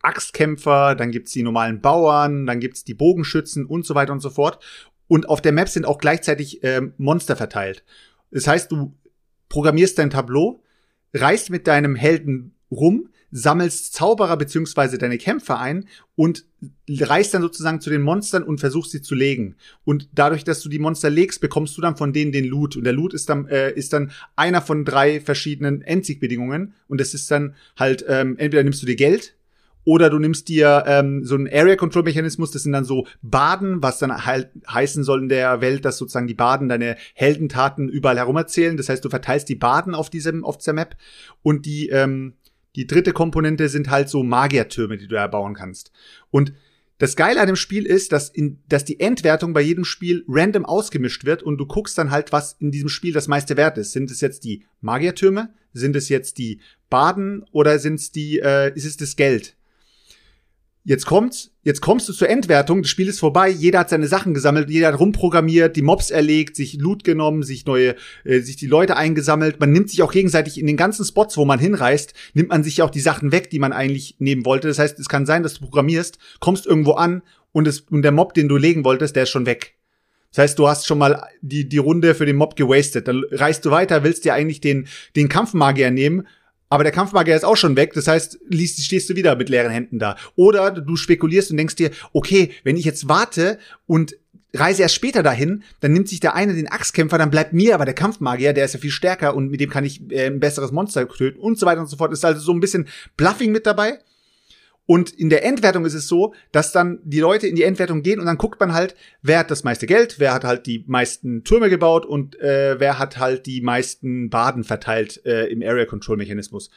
Axtkämpfer, 0.01 0.95
dann 0.95 1.11
gibt's 1.11 1.31
die 1.31 1.43
normalen 1.43 1.81
Bauern, 1.81 2.45
dann 2.45 2.59
gibt's 2.59 2.83
die 2.83 2.93
Bogenschützen 2.93 3.65
und 3.65 3.85
so 3.85 3.95
weiter 3.95 4.13
und 4.13 4.21
so 4.21 4.29
fort. 4.29 4.63
Und 5.07 5.27
auf 5.27 5.41
der 5.41 5.51
Map 5.51 5.69
sind 5.69 5.85
auch 5.85 5.97
gleichzeitig 5.97 6.63
ähm, 6.63 6.93
Monster 6.97 7.35
verteilt. 7.35 7.83
Das 8.31 8.47
heißt, 8.47 8.71
du 8.71 8.93
programmierst 9.49 9.97
dein 9.97 10.11
Tableau, 10.11 10.63
reist 11.13 11.49
mit 11.49 11.67
deinem 11.67 11.95
Helden 11.95 12.55
rum, 12.71 13.09
sammelst 13.31 13.93
Zauberer 13.93 14.37
beziehungsweise 14.37 14.97
deine 14.97 15.17
Kämpfer 15.17 15.59
ein 15.59 15.85
und 16.15 16.45
reist 16.89 17.33
dann 17.33 17.41
sozusagen 17.41 17.81
zu 17.81 17.89
den 17.89 18.01
Monstern 18.01 18.43
und 18.43 18.59
versuchst 18.59 18.91
sie 18.91 19.01
zu 19.01 19.15
legen. 19.15 19.55
Und 19.83 20.09
dadurch, 20.13 20.43
dass 20.43 20.61
du 20.61 20.69
die 20.69 20.79
Monster 20.79 21.09
legst, 21.09 21.41
bekommst 21.41 21.77
du 21.77 21.81
dann 21.81 21.95
von 21.95 22.13
denen 22.13 22.31
den 22.31 22.45
Loot. 22.45 22.75
Und 22.75 22.83
der 22.83 22.93
Loot 22.93 23.13
ist 23.13 23.29
dann, 23.29 23.47
äh, 23.47 23.71
ist 23.71 23.93
dann 23.93 24.11
einer 24.35 24.61
von 24.61 24.85
drei 24.85 25.21
verschiedenen 25.21 25.81
Endsigbedingungen. 25.81 26.73
Und 26.87 26.99
das 26.99 27.13
ist 27.13 27.29
dann 27.31 27.55
halt, 27.77 28.03
ähm, 28.07 28.37
entweder 28.37 28.63
nimmst 28.63 28.81
du 28.81 28.85
dir 28.85 28.95
Geld 28.95 29.35
oder 29.89 30.09
du 30.09 30.19
nimmst 30.19 30.49
dir 30.49 30.83
ähm, 30.87 31.25
so 31.25 31.35
einen 31.35 31.47
Area 31.51 31.75
Control 31.75 32.03
Mechanismus, 32.03 32.51
das 32.51 32.63
sind 32.63 32.73
dann 32.73 32.85
so 32.85 33.07
Baden, 33.21 33.81
was 33.81 33.97
dann 33.97 34.25
halt 34.25 34.49
heißen 34.69 35.03
soll 35.03 35.23
in 35.23 35.29
der 35.29 35.61
Welt, 35.61 35.85
dass 35.85 35.97
sozusagen 35.97 36.27
die 36.27 36.33
Baden 36.33 36.69
deine 36.69 36.95
Heldentaten 37.13 37.89
überall 37.89 38.17
herum 38.17 38.35
erzählen. 38.35 38.77
Das 38.77 38.89
heißt, 38.89 39.03
du 39.03 39.09
verteilst 39.09 39.49
die 39.49 39.55
Baden 39.55 39.95
auf 39.95 40.09
diesem 40.09 40.43
auf 40.45 40.57
dieser 40.57 40.73
Map 40.73 40.95
und 41.41 41.65
die 41.65 41.89
ähm, 41.89 42.33
die 42.75 42.87
dritte 42.87 43.13
Komponente 43.13 43.69
sind 43.69 43.89
halt 43.89 44.09
so 44.09 44.23
Magiertürme, 44.23 44.97
die 44.97 45.07
du 45.07 45.15
erbauen 45.15 45.53
kannst. 45.53 45.91
Und 46.31 46.53
Das 46.99 47.15
Geile 47.15 47.39
an 47.39 47.47
dem 47.47 47.55
Spiel 47.55 47.85
ist, 47.85 48.11
dass, 48.11 48.29
in, 48.29 48.59
dass 48.67 48.83
die 48.83 48.99
Endwertung 48.99 49.53
bei 49.53 49.61
jedem 49.61 49.85
Spiel 49.85 50.25
random 50.27 50.65
ausgemischt 50.65 51.23
wird 51.23 51.41
und 51.41 51.57
du 51.57 51.65
guckst 51.65 51.97
dann 51.97 52.11
halt, 52.11 52.33
was 52.33 52.57
in 52.59 52.71
diesem 52.71 52.89
Spiel 52.89 53.13
das 53.13 53.29
meiste 53.29 53.55
wert 53.55 53.77
ist. 53.77 53.93
Sind 53.93 54.11
es 54.11 54.19
jetzt 54.19 54.43
die 54.43 54.65
Magiertürme? 54.81 55.53
Sind 55.71 55.95
es 55.95 56.09
jetzt 56.09 56.37
die 56.37 56.59
Baden? 56.89 57.45
Oder 57.53 57.79
sind 57.79 57.95
es 57.95 58.11
die, 58.11 58.39
äh, 58.39 58.75
ist 58.75 58.85
es 58.85 58.97
das 58.97 59.15
Geld? 59.15 59.55
Jetzt 60.89 61.05
kommt's, 61.05 61.51
jetzt 61.61 61.81
kommst 61.81 62.09
du 62.09 62.13
zur 62.13 62.29
Endwertung, 62.29 62.81
das 62.81 62.89
Spiel 62.89 63.07
ist 63.09 63.19
vorbei, 63.19 63.47
jeder 63.47 63.77
hat 63.77 63.91
seine 63.91 64.07
Sachen 64.07 64.33
gesammelt, 64.33 64.71
jeder 64.71 64.87
hat 64.87 64.99
rumprogrammiert, 64.99 65.75
die 65.75 65.83
Mobs 65.83 66.09
erlegt, 66.09 66.55
sich 66.55 66.79
Loot 66.79 67.03
genommen, 67.03 67.43
sich 67.43 67.67
neue, 67.67 67.95
äh, 68.23 68.39
sich 68.39 68.55
die 68.55 68.65
Leute 68.65 68.97
eingesammelt. 68.97 69.59
Man 69.59 69.71
nimmt 69.71 69.91
sich 69.91 70.01
auch 70.01 70.11
gegenseitig 70.11 70.59
in 70.59 70.65
den 70.65 70.77
ganzen 70.77 71.05
Spots, 71.05 71.37
wo 71.37 71.45
man 71.45 71.59
hinreist, 71.59 72.15
nimmt 72.33 72.49
man 72.49 72.63
sich 72.63 72.81
auch 72.81 72.89
die 72.89 73.01
Sachen 73.01 73.31
weg, 73.31 73.51
die 73.51 73.59
man 73.59 73.71
eigentlich 73.71 74.15
nehmen 74.17 74.47
wollte. 74.47 74.67
Das 74.67 74.79
heißt, 74.79 74.97
es 74.97 75.07
kann 75.07 75.27
sein, 75.27 75.43
dass 75.43 75.53
du 75.53 75.59
programmierst, 75.59 76.17
kommst 76.39 76.65
irgendwo 76.65 76.93
an 76.93 77.21
und, 77.51 77.67
es, 77.67 77.81
und 77.81 78.01
der 78.01 78.11
Mob, 78.11 78.33
den 78.33 78.49
du 78.49 78.57
legen 78.57 78.83
wolltest, 78.83 79.15
der 79.15 79.23
ist 79.23 79.29
schon 79.29 79.45
weg. 79.45 79.75
Das 80.31 80.39
heißt, 80.39 80.57
du 80.57 80.67
hast 80.67 80.87
schon 80.87 80.97
mal 80.97 81.23
die, 81.41 81.69
die 81.69 81.77
Runde 81.77 82.15
für 82.15 82.25
den 82.25 82.35
Mob 82.35 82.55
gewastet. 82.55 83.07
Dann 83.07 83.23
reist 83.29 83.63
du 83.63 83.69
weiter, 83.69 84.03
willst 84.03 84.25
dir 84.25 84.33
eigentlich 84.33 84.59
den, 84.59 84.87
den 85.15 85.29
Kampfmagier 85.29 85.91
nehmen 85.91 86.25
aber 86.69 86.83
der 86.83 86.93
Kampfmagier 86.93 87.35
ist 87.35 87.45
auch 87.45 87.57
schon 87.57 87.75
weg, 87.75 87.93
das 87.93 88.07
heißt, 88.07 88.39
liest, 88.47 88.83
stehst 88.83 89.09
du 89.09 89.15
wieder 89.15 89.35
mit 89.35 89.49
leeren 89.49 89.71
Händen 89.71 89.99
da. 89.99 90.15
Oder 90.35 90.71
du 90.71 90.95
spekulierst 90.95 91.51
und 91.51 91.57
denkst 91.57 91.75
dir, 91.75 91.91
okay, 92.13 92.51
wenn 92.63 92.77
ich 92.77 92.85
jetzt 92.85 93.09
warte 93.09 93.57
und 93.87 94.15
reise 94.53 94.81
erst 94.81 94.95
später 94.95 95.23
dahin, 95.23 95.63
dann 95.79 95.93
nimmt 95.93 96.07
sich 96.07 96.19
der 96.19 96.35
eine 96.35 96.53
den 96.53 96.67
Axtkämpfer, 96.67 97.17
dann 97.17 97.29
bleibt 97.29 97.53
mir 97.53 97.75
aber 97.75 97.85
der 97.85 97.93
Kampfmagier, 97.93 98.53
der 98.53 98.65
ist 98.65 98.73
ja 98.73 98.79
viel 98.79 98.91
stärker 98.91 99.35
und 99.35 99.49
mit 99.49 99.59
dem 99.59 99.69
kann 99.69 99.85
ich 99.85 100.01
äh, 100.11 100.27
ein 100.27 100.39
besseres 100.39 100.71
Monster 100.71 101.07
töten 101.07 101.39
und 101.39 101.59
so 101.59 101.65
weiter 101.65 101.81
und 101.81 101.87
so 101.87 101.97
fort. 101.97 102.11
Ist 102.13 102.25
also 102.25 102.39
so 102.39 102.53
ein 102.53 102.59
bisschen 102.59 102.87
Bluffing 103.17 103.51
mit 103.51 103.65
dabei. 103.65 103.99
Und 104.89 105.11
in 105.11 105.29
der 105.29 105.45
Endwertung 105.45 105.85
ist 105.85 105.93
es 105.93 106.07
so, 106.07 106.33
dass 106.51 106.71
dann 106.71 106.97
die 107.03 107.19
Leute 107.19 107.45
in 107.45 107.55
die 107.55 107.61
Endwertung 107.61 108.01
gehen 108.01 108.19
und 108.19 108.25
dann 108.25 108.39
guckt 108.39 108.59
man 108.59 108.73
halt, 108.73 108.95
wer 109.21 109.37
hat 109.37 109.51
das 109.51 109.63
meiste 109.63 109.85
Geld, 109.85 110.15
wer 110.17 110.33
hat 110.33 110.43
halt 110.43 110.65
die 110.65 110.83
meisten 110.87 111.43
Türme 111.43 111.69
gebaut 111.69 112.07
und 112.07 112.39
äh, 112.39 112.79
wer 112.79 112.97
hat 112.97 113.19
halt 113.19 113.45
die 113.45 113.61
meisten 113.61 114.31
Baden 114.31 114.63
verteilt 114.63 115.23
äh, 115.27 115.45
im 115.45 115.61
Area 115.61 115.85
Control 115.85 116.17
Mechanismus. 116.17 116.71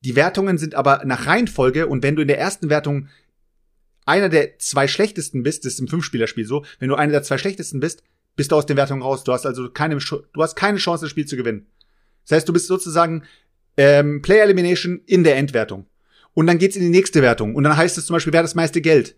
Die 0.00 0.16
Wertungen 0.16 0.56
sind 0.56 0.74
aber 0.74 1.02
nach 1.04 1.26
Reihenfolge 1.26 1.88
und 1.88 2.02
wenn 2.02 2.16
du 2.16 2.22
in 2.22 2.28
der 2.28 2.38
ersten 2.38 2.70
Wertung 2.70 3.08
einer 4.06 4.30
der 4.30 4.58
zwei 4.58 4.88
schlechtesten 4.88 5.42
bist, 5.42 5.66
das 5.66 5.74
ist 5.74 5.80
im 5.80 5.88
Fünfspielerspiel 5.88 6.46
so, 6.46 6.64
wenn 6.78 6.88
du 6.88 6.94
einer 6.94 7.12
der 7.12 7.22
zwei 7.22 7.36
schlechtesten 7.36 7.80
bist, 7.80 8.02
bist 8.34 8.50
du 8.50 8.56
aus 8.56 8.64
den 8.64 8.78
Wertungen 8.78 9.02
raus. 9.02 9.24
Du 9.24 9.32
hast 9.34 9.44
also 9.44 9.68
keine, 9.70 9.98
du 9.98 10.42
hast 10.42 10.56
keine 10.56 10.78
Chance, 10.78 11.04
das 11.04 11.10
Spiel 11.10 11.26
zu 11.26 11.36
gewinnen. 11.36 11.66
Das 12.26 12.34
heißt, 12.34 12.48
du 12.48 12.54
bist 12.54 12.66
sozusagen 12.66 13.24
ähm, 13.76 14.22
Player 14.22 14.44
Elimination 14.44 15.02
in 15.04 15.22
der 15.22 15.36
Endwertung. 15.36 15.84
Und 16.34 16.46
dann 16.46 16.58
geht's 16.58 16.76
in 16.76 16.82
die 16.82 16.88
nächste 16.88 17.22
Wertung. 17.22 17.54
Und 17.54 17.64
dann 17.64 17.76
heißt 17.76 17.98
es 17.98 18.06
zum 18.06 18.14
Beispiel, 18.14 18.32
wer 18.32 18.42
das 18.42 18.54
meiste 18.54 18.80
Geld? 18.80 19.14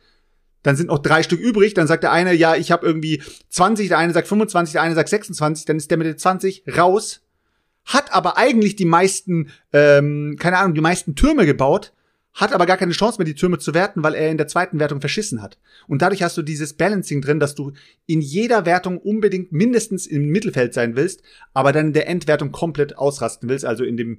Dann 0.62 0.77
sind 0.77 0.89
noch 0.89 0.99
drei 0.99 1.23
Stück 1.23 1.41
übrig. 1.41 1.75
Dann 1.75 1.87
sagt 1.87 2.03
der 2.03 2.12
eine, 2.12 2.35
ja, 2.35 2.57
ich 2.57 2.73
habe 2.73 2.87
irgendwie 2.87 3.23
20, 3.51 3.89
der 3.89 3.99
eine 3.99 4.12
sagt 4.12 4.29
25, 4.29 4.73
der 4.73 4.83
eine 4.83 4.95
sagt 4.95 5.09
26. 5.09 5.67
Dann 5.67 5.77
ist 5.77 5.91
der 5.91 5.99
mit 5.99 6.07
den 6.07 6.19
20 6.19 6.65
raus. 6.77 7.21
Hat 7.85 8.12
aber 8.12 8.39
eigentlich 8.39 8.77
die 8.77 8.87
meisten, 8.87 9.51
ähm, 9.73 10.37
keine 10.39 10.59
Ahnung, 10.59 10.75
die 10.75 10.81
meisten 10.81 11.15
Türme 11.15 11.47
gebaut. 11.47 11.93
Hat 12.33 12.53
aber 12.53 12.67
gar 12.67 12.79
keine 12.79 12.93
Chance 12.93 13.19
mehr, 13.19 13.27
die 13.27 13.37
Türme 13.37 13.59
zu 13.61 13.75
werten, 13.75 14.03
weil 14.03 14.15
er 14.15 14.29
in 14.29 14.39
der 14.39 14.49
zweiten 14.49 14.81
Wertung 14.81 15.01
verschissen 15.01 15.41
hat. 15.41 15.57
Und 15.87 16.03
dadurch 16.03 16.23
hast 16.23 16.37
du 16.37 16.43
dieses 16.43 16.73
Balancing 16.73 17.21
drin, 17.21 17.39
dass 17.39 17.55
du 17.55 17.73
in 18.07 18.21
jeder 18.21 18.67
Wertung 18.67 18.99
unbedingt 18.99 19.53
mindestens 19.53 20.09
im 20.09 20.31
Mittelfeld 20.31 20.75
sein 20.75 20.97
willst, 20.97 21.23
aber 21.53 21.71
dann 21.71 21.89
in 21.89 21.93
der 21.93 22.09
Endwertung 22.09 22.51
komplett 22.51 22.99
ausrasten 22.99 23.49
willst, 23.49 23.65
also 23.65 23.85
in 23.85 23.97
dem, 23.97 24.19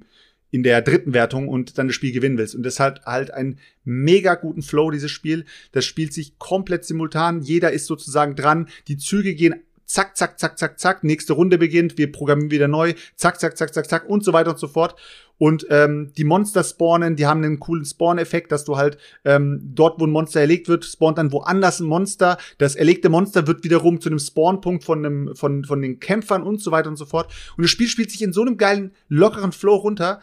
in 0.50 0.62
der 0.62 0.82
dritten 0.82 1.12
Wertung 1.12 1.48
und 1.48 1.78
dann 1.78 1.88
das 1.88 1.94
Spiel 1.94 2.12
gewinnen 2.12 2.38
willst. 2.38 2.54
Und 2.54 2.62
das 2.62 2.80
hat 2.80 3.04
halt 3.04 3.32
einen 3.32 3.58
mega 3.84 4.34
guten 4.34 4.62
Flow, 4.62 4.90
dieses 4.90 5.10
Spiel. 5.10 5.44
Das 5.72 5.84
spielt 5.84 6.12
sich 6.12 6.38
komplett 6.38 6.84
simultan. 6.84 7.42
Jeder 7.42 7.72
ist 7.72 7.86
sozusagen 7.86 8.36
dran. 8.36 8.68
Die 8.88 8.96
Züge 8.96 9.34
gehen 9.34 9.56
zack, 9.86 10.16
zack, 10.16 10.38
zack, 10.38 10.58
zack, 10.58 10.78
zack. 10.78 11.04
Nächste 11.04 11.32
Runde 11.32 11.58
beginnt. 11.58 11.96
Wir 11.96 12.10
programmieren 12.10 12.50
wieder 12.50 12.68
neu. 12.68 12.94
Zack, 13.14 13.40
zack, 13.40 13.56
zack, 13.56 13.72
zack, 13.72 13.88
zack 13.88 14.08
und 14.08 14.24
so 14.24 14.32
weiter 14.32 14.50
und 14.50 14.58
so 14.58 14.68
fort. 14.68 14.96
Und 15.38 15.66
ähm, 15.70 16.12
die 16.16 16.24
Monster 16.24 16.64
spawnen, 16.64 17.16
die 17.16 17.26
haben 17.26 17.44
einen 17.44 17.60
coolen 17.60 17.84
Spawn-Effekt, 17.84 18.52
dass 18.52 18.64
du 18.64 18.76
halt 18.76 18.96
ähm, 19.24 19.60
dort, 19.74 20.00
wo 20.00 20.06
ein 20.06 20.10
Monster 20.10 20.40
erlegt 20.40 20.68
wird, 20.68 20.84
spawnt 20.84 21.18
dann 21.18 21.30
woanders 21.30 21.80
ein 21.80 21.86
Monster. 21.86 22.38
Das 22.58 22.74
erlegte 22.74 23.10
Monster 23.10 23.46
wird 23.46 23.62
wiederum 23.62 24.00
zu 24.00 24.08
einem 24.08 24.18
Spawnpunkt 24.18 24.84
von, 24.84 25.04
einem, 25.04 25.36
von, 25.36 25.64
von 25.64 25.82
den 25.82 26.00
Kämpfern 26.00 26.42
und 26.42 26.62
so 26.62 26.70
weiter 26.70 26.88
und 26.88 26.96
so 26.96 27.04
fort. 27.04 27.30
Und 27.56 27.62
das 27.62 27.70
Spiel 27.70 27.88
spielt 27.88 28.10
sich 28.10 28.22
in 28.22 28.32
so 28.32 28.42
einem 28.42 28.56
geilen, 28.56 28.92
lockeren 29.08 29.52
Flow 29.52 29.76
runter, 29.76 30.20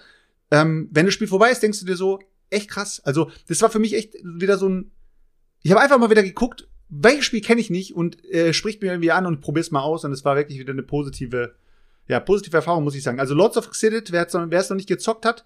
ähm, 0.54 0.88
wenn 0.92 1.08
das 1.08 1.16
Spiel 1.16 1.28
vorbei 1.28 1.50
ist, 1.50 1.64
denkst 1.64 1.80
du 1.80 1.86
dir 1.88 1.96
so, 1.96 2.20
echt 2.52 2.70
krass. 2.70 3.02
Also, 3.04 3.32
das 3.48 3.60
war 3.64 3.72
für 3.72 3.80
mich 3.80 3.96
echt 3.96 4.14
wieder 4.24 4.60
so 4.60 4.70
ein. 4.70 4.92
Ich 5.64 5.72
habe 5.72 5.82
einfach 5.82 5.98
mal 5.98 6.12
wieder 6.12 6.22
geguckt, 6.22 6.68
welches 6.90 7.26
Spiel 7.26 7.42
kenne 7.42 7.60
ich 7.60 7.72
nicht 7.72 7.96
und 7.96 8.24
äh, 8.26 8.54
spricht 8.54 8.82
mir 8.84 8.90
irgendwie 8.90 9.12
an 9.12 9.26
und 9.26 9.42
probier's 9.42 9.72
mal 9.72 9.82
aus. 9.82 10.06
Und 10.06 10.12
es 10.12 10.24
war 10.24 10.36
wirklich 10.36 10.60
wieder 10.60 10.72
eine 10.74 10.84
positive, 10.84 11.56
ja, 12.08 12.20
positive 12.20 12.56
Erfahrung, 12.56 12.84
muss 12.84 12.94
ich 12.94 13.02
sagen. 13.02 13.20
Also 13.20 13.34
Lords 13.34 13.58
of 13.58 13.72
Xidit, 13.72 14.12
wer 14.12 14.28
es 14.28 14.70
noch 14.70 14.76
nicht 14.76 14.88
gezockt 14.88 15.26
hat, 15.26 15.44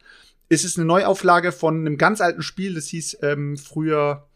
ist 0.49 0.65
es 0.65 0.77
eine 0.77 0.85
Neuauflage 0.85 1.53
von 1.53 1.79
einem 1.79 1.97
ganz 1.97 2.19
alten 2.19 2.41
Spiel, 2.41 2.75
das 2.75 2.87
hieß 2.87 3.19
ähm, 3.21 3.55
früher 3.57 4.26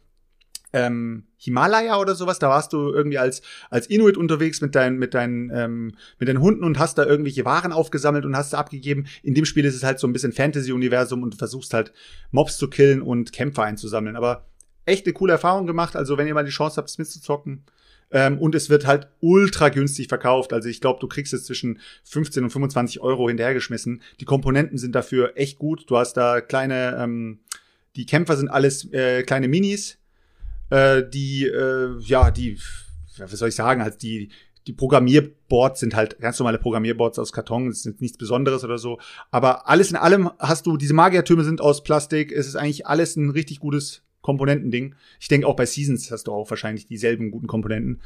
ähm, 0.74 1.26
Himalaya 1.38 2.00
oder 2.00 2.16
sowas. 2.16 2.40
Da 2.40 2.50
warst 2.50 2.74
du 2.74 2.94
irgendwie 2.94 3.18
als, 3.18 3.42
als 3.70 3.88
Inuit 3.88 4.18
unterwegs 4.18 4.62
mit 4.62 4.76
deinen, 4.76 4.98
mit 4.98 5.14
deinen, 5.14 5.52
ähm, 5.54 5.94
mit 6.20 6.30
deinen 6.30 6.42
Hunden 6.42 6.64
und 6.64 6.80
hast 6.80 6.98
da 6.98 7.06
irgendwelche 7.06 7.46
Waren 7.46 7.72
aufgesammelt 7.72 8.26
und 8.26 8.36
hast 8.36 8.54
da 8.54 8.58
abgegeben. 8.58 9.06
In 9.24 9.34
dem 9.34 9.46
Spiel 9.46 9.66
ist 9.66 9.76
es 9.76 9.84
halt 9.84 10.00
so 10.00 10.08
ein 10.08 10.14
bisschen 10.14 10.34
Fantasy-Universum 10.34 11.24
und 11.24 11.34
du 11.34 11.38
versuchst 11.38 11.74
halt 11.74 11.92
Mobs 12.32 12.58
zu 12.58 12.70
killen 12.70 13.02
und 13.02 13.34
Kämpfer 13.34 13.64
einzusammeln. 13.64 14.16
Aber 14.16 14.46
echt 14.86 15.06
eine 15.06 15.14
coole 15.14 15.34
Erfahrung 15.34 15.68
gemacht. 15.68 15.96
Also 15.96 16.18
wenn 16.18 16.28
ihr 16.28 16.34
mal 16.34 16.46
die 16.46 16.52
Chance 16.52 16.78
habt, 16.78 16.90
es 16.90 16.98
mitzuzocken. 16.98 17.64
Ähm, 18.14 18.40
und 18.40 18.56
es 18.56 18.70
wird 18.70 18.86
halt 18.86 19.08
ultra 19.22 19.70
günstig 19.70 20.10
verkauft. 20.10 20.54
Also 20.54 20.68
ich 20.68 20.82
glaube, 20.82 21.00
du 21.00 21.08
kriegst 21.08 21.34
es 21.34 21.46
zwischen 21.46 21.80
15 22.04 22.44
und 22.44 22.50
25 22.50 23.02
Euro 23.02 23.30
hinterhergeschmissen. 23.30 24.02
Die 24.20 24.26
Komponenten 24.26 24.78
sind 24.78 24.96
dafür 24.96 25.34
echt 25.36 25.58
gut. 25.58 25.90
Du 25.90 25.98
hast 25.98 26.14
da 26.14 26.42
kleine, 26.42 26.98
ähm, 27.00 27.40
die 27.96 28.06
Kämpfer 28.06 28.36
sind 28.36 28.50
alles 28.50 28.92
äh, 28.92 29.24
kleine 29.24 29.48
Minis, 29.48 29.98
äh, 30.72 31.04
die, 31.08 31.46
äh, 31.46 32.00
ja, 32.00 32.32
die, 32.32 32.58
was 33.18 33.32
soll 33.32 33.50
ich 33.50 33.56
sagen, 33.56 33.84
halt 33.84 34.02
die, 34.02 34.30
die 34.68 34.74
Programmierboards 34.74 35.80
sind 35.80 35.96
halt 35.96 36.20
ganz 36.20 36.40
normale 36.40 36.58
Programmierboards 36.58 37.20
aus 37.20 37.32
Karton, 37.32 37.68
das 37.68 37.86
ist 37.86 38.02
nichts 38.02 38.18
Besonderes 38.18 38.64
oder 38.64 38.78
so. 38.78 39.00
Aber 39.32 39.68
alles 39.70 39.92
in 39.92 39.98
allem 39.98 40.32
hast 40.40 40.66
du, 40.66 40.78
diese 40.78 40.94
Magiertürme 40.94 41.44
sind 41.44 41.62
aus 41.62 41.84
Plastik, 41.84 42.32
es 42.32 42.48
ist 42.48 42.56
eigentlich 42.56 42.88
alles 42.88 43.16
ein 43.16 43.30
richtig 43.30 43.60
gutes 43.60 44.04
Komponentending. 44.22 44.96
Ich 45.20 45.28
denke 45.28 45.48
auch 45.48 45.56
bei 45.56 45.66
Seasons 45.66 46.10
hast 46.12 46.26
du 46.26 46.32
auch 46.32 46.50
wahrscheinlich 46.50 46.86
dieselben 46.86 47.32
guten 47.32 47.48
Komponenten. 47.48 48.02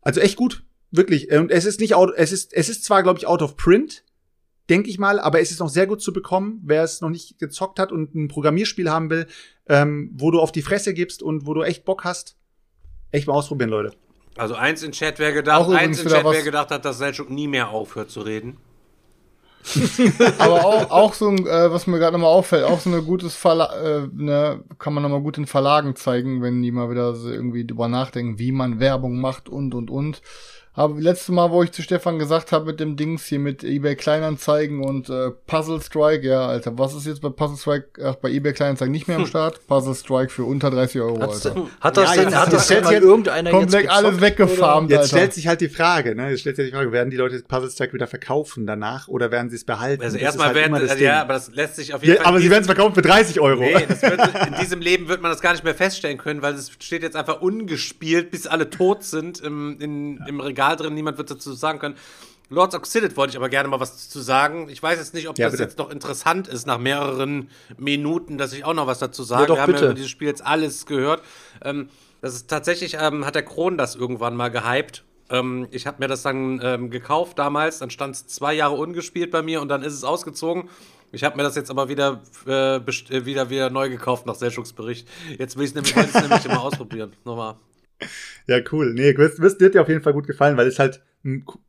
Also 0.00 0.20
echt 0.20 0.36
gut, 0.36 0.64
wirklich. 0.90 1.30
Und 1.30 1.50
es 1.50 1.66
ist 1.66 1.78
nicht, 1.78 1.94
out, 1.94 2.12
es 2.16 2.32
ist, 2.32 2.52
es 2.54 2.68
ist 2.68 2.84
zwar, 2.84 3.02
glaube 3.02 3.18
ich, 3.18 3.26
out 3.26 3.42
of 3.42 3.56
print, 3.56 4.02
denke 4.70 4.90
ich 4.90 4.98
mal, 4.98 5.18
aber 5.18 5.40
es 5.40 5.50
ist 5.50 5.60
noch 5.60 5.68
sehr 5.68 5.86
gut 5.86 6.02
zu 6.02 6.12
bekommen, 6.12 6.60
wer 6.64 6.82
es 6.82 7.00
noch 7.00 7.10
nicht 7.10 7.38
gezockt 7.38 7.78
hat 7.78 7.92
und 7.92 8.14
ein 8.14 8.28
Programmierspiel 8.28 8.90
haben 8.90 9.10
will, 9.10 9.26
ähm, 9.68 10.10
wo 10.14 10.30
du 10.30 10.40
auf 10.40 10.52
die 10.52 10.62
Fresse 10.62 10.94
gibst 10.94 11.22
und 11.22 11.46
wo 11.46 11.54
du 11.54 11.62
echt 11.62 11.84
Bock 11.84 12.04
hast. 12.04 12.36
Echt 13.10 13.26
mal 13.26 13.34
ausprobieren, 13.34 13.70
Leute. 13.70 13.92
Also 14.36 14.54
eins 14.54 14.82
in 14.82 14.92
Chat, 14.92 15.18
wer 15.18 15.32
gedacht, 15.32 15.68
eins 15.70 16.00
in 16.00 16.08
Chat, 16.08 16.24
wer 16.24 16.42
gedacht 16.42 16.70
hat, 16.70 16.84
dass 16.84 16.98
Selchuk 16.98 17.28
nie 17.28 17.48
mehr 17.48 17.68
aufhört 17.68 18.10
zu 18.10 18.22
reden. 18.22 18.56
Aber 20.38 20.64
auch, 20.64 20.90
auch 20.90 21.14
so 21.14 21.28
ein, 21.28 21.46
äh, 21.46 21.70
was 21.70 21.86
mir 21.86 21.98
gerade 21.98 22.12
nochmal 22.12 22.30
auffällt, 22.32 22.64
auch 22.64 22.80
so 22.80 22.90
eine 22.90 23.02
gutes 23.02 23.36
Verlag, 23.36 23.70
äh, 23.72 24.08
ne, 24.12 24.64
kann 24.78 24.94
man 24.94 25.02
nochmal 25.02 25.20
gut 25.20 25.38
in 25.38 25.46
Verlagen 25.46 25.96
zeigen, 25.96 26.42
wenn 26.42 26.62
die 26.62 26.72
mal 26.72 26.90
wieder 26.90 27.14
so 27.14 27.30
irgendwie 27.30 27.66
drüber 27.66 27.88
nachdenken, 27.88 28.38
wie 28.38 28.52
man 28.52 28.80
Werbung 28.80 29.20
macht 29.20 29.48
und 29.48 29.74
und 29.74 29.90
und. 29.90 30.22
Aber 30.74 30.98
letztes 30.98 31.28
Mal, 31.28 31.50
wo 31.50 31.62
ich 31.62 31.70
zu 31.72 31.82
Stefan 31.82 32.18
gesagt 32.18 32.50
habe 32.50 32.64
mit 32.64 32.80
dem 32.80 32.96
Dings 32.96 33.26
hier 33.26 33.38
mit 33.38 33.62
eBay 33.62 33.94
Kleinanzeigen 33.94 34.82
und 34.82 35.10
äh, 35.10 35.30
Puzzle 35.46 35.82
Strike, 35.82 36.26
ja, 36.26 36.46
Alter, 36.46 36.78
was 36.78 36.94
ist 36.94 37.06
jetzt 37.06 37.20
bei 37.20 37.28
Puzzle 37.28 37.58
Strike, 37.58 38.02
ach, 38.02 38.14
bei 38.14 38.30
eBay 38.30 38.54
Kleinanzeigen 38.54 38.90
nicht 38.90 39.06
mehr 39.06 39.18
am 39.18 39.26
Start? 39.32 39.66
Puzzle 39.66 39.94
Strike 39.94 40.30
für 40.30 40.44
unter 40.44 40.70
30 40.70 41.02
Euro, 41.02 41.20
Hat's 41.20 41.44
Alter. 41.46 41.60
denn, 41.60 41.70
hat 41.80 41.96
das 41.98 42.08
Ja, 42.08 42.14
denn, 42.14 42.24
jetzt- 42.30 42.38
hat 42.40 42.52
das 42.54 42.68
jetzt 42.70 42.84
mal 42.84 42.92
jetzt 42.94 43.02
irgendeiner 43.02 43.50
Komplett 43.50 43.82
jetzt 43.82 43.90
alles 43.92 44.20
weggefarmt, 44.22 44.90
Jetzt 44.90 44.98
Alter. 45.00 45.08
stellt 45.08 45.34
sich 45.34 45.46
halt 45.46 45.60
die 45.60 45.68
Frage, 45.68 46.14
ne? 46.14 46.30
Jetzt 46.30 46.40
stellt 46.40 46.56
sich 46.56 46.70
die 46.70 46.72
Frage, 46.74 46.90
werden 46.90 47.10
die 47.10 47.18
Leute 47.18 47.34
das 47.34 47.42
Puzzle 47.42 47.70
Stack 47.70 47.92
wieder 47.92 48.06
verkaufen 48.06 48.66
danach 48.66 49.08
oder 49.08 49.30
werden 49.30 49.50
sie 49.50 49.56
es 49.56 49.64
behalten? 49.64 50.02
Also 50.02 50.16
Das 50.16 50.22
erstmal 50.24 50.46
halt 50.46 50.56
werden, 50.56 50.72
das 50.80 50.90
also 50.90 51.04
ja, 51.04 51.20
aber 51.20 51.34
das 51.34 51.54
lässt 51.54 51.76
sich 51.76 51.92
auf 51.92 52.00
jeden 52.02 52.14
ja, 52.16 52.22
Fall. 52.22 52.28
aber 52.30 52.40
sie 52.40 52.48
werden 52.48 52.62
es 52.62 52.66
verkaufen 52.66 52.94
für 52.94 53.02
30 53.02 53.40
Euro. 53.40 53.60
Nee, 53.60 53.84
das 53.86 54.00
wird, 54.00 54.18
in 54.46 54.54
diesem 54.58 54.80
Leben 54.80 55.08
wird 55.08 55.20
man 55.20 55.30
das 55.30 55.42
gar 55.42 55.52
nicht 55.52 55.64
mehr 55.64 55.74
feststellen 55.74 56.16
können, 56.16 56.40
weil 56.40 56.54
es 56.54 56.70
steht 56.80 57.02
jetzt 57.02 57.16
einfach 57.16 57.42
ungespielt, 57.42 58.30
bis 58.30 58.46
alle 58.46 58.70
tot 58.70 59.04
sind 59.04 59.38
im, 59.42 59.78
in, 59.78 60.16
im 60.26 60.40
Regal 60.40 60.61
drin. 60.76 60.94
Niemand 60.94 61.18
wird 61.18 61.30
dazu 61.30 61.52
sagen 61.52 61.78
können. 61.78 61.96
Lords 62.48 62.74
of 62.74 62.82
Xidit 62.82 63.16
wollte 63.16 63.30
ich 63.32 63.36
aber 63.38 63.48
gerne 63.48 63.68
mal 63.68 63.80
was 63.80 64.08
zu 64.10 64.20
sagen. 64.20 64.68
Ich 64.68 64.82
weiß 64.82 64.98
jetzt 64.98 65.14
nicht, 65.14 65.28
ob 65.28 65.38
Ja, 65.38 65.46
das 65.46 65.52
bitte. 65.52 65.62
jetzt 65.64 65.78
noch 65.78 65.90
interessant 65.90 66.48
ist, 66.48 66.66
nach 66.66 66.78
mehreren 66.78 67.48
Minuten, 67.78 68.36
dass 68.36 68.52
ich 68.52 68.64
auch 68.64 68.74
noch 68.74 68.86
was 68.86 68.98
dazu 68.98 69.22
sage. 69.22 69.42
Ja, 69.42 69.46
doch, 69.46 69.54
Wir 69.56 69.62
haben 69.62 69.72
bitte. 69.72 69.84
ja 69.84 69.90
über 69.90 69.94
dieses 69.94 70.10
Spiel 70.10 70.28
jetzt 70.28 70.44
alles 70.44 70.84
gehört. 70.86 71.22
Ähm, 71.64 71.88
das 72.20 72.34
ist 72.34 72.48
tatsächlich, 72.48 72.96
ähm, 73.00 73.24
hat 73.24 73.34
der 73.36 73.42
Kron 73.44 73.78
das 73.78 73.94
irgendwann 73.96 74.36
mal 74.36 74.48
gehypt. 74.50 75.02
Ähm, 75.30 75.66
ich 75.70 75.86
habe 75.86 75.96
mir 76.00 76.08
das 76.08 76.22
dann 76.22 76.60
ähm, 76.62 76.90
gekauft 76.90 77.38
damals, 77.38 77.78
dann 77.78 77.88
stand 77.90 78.16
es 78.16 78.26
zwei 78.26 78.52
Jahre 78.52 78.74
ungespielt 78.74 79.30
bei 79.30 79.40
mir 79.40 79.62
und 79.62 79.68
dann 79.68 79.82
ist 79.82 79.94
es 79.94 80.04
ausgezogen. 80.04 80.68
Ich 81.10 81.24
habe 81.24 81.36
mir 81.36 81.42
das 81.42 81.56
jetzt 81.56 81.70
aber 81.70 81.88
wieder, 81.88 82.20
äh, 82.46 82.76
äh, 82.76 83.24
wieder, 83.24 83.48
wieder 83.50 83.70
neu 83.70 83.88
gekauft 83.88 84.26
nach 84.26 84.34
Sendungsbericht. 84.34 85.08
Jetzt 85.38 85.56
will 85.56 85.64
ich 85.64 85.70
es 85.70 85.74
nämlich, 85.74 85.94
nämlich 86.14 86.44
immer 86.44 86.60
ausprobieren. 86.62 87.12
Nochmal. 87.24 87.54
Ja, 88.46 88.60
cool. 88.72 88.92
Nee, 88.94 89.16
wirst, 89.16 89.40
wirst, 89.40 89.60
wird 89.60 89.74
dir 89.74 89.82
auf 89.82 89.88
jeden 89.88 90.02
Fall 90.02 90.12
gut 90.12 90.26
gefallen, 90.26 90.56
weil 90.56 90.66
es 90.66 90.78
halt, 90.78 91.02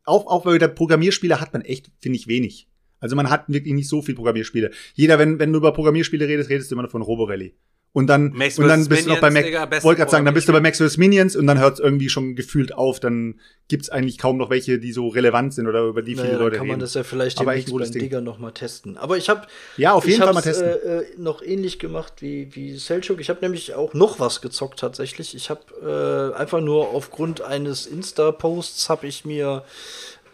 auch, 0.04 0.28
auch 0.28 0.44
bei 0.44 0.58
der 0.58 0.68
Programmierspiele 0.68 1.40
hat 1.40 1.54
man 1.54 1.62
echt, 1.62 1.92
finde 2.02 2.18
ich, 2.18 2.28
wenig. 2.28 2.68
Also 3.00 3.16
man 3.16 3.30
hat 3.30 3.46
wirklich 3.48 3.74
nicht 3.74 3.90
so 3.90 4.02
viel 4.02 4.16
Programmierspiele. 4.16 4.72
Jeder, 4.94 5.20
wenn, 5.20 5.38
wenn 5.38 5.52
du 5.52 5.58
über 5.60 5.74
Programmierspiele 5.74 6.28
redest, 6.28 6.50
redest 6.50 6.72
du 6.72 6.76
immer 6.76 6.84
nur 6.84 6.92
von 6.92 7.02
Roborally. 7.02 7.54
Und 7.96 8.08
dann, 8.08 8.34
Max 8.34 8.58
und 8.58 8.68
dann 8.68 8.88
bist 8.88 9.06
du 9.06 9.10
noch 9.12 9.20
bei 9.20 9.30
Minions, 9.30 9.46
Digga, 9.46 9.66
beste 9.68 9.84
wollte 9.86 10.00
gerade 10.00 10.10
sagen, 10.10 10.26
dann 10.26 10.34
bist 10.34 10.48
du 10.48 10.52
bei 10.52 10.60
Max 10.60 10.80
vs. 10.80 10.98
Minions 10.98 11.36
und 11.36 11.46
dann 11.46 11.60
hört 11.60 11.76
es 11.76 11.80
irgendwie 11.80 12.10
schon 12.10 12.36
gefühlt 12.36 12.74
auf. 12.74 13.00
Dann 13.00 13.40
gibt's 13.68 13.90
eigentlich 13.90 14.18
kaum 14.18 14.38
noch 14.38 14.50
welche, 14.50 14.80
die 14.80 14.92
so 14.92 15.10
relevant 15.10 15.54
sind 15.54 15.68
oder 15.68 15.84
über 15.84 16.02
die 16.02 16.16
viele 16.16 16.24
Naja, 16.24 16.34
dann 16.38 16.42
Leute 16.44 16.56
kann 16.58 16.64
reden. 16.64 16.72
man 16.74 16.80
das 16.80 16.96
ja 16.96 17.04
vielleicht 17.04 17.40
Aber 17.40 17.54
echt 17.56 17.70
gutes 17.70 17.92
beim. 17.92 18.02
Digger 18.02 18.22
noch 18.22 18.40
mal 18.40 18.50
testen. 18.50 18.98
Aber 18.98 19.16
ich 19.18 19.30
habe 19.30 19.46
Ja, 19.78 19.94
auf 19.94 20.06
jeden 20.08 20.18
ich 20.18 20.24
Fall 20.26 20.34
mal 20.34 20.42
testen. 20.42 20.68
Äh, 20.68 20.72
äh, 21.02 21.06
noch 21.18 21.44
ähnlich 21.44 21.78
gemacht 21.78 22.14
wie, 22.22 22.50
wie 22.56 22.76
Selchuk. 22.78 23.22
Ich 23.22 23.30
habe 23.30 23.42
nämlich 23.42 23.76
auch 23.76 23.94
noch 23.94 24.20
was 24.20 24.42
gezockt 24.42 24.80
tatsächlich. 24.80 25.36
Ich 25.36 25.52
habe 25.52 26.34
äh, 26.36 26.36
einfach 26.36 26.62
nur 26.62 26.90
aufgrund 26.90 27.42
eines 27.42 27.86
Insta-Posts 27.86 28.90
habe 28.90 29.06
ich 29.06 29.24
mir 29.24 29.64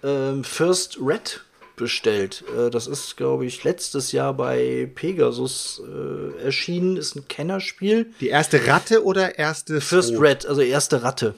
ähm, 0.02 0.46
First 0.46 0.98
Red 1.02 1.42
bestellt. 1.80 2.44
Äh, 2.56 2.70
das 2.70 2.86
ist, 2.86 3.18
glaube 3.18 3.46
ich, 3.46 3.64
letztes 3.64 4.12
Jahr 4.12 4.36
bei 4.36 4.88
Pegasus 4.94 5.82
äh, 5.84 6.44
erschienen. 6.44 6.98
Ist 6.98 7.16
ein 7.16 7.28
Kennerspiel. 7.28 8.12
Die 8.22 8.30
erste 8.30 8.68
Ratte 8.68 9.04
oder 9.04 9.40
erste 9.40 9.82
First 9.82 10.14
Froh? 10.14 10.22
Red, 10.22 10.46
also 10.46 10.62
erste 10.62 11.02
Ratte. 11.02 11.34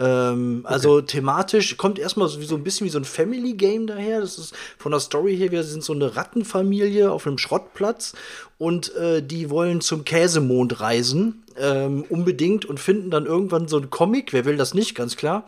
Ähm, 0.00 0.62
Also 0.64 1.00
thematisch 1.00 1.76
kommt 1.76 2.00
erstmal 2.00 2.28
so, 2.28 2.42
so 2.42 2.56
ein 2.56 2.64
bisschen 2.64 2.84
wie 2.86 2.90
so 2.90 2.98
ein 2.98 3.04
Family 3.04 3.52
Game 3.52 3.86
daher. 3.86 4.20
Das 4.20 4.38
ist 4.38 4.54
von 4.76 4.90
der 4.90 5.00
Story 5.00 5.36
her, 5.36 5.52
wir 5.52 5.62
sind 5.62 5.84
so 5.84 5.92
eine 5.92 6.16
Rattenfamilie 6.16 7.12
auf 7.12 7.26
einem 7.26 7.38
Schrottplatz 7.38 8.14
und 8.58 8.94
äh, 8.96 9.22
die 9.22 9.50
wollen 9.50 9.80
zum 9.80 10.04
Käsemond 10.04 10.80
reisen. 10.80 11.40
Ähm, 11.56 12.04
unbedingt 12.08 12.64
und 12.64 12.80
finden 12.80 13.12
dann 13.12 13.26
irgendwann 13.26 13.68
so 13.68 13.76
einen 13.76 13.88
Comic, 13.88 14.32
wer 14.32 14.44
will 14.44 14.56
das 14.56 14.74
nicht, 14.74 14.96
ganz 14.96 15.16
klar, 15.16 15.46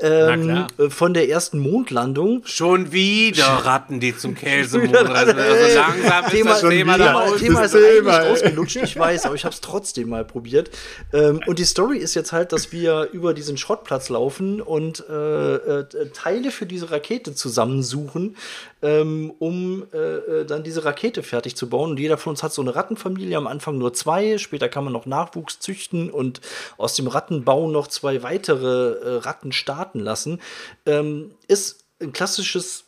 ähm, 0.00 0.42
klar. 0.42 0.66
äh, 0.78 0.90
von 0.90 1.14
der 1.14 1.28
ersten 1.28 1.60
Mondlandung. 1.60 2.42
Schon 2.44 2.90
wieder 2.90 3.44
Ratten, 3.44 4.00
die 4.00 4.16
zum 4.16 4.34
Käsemond 4.34 4.92
reisen. 4.92 5.38
Also 5.38 5.78
langsam 5.78 6.24
ist 6.24 6.30
Thema, 6.32 6.50
das 6.50 6.60
Thema 6.60 6.98
da 6.98 7.36
Thema, 7.36 7.62
ist 7.62 7.72
Thema, 7.72 8.22
ausgelutscht, 8.22 8.76
ich 8.82 8.98
weiß, 8.98 9.26
aber 9.26 9.36
ich 9.36 9.44
habe 9.44 9.54
es 9.54 9.60
trotzdem 9.60 10.08
mal 10.08 10.24
probiert. 10.24 10.70
Ähm, 11.12 11.40
und 11.46 11.60
die 11.60 11.64
Story 11.64 11.98
ist 11.98 12.14
jetzt 12.14 12.32
halt, 12.32 12.50
dass 12.50 12.72
wir 12.72 13.10
über 13.12 13.32
diesen 13.32 13.56
Schrottplatz 13.56 14.08
laufen 14.08 14.60
und 14.60 15.04
äh, 15.08 15.54
äh, 15.54 15.86
Teile 16.12 16.50
für 16.50 16.66
diese 16.66 16.90
Rakete 16.90 17.32
zusammensuchen, 17.32 18.36
ähm, 18.82 19.32
um 19.38 19.84
äh, 19.92 19.96
äh, 19.96 20.44
dann 20.44 20.62
diese 20.62 20.84
Rakete 20.84 21.22
fertig 21.22 21.56
zu 21.56 21.68
bauen. 21.68 21.92
Und 21.92 22.00
jeder 22.00 22.18
von 22.18 22.32
uns 22.32 22.42
hat 22.44 22.52
so 22.52 22.62
eine 22.62 22.76
Rattenfamilie, 22.76 23.36
am 23.36 23.48
Anfang 23.48 23.78
nur 23.78 23.92
zwei, 23.92 24.38
später 24.38 24.68
kann 24.68 24.84
man 24.84 24.92
noch 24.92 25.06
Nachwuchs 25.06 25.58
züchten 25.58 26.10
und 26.10 26.40
aus 26.76 26.94
dem 26.94 27.08
Rattenbau 27.08 27.68
noch 27.68 27.88
zwei 27.88 28.22
weitere 28.22 28.92
äh, 28.92 29.16
Ratten 29.18 29.50
starten 29.50 29.98
lassen. 29.98 30.40
Ähm, 30.86 31.32
ist 31.48 31.84
ein 32.00 32.12
klassisches 32.12 32.84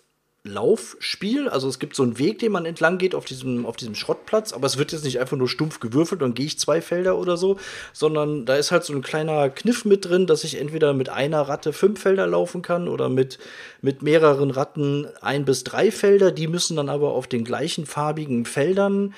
Laufspiel. 0.46 1.48
Also 1.48 1.68
es 1.68 1.78
gibt 1.78 1.96
so 1.96 2.02
einen 2.02 2.18
Weg, 2.18 2.38
den 2.38 2.52
man 2.52 2.64
entlang 2.64 2.98
geht 2.98 3.14
auf 3.14 3.24
diesem, 3.24 3.66
auf 3.66 3.76
diesem 3.76 3.94
Schrottplatz, 3.94 4.52
aber 4.52 4.66
es 4.66 4.78
wird 4.78 4.92
jetzt 4.92 5.04
nicht 5.04 5.20
einfach 5.20 5.36
nur 5.36 5.48
stumpf 5.48 5.80
gewürfelt 5.80 6.22
und 6.22 6.34
gehe 6.34 6.46
ich 6.46 6.58
zwei 6.58 6.80
Felder 6.80 7.18
oder 7.18 7.36
so, 7.36 7.58
sondern 7.92 8.46
da 8.46 8.56
ist 8.56 8.70
halt 8.70 8.84
so 8.84 8.92
ein 8.92 9.02
kleiner 9.02 9.50
Kniff 9.50 9.84
mit 9.84 10.04
drin, 10.04 10.26
dass 10.26 10.44
ich 10.44 10.58
entweder 10.58 10.94
mit 10.94 11.08
einer 11.08 11.42
Ratte 11.42 11.72
fünf 11.72 12.00
Felder 12.00 12.26
laufen 12.26 12.62
kann 12.62 12.88
oder 12.88 13.08
mit, 13.08 13.38
mit 13.82 14.02
mehreren 14.02 14.50
Ratten 14.50 15.06
ein 15.20 15.44
bis 15.44 15.64
drei 15.64 15.90
Felder. 15.90 16.30
Die 16.30 16.48
müssen 16.48 16.76
dann 16.76 16.88
aber 16.88 17.12
auf 17.12 17.26
den 17.26 17.44
gleichen 17.44 17.86
farbigen 17.86 18.46
Feldern 18.46 19.14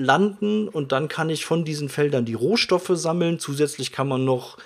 landen 0.00 0.68
und 0.68 0.92
dann 0.92 1.08
kann 1.08 1.30
ich 1.30 1.44
von 1.44 1.64
diesen 1.64 1.88
Feldern 1.88 2.24
die 2.24 2.34
Rohstoffe 2.34 2.90
sammeln. 2.94 3.38
Zusätzlich 3.38 3.92
kann 3.92 4.08
man 4.08 4.24
noch 4.24 4.56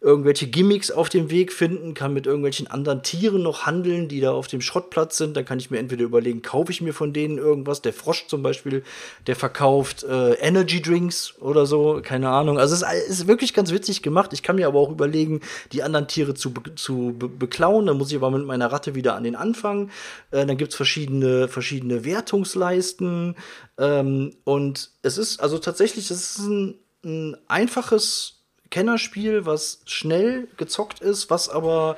irgendwelche 0.00 0.46
Gimmicks 0.46 0.92
auf 0.92 1.08
dem 1.08 1.28
Weg 1.28 1.52
finden, 1.52 1.92
kann 1.92 2.12
mit 2.12 2.26
irgendwelchen 2.26 2.68
anderen 2.68 3.02
Tieren 3.02 3.42
noch 3.42 3.66
handeln, 3.66 4.06
die 4.06 4.20
da 4.20 4.30
auf 4.30 4.46
dem 4.46 4.60
Schrottplatz 4.60 5.16
sind. 5.16 5.36
Dann 5.36 5.44
kann 5.44 5.58
ich 5.58 5.72
mir 5.72 5.78
entweder 5.78 6.04
überlegen, 6.04 6.40
kaufe 6.40 6.70
ich 6.70 6.80
mir 6.80 6.94
von 6.94 7.12
denen 7.12 7.36
irgendwas. 7.36 7.82
Der 7.82 7.92
Frosch 7.92 8.26
zum 8.28 8.42
Beispiel, 8.44 8.84
der 9.26 9.34
verkauft 9.34 10.04
äh, 10.04 10.34
Energy 10.34 10.80
Drinks 10.80 11.34
oder 11.40 11.66
so, 11.66 12.00
keine 12.00 12.28
Ahnung. 12.28 12.60
Also 12.60 12.76
es 12.76 13.08
ist, 13.08 13.26
wirklich 13.26 13.54
ganz 13.54 13.72
witzig 13.72 14.02
gemacht. 14.02 14.32
Ich 14.32 14.44
kann 14.44 14.56
mir 14.56 14.68
aber 14.68 14.78
auch 14.78 14.90
überlegen, 14.90 15.40
die 15.72 15.82
anderen 15.82 16.06
Tiere 16.06 16.34
zu, 16.34 16.52
zu 16.76 17.14
be 17.18 17.28
beklauen. 17.28 17.86
Dann 17.86 17.98
muss 17.98 18.10
ich 18.10 18.16
aber 18.16 18.30
mit 18.30 18.46
meiner 18.46 18.70
Ratte 18.70 18.94
wieder 18.94 19.16
an 19.16 19.24
den 19.24 19.34
Anfang. 19.34 19.90
Äh, 20.30 20.46
dann 20.46 20.56
gibt's 20.56 20.76
verschiedene, 20.76 21.48
verschiedene 21.48 22.04
Wertungsleisten. 22.04 23.34
Ähm, 23.78 24.36
und 24.44 24.90
es 25.02 25.18
ist 25.18 25.40
also 25.40 25.58
tatsächlich, 25.58 26.10
es 26.12 26.36
ist 26.36 26.38
ein, 26.38 26.78
ein 27.04 27.36
einfaches 27.48 28.37
Kennerspiel, 28.70 29.46
was 29.46 29.80
schnell 29.86 30.48
gezockt 30.56 31.00
ist, 31.00 31.30
was 31.30 31.48
aber 31.48 31.96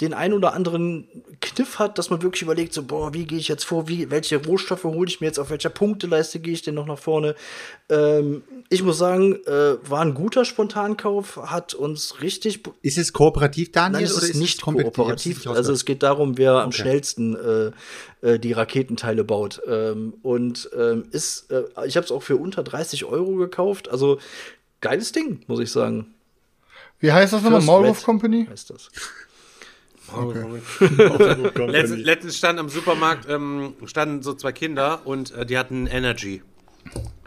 den 0.00 0.12
ein 0.12 0.34
oder 0.34 0.52
anderen 0.52 1.08
Kniff 1.40 1.78
hat, 1.78 1.96
dass 1.96 2.10
man 2.10 2.20
wirklich 2.20 2.42
überlegt, 2.42 2.74
so, 2.74 2.82
boah, 2.82 3.14
wie 3.14 3.24
gehe 3.24 3.38
ich 3.38 3.48
jetzt 3.48 3.64
vor, 3.64 3.88
wie, 3.88 4.10
welche 4.10 4.44
Rohstoffe 4.44 4.84
hole 4.84 5.08
ich 5.08 5.22
mir 5.22 5.28
jetzt, 5.28 5.38
auf 5.38 5.48
welcher 5.48 5.70
Punkteleiste 5.70 6.38
gehe 6.38 6.52
ich 6.52 6.60
denn 6.60 6.74
noch 6.74 6.86
nach 6.86 6.98
vorne. 6.98 7.34
Ähm, 7.88 8.42
ich 8.68 8.82
muss 8.82 8.98
sagen, 8.98 9.36
äh, 9.46 9.76
war 9.88 10.02
ein 10.02 10.12
guter 10.12 10.44
Spontankauf, 10.44 11.38
hat 11.46 11.72
uns 11.72 12.20
richtig 12.20 12.60
Ist 12.82 12.98
es 12.98 13.14
kooperativ, 13.14 13.72
Daniel? 13.72 14.02
Nein, 14.02 14.04
es 14.04 14.16
oder 14.18 14.26
ist 14.26 14.34
nicht 14.34 14.60
kooperativ. 14.60 15.46
nicht 15.46 15.48
Also 15.48 15.72
es 15.72 15.86
geht 15.86 16.02
darum, 16.02 16.36
wer 16.36 16.52
am 16.56 16.68
Okay. 16.68 16.82
schnellsten 16.82 17.34
äh, 17.36 17.70
äh, 18.26 18.38
die 18.38 18.52
Raketenteile 18.52 19.24
baut. 19.24 19.62
Ähm, 19.66 20.14
und 20.22 20.68
ähm, 20.76 21.06
ist, 21.10 21.50
äh, 21.50 21.62
ich 21.86 21.96
habe 21.96 22.04
es 22.04 22.12
auch 22.12 22.22
für 22.22 22.36
unter 22.36 22.62
30 22.62 23.06
Euro 23.06 23.36
gekauft. 23.36 23.88
Also 23.88 24.18
geiles 24.88 25.12
Ding, 25.12 25.40
muss 25.46 25.60
ich 25.60 25.70
sagen. 25.70 26.14
Wie 26.98 27.12
heißt 27.12 27.32
das 27.32 27.42
nochmal? 27.42 27.62
Maulwurf 27.62 28.02
Company? 28.04 28.46
Heißt 28.50 28.70
das. 28.70 28.88
Letztens, 31.56 32.04
letztens 32.04 32.36
stand 32.36 32.60
am 32.60 32.68
Supermarkt, 32.68 33.28
ähm, 33.28 33.74
standen 33.86 34.22
so 34.22 34.34
zwei 34.34 34.52
Kinder 34.52 35.00
und 35.04 35.32
äh, 35.32 35.44
die 35.44 35.58
hatten 35.58 35.86
Energy. 35.88 36.42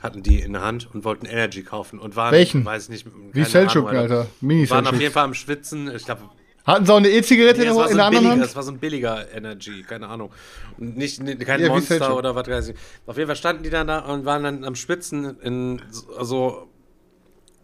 Hatten 0.01 0.23
die 0.23 0.39
in 0.39 0.53
der 0.53 0.61
Hand 0.61 0.87
und 0.93 1.03
wollten 1.03 1.25
Energy 1.25 1.61
kaufen 1.63 1.99
und 1.99 2.15
waren, 2.15 2.31
Welchen? 2.31 2.63
weiß 2.63 2.87
nicht, 2.87 3.05
Wie 3.33 3.43
Selchuk, 3.43 3.89
Ahnung, 3.89 4.01
Alter. 4.01 4.27
Mini 4.39 4.69
Waren 4.69 4.87
auf 4.87 4.99
jeden 4.99 5.11
Fall 5.11 5.25
am 5.25 5.33
Schwitzen. 5.33 5.93
Ich 5.93 6.05
glaube, 6.05 6.21
Hatten 6.65 6.85
sie 6.85 6.93
auch 6.93 6.97
eine 6.97 7.09
E-Zigarette 7.09 7.61
nee, 7.61 7.67
in 7.67 7.73
so 7.73 7.81
in 7.83 7.89
ein 7.89 7.95
der 7.97 8.05
anderen 8.05 8.23
billiger, 8.23 8.41
Hand? 8.41 8.49
es 8.49 8.55
war 8.55 8.63
so 8.63 8.71
ein 8.71 8.77
billiger 8.79 9.33
Energy, 9.33 9.83
keine 9.83 10.07
Ahnung. 10.07 10.31
Und 10.77 10.95
nicht, 10.95 11.21
nicht 11.21 11.41
kein 11.41 11.59
Ja, 11.61 11.67
Monster 11.67 12.15
oder 12.15 12.35
was 12.35 12.47
weiß 12.47 12.69
ich. 12.69 12.75
Auf 13.07 13.17
jeden 13.17 13.27
Fall 13.27 13.35
standen 13.35 13.63
die 13.63 13.69
dann 13.69 13.87
da 13.87 13.99
und 13.99 14.23
waren 14.23 14.43
dann 14.43 14.63
am 14.63 14.75
Schwitzen 14.75 15.37
in, 15.41 15.81
also, 16.17 16.68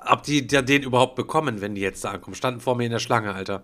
ob 0.07 0.23
die 0.23 0.47
ja 0.49 0.61
den 0.61 0.83
überhaupt 0.83 1.15
bekommen, 1.15 1.61
wenn 1.61 1.75
die 1.75 1.81
jetzt 1.81 2.03
da 2.03 2.11
ankommen. 2.11 2.35
Standen 2.35 2.59
vor 2.59 2.75
mir 2.75 2.85
in 2.85 2.91
der 2.91 2.99
Schlange, 2.99 3.33
Alter. 3.33 3.63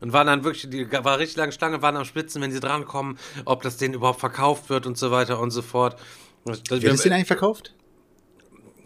Und 0.00 0.12
waren 0.12 0.26
dann 0.26 0.44
wirklich, 0.44 0.70
die 0.70 0.90
war 0.90 1.18
richtig 1.18 1.36
lange 1.36 1.52
Schlange, 1.52 1.82
waren 1.82 1.96
am 1.96 2.04
Spitzen, 2.04 2.40
wenn 2.40 2.52
sie 2.52 2.60
drankommen, 2.60 3.18
ob 3.44 3.62
das 3.62 3.76
denen 3.76 3.94
überhaupt 3.94 4.20
verkauft 4.20 4.70
wird 4.70 4.86
und 4.86 4.96
so 4.96 5.10
weiter 5.10 5.38
und 5.38 5.50
so 5.50 5.60
fort. 5.60 5.96
Wird 6.44 6.70
es 6.70 7.02
denn 7.02 7.12
eigentlich 7.12 7.26
verkauft? 7.26 7.74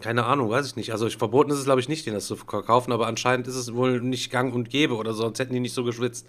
keine 0.05 0.25
Ahnung, 0.25 0.51
weiß 0.51 0.67
ich 0.67 0.75
nicht. 0.75 0.91
Also 0.91 1.07
ich, 1.07 1.17
verboten 1.17 1.49
ist 1.49 1.57
es, 1.57 1.65
glaube 1.65 1.81
ich, 1.81 1.89
nicht, 1.89 2.05
den 2.05 2.13
das 2.13 2.27
zu 2.27 2.35
verkaufen, 2.35 2.91
aber 2.91 3.07
anscheinend 3.07 3.47
ist 3.47 3.55
es 3.55 3.73
wohl 3.73 4.01
nicht 4.01 4.31
gang 4.31 4.53
und 4.53 4.69
gäbe 4.69 4.95
oder 4.95 5.13
so, 5.13 5.23
sonst 5.23 5.39
hätten 5.39 5.53
die 5.53 5.59
nicht 5.59 5.73
so 5.73 5.83
geschwitzt. 5.83 6.27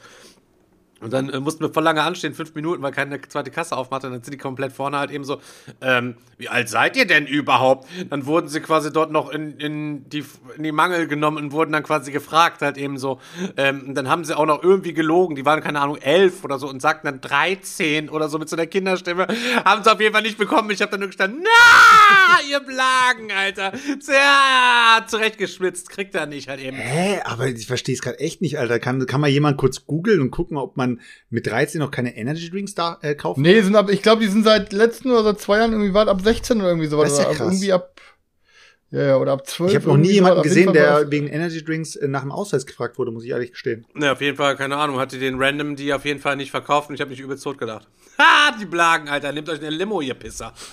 Und 1.00 1.12
dann 1.12 1.28
äh, 1.28 1.40
mussten 1.40 1.62
wir 1.62 1.72
voll 1.72 1.82
lange 1.82 2.02
anstehen, 2.02 2.32
fünf 2.32 2.54
Minuten, 2.54 2.82
weil 2.82 2.90
keine 2.90 3.20
zweite 3.20 3.50
Kasse 3.50 3.76
aufmachte. 3.76 4.06
Und 4.06 4.14
dann 4.14 4.22
sind 4.22 4.32
die 4.32 4.38
komplett 4.38 4.72
vorne 4.72 4.98
halt 4.98 5.10
eben 5.10 5.24
so, 5.24 5.40
ähm, 5.82 6.16
wie 6.38 6.48
alt 6.48 6.70
seid 6.70 6.96
ihr 6.96 7.06
denn 7.06 7.26
überhaupt? 7.26 7.86
Dann 8.08 8.24
wurden 8.24 8.48
sie 8.48 8.60
quasi 8.60 8.90
dort 8.90 9.12
noch 9.12 9.28
in, 9.28 9.58
in, 9.58 10.08
die, 10.08 10.24
in 10.56 10.62
die 10.62 10.72
Mangel 10.72 11.06
genommen 11.06 11.36
und 11.36 11.52
wurden 11.52 11.72
dann 11.72 11.82
quasi 11.82 12.12
gefragt 12.12 12.62
halt 12.62 12.78
eben 12.78 12.96
so. 12.96 13.20
Ähm, 13.58 13.88
und 13.88 13.94
dann 13.94 14.08
haben 14.08 14.24
sie 14.24 14.36
auch 14.36 14.46
noch 14.46 14.62
irgendwie 14.62 14.94
gelogen. 14.94 15.36
Die 15.36 15.44
waren, 15.44 15.60
keine 15.62 15.80
Ahnung, 15.80 15.98
elf 15.98 16.44
oder 16.44 16.58
so 16.58 16.66
und 16.68 16.80
sagten 16.80 17.06
dann 17.06 17.20
13 17.20 18.08
oder 18.08 18.30
so 18.30 18.38
mit 18.38 18.48
so 18.48 18.56
einer 18.56 18.66
Kinderstimme. 18.66 19.26
Haben 19.66 19.84
sie 19.84 19.92
auf 19.92 20.00
jeden 20.00 20.14
Fall 20.14 20.22
nicht 20.22 20.38
bekommen. 20.38 20.70
Ich 20.70 20.80
habe 20.80 20.90
dann 20.90 21.00
nur 21.00 21.08
gestanden, 21.08 21.42
na, 21.42 22.40
ihr 22.50 22.60
Blagen, 22.60 23.32
Alter. 23.32 23.72
Ja, 24.08 25.04
zurechtgeschwitzt, 25.06 25.90
kriegt 25.90 26.14
er 26.14 26.24
nicht 26.24 26.48
halt 26.48 26.60
eben. 26.60 26.76
Hä, 26.76 27.20
aber 27.24 27.48
ich 27.48 27.66
verstehe 27.66 27.94
es 27.94 28.00
gerade 28.00 28.18
echt 28.18 28.40
nicht, 28.40 28.58
Alter. 28.58 28.78
Kann, 28.78 29.04
kann 29.06 29.20
mal 29.20 29.28
jemand 29.28 29.58
kurz 29.58 29.86
googeln 29.86 30.20
und 30.20 30.30
gucken, 30.30 30.56
ob 30.56 30.76
man 30.76 30.85
mit 31.30 31.46
13 31.46 31.78
noch 31.80 31.90
keine 31.90 32.16
Energy 32.16 32.50
Drinks 32.50 32.74
da 32.74 32.98
äh, 33.02 33.14
kaufen 33.14 33.42
Nee, 33.42 33.60
sind 33.62 33.76
ab, 33.76 33.90
ich 33.90 34.02
glaube, 34.02 34.22
die 34.22 34.28
sind 34.28 34.44
seit 34.44 34.72
letzten 34.72 35.10
oder 35.10 35.22
seit 35.24 35.40
zwei 35.40 35.58
Jahren 35.58 35.72
irgendwie 35.72 35.94
weit 35.94 36.08
ab 36.08 36.20
16 36.22 36.58
oder 36.58 36.68
irgendwie 36.68 36.88
sowas. 36.88 37.10
Das 37.10 37.18
ist 37.18 37.24
ja 37.24 37.24
Oder 37.24 37.30
ab- 37.32 37.36
krass. 37.38 37.52
Irgendwie 37.54 37.72
ab, 37.72 38.00
ja, 38.92 39.02
ja, 39.02 39.16
oder 39.16 39.32
ab 39.32 39.46
12. 39.46 39.70
Ich 39.70 39.76
habe 39.76 39.88
noch 39.88 39.96
nie 39.96 40.12
jemanden 40.12 40.42
gesehen, 40.42 40.72
der 40.72 41.10
wegen 41.10 41.26
Energy 41.26 41.64
Drinks 41.64 41.96
äh, 41.96 42.06
nach 42.08 42.22
dem 42.22 42.30
Ausweis 42.32 42.66
gefragt 42.66 42.98
wurde, 42.98 43.10
muss 43.10 43.24
ich 43.24 43.30
ehrlich 43.30 43.50
gestehen. 43.52 43.84
Ne, 43.94 44.12
auf 44.12 44.20
jeden 44.20 44.36
Fall, 44.36 44.56
keine 44.56 44.76
Ahnung, 44.76 44.98
hatte 45.00 45.18
den 45.18 45.42
Random 45.42 45.74
die 45.76 45.92
auf 45.92 46.04
jeden 46.04 46.20
Fall 46.20 46.36
nicht 46.36 46.50
verkauft 46.52 46.88
und 46.88 46.94
ich 46.94 47.00
habe 47.00 47.10
mich 47.10 47.20
übelst 47.20 47.42
tot 47.44 47.58
gedacht. 47.58 47.86
Ha, 48.18 48.56
die 48.58 48.64
Blagen, 48.64 49.10
Alter, 49.10 49.30
nehmt 49.32 49.46
euch 49.50 49.60
eine 49.60 49.68
Limo, 49.68 50.00
ihr 50.00 50.14
Pisser. 50.14 50.54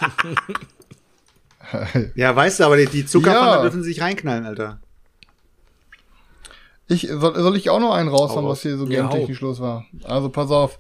Ja, 2.16 2.36
weißt 2.36 2.60
du, 2.60 2.64
aber 2.66 2.78
die, 2.78 2.86
die 2.88 3.06
Zuckerpfanne 3.06 3.52
Ja. 3.56 3.62
dürfen 3.62 3.82
sie 3.84 3.90
sich 3.90 4.02
reinknallen, 4.02 4.46
Alter. 4.46 4.82
Ich, 6.94 7.08
soll, 7.10 7.36
soll 7.36 7.58
ich 7.58 7.70
auch 7.70 7.80
noch 7.80 7.94
einen 7.94 8.10
raushauen, 8.10 8.44
Hau 8.46 8.50
raus. 8.50 8.58
was 8.60 8.62
hier 8.62 8.78
so 8.78 8.86
Ja, 8.88 9.02
game 9.08 9.10
technisch 9.20 9.42
los 9.42 9.60
war? 9.60 9.86
Also 10.04 10.30
pass 10.30 10.52
auf. 10.52 10.80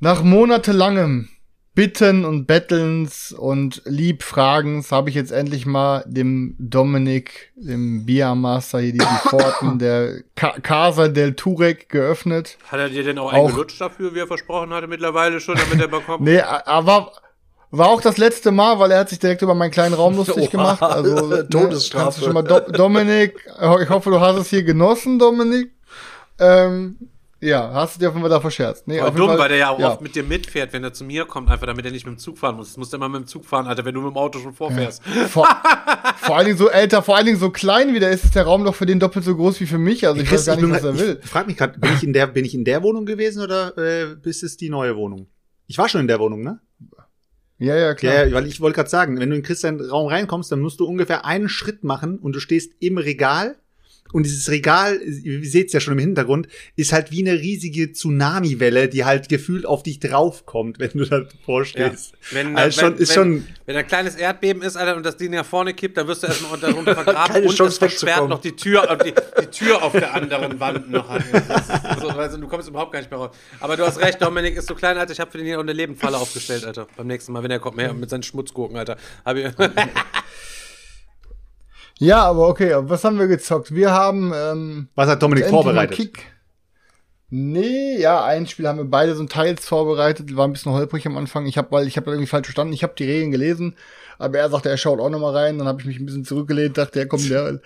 Nach 0.00 0.22
monatelangem 0.22 1.28
Bitten 1.74 2.26
und 2.26 2.46
Bettelns 2.46 3.32
und 3.32 3.80
Liebfragens 3.86 4.92
habe 4.92 5.08
ich 5.08 5.14
jetzt 5.16 5.32
endlich 5.32 5.64
mal 5.64 6.04
dem 6.06 6.54
Dominik, 6.58 7.50
dem 7.56 8.04
Biermaster 8.04 8.80
hier, 8.80 8.92
die, 8.92 8.98
die 8.98 9.28
Pforten 9.28 9.78
der 9.78 10.22
Ca 10.34 10.60
Casa 10.60 11.08
del 11.08 11.34
Turek 11.34 11.88
geöffnet. 11.88 12.58
Hat 12.68 12.78
er 12.78 12.90
dir 12.90 13.04
denn 13.04 13.18
auch, 13.18 13.32
Auch- 13.32 13.46
eingelutscht 13.46 13.80
dafür, 13.80 14.14
wie 14.14 14.18
er 14.18 14.26
versprochen 14.26 14.70
hatte 14.70 14.86
mittlerweile 14.86 15.40
schon, 15.40 15.56
damit 15.56 15.80
er 15.80 15.88
bekommt? 15.88 16.20
Nee, 16.22 16.40
aber 16.40 17.12
war 17.78 17.88
auch 17.88 18.00
das 18.00 18.18
letzte 18.18 18.50
Mal, 18.52 18.78
weil 18.78 18.90
er 18.90 19.00
hat 19.00 19.08
sich 19.08 19.18
direkt 19.18 19.42
über 19.42 19.54
meinen 19.54 19.70
kleinen 19.70 19.94
Raum 19.94 20.14
lustig 20.16 20.44
Oha, 20.44 20.50
gemacht. 20.50 20.82
Also 20.82 21.26
ne, 21.26 21.48
Todesstrafe. 21.48 22.04
kannst 22.04 22.18
du 22.20 22.24
schon 22.24 22.34
mal 22.34 22.42
Do 22.42 22.60
Dominik, 22.60 23.34
ich 23.46 23.88
hoffe, 23.90 24.10
du 24.10 24.20
hast 24.20 24.36
es 24.36 24.48
hier 24.50 24.62
genossen, 24.62 25.18
Dominik. 25.18 25.72
Ähm, 26.38 26.96
ja, 27.40 27.72
hast 27.74 27.96
du 27.96 28.00
dir 28.00 28.08
auf 28.08 28.14
jeden 28.14 28.22
Fall 28.22 28.30
da 28.30 28.40
verscherzt. 28.40 28.86
Nee, 28.86 28.98
Voll 29.00 29.08
auf 29.08 29.14
dumm, 29.16 29.26
Fall- 29.30 29.38
weil 29.38 29.48
der 29.48 29.58
ja 29.58 29.70
auch 29.70 29.78
ja. 29.80 29.90
oft 29.92 30.00
mit 30.00 30.14
dir 30.14 30.22
mitfährt, 30.22 30.72
wenn 30.72 30.84
er 30.84 30.92
zu 30.92 31.02
mir 31.02 31.24
kommt, 31.24 31.50
einfach 31.50 31.66
damit 31.66 31.84
er 31.84 31.90
nicht 31.90 32.06
mit 32.06 32.14
dem 32.14 32.18
Zug 32.18 32.38
fahren 32.38 32.54
muss. 32.54 32.68
Das 32.68 32.76
musst 32.76 32.92
du 32.92 32.98
immer 32.98 33.08
mit 33.08 33.22
dem 33.22 33.26
Zug 33.26 33.44
fahren, 33.44 33.66
Alter, 33.66 33.84
wenn 33.84 33.94
du 33.94 34.00
mit 34.00 34.10
dem 34.12 34.16
Auto 34.16 34.38
schon 34.38 34.52
vorfährst. 34.52 35.02
Vor, 35.28 35.48
vor 36.18 36.36
allen 36.36 36.46
Dingen 36.46 36.56
so 36.58 36.68
älter, 36.70 37.02
vor 37.02 37.16
allen 37.16 37.26
Dingen 37.26 37.38
so 37.40 37.50
klein 37.50 37.94
wie 37.94 37.98
der 38.00 38.10
ist, 38.10 38.24
ist 38.24 38.36
der 38.36 38.44
Raum 38.44 38.64
doch 38.64 38.76
für 38.76 38.86
den 38.86 39.00
doppelt 39.00 39.24
so 39.24 39.34
groß 39.34 39.58
wie 39.60 39.66
für 39.66 39.78
mich. 39.78 40.06
Also 40.06 40.20
ich 40.20 40.28
Chris, 40.28 40.42
weiß 40.42 40.46
gar 40.46 40.54
nicht, 40.54 40.62
bin 40.62 40.72
was 40.72 40.84
er 40.84 40.96
will. 40.98 41.20
Ich 41.20 41.30
frag 41.30 41.48
mich 41.48 41.56
gerade, 41.56 41.76
bin 41.80 41.90
ich 41.94 42.04
in 42.04 42.12
der, 42.12 42.28
bin 42.28 42.44
ich 42.44 42.54
in 42.54 42.64
der 42.64 42.80
Wohnung 42.84 43.06
gewesen 43.06 43.42
oder 43.42 43.76
äh, 43.76 44.14
ist 44.22 44.44
es 44.44 44.56
die 44.56 44.70
neue 44.70 44.94
Wohnung? 44.94 45.26
Ich 45.66 45.78
war 45.78 45.88
schon 45.88 46.02
in 46.02 46.06
der 46.06 46.20
Wohnung, 46.20 46.42
ne? 46.42 46.60
Ja, 47.62 47.76
ja, 47.76 47.94
klar. 47.94 48.26
Ja, 48.26 48.34
weil 48.34 48.46
ich 48.46 48.60
wollte 48.60 48.74
gerade 48.74 48.90
sagen, 48.90 49.20
wenn 49.20 49.30
du 49.30 49.36
in 49.36 49.42
Christian 49.42 49.80
Raum 49.80 50.08
reinkommst, 50.08 50.50
dann 50.50 50.60
musst 50.60 50.80
du 50.80 50.84
ungefähr 50.84 51.24
einen 51.24 51.48
Schritt 51.48 51.84
machen 51.84 52.18
und 52.18 52.34
du 52.34 52.40
stehst 52.40 52.72
im 52.80 52.98
Regal. 52.98 53.54
Und 54.12 54.24
dieses 54.24 54.50
Regal, 54.50 55.00
ihr 55.02 55.44
seht's 55.44 55.72
ja 55.72 55.80
schon 55.80 55.94
im 55.94 55.98
Hintergrund, 55.98 56.48
ist 56.76 56.92
halt 56.92 57.10
wie 57.10 57.26
eine 57.26 57.40
riesige 57.40 57.92
Tsunami-Welle, 57.92 58.88
die 58.88 59.04
halt 59.04 59.28
gefühlt 59.28 59.66
auf 59.66 59.82
dich 59.82 59.98
draufkommt, 60.00 60.78
wenn 60.78 60.90
du 60.92 61.04
da 61.04 61.18
Ja. 61.20 61.24
vorstehst. 61.44 62.12
Wenn, 62.30 62.56
Also 62.56 62.80
wenn, 62.80 62.86
schon, 62.92 62.96
ist 62.98 63.08
wenn, 63.10 63.14
schon, 63.14 63.46
wenn 63.66 63.76
ein 63.76 63.86
kleines 63.86 64.14
Erdbeben 64.16 64.62
ist, 64.62 64.76
Alter, 64.76 64.96
und 64.96 65.04
das 65.04 65.16
Ding 65.16 65.30
nach 65.32 65.44
vorne 65.46 65.74
kippt, 65.74 65.96
dann 65.96 66.06
wirst 66.06 66.22
du 66.22 66.26
erstmal 66.28 66.52
unter 66.52 66.68
darunter 66.70 66.94
vergraben 67.02 67.44
und 67.46 67.60
es 67.60 67.78
versperrt 67.78 68.28
noch 68.28 68.40
die 68.40 68.52
Tür, 68.52 68.88
äh, 68.90 69.04
die, 69.04 69.14
die 69.42 69.46
Tür 69.46 69.82
auf 69.82 69.92
der 69.92 70.14
anderen 70.14 70.58
Wand 70.60 70.90
noch. 70.90 71.08
an. 71.08 71.22
Das 71.48 71.68
ist 71.68 72.00
So, 72.02 72.08
also, 72.08 72.36
du 72.38 72.48
kommst 72.48 72.68
überhaupt 72.68 72.92
gar 72.92 72.98
nicht 73.00 73.10
mehr 73.10 73.18
raus. 73.20 73.30
Aber 73.60 73.76
du 73.76 73.84
hast 73.86 73.98
recht, 74.00 74.20
Dominik 74.20 74.56
ist 74.56 74.68
so 74.68 74.74
klein, 74.74 74.96
Alter. 74.98 75.12
Ich 75.12 75.20
habe 75.20 75.30
für 75.30 75.38
den 75.38 75.46
hier 75.46 75.56
auch 75.58 75.62
eine 75.62 75.72
Lebendfalle 75.72 76.16
aufgestellt, 76.16 76.64
Alter. 76.64 76.86
Beim 76.96 77.06
nächsten 77.06 77.32
Mal, 77.32 77.42
wenn 77.42 77.50
er 77.50 77.58
kommt, 77.60 77.76
mehr 77.76 77.92
mit 77.94 78.10
seinen 78.10 78.22
Schmutzgurken, 78.22 78.76
Alter. 78.76 78.96
Hab 79.24 79.36
ich, 79.36 79.46
Ja, 82.02 82.24
aber 82.24 82.48
okay, 82.48 82.74
was 82.76 83.04
haben 83.04 83.16
wir 83.20 83.28
gezockt? 83.28 83.72
Wir 83.72 83.92
haben 83.92 84.32
ähm, 84.34 84.88
was 84.96 85.08
hat 85.08 85.22
Dominik 85.22 85.46
vorbereitet? 85.46 85.96
Kick. 85.96 86.32
Nee, 87.30 87.96
ja, 88.00 88.24
ein 88.24 88.48
Spiel 88.48 88.66
haben 88.66 88.78
wir 88.78 88.84
beide 88.84 89.14
so 89.14 89.24
teils 89.24 89.68
vorbereitet, 89.68 90.36
war 90.36 90.48
ein 90.48 90.52
bisschen 90.52 90.72
holprig 90.72 91.06
am 91.06 91.16
Anfang. 91.16 91.46
Ich 91.46 91.56
habe, 91.56 91.70
weil 91.70 91.86
ich 91.86 91.96
habe 91.96 92.10
irgendwie 92.10 92.26
falsch 92.26 92.46
verstanden, 92.46 92.72
ich 92.72 92.82
habe 92.82 92.94
die 92.98 93.04
Regeln 93.04 93.30
gelesen, 93.30 93.76
aber 94.18 94.38
er 94.38 94.50
sagte, 94.50 94.68
er 94.68 94.78
schaut 94.78 94.98
auch 94.98 95.10
noch 95.10 95.20
mal 95.20 95.30
rein, 95.30 95.58
dann 95.58 95.68
habe 95.68 95.80
ich 95.80 95.86
mich 95.86 96.00
ein 96.00 96.06
bisschen 96.06 96.24
zurückgelehnt, 96.24 96.76
dachte, 96.76 96.98
ja 96.98 97.04
komm, 97.06 97.26
der, 97.28 97.60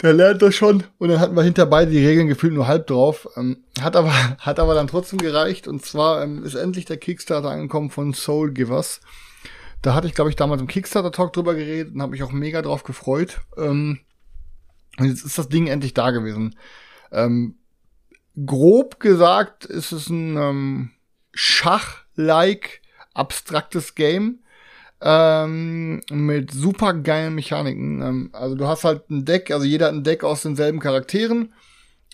der 0.00 0.12
lernt 0.14 0.40
das 0.40 0.54
schon 0.54 0.84
und 0.96 1.10
dann 1.10 1.20
hatten 1.20 1.36
wir 1.36 1.42
hinter 1.42 1.66
beide 1.66 1.90
die 1.90 2.04
Regeln 2.04 2.28
gefühlt 2.28 2.54
nur 2.54 2.68
halb 2.68 2.86
drauf. 2.86 3.28
Ähm, 3.36 3.58
hat 3.78 3.94
aber 3.94 4.10
hat 4.38 4.58
aber 4.58 4.74
dann 4.74 4.86
trotzdem 4.86 5.18
gereicht 5.18 5.68
und 5.68 5.84
zwar 5.84 6.22
ähm, 6.22 6.44
ist 6.44 6.54
endlich 6.54 6.86
der 6.86 6.96
Kickstarter 6.96 7.50
angekommen 7.50 7.90
von 7.90 8.14
Soul 8.14 8.52
Givers. 8.52 9.02
Da 9.82 9.94
hatte 9.94 10.06
ich, 10.06 10.14
glaube 10.14 10.30
ich, 10.30 10.36
damals 10.36 10.60
im 10.60 10.66
Kickstarter-Talk 10.66 11.32
drüber 11.32 11.54
geredet 11.54 11.94
und 11.94 12.02
habe 12.02 12.12
mich 12.12 12.22
auch 12.22 12.32
mega 12.32 12.62
drauf 12.62 12.82
gefreut. 12.82 13.40
Ähm, 13.56 14.00
und 14.98 15.06
jetzt 15.06 15.24
ist 15.24 15.38
das 15.38 15.48
Ding 15.48 15.66
endlich 15.66 15.94
da 15.94 16.10
gewesen. 16.10 16.56
Ähm, 17.12 17.58
grob 18.44 19.00
gesagt 19.00 19.64
ist 19.64 19.92
es 19.92 20.08
ein 20.08 20.36
ähm, 20.36 20.90
Schach-like 21.32 22.82
abstraktes 23.14 23.94
Game 23.94 24.40
ähm, 25.00 26.00
mit 26.10 26.50
super 26.50 26.94
geilen 26.94 27.34
Mechaniken. 27.34 28.02
Ähm, 28.02 28.30
also 28.32 28.54
du 28.54 28.66
hast 28.66 28.84
halt 28.84 29.10
ein 29.10 29.24
Deck, 29.24 29.50
also 29.50 29.64
jeder 29.64 29.86
hat 29.86 29.94
ein 29.94 30.04
Deck 30.04 30.24
aus 30.24 30.42
denselben 30.42 30.80
Charakteren. 30.80 31.52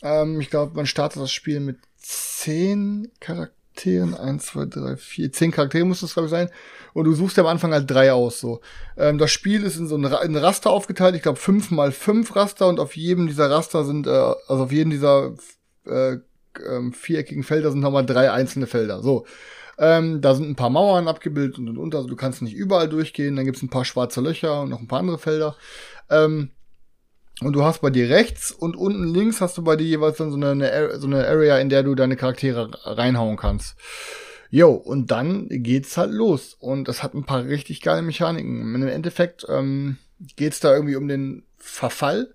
Ähm, 0.03 0.41
ich 0.41 0.51
glaube, 0.51 0.75
man 0.75 0.87
startet 0.87 1.23
das 1.23 1.33
Spiel 1.33 1.61
mit 1.61 1.79
zehn 1.97 3.11
Charakteren. 3.21 3.62
Eins, 4.15 4.47
zwei, 4.47 4.67
drei, 4.67 4.97
vier, 4.97 5.33
zehn 5.33 5.51
Charaktere 5.51 5.85
muss 5.85 6.01
das, 6.01 6.15
glaube 6.15 6.27
ich, 6.27 6.31
sein. 6.31 6.51
Und 6.93 7.05
du 7.05 7.15
suchst 7.15 7.37
dir 7.37 7.43
am 7.43 7.49
Anfang 7.49 7.73
halt 7.73 7.91
drei 7.91 8.13
aus. 8.13 8.41
So. 8.41 8.61
Ähm, 8.97 9.19
das 9.19 9.31
Spiel 9.31 9.63
ist 9.63 9.77
in 9.77 9.89
so 9.89 9.97
ein, 9.97 10.05
Ra 10.05 10.23
in 10.23 10.37
Raster 10.37 10.71
aufgeteilt. 10.71 11.15
Ich 11.15 11.23
glaube, 11.23 11.39
fünf 11.39 11.71
mal 11.71 11.93
fünf 11.93 12.37
Raster 12.37 12.69
und 12.69 12.81
auf 12.81 12.97
jedem 12.97 13.27
dieser 13.27 13.51
Raster 13.51 13.85
sind, 13.85 14.07
äh, 14.07 14.11
also 14.11 14.65
auf 14.65 14.73
jedem 14.73 14.91
dieser 14.91 15.35
äh, 15.87 16.19
ähm, 16.69 16.93
viereckigen 16.93 17.45
Felder 17.45 17.71
sind 17.71 17.81
nochmal 17.81 18.07
drei 18.07 18.31
einzelne 18.31 18.67
Felder. 18.67 19.03
So. 19.03 19.27
Ähm, 19.79 20.21
da 20.21 20.35
sind 20.35 20.49
ein 20.51 20.57
paar 20.57 20.71
Mauern 20.71 21.09
abgebildet 21.09 21.59
und 21.59 21.79
und. 21.79 21.95
Also 21.95 22.09
du 22.09 22.17
kannst 22.17 22.43
nicht 22.43 22.55
überall 22.55 22.89
durchgehen. 22.89 23.37
Dann 23.37 23.47
gibt's 23.47 23.63
ein 23.63 23.71
paar 23.71 23.85
schwarze 23.85 24.21
Löcher 24.21 24.63
und 24.63 24.69
noch 24.69 24.81
ein 24.81 24.89
paar 24.89 25.01
andere 25.01 25.19
Felder. 25.19 25.57
Ähm, 26.11 26.51
und 27.41 27.55
du 27.55 27.65
hast 27.65 27.81
bei 27.81 27.91
dir 27.91 28.11
rechts 28.11 28.53
und 28.53 28.77
unten 28.77 29.13
links 29.13 29.41
hast 29.41 29.57
du 29.59 29.63
bei 29.63 29.77
dir 29.77 29.87
jeweils 29.87 30.19
dann 30.19 30.31
so 30.31 30.37
eine, 30.37 30.99
so 30.99 31.07
eine 31.07 31.27
Area, 31.27 31.59
in 31.59 31.69
der 31.69 31.83
du 31.83 31.95
deine 31.95 32.17
Charaktere 32.17 32.71
reinhauen 32.85 33.37
kannst. 33.37 33.77
Jo, 34.51 34.73
und 34.73 35.11
dann 35.11 35.49
geht's 35.49 35.97
halt 35.97 36.13
los. 36.13 36.55
Und 36.61 36.87
das 36.87 37.03
hat 37.03 37.15
ein 37.15 37.25
paar 37.25 37.45
richtig 37.45 37.81
geile 37.81 38.03
Mechaniken. 38.03 38.75
Im 38.75 38.87
Endeffekt 38.87 39.47
ähm, 39.49 39.97
geht's 40.37 40.61
da 40.61 40.75
irgendwie 40.75 40.97
um 40.97 41.09
den 41.09 41.45
Verfall 41.57 42.35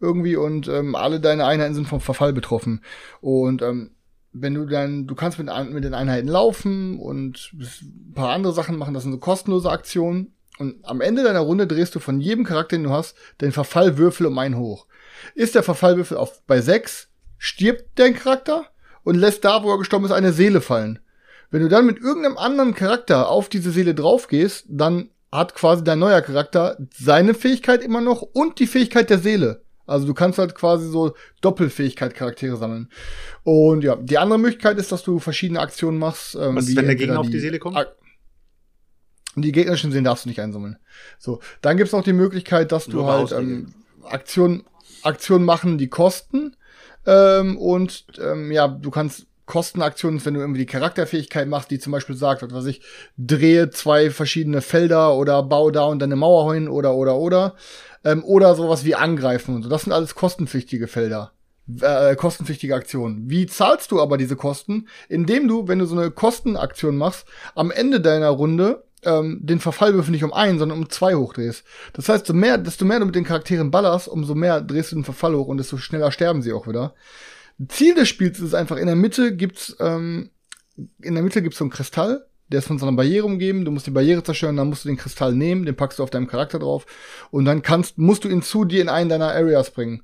irgendwie 0.00 0.36
und 0.36 0.68
ähm, 0.68 0.94
alle 0.94 1.20
deine 1.20 1.46
Einheiten 1.46 1.74
sind 1.74 1.88
vom 1.88 2.00
Verfall 2.00 2.32
betroffen. 2.32 2.82
Und 3.20 3.62
ähm, 3.62 3.92
wenn 4.32 4.54
du 4.54 4.66
dann, 4.66 5.06
du 5.06 5.14
kannst 5.14 5.38
mit, 5.38 5.48
mit 5.70 5.84
den 5.84 5.94
Einheiten 5.94 6.28
laufen 6.28 6.98
und 7.00 7.52
ein 7.54 8.12
paar 8.14 8.30
andere 8.30 8.52
Sachen 8.52 8.76
machen, 8.76 8.94
das 8.94 9.02
sind 9.02 9.12
so 9.12 9.18
kostenlose 9.18 9.70
Aktionen. 9.70 10.34
Und 10.58 10.84
am 10.84 11.00
Ende 11.00 11.22
deiner 11.22 11.40
Runde 11.40 11.66
drehst 11.66 11.94
du 11.94 12.00
von 12.00 12.20
jedem 12.20 12.44
Charakter, 12.44 12.76
den 12.76 12.84
du 12.84 12.90
hast, 12.90 13.16
den 13.40 13.52
Verfallwürfel 13.52 14.26
um 14.26 14.38
einen 14.38 14.56
hoch. 14.56 14.86
Ist 15.34 15.54
der 15.54 15.62
Verfallwürfel 15.62 16.16
auf 16.16 16.42
bei 16.46 16.60
sechs, 16.60 17.08
stirbt 17.38 17.84
dein 17.96 18.14
Charakter 18.14 18.66
und 19.04 19.14
lässt 19.14 19.44
da, 19.44 19.62
wo 19.62 19.70
er 19.70 19.78
gestorben 19.78 20.04
ist, 20.04 20.12
eine 20.12 20.32
Seele 20.32 20.60
fallen. 20.60 20.98
Wenn 21.50 21.62
du 21.62 21.68
dann 21.68 21.86
mit 21.86 21.98
irgendeinem 21.98 22.36
anderen 22.36 22.74
Charakter 22.74 23.28
auf 23.28 23.48
diese 23.48 23.70
Seele 23.70 23.94
draufgehst, 23.94 24.66
dann 24.68 25.10
hat 25.32 25.54
quasi 25.54 25.84
dein 25.84 25.98
neuer 25.98 26.20
Charakter 26.22 26.76
seine 26.92 27.34
Fähigkeit 27.34 27.82
immer 27.82 28.00
noch 28.00 28.22
und 28.22 28.58
die 28.58 28.66
Fähigkeit 28.66 29.10
der 29.10 29.18
Seele. 29.18 29.62
Also 29.86 30.06
du 30.06 30.12
kannst 30.12 30.38
halt 30.38 30.54
quasi 30.54 30.88
so 30.90 31.14
Doppelfähigkeit 31.40 32.14
Charaktere 32.14 32.56
sammeln. 32.56 32.90
Und 33.44 33.84
ja, 33.84 33.96
die 33.96 34.18
andere 34.18 34.38
Möglichkeit 34.38 34.76
ist, 34.78 34.92
dass 34.92 35.02
du 35.02 35.18
verschiedene 35.18 35.60
Aktionen 35.60 35.98
machst. 35.98 36.34
Ähm, 36.34 36.56
Was 36.56 36.68
ist, 36.68 36.76
wenn 36.76 36.86
der 36.86 36.96
Gegner 36.96 37.20
auf 37.20 37.30
die 37.30 37.38
Seele 37.38 37.58
kommt? 37.58 37.76
Ak- 37.76 37.96
Die 39.42 39.52
gegnerischen 39.52 39.92
Seelen 39.92 40.04
darfst 40.04 40.24
du 40.24 40.28
nicht 40.28 40.40
einsammeln. 40.40 40.78
So, 41.18 41.40
dann 41.60 41.76
gibt's 41.76 41.92
noch 41.92 42.04
die 42.04 42.12
Möglichkeit, 42.12 42.72
dass 42.72 42.88
Nur 42.88 43.02
du 43.02 43.08
halt 43.08 43.32
ähm, 43.32 43.74
Aktionen 44.04 44.64
Aktionen 45.02 45.44
machen, 45.44 45.78
die 45.78 45.88
kosten. 45.88 46.56
Ähm, 47.06 47.56
und 47.56 48.04
ähm, 48.20 48.52
ja, 48.52 48.68
du 48.68 48.90
kannst 48.90 49.26
Kostenaktionen, 49.46 50.24
wenn 50.24 50.34
du 50.34 50.40
irgendwie 50.40 50.60
die 50.60 50.66
Charakterfähigkeit 50.66 51.48
machst, 51.48 51.70
die 51.70 51.78
zum 51.78 51.90
Beispiel 51.90 52.16
sagt, 52.16 52.42
was 52.42 52.52
weiß 52.52 52.66
ich, 52.66 52.82
drehe 53.16 53.70
zwei 53.70 54.10
verschiedene 54.10 54.60
Felder 54.60 55.14
oder 55.14 55.42
bau 55.42 55.70
da 55.70 55.84
und 55.84 56.00
deine 56.00 56.16
Mauer 56.16 56.52
hin 56.54 56.68
oder 56.68 56.94
oder 56.94 57.16
oder. 57.16 57.54
Ähm, 58.04 58.22
oder 58.24 58.54
sowas 58.54 58.84
wie 58.84 58.94
angreifen 58.94 59.56
und 59.56 59.62
so. 59.62 59.68
Das 59.68 59.82
sind 59.82 59.92
alles 59.92 60.14
kostenpflichtige 60.14 60.86
Felder. 60.86 61.32
Äh, 61.80 62.14
kostenpflichtige 62.16 62.74
Aktionen. 62.74 63.28
Wie 63.28 63.46
zahlst 63.46 63.90
du 63.90 64.00
aber 64.00 64.16
diese 64.16 64.36
Kosten? 64.36 64.86
Indem 65.08 65.48
du, 65.48 65.66
wenn 65.66 65.78
du 65.78 65.86
so 65.86 65.98
eine 65.98 66.10
Kostenaktion 66.10 66.96
machst, 66.96 67.26
am 67.54 67.70
Ende 67.70 68.00
deiner 68.00 68.28
Runde 68.28 68.84
ähm, 69.04 69.40
den 69.42 69.60
Verfallwürfel 69.60 70.10
nicht 70.10 70.24
um 70.24 70.32
ein, 70.32 70.58
sondern 70.58 70.78
um 70.78 70.90
zwei 70.90 71.14
hochdrehst. 71.14 71.64
Das 71.92 72.08
heißt, 72.08 72.26
so 72.26 72.34
mehr, 72.34 72.58
desto 72.58 72.84
mehr 72.84 73.00
du 73.00 73.06
mit 73.06 73.14
den 73.14 73.24
Charakteren 73.24 73.70
ballerst, 73.70 74.08
umso 74.08 74.34
mehr 74.34 74.60
drehst 74.60 74.92
du 74.92 74.96
den 74.96 75.04
Verfall 75.04 75.34
hoch 75.34 75.46
und 75.46 75.58
desto 75.58 75.76
schneller 75.76 76.12
sterben 76.12 76.42
sie 76.42 76.52
auch 76.52 76.66
wieder. 76.66 76.94
Ziel 77.68 77.94
des 77.94 78.08
Spiels 78.08 78.40
ist 78.40 78.54
einfach, 78.54 78.76
in 78.76 78.86
der 78.86 78.96
Mitte 78.96 79.34
gibt's, 79.34 79.76
ähm, 79.80 80.30
in 81.02 81.14
der 81.14 81.22
Mitte 81.22 81.42
gibt's 81.42 81.58
so 81.58 81.64
einen 81.64 81.72
Kristall, 81.72 82.26
der 82.48 82.60
ist 82.60 82.68
von 82.68 82.78
so 82.78 82.86
einer 82.86 82.96
Barriere 82.96 83.26
umgeben, 83.26 83.64
du 83.64 83.70
musst 83.70 83.86
die 83.86 83.90
Barriere 83.90 84.22
zerstören, 84.22 84.56
dann 84.56 84.68
musst 84.68 84.84
du 84.84 84.88
den 84.88 84.96
Kristall 84.96 85.34
nehmen, 85.34 85.66
den 85.66 85.76
packst 85.76 85.98
du 85.98 86.02
auf 86.02 86.10
deinem 86.10 86.28
Charakter 86.28 86.58
drauf 86.58 86.86
und 87.30 87.44
dann 87.44 87.62
kannst, 87.62 87.98
musst 87.98 88.24
du 88.24 88.28
ihn 88.28 88.42
zu 88.42 88.64
dir 88.64 88.80
in 88.80 88.88
einen 88.88 89.10
deiner 89.10 89.32
Areas 89.32 89.70
bringen. 89.70 90.02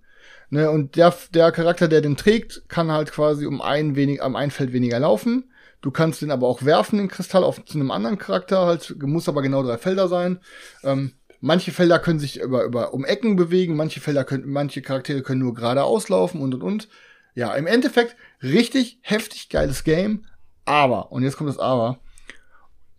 Ne, 0.50 0.70
und 0.70 0.96
der, 0.96 1.14
der 1.32 1.52
Charakter, 1.52 1.88
der 1.88 2.00
den 2.00 2.16
trägt, 2.16 2.68
kann 2.68 2.92
halt 2.92 3.10
quasi 3.10 3.46
um 3.46 3.62
ein 3.62 3.96
wenig, 3.96 4.22
am 4.22 4.36
ein 4.36 4.50
Feld 4.50 4.72
weniger 4.72 5.00
laufen. 5.00 5.50
Du 5.84 5.90
kannst 5.90 6.22
den 6.22 6.30
aber 6.30 6.48
auch 6.48 6.64
werfen, 6.64 6.96
den 6.96 7.08
Kristall, 7.08 7.44
auf 7.44 7.62
zu 7.62 7.78
einem 7.78 7.90
anderen 7.90 8.16
Charakter, 8.16 8.64
halt, 8.64 8.96
muss 9.02 9.28
aber 9.28 9.42
genau 9.42 9.62
drei 9.62 9.76
Felder 9.76 10.08
sein. 10.08 10.40
Ähm, 10.82 11.12
manche 11.42 11.72
Felder 11.72 11.98
können 11.98 12.18
sich 12.18 12.40
über, 12.40 12.64
über 12.64 12.94
um 12.94 13.04
Ecken 13.04 13.36
bewegen, 13.36 13.76
manche 13.76 14.00
Felder 14.00 14.24
können, 14.24 14.48
manche 14.48 14.80
Charaktere 14.80 15.20
können 15.20 15.42
nur 15.42 15.52
geradeaus 15.52 16.08
laufen 16.08 16.40
und 16.40 16.54
und 16.54 16.62
und. 16.62 16.88
Ja, 17.34 17.54
im 17.54 17.66
Endeffekt 17.66 18.16
richtig 18.42 18.98
heftig 19.02 19.50
geiles 19.50 19.84
Game, 19.84 20.24
aber, 20.64 21.12
und 21.12 21.22
jetzt 21.22 21.36
kommt 21.36 21.50
das 21.50 21.58
Aber, 21.58 21.98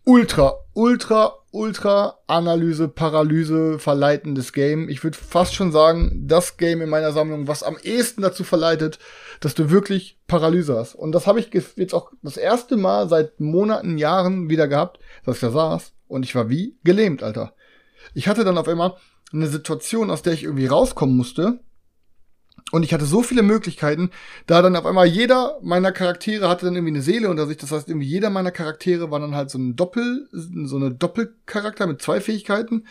ultra, 0.06 0.60
ultra, 0.72 1.34
ultra 1.50 2.18
Analyse, 2.28 2.86
Paralyse 2.86 3.78
verleitendes 3.80 4.52
Game. 4.52 4.88
Ich 4.88 5.02
würde 5.02 5.18
fast 5.18 5.54
schon 5.54 5.72
sagen, 5.72 6.22
das 6.26 6.56
Game 6.56 6.80
in 6.80 6.88
meiner 6.88 7.10
Sammlung, 7.10 7.48
was 7.48 7.64
am 7.64 7.76
ehesten 7.82 8.22
dazu 8.22 8.44
verleitet, 8.44 9.00
dass 9.40 9.54
du 9.54 9.68
wirklich 9.68 10.18
Paralyse 10.28 10.76
hast. 10.78 10.94
Und 10.94 11.10
das 11.12 11.26
habe 11.26 11.40
ich 11.40 11.50
jetzt 11.52 11.92
auch 11.92 12.12
das 12.22 12.36
erste 12.36 12.76
Mal 12.76 13.08
seit 13.08 13.40
Monaten, 13.40 13.98
Jahren 13.98 14.48
wieder 14.48 14.68
gehabt, 14.68 15.00
dass 15.24 15.36
ich 15.36 15.40
da 15.40 15.50
saß 15.50 15.92
und 16.06 16.24
ich 16.24 16.36
war 16.36 16.48
wie 16.48 16.78
gelähmt, 16.84 17.24
Alter. 17.24 17.52
Ich 18.14 18.28
hatte 18.28 18.44
dann 18.44 18.58
auf 18.58 18.68
einmal 18.68 18.94
eine 19.32 19.48
Situation, 19.48 20.10
aus 20.10 20.22
der 20.22 20.34
ich 20.34 20.44
irgendwie 20.44 20.66
rauskommen 20.66 21.16
musste. 21.16 21.58
Und 22.72 22.82
ich 22.82 22.92
hatte 22.92 23.06
so 23.06 23.22
viele 23.22 23.42
Möglichkeiten, 23.42 24.10
da 24.46 24.60
dann 24.60 24.74
auf 24.74 24.86
einmal 24.86 25.06
jeder 25.06 25.58
meiner 25.62 25.92
Charaktere 25.92 26.48
hatte 26.48 26.66
dann 26.66 26.74
irgendwie 26.74 26.94
eine 26.94 27.02
Seele 27.02 27.30
unter 27.30 27.46
sich. 27.46 27.58
Das 27.58 27.70
heißt, 27.70 27.88
irgendwie 27.88 28.08
jeder 28.08 28.28
meiner 28.28 28.50
Charaktere 28.50 29.10
war 29.10 29.20
dann 29.20 29.36
halt 29.36 29.50
so 29.50 29.58
ein 29.58 29.76
Doppel, 29.76 30.28
so 30.32 30.76
eine 30.76 30.90
Doppelcharakter 30.90 31.86
mit 31.86 32.02
zwei 32.02 32.20
Fähigkeiten. 32.20 32.84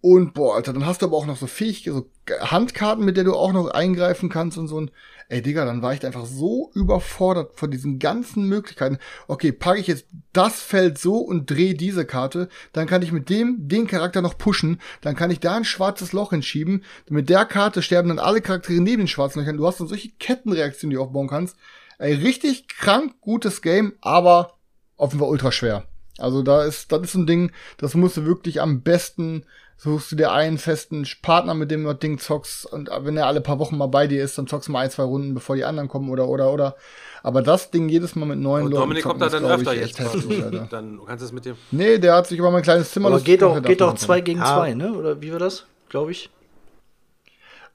Und 0.00 0.34
boah, 0.34 0.56
Alter, 0.56 0.72
dann 0.72 0.86
hast 0.86 1.02
du 1.02 1.06
aber 1.06 1.16
auch 1.16 1.26
noch 1.26 1.36
so 1.36 1.46
Fähigkeiten, 1.46 1.96
so 1.96 2.10
Handkarten, 2.40 3.04
mit 3.04 3.16
der 3.16 3.24
du 3.24 3.34
auch 3.34 3.52
noch 3.52 3.68
eingreifen 3.68 4.30
kannst 4.30 4.56
und 4.56 4.68
so. 4.68 4.80
ein 4.80 4.90
Ey, 5.34 5.42
Digga, 5.42 5.64
dann 5.64 5.82
war 5.82 5.92
ich 5.92 6.06
einfach 6.06 6.26
so 6.26 6.70
überfordert 6.74 7.56
von 7.56 7.68
diesen 7.68 7.98
ganzen 7.98 8.48
Möglichkeiten. 8.48 8.98
Okay, 9.26 9.50
packe 9.50 9.80
ich 9.80 9.88
jetzt 9.88 10.06
das 10.32 10.62
Feld 10.62 10.96
so 10.96 11.16
und 11.16 11.50
drehe 11.50 11.74
diese 11.74 12.06
Karte, 12.06 12.48
dann 12.72 12.86
kann 12.86 13.02
ich 13.02 13.10
mit 13.10 13.28
dem 13.30 13.66
den 13.66 13.88
Charakter 13.88 14.22
noch 14.22 14.38
pushen, 14.38 14.80
dann 15.00 15.16
kann 15.16 15.32
ich 15.32 15.40
da 15.40 15.56
ein 15.56 15.64
schwarzes 15.64 16.12
Loch 16.12 16.30
hinschieben. 16.30 16.84
Mit 17.08 17.30
der 17.30 17.46
Karte 17.46 17.82
sterben 17.82 18.10
dann 18.10 18.20
alle 18.20 18.42
Charaktere 18.42 18.80
neben 18.80 19.02
den 19.02 19.08
schwarzen 19.08 19.40
Löchern. 19.40 19.56
Du 19.56 19.66
hast 19.66 19.80
dann 19.80 19.88
solche 19.88 20.12
Kettenreaktionen, 20.20 20.90
die 20.90 20.96
du 20.98 21.02
aufbauen 21.02 21.26
kannst. 21.26 21.56
Ey, 21.98 22.14
richtig 22.14 22.68
krank 22.68 23.14
gutes 23.20 23.60
Game, 23.60 23.94
aber 24.02 24.52
offenbar 24.96 25.28
ultra 25.28 25.50
schwer. 25.50 25.88
Also 26.16 26.42
da 26.42 26.62
ist, 26.62 26.92
das 26.92 27.02
ist 27.02 27.14
ein 27.16 27.26
Ding, 27.26 27.50
das 27.76 27.94
musst 27.94 28.16
du 28.16 28.24
wirklich 28.24 28.60
am 28.60 28.82
besten 28.82 29.46
suchst 29.76 30.12
du 30.12 30.16
dir 30.16 30.32
einen 30.32 30.58
festen 30.58 31.06
Partner, 31.22 31.54
mit 31.54 31.70
dem 31.70 31.84
du 31.84 31.90
das 31.90 31.98
Ding 32.00 32.18
zockst 32.18 32.66
und 32.66 32.90
wenn 33.00 33.16
er 33.16 33.26
alle 33.26 33.40
paar 33.40 33.58
Wochen 33.58 33.76
mal 33.76 33.86
bei 33.86 34.06
dir 34.06 34.22
ist, 34.22 34.38
dann 34.38 34.46
zockst 34.46 34.68
du 34.68 34.72
mal 34.72 34.80
ein, 34.80 34.90
zwei 34.90 35.02
Runden, 35.02 35.34
bevor 35.34 35.56
die 35.56 35.64
anderen 35.64 35.88
kommen 35.88 36.10
oder, 36.10 36.28
oder, 36.28 36.52
oder. 36.52 36.76
Aber 37.22 37.42
das 37.42 37.70
Ding 37.70 37.88
jedes 37.88 38.14
Mal 38.16 38.26
mit 38.26 38.38
neuen 38.38 38.66
Und 38.66 38.70
Leuten 38.72 38.82
Dominik 38.82 39.04
kommt 39.04 39.22
da 39.22 39.28
dann 39.28 39.44
öfter 39.44 39.74
jetzt. 39.74 39.98
heftig, 39.98 40.38
dann 40.70 41.00
kannst 41.06 41.22
du 41.22 41.26
es 41.26 41.32
mit 41.32 41.44
dem. 41.46 41.56
Nee, 41.70 41.98
der 41.98 42.14
hat 42.14 42.26
sich 42.26 42.38
über 42.38 42.50
mein 42.50 42.62
kleines 42.62 42.90
Zimmer 42.92 43.06
Aber 43.06 43.16
lustig 43.16 43.32
geht 43.32 43.40
der 43.40 43.60
geht 43.62 43.80
man 43.80 43.96
zwei 43.96 44.20
gegen 44.20 44.40
Ja. 44.40 44.54
zwei, 44.56 44.74
ne? 44.74 44.92
Oder 44.92 45.20
wie 45.22 45.32
war 45.32 45.38
das? 45.38 45.64
Glaube 45.88 46.12
ich. 46.12 46.30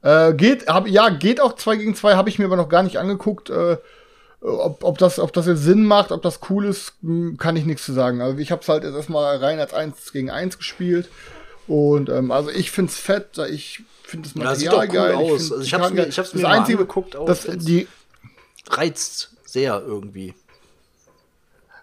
Äh, 0.01 0.34
geht, 0.34 0.67
hab, 0.67 0.88
ja, 0.88 1.09
geht 1.09 1.41
auch 1.41 1.55
zwei 1.55 1.76
gegen 1.76 1.95
zwei, 1.95 2.15
habe 2.15 2.30
ich 2.30 2.39
mir 2.39 2.45
aber 2.45 2.55
noch 2.55 2.69
gar 2.69 2.84
nicht 2.84 2.97
angeguckt. 2.97 3.49
Äh, 3.49 3.77
ob, 4.41 4.84
ob, 4.84 4.97
das, 4.97 5.19
ob 5.19 5.34
das 5.34 5.47
jetzt 5.47 5.63
Sinn 5.63 5.84
macht, 5.84 6.11
ob 6.11 6.21
das 6.21 6.39
cool 6.49 6.65
ist, 6.65 6.93
hm, 7.01 7.38
kann 7.38 7.57
ich 7.57 7.65
nichts 7.65 7.85
zu 7.85 7.91
sagen. 7.91 8.21
Also 8.21 8.38
ich 8.38 8.51
habe 8.51 8.61
es 8.61 8.69
halt 8.69 8.84
jetzt 8.84 8.95
erstmal 8.95 9.35
rein 9.38 9.59
als 9.59 9.73
eins 9.73 10.13
gegen 10.13 10.30
eins 10.30 10.57
gespielt. 10.57 11.09
Und 11.70 12.10
ähm, 12.10 12.32
also 12.32 12.50
ich 12.50 12.72
find's 12.72 12.98
fett, 12.98 13.38
ich 13.50 13.84
finde 14.04 14.28
das 14.28 14.36
Ja, 14.60 14.72
Material 14.72 14.88
cool 14.88 14.94
geil. 14.94 15.14
aus. 15.16 15.28
find 15.41 15.52
Also 15.52 15.64
ich 15.64 15.74
hab's 15.74 15.91
mir- 15.91 16.08
ich 16.08 16.18
hab's 16.18 16.32
das 16.32 16.41
mir 16.41 16.48
mal 16.48 16.58
einzige, 16.58 16.80
angeguckt, 16.80 17.16
auch 17.16 17.28
das, 17.28 17.44
die 17.48 17.88
Reizt 18.68 19.36
sehr 19.46 19.80
irgendwie. 19.86 20.34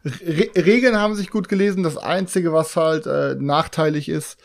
Re 0.05 0.51
Regeln 0.57 0.97
haben 0.99 1.15
sich 1.15 1.31
gut 1.31 1.49
gelesen. 1.49 1.83
Das 1.83 1.97
Einzige, 1.97 2.53
was 2.53 2.77
halt 2.77 3.07
äh, 3.07 3.35
nachteilig 3.37 4.09
ist, 4.09 4.39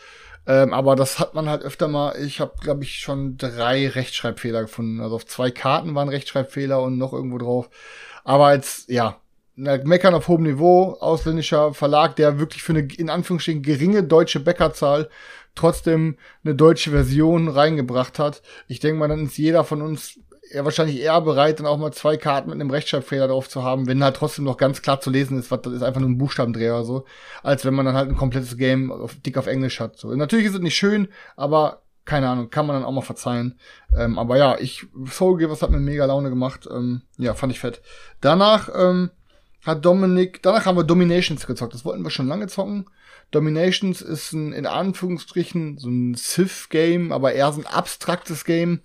ähm, 0.46 0.72
aber 0.72 0.96
das 0.96 1.18
hat 1.20 1.34
man 1.34 1.48
halt 1.48 1.62
öfter 1.62 1.86
mal. 1.88 2.16
Ich 2.20 2.40
habe, 2.40 2.52
glaube 2.60 2.82
ich, 2.84 2.98
schon 2.98 3.36
drei 3.36 3.88
Rechtschreibfehler 3.88 4.62
gefunden. 4.62 5.00
Also 5.00 5.16
auf 5.16 5.26
zwei 5.26 5.50
Karten 5.50 5.94
waren 5.94 6.08
Rechtschreibfehler 6.08 6.80
und 6.82 6.98
noch 6.98 7.12
irgendwo 7.12 7.38
drauf. 7.38 7.68
Aber 8.24 8.46
als, 8.46 8.84
ja, 8.88 9.20
Meckern 9.54 10.14
auf 10.14 10.28
hohem 10.28 10.44
Niveau, 10.44 10.96
ausländischer 11.00 11.74
Verlag, 11.74 12.16
der 12.16 12.38
wirklich 12.38 12.62
für 12.62 12.72
eine 12.72 12.88
in 12.94 13.10
Anführungsstrichen 13.10 13.62
geringe 13.62 14.02
deutsche 14.02 14.40
Bäckerzahl 14.40 15.08
trotzdem 15.54 16.16
eine 16.44 16.54
deutsche 16.54 16.90
Version 16.90 17.48
reingebracht 17.48 18.18
hat. 18.18 18.42
Ich 18.68 18.80
denke 18.80 18.98
mal, 18.98 19.08
dann 19.08 19.26
ist 19.26 19.36
jeder 19.36 19.64
von 19.64 19.82
uns 19.82 20.18
eher 20.50 20.64
wahrscheinlich 20.64 21.00
eher 21.00 21.20
bereit, 21.20 21.58
dann 21.58 21.66
auch 21.66 21.78
mal 21.78 21.92
zwei 21.92 22.16
Karten 22.16 22.50
mit 22.50 22.60
einem 22.60 22.70
Rechtschreibfehler 22.70 23.28
drauf 23.28 23.48
zu 23.48 23.62
haben, 23.62 23.86
wenn 23.86 24.04
halt 24.04 24.16
trotzdem 24.16 24.44
noch 24.44 24.56
ganz 24.56 24.82
klar 24.82 25.00
zu 25.00 25.10
lesen 25.10 25.38
ist, 25.38 25.50
was 25.50 25.62
das 25.62 25.72
ist 25.72 25.82
einfach 25.82 26.00
nur 26.00 26.10
ein 26.10 26.18
Buchstabendreher 26.18 26.74
oder 26.74 26.84
so, 26.84 27.04
als 27.42 27.64
wenn 27.64 27.74
man 27.74 27.86
dann 27.86 27.96
halt 27.96 28.08
ein 28.08 28.16
komplettes 28.16 28.56
Game 28.56 28.90
auf, 28.90 29.14
dick 29.14 29.38
auf 29.38 29.46
Englisch 29.46 29.80
hat. 29.80 29.98
So. 29.98 30.14
Natürlich 30.14 30.46
ist 30.46 30.54
es 30.54 30.60
nicht 30.60 30.76
schön, 30.76 31.08
aber 31.36 31.82
keine 32.04 32.28
Ahnung, 32.28 32.50
kann 32.50 32.66
man 32.66 32.76
dann 32.76 32.84
auch 32.84 32.92
mal 32.92 33.00
verzeihen. 33.00 33.58
Ähm, 33.96 34.18
aber 34.18 34.36
ja, 34.36 34.58
ich 34.58 34.86
Soul 35.08 35.38
Givers 35.38 35.62
hat 35.62 35.70
mir 35.70 35.78
mega 35.78 36.04
Laune 36.04 36.30
gemacht. 36.30 36.68
Ähm, 36.70 37.02
ja, 37.16 37.34
fand 37.34 37.52
ich 37.52 37.60
fett. 37.60 37.80
Danach 38.20 38.68
ähm, 38.74 39.10
hat 39.64 39.84
Dominik, 39.84 40.42
danach 40.42 40.66
haben 40.66 40.76
wir 40.76 40.84
Dominations 40.84 41.46
gezockt. 41.46 41.74
Das 41.74 41.84
wollten 41.84 42.02
wir 42.02 42.10
schon 42.10 42.28
lange 42.28 42.48
zocken. 42.48 42.86
Dominations 43.30 44.02
ist 44.02 44.32
ein, 44.32 44.52
in 44.52 44.66
Anführungsstrichen, 44.66 45.78
so 45.78 45.88
ein 45.88 46.14
Civ-Game, 46.14 47.12
aber 47.12 47.32
eher 47.32 47.52
so 47.52 47.60
ein 47.60 47.66
abstraktes 47.66 48.44
Game, 48.44 48.80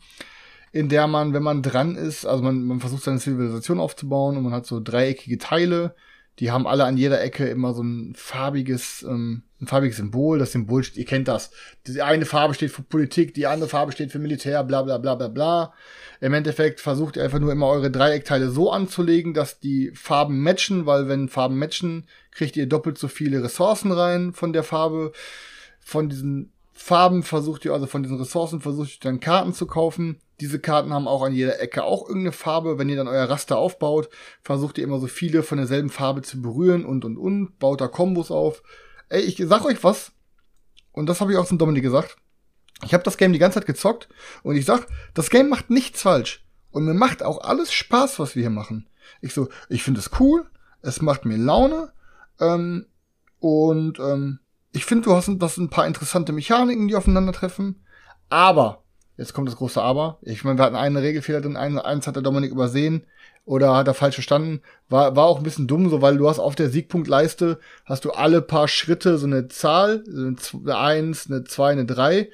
in 0.72 0.90
der 0.90 1.08
man, 1.08 1.34
wenn 1.34 1.44
man 1.44 1.64
dran 1.64 1.96
ist, 1.96 2.26
also 2.26 2.44
man, 2.44 2.64
man 2.64 2.80
versucht 2.80 3.04
seine 3.04 3.20
Zivilisation 3.20 3.80
aufzubauen 3.80 4.38
und 4.38 4.44
man 4.44 4.54
hat 4.54 4.66
so 4.66 4.80
dreieckige 4.80 5.38
Teile, 5.38 5.96
die 6.40 6.52
haben 6.52 6.68
alle 6.68 6.86
an 6.86 6.98
jeder 6.98 7.22
Ecke 7.22 7.48
immer 7.48 7.74
so 7.74 7.82
ein 7.82 8.14
farbiges, 8.16 9.04
ähm, 9.08 9.44
ein 9.60 9.66
farbiges 9.66 9.98
Symbol. 9.98 10.38
Das 10.38 10.52
Symbol, 10.52 10.84
ihr 10.94 11.06
kennt 11.06 11.28
das. 11.28 11.50
Die 11.88 12.02
eine 12.02 12.26
Farbe 12.26 12.54
steht 12.54 12.72
für 12.72 12.84
Politik, 12.84 13.34
die 13.34 13.48
andere 13.48 13.70
Farbe 13.70 13.92
steht 13.92 14.12
für 14.12 14.20
Militär, 14.20 14.64
bla 14.64 14.84
bla 14.84 15.00
bla 15.00 15.16
bla 15.16 15.30
bla. 15.30 15.74
Im 16.22 16.34
Endeffekt 16.34 16.80
versucht 16.80 17.16
ihr 17.16 17.24
einfach 17.24 17.40
nur 17.40 17.52
immer 17.52 17.68
eure 17.68 17.90
Dreieckteile 17.90 18.52
so 18.52 18.72
anzulegen, 18.72 19.34
dass 19.34 19.60
die 19.60 19.92
Farben 19.96 20.42
matchen, 20.44 20.86
weil 20.86 21.08
wenn 21.08 21.28
Farben 21.28 21.58
matchen, 21.58 22.08
kriegt 22.32 22.56
ihr 22.56 22.68
doppelt 22.68 23.00
so 23.00 23.08
viele 23.08 23.44
Ressourcen 23.44 23.92
rein 23.92 24.34
von 24.34 24.54
der 24.54 24.64
Farbe. 24.64 25.14
Von 25.80 26.10
diesen 26.10 26.52
Farben 26.78 27.24
versucht 27.24 27.66
ihr, 27.66 27.74
also 27.74 27.88
von 27.88 28.04
diesen 28.04 28.18
Ressourcen 28.18 28.62
versucht 28.62 28.90
ihr 28.90 29.00
dann 29.02 29.20
Karten 29.20 29.54
zu 29.54 29.66
kaufen. 29.66 30.20
Diese 30.40 30.60
Karten 30.60 30.94
haben 30.94 31.08
auch 31.08 31.24
an 31.24 31.34
jeder 31.34 31.60
Ecke 31.60 31.84
auch 31.84 32.08
irgendeine 32.08 32.32
Farbe. 32.32 32.78
Wenn 32.78 32.90
ihr 32.90 32.96
dann 32.96 33.08
euer 33.08 33.30
Raster 33.30 33.58
aufbaut, 33.58 34.10
versucht 34.44 34.78
ihr 34.78 34.84
immer 34.84 35.00
so 35.00 35.08
viele 35.08 35.44
von 35.44 35.58
derselben 35.58 35.90
Farbe 35.90 36.22
zu 36.22 36.42
berühren 36.42 36.86
und 36.86 37.04
und 37.04 37.18
und, 37.18 37.58
baut 37.60 37.82
da 37.82 37.88
Kombos 37.88 38.32
auf. 38.32 38.62
Ey, 39.10 39.22
ich 39.22 39.38
sag 39.46 39.66
euch 39.66 39.84
was, 39.84 40.12
und 40.92 41.08
das 41.08 41.22
habe 41.22 41.32
ich 41.32 41.38
auch 41.38 41.46
zum 41.46 41.58
Dominik 41.58 41.84
gesagt. 41.84 42.18
Ich 42.86 42.94
habe 42.94 43.04
das 43.04 43.18
Game 43.18 43.34
die 43.34 43.40
ganze 43.40 43.60
Zeit 43.60 43.68
gezockt 43.68 44.08
und 44.44 44.56
ich 44.56 44.66
sag, 44.66 44.88
das 45.14 45.30
Game 45.30 45.50
macht 45.50 45.70
nichts 45.70 46.04
falsch. 46.04 46.46
Und 46.70 46.86
mir 46.86 46.94
macht 46.94 47.24
auch 47.24 47.42
alles 47.42 47.74
Spaß, 47.74 48.20
was 48.20 48.36
wir 48.36 48.42
hier 48.42 48.50
machen. 48.52 48.88
Ich 49.22 49.34
so, 49.34 49.50
ich 49.70 49.82
finde 49.82 50.00
es 50.00 50.12
cool, 50.20 50.46
es 50.82 51.02
macht 51.02 51.26
mir 51.26 51.38
Laune, 51.38 51.92
ähm, 52.40 52.86
und 53.40 54.00
ähm, 54.00 54.40
ich 54.74 54.86
finde, 54.86 55.06
du 55.06 55.16
hast 55.16 55.30
das 55.38 55.58
ein 55.58 55.70
paar 55.70 55.88
interessante 55.88 56.32
Mechaniken, 56.32 56.88
die 56.88 56.96
aufeinandertreffen. 56.96 57.84
Aber, 58.30 58.84
jetzt 59.18 59.34
kommt 59.34 59.48
das 59.48 59.56
große 59.56 59.82
Aber. 59.82 60.20
Ich 60.22 60.44
meine, 60.44 60.60
wir 60.60 60.66
hatten 60.66 60.76
einen 60.76 60.98
Regelfehler 60.98 61.42
drin, 61.42 61.58
einen, 61.58 61.80
eins 61.80 62.08
hat 62.08 62.16
der 62.16 62.24
Dominik 62.24 62.52
übersehen 62.52 63.06
oder 63.46 63.76
hat 63.76 63.88
er 63.88 63.94
falsch 63.94 64.16
verstanden. 64.16 64.62
War, 64.90 65.16
war 65.16 65.26
auch 65.26 65.38
ein 65.38 65.44
bisschen 65.44 65.68
dumm, 65.68 65.90
so 65.90 66.02
weil 66.02 66.18
du 66.18 66.30
hast 66.30 66.40
auf 66.40 66.56
der 66.56 66.70
Siegpunktleiste, 66.70 67.60
hast 67.86 68.04
du 68.04 68.12
alle 68.12 68.42
paar 68.42 68.68
Schritte 68.68 69.18
so 69.18 69.26
eine 69.26 69.48
Zahl, 69.48 70.04
so 70.06 70.26
eine 70.26 70.36
Z- 70.36 70.62
eine 70.64 70.78
Eins, 70.78 71.32
eine 71.32 71.46
Zwei, 71.46 71.72
eine 71.72 71.86
Drei, 71.86 72.30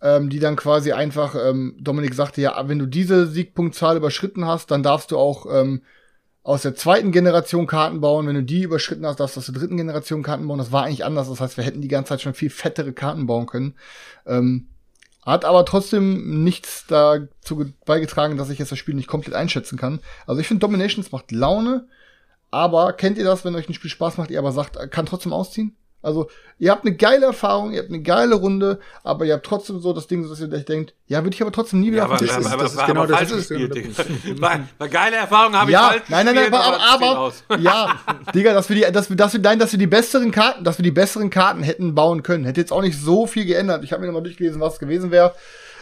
ähm, 0.00 0.28
die 0.28 0.40
dann 0.40 0.56
quasi 0.56 0.90
einfach, 0.90 1.36
ähm, 1.36 1.76
Dominik 1.80 2.14
sagte, 2.14 2.40
ja, 2.40 2.68
wenn 2.68 2.80
du 2.80 2.86
diese 2.86 3.28
Siegpunktzahl 3.28 3.96
überschritten 3.96 4.44
hast, 4.44 4.72
dann 4.72 4.82
darfst 4.82 5.12
du 5.12 5.18
auch 5.18 5.46
ähm, 5.48 5.82
aus 6.44 6.62
der 6.62 6.74
zweiten 6.74 7.12
Generation 7.12 7.66
Karten 7.66 8.00
bauen. 8.00 8.26
Wenn 8.26 8.34
du 8.34 8.42
die 8.42 8.62
überschritten 8.62 9.06
hast, 9.06 9.20
darfst 9.20 9.36
du 9.36 9.40
aus 9.40 9.46
der 9.46 9.54
dritten 9.54 9.76
Generation 9.76 10.22
Karten 10.22 10.46
bauen. 10.48 10.58
Das 10.58 10.72
war 10.72 10.84
eigentlich 10.84 11.04
anders. 11.04 11.28
Das 11.28 11.40
heißt, 11.40 11.56
wir 11.56 11.64
hätten 11.64 11.82
die 11.82 11.88
ganze 11.88 12.10
Zeit 12.10 12.22
schon 12.22 12.34
viel 12.34 12.50
fettere 12.50 12.92
Karten 12.92 13.26
bauen 13.26 13.46
können. 13.46 13.74
Ähm, 14.26 14.68
hat 15.24 15.44
aber 15.44 15.64
trotzdem 15.64 16.42
nichts 16.42 16.84
dazu 16.88 17.72
beigetragen, 17.86 18.36
dass 18.36 18.50
ich 18.50 18.58
jetzt 18.58 18.72
das 18.72 18.78
Spiel 18.78 18.94
nicht 18.94 19.06
komplett 19.06 19.34
einschätzen 19.34 19.78
kann. 19.78 20.00
Also 20.26 20.40
ich 20.40 20.48
finde 20.48 20.60
Dominations 20.60 21.12
macht 21.12 21.30
Laune, 21.30 21.86
aber 22.50 22.92
kennt 22.92 23.18
ihr 23.18 23.24
das, 23.24 23.44
wenn 23.44 23.54
euch 23.54 23.68
ein 23.68 23.74
Spiel 23.74 23.90
Spaß 23.90 24.18
macht, 24.18 24.32
ihr 24.32 24.38
aber 24.40 24.50
sagt, 24.50 24.76
äh, 24.76 24.88
kann 24.88 25.06
trotzdem 25.06 25.32
ausziehen? 25.32 25.76
Also, 26.02 26.28
ihr 26.58 26.72
habt 26.72 26.84
eine 26.84 26.96
geile 26.96 27.26
Erfahrung, 27.26 27.72
ihr 27.72 27.78
habt 27.80 27.88
eine 27.90 28.02
geile 28.02 28.34
Runde, 28.34 28.80
aber 29.04 29.24
ihr 29.24 29.34
habt 29.34 29.46
trotzdem 29.46 29.80
so 29.80 29.92
das 29.92 30.08
Ding, 30.08 30.28
dass 30.28 30.40
ihr 30.40 30.52
euch 30.52 30.64
denkt, 30.64 30.94
ja, 31.06 31.22
würde 31.22 31.34
ich 31.34 31.40
aber 31.42 31.52
trotzdem 31.52 31.80
nie 31.80 31.88
wieder 31.92 31.98
Ja, 31.98 32.04
aber, 32.04 32.14
auf 32.14 32.18
den 32.18 32.26
das 32.28 32.36
Tisch 32.36 32.44
ist- 32.46 32.50
legen. 32.50 32.54
aber, 32.54 32.62
das 32.64 32.72
ist 32.72 32.78
aber, 32.78 32.86
genau 32.88 33.00
aber 33.02 33.12
das 33.12 33.22
ist 33.22 33.32
es, 33.32 33.48
gespielt. 33.48 33.74
Digga. 33.76 34.40
War, 34.42 34.60
war 34.78 34.88
geile 34.88 35.16
Erfahrung 35.16 35.54
habe 35.54 35.70
ich 35.70 35.74
ja, 35.74 35.88
falsch 35.88 36.02
nein, 36.08 36.26
nein, 36.26 36.34
nein, 36.34 36.50
gespielt, 36.50 36.62
aber, 36.74 37.06
aber, 37.06 37.18
aus. 37.20 37.44
ja, 37.60 38.00
Digga, 38.34 38.52
dass 38.52 38.68
wir 38.68 38.76
die, 38.76 38.92
dass 38.92 39.08
wir, 39.10 39.16
dass 39.16 39.32
wir, 39.32 39.40
nein, 39.40 39.58
dass 39.60 39.70
wir 39.72 39.78
die 39.78 39.86
besseren 39.86 40.30
Karten, 40.32 40.64
dass 40.64 40.78
wir 40.78 40.82
die 40.82 40.90
besseren 40.90 41.30
Karten 41.30 41.62
hätten 41.62 41.94
bauen 41.94 42.22
können. 42.24 42.44
Hätte 42.44 42.60
jetzt 42.60 42.72
auch 42.72 42.82
nicht 42.82 42.98
so 43.00 43.26
viel 43.26 43.44
geändert. 43.44 43.84
Ich 43.84 43.92
habe 43.92 44.00
mir 44.00 44.06
nochmal 44.08 44.22
durchgelesen, 44.24 44.60
was 44.60 44.74
es 44.74 44.78
gewesen 44.80 45.10
wäre. 45.12 45.34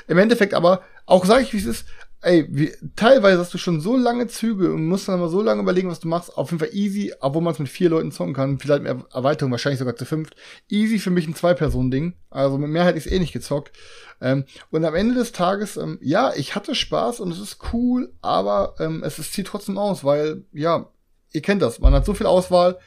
Im 0.06 0.18
Endeffekt 0.18 0.52
aber, 0.54 0.82
auch 1.06 1.24
sage 1.24 1.42
ich, 1.44 1.52
wie 1.54 1.58
es 1.58 1.66
ist, 1.66 1.86
ey, 2.22 2.46
wie, 2.50 2.72
teilweise 2.96 3.40
hast 3.40 3.54
du 3.54 3.58
schon 3.58 3.80
so 3.80 3.96
lange 3.96 4.26
Züge 4.26 4.72
und 4.72 4.86
musst 4.86 5.08
dann 5.08 5.20
mal 5.20 5.28
so 5.28 5.42
lange 5.42 5.62
überlegen, 5.62 5.88
was 5.88 6.00
du 6.00 6.08
machst. 6.08 6.36
Auf 6.36 6.50
jeden 6.50 6.60
Fall 6.60 6.74
easy, 6.74 7.12
obwohl 7.20 7.42
man 7.42 7.52
es 7.52 7.58
mit 7.58 7.68
vier 7.68 7.90
Leuten 7.90 8.12
zocken 8.12 8.34
kann. 8.34 8.58
Vielleicht 8.58 8.82
mit 8.82 8.96
Erweiterung, 9.12 9.50
wahrscheinlich 9.50 9.78
sogar 9.78 9.96
zu 9.96 10.04
fünft. 10.04 10.36
Easy 10.68 10.98
für 10.98 11.10
mich 11.10 11.26
ein 11.26 11.34
Zwei-Personen-Ding. 11.34 12.14
Also 12.30 12.58
mit 12.58 12.70
mehr 12.70 12.84
hätte 12.84 12.98
ich 12.98 13.06
es 13.06 13.12
eh 13.12 13.18
nicht 13.18 13.32
gezockt. 13.32 13.72
Ähm, 14.20 14.44
und 14.70 14.84
am 14.84 14.94
Ende 14.94 15.14
des 15.14 15.32
Tages, 15.32 15.76
ähm, 15.76 15.98
ja, 16.02 16.32
ich 16.34 16.54
hatte 16.54 16.74
Spaß 16.74 17.20
und 17.20 17.32
es 17.32 17.40
ist 17.40 17.58
cool, 17.72 18.12
aber 18.20 18.74
ähm, 18.78 19.02
es, 19.02 19.18
es 19.18 19.32
zieht 19.32 19.46
trotzdem 19.46 19.78
aus, 19.78 20.04
weil, 20.04 20.44
ja, 20.52 20.90
ihr 21.32 21.42
kennt 21.42 21.62
das, 21.62 21.80
man 21.80 21.94
hat 21.94 22.04
so 22.04 22.14
viel 22.14 22.26
Auswahl 22.26 22.78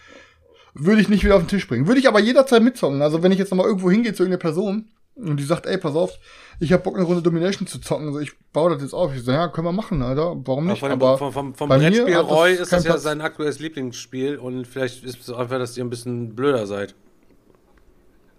würde 0.76 1.02
ich 1.02 1.10
nicht 1.10 1.24
wieder 1.24 1.36
auf 1.36 1.44
den 1.44 1.50
Tisch 1.50 1.68
bringen. 1.68 1.88
Würde 1.88 2.00
ich 2.00 2.08
aber 2.08 2.20
jederzeit 2.20 2.64
mitzocken. 2.64 3.02
Also 3.02 3.22
wenn 3.22 3.32
ich 3.32 3.38
jetzt 3.38 3.52
nochmal 3.52 3.68
irgendwo 3.68 3.92
hingehe 3.92 4.14
zu 4.14 4.24
irgendeiner 4.24 4.42
Person 4.42 4.90
und 5.16 5.38
die 5.38 5.44
sagt, 5.44 5.66
ey, 5.66 5.78
pass 5.78 5.96
auf, 5.96 6.18
ich 6.60 6.72
hab 6.74 6.84
Bock 6.84 6.96
eine 6.96 7.06
Runde 7.06 7.22
Domination 7.22 7.68
zu 7.68 7.80
zocken, 7.80 8.08
also 8.08 8.20
ich 8.20 8.32
baue 8.52 8.72
das 8.72 8.82
jetzt 8.82 8.94
auf. 8.94 9.14
Ich 9.16 9.24
so, 9.24 9.32
ja, 9.32 9.48
können 9.48 9.68
wir 9.68 9.72
machen, 9.72 10.02
Alter. 10.02 10.36
Warum 10.46 10.68
nicht? 10.68 10.84
Aber, 10.84 10.94
Aber, 10.94 11.18
vom, 11.18 11.32
vom, 11.32 11.54
vom 11.56 11.70
Brettspiel 11.70 12.14
das 12.14 12.26
Roy 12.28 12.54
ist 12.54 12.72
das 12.72 12.84
ja 12.84 12.92
Platz. 12.92 13.04
sein 13.04 13.22
aktuelles 13.22 13.60
Lieblingsspiel 13.60 14.38
und 14.38 14.66
vielleicht 14.68 15.04
ist 15.04 15.22
es 15.22 15.30
einfach, 15.30 15.58
dass 15.60 15.78
ihr 15.78 15.84
ein 15.84 15.90
bisschen 15.90 16.36
blöder 16.36 16.66
seid. 16.68 16.96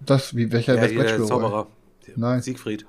das, 0.00 0.34
wie, 0.36 0.50
welcher, 0.52 0.74
Ja, 0.74 0.86
der 0.86 0.94
Brettspiel? 0.94 1.24
Zauberer. 1.26 1.66
Nein. 2.16 2.42
Siegfried. 2.42 2.86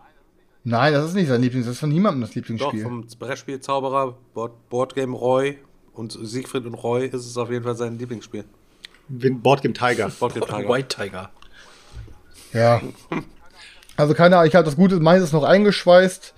Nein, 0.63 0.93
das 0.93 1.09
ist 1.09 1.13
nicht 1.13 1.27
sein 1.27 1.41
Lieblings, 1.41 1.65
das 1.67 1.75
ist 1.75 1.79
von 1.79 1.89
niemandem 1.89 2.21
das 2.21 2.31
Doch, 2.31 2.35
Lieblingsspiel. 2.37 2.81
vom 2.83 3.05
Brettspiel 3.19 3.59
Zauberer, 3.59 4.17
Board, 4.33 4.67
Boardgame 4.69 5.15
Roy 5.15 5.59
und 5.93 6.17
Siegfried 6.19 6.65
und 6.65 6.73
Roy 6.73 7.05
ist 7.05 7.25
es 7.25 7.37
auf 7.37 7.51
jeden 7.51 7.63
Fall 7.63 7.75
sein 7.75 7.97
Lieblingsspiel. 7.99 8.45
Boardgame 9.09 9.73
Tiger. 9.75 10.09
Boardgame 10.19 10.47
Tiger. 10.47 10.69
White 10.69 10.87
Tiger. 10.87 11.29
Ja. 12.51 12.81
Also 13.97 14.13
keine 14.13 14.37
Ahnung, 14.37 14.47
ich 14.49 14.55
habe 14.55 14.65
das 14.65 14.75
Gute, 14.75 14.99
meins 14.99 15.23
ist 15.23 15.33
noch 15.33 15.43
eingeschweißt. 15.43 16.33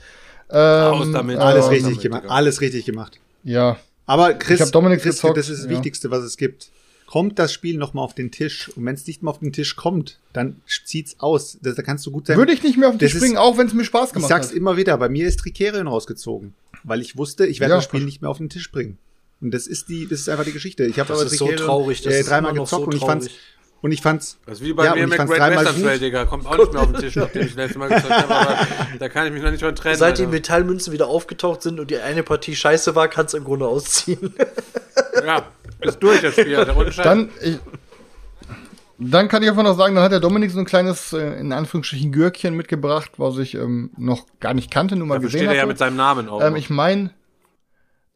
Ähm, 0.49 0.57
Raus 0.59 1.07
damit. 1.11 1.37
Alles 1.37 1.65
ähm, 1.65 1.69
richtig 1.71 1.83
damit, 1.89 2.01
gemacht. 2.01 2.23
Digga. 2.23 2.33
Alles 2.33 2.61
richtig 2.61 2.85
gemacht. 2.85 3.19
Ja. 3.43 3.77
Aber 4.05 4.33
Chris, 4.35 4.59
Ich 4.59 4.65
hab 4.65 4.71
Dominik 4.71 5.01
Chris 5.01 5.15
gezockt, 5.15 5.37
das 5.37 5.49
ist 5.49 5.63
das 5.63 5.65
ja. 5.65 5.71
Wichtigste, 5.77 6.11
was 6.11 6.23
es 6.23 6.37
gibt. 6.37 6.69
Kommt 7.07 7.39
das 7.39 7.53
Spiel 7.53 7.77
noch 7.77 7.93
mal 7.93 8.01
auf 8.01 8.13
den 8.13 8.31
Tisch 8.31 8.69
und 8.75 8.85
wenn 8.85 8.95
es 8.95 9.07
nicht 9.07 9.23
mal 9.23 9.31
auf 9.31 9.39
den 9.39 9.53
Tisch 9.53 9.75
kommt, 9.77 10.19
dann 10.33 10.61
zieht's 10.85 11.15
aus. 11.19 11.57
Das, 11.61 11.75
da 11.75 11.81
kannst 11.81 12.05
du 12.05 12.11
gut 12.11 12.27
sein. 12.27 12.37
Würde 12.37 12.51
ich 12.51 12.63
nicht 12.63 12.77
mehr 12.77 12.89
auf 12.89 12.95
den 12.95 12.99
Tisch 12.99 13.15
ist- 13.15 13.21
bringen, 13.21 13.37
auch 13.37 13.57
wenn 13.57 13.67
es 13.67 13.73
mir 13.73 13.85
Spaß 13.85 14.09
Ich 14.09 14.13
gemacht 14.13 14.29
sag's 14.29 14.47
hat. 14.49 14.53
immer 14.55 14.75
wieder, 14.77 14.97
bei 14.97 15.07
mir 15.09 15.25
ist 15.27 15.39
Tricerion 15.39 15.87
rausgezogen, 15.87 16.53
weil 16.83 17.01
ich 17.01 17.17
wusste, 17.17 17.45
ich 17.45 17.59
werde 17.61 17.71
Ja. 17.71 17.77
das 17.77 17.85
Spiel 17.85 18.03
nicht 18.03 18.21
mehr 18.21 18.29
auf 18.29 18.37
den 18.39 18.49
Tisch 18.49 18.71
bringen. 18.71 18.97
Und 19.39 19.51
das 19.53 19.67
ist 19.67 19.87
die, 19.87 20.07
das 20.07 20.19
ist 20.21 20.29
einfach 20.29 20.45
die 20.45 20.51
Geschichte. 20.51 20.83
Ich 20.85 20.99
habe 20.99 21.07
Das 21.09 21.19
aber 21.21 21.31
ist 21.31 21.37
so 21.37 21.45
Tricerion, 21.45 21.67
traurig, 21.67 22.01
das 22.01 22.13
äh, 22.13 22.19
ist 22.21 22.29
dreimal 22.29 22.53
gezockt 22.53 22.69
so 22.71 22.81
und 22.83 22.95
ich 22.95 23.01
fand's. 23.05 23.29
Und 23.81 23.91
ich 23.91 24.01
fand's 24.01 24.37
Das 24.45 24.59
ist 24.59 24.65
wie 24.65 24.73
bei 24.73 24.85
Ja, 24.85 24.95
mir 24.95 25.07
mit 25.07 25.17
fand's 25.17 25.31
Great 25.31 25.41
dreimal 25.41 25.65
Western. 25.65 25.83
Trail, 25.83 25.99
Digga. 25.99 26.25
Kommt 26.25 26.45
auch 26.45 26.57
nicht 26.57 26.73
mehr 26.73 26.81
auf 26.81 26.91
den 26.91 27.01
Tisch, 27.01 27.15
nachdem 27.17 27.41
ich 27.43 27.47
das 27.49 27.55
letzte 27.57 27.79
Mal 27.79 27.89
gezockt 27.89 28.11
habe, 28.11 28.35
aber 28.35 28.67
da 28.99 29.09
kann 29.09 29.27
ich 29.27 29.33
mich 29.33 29.43
noch 29.43 29.51
nicht 29.51 29.61
mal 29.61 29.73
trennen. 29.73 29.97
Seit 29.97 30.17
die 30.17 30.23
Alter. 30.23 30.31
Metallmünzen 30.33 30.93
wieder 30.93 31.07
aufgetaucht 31.07 31.61
sind 31.61 31.79
und 31.79 31.91
die 31.91 31.97
eine 31.97 32.23
Partie 32.23 32.55
scheiße 32.55 32.95
war, 32.95 33.07
kannst 33.07 33.33
du 33.33 33.37
im 33.37 33.43
Grunde 33.43 33.67
ausziehen. 33.67 34.33
Ja, 35.25 35.43
ist 35.81 35.99
durch 35.99 36.21
das 36.21 36.33
Spiel, 36.33 36.55
Scheiß. 36.55 36.95
Dann, 36.97 37.29
ich, 37.41 37.59
dann 38.99 39.27
kann 39.27 39.43
ich 39.43 39.49
einfach 39.49 39.63
noch 39.63 39.77
sagen, 39.77 39.93
dann 39.93 40.03
hat 40.03 40.11
der 40.11 40.19
Dominik 40.19 40.49
so 40.51 40.59
ein 40.59 40.65
kleines, 40.65 41.13
äh, 41.13 41.39
in 41.39 41.51
Anführungsstrichen, 41.53 42.11
Gürkchen 42.11 42.55
mitgebracht, 42.55 43.11
was 43.17 43.37
ich 43.37 43.53
ähm, 43.55 43.91
noch 43.97 44.25
gar 44.39 44.53
nicht 44.53 44.71
kannte, 44.71 44.95
nur 44.95 45.05
mal 45.07 45.15
Dafür 45.15 45.27
gesehen 45.29 45.39
steht 45.41 45.49
er 45.49 45.55
ja 45.55 45.65
mit 45.67 45.77
seinem 45.77 45.97
Namen 45.97 46.29
auch. 46.29 46.41
Ähm, 46.41 46.55
ich 46.55 46.69
meine, 46.69 47.11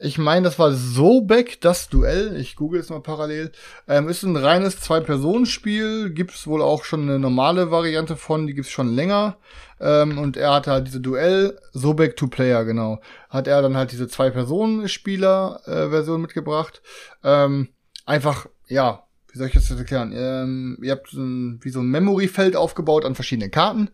ich 0.03 0.18
meine, 0.18 0.44
das 0.44 0.57
war 0.57 0.73
Sobek, 0.73 1.61
das 1.61 1.88
Duell. 1.88 2.36
Ich 2.38 2.56
google 2.56 2.80
es 2.80 2.90
mal 2.90 3.02
parallel. 3.02 3.52
Ähm, 3.88 4.10
ist 4.10 4.23
ein 4.23 4.36
reines 4.36 4.80
Zwei-Personen-Spiel. 4.80 6.10
Gibt's 6.10 6.48
wohl 6.48 6.64
auch 6.64 6.86
schon 6.86 7.03
eine 7.03 7.19
normale 7.19 7.69
Variante 7.69 8.15
von, 8.15 8.48
die 8.48 8.56
gibt's 8.56 8.72
schon 8.72 8.95
länger. 8.95 9.38
Ähm, 9.80 10.18
und 10.18 10.38
er 10.38 10.53
hatte 10.53 10.72
halt 10.72 10.88
diese 10.88 11.02
Duell, 11.02 11.60
Sobek 11.73 12.15
Two-Player, 12.15 12.65
genau. 12.65 12.99
Hat 13.30 13.48
er 13.48 13.61
dann 13.61 13.78
halt 13.78 13.91
diese 13.91 14.07
Zwei-Personen-Spieler-Version 14.07 16.19
mitgebracht. 16.19 16.82
Ähm, 17.23 17.68
einfach, 18.07 18.48
ja, 18.68 19.03
wie 19.32 19.38
soll 19.38 19.45
ich 19.48 19.53
das 19.53 19.69
jetzt 19.69 19.78
erklären? 19.78 20.14
Ähm, 20.15 20.80
ihr 20.82 20.94
habt 20.94 21.14
ein, 21.14 21.60
wie 21.61 21.69
so 21.69 21.80
ein 21.80 21.91
Memory-Feld 21.91 22.56
aufgebaut 22.56 23.06
an 23.06 23.14
verschiedenen 23.14 23.52
Karten. 23.52 23.91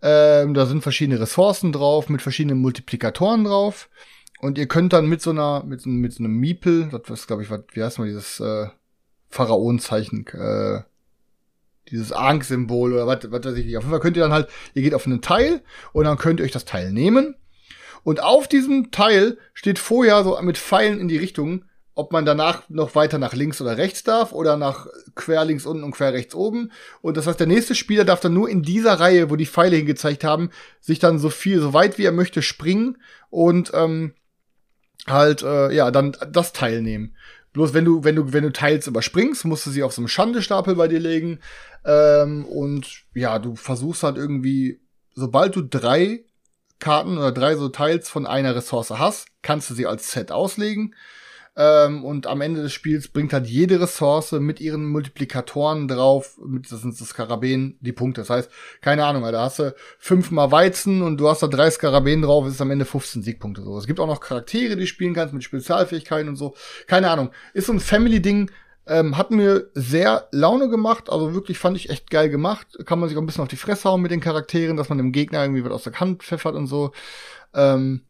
Ähm, 0.00 0.54
da 0.54 0.66
sind 0.66 0.82
verschiedene 0.82 1.20
Ressourcen 1.20 1.72
drauf, 1.72 2.08
mit 2.08 2.22
verschiedenen 2.22 2.60
Multiplikatoren 2.60 3.42
drauf. 3.44 3.88
Und 4.40 4.56
ihr 4.58 4.66
könnt 4.66 4.92
dann 4.92 5.06
mit 5.06 5.20
so 5.20 5.30
einer, 5.30 5.62
mit, 5.64 5.80
so- 5.82 5.90
mit 5.90 6.12
so 6.12 6.24
einem 6.24 6.34
Miepel, 6.38 6.88
das 6.90 7.02
was, 7.08 7.26
glaube 7.26 7.42
ich, 7.42 7.50
was, 7.50 7.60
wie 7.72 7.82
heißt 7.82 7.98
mal 7.98 8.06
dieses 8.06 8.40
äh, 8.40 8.68
Pharaonenzeichen, 9.28 10.26
äh, 10.28 10.80
dieses 11.90 12.12
Ankh-Symbol 12.12 12.92
oder 12.92 13.06
was, 13.06 13.30
was 13.30 13.44
weiß 13.44 13.56
ich 13.56 13.66
nicht. 13.66 13.76
Auf 13.76 13.84
jeden 13.84 13.90
Fall 13.92 14.00
könnt 14.00 14.16
ihr 14.16 14.22
dann 14.22 14.32
halt, 14.32 14.48
ihr 14.74 14.82
geht 14.82 14.94
auf 14.94 15.06
einen 15.06 15.20
Teil 15.22 15.62
und 15.92 16.04
dann 16.04 16.18
könnt 16.18 16.40
ihr 16.40 16.44
euch 16.44 16.52
das 16.52 16.64
Teil 16.64 16.92
nehmen. 16.92 17.34
Und 18.02 18.22
auf 18.22 18.48
diesem 18.48 18.90
Teil 18.90 19.38
steht 19.52 19.78
vorher 19.78 20.24
so 20.24 20.40
mit 20.40 20.56
Pfeilen 20.56 21.00
in 21.00 21.08
die 21.08 21.18
Richtung, 21.18 21.64
ob 21.94 22.12
man 22.12 22.24
danach 22.24 22.66
noch 22.70 22.94
weiter 22.94 23.18
nach 23.18 23.34
links 23.34 23.60
oder 23.60 23.76
rechts 23.76 24.04
darf 24.04 24.32
oder 24.32 24.56
nach 24.56 24.86
quer 25.16 25.44
links 25.44 25.66
unten 25.66 25.84
und 25.84 25.90
quer 25.90 26.14
rechts 26.14 26.34
oben. 26.34 26.70
Und 27.02 27.18
das 27.18 27.26
heißt, 27.26 27.38
der 27.38 27.46
nächste 27.46 27.74
Spieler 27.74 28.04
darf 28.04 28.20
dann 28.20 28.32
nur 28.32 28.48
in 28.48 28.62
dieser 28.62 29.00
Reihe, 29.00 29.28
wo 29.28 29.36
die 29.36 29.44
Pfeile 29.44 29.76
hingezeigt 29.76 30.24
haben, 30.24 30.48
sich 30.80 30.98
dann 30.98 31.18
so 31.18 31.28
viel, 31.28 31.60
so 31.60 31.74
weit 31.74 31.98
wie 31.98 32.04
er 32.04 32.12
möchte 32.12 32.40
springen 32.40 32.96
und 33.28 33.72
ähm, 33.74 34.14
halt, 35.06 35.42
äh, 35.42 35.72
ja, 35.72 35.90
dann 35.90 36.16
das 36.30 36.52
Teil 36.52 36.82
nehmen. 36.82 37.14
Bloß 37.52 37.74
wenn 37.74 37.84
du, 37.84 38.04
wenn 38.04 38.16
du, 38.16 38.32
wenn 38.32 38.44
du 38.44 38.52
Teils 38.52 38.86
überspringst, 38.86 39.44
musst 39.44 39.66
du 39.66 39.70
sie 39.70 39.82
auf 39.82 39.92
so 39.92 40.00
einem 40.00 40.08
Schandestapel 40.08 40.76
bei 40.76 40.88
dir 40.88 41.00
legen. 41.00 41.40
Ähm, 41.84 42.44
und 42.44 43.04
ja, 43.14 43.38
du 43.38 43.56
versuchst 43.56 44.02
halt 44.02 44.16
irgendwie, 44.16 44.80
sobald 45.14 45.56
du 45.56 45.62
drei 45.62 46.24
Karten 46.78 47.18
oder 47.18 47.32
drei 47.32 47.56
so 47.56 47.68
Teils 47.68 48.08
von 48.08 48.26
einer 48.26 48.54
Ressource 48.54 48.90
hast, 48.90 49.28
kannst 49.42 49.68
du 49.70 49.74
sie 49.74 49.86
als 49.86 50.12
Set 50.12 50.32
auslegen. 50.32 50.94
Ähm, 51.56 52.04
und 52.04 52.26
am 52.26 52.40
Ende 52.40 52.62
des 52.62 52.72
Spiels 52.72 53.08
bringt 53.08 53.32
halt 53.32 53.46
jede 53.46 53.80
Ressource 53.80 54.32
mit 54.32 54.60
ihren 54.60 54.86
Multiplikatoren 54.86 55.88
drauf, 55.88 56.38
mit, 56.44 56.70
das 56.70 56.82
sind 56.82 56.98
das 56.98 57.08
Skarabäen, 57.08 57.76
die 57.80 57.92
Punkte. 57.92 58.20
Das 58.20 58.30
heißt, 58.30 58.50
keine 58.80 59.04
Ahnung, 59.04 59.22
da 59.30 59.42
hast 59.42 59.58
du 59.58 59.74
fünfmal 59.98 60.52
Weizen 60.52 61.02
und 61.02 61.18
du 61.18 61.28
hast 61.28 61.42
da 61.42 61.48
drei 61.48 61.70
Skarabäen 61.70 62.22
drauf, 62.22 62.46
ist 62.46 62.60
am 62.60 62.70
Ende 62.70 62.84
15 62.84 63.22
Siegpunkte. 63.22 63.62
So. 63.62 63.76
Es 63.76 63.86
gibt 63.86 63.98
auch 63.98 64.06
noch 64.06 64.20
Charaktere, 64.20 64.76
die 64.76 64.86
spielen 64.86 65.14
kannst 65.14 65.34
mit 65.34 65.42
Spezialfähigkeiten 65.42 66.28
und 66.28 66.36
so. 66.36 66.54
Keine 66.86 67.10
Ahnung. 67.10 67.30
Ist 67.52 67.66
so 67.66 67.72
ein 67.72 67.80
Family-Ding, 67.80 68.50
ähm, 68.86 69.16
hat 69.16 69.30
mir 69.30 69.70
sehr 69.74 70.28
Laune 70.32 70.68
gemacht, 70.68 71.10
also 71.10 71.34
wirklich 71.34 71.58
fand 71.58 71.76
ich 71.76 71.90
echt 71.90 72.10
geil 72.10 72.28
gemacht. 72.28 72.78
Kann 72.86 72.98
man 72.98 73.08
sich 73.08 73.18
auch 73.18 73.22
ein 73.22 73.26
bisschen 73.26 73.42
auf 73.42 73.48
die 73.48 73.56
Fresse 73.56 73.88
hauen 73.88 74.02
mit 74.02 74.10
den 74.10 74.20
Charakteren, 74.20 74.76
dass 74.76 74.88
man 74.88 74.98
dem 74.98 75.12
Gegner 75.12 75.42
irgendwie 75.42 75.64
was 75.64 75.72
aus 75.72 75.84
der 75.84 75.98
Hand 76.00 76.22
pfeffert 76.22 76.54
und 76.54 76.66
so. 76.66 76.92
Ähm, 77.54 78.02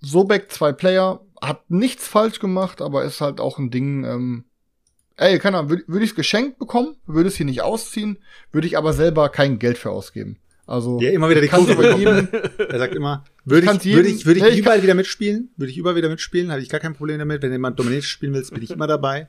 Sobek, 0.00 0.50
zwei 0.52 0.72
Player, 0.72 1.20
hat 1.40 1.70
nichts 1.70 2.06
falsch 2.06 2.38
gemacht, 2.40 2.80
aber 2.80 3.04
ist 3.04 3.20
halt 3.20 3.40
auch 3.40 3.58
ein 3.58 3.70
Ding, 3.70 4.04
ähm, 4.04 4.44
ey, 5.16 5.38
keine 5.38 5.58
Ahnung, 5.58 5.70
würde 5.70 5.84
würd 5.86 6.02
ich 6.02 6.10
es 6.10 6.16
geschenkt 6.16 6.58
bekommen, 6.58 6.96
würde 7.06 7.28
es 7.28 7.36
hier 7.36 7.46
nicht 7.46 7.62
ausziehen, 7.62 8.18
würde 8.52 8.66
ich 8.66 8.76
aber 8.78 8.92
selber 8.92 9.28
kein 9.28 9.58
Geld 9.58 9.78
für 9.78 9.90
ausgeben. 9.90 10.38
Also, 10.68 10.98
Der 10.98 11.12
immer 11.12 11.30
wieder 11.30 11.40
die 11.40 11.48
Kurve 11.48 11.76
bekommt. 11.76 11.98
jedem, 12.00 12.28
Er 12.68 12.78
sagt 12.78 12.94
immer, 12.94 13.24
würde 13.44 13.66
ich, 13.66 13.72
würde 13.84 14.08
jedem- 14.08 14.16
ich, 14.16 14.26
würde 14.26 14.38
ich 14.38 14.44
Nee, 14.44 14.50
ich 14.50 14.58
überall 14.58 14.82
wieder 14.82 14.94
mitspielen, 14.94 15.50
würde 15.56 15.70
ich 15.70 15.78
überall 15.78 15.94
wieder 15.94 16.08
mitspielen, 16.08 16.50
hatte 16.50 16.62
ich 16.62 16.68
gar 16.68 16.80
kein 16.80 16.94
Problem 16.94 17.18
damit. 17.20 17.40
Wenn 17.42 17.52
jemand 17.52 17.78
Domination 17.78 18.02
spielen 18.08 18.34
will, 18.34 18.44
bin 18.50 18.62
ich 18.62 18.70
immer 18.72 18.88
dabei. 18.88 19.28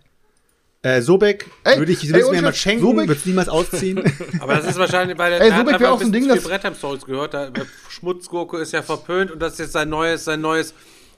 Äh, 0.83 1.01
Sobek 1.01 1.45
Ey, 1.63 1.79
würde 1.79 1.91
ich 1.91 2.03
ey, 2.03 2.11
mir 2.13 2.39
Scheiß, 2.43 2.57
schenken, 2.57 2.85
Sobek- 2.85 3.07
würde 3.07 3.13
es 3.13 3.25
niemals 3.25 3.49
ausziehen. 3.49 4.03
Aber 4.39 4.55
das 4.55 4.67
ist 4.67 4.77
wahrscheinlich, 4.77 5.17
weil 5.17 5.31
der 5.31 5.41
Ey, 5.41 5.49
der 5.49 5.57
Sobek 5.57 5.73
hat 5.73 5.81
wär 5.81 5.87
einfach 5.89 5.95
auch 5.95 5.99
so 6.01 6.05
ein 6.05 6.11
bisschen 6.11 6.11
Ding, 6.11 6.23
zu 6.23 6.35
das- 6.35 6.39
viel 6.43 6.49
Brettheim 6.51 6.75
Souls 6.75 7.05
gehört. 7.05 7.33
Da, 7.33 7.49
der 7.49 7.65
Schmutzgurke 7.89 8.57
ist 8.59 8.73
ja 8.73 8.83
verpönt 8.83 9.31
und 9.31 9.39
das 9.39 9.53
ist 9.53 9.59
jetzt 9.59 9.71
sein 9.73 9.89
neues, 9.89 10.23
sein 10.25 10.39
neues 10.41 10.73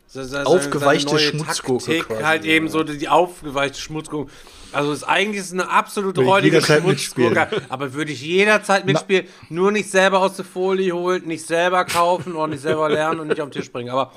se- 0.08 0.24
se- 0.26 0.46
Aufgeweichte 0.46 1.10
seine 1.10 1.20
neue 1.22 1.30
Schmutzgurke 1.32 1.86
Taktik, 1.86 2.08
quasi, 2.08 2.24
halt 2.24 2.46
ja. 2.46 2.52
eben 2.54 2.70
so 2.70 2.84
die, 2.84 2.98
die 2.98 3.10
aufgeweichte 3.10 3.80
Schmutzgurke. 3.80 4.32
Also 4.72 4.92
ist 4.94 5.04
eigentlich 5.04 5.40
ist 5.42 5.52
eine 5.54 5.70
absolut 5.70 6.18
räudige 6.20 6.62
Schmutzgurke, 6.62 7.48
aber 7.70 7.94
würde 7.94 8.12
ich 8.12 8.22
jederzeit 8.22 8.86
mitspielen, 8.86 9.26
nur 9.50 9.72
nicht 9.72 9.90
selber 9.92 10.20
aus 10.20 10.36
der 10.36 10.46
Folie 10.46 10.94
holen, 10.94 11.26
nicht 11.26 11.46
selber 11.46 11.86
kaufen 11.86 12.34
und 12.36 12.52
nicht 12.52 12.62
selber 12.62 12.88
lernen 12.88 13.20
und 13.20 13.28
nicht 13.30 13.42
auf 13.42 13.50
den 13.50 13.60
Tisch 13.60 13.72
bringen, 13.72 13.90
aber 13.90 14.14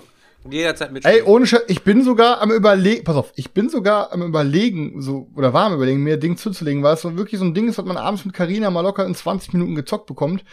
jederzeit 0.51 0.93
mitspielen. 0.93 1.21
ey, 1.21 1.25
ohne 1.25 1.47
Scheiß, 1.47 1.63
ich 1.69 1.83
bin 1.83 2.03
sogar 2.03 2.41
am 2.41 2.51
überlegen, 2.51 3.05
pass 3.05 3.17
auf, 3.17 3.33
ich 3.37 3.53
bin 3.53 3.69
sogar 3.69 4.13
am 4.13 4.23
überlegen, 4.23 5.01
so, 5.01 5.29
oder 5.35 5.53
war 5.53 5.67
am 5.67 5.75
überlegen, 5.75 6.03
mir 6.03 6.15
ein 6.15 6.21
Ding 6.21 6.37
zuzulegen, 6.37 6.83
weil 6.83 6.95
es 6.95 7.03
so 7.03 7.17
wirklich 7.17 7.39
so 7.39 7.45
ein 7.45 7.55
Ding 7.55 7.69
ist, 7.69 7.79
was 7.79 7.85
man 7.85 7.97
abends 7.97 8.25
mit 8.25 8.35
Carina 8.35 8.71
mal 8.71 8.81
locker 8.81 9.07
in 9.07 9.15
20 9.15 9.53
Minuten 9.53 9.75
gezockt 9.75 10.07
bekommt. 10.07 10.45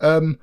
Ähm, 0.00 0.38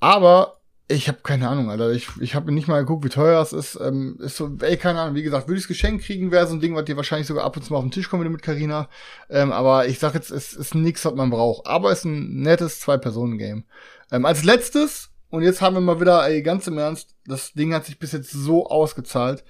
aber 0.00 0.56
ich 0.88 1.08
habe 1.08 1.18
keine 1.22 1.48
Ahnung, 1.48 1.68
Alter. 1.68 1.90
Ich, 1.90 2.08
ich 2.20 2.34
habe 2.36 2.52
nicht 2.52 2.68
mal 2.68 2.80
geguckt, 2.80 3.04
wie 3.04 3.08
teuer 3.08 3.42
es 3.42 3.52
ist. 3.52 3.78
Ähm, 3.80 4.18
ist 4.20 4.36
so, 4.36 4.56
ey, 4.60 4.76
keine 4.76 5.00
Ahnung. 5.00 5.16
Wie 5.16 5.22
gesagt, 5.24 5.48
würde 5.48 5.58
ich 5.58 5.66
Geschenk 5.66 6.02
kriegen, 6.02 6.30
wäre 6.30 6.46
so 6.46 6.54
ein 6.54 6.60
Ding, 6.60 6.76
was 6.76 6.84
dir 6.84 6.96
wahrscheinlich 6.96 7.26
sogar 7.26 7.44
ab 7.44 7.56
und 7.56 7.64
zu 7.64 7.72
mal 7.72 7.78
auf 7.78 7.84
den 7.84 7.90
Tisch 7.90 8.08
kommt, 8.08 8.20
wenn 8.20 8.28
du 8.28 8.32
mit 8.32 8.42
Carina. 8.42 8.88
Ähm, 9.28 9.50
aber 9.50 9.88
ich 9.88 9.98
sag 9.98 10.14
jetzt, 10.14 10.30
es 10.30 10.52
ist 10.52 10.76
nichts, 10.76 11.04
was 11.04 11.14
man 11.14 11.30
braucht. 11.30 11.66
Aber 11.66 11.90
es 11.90 12.00
ist 12.00 12.04
ein 12.04 12.40
nettes 12.40 12.78
Zwei-Personen-Game. 12.80 13.64
Ähm, 14.12 14.24
als 14.24 14.44
letztes, 14.44 15.10
und 15.30 15.42
jetzt 15.42 15.60
haben 15.60 15.74
wir 15.74 15.80
mal 15.80 16.00
wieder, 16.00 16.26
ey, 16.26 16.42
ganz 16.42 16.66
im 16.66 16.78
Ernst, 16.78 17.14
das 17.26 17.52
Ding 17.52 17.74
hat 17.74 17.84
sich 17.84 17.98
bis 17.98 18.12
jetzt 18.12 18.30
so 18.30 18.66
ausgezahlt. 18.66 19.44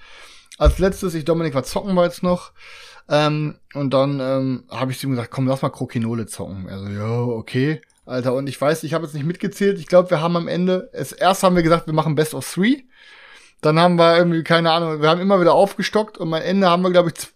Als 0.59 0.78
letztes, 0.78 1.15
ich 1.15 1.24
Dominik, 1.24 1.55
was 1.55 1.70
zocken 1.70 1.94
wir 1.94 2.05
jetzt 2.05 2.23
noch? 2.23 2.53
Ähm, 3.09 3.59
und 3.74 3.93
dann 3.93 4.20
ähm, 4.20 4.65
habe 4.70 4.90
ich 4.90 4.98
zu 4.98 5.07
ihm 5.07 5.11
gesagt, 5.11 5.31
komm, 5.31 5.47
lass 5.47 5.62
mal 5.62 5.70
Krokinole 5.70 6.27
zocken. 6.27 6.69
Also, 6.69 6.89
ja, 6.89 7.19
okay. 7.19 7.81
Alter, 8.05 8.35
und 8.35 8.48
ich 8.48 8.61
weiß, 8.61 8.85
ich 8.85 8.94
habe 8.94 9.05
jetzt 9.05 9.15
nicht 9.15 9.27
mitgezählt. 9.27 9.78
Ich 9.78 9.86
glaube, 9.86 10.11
wir 10.11 10.20
haben 10.20 10.36
am 10.36 10.48
Ende, 10.48 10.89
es, 10.93 11.12
erst 11.12 11.43
haben 11.43 11.57
wir 11.57 11.62
gesagt, 11.62 11.86
wir 11.86 11.94
machen 11.94 12.15
Best 12.15 12.35
of 12.35 12.51
Three. 12.51 12.85
Dann 13.61 13.78
haben 13.78 13.97
wir 13.97 14.16
irgendwie, 14.16 14.44
keine 14.44 14.70
Ahnung, 14.70 15.01
wir 15.01 15.09
haben 15.09 15.20
immer 15.20 15.40
wieder 15.40 15.55
aufgestockt 15.55 16.19
und 16.19 16.32
am 16.32 16.40
Ende 16.40 16.69
haben 16.69 16.82
wir, 16.82 16.90
glaube 16.90 17.11
ich, 17.11 17.27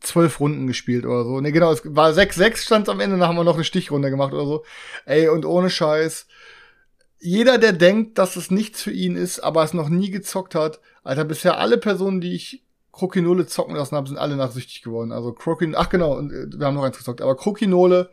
zwölf 0.00 0.40
Runden 0.40 0.66
gespielt 0.66 1.06
oder 1.06 1.24
so. 1.24 1.40
Ne, 1.40 1.52
genau, 1.52 1.72
es 1.72 1.82
war 1.84 2.10
6-6 2.10 2.56
stand 2.58 2.88
am 2.88 3.00
Ende, 3.00 3.18
dann 3.18 3.28
haben 3.28 3.36
wir 3.36 3.44
noch 3.44 3.54
eine 3.54 3.64
Stichrunde 3.64 4.10
gemacht 4.10 4.32
oder 4.32 4.44
so. 4.44 4.64
Ey, 5.06 5.28
und 5.28 5.44
ohne 5.44 5.70
Scheiß. 5.70 6.26
Jeder, 7.20 7.58
der 7.58 7.72
denkt, 7.72 8.18
dass 8.18 8.36
es 8.36 8.50
nichts 8.50 8.82
für 8.82 8.92
ihn 8.92 9.16
ist, 9.16 9.40
aber 9.40 9.64
es 9.64 9.74
noch 9.74 9.88
nie 9.88 10.10
gezockt 10.10 10.54
hat, 10.54 10.80
Alter, 11.02 11.24
bisher 11.24 11.58
alle 11.58 11.78
Personen, 11.78 12.20
die 12.20 12.34
ich 12.34 12.64
Krokinole 12.92 13.46
zocken 13.46 13.76
lassen 13.76 13.96
habe, 13.96 14.08
sind 14.08 14.18
alle 14.18 14.36
nachsüchtig 14.36 14.82
geworden. 14.82 15.12
Also 15.12 15.32
Krokin, 15.32 15.74
ach 15.76 15.88
genau, 15.88 16.18
äh, 16.18 16.46
wir 16.50 16.66
haben 16.66 16.74
noch 16.74 16.82
eins 16.82 16.98
gezockt, 16.98 17.20
aber 17.20 17.36
Krokinole, 17.36 18.10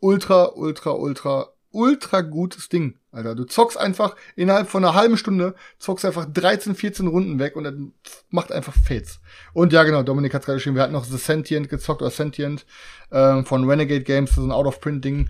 ultra, 0.00 0.52
ultra, 0.54 0.90
ultra, 0.90 1.48
ultra 1.70 2.20
gutes 2.20 2.68
Ding, 2.68 2.98
Alter. 3.10 3.34
Du 3.34 3.44
zockst 3.44 3.76
einfach 3.76 4.16
innerhalb 4.36 4.68
von 4.68 4.84
einer 4.84 4.94
halben 4.94 5.16
Stunde, 5.16 5.54
zockst 5.78 6.04
einfach 6.04 6.26
13, 6.26 6.74
14 6.74 7.06
Runden 7.08 7.38
weg 7.38 7.56
und 7.56 7.64
dann 7.64 7.92
macht 8.30 8.52
einfach 8.52 8.74
Fates. 8.74 9.20
Und 9.52 9.72
ja, 9.72 9.82
genau, 9.82 10.02
Dominik 10.02 10.34
hat 10.34 10.44
gerade 10.44 10.56
geschrieben, 10.56 10.76
wir 10.76 10.82
hatten 10.82 10.92
noch 10.92 11.04
The 11.04 11.16
Sentient 11.16 11.68
gezockt 11.68 12.02
oder 12.02 12.10
Sentient 12.10 12.66
ähm, 13.10 13.44
von 13.44 13.68
Renegade 13.68 14.04
Games, 14.04 14.34
so 14.34 14.42
ein 14.42 14.52
Out-of-Print-Ding 14.52 15.28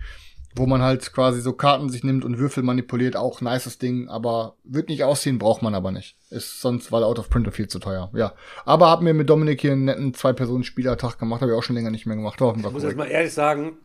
wo 0.55 0.65
man 0.65 0.81
halt 0.81 1.11
quasi 1.13 1.41
so 1.41 1.53
Karten 1.53 1.89
sich 1.89 2.03
nimmt 2.03 2.23
und 2.23 2.37
Würfel 2.39 2.63
manipuliert, 2.63 3.17
auch 3.17 3.41
nices 3.41 3.77
Ding, 3.77 4.07
aber 4.07 4.55
wird 4.63 4.89
nicht 4.89 5.03
aussehen, 5.03 5.37
braucht 5.37 5.61
man 5.61 5.75
aber 5.75 5.91
nicht. 5.91 6.15
Ist 6.29 6.61
sonst, 6.61 6.91
weil 6.91 7.03
Out 7.03 7.19
of 7.19 7.29
Printer 7.29 7.51
viel 7.51 7.67
zu 7.67 7.79
teuer. 7.79 8.09
Ja. 8.13 8.33
Aber 8.65 8.89
hab 8.89 9.01
mir 9.01 9.13
mit 9.13 9.29
Dominik 9.29 9.61
hier 9.61 9.73
einen 9.73 9.85
netten 9.85 10.13
Zwei-Personen-Spielertag 10.13 11.19
gemacht, 11.19 11.41
habe 11.41 11.51
ich 11.51 11.57
auch 11.57 11.63
schon 11.63 11.75
länger 11.75 11.91
nicht 11.91 12.05
mehr 12.05 12.15
gemacht. 12.15 12.39
War 12.39 12.55
ich 12.55 12.71
muss 12.71 12.83
jetzt 12.83 12.95
mal 12.95 13.05
ehrlich 13.05 13.33
sagen, 13.33 13.77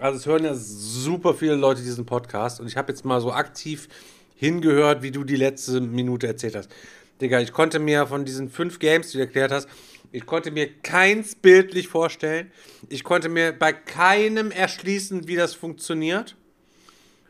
also 0.00 0.18
es 0.18 0.26
hören 0.26 0.44
ja 0.44 0.54
super 0.54 1.34
viele 1.34 1.54
Leute 1.54 1.82
diesen 1.82 2.06
Podcast 2.06 2.60
und 2.60 2.66
ich 2.66 2.76
habe 2.76 2.90
jetzt 2.90 3.04
mal 3.04 3.20
so 3.20 3.32
aktiv 3.32 3.88
hingehört, 4.34 5.02
wie 5.02 5.10
du 5.10 5.24
die 5.24 5.36
letzte 5.36 5.80
Minute 5.80 6.26
erzählt 6.26 6.56
hast. 6.56 6.70
Digga, 7.20 7.40
ich 7.40 7.52
konnte 7.52 7.78
mir 7.78 8.06
von 8.06 8.24
diesen 8.24 8.48
fünf 8.48 8.78
Games, 8.78 9.10
die 9.10 9.18
du 9.18 9.24
erklärt 9.24 9.50
hast, 9.50 9.68
ich 10.10 10.26
konnte 10.26 10.50
mir 10.50 10.72
keins 10.82 11.34
bildlich 11.34 11.88
vorstellen. 11.88 12.50
Ich 12.88 13.04
konnte 13.04 13.28
mir 13.28 13.52
bei 13.52 13.72
keinem 13.72 14.50
erschließen, 14.50 15.28
wie 15.28 15.36
das 15.36 15.54
funktioniert. 15.54 16.36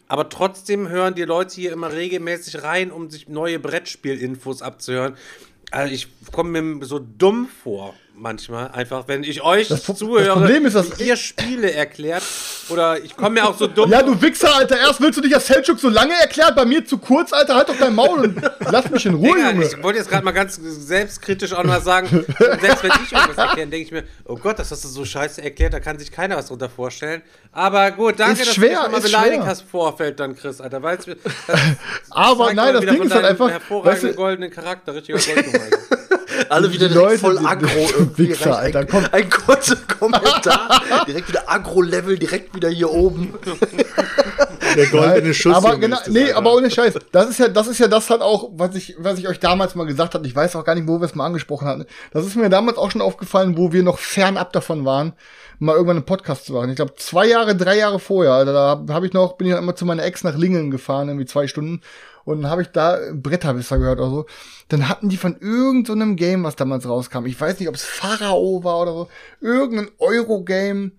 Aber 0.07 0.29
trotzdem 0.29 0.89
hören 0.89 1.15
die 1.15 1.25
Leute 1.25 1.57
hier 1.57 1.73
immer 1.73 1.93
regelmäßig 1.93 2.63
rein, 2.63 2.91
um 2.91 3.11
sich 3.11 3.29
neue 3.29 3.59
Brettspielinfos 3.59 4.63
abzuhören. 4.63 5.17
Also 5.71 5.93
ich 5.93 6.09
komme 6.33 6.63
mir 6.63 6.87
so 6.87 6.99
dumm 6.99 7.47
vor 7.47 7.95
manchmal 8.21 8.69
einfach, 8.73 9.07
wenn 9.07 9.23
ich 9.23 9.43
euch 9.43 9.69
das, 9.69 9.83
zuhöre, 9.85 10.25
das 10.25 10.35
Problem 10.35 10.67
ist, 10.67 10.75
dass 10.75 10.99
ihr 11.01 11.17
Spiele 11.17 11.73
erklärt 11.73 12.23
oder 12.69 13.03
ich 13.03 13.17
komme 13.17 13.41
mir 13.41 13.49
auch 13.49 13.57
so 13.57 13.67
dumm 13.67 13.91
Ja, 13.91 14.03
du 14.03 14.21
Wichser, 14.21 14.55
Alter, 14.55 14.79
erst 14.79 15.01
willst 15.01 15.19
du 15.19 15.23
dich 15.23 15.33
das 15.33 15.47
Selchuk 15.47 15.79
so 15.79 15.89
lange 15.89 16.15
erklärt, 16.21 16.57
bei 16.57 16.65
mir 16.65 16.85
zu 16.85 16.99
kurz, 16.99 17.33
Alter, 17.33 17.55
halt 17.55 17.69
doch 17.69 17.79
dein 17.79 17.95
Maul 17.95 18.19
und 18.21 18.43
lass 18.71 18.91
mich 18.91 19.07
in 19.07 19.15
Ruhe, 19.15 19.35
Digga, 19.35 19.51
Junge. 19.51 19.67
Ich 19.67 19.83
wollte 19.83 19.99
jetzt 19.99 20.11
gerade 20.11 20.25
mal 20.25 20.33
ganz 20.33 20.59
selbstkritisch 20.61 21.53
auch 21.53 21.65
mal 21.65 21.81
sagen, 21.81 22.09
selbst 22.61 22.83
wenn 22.83 22.93
ich 23.05 23.13
irgendwas 23.13 23.39
erkläre, 23.39 23.69
denke 23.69 23.87
ich 23.87 23.93
mir, 23.93 24.05
oh 24.25 24.37
Gott, 24.37 24.59
das 24.59 24.71
hast 24.71 24.85
du 24.85 24.89
so 24.89 25.05
scheiße 25.05 25.43
erklärt, 25.43 25.73
da 25.73 25.81
kann 25.81 25.99
sich 25.99 26.11
keiner 26.11 26.37
was 26.37 26.47
drunter 26.47 26.69
vorstellen. 26.69 27.23
Aber 27.53 27.91
gut, 27.93 28.19
danke, 28.19 28.41
ist 28.41 28.49
dass 28.49 28.55
schwer, 28.55 28.85
du 28.85 28.91
mich 28.91 28.93
mal 28.93 29.01
beleidigt 29.01 29.43
hast 29.47 29.63
Vorfeld 29.63 30.21
dann, 30.21 30.37
Chris, 30.37 30.61
Alter, 30.61 30.83
weil 30.83 30.99
es 30.99 31.07
Aber 32.11 32.53
nein, 32.53 32.75
das 32.75 32.85
Ding 32.85 33.03
ist 33.03 33.15
halt 33.15 33.25
einfach 33.25 33.51
hervorragenden 33.51 34.03
weißt 34.03 34.15
du, 34.15 34.17
goldenen 34.17 34.51
Charakter, 34.51 34.95
richtiger 34.95 35.19
Goldgemeinde. 35.35 35.79
Alle 36.49 36.73
wieder 36.73 36.89
Leute, 36.89 37.19
voll 37.19 37.39
aggro 37.39 37.69
irgendwie. 37.99 38.29
Wichser, 38.31 38.59
Alter, 38.59 38.87
komm. 38.87 39.05
Ein, 39.05 39.25
ein 39.25 39.31
kurzer 39.31 39.77
Kommentar. 39.77 40.83
direkt 41.07 41.29
wieder 41.29 41.51
Agro-Level, 41.51 42.19
direkt 42.19 42.55
wieder 42.55 42.69
hier 42.69 42.91
oben. 42.91 43.35
Der 44.77 44.87
goldene 44.87 45.35
Schuss. 45.35 45.55
Aber 45.55 45.77
genau, 45.77 45.99
nee, 46.09 46.25
Alter. 46.25 46.37
aber 46.37 46.55
ohne 46.55 46.71
Scheiß. 46.71 46.95
Das 47.13 47.29
ist 47.29 47.39
ja, 47.39 47.49
das 47.49 47.67
ist 47.67 47.79
ja 47.79 47.89
das 47.89 48.11
halt 48.11 48.21
auch, 48.21 48.51
was 48.55 48.75
ich, 48.75 48.97
was 48.99 49.19
ich 49.19 49.29
euch 49.29 49.41
damals 49.41 49.75
mal 49.75 49.87
gesagt 49.87 50.15
habe. 50.15 50.27
Ich 50.27 50.37
weiß 50.37 50.57
auch 50.57 50.65
gar 50.65 50.75
nicht, 50.75 50.87
wo 50.87 51.01
wir 51.01 51.07
es 51.07 51.15
mal 51.15 51.27
angesprochen 51.27 51.67
hatten. 51.67 51.87
Das 52.13 52.27
ist 52.27 52.37
mir 52.37 52.49
damals 52.51 52.77
auch 52.79 52.91
schon 52.91 53.01
aufgefallen, 53.01 53.57
wo 53.57 53.73
wir 53.73 53.83
noch 53.83 53.99
fernab 53.99 54.53
davon 54.53 54.85
waren, 54.85 55.15
mal 55.59 55.73
irgendwann 55.73 55.97
einen 55.97 56.07
Podcast 56.07 56.47
zu 56.47 56.53
machen. 56.53 56.71
Ich 56.71 56.77
glaube, 56.77 56.95
zwei 56.97 57.27
Jahre, 57.27 57.57
drei 57.57 57.79
Jahre 57.79 57.99
vorher, 57.99 58.45
da 58.45 58.85
habe 58.91 59.07
ich 59.07 59.13
noch, 59.13 59.37
bin 59.37 59.47
ich 59.47 59.55
dann 59.55 59.63
immer 59.63 59.75
zu 59.75 59.87
meiner 59.87 60.05
Ex 60.05 60.23
nach 60.23 60.37
Lingen 60.37 60.71
gefahren, 60.71 61.09
irgendwie 61.09 61.27
zwei 61.27 61.47
Stunden. 61.47 61.81
Und 62.29 62.43
dann 62.43 62.51
habe 62.51 62.61
ich 62.61 62.69
da 62.69 62.99
Bretterwisser 63.15 63.79
gehört 63.79 64.01
oder 64.01 64.11
so. 64.11 64.27
Dann 64.69 64.91
hatten 64.91 65.09
die 65.09 65.17
von 65.17 65.39
irgendeinem 65.41 66.11
so 66.11 66.17
Game, 66.17 66.45
was 66.45 66.57
damals 66.57 66.87
rauskam. 66.87 67.25
Ich 67.25 67.41
weiß 67.41 67.59
nicht, 67.59 67.71
ob 67.71 67.75
es 67.75 67.85
Pharao 67.85 68.63
war 68.63 68.83
oder 68.83 68.93
so. 68.93 69.09
Irgendein 69.41 69.89
Euro-Game 69.99 70.93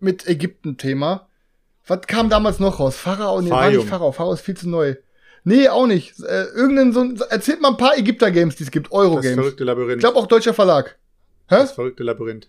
mit 0.00 0.26
Ägypten-Thema. 0.26 1.28
Was 1.86 2.00
kam 2.08 2.28
damals 2.28 2.58
noch 2.58 2.80
raus? 2.80 2.96
Pharao? 2.96 3.40
Nee, 3.40 3.50
war 3.50 3.70
nicht 3.70 3.86
Pharao. 3.86 4.10
Pharao 4.10 4.32
ist 4.32 4.40
viel 4.40 4.56
zu 4.56 4.68
neu. 4.68 4.96
Nee, 5.44 5.68
auch 5.68 5.86
nicht. 5.86 6.18
Äh, 6.24 6.46
irgendein 6.46 6.92
so, 6.92 7.24
erzählt 7.26 7.62
mal 7.62 7.68
ein 7.68 7.76
paar 7.76 7.96
Ägypter-Games, 7.96 8.56
die 8.56 8.64
es 8.64 8.72
gibt. 8.72 8.90
Euro-Games. 8.90 9.36
Das 9.36 9.44
verrückte 9.44 9.62
Labyrinth. 9.62 9.98
Ich 9.98 10.00
glaube 10.00 10.18
auch 10.18 10.26
deutscher 10.26 10.54
Verlag. 10.54 10.98
Hä? 11.48 11.54
Das 11.54 11.70
verrückte 11.70 12.02
Labyrinth. 12.02 12.48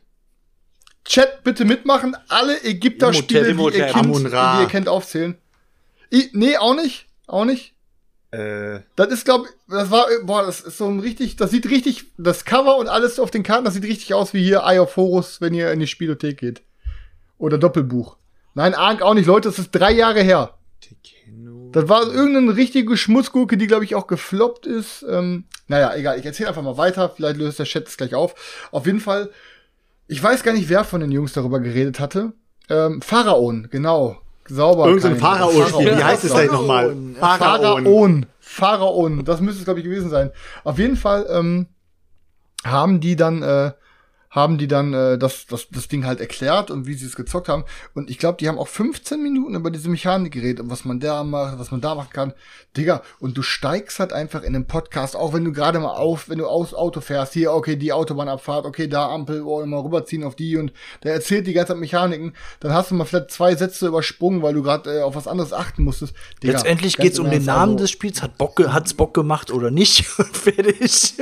Chat 1.06 1.44
bitte 1.44 1.64
mitmachen. 1.64 2.18
Alle 2.28 2.60
Ägypter-Spiele, 2.64 3.54
die, 3.54 3.78
ihr 3.78 3.86
kennt, 3.86 4.16
die 4.16 4.62
ihr 4.62 4.68
kennt, 4.68 4.90
aufzählen. 4.90 5.38
I, 6.12 6.32
nee, 6.34 6.58
auch 6.58 6.76
nicht. 6.76 7.06
Auch 7.28 7.46
nicht. 7.46 7.76
Äh. 8.32 8.82
Das 8.96 9.08
ist, 9.08 9.26
glaube 9.26 9.48
ich, 9.48 9.56
das 9.68 9.90
war, 9.90 10.06
boah, 10.24 10.46
das 10.46 10.62
ist 10.62 10.78
so 10.78 10.88
ein 10.88 11.00
richtig, 11.00 11.36
das 11.36 11.52
sieht 11.52 11.70
richtig, 11.70 12.06
das 12.18 12.46
Cover 12.46 12.78
und 12.78 12.88
alles 12.88 13.20
auf 13.20 13.32
den 13.32 13.44
Karten, 13.44 13.66
das 13.66 13.74
sieht 13.74 13.86
richtig 13.86 14.14
aus 14.14 14.34
wie 14.34 14.44
hier 14.44 14.64
Eye 14.66 14.80
of 14.80 14.96
Horus, 14.96 15.42
wenn 15.42 15.54
ihr 15.54 15.72
in 15.72 15.80
die 15.80 15.88
Spielothek 15.88 16.38
geht. 16.38 16.62
Oder 17.38 17.58
Doppelbuch. 17.58 18.18
Nein, 18.54 18.76
Ark 18.76 19.02
auch 19.02 19.14
nicht, 19.14 19.26
Leute, 19.26 19.50
das 19.50 19.60
ist 19.60 19.72
drei 19.72 19.92
Jahre 19.92 20.22
her. 20.22 20.56
Das 21.72 21.88
war 21.88 22.08
irgendeine 22.08 22.56
richtige 22.56 22.98
Schmutzgurke, 22.98 23.58
die, 23.58 23.68
glaube 23.68 23.86
ich, 23.86 23.96
auch 23.96 24.08
gefloppt 24.08 24.66
ist. 24.66 25.06
Ähm, 25.08 25.46
naja, 25.68 25.96
egal, 25.96 26.18
ich 26.18 26.26
erzähle 26.26 26.50
einfach 26.50 26.64
mal 26.64 26.78
weiter. 26.78 27.10
Vielleicht 27.10 27.38
löst 27.38 27.60
der 27.60 27.68
Chat 27.68 27.88
es 27.88 27.98
gleich 27.98 28.16
auf. 28.16 28.68
Auf 28.72 28.88
jeden 28.88 29.00
Fall, 29.00 29.30
ich 30.08 30.22
weiß 30.22 30.42
gar 30.42 30.54
nicht, 30.54 30.70
wer 30.70 30.84
von 30.84 31.02
den 31.02 31.12
Jungs 31.12 31.34
darüber 31.34 31.60
geredet 31.60 32.00
hatte. 32.00 32.34
Ähm, 32.70 33.02
Pharaon, 33.04 33.68
genau 33.70 34.20
sauber. 34.50 34.88
Irgendein 34.88 35.16
so 35.16 35.20
Pharao-Spiel. 35.20 35.98
Wie 35.98 36.04
heißt 36.04 36.24
es 36.24 36.34
denn 36.34 36.48
nochmal? 36.48 36.96
Pharaon. 37.20 38.26
Pharaon. 38.40 39.24
Das 39.24 39.42
müsste 39.42 39.60
es, 39.60 39.66
glaube 39.66 39.80
ich, 39.80 39.86
gewesen 39.86 40.10
sein. 40.10 40.32
Auf 40.64 40.80
jeden 40.80 40.98
Fall 40.98 41.28
ähm, 41.30 41.68
haben 42.66 43.00
die 43.00 43.16
dann 43.16 43.42
äh, 43.44 43.72
haben 44.30 44.60
die 44.60 44.68
dann 44.68 44.94
äh, 44.94 45.18
das, 45.18 45.48
das, 45.48 45.70
das 45.72 45.88
Ding 45.88 46.06
halt 46.06 46.20
erklärt 46.20 46.70
und 46.70 46.86
wie 46.86 46.94
sie 46.94 47.08
es 47.08 47.16
gezockt 47.16 47.50
haben. 47.50 47.64
Und 47.96 48.10
ich 48.12 48.20
glaube, 48.20 48.38
die 48.38 48.48
haben 48.48 48.60
auch 48.60 48.68
15 48.68 49.22
Minuten 49.22 49.56
über 49.56 49.72
diese 49.72 49.90
Mechanik 49.90 50.34
geredet 50.34 50.60
und 50.60 50.70
was 50.70 50.86
man 50.86 51.00
da 51.00 51.24
macht, 51.24 51.58
was 51.58 51.72
man 51.72 51.82
da 51.82 51.96
machen 51.96 52.12
kann. 52.14 52.34
Digga, 52.78 53.02
und 53.20 53.38
du 53.38 53.42
steigst 53.42 54.00
halt 54.00 54.14
einfach 54.14 54.44
in 54.44 54.54
den 54.54 54.68
Podcast, 54.68 55.16
auch 55.16 55.34
wenn 55.34 55.44
du 55.44 55.52
gerade 55.52 55.80
mal 55.80 55.96
auf, 55.96 56.30
wenn 56.30 56.38
du 56.38 56.46
aus 56.46 56.76
Auto 56.76 57.02
fährst, 57.02 57.34
hier, 57.34 57.54
okay, 57.54 57.76
die 57.76 57.92
Autobahnabfahrt, 57.92 58.66
okay, 58.66 58.88
da 58.88 59.10
Ampel, 59.10 59.42
oh, 59.42 59.62
immer 59.62 59.84
rüberziehen 59.84 60.24
auf 60.24 60.36
die 60.36 60.58
und 60.58 60.74
der 61.04 61.14
erzählt 61.14 61.48
die 61.48 61.54
ganze 61.54 61.74
Zeit 61.74 61.80
Mechaniken, 61.80 62.34
dann 62.60 62.72
hast 62.72 62.92
du 62.92 62.96
mal 62.96 63.06
vielleicht 63.06 63.32
zwei 63.32 63.56
Sätze 63.56 63.88
übersprungen, 63.88 64.44
weil 64.44 64.54
du 64.54 64.62
gerade 64.62 65.00
äh, 65.00 65.02
auf 65.02 65.16
was 65.16 65.28
anderes 65.28 65.54
achten 65.54 65.84
musstest. 65.84 66.14
Digga, 66.44 66.54
Letztendlich 66.54 66.98
geht's 66.98 67.18
um 67.18 67.32
den 67.32 67.46
Namen 67.46 67.74
also, 67.74 67.86
des 67.86 67.92
Spiels, 67.92 68.22
hat 68.22 68.38
Bock, 68.38 68.60
hat's 68.68 68.94
Bock 68.94 69.16
gemacht 69.16 69.50
oder 69.52 69.72
nicht? 69.72 70.06
Fertig. 70.34 71.16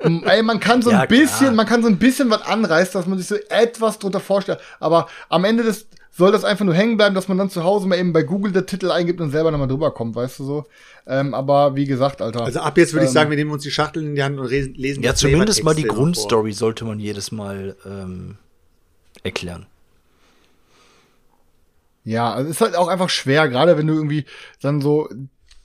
Ey, 0.00 0.42
man 0.42 0.60
kann 0.60 0.82
so 0.82 0.90
ein 0.90 0.96
ja, 0.96 1.06
bisschen, 1.06 1.38
klar. 1.38 1.52
man 1.52 1.66
kann 1.66 1.82
so 1.82 1.88
ein 1.88 1.98
bisschen 1.98 2.28
was 2.28 2.41
anreißt, 2.46 2.94
dass 2.94 3.06
man 3.06 3.18
sich 3.18 3.26
so 3.26 3.36
etwas 3.48 3.98
drunter 3.98 4.20
vorstellt. 4.20 4.60
Aber 4.80 5.08
am 5.28 5.44
Ende 5.44 5.62
des 5.62 5.86
soll 6.14 6.30
das 6.30 6.44
einfach 6.44 6.64
nur 6.64 6.74
hängen 6.74 6.98
bleiben, 6.98 7.14
dass 7.14 7.28
man 7.28 7.38
dann 7.38 7.48
zu 7.48 7.64
Hause 7.64 7.88
mal 7.88 7.98
eben 7.98 8.12
bei 8.12 8.22
Google 8.22 8.52
der 8.52 8.66
Titel 8.66 8.90
eingibt 8.90 9.20
und 9.20 9.30
selber 9.30 9.50
nochmal 9.50 9.68
drüber 9.68 9.92
kommt, 9.92 10.14
weißt 10.14 10.40
du 10.40 10.44
so. 10.44 10.64
Ähm, 11.06 11.32
aber 11.32 11.74
wie 11.74 11.86
gesagt, 11.86 12.20
Alter. 12.20 12.42
Also 12.42 12.60
ab 12.60 12.76
jetzt 12.76 12.92
würde 12.92 13.04
ähm, 13.04 13.08
ich 13.08 13.12
sagen, 13.12 13.30
wir 13.30 13.36
nehmen 13.36 13.50
uns 13.50 13.62
die 13.62 13.70
Schachteln 13.70 14.06
in 14.06 14.14
die 14.14 14.22
Hand 14.22 14.38
und 14.38 14.50
lesen 14.50 15.02
Ja, 15.02 15.14
zumindest 15.14 15.64
mal 15.64 15.74
die 15.74 15.84
Grundstory 15.84 16.52
sollte 16.52 16.84
man 16.84 17.00
jedes 17.00 17.32
Mal 17.32 17.76
ähm, 17.86 18.36
erklären. 19.22 19.66
Ja, 22.04 22.32
also 22.32 22.50
ist 22.50 22.60
halt 22.60 22.76
auch 22.76 22.88
einfach 22.88 23.08
schwer, 23.08 23.48
gerade 23.48 23.78
wenn 23.78 23.86
du 23.86 23.94
irgendwie 23.94 24.26
dann 24.60 24.80
so 24.80 25.08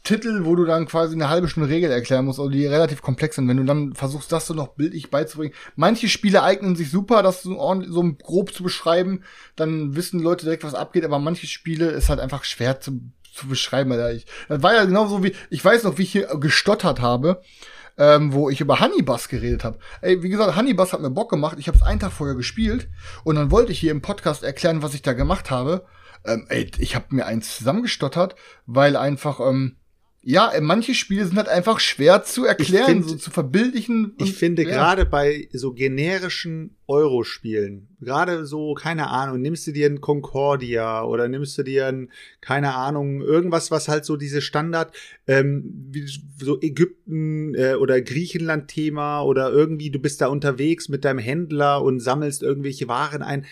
Titel, 0.07 0.45
wo 0.45 0.55
du 0.55 0.63
dann 0.63 0.88
quasi 0.88 1.15
eine 1.15 1.27
halbe 1.27 1.49
Stunde 1.49 1.67
Regel 1.67 1.91
erklären 1.91 2.23
musst, 2.23 2.39
oder 2.39 2.51
die 2.51 2.65
relativ 2.65 3.01
komplex 3.01 3.35
sind, 3.35 3.47
wenn 3.49 3.57
du 3.57 3.65
dann 3.65 3.93
versuchst, 3.93 4.31
das 4.31 4.47
so 4.47 4.53
noch 4.53 4.69
bildlich 4.69 5.09
beizubringen. 5.09 5.53
Manche 5.75 6.07
Spiele 6.07 6.43
eignen 6.43 6.77
sich 6.77 6.89
super, 6.89 7.23
das 7.23 7.43
so, 7.43 7.84
so 7.88 8.13
grob 8.13 8.53
zu 8.53 8.63
beschreiben, 8.63 9.23
dann 9.57 9.97
wissen 9.97 10.21
Leute 10.21 10.45
direkt, 10.45 10.63
was 10.63 10.75
abgeht, 10.75 11.03
aber 11.03 11.19
manche 11.19 11.45
Spiele 11.45 11.89
ist 11.89 12.07
halt 12.07 12.21
einfach 12.21 12.45
schwer 12.45 12.79
zu, 12.79 13.01
zu 13.34 13.47
beschreiben. 13.47 13.91
Alter. 13.91 14.13
Ich, 14.13 14.25
das 14.47 14.63
war 14.63 14.73
ja 14.73 14.85
genauso 14.85 15.25
wie, 15.25 15.35
ich 15.49 15.63
weiß 15.63 15.84
noch, 15.84 15.97
wie 15.97 16.03
ich 16.03 16.11
hier 16.13 16.27
gestottert 16.39 17.01
habe, 17.01 17.41
ähm, 17.97 18.31
wo 18.31 18.49
ich 18.49 18.61
über 18.61 18.79
Honeybus 18.79 19.27
geredet 19.27 19.65
habe. 19.65 19.77
Ey, 19.99 20.23
wie 20.23 20.29
gesagt, 20.29 20.55
Honeybus 20.55 20.93
hat 20.93 21.01
mir 21.01 21.11
Bock 21.11 21.29
gemacht, 21.29 21.57
ich 21.59 21.67
habe 21.67 21.77
es 21.77 21.84
einen 21.84 21.99
Tag 21.99 22.13
vorher 22.13 22.35
gespielt 22.38 22.88
und 23.25 23.35
dann 23.35 23.51
wollte 23.51 23.73
ich 23.73 23.79
hier 23.79 23.91
im 23.91 24.01
Podcast 24.01 24.43
erklären, 24.43 24.84
was 24.84 24.93
ich 24.93 25.01
da 25.01 25.11
gemacht 25.11 25.51
habe. 25.51 25.85
Ähm, 26.23 26.45
ey, 26.47 26.71
ich 26.77 26.95
habe 26.95 27.07
mir 27.09 27.25
eins 27.25 27.57
zusammengestottert, 27.57 28.35
weil 28.65 28.95
einfach, 28.95 29.41
ähm, 29.41 29.75
ja, 30.29 30.51
äh, 30.51 30.59
manche 30.59 30.93
Spiele 30.93 31.25
sind 31.25 31.37
halt 31.37 31.47
einfach 31.47 31.79
schwer 31.79 32.21
zu 32.21 32.43
erklären, 32.43 32.85
find, 32.85 33.05
so 33.07 33.15
zu 33.15 33.31
verbildlichen. 33.31 34.13
ich 34.17 34.33
finde 34.33 34.63
ja. 34.63 34.71
gerade 34.71 35.05
bei 35.05 35.47
so 35.53 35.71
generischen 35.71 36.75
Euro-Spielen, 36.85 37.87
gerade 38.01 38.45
so, 38.45 38.73
keine 38.73 39.09
Ahnung, 39.09 39.41
nimmst 39.41 39.67
du 39.67 39.71
dir 39.71 39.85
ein 39.85 40.01
Concordia 40.01 41.01
oder 41.05 41.29
nimmst 41.29 41.57
du 41.57 41.63
dir 41.63 41.87
ein, 41.87 42.11
keine 42.41 42.75
Ahnung, 42.75 43.21
irgendwas, 43.21 43.71
was 43.71 43.87
halt 43.87 44.03
so 44.03 44.17
diese 44.17 44.41
Standard, 44.41 44.93
ähm, 45.27 45.63
wie, 45.91 46.05
so 46.43 46.59
Ägypten 46.61 47.55
äh, 47.55 47.75
oder 47.75 48.01
Griechenland-Thema 48.01 49.21
oder 49.21 49.49
irgendwie 49.49 49.91
du 49.91 49.99
bist 49.99 50.19
da 50.19 50.27
unterwegs 50.27 50.89
mit 50.89 51.05
deinem 51.05 51.19
Händler 51.19 51.81
und 51.81 52.01
sammelst 52.01 52.43
irgendwelche 52.43 52.89
Waren 52.89 53.21
ein. 53.21 53.45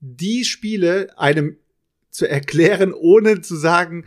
Die 0.00 0.46
Spiele 0.46 1.10
einem 1.18 1.58
zu 2.08 2.26
erklären, 2.26 2.94
ohne 2.94 3.42
zu 3.42 3.54
sagen, 3.54 4.06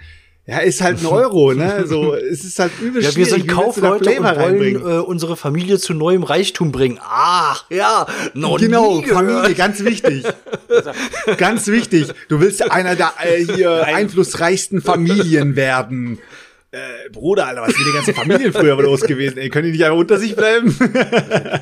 Ja, 0.49 0.59
ist 0.59 0.81
halt 0.81 0.99
ein 0.99 1.05
Euro, 1.05 1.53
ne? 1.53 1.85
So, 1.85 2.15
es 2.15 2.43
ist 2.43 2.57
halt 2.57 2.71
übel 2.81 3.03
Ja, 3.03 3.15
wir 3.15 3.25
sind 3.27 3.47
Kaufleute 3.47 4.19
und 4.19 4.39
wollen 4.39 4.75
äh, 4.77 4.99
unsere 4.99 5.37
Familie 5.37 5.77
zu 5.77 5.93
neuem 5.93 6.23
Reichtum 6.23 6.71
bringen. 6.71 6.99
Ach, 7.03 7.65
ja, 7.69 8.07
noch 8.33 8.57
Genau. 8.57 9.03
Familie, 9.03 9.53
ganz 9.53 9.83
wichtig. 9.83 10.23
ganz 11.37 11.67
wichtig. 11.67 12.07
Du 12.29 12.41
willst 12.41 12.71
einer 12.71 12.95
der 12.95 13.13
äh, 13.23 13.45
hier 13.45 13.85
einflussreichsten 13.85 14.81
Familien 14.81 15.55
werden. 15.55 16.17
Äh, 16.71 17.09
Bruder, 17.11 17.45
Alter, 17.45 17.61
was 17.61 17.75
sind 17.75 17.85
die 17.85 17.93
ganzen 17.93 18.15
Familien 18.15 18.51
früher 18.51 18.75
mal 18.75 18.83
los 18.83 19.01
gewesen? 19.01 19.37
Ey, 19.37 19.49
können 19.49 19.65
die 19.65 19.73
nicht 19.73 19.85
einfach 19.85 19.97
unter 19.97 20.17
sich 20.17 20.35
bleiben? 20.35 20.75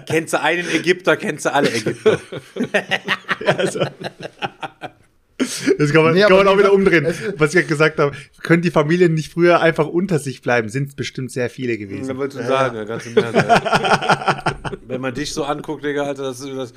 Kennst 0.08 0.34
du 0.34 0.42
einen 0.42 0.68
Ägypter, 0.70 1.18
kennst 1.18 1.46
du 1.46 1.54
alle 1.54 1.74
Ägypter. 1.74 2.20
Das 5.40 5.94
kann 5.94 6.04
man, 6.04 6.16
Nee, 6.16 6.22
kann 6.22 6.34
man 6.38 6.48
auch 6.48 6.56
wie 6.56 6.60
wieder 6.60 6.74
umdrehen. 6.74 7.06
Was 7.38 7.54
ich 7.54 7.68
gesagt 7.68 8.00
habe, 8.00 8.16
können 8.42 8.64
die 8.64 8.72
Familien 8.72 9.14
nicht 9.14 9.32
früher 9.34 9.60
einfach 9.62 9.86
unter 9.88 10.18
sich 10.18 10.42
bleiben? 10.42 10.68
Sind 10.70 10.90
es 10.90 10.96
bestimmt 10.96 11.32
sehr 11.32 11.50
viele 11.52 11.74
Da 11.74 11.80
gewesen. 11.86 12.18
wolltest 12.18 12.40
du 12.44 12.48
sagen, 12.48 12.76
ja, 12.76 12.84
ganz 12.86 13.06
im 13.06 13.18
Ernst. 13.18 13.46
Wenn 14.88 15.00
man 15.02 15.14
dich 15.14 15.34
so 15.34 15.44
anguckt, 15.44 15.84
Digga, 15.84 16.04
Alter, 16.04 16.24
das 16.24 16.40
ist 16.40 16.56
das. 16.58 16.74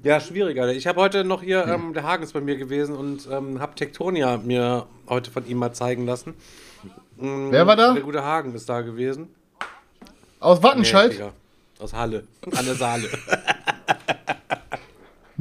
ja, 0.03 0.21
schwierig, 0.21 0.59
Alter. 0.61 0.73
Ich 0.75 0.87
habe 0.87 1.01
heute 1.01 1.25
noch 1.25 1.43
hier, 1.43 1.67
ähm, 1.67 1.93
der 1.93 2.05
Hagen 2.05 2.23
ist 2.23 2.33
bei 2.33 2.41
mir 2.41 2.57
gewesen 2.57 2.97
und 2.97 3.29
ähm, 3.31 3.61
habe 3.61 3.75
Tektonia 3.75 4.39
mir 4.39 4.87
heute 5.09 5.31
von 5.31 5.47
ihm 5.47 5.59
mal 5.59 5.73
zeigen 5.73 6.07
lassen. 6.07 6.35
Wer 7.17 7.67
war 7.67 7.77
da? 7.77 7.93
Der 7.93 8.03
gute 8.03 8.25
Hagen 8.25 8.55
ist 8.55 8.69
da 8.69 8.81
gewesen. 8.81 9.29
Aus 10.39 10.59
Nee, 10.59 10.65
Wattenscheid? 10.65 11.13
Digga. 11.13 11.33
Aus 11.81 11.93
Halle. 11.93 12.25
An 12.57 12.65
der 12.67 12.75
Saale. 12.75 13.09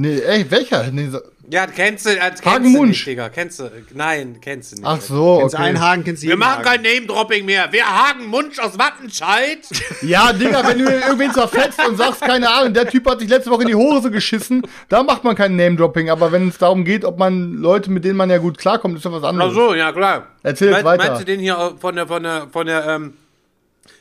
Nee, 0.01 0.17
ey, 0.21 0.49
welcher? 0.49 0.89
Nee, 0.93 1.09
so, 1.09 1.19
ja, 1.51 1.67
kennst 1.67 2.05
du, 2.05 2.11
äh, 2.11 2.15
kennst 2.19 2.45
Hagen 2.45 2.63
du 2.63 2.69
Munsch. 2.69 2.89
nicht, 2.99 3.07
Digga. 3.07 3.27
Kennst 3.27 3.59
du? 3.59 3.69
Nein, 3.93 4.37
kennst 4.41 4.71
du 4.71 4.75
nicht. 4.77 4.85
ach 4.87 5.01
so, 5.01 5.39
Kennst 5.39 5.55
du 5.55 5.59
einen 5.59 5.75
okay. 5.75 5.85
Hagen, 5.85 6.03
kennst 6.05 6.23
du 6.23 6.27
Wir 6.27 6.29
jeden 6.35 6.39
machen 6.39 6.63
Hagen. 6.65 6.81
kein 6.81 6.81
Name-Dropping 6.83 7.43
mehr. 7.43 7.67
Wer 7.71 7.85
Hagen 8.07 8.27
Munsch 8.27 8.59
aus 8.59 8.79
Wattenscheid? 8.79 9.59
Ja, 10.01 10.31
Digga, 10.31 10.65
wenn 10.65 10.79
du 10.79 10.85
irgendwen 10.89 11.33
zerfetzt 11.33 11.85
und 11.85 11.97
sagst, 11.97 12.21
keine 12.21 12.49
Ahnung, 12.49 12.73
der 12.73 12.87
Typ 12.89 13.05
hat 13.09 13.19
sich 13.19 13.27
letzte 13.27 13.51
Woche 13.51 13.63
in 13.63 13.67
die 13.67 13.75
Hose 13.75 14.09
geschissen, 14.09 14.61
da 14.87 15.03
macht 15.03 15.25
man 15.25 15.35
kein 15.35 15.57
Name-Dropping. 15.57 16.09
Aber 16.09 16.31
wenn 16.31 16.47
es 16.47 16.57
darum 16.57 16.85
geht, 16.85 17.03
ob 17.03 17.19
man 17.19 17.55
Leute, 17.55 17.91
mit 17.91 18.05
denen 18.05 18.15
man 18.15 18.29
ja 18.29 18.37
gut 18.37 18.57
klarkommt, 18.57 18.95
ist 18.95 19.05
doch 19.05 19.11
was 19.11 19.23
Ach 19.25 19.29
anderes. 19.29 19.53
so, 19.53 19.73
ja 19.73 19.91
klar. 19.91 20.27
Erzähl 20.43 20.69
jetzt 20.69 20.83
Meinst- 20.85 20.85
weiter. 20.85 21.11
Meinst 21.11 21.21
du 21.23 21.25
den 21.25 21.41
hier 21.41 21.75
von 21.77 21.93
der, 21.97 22.07
von 22.07 22.23
der, 22.23 22.47
von 22.49 22.65
der, 22.65 22.87
ähm, 22.87 23.13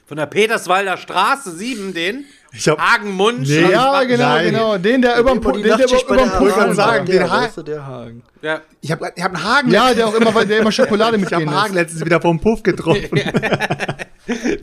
von 0.08 0.16
der 0.16 0.26
Peterswalder 0.26 0.96
Straße 0.96 1.50
7, 1.52 1.92
den? 1.92 2.24
Ich 2.50 2.66
hab- 2.66 2.80
Hagenmunsch? 2.80 3.46
Nee. 3.46 3.70
Ja, 3.70 4.02
genau, 4.04 4.24
Nein. 4.28 4.46
genau. 4.46 4.78
Den, 4.78 4.82
der 4.82 4.90
den, 4.92 5.02
der 5.02 5.18
über, 5.20 5.34
der 5.34 5.40
Pult 6.38 6.56
Hagen. 6.56 6.66
war. 6.68 6.74
sagen, 6.74 7.04
der, 7.06 7.18
den 7.24 7.30
Ha- 7.30 7.42
weißt 7.42 7.56
du, 7.58 7.62
der 7.62 7.86
Hagen. 7.86 8.22
Ja. 8.40 8.60
Ich 8.80 8.90
habe 8.90 9.12
ich 9.14 9.22
hab 9.22 9.34
einen 9.34 9.44
Hagen. 9.44 9.70
Ja, 9.70 9.92
der 9.92 10.06
auch 10.08 10.14
immer, 10.14 10.44
der 10.46 10.60
immer 10.60 10.72
Schokolade 10.72 11.18
ich 11.22 11.24
habe 11.24 11.36
einen 11.42 11.54
Hagen 11.54 11.68
ist. 11.70 11.74
letztens 11.74 12.04
wieder 12.06 12.20
vom 12.22 12.40
Puff 12.40 12.62
getroffen. 12.62 13.10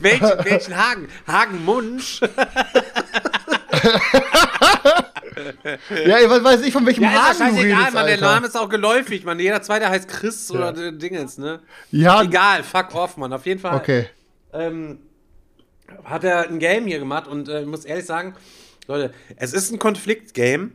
Welchen, 0.00 0.30
welchen 0.44 0.76
Hagen? 0.76 1.08
Hagenmunsch? 1.28 2.20
Ja, 6.06 6.18
ich 6.18 6.26
weiß- 6.26 6.62
ich, 6.62 6.72
von 6.72 6.86
welchem 6.86 7.04
Ja, 7.04 7.10
ist 7.30 7.40
Hagen 7.40 7.40
ja 7.40 7.46
du 7.46 7.54
scheißegal, 7.56 7.78
redest, 7.78 7.94
Mann. 7.94 8.06
Der. 8.06 8.20
Name 8.20 8.46
ist 8.46 8.56
auch 8.56 8.68
geläufig, 8.68 9.24
Mann. 9.24 9.38
Jeder 9.38 9.62
zweite 9.62 9.88
heißt 9.88 10.08
Chris 10.08 10.50
oder 10.50 10.76
äh, 10.76 10.92
Dingens, 10.92 11.38
ne? 11.38 11.60
Ja, 11.90 12.22
Egal, 12.22 12.62
fuck 12.62 12.94
off, 12.94 13.16
Mann. 13.16 13.32
Auf 13.32 13.46
jeden 13.46 13.60
Fall. 13.60 13.76
okay. 13.76 14.08
ähm, 14.52 14.98
hat 16.04 16.24
er 16.24 16.48
ein 16.48 16.58
Game 16.58 16.86
hier 16.86 16.98
gemacht 16.98 17.26
und 17.26 17.48
äh, 17.48 17.62
ich 17.62 17.66
muss 17.66 17.84
ehrlich 17.84 18.06
sagen, 18.06 18.34
Leute, 18.88 19.12
es 19.36 19.52
ist 19.52 19.72
ein 19.72 19.78
Konfliktgame. 19.78 20.70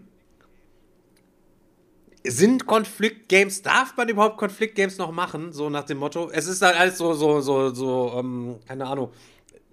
Sind 2.23 2.67
Konfliktgames, 2.67 3.63
darf 3.63 3.97
man 3.97 4.07
überhaupt 4.09 4.37
Konfliktgames 4.37 4.97
noch 4.97 5.11
machen? 5.11 5.53
So 5.53 5.69
nach 5.69 5.85
dem 5.85 5.97
Motto. 5.97 6.29
Es 6.29 6.45
ist 6.45 6.61
halt 6.61 6.79
alles 6.79 6.97
so, 6.97 7.13
so, 7.13 7.41
so, 7.41 7.73
so, 7.73 8.13
ähm, 8.17 8.59
keine 8.67 8.85
Ahnung. 8.85 9.11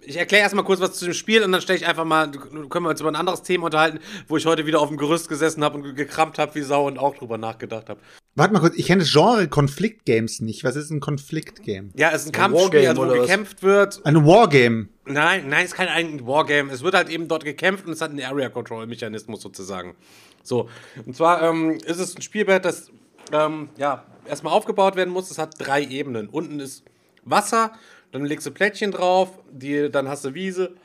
Ich 0.01 0.17
erkläre 0.17 0.43
erstmal 0.43 0.63
kurz 0.63 0.79
was 0.79 0.93
zu 0.93 1.05
dem 1.05 1.13
Spiel 1.13 1.43
und 1.43 1.51
dann 1.51 1.61
stelle 1.61 1.77
ich 1.77 1.85
einfach 1.85 2.05
mal, 2.05 2.31
können 2.31 2.85
wir 2.85 2.89
uns 2.89 3.01
über 3.01 3.11
ein 3.11 3.17
anderes 3.17 3.43
Thema 3.43 3.65
unterhalten, 3.65 3.99
wo 4.27 4.37
ich 4.37 4.45
heute 4.45 4.65
wieder 4.65 4.79
auf 4.79 4.87
dem 4.87 4.97
Gerüst 4.97 5.27
gesessen 5.29 5.63
habe 5.63 5.77
und 5.77 5.95
gekramt 5.95 6.39
habe 6.39 6.55
wie 6.55 6.61
Sau 6.61 6.87
und 6.87 6.97
auch 6.97 7.15
drüber 7.15 7.37
nachgedacht 7.37 7.89
habe. 7.89 7.99
Warte 8.35 8.53
mal 8.53 8.59
kurz, 8.59 8.75
ich 8.77 8.85
kenne 8.85 9.01
das 9.01 9.11
Genre 9.11 9.47
Konfliktgames 9.47 10.39
nicht. 10.39 10.63
Was 10.63 10.75
ist 10.75 10.91
ein 10.91 10.99
Konfliktgame? 10.99 11.89
Ja, 11.95 12.11
es 12.11 12.21
ist 12.21 12.27
ein 12.27 12.29
Ein 12.29 12.51
Kampfspiel, 12.53 12.87
also 12.87 13.01
wo 13.01 13.05
oder 13.05 13.19
was? 13.19 13.27
gekämpft 13.27 13.63
wird 13.63 14.01
Ein 14.05 14.25
Wargame. 14.25 14.87
Nein, 15.05 15.49
nein, 15.49 15.65
es 15.65 15.71
ist 15.71 15.75
kein 15.75 15.87
eigenes 15.89 16.25
Wargame. 16.25 16.71
Es 16.71 16.81
wird 16.83 16.93
halt 16.93 17.09
eben 17.09 17.27
dort 17.27 17.43
gekämpft 17.43 17.85
und 17.85 17.93
es 17.93 18.01
hat 18.01 18.11
einen 18.11 18.21
Area-Control-Mechanismus 18.23 19.41
sozusagen. 19.41 19.95
So, 20.43 20.69
und 21.05 21.15
zwar 21.15 21.41
ähm, 21.41 21.71
ist 21.85 21.99
es 21.99 22.15
ein 22.15 22.21
Spielbrett, 22.21 22.63
das 22.63 22.91
ähm, 23.33 23.69
ja 23.77 24.05
erstmal 24.27 24.53
aufgebaut 24.53 24.95
werden 24.95 25.11
muss. 25.11 25.29
Es 25.31 25.37
hat 25.37 25.55
drei 25.57 25.83
Ebenen. 25.83 26.29
Unten 26.29 26.59
ist 26.59 26.83
Wasser, 27.25 27.73
dann 28.11 28.23
legst 28.25 28.45
du 28.47 28.51
Plättchen 28.51 28.91
drauf, 28.91 29.29
die, 29.51 29.89
dann 29.91 30.07
hast 30.07 30.23
du 30.23 30.33
Wiese. 30.33 30.75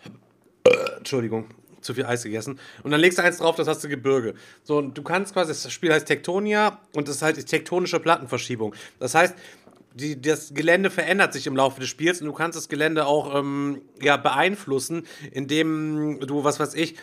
Äh, 0.66 0.96
Entschuldigung, 0.98 1.46
zu 1.84 1.94
viel 1.94 2.06
Eis 2.06 2.22
gegessen. 2.22 2.58
Und 2.82 2.90
dann 2.90 3.00
legst 3.00 3.18
du 3.18 3.22
eins 3.22 3.38
drauf, 3.38 3.56
das 3.56 3.68
hast 3.68 3.84
du 3.84 3.88
Gebirge. 3.88 4.34
So, 4.62 4.78
und 4.78 4.96
du 4.96 5.02
kannst 5.02 5.34
quasi, 5.34 5.48
das 5.48 5.72
Spiel 5.72 5.92
heißt 5.92 6.06
Tektonia 6.06 6.80
und 6.94 7.08
das 7.08 7.16
ist 7.16 7.22
halt 7.22 7.36
die 7.36 7.44
tektonische 7.44 8.00
Plattenverschiebung. 8.00 8.74
Das 8.98 9.14
heißt, 9.14 9.34
die, 9.94 10.20
das 10.20 10.52
Gelände 10.54 10.90
verändert 10.90 11.32
sich 11.32 11.46
im 11.46 11.56
Laufe 11.56 11.80
des 11.80 11.88
Spiels 11.88 12.20
und 12.20 12.26
du 12.26 12.32
kannst 12.32 12.56
das 12.56 12.68
Gelände 12.68 13.06
auch 13.06 13.34
ähm, 13.38 13.82
ja, 14.00 14.16
beeinflussen, 14.16 15.06
indem 15.30 16.18
du, 16.20 16.42
was 16.42 16.58
weiß 16.58 16.74
ich, 16.74 16.96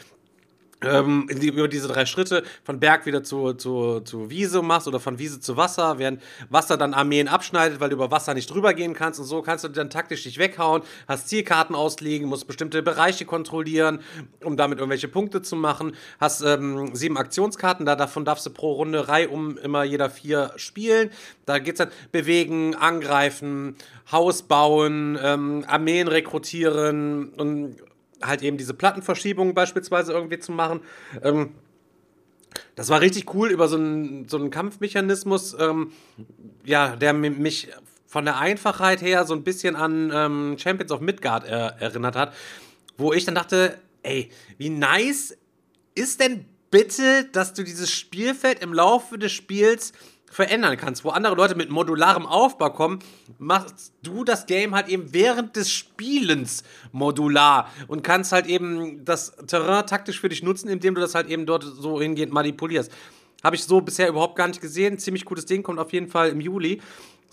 ähm, 0.84 1.28
die, 1.32 1.48
über 1.48 1.68
diese 1.68 1.88
drei 1.88 2.06
Schritte 2.06 2.44
von 2.64 2.80
Berg 2.80 3.06
wieder 3.06 3.24
zu, 3.24 3.54
zu, 3.54 4.02
zu 4.02 4.30
Wiese 4.30 4.62
machst 4.62 4.88
oder 4.88 5.00
von 5.00 5.20
Wiese 5.20 5.40
zu 5.40 5.58
Wasser, 5.58 6.00
während 6.00 6.22
Wasser 6.50 6.78
dann 6.78 6.94
Armeen 6.94 7.28
abschneidet, 7.28 7.80
weil 7.80 7.90
du 7.90 7.96
über 7.96 8.12
Wasser 8.12 8.34
nicht 8.34 8.50
drüber 8.50 8.74
gehen 8.74 8.94
kannst 8.94 9.20
und 9.20 9.26
so 9.26 9.42
kannst 9.42 9.64
du 9.64 9.70
dann 9.70 9.90
taktisch 9.90 10.24
dich 10.24 10.38
weghauen, 10.38 10.82
hast 11.08 11.30
Zielkarten 11.30 11.76
auslegen, 11.76 12.28
musst 12.28 12.48
bestimmte 12.48 12.82
Bereiche 12.82 13.26
kontrollieren, 13.26 14.00
um 14.44 14.58
damit 14.58 14.80
irgendwelche 14.80 15.08
Punkte 15.08 15.42
zu 15.42 15.56
machen, 15.56 15.94
hast 16.20 16.42
ähm, 16.42 16.96
sieben 16.96 17.18
Aktionskarten, 17.18 17.86
da 17.86 17.96
davon 17.96 18.26
darfst 18.26 18.46
du 18.46 18.50
pro 18.50 18.74
Runde 18.74 19.08
reihum 19.08 19.58
immer 19.58 19.84
jeder 19.84 20.10
vier 20.10 20.52
spielen. 20.56 21.12
Da 21.46 21.60
geht's 21.60 21.80
dann 21.80 21.90
bewegen, 22.12 22.76
angreifen, 22.76 23.76
Haus 24.12 24.44
bauen, 24.44 25.18
ähm, 25.22 25.64
Armeen 25.68 26.08
rekrutieren 26.08 27.30
und 27.30 27.78
halt 28.22 28.42
eben 28.42 28.58
diese 28.58 28.74
Plattenverschiebung 28.74 29.54
beispielsweise 29.54 30.14
irgendwie 30.14 30.40
zu 30.40 30.52
machen. 30.52 30.82
Ähm, 31.24 31.52
das 32.76 32.90
war 32.90 33.02
richtig 33.02 33.34
cool 33.34 33.50
über 33.50 33.68
so 33.68 33.78
einen, 33.78 34.28
so 34.28 34.38
einen 34.38 34.50
Kampfmechanismus, 34.50 35.56
ähm, 35.60 35.92
ja, 36.66 36.96
der 36.96 37.14
mi- 37.14 37.30
mich 37.30 37.70
von 38.08 38.26
der 38.26 38.38
Einfachheit 38.40 39.02
her 39.02 39.26
so 39.26 39.34
ein 39.34 39.44
bisschen 39.44 39.76
an 39.76 40.12
ähm, 40.14 40.58
Champions 40.58 40.92
of 40.92 41.00
Midgard 41.00 41.46
er 41.46 41.78
erinnert 41.80 42.16
hat, 42.16 42.34
wo 42.98 43.14
ich 43.14 43.24
dann 43.24 43.36
dachte, 43.36 43.78
ey, 44.04 44.30
wie 44.58 44.70
nice 44.70 45.38
ist 45.96 46.20
denn 46.20 46.46
bitte, 46.72 47.26
dass 47.32 47.54
du 47.54 47.64
dieses 47.64 47.92
Spielfeld 47.92 48.62
im 48.62 48.74
Laufe 48.74 49.18
des 49.18 49.32
Spiels 49.32 49.94
verändern 50.32 50.78
kannst, 50.78 51.04
wo 51.04 51.10
andere 51.10 51.36
Leute 51.36 51.56
mit 51.56 51.70
modularem 51.70 52.26
Aufbau 52.26 52.70
kommen, 52.72 53.00
machst 53.38 53.94
du 54.02 54.24
das 54.24 54.46
Game 54.46 54.74
halt 54.74 54.88
eben 54.88 55.14
während 55.14 55.56
des 55.58 55.70
Spielens 55.70 56.64
modular 56.94 57.70
und 57.88 58.02
kannst 58.02 58.32
halt 58.32 58.48
eben 58.48 59.04
das 59.04 59.36
Terrain 59.46 59.86
taktisch 59.86 60.22
für 60.22 60.30
dich 60.30 60.42
nutzen, 60.42 60.70
indem 60.70 60.96
du 60.96 61.02
das 61.02 61.16
halt 61.16 61.28
eben 61.28 61.46
dort 61.46 61.64
so 61.64 62.02
hingehend 62.02 62.32
manipulierst. 62.32 62.92
Habe 63.44 63.56
ich 63.56 63.64
so 63.64 63.82
bisher 63.82 64.08
überhaupt 64.08 64.36
gar 64.36 64.48
nicht 64.48 64.62
gesehen. 64.62 65.00
Ziemlich 65.00 65.26
gutes 65.26 65.46
Ding, 65.46 65.64
kommt 65.64 65.80
auf 65.80 65.92
jeden 65.92 66.08
Fall 66.08 66.30
im 66.30 66.40
Juli. 66.40 66.82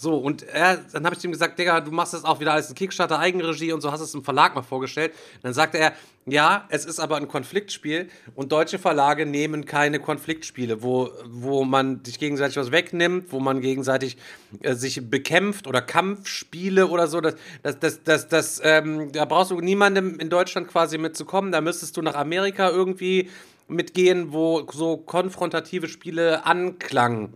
So, 0.00 0.16
und 0.16 0.44
er, 0.44 0.76
dann 0.92 1.04
habe 1.04 1.16
ich 1.16 1.24
ihm 1.24 1.32
gesagt, 1.32 1.58
Digga, 1.58 1.80
du 1.80 1.90
machst 1.90 2.14
das 2.14 2.24
auch 2.24 2.38
wieder 2.38 2.52
als 2.52 2.68
ein 2.68 2.76
Kickstarter, 2.76 3.18
Eigenregie 3.18 3.72
und 3.72 3.80
so 3.80 3.90
hast 3.90 4.00
es 4.00 4.14
im 4.14 4.22
Verlag 4.22 4.54
mal 4.54 4.62
vorgestellt. 4.62 5.12
Dann 5.42 5.52
sagte 5.52 5.78
er, 5.78 5.92
ja, 6.24 6.66
es 6.68 6.84
ist 6.84 7.00
aber 7.00 7.16
ein 7.16 7.26
Konfliktspiel 7.26 8.08
und 8.36 8.52
deutsche 8.52 8.78
Verlage 8.78 9.26
nehmen 9.26 9.64
keine 9.64 9.98
Konfliktspiele, 9.98 10.84
wo, 10.84 11.10
wo 11.26 11.64
man 11.64 12.04
sich 12.04 12.20
gegenseitig 12.20 12.56
was 12.58 12.70
wegnimmt, 12.70 13.32
wo 13.32 13.40
man 13.40 13.60
gegenseitig 13.60 14.18
äh, 14.60 14.74
sich 14.74 15.10
bekämpft 15.10 15.66
oder 15.66 15.82
Kampfspiele 15.82 16.86
oder 16.86 17.08
so. 17.08 17.20
Das, 17.20 17.34
das, 17.64 17.80
das, 17.80 18.04
das, 18.04 18.28
das 18.28 18.60
ähm, 18.62 19.10
da 19.10 19.24
brauchst 19.24 19.50
du 19.50 19.60
niemandem 19.60 20.20
in 20.20 20.30
Deutschland 20.30 20.68
quasi 20.68 20.96
mitzukommen. 20.96 21.50
Da 21.50 21.60
müsstest 21.60 21.96
du 21.96 22.02
nach 22.02 22.14
Amerika 22.14 22.70
irgendwie 22.70 23.30
mitgehen, 23.66 24.32
wo 24.32 24.64
so 24.70 24.96
konfrontative 24.96 25.88
Spiele 25.88 26.46
Anklang 26.46 27.32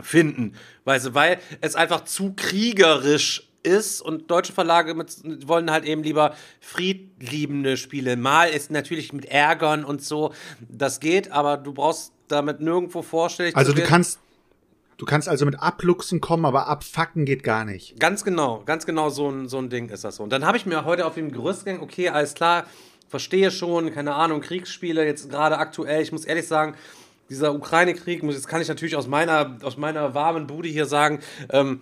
finden. 0.00 0.54
Weißt 0.84 1.06
du, 1.06 1.14
weil 1.14 1.38
es 1.60 1.76
einfach 1.76 2.04
zu 2.04 2.34
kriegerisch 2.34 3.48
ist 3.62 4.00
und 4.00 4.30
deutsche 4.30 4.52
Verlage 4.52 4.94
mit, 4.94 5.48
wollen 5.48 5.70
halt 5.70 5.84
eben 5.84 6.02
lieber 6.02 6.34
friedliebende 6.60 7.76
Spiele. 7.76 8.16
Mal 8.16 8.50
ist 8.50 8.70
natürlich 8.70 9.12
mit 9.12 9.24
Ärgern 9.24 9.84
und 9.84 10.02
so, 10.02 10.32
das 10.60 11.00
geht, 11.00 11.32
aber 11.32 11.56
du 11.56 11.72
brauchst 11.72 12.12
damit 12.28 12.60
nirgendwo 12.60 13.02
vorstellig 13.02 13.56
Also 13.56 13.72
du 13.72 13.82
kannst, 13.82 14.20
du 14.98 15.06
kannst 15.06 15.28
also 15.28 15.46
mit 15.46 15.58
Abluchsen 15.60 16.20
kommen, 16.20 16.44
aber 16.44 16.68
abfacken 16.68 17.24
geht 17.24 17.42
gar 17.42 17.64
nicht. 17.64 17.98
Ganz 17.98 18.24
genau, 18.24 18.62
ganz 18.64 18.86
genau 18.86 19.08
so 19.08 19.30
ein, 19.30 19.48
so 19.48 19.58
ein 19.58 19.70
Ding 19.70 19.88
ist 19.88 20.04
das 20.04 20.16
so. 20.16 20.22
Und 20.22 20.30
dann 20.30 20.44
habe 20.44 20.56
ich 20.56 20.66
mir 20.66 20.84
heute 20.84 21.06
auf 21.06 21.14
dem 21.14 21.32
Gerüst 21.32 21.64
gegangen, 21.64 21.82
okay, 21.82 22.10
alles 22.10 22.34
klar, 22.34 22.66
verstehe 23.08 23.50
schon, 23.50 23.92
keine 23.92 24.14
Ahnung, 24.14 24.40
Kriegsspiele, 24.40 25.04
jetzt 25.04 25.30
gerade 25.30 25.58
aktuell, 25.58 26.02
ich 26.02 26.12
muss 26.12 26.24
ehrlich 26.24 26.46
sagen, 26.46 26.74
dieser 27.28 27.54
Ukraine-Krieg, 27.54 28.22
das 28.26 28.46
kann 28.46 28.60
ich 28.60 28.68
natürlich 28.68 28.96
aus 28.96 29.06
meiner, 29.06 29.58
aus 29.62 29.76
meiner 29.76 30.14
warmen 30.14 30.46
Bude 30.46 30.68
hier 30.68 30.86
sagen, 30.86 31.20
ähm, 31.50 31.80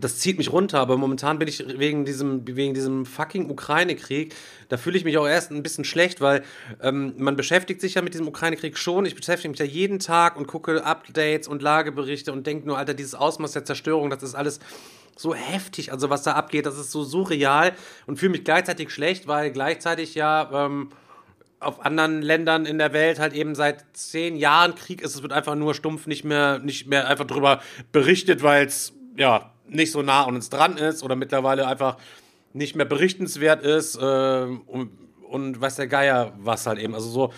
das 0.00 0.18
zieht 0.18 0.36
mich 0.36 0.52
runter, 0.52 0.80
aber 0.80 0.96
momentan 0.96 1.38
bin 1.38 1.46
ich 1.46 1.64
wegen 1.78 2.04
diesem, 2.04 2.44
wegen 2.44 2.74
diesem 2.74 3.06
fucking 3.06 3.48
Ukraine-Krieg, 3.48 4.34
da 4.68 4.76
fühle 4.76 4.98
ich 4.98 5.04
mich 5.04 5.16
auch 5.16 5.28
erst 5.28 5.52
ein 5.52 5.62
bisschen 5.62 5.84
schlecht, 5.84 6.20
weil 6.20 6.42
ähm, 6.82 7.14
man 7.18 7.36
beschäftigt 7.36 7.80
sich 7.80 7.94
ja 7.94 8.02
mit 8.02 8.12
diesem 8.12 8.26
Ukraine-Krieg 8.26 8.76
schon. 8.76 9.06
Ich 9.06 9.14
beschäftige 9.14 9.48
mich 9.48 9.60
ja 9.60 9.64
jeden 9.64 10.00
Tag 10.00 10.36
und 10.36 10.48
gucke 10.48 10.84
Updates 10.84 11.46
und 11.46 11.62
Lageberichte 11.62 12.32
und 12.32 12.48
denke 12.48 12.66
nur, 12.66 12.78
Alter, 12.78 12.94
dieses 12.94 13.14
Ausmaß 13.14 13.52
der 13.52 13.64
Zerstörung, 13.64 14.10
das 14.10 14.24
ist 14.24 14.34
alles 14.34 14.58
so 15.16 15.34
heftig, 15.34 15.92
also 15.92 16.10
was 16.10 16.24
da 16.24 16.32
abgeht, 16.32 16.66
das 16.66 16.78
ist 16.78 16.90
so 16.90 17.04
surreal 17.04 17.72
und 18.06 18.18
fühle 18.18 18.32
mich 18.32 18.44
gleichzeitig 18.44 18.90
schlecht, 18.90 19.28
weil 19.28 19.52
gleichzeitig 19.52 20.14
ja 20.16 20.66
ähm, 20.66 20.90
auf 21.60 21.84
anderen 21.84 22.22
Ländern 22.22 22.66
in 22.66 22.78
der 22.78 22.92
Welt 22.92 23.18
halt 23.18 23.32
eben 23.32 23.54
seit 23.54 23.84
zehn 23.94 24.36
Jahren 24.36 24.74
Krieg 24.74 25.00
ist. 25.00 25.14
Es 25.14 25.22
wird 25.22 25.32
einfach 25.32 25.54
nur 25.54 25.74
stumpf 25.74 26.06
nicht 26.06 26.24
mehr, 26.24 26.58
nicht 26.58 26.86
mehr 26.86 27.08
einfach 27.08 27.26
drüber 27.26 27.60
berichtet, 27.92 28.42
weil 28.42 28.66
es 28.66 28.92
ja 29.16 29.52
nicht 29.66 29.90
so 29.90 30.02
nah 30.02 30.26
an 30.26 30.34
uns 30.34 30.50
dran 30.50 30.76
ist 30.76 31.02
oder 31.02 31.16
mittlerweile 31.16 31.66
einfach 31.66 31.96
nicht 32.52 32.76
mehr 32.76 32.86
berichtenswert 32.86 33.62
ist 33.62 33.96
äh, 33.96 34.46
und, 34.66 34.90
und 35.28 35.60
weiß 35.60 35.76
der 35.76 35.88
Geier 35.88 36.32
was 36.38 36.66
halt 36.66 36.78
eben. 36.78 36.94
Also 36.94 37.08
so, 37.08 37.32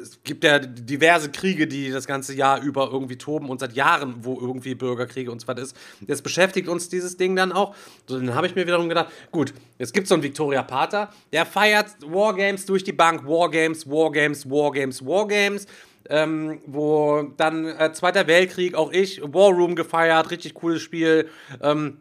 es 0.00 0.22
gibt 0.24 0.44
ja 0.44 0.58
diverse 0.58 1.30
Kriege, 1.30 1.66
die 1.66 1.90
das 1.90 2.06
ganze 2.06 2.34
Jahr 2.34 2.62
über 2.62 2.90
irgendwie 2.90 3.16
toben 3.16 3.48
und 3.48 3.60
seit 3.60 3.74
Jahren, 3.74 4.24
wo 4.24 4.38
irgendwie 4.40 4.74
Bürgerkriege 4.74 5.30
und 5.30 5.40
so 5.40 5.48
weiter 5.48 5.62
ist. 5.62 5.76
Jetzt 6.06 6.22
beschäftigt 6.22 6.68
uns 6.68 6.88
dieses 6.88 7.16
Ding 7.16 7.36
dann 7.36 7.52
auch. 7.52 7.74
So, 8.06 8.18
dann 8.18 8.34
habe 8.34 8.46
ich 8.46 8.54
mir 8.54 8.66
wiederum 8.66 8.88
gedacht, 8.88 9.10
gut, 9.30 9.52
jetzt 9.78 9.92
gibt 9.92 10.08
so 10.08 10.14
einen 10.14 10.22
Victoria 10.22 10.62
Pater, 10.62 11.10
der 11.32 11.46
feiert 11.46 11.88
Wargames 12.06 12.66
durch 12.66 12.84
die 12.84 12.92
Bank, 12.92 13.26
Wargames, 13.26 13.88
Wargames, 13.88 14.48
Wargames, 14.48 15.04
Wargames. 15.04 15.66
Ähm, 16.08 16.60
wo 16.66 17.22
dann 17.36 17.66
äh, 17.66 17.92
Zweiter 17.92 18.26
Weltkrieg, 18.26 18.74
auch 18.74 18.90
ich, 18.90 19.20
War 19.22 19.50
Room 19.50 19.76
gefeiert, 19.76 20.30
richtig 20.30 20.54
cooles 20.54 20.82
Spiel, 20.82 21.28
ähm, 21.62 21.98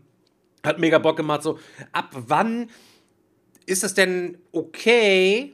hat 0.63 0.79
mega 0.79 0.97
Bock 0.97 1.17
gemacht. 1.17 1.43
So, 1.43 1.59
ab 1.91 2.09
wann 2.13 2.69
ist 3.65 3.83
es 3.83 3.93
denn 3.93 4.37
okay, 4.51 5.53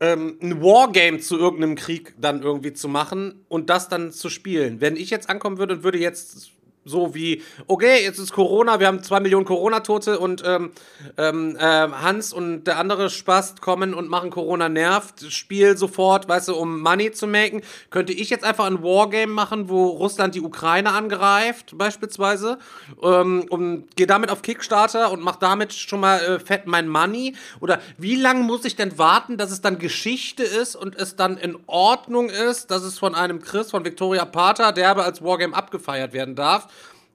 ähm, 0.00 0.38
ein 0.42 0.62
Wargame 0.62 1.18
zu 1.18 1.38
irgendeinem 1.38 1.74
Krieg 1.76 2.14
dann 2.18 2.42
irgendwie 2.42 2.72
zu 2.72 2.88
machen 2.88 3.44
und 3.48 3.70
das 3.70 3.88
dann 3.88 4.12
zu 4.12 4.30
spielen. 4.30 4.80
Wenn 4.80 4.96
ich 4.96 5.10
jetzt 5.10 5.28
ankommen 5.28 5.58
würde 5.58 5.74
und 5.74 5.82
würde 5.82 5.98
jetzt 5.98 6.52
so 6.84 7.14
wie, 7.14 7.42
okay, 7.66 8.02
jetzt 8.02 8.18
ist 8.18 8.32
Corona, 8.32 8.80
wir 8.80 8.86
haben 8.86 9.02
zwei 9.02 9.20
Millionen 9.20 9.44
Corona-Tote 9.44 10.18
und 10.18 10.42
ähm, 10.46 10.72
ähm, 11.18 11.56
äh, 11.56 11.60
Hans 11.60 12.32
und 12.32 12.64
der 12.64 12.78
andere 12.78 13.10
Spaß 13.10 13.56
kommen 13.60 13.92
und 13.92 14.08
machen 14.08 14.30
Corona 14.30 14.68
nervt, 14.68 15.30
Spiel 15.30 15.76
sofort, 15.76 16.28
weißt 16.28 16.48
du, 16.48 16.56
um 16.56 16.80
Money 16.80 17.12
zu 17.12 17.26
machen. 17.26 17.62
Könnte 17.90 18.12
ich 18.12 18.30
jetzt 18.30 18.44
einfach 18.44 18.64
ein 18.64 18.82
Wargame 18.82 19.32
machen, 19.32 19.68
wo 19.68 19.88
Russland 19.88 20.34
die 20.34 20.40
Ukraine 20.40 20.92
angreift, 20.92 21.76
beispielsweise, 21.76 22.58
ähm, 23.02 23.46
und 23.50 23.94
gehe 23.96 24.06
damit 24.06 24.30
auf 24.30 24.40
Kickstarter 24.42 25.12
und 25.12 25.22
mach 25.22 25.36
damit 25.36 25.74
schon 25.74 26.00
mal 26.00 26.18
äh, 26.20 26.38
fett 26.40 26.66
mein 26.66 26.88
Money? 26.88 27.34
Oder 27.60 27.80
wie 27.98 28.16
lange 28.16 28.42
muss 28.42 28.64
ich 28.64 28.76
denn 28.76 28.96
warten, 28.96 29.36
dass 29.36 29.50
es 29.50 29.60
dann 29.60 29.78
Geschichte 29.78 30.42
ist 30.42 30.76
und 30.76 30.96
es 30.96 31.14
dann 31.14 31.36
in 31.36 31.58
Ordnung 31.66 32.30
ist, 32.30 32.70
dass 32.70 32.82
es 32.82 32.98
von 32.98 33.14
einem 33.14 33.40
Chris, 33.40 33.70
von 33.70 33.84
Victoria 33.84 34.24
Pater, 34.24 34.72
der 34.72 34.90
aber 34.90 35.04
als 35.04 35.22
Wargame 35.22 35.54
abgefeiert 35.54 36.14
werden 36.14 36.34
darf? 36.34 36.68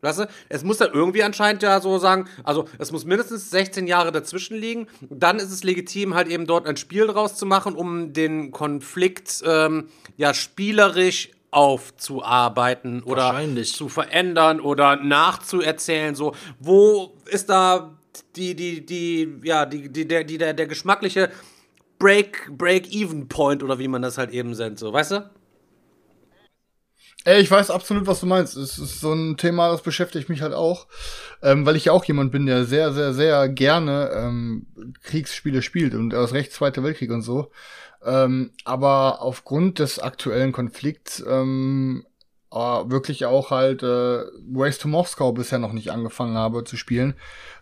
Weißt 0.05 0.19
du, 0.19 0.27
es 0.49 0.63
muss 0.63 0.77
da 0.77 0.87
irgendwie 0.91 1.23
anscheinend 1.23 1.63
ja 1.63 1.81
so 1.81 1.97
sagen, 1.97 2.29
also 2.43 2.65
es 2.77 2.91
muss 2.91 3.05
mindestens 3.05 3.49
16 3.49 3.87
Jahre 3.87 4.11
dazwischen 4.11 4.57
liegen. 4.57 4.87
Dann 5.09 5.37
ist 5.37 5.51
es 5.51 5.63
legitim, 5.63 6.13
halt 6.13 6.27
eben 6.27 6.45
dort 6.45 6.67
ein 6.67 6.77
Spiel 6.77 7.07
draus 7.07 7.35
zu 7.35 7.45
machen, 7.45 7.75
um 7.75 8.13
den 8.13 8.51
Konflikt 8.51 9.43
ähm, 9.45 9.89
ja 10.17 10.33
spielerisch 10.33 11.31
aufzuarbeiten 11.51 13.01
oder 13.03 13.41
zu 13.63 13.87
verändern 13.87 14.59
oder 14.59 14.97
nachzuerzählen. 14.97 16.13
So, 16.13 16.35
wo 16.59 17.15
ist 17.25 17.49
da 17.49 17.95
die, 18.35 18.55
die, 18.55 18.85
die, 18.85 19.39
ja, 19.43 19.65
die, 19.65 19.89
die, 19.89 20.07
der, 20.07 20.23
die, 20.23 20.37
der, 20.37 20.53
der 20.53 20.67
geschmackliche 20.67 21.31
Break, 21.97 22.51
Break-Even-Point 22.51 23.63
oder 23.63 23.79
wie 23.79 23.87
man 23.87 24.01
das 24.01 24.17
halt 24.17 24.31
eben 24.31 24.51
nennt, 24.51 24.79
so, 24.79 24.91
weißt 24.91 25.11
du? 25.11 25.29
Ey, 27.27 27.41
ich 27.41 27.49
weiß 27.49 27.71
absolut, 27.71 28.05
was 28.05 28.19
du 28.19 28.27
meinst. 28.27 28.55
Es 28.55 28.77
ist 28.77 29.01
so 29.01 29.11
ein 29.11 29.35
Thema, 29.35 29.71
das 29.71 29.81
beschäftigt 29.81 30.29
mich 30.29 30.43
halt 30.43 30.53
auch, 30.53 30.85
ähm, 31.41 31.65
weil 31.65 31.75
ich 31.75 31.85
ja 31.85 31.91
auch 31.91 32.05
jemand 32.05 32.31
bin, 32.31 32.45
der 32.45 32.65
sehr, 32.65 32.93
sehr, 32.93 33.15
sehr 33.15 33.49
gerne 33.49 34.11
ähm, 34.13 34.67
Kriegsspiele 35.01 35.63
spielt 35.63 35.95
und 35.95 36.13
aus 36.13 36.33
Recht 36.33 36.51
Zweiter 36.53 36.83
Weltkrieg 36.83 37.09
und 37.09 37.23
so. 37.23 37.51
Ähm, 38.03 38.51
aber 38.63 39.23
aufgrund 39.23 39.79
des 39.79 39.97
aktuellen 39.97 40.51
Konflikts 40.51 41.23
ähm, 41.27 42.05
äh, 42.55 42.89
wirklich 42.89 43.25
auch 43.25 43.51
halt 43.51 43.83
äh, 43.83 44.23
Race 44.55 44.77
to 44.77 44.87
Moscow 44.87 45.33
bisher 45.33 45.59
noch 45.59 45.73
nicht 45.73 45.91
angefangen 45.91 46.37
habe 46.37 46.63
zu 46.63 46.77
spielen, 46.77 47.13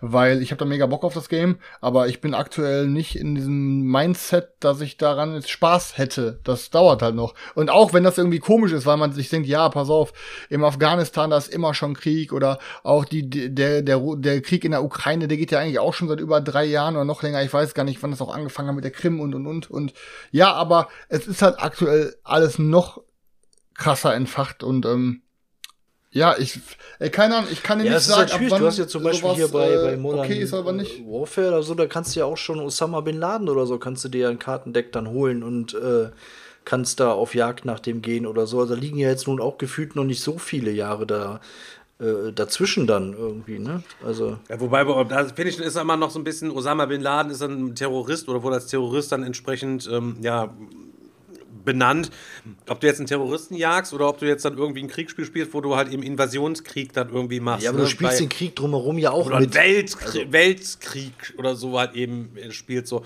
weil 0.01 0.41
ich 0.41 0.51
habe 0.51 0.59
da 0.59 0.65
mega 0.65 0.85
Bock 0.85 1.03
auf 1.03 1.15
das 1.15 1.29
Game, 1.29 1.57
aber 1.81 2.07
ich 2.07 2.21
bin 2.21 2.35
aktuell 2.35 2.87
nicht 2.87 3.15
in 3.15 3.33
diesem 3.33 3.81
Mindset, 3.81 4.49
dass 4.59 4.81
ich 4.81 4.97
daran 4.97 5.33
jetzt 5.33 5.49
Spaß 5.49 5.97
hätte. 5.97 6.39
Das 6.43 6.69
dauert 6.69 7.01
halt 7.01 7.15
noch. 7.15 7.33
Und 7.55 7.71
auch 7.71 7.93
wenn 7.93 8.03
das 8.03 8.19
irgendwie 8.19 8.39
komisch 8.39 8.71
ist, 8.71 8.85
weil 8.85 8.97
man 8.97 9.13
sich 9.13 9.29
denkt, 9.29 9.47
ja, 9.47 9.67
pass 9.69 9.89
auf, 9.89 10.13
im 10.49 10.63
Afghanistan 10.63 11.31
da 11.31 11.37
ist 11.37 11.51
immer 11.51 11.73
schon 11.73 11.95
Krieg 11.95 12.31
oder 12.31 12.59
auch 12.83 13.05
die, 13.05 13.29
der, 13.29 13.81
der, 13.81 13.99
der 14.17 14.41
Krieg 14.41 14.63
in 14.63 14.71
der 14.71 14.83
Ukraine, 14.83 15.27
der 15.27 15.37
geht 15.37 15.51
ja 15.51 15.59
eigentlich 15.59 15.79
auch 15.79 15.95
schon 15.95 16.07
seit 16.07 16.19
über 16.19 16.39
drei 16.39 16.65
Jahren 16.65 16.95
oder 16.95 17.05
noch 17.05 17.23
länger. 17.23 17.41
Ich 17.41 17.53
weiß 17.53 17.73
gar 17.73 17.83
nicht, 17.83 18.03
wann 18.03 18.11
das 18.11 18.21
auch 18.21 18.33
angefangen 18.33 18.67
hat 18.69 18.75
mit 18.75 18.83
der 18.83 18.91
Krim 18.91 19.19
und 19.19 19.33
und 19.33 19.47
und 19.47 19.71
und 19.71 19.93
ja, 20.31 20.53
aber 20.53 20.87
es 21.09 21.25
ist 21.25 21.41
halt 21.41 21.59
aktuell 21.59 22.15
alles 22.23 22.59
noch 22.59 23.01
krasser 23.75 24.13
entfacht 24.13 24.63
und 24.63 24.85
ähm, 24.85 25.21
ja, 26.11 26.35
ich, 26.37 26.59
ey, 26.99 27.09
keine 27.09 27.37
Ahnung, 27.37 27.49
ich 27.51 27.63
kann 27.63 27.79
dir 27.79 27.85
ja, 27.85 27.93
nicht 27.93 28.03
sagen, 28.03 28.31
ab 28.31 28.39
wann 28.47 28.61
du 28.61 28.67
hast 28.67 28.77
ja 28.77 28.87
zum 28.87 29.01
Beispiel 29.01 29.21
sowas, 29.21 29.35
hier 29.35 29.47
bei, 29.47 29.75
bei 29.75 29.93
äh, 29.93 29.97
Modern 29.97 30.19
okay 30.19 30.41
ist, 30.41 30.53
aber 30.53 30.71
nicht. 30.71 30.99
Warfare 31.07 31.47
oder 31.47 31.63
so, 31.63 31.73
da 31.73 31.87
kannst 31.87 32.15
du 32.15 32.19
ja 32.19 32.25
auch 32.27 32.37
schon 32.37 32.59
Osama 32.59 33.01
Bin 33.01 33.17
Laden 33.17 33.49
oder 33.49 33.65
so, 33.65 33.79
kannst 33.79 34.05
du 34.05 34.09
dir 34.09 34.29
ein 34.29 34.37
Kartendeck 34.37 34.91
dann 34.91 35.09
holen 35.09 35.41
und 35.41 35.73
äh, 35.73 36.09
kannst 36.65 36.99
da 36.99 37.11
auf 37.11 37.33
Jagd 37.33 37.65
nach 37.65 37.79
dem 37.79 38.03
gehen 38.03 38.27
oder 38.27 38.45
so. 38.45 38.59
Also 38.59 38.75
liegen 38.75 38.97
ja 38.97 39.09
jetzt 39.09 39.27
nun 39.27 39.41
auch 39.41 39.57
gefühlt 39.57 39.95
noch 39.95 40.03
nicht 40.03 40.21
so 40.21 40.37
viele 40.37 40.69
Jahre 40.69 41.07
da 41.07 41.41
äh, 41.99 42.31
dazwischen 42.31 42.85
dann 42.85 43.13
irgendwie, 43.13 43.59
ne? 43.59 43.83
Also. 44.05 44.37
Ja, 44.49 44.59
wobei, 44.59 44.83
da 45.05 45.25
finde 45.25 45.49
ich, 45.49 45.59
ist 45.59 45.77
immer 45.77 45.97
noch 45.97 46.11
so 46.11 46.19
ein 46.19 46.23
bisschen, 46.23 46.51
Osama 46.51 46.85
Bin 46.85 47.01
Laden 47.01 47.31
ist 47.31 47.41
dann 47.41 47.65
ein 47.65 47.75
Terrorist 47.75 48.29
oder 48.29 48.43
wurde 48.43 48.55
als 48.55 48.67
Terrorist 48.67 49.11
dann 49.11 49.23
entsprechend, 49.23 49.89
ähm, 49.91 50.17
ja, 50.21 50.53
benannt. 51.65 52.11
Ob 52.67 52.79
du 52.79 52.87
jetzt 52.87 52.99
einen 52.99 53.07
Terroristen 53.07 53.55
jagst 53.55 53.93
oder 53.93 54.09
ob 54.09 54.19
du 54.19 54.25
jetzt 54.25 54.45
dann 54.45 54.57
irgendwie 54.57 54.83
ein 54.83 54.87
Kriegsspiel 54.87 55.25
spielst, 55.25 55.53
wo 55.53 55.61
du 55.61 55.75
halt 55.75 55.91
eben 55.91 56.03
Invasionskrieg 56.03 56.93
dann 56.93 57.09
irgendwie 57.09 57.39
machst. 57.39 57.63
Ja, 57.63 57.69
aber 57.71 57.79
ne? 57.79 57.85
du 57.85 57.89
spielst 57.89 58.15
Bei, 58.15 58.19
den 58.19 58.29
Krieg 58.29 58.55
drumherum 58.55 58.97
ja 58.97 59.11
auch 59.11 59.25
oder 59.25 59.39
mit. 59.39 59.53
Weltkrieg, 59.53 60.21
also. 60.21 60.31
Weltkrieg 60.31 61.33
oder 61.37 61.55
so 61.55 61.79
halt 61.79 61.95
eben 61.95 62.31
spielt 62.51 62.87
so. 62.87 63.03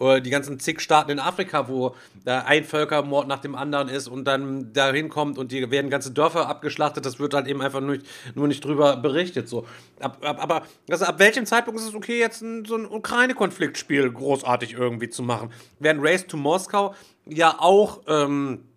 Oder 0.00 0.20
die 0.20 0.30
ganzen 0.30 0.58
zig 0.58 0.80
Staaten 0.80 1.10
in 1.10 1.18
Afrika, 1.18 1.68
wo 1.68 1.94
da 2.24 2.40
ein 2.40 2.64
Völkermord 2.64 3.28
nach 3.28 3.40
dem 3.40 3.54
anderen 3.54 3.88
ist 3.88 4.08
und 4.08 4.24
dann 4.24 4.72
dahin 4.72 5.10
kommt 5.10 5.36
und 5.36 5.52
die 5.52 5.70
werden 5.70 5.90
ganze 5.90 6.10
Dörfer 6.10 6.48
abgeschlachtet, 6.48 7.04
das 7.04 7.20
wird 7.20 7.34
halt 7.34 7.46
eben 7.46 7.60
einfach 7.60 7.82
nur, 7.82 7.98
nur 8.34 8.48
nicht 8.48 8.64
drüber 8.64 8.96
berichtet. 8.96 9.48
So. 9.48 9.66
Ab, 10.00 10.16
ab, 10.22 10.42
aber 10.42 10.62
also 10.88 11.04
ab 11.04 11.18
welchem 11.18 11.44
Zeitpunkt 11.44 11.78
ist 11.78 11.86
es 11.86 11.94
okay, 11.94 12.18
jetzt 12.18 12.40
ein, 12.40 12.64
so 12.64 12.76
ein 12.76 12.86
Ukraine-Konfliktspiel 12.86 14.10
großartig 14.10 14.72
irgendwie 14.72 15.10
zu 15.10 15.22
machen? 15.22 15.52
Während 15.78 16.02
Race 16.02 16.26
to 16.26 16.38
Moskau 16.38 16.94
ja 17.26 17.56
auch 17.58 18.00
ähm, 18.08 18.69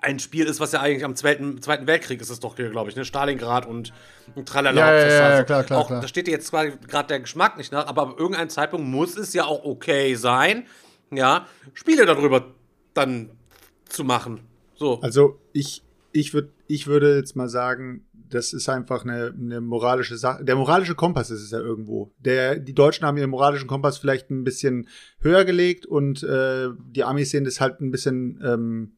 ein 0.00 0.18
Spiel 0.18 0.46
ist, 0.46 0.60
was 0.60 0.72
ja 0.72 0.80
eigentlich 0.80 1.04
am 1.04 1.16
Zweiten, 1.16 1.60
Zweiten 1.62 1.86
Weltkrieg 1.86 2.20
ist 2.20 2.30
es 2.30 2.40
doch 2.40 2.56
hier, 2.56 2.70
glaube 2.70 2.90
ich, 2.90 2.96
ne? 2.96 3.04
Stalingrad 3.04 3.66
und, 3.66 3.92
und 4.34 4.48
Tralala. 4.48 4.80
Ja, 4.80 4.94
ja, 4.94 5.12
ja, 5.12 5.26
also 5.26 5.44
klar, 5.44 5.64
klar, 5.64 5.80
auch, 5.80 5.86
klar. 5.86 6.00
Da 6.00 6.08
steht 6.08 6.26
dir 6.26 6.32
jetzt 6.32 6.50
gerade 6.50 7.06
der 7.08 7.20
Geschmack 7.20 7.56
nicht 7.56 7.72
nach, 7.72 7.86
aber 7.86 8.02
ab 8.02 8.14
irgendeinem 8.18 8.50
Zeitpunkt 8.50 8.86
muss 8.86 9.16
es 9.16 9.32
ja 9.32 9.44
auch 9.44 9.64
okay 9.64 10.14
sein, 10.14 10.66
ja, 11.10 11.46
Spiele 11.74 12.06
darüber 12.06 12.46
dann 12.94 13.30
zu 13.88 14.04
machen. 14.04 14.40
So. 14.74 15.00
Also 15.00 15.38
ich, 15.52 15.82
ich, 16.12 16.32
würd, 16.32 16.50
ich 16.66 16.86
würde 16.86 17.16
jetzt 17.16 17.36
mal 17.36 17.48
sagen, 17.48 18.06
das 18.30 18.52
ist 18.52 18.68
einfach 18.68 19.04
eine, 19.04 19.34
eine 19.36 19.60
moralische 19.60 20.16
Sache. 20.16 20.44
Der 20.44 20.56
moralische 20.56 20.94
Kompass 20.94 21.30
ist 21.30 21.42
es 21.42 21.50
ja 21.50 21.58
irgendwo. 21.58 22.12
Der, 22.18 22.56
die 22.56 22.74
Deutschen 22.74 23.04
haben 23.04 23.16
ihren 23.16 23.30
moralischen 23.30 23.66
Kompass 23.66 23.98
vielleicht 23.98 24.30
ein 24.30 24.44
bisschen 24.44 24.88
höher 25.20 25.44
gelegt 25.44 25.84
und 25.84 26.22
äh, 26.22 26.68
die 26.78 27.04
Amis 27.04 27.30
sehen 27.30 27.44
das 27.44 27.60
halt 27.60 27.80
ein 27.80 27.90
bisschen, 27.90 28.40
ähm, 28.44 28.92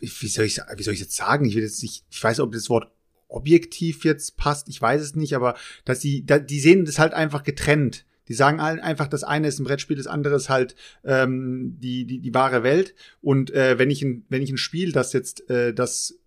wie 0.00 0.28
soll 0.28 0.44
ich, 0.44 0.60
wie 0.76 0.82
soll 0.82 0.94
ich 0.94 1.00
jetzt 1.00 1.16
sagen? 1.16 1.44
Ich 1.46 1.54
will 1.54 1.62
jetzt 1.62 1.82
nicht, 1.82 2.04
ich 2.10 2.22
weiß, 2.22 2.40
ob 2.40 2.52
das 2.52 2.68
Wort 2.70 2.90
objektiv 3.28 4.04
jetzt 4.04 4.36
passt, 4.36 4.68
ich 4.68 4.80
weiß 4.80 5.00
es 5.02 5.16
nicht, 5.16 5.34
aber 5.34 5.56
dass 5.84 6.00
die, 6.00 6.24
die 6.24 6.60
sehen 6.60 6.84
das 6.84 6.98
halt 6.98 7.14
einfach 7.14 7.42
getrennt. 7.42 8.04
Die 8.28 8.34
sagen 8.34 8.58
allen 8.58 8.80
einfach, 8.80 9.06
das 9.06 9.22
eine 9.22 9.48
ist 9.48 9.60
ein 9.60 9.64
Brettspiel, 9.64 9.96
das 9.96 10.08
andere 10.08 10.34
ist 10.34 10.48
halt 10.48 10.74
ähm, 11.04 11.76
die, 11.78 12.06
die, 12.06 12.18
die 12.18 12.34
wahre 12.34 12.62
Welt. 12.62 12.94
Und 13.20 13.52
äh, 13.52 13.78
wenn 13.78 13.90
ich 13.90 14.02
ein, 14.02 14.24
wenn 14.28 14.42
ich 14.42 14.50
ein 14.50 14.58
Spiel, 14.58 14.90
das 14.92 15.12
jetzt 15.12 15.48
äh, 15.48 15.72
das 15.72 16.18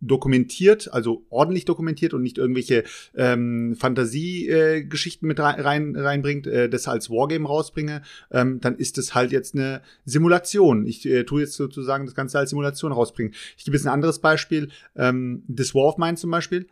dokumentiert, 0.00 0.92
also 0.92 1.24
ordentlich 1.28 1.64
dokumentiert 1.64 2.14
und 2.14 2.22
nicht 2.22 2.38
irgendwelche 2.38 2.84
ähm, 3.14 3.76
Fantasiegeschichten 3.78 5.26
äh, 5.26 5.28
mit 5.28 5.40
rein, 5.40 5.60
rein, 5.60 5.96
reinbringt, 5.96 6.46
äh, 6.46 6.68
das 6.68 6.88
als 6.88 7.10
Wargame 7.10 7.46
rausbringe, 7.46 8.02
ähm, 8.30 8.60
dann 8.60 8.76
ist 8.76 8.98
es 8.98 9.14
halt 9.14 9.32
jetzt 9.32 9.54
eine 9.54 9.82
Simulation. 10.04 10.86
Ich 10.86 11.06
äh, 11.06 11.24
tue 11.24 11.42
jetzt 11.42 11.54
sozusagen 11.54 12.06
das 12.06 12.14
Ganze 12.14 12.38
als 12.38 12.50
Simulation 12.50 12.92
rausbringen. 12.92 13.34
Ich 13.56 13.64
gebe 13.64 13.76
jetzt 13.76 13.86
ein 13.86 13.92
anderes 13.92 14.20
Beispiel, 14.20 14.70
ähm, 14.96 15.44
This 15.54 15.74
War 15.74 15.84
of 15.84 15.98
Mine 15.98 16.16
zum 16.16 16.30
Beispiel. 16.30 16.66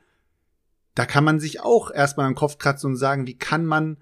Da 0.95 1.07
kann 1.07 1.25
man 1.25 1.39
sich 1.39 1.61
auch 1.61 1.93
erstmal 1.93 2.27
am 2.27 2.35
Kopf 2.35 2.59
kratzen 2.59 2.91
und 2.91 2.97
sagen, 2.97 3.27
wie 3.27 3.39
kann 3.39 3.65
man 3.65 3.99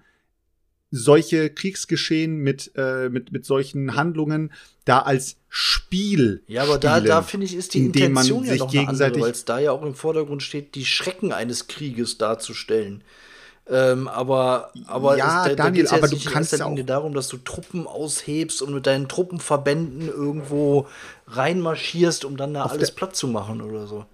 solche 0.91 1.49
Kriegsgeschehen 1.49 2.37
mit, 2.37 2.71
äh, 2.75 3.09
mit, 3.09 3.31
mit 3.31 3.45
solchen 3.45 3.95
Handlungen 3.95 4.51
da 4.85 4.99
als 4.99 5.37
Spiel. 5.49 6.43
Ja, 6.47 6.63
aber 6.63 6.77
da, 6.77 7.01
da 7.01 7.21
finde 7.21 7.45
ich, 7.45 7.55
ist 7.55 7.73
die 7.73 7.85
Intention 7.85 8.45
ja 8.45 8.55
noch 8.55 8.71
gegenseitig 8.71 9.17
eine 9.17 9.25
weil 9.25 9.31
es 9.31 9.45
da 9.45 9.59
ja 9.59 9.71
auch 9.71 9.83
im 9.83 9.95
Vordergrund 9.95 10.43
steht, 10.43 10.75
die 10.75 10.85
Schrecken 10.85 11.33
eines 11.33 11.67
Krieges 11.67 12.17
darzustellen. 12.17 13.03
Ähm, 13.69 14.07
aber 14.07 14.71
aber 14.85 15.17
ja, 15.17 15.43
es, 15.43 15.49
da, 15.49 15.63
Daniel, 15.63 15.85
da 15.85 15.97
aber 15.97 16.07
du 16.07 16.17
kannst 16.17 16.57
ja 16.57 16.65
auch 16.65 16.79
darum, 16.85 17.13
dass 17.13 17.27
du 17.27 17.37
Truppen 17.37 17.85
aushebst 17.85 18.61
und 18.61 18.73
mit 18.73 18.87
deinen 18.87 19.09
Truppenverbänden 19.09 20.07
irgendwo 20.07 20.87
reinmarschierst, 21.27 22.23
um 22.23 22.37
dann 22.37 22.53
da 22.53 22.63
alles 22.63 22.91
platt 22.91 23.15
zu 23.15 23.27
machen 23.27 23.61
oder 23.61 23.87
so. 23.87 24.05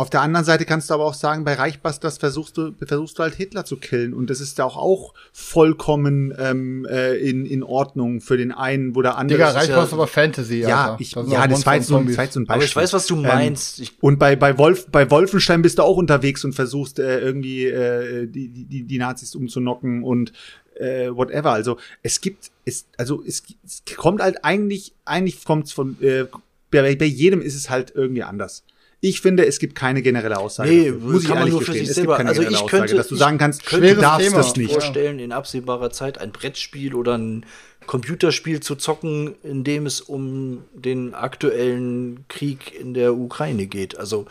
Auf 0.00 0.08
der 0.08 0.22
anderen 0.22 0.46
Seite 0.46 0.64
kannst 0.64 0.88
du 0.88 0.94
aber 0.94 1.04
auch 1.04 1.12
sagen, 1.12 1.44
bei 1.44 1.52
Reichbusters 1.52 2.16
versuchst 2.16 2.56
du, 2.56 2.72
versuchst 2.82 3.18
du 3.18 3.22
halt 3.22 3.34
Hitler 3.34 3.66
zu 3.66 3.76
killen. 3.76 4.14
Und 4.14 4.30
das 4.30 4.40
ist 4.40 4.56
ja 4.56 4.64
auch, 4.64 4.78
auch 4.78 5.12
vollkommen 5.30 6.32
ähm, 6.38 6.86
äh, 6.88 7.16
in, 7.16 7.44
in 7.44 7.62
Ordnung 7.62 8.22
für 8.22 8.38
den 8.38 8.50
einen, 8.50 8.94
wo 8.94 9.02
der 9.02 9.18
andere. 9.18 9.36
Digga, 9.36 9.50
Reichbusters 9.50 9.90
ja, 9.90 9.96
aber 9.98 10.06
Fantasy, 10.06 10.60
Ja, 10.62 10.96
ich, 10.98 11.12
das 11.12 11.30
ja, 11.30 11.46
das 11.46 11.66
war 11.66 11.74
jetzt, 11.74 11.88
so, 11.88 11.98
ein, 11.98 12.16
war 12.16 12.24
jetzt 12.24 12.32
so 12.32 12.40
ein 12.40 12.46
Beispiel. 12.46 12.54
Aber 12.54 12.64
ich 12.64 12.76
weiß, 12.76 12.94
was 12.94 13.06
du 13.08 13.16
ähm, 13.16 13.22
meinst. 13.24 13.80
Ähm, 13.80 13.88
und 14.00 14.18
bei, 14.18 14.36
bei, 14.36 14.56
Wolf, 14.56 14.86
bei 14.86 15.10
Wolfenstein 15.10 15.60
bist 15.60 15.76
du 15.76 15.82
auch 15.82 15.98
unterwegs 15.98 16.46
und 16.46 16.54
versuchst 16.54 16.98
äh, 16.98 17.20
irgendwie 17.20 17.66
äh, 17.66 18.26
die, 18.26 18.48
die, 18.48 18.84
die 18.84 18.98
Nazis 18.98 19.34
umzunocken 19.34 20.02
und 20.02 20.32
äh, 20.76 21.10
whatever. 21.10 21.52
Also 21.52 21.76
es 22.02 22.22
gibt, 22.22 22.50
es, 22.64 22.86
also 22.96 23.22
es, 23.22 23.42
es 23.66 23.82
kommt 23.96 24.22
halt 24.22 24.46
eigentlich, 24.46 24.94
eigentlich 25.04 25.44
kommt's 25.44 25.72
von, 25.72 25.98
äh, 26.00 26.24
bei, 26.70 26.96
bei 26.96 27.04
jedem 27.04 27.42
ist 27.42 27.54
es 27.54 27.68
halt 27.68 27.92
irgendwie 27.94 28.22
anders. 28.22 28.64
Ich 29.02 29.22
finde, 29.22 29.46
es 29.46 29.58
gibt 29.58 29.74
keine 29.74 30.02
generelle 30.02 30.38
Aussage. 30.38 30.70
Nee, 30.70 30.90
dafür. 30.90 31.00
muss 31.00 31.24
ich 31.24 31.30
ehrlich 31.30 31.52
nur 31.52 31.62
für 31.62 31.72
sich 31.72 31.92
selber. 31.92 32.18
also 32.18 32.42
ich 32.42 32.48
könnte, 32.48 32.64
Aussage, 32.64 32.94
dass 32.96 33.08
du 33.08 33.16
sagen 33.16 33.38
kannst, 33.38 33.64
könnte 33.64 33.94
du 33.94 34.00
darfst 34.00 34.34
das 34.34 34.56
nicht. 34.56 34.72
vorstellen, 34.72 35.18
in 35.18 35.32
absehbarer 35.32 35.90
Zeit 35.90 36.18
ein 36.18 36.32
Brettspiel 36.32 36.94
oder 36.94 37.16
ein 37.16 37.46
Computerspiel 37.86 38.60
zu 38.60 38.76
zocken, 38.76 39.34
in 39.42 39.64
dem 39.64 39.86
es 39.86 40.02
um 40.02 40.64
den 40.74 41.14
aktuellen 41.14 42.26
Krieg 42.28 42.78
in 42.78 42.92
der 42.92 43.14
Ukraine 43.14 43.66
geht. 43.66 43.98
Also 43.98 44.26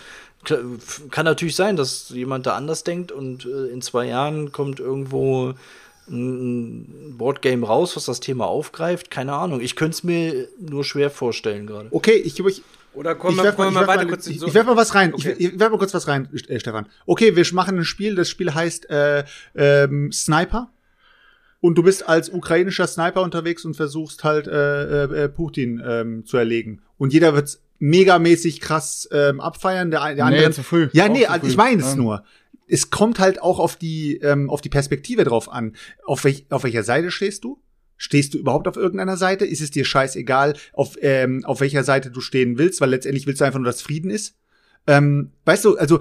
kann 1.09 1.25
natürlich 1.25 1.55
sein, 1.55 1.75
dass 1.75 2.09
jemand 2.09 2.45
da 2.45 2.55
anders 2.55 2.83
denkt 2.83 3.11
und 3.11 3.45
äh, 3.45 3.67
in 3.67 3.81
zwei 3.81 4.05
Jahren 4.05 4.51
kommt 4.51 4.79
irgendwo 4.79 5.53
ein 6.09 7.15
Boardgame 7.17 7.65
raus, 7.65 7.95
was 7.95 8.05
das 8.05 8.19
Thema 8.19 8.47
aufgreift. 8.47 9.11
Keine 9.11 9.33
Ahnung. 9.33 9.61
Ich 9.61 9.75
könnte 9.75 9.95
es 9.95 10.03
mir 10.03 10.47
nur 10.59 10.83
schwer 10.83 11.09
vorstellen 11.09 11.67
gerade. 11.67 11.89
Okay, 11.91 12.15
ich, 12.15 12.39
ich, 12.39 12.63
oder 12.93 13.15
kommen 13.15 13.37
wir, 13.37 13.53
mal, 13.53 13.71
mal 13.71 13.87
weiter 13.87 14.03
mal, 14.03 14.09
kurz 14.09 14.27
Ich, 14.27 14.39
so 14.39 14.47
ich 14.47 14.53
werf 14.53 14.65
mal 14.65 14.75
was 14.75 14.95
rein. 14.95 15.13
Okay. 15.13 15.35
Ich, 15.37 15.53
ich 15.53 15.59
werf 15.59 15.71
mal 15.71 15.77
kurz 15.77 15.93
was 15.93 16.07
rein, 16.07 16.27
äh, 16.47 16.59
Stefan. 16.59 16.87
Okay, 17.05 17.35
wir 17.35 17.45
machen 17.53 17.77
ein 17.77 17.85
Spiel. 17.85 18.15
Das 18.15 18.29
Spiel 18.29 18.53
heißt 18.53 18.89
äh, 18.89 19.23
ähm, 19.55 20.11
Sniper. 20.11 20.71
Und 21.61 21.77
du 21.77 21.83
bist 21.83 22.07
als 22.07 22.29
ukrainischer 22.29 22.87
Sniper 22.87 23.21
unterwegs 23.21 23.65
und 23.65 23.75
versuchst 23.75 24.23
halt 24.23 24.47
äh, 24.47 25.03
äh, 25.03 25.29
Putin 25.29 25.81
ähm, 25.85 26.25
zu 26.25 26.37
erlegen. 26.37 26.81
Und 26.97 27.11
jeder 27.11 27.33
wird 27.33 27.59
megamäßig 27.79 28.61
krass 28.61 29.09
ähm, 29.11 29.39
abfeiern. 29.41 29.91
Der, 29.91 30.15
der 30.15 30.25
andere. 30.25 30.47
Nee, 30.47 30.51
zu 30.51 30.63
früh. 30.63 30.89
Ja, 30.93 31.09
nee, 31.09 31.25
also 31.25 31.47
ich 31.47 31.57
meine 31.57 31.81
es 31.81 31.91
ja. 31.91 31.95
nur. 31.95 32.23
Es 32.67 32.91
kommt 32.91 33.19
halt 33.19 33.41
auch 33.41 33.59
auf 33.59 33.75
die 33.75 34.17
ähm, 34.17 34.49
auf 34.49 34.61
die 34.61 34.69
Perspektive 34.69 35.23
drauf 35.23 35.51
an. 35.51 35.75
Auf, 36.05 36.23
welch, 36.23 36.45
auf 36.49 36.63
welcher 36.63 36.83
Seite 36.83 37.11
stehst 37.11 37.43
du? 37.43 37.59
Stehst 38.01 38.33
du 38.33 38.37
überhaupt 38.39 38.67
auf 38.67 38.77
irgendeiner 38.77 39.17
Seite? 39.17 39.45
Ist 39.45 39.61
es 39.61 39.71
dir 39.71 39.83
scheißegal, 39.83 40.55
auf, 40.71 40.95
ähm, 41.01 41.43
auf 41.43 41.59
welcher 41.59 41.83
Seite 41.83 42.09
du 42.09 42.21
stehen 42.21 42.57
willst, 42.57 42.79
weil 42.79 42.89
letztendlich 42.89 43.27
willst 43.27 43.41
du 43.41 43.45
einfach 43.45 43.59
nur, 43.59 43.65
dass 43.65 43.81
Frieden 43.81 44.09
ist? 44.09 44.35
Ähm, 44.87 45.33
weißt 45.43 45.65
du, 45.65 45.77
also 45.77 45.99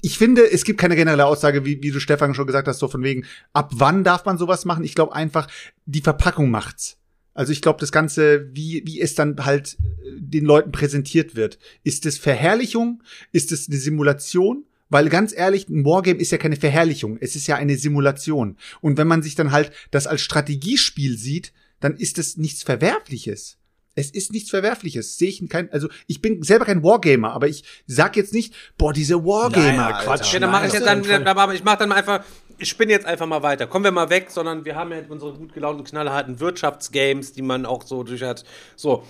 ich 0.00 0.16
finde, 0.16 0.50
es 0.50 0.64
gibt 0.64 0.80
keine 0.80 0.96
generelle 0.96 1.26
Aussage, 1.26 1.66
wie, 1.66 1.82
wie 1.82 1.90
du 1.90 2.00
Stefan 2.00 2.34
schon 2.34 2.46
gesagt 2.46 2.66
hast, 2.66 2.78
so 2.78 2.88
von 2.88 3.02
wegen, 3.02 3.26
ab 3.52 3.72
wann 3.74 4.04
darf 4.04 4.24
man 4.24 4.38
sowas 4.38 4.64
machen? 4.64 4.84
Ich 4.84 4.94
glaube 4.94 5.14
einfach, 5.14 5.48
die 5.84 6.00
Verpackung 6.00 6.50
macht's. 6.50 6.96
Also 7.34 7.52
ich 7.52 7.60
glaube, 7.60 7.78
das 7.78 7.92
Ganze, 7.92 8.48
wie, 8.54 8.82
wie 8.86 8.98
es 8.98 9.14
dann 9.14 9.44
halt 9.44 9.76
äh, 10.02 10.12
den 10.18 10.46
Leuten 10.46 10.72
präsentiert 10.72 11.36
wird. 11.36 11.58
Ist 11.84 12.06
es 12.06 12.16
Verherrlichung? 12.16 13.02
Ist 13.32 13.52
es 13.52 13.68
eine 13.68 13.76
Simulation? 13.76 14.64
Weil 14.88 15.08
ganz 15.08 15.36
ehrlich, 15.36 15.68
ein 15.68 15.84
Wargame 15.84 16.20
ist 16.20 16.30
ja 16.30 16.38
keine 16.38 16.56
Verherrlichung, 16.56 17.18
es 17.20 17.36
ist 17.36 17.46
ja 17.46 17.56
eine 17.56 17.76
Simulation. 17.76 18.56
Und 18.80 18.98
wenn 18.98 19.08
man 19.08 19.22
sich 19.22 19.34
dann 19.34 19.52
halt 19.52 19.72
das 19.90 20.06
als 20.06 20.22
Strategiespiel 20.22 21.18
sieht, 21.18 21.52
dann 21.80 21.96
ist 21.96 22.18
es 22.18 22.36
nichts 22.36 22.62
Verwerfliches. 22.62 23.58
Es 23.98 24.10
ist 24.10 24.30
nichts 24.30 24.50
Verwerfliches. 24.50 25.16
Sehe 25.16 25.28
ich 25.28 25.48
kein, 25.48 25.72
also 25.72 25.88
ich 26.06 26.20
bin 26.20 26.42
selber 26.42 26.66
kein 26.66 26.82
Wargamer, 26.82 27.32
aber 27.32 27.48
ich 27.48 27.64
sag 27.86 28.16
jetzt 28.16 28.34
nicht, 28.34 28.54
boah, 28.76 28.92
diese 28.92 29.24
Wargamer. 29.24 29.90
Nein, 29.90 30.04
Quatsch. 30.04 30.34
Ja, 30.34 30.40
dann 30.40 30.50
mache 30.50 30.66
ich 30.66 30.72
jetzt 30.74 30.86
dann, 30.86 31.26
aber 31.26 31.54
ich 31.54 31.64
mache 31.64 31.78
dann 31.78 31.92
einfach, 31.92 32.22
ich 32.58 32.68
spinne 32.68 32.92
jetzt 32.92 33.06
einfach 33.06 33.26
mal 33.26 33.42
weiter. 33.42 33.66
Kommen 33.66 33.84
wir 33.84 33.92
mal 33.92 34.10
weg, 34.10 34.26
sondern 34.30 34.66
wir 34.66 34.76
haben 34.76 34.92
ja 34.92 34.98
unsere 35.08 35.32
gut 35.32 35.54
gelaunten, 35.54 35.84
knallharten 35.84 36.40
Wirtschaftsgames, 36.40 37.32
die 37.32 37.42
man 37.42 37.64
auch 37.64 37.84
so 37.86 38.02
durch 38.02 38.22
hat. 38.22 38.44
So, 38.76 39.02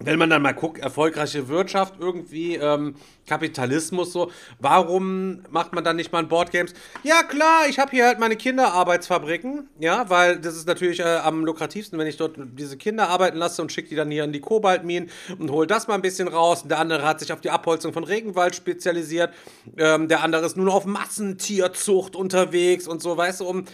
wenn 0.00 0.18
man 0.18 0.30
dann 0.30 0.42
mal 0.42 0.52
guckt, 0.52 0.78
erfolgreiche 0.78 1.48
Wirtschaft 1.48 1.94
irgendwie, 1.98 2.54
ähm, 2.54 2.94
Kapitalismus 3.26 4.12
so, 4.12 4.30
warum 4.58 5.42
macht 5.50 5.74
man 5.74 5.84
dann 5.84 5.96
nicht 5.96 6.12
mal 6.12 6.20
ein 6.20 6.28
Boardgames? 6.28 6.72
Ja 7.02 7.22
klar, 7.22 7.68
ich 7.68 7.78
habe 7.78 7.90
hier 7.90 8.06
halt 8.06 8.18
meine 8.18 8.36
Kinderarbeitsfabriken, 8.36 9.68
ja, 9.78 10.08
weil 10.08 10.38
das 10.38 10.56
ist 10.56 10.66
natürlich 10.66 11.00
äh, 11.00 11.02
am 11.02 11.44
lukrativsten, 11.44 11.98
wenn 11.98 12.06
ich 12.06 12.16
dort 12.16 12.36
diese 12.38 12.76
Kinder 12.76 13.08
arbeiten 13.08 13.38
lasse 13.38 13.60
und 13.60 13.72
schicke 13.72 13.90
die 13.90 13.96
dann 13.96 14.10
hier 14.10 14.24
in 14.24 14.32
die 14.32 14.40
Kobaltminen 14.40 15.10
und 15.38 15.50
hole 15.50 15.66
das 15.66 15.88
mal 15.88 15.94
ein 15.94 16.02
bisschen 16.02 16.28
raus. 16.28 16.64
Der 16.64 16.78
andere 16.78 17.04
hat 17.04 17.20
sich 17.20 17.32
auf 17.32 17.40
die 17.40 17.50
Abholzung 17.50 17.92
von 17.92 18.04
Regenwald 18.04 18.54
spezialisiert, 18.54 19.32
ähm, 19.76 20.08
der 20.08 20.22
andere 20.22 20.46
ist 20.46 20.56
nur 20.56 20.72
auf 20.72 20.86
Massentierzucht 20.86 22.16
unterwegs 22.16 22.86
und 22.86 23.02
so, 23.02 23.16
weißt 23.16 23.40
du, 23.40 23.46
um 23.46 23.64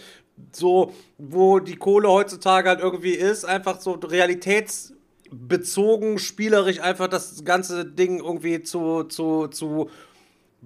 so, 0.51 0.93
wo 1.17 1.59
die 1.59 1.77
Kohle 1.77 2.09
heutzutage 2.09 2.67
halt 2.67 2.81
irgendwie 2.81 3.13
ist, 3.13 3.45
einfach 3.45 3.79
so 3.79 3.93
Realitäts 3.93 4.94
bezogen, 5.31 6.19
spielerisch 6.19 6.79
einfach 6.79 7.07
das 7.07 7.43
ganze 7.43 7.85
Ding 7.85 8.19
irgendwie 8.19 8.61
zu, 8.61 9.03
zu, 9.03 9.47
zu 9.47 9.89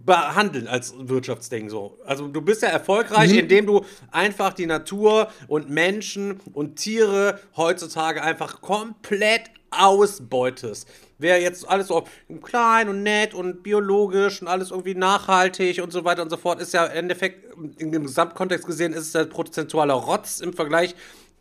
behandeln 0.06 0.68
als 0.68 0.94
Wirtschaftsding 0.98 1.70
so. 1.70 1.98
Also 2.06 2.28
du 2.28 2.42
bist 2.42 2.62
ja 2.62 2.70
erfolgreich, 2.70 3.32
mhm. 3.32 3.40
indem 3.40 3.66
du 3.66 3.86
einfach 4.12 4.54
die 4.54 4.66
Natur 4.66 5.30
und 5.48 5.70
Menschen 5.70 6.40
und 6.54 6.78
Tiere 6.78 7.40
heutzutage 7.56 8.22
einfach 8.22 8.62
komplett 8.62 9.44
ausbeutest. 9.72 10.88
Wer 11.18 11.42
jetzt 11.42 11.68
alles 11.68 11.88
so 11.88 12.06
klein 12.42 12.88
und 12.88 13.04
nett 13.04 13.34
und 13.34 13.62
biologisch 13.62 14.42
und 14.42 14.48
alles 14.48 14.72
irgendwie 14.72 14.96
nachhaltig 14.96 15.82
und 15.84 15.92
so 15.92 16.06
weiter 16.06 16.22
und 16.22 16.30
so 16.30 16.38
fort, 16.38 16.62
ist 16.62 16.74
ja 16.74 16.86
im 16.86 16.98
Endeffekt, 16.98 17.54
im 17.78 17.92
Gesamtkontext 17.92 18.66
gesehen, 18.66 18.94
ist 18.94 19.00
es 19.00 19.12
der 19.12 19.26
prozentualer 19.26 19.96
Rotz 19.96 20.40
im 20.40 20.54
Vergleich 20.54 20.96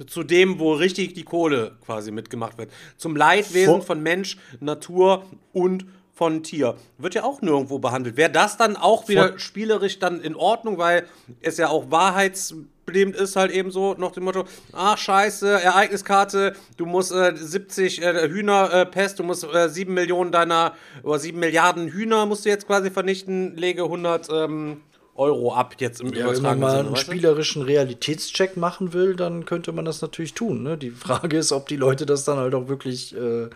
zu 0.07 0.23
dem, 0.23 0.59
wo 0.59 0.73
richtig 0.73 1.15
die 1.15 1.25
Kohle 1.25 1.77
quasi 1.85 2.11
mitgemacht 2.11 2.59
wird. 2.59 2.71
Zum 2.97 3.17
Leidwesen 3.17 3.83
von 3.83 4.03
Mensch, 4.03 4.39
Natur 4.61 5.25
und 5.53 5.87
von 6.19 6.43
Tier. 6.43 6.75
Wird 6.99 7.15
ja 7.15 7.23
auch 7.23 7.43
nirgendwo 7.43 7.79
behandelt. 7.79 8.17
Wäre 8.17 8.31
das 8.31 8.57
dann 8.57 8.77
auch 8.77 9.09
wieder 9.09 9.29
Vor 9.29 9.39
spielerisch 9.39 10.01
dann 10.01 10.21
in 10.21 10.35
Ordnung, 10.35 10.77
weil 10.77 11.07
es 11.43 11.59
ja 11.59 11.69
auch 11.69 11.93
wahrheitsbedingt 11.93 13.15
ist, 13.15 13.37
halt 13.37 13.53
eben 13.53 13.71
so 13.71 13.95
nach 13.95 14.11
dem 14.11 14.25
Motto, 14.25 14.45
ach 14.73 14.99
scheiße, 14.99 15.49
Ereigniskarte, 15.63 16.57
du 16.77 16.87
musst 16.87 17.13
äh, 17.13 17.37
70 17.37 18.03
äh, 18.03 18.29
Hühner 18.29 18.73
äh, 18.73 18.87
Pest, 18.87 19.21
du 19.21 19.23
musst 19.23 19.45
äh, 19.45 19.69
7 19.69 19.95
Millionen 19.95 20.33
deiner, 20.33 20.75
oder 21.05 21.21
7 21.21 21.39
Milliarden 21.39 21.87
Hühner 21.87 22.27
musst 22.27 22.45
du 22.45 22.49
jetzt 22.49 22.67
quasi 22.67 22.91
vernichten, 22.91 23.57
lege 23.57 23.85
100 23.85 24.29
ähm, 24.33 24.81
Euro 25.19 25.53
ab 25.53 25.75
jetzt 25.79 26.01
im 26.01 26.13
ja, 26.13 26.33
Wenn 26.33 26.43
man 26.43 26.61
mal 26.61 26.79
einen 26.79 26.97
spielerischen 26.97 27.63
Realitätscheck 27.63 28.57
machen 28.57 28.93
will, 28.93 29.17
dann 29.17 29.45
könnte 29.45 29.73
man 29.73 29.85
das 29.85 30.01
natürlich 30.01 30.35
tun. 30.35 30.63
Ne? 30.63 30.79
Die 30.79 30.91
Frage 30.91 31.37
ist, 31.37 31.53
ob 31.53 31.69
die 31.69 31.77
Leute 31.77 32.07
das 32.07 32.25
dann 32.25 32.39
halt 32.39 32.55
auch 32.55 32.69
wirklich, 32.69 33.17
äh, 33.17 33.49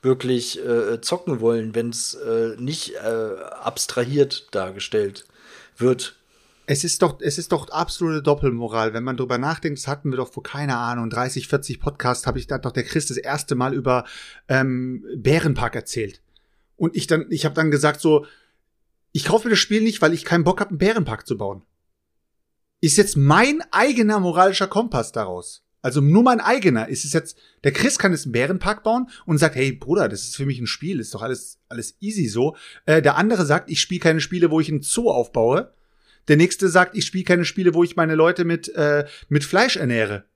wirklich 0.00 0.64
äh, 0.64 1.00
zocken 1.00 1.40
wollen, 1.40 1.74
wenn 1.74 1.90
es 1.90 2.14
äh, 2.14 2.54
nicht 2.58 2.94
äh, 2.94 3.42
abstrahiert 3.62 4.48
dargestellt 4.52 5.26
wird. 5.76 6.14
Es 6.66 6.84
ist 6.84 7.02
doch, 7.02 7.18
es 7.20 7.38
ist 7.38 7.52
doch 7.52 7.68
absolute 7.70 8.22
Doppelmoral, 8.22 8.92
wenn 8.92 9.02
man 9.02 9.16
drüber 9.16 9.38
nachdenkt. 9.38 9.78
Das 9.78 9.88
hatten 9.88 10.10
wir 10.10 10.18
doch 10.18 10.30
vor 10.30 10.42
keine 10.42 10.76
Ahnung 10.76 11.10
30, 11.10 11.48
40 11.48 11.80
Podcasts 11.80 12.26
habe 12.26 12.38
ich 12.38 12.46
da 12.46 12.58
doch 12.58 12.72
der 12.72 12.84
Chris 12.84 13.06
das 13.06 13.16
erste 13.16 13.54
Mal 13.54 13.74
über 13.74 14.04
ähm, 14.48 15.04
Bärenpark 15.16 15.74
erzählt. 15.74 16.20
Und 16.76 16.94
ich 16.94 17.06
dann, 17.06 17.26
ich 17.30 17.44
habe 17.44 17.54
dann 17.54 17.70
gesagt 17.70 18.00
so, 18.00 18.26
ich 19.18 19.24
kaufe 19.24 19.48
mir 19.48 19.50
das 19.50 19.58
Spiel 19.58 19.80
nicht, 19.80 20.00
weil 20.00 20.14
ich 20.14 20.24
keinen 20.24 20.44
Bock 20.44 20.60
habe, 20.60 20.70
einen 20.70 20.78
Bärenpark 20.78 21.26
zu 21.26 21.36
bauen. 21.36 21.62
Ist 22.80 22.96
jetzt 22.96 23.16
mein 23.16 23.64
eigener 23.72 24.20
moralischer 24.20 24.68
Kompass 24.68 25.10
daraus. 25.10 25.64
Also 25.82 26.00
nur 26.00 26.22
mein 26.22 26.40
eigener. 26.40 26.86
Ist 26.86 27.04
es 27.04 27.14
jetzt, 27.14 27.36
der 27.64 27.72
Chris 27.72 27.98
kann 27.98 28.12
jetzt 28.12 28.26
einen 28.26 28.32
Bärenpark 28.32 28.84
bauen 28.84 29.08
und 29.26 29.38
sagt, 29.38 29.56
hey 29.56 29.72
Bruder, 29.72 30.08
das 30.08 30.22
ist 30.22 30.36
für 30.36 30.46
mich 30.46 30.60
ein 30.60 30.68
Spiel, 30.68 31.00
ist 31.00 31.14
doch 31.14 31.22
alles, 31.22 31.58
alles 31.68 31.96
easy 31.98 32.28
so. 32.28 32.54
Äh, 32.86 33.02
der 33.02 33.16
andere 33.16 33.44
sagt, 33.44 33.68
ich 33.68 33.80
spiele 33.80 33.98
keine 33.98 34.20
Spiele, 34.20 34.52
wo 34.52 34.60
ich 34.60 34.68
einen 34.68 34.82
Zoo 34.82 35.10
aufbaue. 35.10 35.72
Der 36.28 36.36
nächste 36.36 36.68
sagt, 36.68 36.96
ich 36.96 37.04
spiele 37.04 37.24
keine 37.24 37.44
Spiele, 37.44 37.74
wo 37.74 37.82
ich 37.82 37.96
meine 37.96 38.14
Leute 38.14 38.44
mit, 38.44 38.68
äh, 38.76 39.04
mit 39.28 39.42
Fleisch 39.42 39.74
ernähre. 39.74 40.26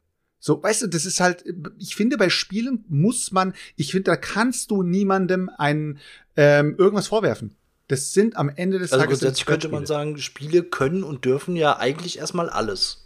So, 0.40 0.60
weißt 0.60 0.82
du, 0.82 0.86
das 0.88 1.06
ist 1.06 1.20
halt, 1.20 1.44
ich 1.78 1.94
finde, 1.94 2.16
bei 2.16 2.30
Spielen 2.30 2.84
muss 2.88 3.30
man, 3.30 3.54
ich 3.76 3.92
finde, 3.92 4.10
da 4.10 4.16
kannst 4.16 4.72
du 4.72 4.82
niemandem 4.82 5.50
ein, 5.56 6.00
ähm, 6.34 6.74
irgendwas 6.78 7.06
vorwerfen. 7.06 7.54
Das 7.92 8.14
sind 8.14 8.38
am 8.38 8.48
Ende 8.48 8.78
des 8.78 8.90
Also 8.90 9.04
Tages. 9.04 9.20
grundsätzlich 9.20 9.44
könnte 9.44 9.68
man 9.68 9.84
sagen, 9.84 10.16
Spiele 10.16 10.62
können 10.62 11.04
und 11.04 11.26
dürfen 11.26 11.56
ja 11.56 11.76
eigentlich 11.76 12.18
erstmal 12.18 12.48
alles. 12.48 13.04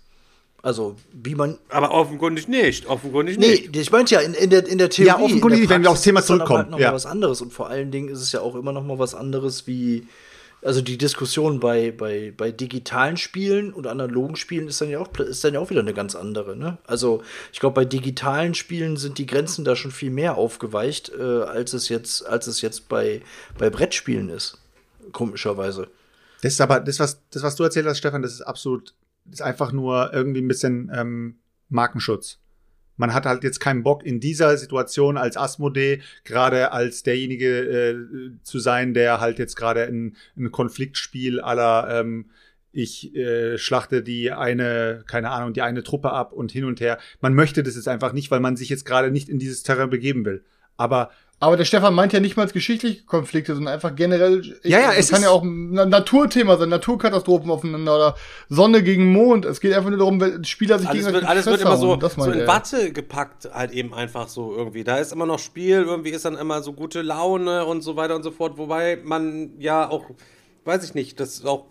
Also, 0.63 0.95
wie 1.13 1.35
man. 1.35 1.59
Aber 1.71 1.91
offenkundig 1.91 2.47
nicht. 2.47 2.87
Offenkundig 2.87 3.37
Nee, 3.37 3.49
nicht. 3.49 3.77
ich 3.77 3.91
meinte 3.91 4.15
ja, 4.15 4.21
in, 4.21 4.33
in, 4.35 4.49
der, 4.49 4.65
in 4.65 4.79
der 4.79 4.89
Theorie. 4.89 5.09
Ja, 5.09 5.19
offenkundig, 5.19 5.63
der 5.63 5.71
wenn 5.71 5.83
wir 5.83 5.91
aufs 5.91 6.03
Thema 6.03 6.21
aber 6.21 6.27
zurückkommen, 6.29 6.59
Halt 6.61 6.71
noch 6.71 6.79
ja. 6.79 6.91
mal 6.91 6.95
was 6.95 7.05
anderes. 7.05 7.43
Und 7.43 7.53
vor 7.53 7.69
allen 7.69 7.91
Dingen 7.91 8.09
ist 8.11 8.21
es 8.21 8.31
ja 8.31 8.43
auch 8.43 8.55
immer 8.55 8.71
noch 8.71 8.85
mal 8.85 9.01
was 9.01 9.17
anderes 9.17 9.67
wie. 9.67 10.07
Also 10.63 10.83
die 10.83 10.99
Diskussion 10.99 11.59
bei, 11.59 11.91
bei, 11.91 12.33
bei 12.37 12.53
digitalen 12.53 13.17
Spielen 13.17 13.73
und 13.73 13.89
analogen 13.89 14.37
Spielen 14.37 14.69
ist 14.69 14.81
dann 14.81 14.89
ja 14.89 15.01
auch 15.01 15.13
ist 15.19 15.43
dann 15.43 15.55
ja 15.55 15.59
auch 15.59 15.71
wieder 15.71 15.81
eine 15.81 15.95
ganz 15.95 16.15
andere. 16.15 16.57
Ne? 16.57 16.79
Also 16.87 17.25
ich 17.53 17.59
glaube, 17.59 17.75
bei 17.75 17.85
digitalen 17.85 18.55
Spielen 18.55 18.97
sind 18.97 19.19
die 19.19 19.27
Grenzen 19.27 19.65
da 19.65 19.75
schon 19.75 19.91
viel 19.91 20.11
mehr 20.11 20.37
aufgeweicht, 20.37 21.11
äh, 21.19 21.23
als 21.23 21.73
es 21.73 21.89
jetzt, 21.89 22.25
als 22.25 22.47
es 22.47 22.61
jetzt 22.61 22.89
bei, 22.89 23.21
bei 23.59 23.69
Brettspielen 23.69 24.29
ist. 24.29 24.59
Komischerweise. 25.13 25.89
Das 26.43 26.53
ist 26.53 26.61
aber, 26.61 26.81
das, 26.81 27.01
was, 27.01 27.23
das, 27.31 27.43
was 27.43 27.57
du 27.57 27.65
erzählt 27.65 27.87
hast, 27.87 27.99
Stefan, 27.99 28.23
das 28.23 28.33
ist 28.33 28.43
absolut, 28.43 28.95
das 29.25 29.41
ist 29.41 29.43
einfach 29.43 29.73
nur 29.73 30.13
irgendwie 30.13 30.43
ein 30.43 30.49
bisschen 30.49 30.91
ähm, 30.95 31.37
Markenschutz. 31.69 32.39
Man 32.99 33.13
hat 33.13 33.27
halt 33.27 33.45
jetzt 33.45 33.61
keinen 33.61 33.83
Bock 33.83 34.05
in 34.05 34.21
dieser 34.21 34.57
Situation 34.57 35.19
als 35.19 35.37
Asmodee 35.37 36.01
gerade 36.25 36.73
als 36.73 37.03
derjenige 37.03 37.59
äh, 37.59 37.97
zu 38.43 38.59
sein, 38.59 38.95
der 38.95 39.21
halt 39.21 39.39
jetzt 39.39 39.57
gerade 39.57 39.85
ein, 39.85 40.17
ein 40.37 40.51
Konfliktspiel 40.51 41.41
aller 41.41 42.01
ähm, 42.01 42.31
ich 42.77 43.15
äh, 43.17 43.57
schlachte 43.57 44.03
die 44.03 44.33
eine, 44.33 45.03
keine 45.07 45.31
Ahnung, 45.31 45.55
die 45.55 45.63
eine 45.63 45.83
Truppe 45.83 46.13
ab 46.13 46.33
und 46.33 46.53
hin 46.53 46.65
und 46.65 46.81
her. 46.81 46.99
Man 47.21 47.35
möchte 47.35 47.63
das 47.63 47.75
jetzt 47.75 47.89
einfach 47.89 48.13
nicht, 48.13 48.31
weil 48.31 48.41
man 48.41 48.57
sich 48.57 48.69
jetzt 48.69 48.85
gerade 48.85 49.11
nicht 49.11 49.31
in 49.31 49.39
dieses 49.39 49.63
Terrain 49.63 49.89
begeben 49.89 50.27
will. 50.27 50.45
Aber 50.77 51.11
Aber 51.39 51.59
der 51.59 51.67
Stefan 51.67 51.93
meint 51.93 52.15
ja 52.15 52.21
nicht 52.21 52.39
mal 52.39 52.49
geschichtliche 52.49 53.05
Konflikte, 53.05 53.55
sondern 53.55 53.75
einfach 53.75 53.95
generell. 53.95 54.43
Ja, 54.63 54.81
ja, 54.81 54.93
es 54.93 55.07
es 55.07 55.11
kann 55.11 55.23
ja 55.23 55.29
auch 55.29 55.43
ein 55.43 55.73
Naturthema 55.73 56.57
sein, 56.57 56.71
Naturkatastrophen 56.71 57.51
aufeinander 57.51 57.95
oder 57.95 58.17
Sonne 58.49 58.83
gegen 58.83 59.13
Mond. 59.13 59.45
Es 59.45 59.61
geht 59.61 59.75
einfach 59.75 59.91
nur 59.91 59.99
darum, 59.99 60.19
wenn 60.19 60.45
Spieler 60.45 60.79
sich 60.79 60.89
Alles 60.89 61.05
wird, 61.05 61.15
gegenseitig 61.15 61.29
alles 61.29 61.47
wird 61.47 61.61
immer 61.61 61.77
so. 61.77 61.97
Das 61.97 62.15
so 62.15 62.31
in. 62.31 62.47
Watte 62.47 62.91
gepackt, 62.91 63.51
halt 63.53 63.73
eben 63.73 63.93
einfach 63.93 64.29
so 64.29 64.57
irgendwie. 64.57 64.83
Da 64.83 64.97
ist 64.97 65.13
immer 65.13 65.27
noch 65.27 65.39
Spiel, 65.39 65.83
irgendwie 65.83 66.11
ist 66.11 66.25
dann 66.25 66.39
immer 66.39 66.63
so 66.63 66.73
gute 66.73 67.03
Laune 67.03 67.67
und 67.67 67.83
so 67.83 67.97
weiter 67.97 68.17
und 68.17 68.23
so 68.23 68.31
fort. 68.31 68.57
Wobei 68.57 68.99
man 69.05 69.51
ja 69.59 69.91
auch, 69.91 70.07
weiß 70.65 70.85
ich 70.85 70.95
nicht, 70.95 71.21
das 71.21 71.45
auch, 71.45 71.67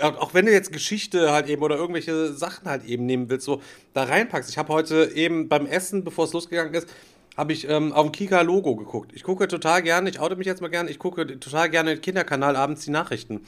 auch 0.00 0.32
wenn 0.32 0.46
du 0.46 0.52
jetzt 0.52 0.72
Geschichte 0.72 1.32
halt 1.32 1.50
eben 1.50 1.60
oder 1.60 1.76
irgendwelche 1.76 2.32
Sachen 2.32 2.66
halt 2.66 2.86
eben 2.86 3.04
nehmen 3.04 3.28
willst, 3.28 3.44
so 3.44 3.60
da 3.92 4.04
reinpackst. 4.04 4.48
Ich 4.48 4.56
habe 4.56 4.72
heute 4.72 5.12
eben 5.14 5.50
beim 5.50 5.66
Essen, 5.66 6.02
bevor 6.02 6.24
es 6.24 6.32
losgegangen 6.32 6.72
ist, 6.72 6.88
habe 7.36 7.52
ich 7.52 7.68
ähm, 7.68 7.92
auf 7.92 8.06
dem 8.06 8.12
Kika-Logo 8.12 8.76
geguckt. 8.76 9.12
Ich 9.14 9.22
gucke 9.22 9.46
total 9.48 9.82
gerne, 9.82 10.08
ich 10.08 10.20
oute 10.20 10.36
mich 10.36 10.46
jetzt 10.46 10.62
mal 10.62 10.68
gerne, 10.68 10.90
ich 10.90 10.98
gucke 10.98 11.38
total 11.38 11.68
gerne 11.70 11.92
im 11.92 12.00
Kinderkanal 12.00 12.56
abends 12.56 12.84
die 12.84 12.90
Nachrichten. 12.90 13.46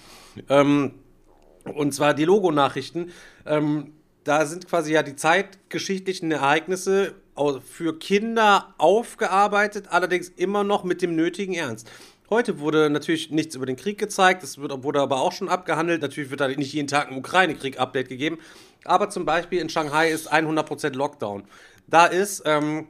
Ähm, 0.49 0.95
und 1.75 1.93
zwar 1.93 2.15
die 2.15 2.25
Logonachrichten. 2.25 3.13
Ähm, 3.47 3.93
da 4.25 4.45
sind 4.47 4.69
quasi 4.69 4.93
ja 4.93 5.03
die 5.03 5.17
zeitgeschichtlichen 5.17 6.31
Ereignisse 6.31 7.15
für 7.65 7.99
Kinder 7.99 8.75
aufgearbeitet, 8.79 9.87
allerdings 9.91 10.29
immer 10.29 10.65
noch 10.65 10.85
mit 10.85 11.03
dem 11.03 11.15
nötigen 11.15 11.55
Ernst. 11.55 11.89
Heute 12.29 12.59
wurde 12.59 12.91
natürlich 12.91 13.31
nichts 13.31 13.55
über 13.55 13.65
den 13.65 13.77
Krieg 13.77 13.97
gezeigt, 13.97 14.43
das 14.43 14.59
wird, 14.59 14.83
wurde 14.83 15.01
aber 15.01 15.21
auch 15.23 15.33
schon 15.33 15.49
abgehandelt. 15.49 16.03
Natürlich 16.03 16.31
wird 16.31 16.41
da 16.41 16.49
nicht 16.49 16.75
jeden 16.75 16.89
Tag 16.89 17.11
ein 17.11 17.17
Ukraine-Krieg-Update 17.17 18.09
gegeben. 18.09 18.39
Aber 18.85 19.09
zum 19.09 19.25
Beispiel 19.25 19.61
in 19.61 19.71
Shanghai 19.71 20.11
ist 20.11 20.31
100% 20.31 20.95
Lockdown. 20.95 21.45
Da 21.87 22.05
ist 22.05 22.43
ähm, 22.45 22.89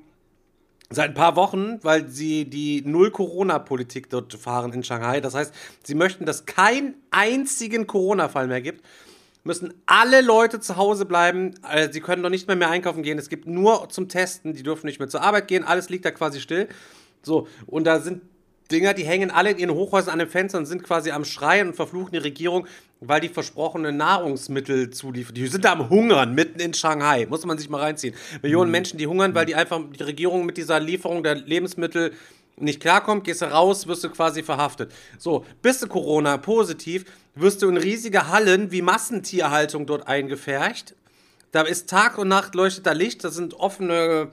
seit 0.90 1.10
ein 1.10 1.15
paar 1.15 1.36
Wochen, 1.36 1.78
weil 1.82 2.09
sie 2.09 2.44
die 2.47 2.82
Null-Corona-Politik 2.82 4.09
dort 4.09 4.32
fahren 4.35 4.73
in 4.73 4.82
Shanghai. 4.82 5.20
Das 5.20 5.35
heißt, 5.35 5.55
sie 5.82 5.94
möchten, 5.94 6.24
dass 6.24 6.47
kein 6.47 6.94
einzigen 7.10 7.86
Corona-Fall 7.86 8.47
mehr 8.47 8.62
gibt. 8.62 8.85
Müssen 9.44 9.73
alle 9.86 10.20
Leute 10.20 10.60
zu 10.60 10.77
Hause 10.77 11.05
bleiben. 11.06 11.55
Äh, 11.70 11.90
Sie 11.93 12.01
können 12.01 12.23
doch 12.23 12.31
nicht 12.31 12.48
mehr 12.48 12.56
mehr 12.56 12.70
einkaufen 12.70 13.02
gehen. 13.02 13.19
Es 13.19 13.28
gibt 13.28 13.47
nur 13.47 13.89
zum 13.89 14.09
Testen. 14.09 14.52
Die 14.52 14.62
dürfen 14.62 14.86
nicht 14.86 14.98
mehr 14.98 15.09
zur 15.09 15.23
Arbeit 15.23 15.48
gehen. 15.48 15.65
Alles 15.65 15.89
liegt 15.89 16.05
da 16.05 16.10
quasi 16.10 16.40
still. 16.40 16.69
So, 17.23 17.47
und 17.66 17.85
da 17.85 18.01
sind 18.01 18.23
Dinger, 18.70 18.93
die 18.93 19.05
hängen 19.05 19.31
alle 19.31 19.51
in 19.51 19.59
ihren 19.59 19.74
Hochhäusern 19.74 20.12
an 20.12 20.19
den 20.19 20.28
Fenstern 20.28 20.61
und 20.61 20.66
sind 20.66 20.82
quasi 20.82 21.11
am 21.11 21.24
Schreien 21.24 21.69
und 21.69 21.74
verfluchen 21.74 22.12
die 22.12 22.19
Regierung, 22.19 22.66
weil 23.01 23.20
die 23.20 23.28
versprochene 23.28 23.93
Nahrungsmittel 23.93 24.90
zuliefern. 24.90 25.35
Die 25.35 25.47
sind 25.47 25.65
da 25.65 25.73
am 25.73 25.89
Hungern, 25.89 26.35
mitten 26.35 26.61
in 26.61 26.74
Shanghai. 26.74 27.27
Muss 27.27 27.47
man 27.47 27.57
sich 27.57 27.70
mal 27.70 27.81
reinziehen. 27.81 28.15
Millionen 28.43 28.70
Menschen, 28.70 28.99
die 28.99 29.07
hungern, 29.07 29.35
weil 29.35 29.47
die 29.47 29.55
einfach 29.55 29.81
die 29.99 30.03
Regierung 30.03 30.45
mit 30.45 30.57
dieser 30.57 30.81
Lieferung 30.81 31.23
der 31.23 31.36
Lebensmittel 31.36 32.12
nicht 32.57 32.81
klarkommt, 32.81 33.24
gehst 33.24 33.40
du 33.40 33.47
raus, 33.47 33.86
wirst 33.86 34.05
du 34.05 34.11
quasi 34.11 34.43
verhaftet. 34.43 34.93
So, 35.19 35.47
bist 35.62 35.82
du 35.82 35.86
Corona 35.86 36.36
positiv, 36.36 37.05
wirst 37.35 37.62
du 37.62 37.69
in 37.69 37.77
riesige 37.77 38.28
Hallen 38.28 38.73
wie 38.73 38.82
Massentierhaltung 38.82 39.86
dort 39.86 40.09
eingepfercht. 40.09 40.95
Da 41.53 41.62
ist 41.62 41.89
Tag 41.89 42.19
und 42.19 42.28
Nacht 42.28 42.55
leuchtet 42.55 42.86
da 42.86 42.93
Licht, 42.93 43.24
das 43.24 43.35
sind 43.35 43.55
offene 43.55 44.32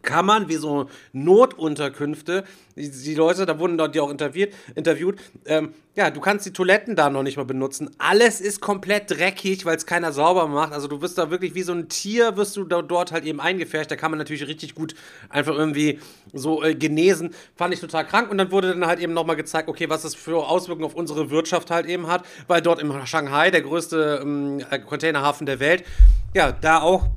Kammern, 0.00 0.48
wie 0.48 0.56
so 0.56 0.88
Notunterkünfte. 1.12 2.44
Die, 2.76 2.90
die 2.90 3.14
Leute, 3.14 3.44
da 3.44 3.58
wurden 3.58 3.76
dort 3.76 3.94
die 3.94 4.00
auch 4.00 4.10
interviewt. 4.10 4.50
interviewt. 4.74 5.20
Ähm, 5.44 5.74
ja, 5.94 6.10
du 6.10 6.20
kannst 6.20 6.46
die 6.46 6.52
Toiletten 6.54 6.96
da 6.96 7.10
noch 7.10 7.22
nicht 7.22 7.36
mal 7.36 7.44
benutzen. 7.44 7.90
Alles 7.98 8.40
ist 8.40 8.62
komplett 8.62 9.10
dreckig, 9.10 9.66
weil 9.66 9.76
es 9.76 9.84
keiner 9.84 10.10
sauber 10.12 10.48
macht. 10.48 10.72
Also 10.72 10.88
du 10.88 11.02
wirst 11.02 11.18
da 11.18 11.30
wirklich 11.30 11.54
wie 11.54 11.62
so 11.62 11.72
ein 11.72 11.90
Tier, 11.90 12.36
wirst 12.36 12.56
du 12.56 12.64
da, 12.64 12.80
dort 12.80 13.12
halt 13.12 13.24
eben 13.24 13.40
eingefärbt. 13.40 13.90
Da 13.90 13.96
kann 13.96 14.10
man 14.10 14.18
natürlich 14.18 14.46
richtig 14.46 14.74
gut 14.74 14.94
einfach 15.28 15.54
irgendwie 15.54 16.00
so 16.32 16.62
äh, 16.62 16.74
genesen. 16.74 17.34
Fand 17.54 17.74
ich 17.74 17.80
total 17.80 18.06
krank. 18.06 18.30
Und 18.30 18.38
dann 18.38 18.50
wurde 18.50 18.70
dann 18.70 18.86
halt 18.86 19.00
eben 19.00 19.12
nochmal 19.12 19.36
gezeigt, 19.36 19.68
okay, 19.68 19.90
was 19.90 20.02
das 20.02 20.14
für 20.14 20.46
Auswirkungen 20.48 20.86
auf 20.86 20.94
unsere 20.94 21.30
Wirtschaft 21.30 21.70
halt 21.70 21.86
eben 21.86 22.06
hat. 22.06 22.24
Weil 22.46 22.62
dort 22.62 22.80
im 22.80 23.06
Shanghai, 23.06 23.50
der 23.50 23.60
größte 23.60 24.20
ähm, 24.22 24.64
Containerhafen 24.86 25.46
der 25.46 25.60
Welt, 25.60 25.84
ja, 26.34 26.52
da 26.52 26.80
auch 26.80 27.08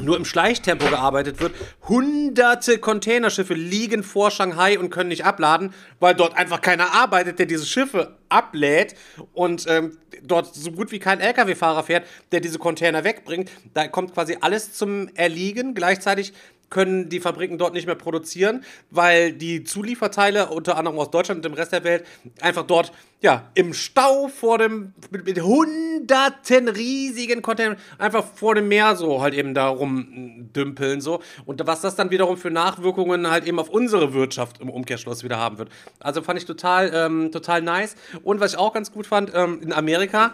nur 0.00 0.16
im 0.16 0.24
Schleichtempo 0.24 0.86
gearbeitet 0.88 1.40
wird. 1.40 1.54
Hunderte 1.88 2.78
Containerschiffe 2.78 3.54
liegen 3.54 4.02
vor 4.02 4.30
Shanghai 4.30 4.78
und 4.78 4.90
können 4.90 5.08
nicht 5.08 5.24
abladen, 5.24 5.74
weil 5.98 6.14
dort 6.14 6.36
einfach 6.36 6.60
keiner 6.60 6.94
arbeitet, 6.94 7.38
der 7.38 7.46
diese 7.46 7.66
Schiffe 7.66 8.16
ablädt 8.28 8.94
und 9.32 9.66
ähm, 9.68 9.98
dort 10.22 10.54
so 10.54 10.72
gut 10.72 10.92
wie 10.92 10.98
kein 10.98 11.20
Lkw-Fahrer 11.20 11.82
fährt, 11.82 12.06
der 12.32 12.40
diese 12.40 12.58
Container 12.58 13.04
wegbringt. 13.04 13.50
Da 13.74 13.88
kommt 13.88 14.14
quasi 14.14 14.38
alles 14.40 14.72
zum 14.72 15.08
Erliegen. 15.14 15.74
Gleichzeitig 15.74 16.32
können 16.70 17.08
die 17.08 17.20
Fabriken 17.20 17.58
dort 17.58 17.74
nicht 17.74 17.86
mehr 17.86 17.96
produzieren, 17.96 18.64
weil 18.90 19.32
die 19.32 19.64
Zulieferteile, 19.64 20.48
unter 20.48 20.76
anderem 20.76 20.98
aus 20.98 21.10
Deutschland 21.10 21.38
und 21.38 21.44
dem 21.44 21.54
Rest 21.54 21.72
der 21.72 21.84
Welt, 21.84 22.06
einfach 22.40 22.64
dort 22.64 22.92
ja, 23.20 23.50
im 23.54 23.74
Stau 23.74 24.28
vor 24.28 24.56
dem, 24.56 24.94
mit, 25.10 25.26
mit 25.26 25.42
hunderten 25.42 26.68
riesigen 26.68 27.42
Containern, 27.42 27.76
einfach 27.98 28.24
vor 28.24 28.54
dem 28.54 28.68
Meer 28.68 28.96
so 28.96 29.20
halt 29.20 29.34
eben 29.34 29.52
da 29.52 29.68
rumdümpeln 29.68 31.00
so. 31.02 31.20
Und 31.44 31.60
was 31.66 31.82
das 31.82 31.96
dann 31.96 32.10
wiederum 32.10 32.38
für 32.38 32.50
Nachwirkungen 32.50 33.30
halt 33.30 33.46
eben 33.46 33.58
auf 33.58 33.68
unsere 33.68 34.14
Wirtschaft 34.14 34.60
im 34.60 34.70
Umkehrschluss 34.70 35.22
wieder 35.22 35.36
haben 35.36 35.58
wird. 35.58 35.68
Also 35.98 36.22
fand 36.22 36.38
ich 36.38 36.46
total, 36.46 36.90
ähm, 36.94 37.30
total 37.30 37.60
nice. 37.60 37.94
Und 38.22 38.40
was 38.40 38.52
ich 38.52 38.58
auch 38.58 38.72
ganz 38.72 38.90
gut 38.90 39.06
fand, 39.06 39.32
ähm, 39.34 39.60
in 39.60 39.72
Amerika, 39.72 40.32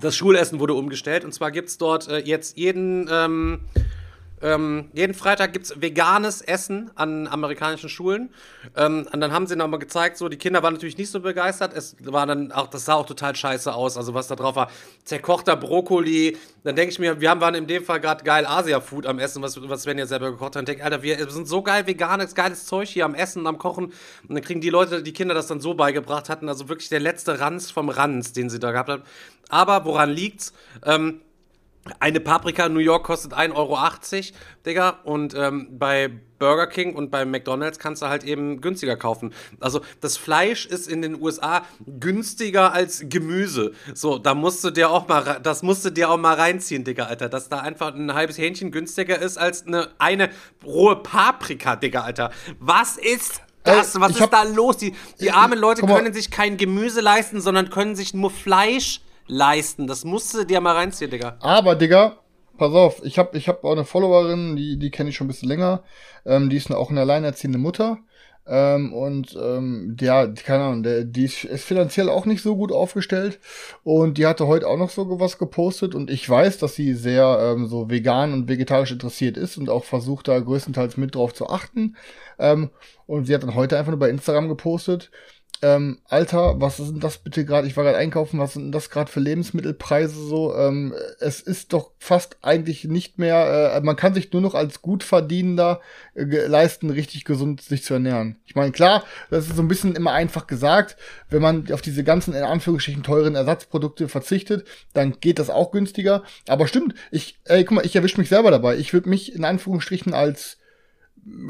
das 0.00 0.16
Schulessen 0.16 0.60
wurde 0.60 0.74
umgestellt. 0.74 1.24
Und 1.24 1.32
zwar 1.32 1.50
gibt 1.50 1.68
es 1.68 1.78
dort 1.78 2.08
äh, 2.08 2.18
jetzt 2.18 2.56
jeden, 2.56 3.08
ähm, 3.10 3.60
ähm, 4.42 4.90
jeden 4.92 5.14
Freitag 5.14 5.52
gibt 5.52 5.66
es 5.66 5.80
veganes 5.80 6.42
Essen 6.42 6.90
an 6.96 7.28
amerikanischen 7.28 7.88
Schulen. 7.88 8.30
Ähm, 8.76 9.06
und 9.12 9.20
dann 9.20 9.32
haben 9.32 9.46
sie 9.46 9.54
nochmal 9.54 9.78
gezeigt, 9.78 10.16
so 10.16 10.28
die 10.28 10.36
Kinder 10.36 10.62
waren 10.62 10.74
natürlich 10.74 10.98
nicht 10.98 11.10
so 11.10 11.20
begeistert. 11.20 11.72
Es 11.74 11.96
war 12.00 12.26
dann 12.26 12.50
auch, 12.50 12.66
das 12.66 12.84
sah 12.84 12.94
auch 12.94 13.06
total 13.06 13.36
scheiße 13.36 13.72
aus. 13.72 13.96
Also 13.96 14.14
was 14.14 14.26
da 14.26 14.34
drauf 14.34 14.56
war, 14.56 14.70
zerkochter 15.04 15.56
Brokkoli. 15.56 16.36
Dann 16.64 16.74
denke 16.74 16.92
ich 16.92 16.98
mir, 16.98 17.20
wir 17.20 17.30
haben 17.30 17.40
waren 17.40 17.54
in 17.54 17.68
dem 17.68 17.84
Fall 17.84 18.00
gerade 18.00 18.24
geil 18.24 18.44
Asia-Food 18.44 19.06
am 19.06 19.20
Essen, 19.20 19.42
was, 19.42 19.56
was 19.68 19.82
Sven 19.82 19.98
ja 19.98 20.06
selber 20.06 20.32
gekocht 20.32 20.56
hat. 20.56 20.62
Und 20.62 20.68
denke, 20.68 20.84
Alter, 20.84 21.02
wir 21.02 21.30
sind 21.30 21.46
so 21.46 21.62
geil 21.62 21.86
veganes, 21.86 22.34
geiles 22.34 22.66
Zeug 22.66 22.88
hier 22.88 23.04
am 23.04 23.14
Essen, 23.14 23.46
am 23.46 23.58
Kochen. 23.58 23.86
Und 23.86 24.34
dann 24.34 24.42
kriegen 24.42 24.60
die 24.60 24.70
Leute, 24.70 25.02
die 25.04 25.12
Kinder 25.12 25.34
das 25.34 25.46
dann 25.46 25.60
so 25.60 25.74
beigebracht 25.74 26.28
hatten. 26.28 26.48
Also 26.48 26.68
wirklich 26.68 26.88
der 26.88 27.00
letzte 27.00 27.38
Ranz 27.38 27.70
vom 27.70 27.88
Ranz, 27.88 28.32
den 28.32 28.50
sie 28.50 28.58
da 28.58 28.72
gehabt 28.72 28.90
haben. 28.90 29.02
Aber 29.48 29.84
woran 29.84 30.10
liegt's? 30.10 30.52
Ähm, 30.84 31.20
Eine 31.98 32.20
Paprika 32.20 32.66
in 32.66 32.74
New 32.74 32.80
York 32.80 33.04
kostet 33.04 33.32
1,80 33.32 33.54
Euro, 33.56 33.78
Digga. 34.64 35.00
Und 35.02 35.34
ähm, 35.34 35.66
bei 35.72 36.10
Burger 36.38 36.68
King 36.68 36.94
und 36.94 37.10
bei 37.10 37.24
McDonalds 37.24 37.80
kannst 37.80 38.02
du 38.02 38.06
halt 38.06 38.22
eben 38.22 38.60
günstiger 38.60 38.96
kaufen. 38.96 39.34
Also 39.58 39.80
das 40.00 40.16
Fleisch 40.16 40.66
ist 40.66 40.86
in 40.86 41.02
den 41.02 41.20
USA 41.20 41.62
günstiger 41.86 42.72
als 42.72 43.04
Gemüse. 43.08 43.72
So, 43.94 44.18
da 44.18 44.34
musst 44.34 44.62
du 44.62 44.70
dir 44.70 44.90
auch 44.90 45.08
mal, 45.08 45.40
das 45.42 45.64
musst 45.64 45.84
du 45.84 45.90
dir 45.90 46.08
auch 46.08 46.18
mal 46.18 46.34
reinziehen, 46.34 46.84
Digga, 46.84 47.06
Alter. 47.06 47.28
Dass 47.28 47.48
da 47.48 47.58
einfach 47.58 47.94
ein 47.94 48.14
halbes 48.14 48.38
Hähnchen 48.38 48.70
günstiger 48.70 49.18
ist 49.20 49.36
als 49.36 49.66
eine, 49.66 49.88
eine 49.98 50.30
rohe 50.64 50.96
Paprika, 50.96 51.74
Digga, 51.74 52.02
Alter. 52.02 52.30
Was 52.60 52.96
ist 52.96 53.40
das? 53.64 53.98
Was 53.98 54.20
ist 54.20 54.32
da 54.32 54.44
los? 54.44 54.76
Die, 54.76 54.94
die 55.20 55.32
armen 55.32 55.58
Leute 55.58 55.84
können 55.84 56.12
sich 56.12 56.30
kein 56.30 56.56
Gemüse 56.56 57.00
leisten, 57.00 57.40
sondern 57.40 57.70
können 57.70 57.96
sich 57.96 58.14
nur 58.14 58.30
Fleisch 58.30 59.00
leisten. 59.00 59.11
Das 59.86 60.04
musst 60.04 60.34
du 60.34 60.44
dir 60.44 60.60
mal 60.60 60.74
reinziehen, 60.74 61.10
Digga. 61.10 61.36
Aber, 61.40 61.74
Digga, 61.76 62.18
pass 62.58 62.72
auf, 62.72 63.04
ich 63.04 63.18
habe 63.18 63.36
ich 63.36 63.48
hab 63.48 63.64
auch 63.64 63.72
eine 63.72 63.84
Followerin, 63.84 64.56
die, 64.56 64.78
die 64.78 64.90
kenne 64.90 65.10
ich 65.10 65.16
schon 65.16 65.26
ein 65.26 65.28
bisschen 65.28 65.48
länger. 65.48 65.82
Ähm, 66.24 66.50
die 66.50 66.56
ist 66.56 66.70
auch 66.70 66.90
eine 66.90 67.00
alleinerziehende 67.00 67.58
Mutter. 67.58 67.98
Ähm, 68.44 68.92
und 68.92 69.38
ähm, 69.40 69.96
ja, 70.00 70.26
keine 70.26 70.64
Ahnung, 70.64 70.82
der, 70.82 71.04
die 71.04 71.24
ist, 71.24 71.44
ist 71.44 71.64
finanziell 71.64 72.08
auch 72.08 72.26
nicht 72.26 72.42
so 72.42 72.56
gut 72.56 72.72
aufgestellt. 72.72 73.38
Und 73.84 74.18
die 74.18 74.26
hatte 74.26 74.48
heute 74.48 74.66
auch 74.66 74.76
noch 74.76 74.90
so 74.90 75.20
was 75.20 75.38
gepostet. 75.38 75.94
Und 75.94 76.10
ich 76.10 76.28
weiß, 76.28 76.58
dass 76.58 76.74
sie 76.74 76.94
sehr 76.94 77.38
ähm, 77.40 77.66
so 77.66 77.88
vegan 77.88 78.32
und 78.32 78.48
vegetarisch 78.48 78.90
interessiert 78.90 79.36
ist 79.36 79.58
und 79.58 79.70
auch 79.70 79.84
versucht, 79.84 80.28
da 80.28 80.38
größtenteils 80.40 80.96
mit 80.96 81.14
drauf 81.14 81.34
zu 81.34 81.48
achten. 81.48 81.96
Ähm, 82.38 82.70
und 83.06 83.26
sie 83.26 83.34
hat 83.34 83.42
dann 83.44 83.54
heute 83.54 83.78
einfach 83.78 83.92
nur 83.92 84.00
bei 84.00 84.10
Instagram 84.10 84.48
gepostet, 84.48 85.10
ähm, 85.62 85.98
Alter, 86.08 86.60
was 86.60 86.80
ist 86.80 86.90
denn 86.90 87.00
das 87.00 87.18
bitte 87.18 87.44
gerade? 87.44 87.68
Ich 87.68 87.76
war 87.76 87.84
gerade 87.84 87.96
einkaufen, 87.96 88.40
was 88.40 88.54
sind 88.54 88.64
denn 88.64 88.72
das 88.72 88.90
gerade 88.90 89.10
für 89.10 89.20
Lebensmittelpreise 89.20 90.20
so? 90.20 90.54
Ähm, 90.56 90.92
es 91.20 91.40
ist 91.40 91.72
doch 91.72 91.92
fast 91.98 92.36
eigentlich 92.42 92.84
nicht 92.84 93.18
mehr, 93.18 93.74
äh, 93.76 93.80
man 93.80 93.94
kann 93.94 94.12
sich 94.12 94.32
nur 94.32 94.42
noch 94.42 94.54
als 94.54 94.82
Gutverdienender 94.82 95.80
äh, 96.14 96.24
leisten, 96.24 96.90
richtig 96.90 97.24
gesund 97.24 97.60
sich 97.60 97.84
zu 97.84 97.94
ernähren. 97.94 98.40
Ich 98.44 98.56
meine, 98.56 98.72
klar, 98.72 99.04
das 99.30 99.46
ist 99.46 99.54
so 99.54 99.62
ein 99.62 99.68
bisschen 99.68 99.94
immer 99.94 100.10
einfach 100.10 100.48
gesagt, 100.48 100.96
wenn 101.30 101.42
man 101.42 101.72
auf 101.72 101.80
diese 101.80 102.02
ganzen, 102.02 102.34
in 102.34 102.42
Anführungsstrichen, 102.42 103.04
teuren 103.04 103.36
Ersatzprodukte 103.36 104.08
verzichtet, 104.08 104.66
dann 104.94 105.20
geht 105.20 105.38
das 105.38 105.48
auch 105.48 105.70
günstiger. 105.70 106.24
Aber 106.48 106.66
stimmt, 106.66 106.94
ich, 107.12 107.38
ey, 107.44 107.64
guck 107.64 107.76
mal, 107.76 107.86
ich 107.86 107.94
erwische 107.94 108.18
mich 108.18 108.28
selber 108.28 108.50
dabei. 108.50 108.76
Ich 108.78 108.92
würde 108.92 109.08
mich 109.08 109.32
in 109.34 109.44
Anführungsstrichen 109.44 110.12
als 110.12 110.58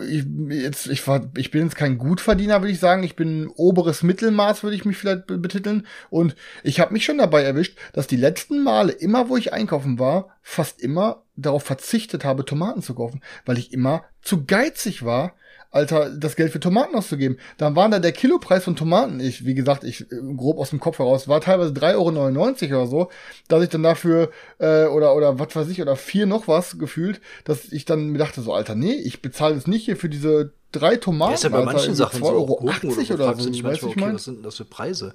ich, 0.07 0.25
jetzt, 0.49 0.87
ich, 0.87 1.07
war, 1.07 1.31
ich 1.37 1.51
bin 1.51 1.63
jetzt 1.65 1.77
kein 1.77 1.99
Gutverdiener, 1.99 2.61
würde 2.61 2.73
ich 2.73 2.79
sagen. 2.79 3.03
Ich 3.03 3.17
bin 3.17 3.49
oberes 3.49 4.03
Mittelmaß, 4.03 4.63
würde 4.63 4.77
ich 4.77 4.85
mich 4.85 4.97
vielleicht 4.97 5.27
be- 5.27 5.39
betiteln. 5.39 5.87
Und 6.11 6.37
ich 6.63 6.81
habe 6.81 6.93
mich 6.93 7.05
schon 7.05 7.19
dabei 7.19 7.43
erwischt, 7.43 7.79
dass 7.93 8.07
die 8.07 8.17
letzten 8.17 8.63
Male, 8.63 8.93
immer 8.93 9.29
wo 9.29 9.37
ich 9.37 9.53
einkaufen 9.53 9.99
war, 9.99 10.37
fast 10.43 10.81
immer 10.81 11.23
darauf 11.37 11.63
verzichtet 11.63 12.25
habe, 12.25 12.45
Tomaten 12.45 12.83
zu 12.83 12.95
kaufen, 12.95 13.23
weil 13.47 13.59
ich 13.59 13.73
immer 13.73 14.05
zu 14.21 14.45
geizig 14.45 15.05
war, 15.05 15.35
Alter, 15.73 16.11
das 16.11 16.37
Geld 16.37 16.53
für 16.53 16.61
Tomaten 16.61 16.95
auszugeben. 16.95 17.39
Dann 17.57 17.75
war 17.75 17.89
da 17.89 17.99
der 17.99 18.13
Kilopreis 18.13 18.63
von 18.65 18.77
Tomaten, 18.77 19.21
ich, 19.21 19.47
wie 19.47 19.55
gesagt, 19.55 19.85
ich 19.85 20.03
äh, 20.13 20.17
grob 20.37 20.59
aus 20.59 20.71
dem 20.71 20.81
Kopf 20.81 20.99
heraus, 20.99 21.29
war 21.29 21.41
teilweise 21.41 21.73
3,99 21.73 22.71
Euro 22.71 22.83
oder 22.83 22.87
so, 22.87 23.11
dass 23.49 23.63
ich 23.63 23.71
dann 23.71 23.83
dafür, 23.83 24.31
äh, 24.59 24.85
oder, 24.85 25.17
oder 25.17 25.39
was 25.39 25.57
weiß 25.57 25.69
ich, 25.69 25.81
oder 25.81 25.97
vier 25.97 26.27
noch 26.27 26.47
was 26.47 26.79
gefühlt, 26.79 27.21
dass 27.45 27.73
ich 27.73 27.87
dann 27.87 28.09
mir 28.11 28.19
dachte, 28.19 28.43
so, 28.43 28.53
Alter, 28.53 28.75
nee, 28.75 28.93
ich 28.93 29.23
bezahle 29.23 29.55
jetzt 29.55 29.67
nicht 29.67 29.87
hier 29.87 29.97
für 29.97 30.11
diese 30.11 30.53
drei 30.73 30.97
Tomaten, 30.97 31.33
Ja, 31.33 31.35
ist 31.37 31.45
ja 31.45 31.49
bei 31.49 31.59
Alter, 31.59 31.73
manchen 31.73 31.95
Sachen 31.95 32.21
so. 32.21 32.27
2,80 32.27 32.29
auch 32.29 32.33
Euro 32.35 32.57
Gurken 32.57 32.91
oder, 32.91 33.05
so, 33.05 33.15
oder 33.15 33.25
fragst 33.25 33.43
so, 33.43 33.49
weißt 33.51 33.63
manchmal, 33.63 33.75
ich 33.75 33.83
okay, 33.85 34.01
meine? 34.01 34.15
was 34.15 34.25
sind 34.25 34.37
denn 34.37 34.43
das 34.43 34.57
für 34.57 34.65
Preise? 34.67 35.15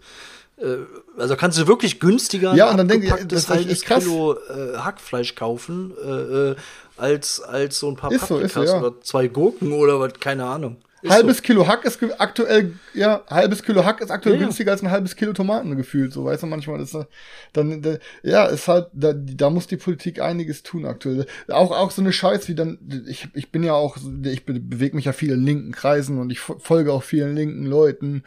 Äh, 0.58 0.78
Also 1.18 1.36
kannst 1.36 1.58
du 1.58 1.68
wirklich 1.68 2.00
günstiger 2.00 2.54
Ja, 2.56 2.66
ein 2.66 2.72
und 2.72 2.78
dann 2.78 2.88
denk 2.88 3.04
ich, 3.04 3.28
das 3.28 3.44
ist 3.44 3.50
halbes 3.50 3.82
krass. 3.82 4.04
Kilo 4.04 4.34
äh, 4.34 4.78
Hackfleisch 4.78 5.36
kaufen, 5.36 5.94
äh, 6.04 6.52
äh, 6.52 6.56
als, 6.98 7.42
als 7.42 7.80
so 7.80 7.90
ein 7.90 7.96
paar 7.96 8.12
Ist 8.12 8.28
so, 8.28 8.38
ist 8.40 8.54
so, 8.54 8.60
Paprikas 8.62 8.82
ja. 8.82 8.88
oder 8.88 9.02
zwei 9.02 9.28
Gurken 9.28 9.72
oder 9.72 10.00
was, 10.00 10.14
keine 10.20 10.46
Ahnung. 10.46 10.78
Halbes 11.10 11.38
so. 11.38 11.44
Kilo 11.44 11.68
Hack 11.68 11.86
ist 11.86 12.00
aktuell, 12.20 12.74
ja, 12.94 13.24
halbes 13.30 13.64
Kilo 13.64 13.84
Hack 13.86 14.02
ist 14.02 14.12
aktuell 14.12 14.36
Ja, 14.36 14.42
ja. 14.42 14.46
günstiger 14.48 14.72
als 14.72 14.82
ein 14.84 14.92
halbes 14.92 15.16
Kilo 15.16 15.34
Tomaten 15.34 15.76
gefühlt, 15.78 16.14
so 16.14 16.26
weißt 16.26 16.44
du 16.44 16.48
manchmal 16.48 16.82
ist 16.82 16.94
äh, 16.94 17.06
dann 17.54 17.82
da, 17.82 17.98
ja, 18.24 18.46
ist 18.46 18.68
halt 18.68 18.88
da, 18.94 19.14
da 19.14 19.50
muss 19.50 19.68
die 19.68 19.78
Politik 19.78 20.22
einiges 20.22 20.64
tun 20.64 20.86
aktuell. 20.86 21.26
Auch 21.50 21.72
auch 21.72 21.92
so 21.92 22.02
eine 22.02 22.14
Scheiß 22.14 22.48
wie 22.50 22.56
dann 22.56 22.78
ich 23.08 23.28
ich 23.34 23.52
bin 23.52 23.64
ja 23.64 23.74
auch 23.74 23.98
ich 24.24 24.46
be 24.46 24.60
bewege 24.60 24.96
mich 24.96 25.06
ja 25.06 25.14
viel 25.14 25.32
in 25.32 25.44
linken 25.46 25.72
Kreisen 25.72 26.18
und 26.20 26.32
ich 26.32 26.40
fo- 26.40 26.60
folge 26.60 26.92
auch 26.94 27.04
vielen 27.04 27.36
linken 27.36 27.66
Leuten 27.66 28.24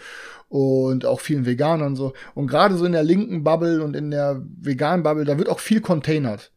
und 0.48 1.06
auch 1.06 1.20
vielen 1.20 1.46
Veganern 1.46 1.96
so 1.96 2.12
und 2.34 2.46
gerade 2.48 2.76
so 2.76 2.84
in 2.84 2.92
der 2.92 3.02
linken 3.04 3.44
Bubble 3.44 3.82
und 3.82 3.94
in 3.96 4.10
der 4.10 4.42
veganen 4.60 5.02
Bubble, 5.04 5.24
da 5.24 5.38
wird 5.38 5.48
auch 5.48 5.60
viel 5.60 5.80
containert. 5.80 6.52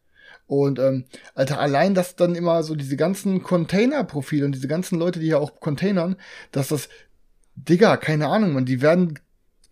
Und 0.46 0.78
ähm, 0.78 1.04
Alter, 1.34 1.58
allein, 1.58 1.94
dass 1.94 2.16
dann 2.16 2.34
immer 2.34 2.62
so 2.62 2.74
diese 2.74 2.96
ganzen 2.96 3.42
Container-Profile 3.42 4.44
und 4.44 4.52
diese 4.52 4.68
ganzen 4.68 4.98
Leute, 4.98 5.20
die 5.20 5.28
ja 5.28 5.38
auch 5.38 5.60
containern, 5.60 6.16
dass 6.52 6.68
das, 6.68 6.88
Digga, 7.56 7.96
keine 7.96 8.28
Ahnung, 8.28 8.52
man, 8.52 8.66
die 8.66 8.82
werden 8.82 9.18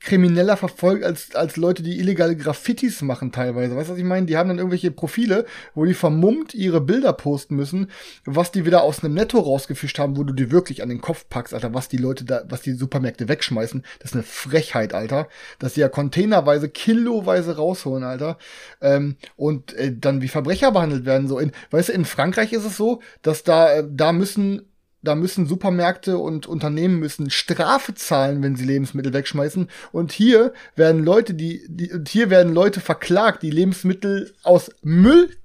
krimineller 0.04 0.56
verfolgt 0.56 1.04
als, 1.04 1.34
als 1.34 1.56
Leute, 1.56 1.82
die 1.82 1.98
illegale 1.98 2.36
Graffitis 2.36 3.02
machen 3.02 3.32
teilweise. 3.32 3.76
Weißt 3.76 3.88
du, 3.88 3.92
was 3.92 3.98
ich 3.98 4.04
meine? 4.04 4.26
Die 4.26 4.36
haben 4.36 4.48
dann 4.48 4.58
irgendwelche 4.58 4.90
Profile, 4.90 5.46
wo 5.74 5.84
die 5.84 5.94
vermummt 5.94 6.54
ihre 6.54 6.80
Bilder 6.80 7.12
posten 7.12 7.54
müssen, 7.56 7.90
was 8.24 8.50
die 8.52 8.66
wieder 8.66 8.82
aus 8.82 9.04
einem 9.04 9.14
Netto 9.14 9.38
rausgefischt 9.38 9.98
haben, 9.98 10.16
wo 10.16 10.24
du 10.24 10.32
dir 10.32 10.50
wirklich 10.50 10.82
an 10.82 10.88
den 10.88 11.00
Kopf 11.00 11.26
packst, 11.28 11.54
Alter, 11.54 11.72
was 11.72 11.88
die 11.88 11.96
Leute 11.96 12.24
da, 12.24 12.42
was 12.48 12.62
die 12.62 12.72
Supermärkte 12.72 13.28
wegschmeißen. 13.28 13.82
Das 14.00 14.10
ist 14.10 14.14
eine 14.14 14.24
Frechheit, 14.24 14.92
Alter. 14.92 15.28
Dass 15.58 15.74
die 15.74 15.80
ja 15.80 15.88
containerweise, 15.88 16.68
kiloweise 16.68 17.56
rausholen, 17.56 18.04
Alter. 18.04 18.38
Ähm, 18.80 19.16
und 19.36 19.72
äh, 19.74 19.94
dann 19.96 20.20
wie 20.20 20.28
Verbrecher 20.28 20.72
behandelt 20.72 21.04
werden. 21.04 21.28
So 21.28 21.38
in, 21.38 21.52
weißt 21.70 21.90
du, 21.90 21.92
in 21.92 22.04
Frankreich 22.04 22.52
ist 22.52 22.64
es 22.64 22.76
so, 22.76 23.00
dass 23.22 23.44
da, 23.44 23.72
äh, 23.72 23.84
da 23.88 24.12
müssen 24.12 24.71
da 25.02 25.14
müssen 25.14 25.46
Supermärkte 25.46 26.18
und 26.18 26.46
Unternehmen 26.46 26.98
müssen 26.98 27.30
Strafe 27.30 27.94
zahlen, 27.94 28.42
wenn 28.42 28.56
sie 28.56 28.64
Lebensmittel 28.64 29.12
wegschmeißen. 29.12 29.68
Und 29.90 30.12
hier 30.12 30.52
werden 30.76 31.04
Leute, 31.04 31.34
die, 31.34 31.66
die 31.68 31.92
und 31.92 32.08
hier 32.08 32.30
werden 32.30 32.54
Leute 32.54 32.80
verklagt, 32.80 33.42
die 33.42 33.50
Lebensmittel 33.50 34.34
aus 34.42 34.70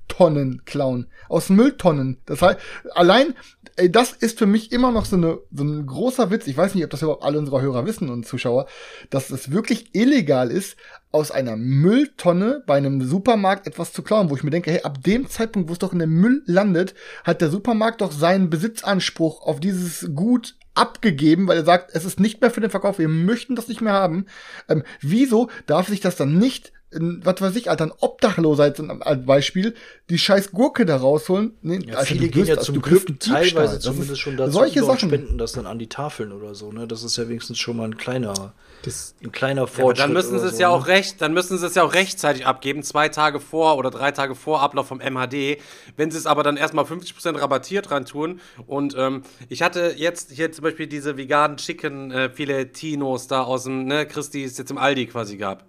Mülltonnen 0.07 0.63
klauen. 0.65 1.07
Aus 1.29 1.49
Mülltonnen. 1.49 2.17
Das 2.25 2.41
heißt, 2.41 2.59
allein, 2.93 3.33
ey, 3.75 3.91
das 3.91 4.13
ist 4.13 4.39
für 4.39 4.45
mich 4.45 4.71
immer 4.71 4.91
noch 4.91 5.05
so, 5.05 5.15
eine, 5.15 5.39
so 5.51 5.63
ein 5.63 5.85
großer 5.85 6.31
Witz. 6.31 6.47
Ich 6.47 6.57
weiß 6.57 6.75
nicht, 6.75 6.83
ob 6.83 6.89
das 6.89 7.01
überhaupt 7.01 7.23
alle 7.23 7.39
unsere 7.39 7.61
Hörer 7.61 7.85
wissen 7.85 8.09
und 8.09 8.25
Zuschauer, 8.25 8.67
dass 9.09 9.29
es 9.29 9.51
wirklich 9.51 9.93
illegal 9.93 10.51
ist, 10.51 10.77
aus 11.11 11.31
einer 11.31 11.55
Mülltonne 11.55 12.63
bei 12.65 12.77
einem 12.77 13.01
Supermarkt 13.01 13.67
etwas 13.67 13.93
zu 13.93 14.03
klauen, 14.03 14.29
wo 14.29 14.35
ich 14.35 14.43
mir 14.43 14.49
denke, 14.49 14.71
hey, 14.71 14.81
ab 14.81 15.03
dem 15.03 15.29
Zeitpunkt, 15.29 15.69
wo 15.69 15.73
es 15.73 15.79
doch 15.79 15.93
in 15.93 15.99
dem 15.99 16.13
Müll 16.19 16.43
landet, 16.45 16.95
hat 17.23 17.41
der 17.41 17.49
Supermarkt 17.49 18.01
doch 18.01 18.11
seinen 18.11 18.49
Besitzanspruch 18.49 19.41
auf 19.41 19.59
dieses 19.59 20.09
Gut 20.13 20.55
abgegeben, 20.75 21.47
weil 21.47 21.57
er 21.57 21.65
sagt, 21.65 21.91
es 21.95 22.05
ist 22.05 22.19
nicht 22.19 22.39
mehr 22.41 22.51
für 22.51 22.61
den 22.61 22.69
Verkauf, 22.69 22.99
wir 22.99 23.07
möchten 23.07 23.55
das 23.55 23.67
nicht 23.67 23.81
mehr 23.81 23.93
haben. 23.93 24.25
Ähm, 24.69 24.83
wieso 25.01 25.49
darf 25.65 25.87
sich 25.87 26.01
das 26.01 26.17
dann 26.17 26.37
nicht, 26.37 26.71
in, 26.89 27.19
was 27.25 27.41
weiß 27.41 27.55
ich, 27.57 27.69
Alter, 27.69 27.85
ein 27.85 27.91
Obdachloser 27.99 28.63
ein- 28.65 29.01
als 29.01 29.25
Beispiel, 29.25 29.75
die 30.09 30.17
scheiß 30.17 30.51
Gurke 30.51 30.85
da 30.85 30.95
rausholen? 30.97 31.51
Nee, 31.61 31.79
Ja, 31.85 31.95
Alter, 31.95 32.05
viele 32.05 32.27
du 32.27 32.31
gehen 32.31 32.45
ja 32.45 32.53
also 32.55 32.65
zum 32.67 32.75
du 32.75 32.81
Glück 32.81 33.19
teilweise 33.19 33.75
Das 33.75 33.83
zumindest 33.83 34.11
ist- 34.13 34.19
schon 34.19 34.37
dazu 34.37 34.51
solche 34.53 34.81
und 34.81 34.85
Sachen. 34.87 35.09
spenden 35.09 35.37
das 35.37 35.51
dann 35.51 35.65
an 35.65 35.79
die 35.79 35.89
Tafeln 35.89 36.31
oder 36.31 36.55
so, 36.55 36.71
ne? 36.71 36.87
Das 36.87 37.03
ist 37.03 37.17
ja 37.17 37.27
wenigstens 37.27 37.59
schon 37.59 37.75
mal 37.77 37.83
ein 37.85 37.97
kleiner, 37.97 38.53
Das, 38.83 39.15
ein 39.21 39.31
kleiner 39.33 39.61
Ja, 39.61 39.67
Fortschritt. 39.67 40.05
dann 40.05 40.13
müssen 40.13 40.39
sie 40.39 40.45
es 40.45 40.53
so, 40.55 40.61
ja 40.61 40.69
ne? 40.69 40.75
auch 40.75 40.87
recht, 40.87 41.21
dann 41.21 41.33
müssen 41.33 41.57
sie 41.57 41.65
es 41.65 41.75
ja 41.75 41.83
auch 41.83 41.93
rechtzeitig 41.93 42.45
abgeben, 42.45 42.83
zwei 42.83 43.09
Tage 43.09 43.39
vor 43.41 43.75
oder 43.77 43.89
drei 43.89 44.11
Tage 44.11 44.33
vor 44.35 44.61
Ablauf 44.61 44.87
vom 44.87 44.99
MHD. 45.01 45.57
Wenn 45.97 46.09
sie 46.11 46.17
es 46.17 46.25
aber 46.25 46.43
dann 46.43 46.55
erstmal 46.57 46.85
50% 46.85 47.41
rabattiert 47.41 47.89
dran 47.89 48.05
tun. 48.05 48.39
Und 48.65 48.95
ähm, 48.97 49.23
ich 49.49 49.61
hatte 49.61 49.93
jetzt 49.97 50.31
hier 50.31 50.51
zum 50.53 50.63
Beispiel 50.63 50.87
diese 50.87 51.17
veganen 51.17 51.57
Chicken 51.57 52.11
äh, 52.11 52.29
Filetinos 52.29 53.27
da 53.27 53.41
aus 53.43 53.63
dem, 53.63 53.85
ne, 53.85 54.05
Christi 54.05 54.43
es 54.43 54.57
jetzt 54.57 54.71
im 54.71 54.77
Aldi 54.77 55.07
quasi 55.07 55.35
gab. 55.37 55.65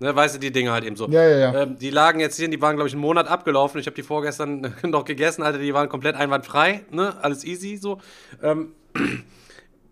Ne, 0.00 0.14
weißt 0.14 0.36
du, 0.36 0.38
die 0.38 0.52
Dinge 0.52 0.70
halt 0.70 0.84
eben 0.84 0.94
so. 0.94 1.08
Ja, 1.08 1.28
ja, 1.28 1.38
ja. 1.38 1.62
Ähm, 1.62 1.76
die 1.78 1.90
lagen 1.90 2.20
jetzt 2.20 2.36
hier, 2.36 2.48
die 2.48 2.60
waren, 2.62 2.76
glaube 2.76 2.88
ich, 2.88 2.94
einen 2.94 3.02
Monat 3.02 3.26
abgelaufen. 3.26 3.80
Ich 3.80 3.86
habe 3.86 3.96
die 3.96 4.02
vorgestern 4.02 4.74
noch 4.84 5.04
gegessen, 5.04 5.42
Alter, 5.42 5.58
die 5.58 5.74
waren 5.74 5.88
komplett 5.88 6.14
einwandfrei, 6.14 6.84
ne? 6.90 7.16
Alles 7.20 7.44
easy 7.44 7.76
so. 7.76 7.98
Ähm, 8.42 8.72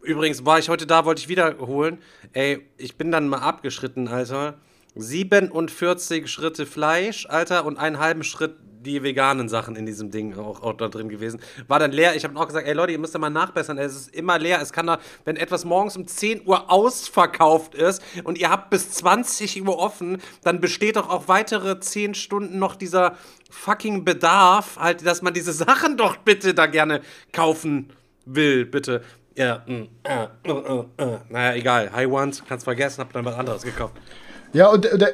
Übrigens 0.06 0.46
war 0.46 0.60
ich 0.60 0.68
heute 0.68 0.86
da, 0.86 1.04
wollte 1.04 1.20
ich 1.20 1.28
wiederholen. 1.28 1.98
Ey, 2.32 2.64
ich 2.76 2.96
bin 2.96 3.10
dann 3.10 3.28
mal 3.28 3.38
abgeschritten, 3.38 4.06
Alter. 4.06 4.54
47 4.94 6.28
Schritte 6.30 6.64
Fleisch, 6.64 7.26
Alter, 7.28 7.66
und 7.66 7.76
einen 7.76 7.98
halben 7.98 8.22
Schritt 8.22 8.54
die 8.86 9.02
veganen 9.02 9.48
Sachen 9.48 9.76
in 9.76 9.84
diesem 9.84 10.10
Ding 10.10 10.38
auch, 10.38 10.62
auch 10.62 10.74
da 10.74 10.88
drin 10.88 11.08
gewesen. 11.08 11.40
War 11.68 11.78
dann 11.78 11.92
leer. 11.92 12.14
Ich 12.16 12.24
habe 12.24 12.38
auch 12.38 12.46
gesagt, 12.46 12.66
ey 12.66 12.72
Leute, 12.72 12.92
ihr 12.92 12.98
müsst 12.98 13.14
ja 13.14 13.20
mal 13.20 13.30
nachbessern. 13.30 13.76
Es 13.78 13.94
ist 13.94 14.14
immer 14.14 14.38
leer. 14.38 14.60
Es 14.62 14.72
kann 14.72 14.86
da, 14.86 14.98
wenn 15.24 15.36
etwas 15.36 15.64
morgens 15.64 15.96
um 15.96 16.06
10 16.06 16.46
Uhr 16.46 16.70
ausverkauft 16.70 17.74
ist 17.74 18.02
und 18.24 18.38
ihr 18.38 18.50
habt 18.50 18.70
bis 18.70 18.90
20 18.92 19.66
Uhr 19.66 19.78
offen, 19.78 20.18
dann 20.42 20.60
besteht 20.60 20.96
doch 20.96 21.10
auch 21.10 21.28
weitere 21.28 21.80
10 21.80 22.14
Stunden 22.14 22.58
noch 22.58 22.76
dieser 22.76 23.16
fucking 23.50 24.04
Bedarf, 24.04 24.76
halt, 24.78 25.04
dass 25.06 25.22
man 25.22 25.34
diese 25.34 25.52
Sachen 25.52 25.96
doch 25.96 26.16
bitte 26.16 26.54
da 26.54 26.66
gerne 26.66 27.00
kaufen 27.32 27.92
will, 28.24 28.64
bitte. 28.64 29.02
Ja, 29.34 29.62
mm, 29.66 29.88
äh, 30.02 30.24
äh, 30.44 30.50
äh, 30.50 30.84
äh. 30.96 31.18
naja, 31.28 31.54
egal. 31.54 31.92
High 31.92 32.08
Ones, 32.08 32.42
kannst 32.48 32.64
vergessen, 32.64 33.00
hab 33.02 33.12
dann 33.12 33.24
was 33.24 33.34
anderes 33.34 33.62
gekauft. 33.62 33.94
Ja, 34.52 34.68
und 34.68 34.84
der, 34.84 34.96
der, 34.96 35.10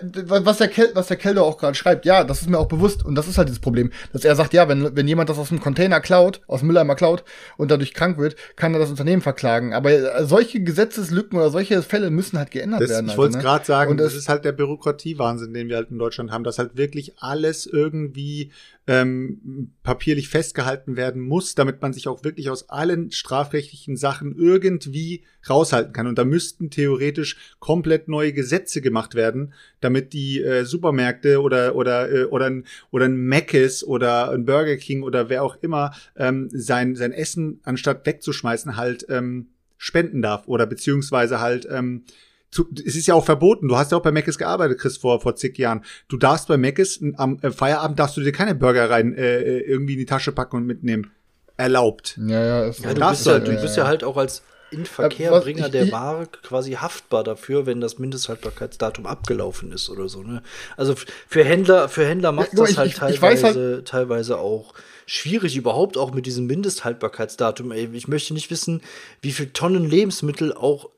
was 0.46 0.58
der 0.58 0.68
Kel, 0.68 0.90
was 0.94 1.08
der 1.08 1.16
Kelder 1.16 1.42
auch 1.42 1.58
gerade 1.58 1.74
schreibt, 1.74 2.04
ja, 2.06 2.22
das 2.24 2.42
ist 2.42 2.50
mir 2.50 2.58
auch 2.58 2.66
bewusst 2.68 3.04
und 3.04 3.14
das 3.14 3.26
ist 3.28 3.38
halt 3.38 3.48
das 3.48 3.58
Problem, 3.58 3.90
dass 4.12 4.24
er 4.24 4.36
sagt, 4.36 4.52
ja, 4.54 4.68
wenn, 4.68 4.94
wenn 4.94 5.08
jemand 5.08 5.28
das 5.30 5.38
aus 5.38 5.48
dem 5.48 5.60
Container 5.60 6.00
klaut, 6.00 6.40
aus 6.46 6.60
dem 6.60 6.68
Mülleimer 6.68 6.94
klaut 6.94 7.24
und 7.56 7.70
dadurch 7.70 7.94
krank 7.94 8.18
wird, 8.18 8.36
kann 8.56 8.72
er 8.74 8.78
das 8.80 8.90
Unternehmen 8.90 9.22
verklagen. 9.22 9.74
Aber 9.74 9.90
äh, 9.90 10.24
solche 10.24 10.60
Gesetzeslücken 10.62 11.38
oder 11.38 11.50
solche 11.50 11.82
Fälle 11.82 12.10
müssen 12.10 12.38
halt 12.38 12.50
geändert 12.50 12.82
Das, 12.82 12.90
werden. 12.90 13.08
ich 13.08 13.16
wollte 13.16 13.30
es 13.30 13.36
ne? 13.36 13.42
gerade 13.42 13.64
sagen, 13.64 13.90
Und 13.90 13.96
das 13.98 14.08
das- 14.12 14.22
ist 14.22 14.28
halt 14.28 14.44
der 14.44 14.52
Bürokratiewahnsinn, 14.52 15.52
den 15.54 15.68
wir 15.68 15.76
halt 15.76 15.90
in 15.90 15.98
Deutschland 15.98 16.30
haben, 16.30 16.44
dass 16.44 16.58
halt 16.58 16.76
wirklich 16.76 17.14
alles 17.18 17.66
irgendwie 17.66 18.50
ähm, 18.86 19.72
papierlich 19.84 20.28
festgehalten 20.28 20.96
werden 20.96 21.22
muss, 21.22 21.54
damit 21.54 21.80
man 21.80 21.92
sich 21.92 22.08
auch 22.08 22.24
wirklich 22.24 22.50
aus 22.50 22.68
allen 22.68 23.12
strafrechtlichen 23.12 23.96
Sachen 23.96 24.34
irgendwie 24.36 25.24
raushalten 25.48 25.92
kann. 25.92 26.08
Und 26.08 26.18
da 26.18 26.24
müssten 26.24 26.70
theoretisch 26.70 27.36
komplett 27.60 28.08
neue 28.08 28.32
Gesetze 28.32 28.80
gemacht 28.80 29.14
werden, 29.14 29.54
damit 29.80 30.12
die 30.12 30.42
äh, 30.42 30.64
Supermärkte 30.64 31.40
oder 31.40 31.76
oder 31.76 32.10
äh, 32.10 32.24
oder 32.24 32.46
ein 32.46 32.64
oder 32.90 33.04
ein 33.04 33.28
Mc's 33.28 33.84
oder 33.84 34.30
ein 34.30 34.44
Burger 34.44 34.76
King 34.76 35.02
oder 35.02 35.28
wer 35.28 35.44
auch 35.44 35.56
immer 35.62 35.92
ähm, 36.16 36.48
sein 36.52 36.96
sein 36.96 37.12
Essen 37.12 37.60
anstatt 37.62 38.04
wegzuschmeißen 38.04 38.76
halt 38.76 39.06
ähm, 39.08 39.48
spenden 39.78 40.22
darf 40.22 40.48
oder 40.48 40.66
beziehungsweise 40.66 41.40
halt 41.40 41.68
ähm, 41.70 42.04
zu, 42.52 42.68
es 42.86 42.94
ist 42.94 43.06
ja 43.08 43.14
auch 43.14 43.24
verboten. 43.24 43.66
Du 43.66 43.76
hast 43.76 43.90
ja 43.90 43.98
auch 43.98 44.02
bei 44.02 44.12
Mc's 44.12 44.38
gearbeitet, 44.38 44.78
Chris, 44.78 44.98
vor, 44.98 45.20
vor 45.20 45.34
zig 45.34 45.58
Jahren. 45.58 45.84
Du 46.08 46.16
darfst 46.18 46.46
bei 46.46 46.56
Mc's 46.58 47.00
am 47.16 47.38
äh, 47.42 47.50
Feierabend 47.50 47.98
darfst 47.98 48.16
du 48.16 48.20
dir 48.20 48.30
keine 48.32 48.54
Burger 48.54 48.88
rein 48.90 49.14
äh, 49.16 49.38
äh, 49.40 49.60
irgendwie 49.62 49.94
in 49.94 49.98
die 49.98 50.06
Tasche 50.06 50.30
packen 50.32 50.56
und 50.56 50.66
mitnehmen. 50.66 51.10
Erlaubt. 51.56 52.18
Ja, 52.24 52.44
ja, 52.44 52.64
ist 52.66 52.80
Ja, 52.84 52.94
du 52.94 53.00
Das 53.00 53.10
bist 53.10 53.26
ja, 53.26 53.32
halt, 53.32 53.46
du 53.48 53.52
ja, 53.52 53.60
bist 53.60 53.76
ja. 53.76 53.82
ja 53.82 53.88
halt 53.88 54.04
auch 54.04 54.16
als 54.16 54.42
Inverkehrbringer 54.70 55.66
ich- 55.66 55.72
der 55.72 55.92
Ware 55.92 56.26
quasi 56.42 56.72
haftbar 56.72 57.24
dafür, 57.24 57.66
wenn 57.66 57.80
das 57.80 57.98
Mindesthaltbarkeitsdatum 57.98 59.06
abgelaufen 59.06 59.70
ist 59.70 59.90
oder 59.90 60.08
so. 60.08 60.22
Ne? 60.22 60.42
Also 60.76 60.94
für 61.28 61.44
Händler, 61.44 61.88
für 61.88 62.06
Händler 62.06 62.32
macht 62.32 62.54
mal, 62.54 62.62
das 62.62 62.70
ich- 62.72 62.78
halt 62.78 62.90
ich- 62.90 62.96
teilweise, 62.96 63.44
halt- 63.46 63.88
teilweise 63.88 64.38
auch 64.38 64.72
schwierig, 65.06 65.56
überhaupt 65.56 65.98
auch 65.98 66.12
mit 66.14 66.24
diesem 66.26 66.46
Mindesthaltbarkeitsdatum. 66.46 67.72
Ey, 67.72 67.88
ich 67.92 68.08
möchte 68.08 68.34
nicht 68.34 68.50
wissen, 68.50 68.80
wie 69.20 69.32
viel 69.32 69.50
Tonnen 69.50 69.88
Lebensmittel 69.88 70.52
auch 70.54 70.88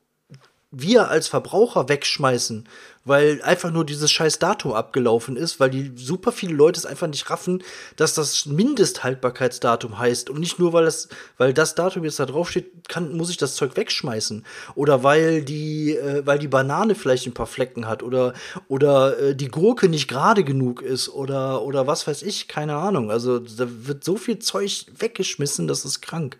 wir 0.77 1.09
als 1.09 1.27
Verbraucher 1.27 1.87
wegschmeißen, 1.87 2.67
weil 3.05 3.41
einfach 3.43 3.71
nur 3.71 3.85
dieses 3.85 4.11
scheiß 4.11 4.39
Datum 4.39 4.73
abgelaufen 4.73 5.37
ist, 5.37 5.59
weil 5.59 5.69
die 5.69 5.91
super 5.95 6.31
viele 6.31 6.53
Leute 6.53 6.79
es 6.79 6.85
einfach 6.85 7.07
nicht 7.07 7.29
raffen, 7.29 7.63
dass 7.95 8.15
das 8.15 8.45
Mindesthaltbarkeitsdatum 8.45 9.97
heißt 9.97 10.29
und 10.29 10.39
nicht 10.39 10.59
nur 10.59 10.73
weil 10.73 10.85
das 10.85 11.07
weil 11.37 11.53
das 11.53 11.75
Datum 11.75 12.03
jetzt 12.03 12.19
da 12.19 12.25
drauf 12.25 12.49
steht, 12.49 12.89
kann 12.89 13.15
muss 13.15 13.29
ich 13.29 13.37
das 13.37 13.55
Zeug 13.55 13.77
wegschmeißen 13.77 14.43
oder 14.73 15.03
weil 15.03 15.43
die 15.43 15.95
äh, 15.95 16.25
weil 16.25 16.39
die 16.39 16.47
Banane 16.47 16.95
vielleicht 16.95 17.27
ein 17.27 17.33
paar 17.33 17.47
Flecken 17.47 17.87
hat 17.87 18.03
oder 18.03 18.33
oder 18.67 19.19
äh, 19.19 19.35
die 19.35 19.49
Gurke 19.49 19.87
nicht 19.87 20.07
gerade 20.07 20.43
genug 20.43 20.81
ist 20.81 21.09
oder 21.09 21.61
oder 21.61 21.87
was 21.87 22.07
weiß 22.07 22.23
ich, 22.23 22.47
keine 22.47 22.75
Ahnung. 22.75 23.11
Also 23.11 23.39
da 23.39 23.67
wird 23.67 24.03
so 24.03 24.17
viel 24.17 24.39
Zeug 24.39 24.87
weggeschmissen, 24.97 25.67
das 25.67 25.85
ist 25.85 26.01
krank. 26.01 26.37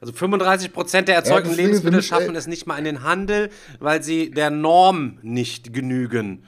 Also 0.00 0.12
35 0.12 0.72
Prozent 0.72 1.08
der 1.08 1.16
erzeugten 1.16 1.50
deswegen 1.50 1.68
Lebensmittel 1.68 2.02
schaffen 2.02 2.34
äh, 2.34 2.38
es 2.38 2.46
nicht 2.46 2.66
mal 2.66 2.78
in 2.78 2.84
den 2.84 3.02
Handel, 3.02 3.50
weil 3.80 4.02
sie 4.02 4.30
der 4.30 4.50
Norm 4.50 5.18
nicht 5.22 5.72
genügen. 5.72 6.44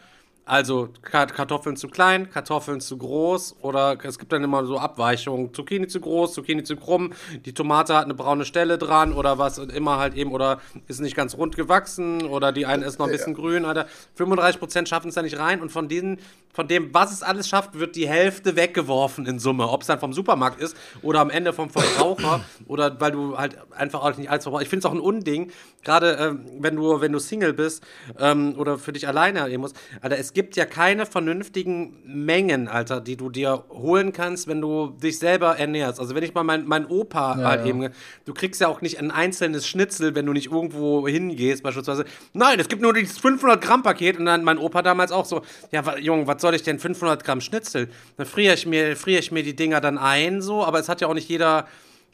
Also 0.50 0.88
Ka- 1.02 1.26
Kartoffeln 1.26 1.76
zu 1.76 1.86
klein, 1.86 2.28
Kartoffeln 2.28 2.80
zu 2.80 2.96
groß 2.98 3.54
oder 3.62 3.96
es 4.02 4.18
gibt 4.18 4.32
dann 4.32 4.42
immer 4.42 4.64
so 4.64 4.78
Abweichungen. 4.80 5.54
Zucchini 5.54 5.86
zu 5.86 6.00
groß, 6.00 6.32
Zucchini 6.34 6.64
zu 6.64 6.76
krumm, 6.76 7.12
die 7.44 7.54
Tomate 7.54 7.94
hat 7.94 8.04
eine 8.06 8.14
braune 8.14 8.44
Stelle 8.44 8.76
dran 8.76 9.12
oder 9.12 9.38
was 9.38 9.60
und 9.60 9.70
immer 9.72 9.98
halt 9.98 10.14
eben 10.14 10.32
oder 10.32 10.60
ist 10.88 11.00
nicht 11.00 11.14
ganz 11.14 11.36
rund 11.36 11.54
gewachsen 11.54 12.22
oder 12.22 12.50
die 12.50 12.66
eine 12.66 12.84
ist 12.84 12.98
noch 12.98 13.06
ein 13.06 13.12
bisschen 13.12 13.34
grün. 13.34 13.64
Alter. 13.64 13.86
35% 14.18 14.86
schaffen 14.88 15.10
es 15.10 15.14
da 15.14 15.22
nicht 15.22 15.38
rein 15.38 15.60
und 15.62 15.70
von 15.70 15.86
diesen, 15.86 16.18
von 16.52 16.66
dem, 16.66 16.92
was 16.92 17.12
es 17.12 17.22
alles 17.22 17.48
schafft, 17.48 17.78
wird 17.78 17.94
die 17.94 18.08
Hälfte 18.08 18.56
weggeworfen 18.56 19.26
in 19.26 19.38
Summe. 19.38 19.68
Ob 19.68 19.82
es 19.82 19.86
dann 19.86 20.00
vom 20.00 20.12
Supermarkt 20.12 20.60
ist 20.60 20.76
oder 21.02 21.20
am 21.20 21.30
Ende 21.30 21.52
vom 21.52 21.70
Verbraucher 21.70 22.40
oder 22.66 23.00
weil 23.00 23.12
du 23.12 23.38
halt 23.38 23.56
einfach 23.70 24.02
auch 24.02 24.16
nicht 24.16 24.30
als 24.30 24.42
Verbraucher. 24.44 24.62
Ich 24.64 24.68
finde 24.68 24.80
es 24.80 24.86
auch 24.86 24.94
ein 24.94 25.00
Unding, 25.00 25.52
gerade 25.82 26.16
ähm, 26.20 26.46
wenn 26.58 26.76
du, 26.76 27.00
wenn 27.00 27.12
du 27.12 27.18
Single 27.18 27.52
bist 27.52 27.82
ähm, 28.18 28.54
oder 28.58 28.78
für 28.78 28.92
dich 28.92 29.08
alleine 29.08 29.48
gehen 29.48 29.60
musst. 29.60 29.76
Alter, 30.00 30.18
es 30.18 30.32
gibt 30.32 30.56
ja 30.56 30.66
keine 30.66 31.06
vernünftigen 31.06 31.96
Mengen, 32.04 32.68
Alter, 32.68 33.00
die 33.00 33.16
du 33.16 33.30
dir 33.30 33.64
holen 33.70 34.12
kannst, 34.12 34.46
wenn 34.46 34.60
du 34.60 34.96
dich 35.02 35.18
selber 35.18 35.56
ernährst. 35.56 36.00
Also 36.00 36.14
wenn 36.14 36.22
ich 36.22 36.34
mal 36.34 36.44
mein, 36.44 36.66
mein 36.66 36.86
Opa 36.86 37.36
halt 37.36 37.66
eben, 37.66 37.88
du 38.24 38.34
kriegst 38.34 38.60
ja 38.60 38.68
auch 38.68 38.80
nicht 38.80 38.98
ein 38.98 39.10
einzelnes 39.10 39.66
Schnitzel, 39.66 40.14
wenn 40.14 40.26
du 40.26 40.32
nicht 40.32 40.50
irgendwo 40.50 41.06
hingehst, 41.08 41.62
beispielsweise. 41.62 42.04
Nein, 42.32 42.60
es 42.60 42.68
gibt 42.68 42.82
nur 42.82 42.92
dieses 42.92 43.18
500 43.18 43.60
Gramm 43.60 43.82
Paket 43.82 44.18
und 44.18 44.26
dann 44.26 44.44
mein 44.44 44.58
Opa 44.58 44.82
damals 44.82 45.12
auch 45.12 45.24
so, 45.24 45.42
ja, 45.72 45.84
wa, 45.86 45.96
Junge, 45.96 46.26
was 46.26 46.42
soll 46.42 46.54
ich 46.54 46.62
denn 46.62 46.78
500 46.78 47.24
Gramm 47.24 47.40
Schnitzel? 47.40 47.88
Dann 48.16 48.26
friere 48.26 48.54
ich 48.54 48.66
mir, 48.66 48.96
friere 48.96 49.20
ich 49.20 49.32
mir 49.32 49.42
die 49.42 49.56
Dinger 49.56 49.80
dann 49.80 49.98
ein, 49.98 50.42
so, 50.42 50.64
aber 50.64 50.78
es 50.78 50.88
hat 50.88 51.00
ja 51.00 51.08
auch 51.08 51.14
nicht 51.14 51.28
jeder 51.28 51.66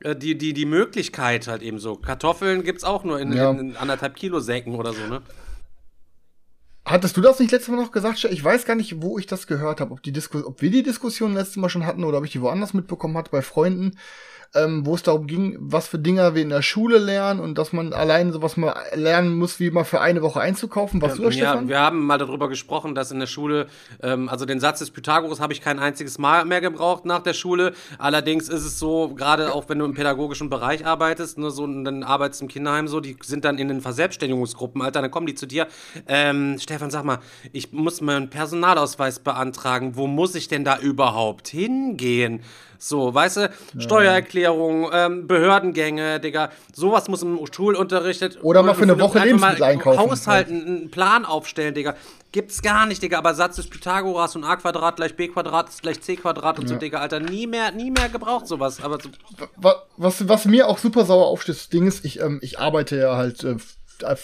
die, 0.05 0.37
die, 0.37 0.53
die 0.53 0.67
Möglichkeit 0.67 1.49
halt 1.49 1.63
eben 1.63 1.79
so. 1.79 1.97
Kartoffeln 1.97 2.63
gibt's 2.63 2.85
auch 2.85 3.05
nur 3.05 3.19
in, 3.21 3.33
Ja. 3.33 3.51
in, 3.51 3.77
anderthalb 3.77 4.17
Kilo 4.17 4.41
Säcken 4.41 4.75
oder 4.75 4.93
so, 4.93 5.07
ne? 5.07 5.23
Hattest 6.85 7.17
du 7.17 7.21
das 7.21 7.41
nicht 7.41 7.51
letztes 7.51 7.75
Mal 7.75 7.83
noch 7.83 7.91
gesagt? 7.91 8.23
Ich 8.25 8.45
weiß 8.45 8.65
gar 8.65 8.77
nicht, 8.77 9.03
wo 9.03 9.19
ich 9.19 9.27
das 9.27 9.49
gehört 9.49 9.81
habe. 9.81 9.93
Ob, 9.93 10.03
die 10.05 10.13
Disku 10.13 10.39
ob 10.47 10.63
wir 10.63 10.71
die 10.71 10.85
Diskussion 10.85 11.35
letztes 11.35 11.57
Mal 11.57 11.69
schon 11.69 11.85
hatten 11.85 12.05
oder 12.05 12.19
ob 12.19 12.25
ich 12.25 12.31
die 12.31 12.41
woanders 12.41 12.75
mitbekommen 12.75 13.17
hatte 13.17 13.33
bei 13.33 13.43
Freunden, 13.43 13.99
ähm, 14.57 14.87
wo 14.87 14.95
es 14.95 15.03
darum 15.03 15.27
ging, 15.27 15.57
was 15.61 15.89
für 15.89 15.99
Dinger 15.99 16.35
wir 16.35 16.43
in 16.43 16.49
der 16.51 16.63
Schule 16.63 16.99
lernen 16.99 17.41
und 17.41 17.59
dass 17.59 17.73
man 17.73 17.93
allein 17.93 18.33
sowas 18.33 18.57
mal 18.57 18.75
lernen 18.95 19.37
muss, 19.37 19.61
wie 19.61 19.71
mal 19.71 19.85
für 19.85 20.01
eine 20.01 20.23
Woche 20.23 20.41
einzukaufen. 20.41 21.01
Warst 21.03 21.19
du 21.19 21.23
das, 21.25 21.37
Ja, 21.37 21.51
Stefan? 21.51 21.69
wir 21.69 21.81
haben 21.81 22.07
mal 22.07 22.19
darüber 22.19 22.49
gesprochen, 22.49 22.95
dass 22.95 23.11
in 23.11 23.21
der 23.21 23.27
Schule, 23.27 23.67
ähm, 24.03 24.29
also 24.29 24.45
den 24.47 24.61
Satz 24.61 24.79
des 24.81 24.91
Pythagoras 24.91 25.41
habe 25.41 25.53
ich 25.53 25.61
kein 25.61 25.79
einziges 25.79 26.19
Mal 26.19 26.45
mehr 26.45 26.61
gebraucht 26.61 27.05
nach 27.05 27.23
der 27.23 27.35
Schule. 27.35 27.73
Allerdings 27.99 28.49
ist 28.49 28.65
es 28.65 28.79
so, 28.79 29.15
gerade 29.15 29.55
auch 29.55 29.69
wenn 29.69 29.79
du 29.79 29.85
im 29.85 29.95
pädagogischen 29.95 30.51
Bereich 30.51 30.87
arbeitest, 30.87 31.39
ne, 31.39 31.51
so, 31.51 31.67
dann 31.67 32.03
arbeitest 32.03 32.43
im 32.43 32.49
Kinderheim 32.49 32.89
so, 32.89 33.01
die 33.01 33.17
sind 33.23 33.45
dann 33.45 33.59
in 33.59 33.69
den 33.69 33.81
Verselbstständigungsgruppen, 33.81 34.83
Alter, 34.83 35.03
dann 35.03 35.11
kommen 35.11 35.27
die 35.27 35.35
zu 35.35 35.47
dir. 35.47 35.67
Ähm, 36.09 36.59
Stefan, 36.61 36.91
sag 36.91 37.05
mal, 37.05 37.19
ich 37.53 37.73
muss 37.73 38.01
meinen 38.01 38.31
Personalausweis 38.31 39.19
beantragen. 39.19 39.97
Wo 39.97 40.07
muss 40.07 40.35
ich 40.35 40.49
denn 40.49 40.65
da 40.65 40.79
überhaupt 40.79 41.49
hingehen? 41.49 42.41
So, 42.79 43.13
weißt 43.15 43.37
du, 43.39 43.51
Steuererklärung, 43.79 44.91
ähm, 44.93 45.27
Behördengänge, 45.27 46.21
Digga, 46.21 46.51
sowas 46.75 47.09
muss 47.09 47.23
im 47.23 47.39
Schulunterricht. 47.53 48.39
Oder 48.43 48.63
mal 48.63 48.75
für 48.75 48.83
eine 48.83 48.99
Woche 49.01 49.19
Lebensmittel 49.21 49.63
einkaufen. 49.65 49.99
Haushalten, 49.99 50.67
einen 50.67 50.91
Plan 50.91 51.25
aufstellen, 51.25 51.75
Digga. 51.75 51.95
Gibt's 52.33 52.61
gar 52.63 52.87
nicht, 52.87 53.03
Digga. 53.03 53.19
Aber 53.19 53.35
Satz 53.35 53.57
des 53.57 53.69
Pythagoras 53.69 54.37
und 54.37 54.45
a 54.45 54.57
Quadrat 54.57 54.97
gleich 54.97 55.17
b 55.17 55.29
Quadrat 55.29 55.69
ist 55.71 55.83
gleich 55.83 56.01
c 56.03 56.17
Quadrat 56.17 56.59
und 56.59 56.69
so, 56.69 56.75
Digga, 56.77 56.99
Alter. 57.01 57.21
Nie 57.21 57.47
mehr, 57.47 57.73
nie 57.73 57.91
mehr 57.91 58.09
gebraucht 58.09 58.47
sowas. 58.47 58.83
Aber 58.83 58.99
so, 59.01 59.09
Wa- 59.57 59.83
was, 59.97 60.29
was 60.29 60.45
mir 60.45 60.69
auch 60.69 60.79
super 60.79 61.05
sauer 61.05 61.27
aufstößt, 61.27 61.61
das 61.61 61.69
Ding 61.71 61.87
ist, 61.87 62.05
ich, 62.05 62.21
ähm, 62.21 62.39
ich 62.43 62.59
arbeite 62.59 62.97
ja 62.99 63.17
halt 63.17 63.43
äh, 63.45 63.57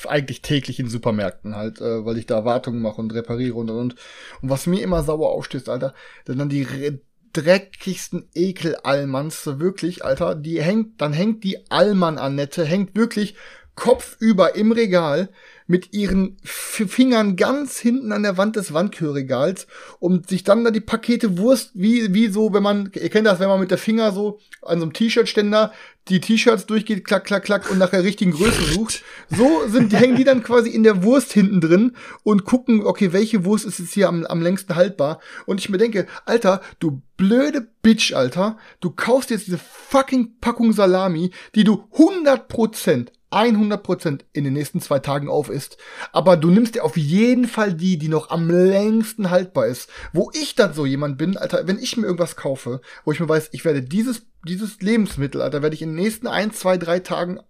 eigentlich 0.07 0.43
täglich 0.43 0.79
in 0.79 0.89
Supermärkten 0.91 1.57
halt, 1.57 1.81
äh, 1.81 2.05
weil 2.05 2.19
ich 2.19 2.27
da 2.27 2.45
Wartungen 2.45 2.83
mache 2.83 3.01
und 3.01 3.15
repariere 3.15 3.55
und 3.55 3.71
und 3.71 3.79
und. 3.79 3.95
Und 4.43 4.51
was 4.51 4.67
mir 4.67 4.83
immer 4.83 5.03
sauer 5.03 5.31
aufstößt, 5.31 5.71
Alter, 5.71 5.95
dann 6.27 6.51
die 6.51 6.63
re- 6.65 7.01
dreckigsten 7.33 8.29
Ekel-Allmanns, 8.35 9.43
so 9.43 9.61
wirklich, 9.61 10.05
Alter, 10.05 10.35
die 10.35 10.63
hängt, 10.63 11.01
dann 11.01 11.13
hängt 11.13 11.45
die 11.45 11.71
Allmann-Annette, 11.71 12.65
hängt 12.65 12.95
wirklich 12.95 13.35
kopfüber 13.75 14.55
im 14.55 14.73
Regal 14.73 15.31
mit 15.73 15.95
ihren 15.95 16.37
Fingern 16.45 17.35
ganz 17.35 17.79
hinten 17.79 18.13
an 18.13 18.23
der 18.23 18.37
Wand 18.37 18.57
des 18.57 18.75
Wandkühlregals 18.75 19.67
und 20.01 20.29
sich 20.29 20.45
dann 20.45 20.65
da 20.65 20.71
die 20.71 20.83
Pakete 20.83 21.39
Wurst, 21.39 21.71
wie, 21.73 22.13
wie 22.13 22.29
so, 22.29 22.53
wenn 22.53 22.63
man, 22.63 22.93
ihr 22.95 23.09
kennt 23.09 23.27
das, 23.27 23.41
wenn 23.41 23.49
man 23.49 23.59
mit 23.59 23.71
der 23.71 23.79
Finger 23.79 24.13
so 24.13 24.39
an 24.61 24.81
so 24.81 24.85
einem 24.85 24.93
T-Shirt-Ständer 24.93 25.73
die 26.09 26.21
T-Shirts 26.21 26.67
durchgeht, 26.67 27.07
klack, 27.07 27.25
klack, 27.25 27.45
klack 27.45 27.71
und 27.71 27.79
nach 27.79 27.89
der 27.89 28.05
richtigen 28.05 28.33
Größe 28.33 28.75
sucht. 28.75 29.03
So 29.31 29.67
sind, 29.67 29.93
die 29.93 29.97
hängen 29.97 30.17
die 30.17 30.25
dann 30.25 30.43
quasi 30.43 30.69
in 30.69 30.83
der 30.83 31.03
Wurst 31.05 31.33
hinten 31.33 31.63
drin 31.63 31.97
und 32.23 32.45
gucken, 32.45 32.85
okay, 32.85 33.15
welche 33.15 33.47
Wurst 33.47 33.65
ist 33.65 33.79
jetzt 33.79 33.95
hier 33.95 34.09
am, 34.09 34.27
am 34.27 34.43
längsten 34.43 34.77
haltbar. 34.77 35.21
Und 35.47 35.59
ich 35.59 35.71
mir 35.71 35.79
denke, 35.79 36.07
Alter, 36.27 36.61
du 36.81 37.01
blöde 37.17 37.67
Bitch, 37.81 38.13
Alter, 38.13 38.59
du 38.81 38.91
kaufst 38.91 39.31
jetzt 39.31 39.47
diese 39.47 39.59
fucking 39.59 40.35
Packung 40.39 40.75
Salami, 40.75 41.31
die 41.55 41.65
du 41.65 41.85
100%, 41.95 43.09
100% 43.33 44.21
in 44.33 44.45
den 44.45 44.53
nächsten 44.53 44.81
zwei 44.81 44.99
Tagen 44.99 45.29
auf 45.29 45.49
isst. 45.49 45.79
Aber 46.13 46.37
du 46.37 46.51
nimmst 46.51 46.75
dir 46.75 46.85
auf 46.85 46.97
jeden 46.97 47.47
Fall 47.47 47.75
die, 47.75 47.99
die 47.99 48.09
noch 48.09 48.31
am 48.31 48.51
längsten 48.51 49.31
haltbar 49.31 49.67
ist. 49.67 49.89
Wo 50.13 50.31
ich 50.35 50.55
dann 50.55 50.75
so 50.75 50.87
jemand 50.87 51.19
bin, 51.19 51.37
Alter, 51.37 51.67
wenn 51.67 51.79
ich 51.79 51.97
mir 51.97 52.07
irgendwas 52.07 52.37
kaufe, 52.37 52.81
wo 53.05 53.13
ich 53.13 53.21
mir 53.21 53.29
weiß, 53.29 53.51
ich 53.53 53.65
werde 53.65 53.83
dieses, 53.83 54.27
dieses 54.47 54.81
Lebensmittel, 54.81 55.41
Alter, 55.41 55.63
werde 55.63 55.75
ich 55.75 55.83
in 55.83 55.91
den 55.91 56.03
nächsten 56.03 56.27
ein, 56.27 56.53
zwei, 56.53 56.77
drei 56.77 57.01
Tagen 57.01 57.41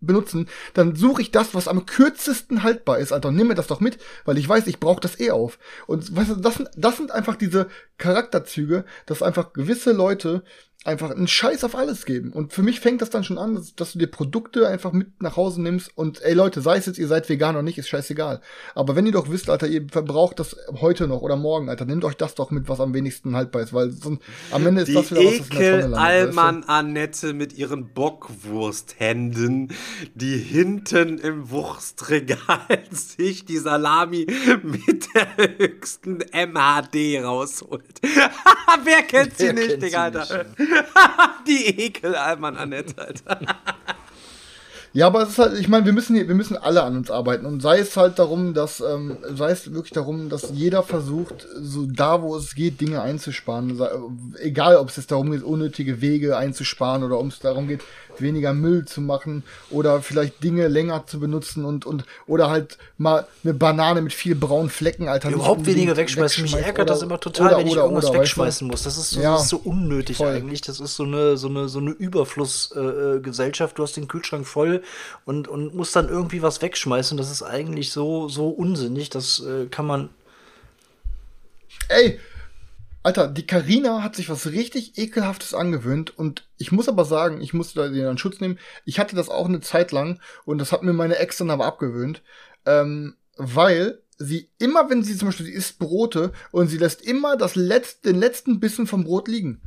benutzen, 0.00 0.48
dann 0.74 0.96
suche 0.96 1.22
ich 1.22 1.30
das, 1.30 1.54
was 1.54 1.68
am 1.68 1.86
kürzesten 1.86 2.62
haltbar 2.62 2.98
ist, 2.98 3.12
Alter, 3.12 3.28
und 3.28 3.36
nimm 3.36 3.48
mir 3.48 3.54
das 3.54 3.66
doch 3.66 3.80
mit, 3.80 3.98
weil 4.24 4.38
ich 4.38 4.48
weiß, 4.48 4.66
ich 4.66 4.80
brauche 4.80 5.00
das 5.00 5.20
eh 5.20 5.30
auf. 5.30 5.58
Und 5.86 6.14
weißt 6.14 6.30
du, 6.30 6.36
das 6.36 6.54
sind, 6.56 6.70
das 6.76 6.96
sind 6.96 7.10
einfach 7.10 7.36
diese 7.36 7.68
Charakterzüge, 7.98 8.84
dass 9.06 9.22
einfach 9.22 9.52
gewisse 9.52 9.92
Leute 9.92 10.42
einfach 10.84 11.10
einen 11.10 11.28
Scheiß 11.28 11.62
auf 11.64 11.74
alles 11.74 12.06
geben. 12.06 12.32
Und 12.32 12.54
für 12.54 12.62
mich 12.62 12.80
fängt 12.80 13.02
das 13.02 13.10
dann 13.10 13.22
schon 13.22 13.36
an, 13.36 13.54
dass, 13.54 13.74
dass, 13.74 13.92
du 13.92 13.98
dir 13.98 14.06
Produkte 14.06 14.66
einfach 14.66 14.92
mit 14.92 15.20
nach 15.22 15.36
Hause 15.36 15.60
nimmst 15.60 15.90
und 15.94 16.22
ey 16.22 16.32
Leute, 16.32 16.62
sei 16.62 16.78
es 16.78 16.86
jetzt, 16.86 16.98
ihr 16.98 17.06
seid 17.06 17.28
vegan 17.28 17.54
oder 17.54 17.62
nicht, 17.62 17.76
ist 17.76 17.88
scheißegal. 17.88 18.40
Aber 18.74 18.96
wenn 18.96 19.04
ihr 19.04 19.12
doch 19.12 19.28
wisst, 19.28 19.50
Alter, 19.50 19.66
ihr 19.66 19.86
verbraucht 19.90 20.38
das 20.38 20.56
heute 20.80 21.06
noch 21.06 21.20
oder 21.20 21.36
morgen, 21.36 21.68
Alter, 21.68 21.84
nehmt 21.84 22.04
euch 22.04 22.16
das 22.16 22.34
doch 22.34 22.50
mit, 22.50 22.68
was 22.70 22.80
am 22.80 22.94
wenigsten 22.94 23.36
haltbar 23.36 23.60
ist, 23.60 23.74
weil 23.74 23.90
sonst, 23.90 24.22
am 24.52 24.66
Ende 24.66 24.82
ist 24.82 24.88
Die 24.88 24.94
das 24.94 25.10
wieder 25.10 25.22
was, 25.22 25.40
was 25.40 25.48
in 25.50 25.58
der 25.58 25.70
Tonne 25.70 25.84
Ekel 25.84 25.94
Alman 25.94 26.64
Annette 26.64 27.34
mit 27.34 27.52
ihren 27.52 27.92
Bockwursthänden, 27.92 29.72
die 30.14 30.38
hinten 30.38 31.18
im 31.18 31.50
Wurstregal 31.50 32.38
sich 32.90 33.44
die 33.44 33.58
Salami 33.58 34.26
mit 34.62 35.08
der 35.14 35.58
höchsten 35.58 36.20
MHD 36.32 37.22
rausholt. 37.22 38.00
Wer 38.84 39.02
kennt 39.02 39.36
sie 39.36 39.44
Wer 39.44 39.52
nicht, 39.52 39.68
kennt 39.68 39.82
Digga, 39.82 40.04
Alter? 40.04 40.44
nicht, 40.58 40.69
Die 41.46 41.66
Ekel 41.66 42.14
Alman 42.14 42.56
Annette, 42.56 42.94
Alter. 42.98 43.40
Ja, 44.92 45.06
aber 45.06 45.22
es 45.22 45.30
ist 45.30 45.38
halt, 45.38 45.56
ich 45.56 45.68
meine, 45.68 45.86
wir 45.86 45.92
müssen 45.92 46.16
hier, 46.16 46.26
wir 46.26 46.34
müssen 46.34 46.56
alle 46.56 46.82
an 46.82 46.96
uns 46.96 47.12
arbeiten 47.12 47.46
und 47.46 47.60
sei 47.60 47.78
es 47.78 47.96
halt 47.96 48.18
darum, 48.18 48.54
dass, 48.54 48.80
ähm, 48.80 49.18
sei 49.34 49.52
es 49.52 49.72
wirklich 49.72 49.92
darum, 49.92 50.28
dass 50.28 50.50
jeder 50.50 50.82
versucht, 50.82 51.46
so 51.60 51.86
da, 51.86 52.22
wo 52.22 52.34
es 52.34 52.56
geht, 52.56 52.80
Dinge 52.80 53.00
einzusparen. 53.00 53.80
Egal, 54.38 54.76
ob 54.76 54.88
es 54.88 54.96
jetzt 54.96 55.12
darum 55.12 55.30
geht, 55.30 55.44
unnötige 55.44 56.00
Wege 56.00 56.36
einzusparen 56.36 57.04
oder 57.04 57.20
ob 57.20 57.28
es 57.28 57.38
darum 57.38 57.68
geht, 57.68 57.82
weniger 58.20 58.52
Müll 58.52 58.84
zu 58.84 59.00
machen 59.00 59.42
oder 59.70 60.02
vielleicht 60.02 60.42
Dinge 60.42 60.68
länger 60.68 61.06
zu 61.06 61.20
benutzen 61.20 61.64
und, 61.64 61.86
und, 61.86 62.04
oder 62.26 62.50
halt 62.50 62.78
mal 62.98 63.26
eine 63.44 63.54
Banane 63.54 64.02
mit 64.02 64.12
viel 64.12 64.34
braunen 64.34 64.70
Flecken, 64.70 65.08
Alter. 65.08 65.30
Überhaupt 65.30 65.66
weniger 65.66 65.96
wegschmeißen. 65.96 66.42
Mich 66.42 66.54
ärgert 66.54 66.90
das 66.90 67.02
immer 67.02 67.18
total, 67.20 67.48
oder- 67.48 67.58
wenn 67.58 67.66
ich 67.66 67.72
oder- 67.72 67.82
irgendwas 67.82 68.10
oder, 68.10 68.20
wegschmeißen 68.20 68.66
muss. 68.68 68.82
Das 68.82 68.96
ist 68.96 69.10
so, 69.10 69.20
Ja, 69.20 69.32
das 69.32 69.44
ist 69.44 69.48
so 69.50 69.58
unnötig 69.58 70.16
voll. 70.18 70.28
eigentlich. 70.28 70.60
Das 70.60 70.80
ist 70.80 70.96
so 70.96 71.04
eine, 71.04 71.36
so 71.36 71.48
eine, 71.48 71.68
so 71.68 71.78
eine 71.78 71.90
Überflussgesellschaft. 71.90 73.16
Äh, 73.16 73.20
Gesellschaft. 73.20 73.78
du 73.78 73.82
hast 73.82 73.96
den 73.96 74.08
Kühlschrank 74.08 74.46
voll 74.46 74.82
und, 75.24 75.48
und 75.48 75.74
musst 75.74 75.94
dann 75.96 76.08
irgendwie 76.08 76.42
was 76.42 76.60
wegschmeißen. 76.62 77.16
Das 77.16 77.30
ist 77.30 77.42
eigentlich 77.42 77.90
so, 77.92 78.28
so 78.28 78.48
unsinnig. 78.48 79.10
Das 79.10 79.40
äh, 79.40 79.66
kann 79.66 79.86
man. 79.86 80.08
Ey, 81.88 82.20
Alter, 83.02 83.28
die 83.28 83.46
Karina 83.46 84.02
hat 84.02 84.14
sich 84.14 84.28
was 84.28 84.48
richtig 84.48 84.98
ekelhaftes 84.98 85.54
angewöhnt 85.54 86.16
und 86.18 86.46
ich 86.58 86.70
muss 86.70 86.88
aber 86.88 87.06
sagen, 87.06 87.40
ich 87.40 87.54
musste 87.54 87.80
da 87.80 87.88
den 87.88 88.06
in 88.06 88.18
Schutz 88.18 88.40
nehmen. 88.40 88.58
Ich 88.84 88.98
hatte 88.98 89.16
das 89.16 89.30
auch 89.30 89.48
eine 89.48 89.60
Zeit 89.60 89.90
lang 89.90 90.20
und 90.44 90.58
das 90.58 90.70
hat 90.70 90.82
mir 90.82 90.92
meine 90.92 91.16
Ex 91.16 91.38
dann 91.38 91.50
aber 91.50 91.64
abgewöhnt, 91.64 92.22
ähm, 92.66 93.16
weil 93.36 94.02
sie 94.18 94.50
immer, 94.58 94.90
wenn 94.90 95.02
sie 95.02 95.16
zum 95.16 95.28
Beispiel 95.28 95.46
sie 95.46 95.52
isst 95.52 95.78
Brote 95.78 96.32
und 96.52 96.68
sie 96.68 96.76
lässt 96.76 97.00
immer 97.00 97.38
das 97.38 97.54
letzte, 97.54 98.12
den 98.12 98.20
letzten 98.20 98.60
Bissen 98.60 98.86
vom 98.86 99.04
Brot 99.04 99.28
liegen. 99.28 99.62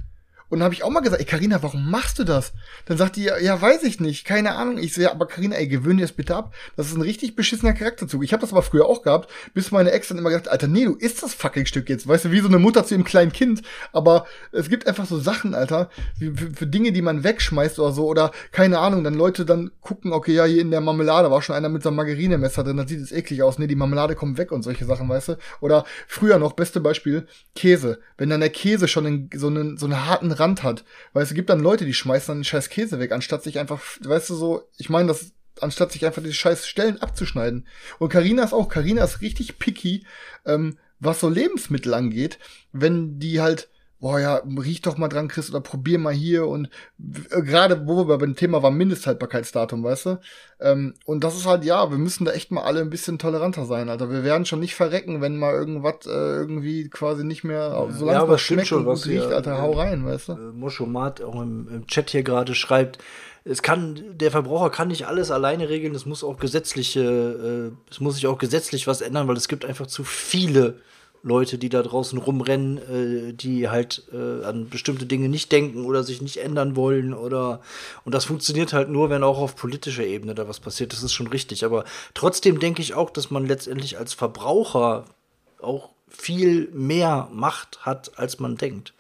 Und 0.54 0.60
dann 0.60 0.66
habe 0.66 0.76
ich 0.76 0.84
auch 0.84 0.92
mal 0.92 1.00
gesagt, 1.00 1.20
ey 1.20 1.26
Carina, 1.26 1.64
warum 1.64 1.90
machst 1.90 2.20
du 2.20 2.26
das? 2.26 2.54
Dann 2.86 2.96
sagt 2.96 3.16
die, 3.16 3.24
ja, 3.24 3.60
weiß 3.60 3.82
ich 3.82 4.00
nicht, 4.00 4.24
keine 4.24 4.54
Ahnung. 4.54 4.78
Ich 4.78 4.94
so, 4.94 5.02
ja, 5.02 5.10
aber 5.10 5.26
Carina, 5.26 5.56
ey, 5.56 5.68
gewöhn 5.68 5.98
dir 5.98 6.04
das 6.04 6.12
bitte 6.12 6.36
ab. 6.36 6.54
Das 6.76 6.90
ist 6.90 6.96
ein 6.96 7.02
richtig 7.02 7.36
beschissener 7.36 7.74
Charakterzug. 7.74 8.24
Ich 8.24 8.34
habe 8.34 8.42
das 8.42 8.52
aber 8.52 8.62
früher 8.62 8.86
auch 8.86 9.02
gehabt, 9.02 9.32
bis 9.56 9.72
meine 9.72 9.90
Ex 9.90 10.10
dann 10.10 10.20
immer 10.20 10.30
gesagt, 10.30 10.50
Alter, 10.50 10.68
nee, 10.68 10.86
du 10.86 10.94
isst 10.94 11.24
das 11.24 11.34
fucking 11.34 11.66
Stück 11.66 11.90
jetzt. 11.90 12.08
Weißt 12.08 12.26
du, 12.26 12.32
wie 12.32 12.40
so 12.40 12.50
eine 12.50 12.60
Mutter 12.60 12.86
zu 12.86 12.94
ihrem 12.94 13.04
kleinen 13.04 13.32
Kind. 13.32 13.64
Aber 13.94 14.28
es 14.52 14.70
gibt 14.70 14.86
einfach 14.86 15.08
so 15.08 15.18
Sachen, 15.18 15.56
Alter, 15.56 15.90
für, 16.20 16.52
für 16.54 16.68
Dinge, 16.68 16.92
die 16.92 17.02
man 17.02 17.24
wegschmeißt 17.24 17.80
oder 17.80 17.92
so. 17.92 18.06
Oder 18.06 18.30
keine 18.52 18.78
Ahnung, 18.78 19.04
dann 19.04 19.16
Leute 19.16 19.46
dann 19.46 19.72
gucken, 19.82 20.14
okay, 20.14 20.36
ja, 20.36 20.46
hier 20.46 20.62
in 20.62 20.70
der 20.70 20.82
Marmelade 20.82 21.32
war 21.32 21.42
schon 21.42 21.56
einer 21.56 21.70
mit 21.70 21.82
so 21.82 21.90
einem 21.90 21.96
Margarinemesser 21.96 22.64
drin, 22.64 22.78
dann 22.78 22.88
sieht 22.88 23.02
es 23.02 23.12
eklig 23.12 23.42
aus. 23.42 23.58
Nee, 23.58 23.66
die 23.66 23.76
Marmelade 23.76 24.14
kommt 24.14 24.38
weg 24.38 24.52
und 24.52 24.62
solche 24.62 24.86
Sachen, 24.86 25.10
weißt 25.10 25.30
du. 25.30 25.38
Oder 25.62 25.84
früher 26.08 26.38
noch, 26.38 26.54
beste 26.54 26.80
Beispiel, 26.80 27.26
Käse. 27.56 28.02
Wenn 28.18 28.30
dann 28.30 28.42
der 28.42 28.52
Käse 28.52 28.88
schon 28.88 29.08
einen, 29.08 29.30
so, 29.36 29.48
einen, 29.48 29.78
so 29.78 29.88
einen 29.88 30.06
harten 30.06 30.32
Rand 30.44 30.64
hat, 30.64 30.84
weißt 31.14 31.32
du, 31.32 31.36
gibt 31.36 31.50
dann 31.50 31.60
Leute, 31.60 31.86
die 31.86 31.94
schmeißen 31.94 32.28
dann 32.28 32.40
den 32.40 32.44
scheiß 32.44 32.70
Käse 32.70 33.00
weg, 33.00 33.12
anstatt 33.12 33.44
sich 33.44 33.60
einfach, 33.60 33.82
weißt 34.02 34.30
du, 34.30 34.36
so, 34.36 34.64
ich 34.78 34.90
meine, 34.90 35.08
das, 35.08 35.32
anstatt 35.62 35.92
sich 35.92 36.06
einfach 36.06 36.22
diese 36.22 36.34
scheiß 36.34 36.68
Stellen 36.68 37.02
abzuschneiden. 37.02 37.68
Und 38.00 38.10
Karina 38.10 38.44
ist 38.44 38.54
auch, 38.54 38.68
Karina 38.68 39.04
ist 39.04 39.22
richtig 39.22 39.60
picky, 39.60 40.06
ähm, 40.46 40.78
was 41.00 41.20
so 41.20 41.30
Lebensmittel 41.30 41.94
angeht, 41.94 42.40
wenn 42.72 43.20
die 43.20 43.42
halt, 43.42 43.70
boah 44.04 44.20
ja, 44.20 44.42
riech 44.60 44.82
doch 44.82 44.98
mal 44.98 45.08
dran, 45.08 45.30
Chris, 45.30 45.50
oder 45.50 45.62
probier 45.62 45.98
mal 45.98 46.12
hier 46.14 46.46
und 46.46 46.70
äh, 47.32 47.42
gerade, 47.42 47.88
wo 47.88 48.06
wir 48.06 48.18
beim 48.18 48.36
Thema 48.36 48.62
war, 48.62 48.70
Mindesthaltbarkeitsdatum, 48.70 49.82
weißt 49.82 50.06
du? 50.08 50.20
Ähm, 50.60 50.94
und 51.06 51.24
das 51.24 51.38
ist 51.38 51.46
halt, 51.46 51.64
ja, 51.64 51.90
wir 51.90 51.98
müssen 51.98 52.26
da 52.26 52.34
echt 52.34 52.52
mal 52.52 52.64
alle 52.64 52.82
ein 52.82 52.90
bisschen 52.90 53.18
toleranter 53.18 53.66
sein, 53.66 53.88
Alter. 53.88 54.12
Wir 54.12 54.26
werden 54.26 54.46
schon 54.46 54.60
nicht 54.60 54.76
verrecken, 54.76 55.22
wenn 55.22 55.38
mal 55.38 55.54
irgendwas 55.54 56.06
äh, 56.06 56.10
irgendwie 56.10 56.90
quasi 56.90 57.24
nicht 57.24 57.46
mehr, 57.46 57.88
solange 57.92 58.18
Ja, 58.18 58.18
es 58.18 58.24
aber 58.24 58.38
schmeckt 58.40 58.68
schon, 58.68 58.86
was 58.86 59.06
riecht, 59.06 59.30
ihr, 59.30 59.36
Alter, 59.38 59.62
hau 59.62 59.72
rein, 59.72 60.06
weißt 60.06 60.28
du? 60.28 60.34
äh, 60.34 60.52
Moschomat 60.52 61.22
auch 61.22 61.42
im, 61.42 61.70
im 61.70 61.88
Chat 61.88 62.10
hier 62.10 62.24
gerade 62.24 62.56
schreibt, 62.56 62.98
es 63.46 63.62
kann, 63.62 64.02
der 64.18 64.32
Verbraucher 64.32 64.70
kann 64.70 64.90
nicht 64.90 65.08
alles 65.08 65.32
alleine 65.32 65.70
regeln, 65.70 65.96
es 65.96 66.06
muss 66.06 66.26
auch 66.26 66.38
gesetzliche, 66.38 67.72
äh, 67.72 67.90
es 67.90 68.02
muss 68.02 68.16
sich 68.16 68.28
auch 68.28 68.38
gesetzlich 68.38 68.86
was 68.86 69.00
ändern, 69.00 69.30
weil 69.30 69.38
es 69.38 69.48
gibt 69.48 69.64
einfach 69.64 69.88
zu 69.88 70.04
viele 70.04 70.82
Leute, 71.24 71.58
die 71.58 71.70
da 71.70 71.82
draußen 71.82 72.20
rumrennen, 72.20 72.78
äh, 73.30 73.34
die 73.34 73.70
halt 73.70 74.04
äh, 74.12 74.44
an 74.44 74.70
bestimmte 74.70 75.06
Dinge 75.06 75.30
nicht 75.30 75.52
denken 75.54 75.86
oder 75.86 76.04
sich 76.04 76.22
nicht 76.22 76.38
ändern 76.38 76.76
wollen 76.76 77.14
oder 77.14 77.62
und 78.04 78.14
das 78.14 78.26
funktioniert 78.26 78.74
halt 78.74 78.90
nur, 78.90 79.10
wenn 79.10 79.24
auch 79.24 79.40
auf 79.40 79.56
politischer 79.56 80.04
Ebene 80.04 80.36
da 80.36 80.50
was 80.50 80.60
passiert. 80.60 80.92
Das 80.92 81.02
ist 81.02 81.14
schon 81.14 81.28
richtig. 81.28 81.64
Aber 81.64 81.86
trotzdem 82.14 82.60
denke 82.60 82.82
ich 82.82 82.94
auch, 82.94 83.10
dass 83.10 83.32
man 83.32 83.48
letztendlich 83.48 83.98
als 83.98 84.14
Verbraucher 84.14 85.06
auch 85.62 85.90
viel 86.10 86.70
mehr 86.74 87.30
Macht 87.32 87.86
hat, 87.86 88.18
als 88.20 88.40
man 88.40 88.58
denkt. 88.58 88.94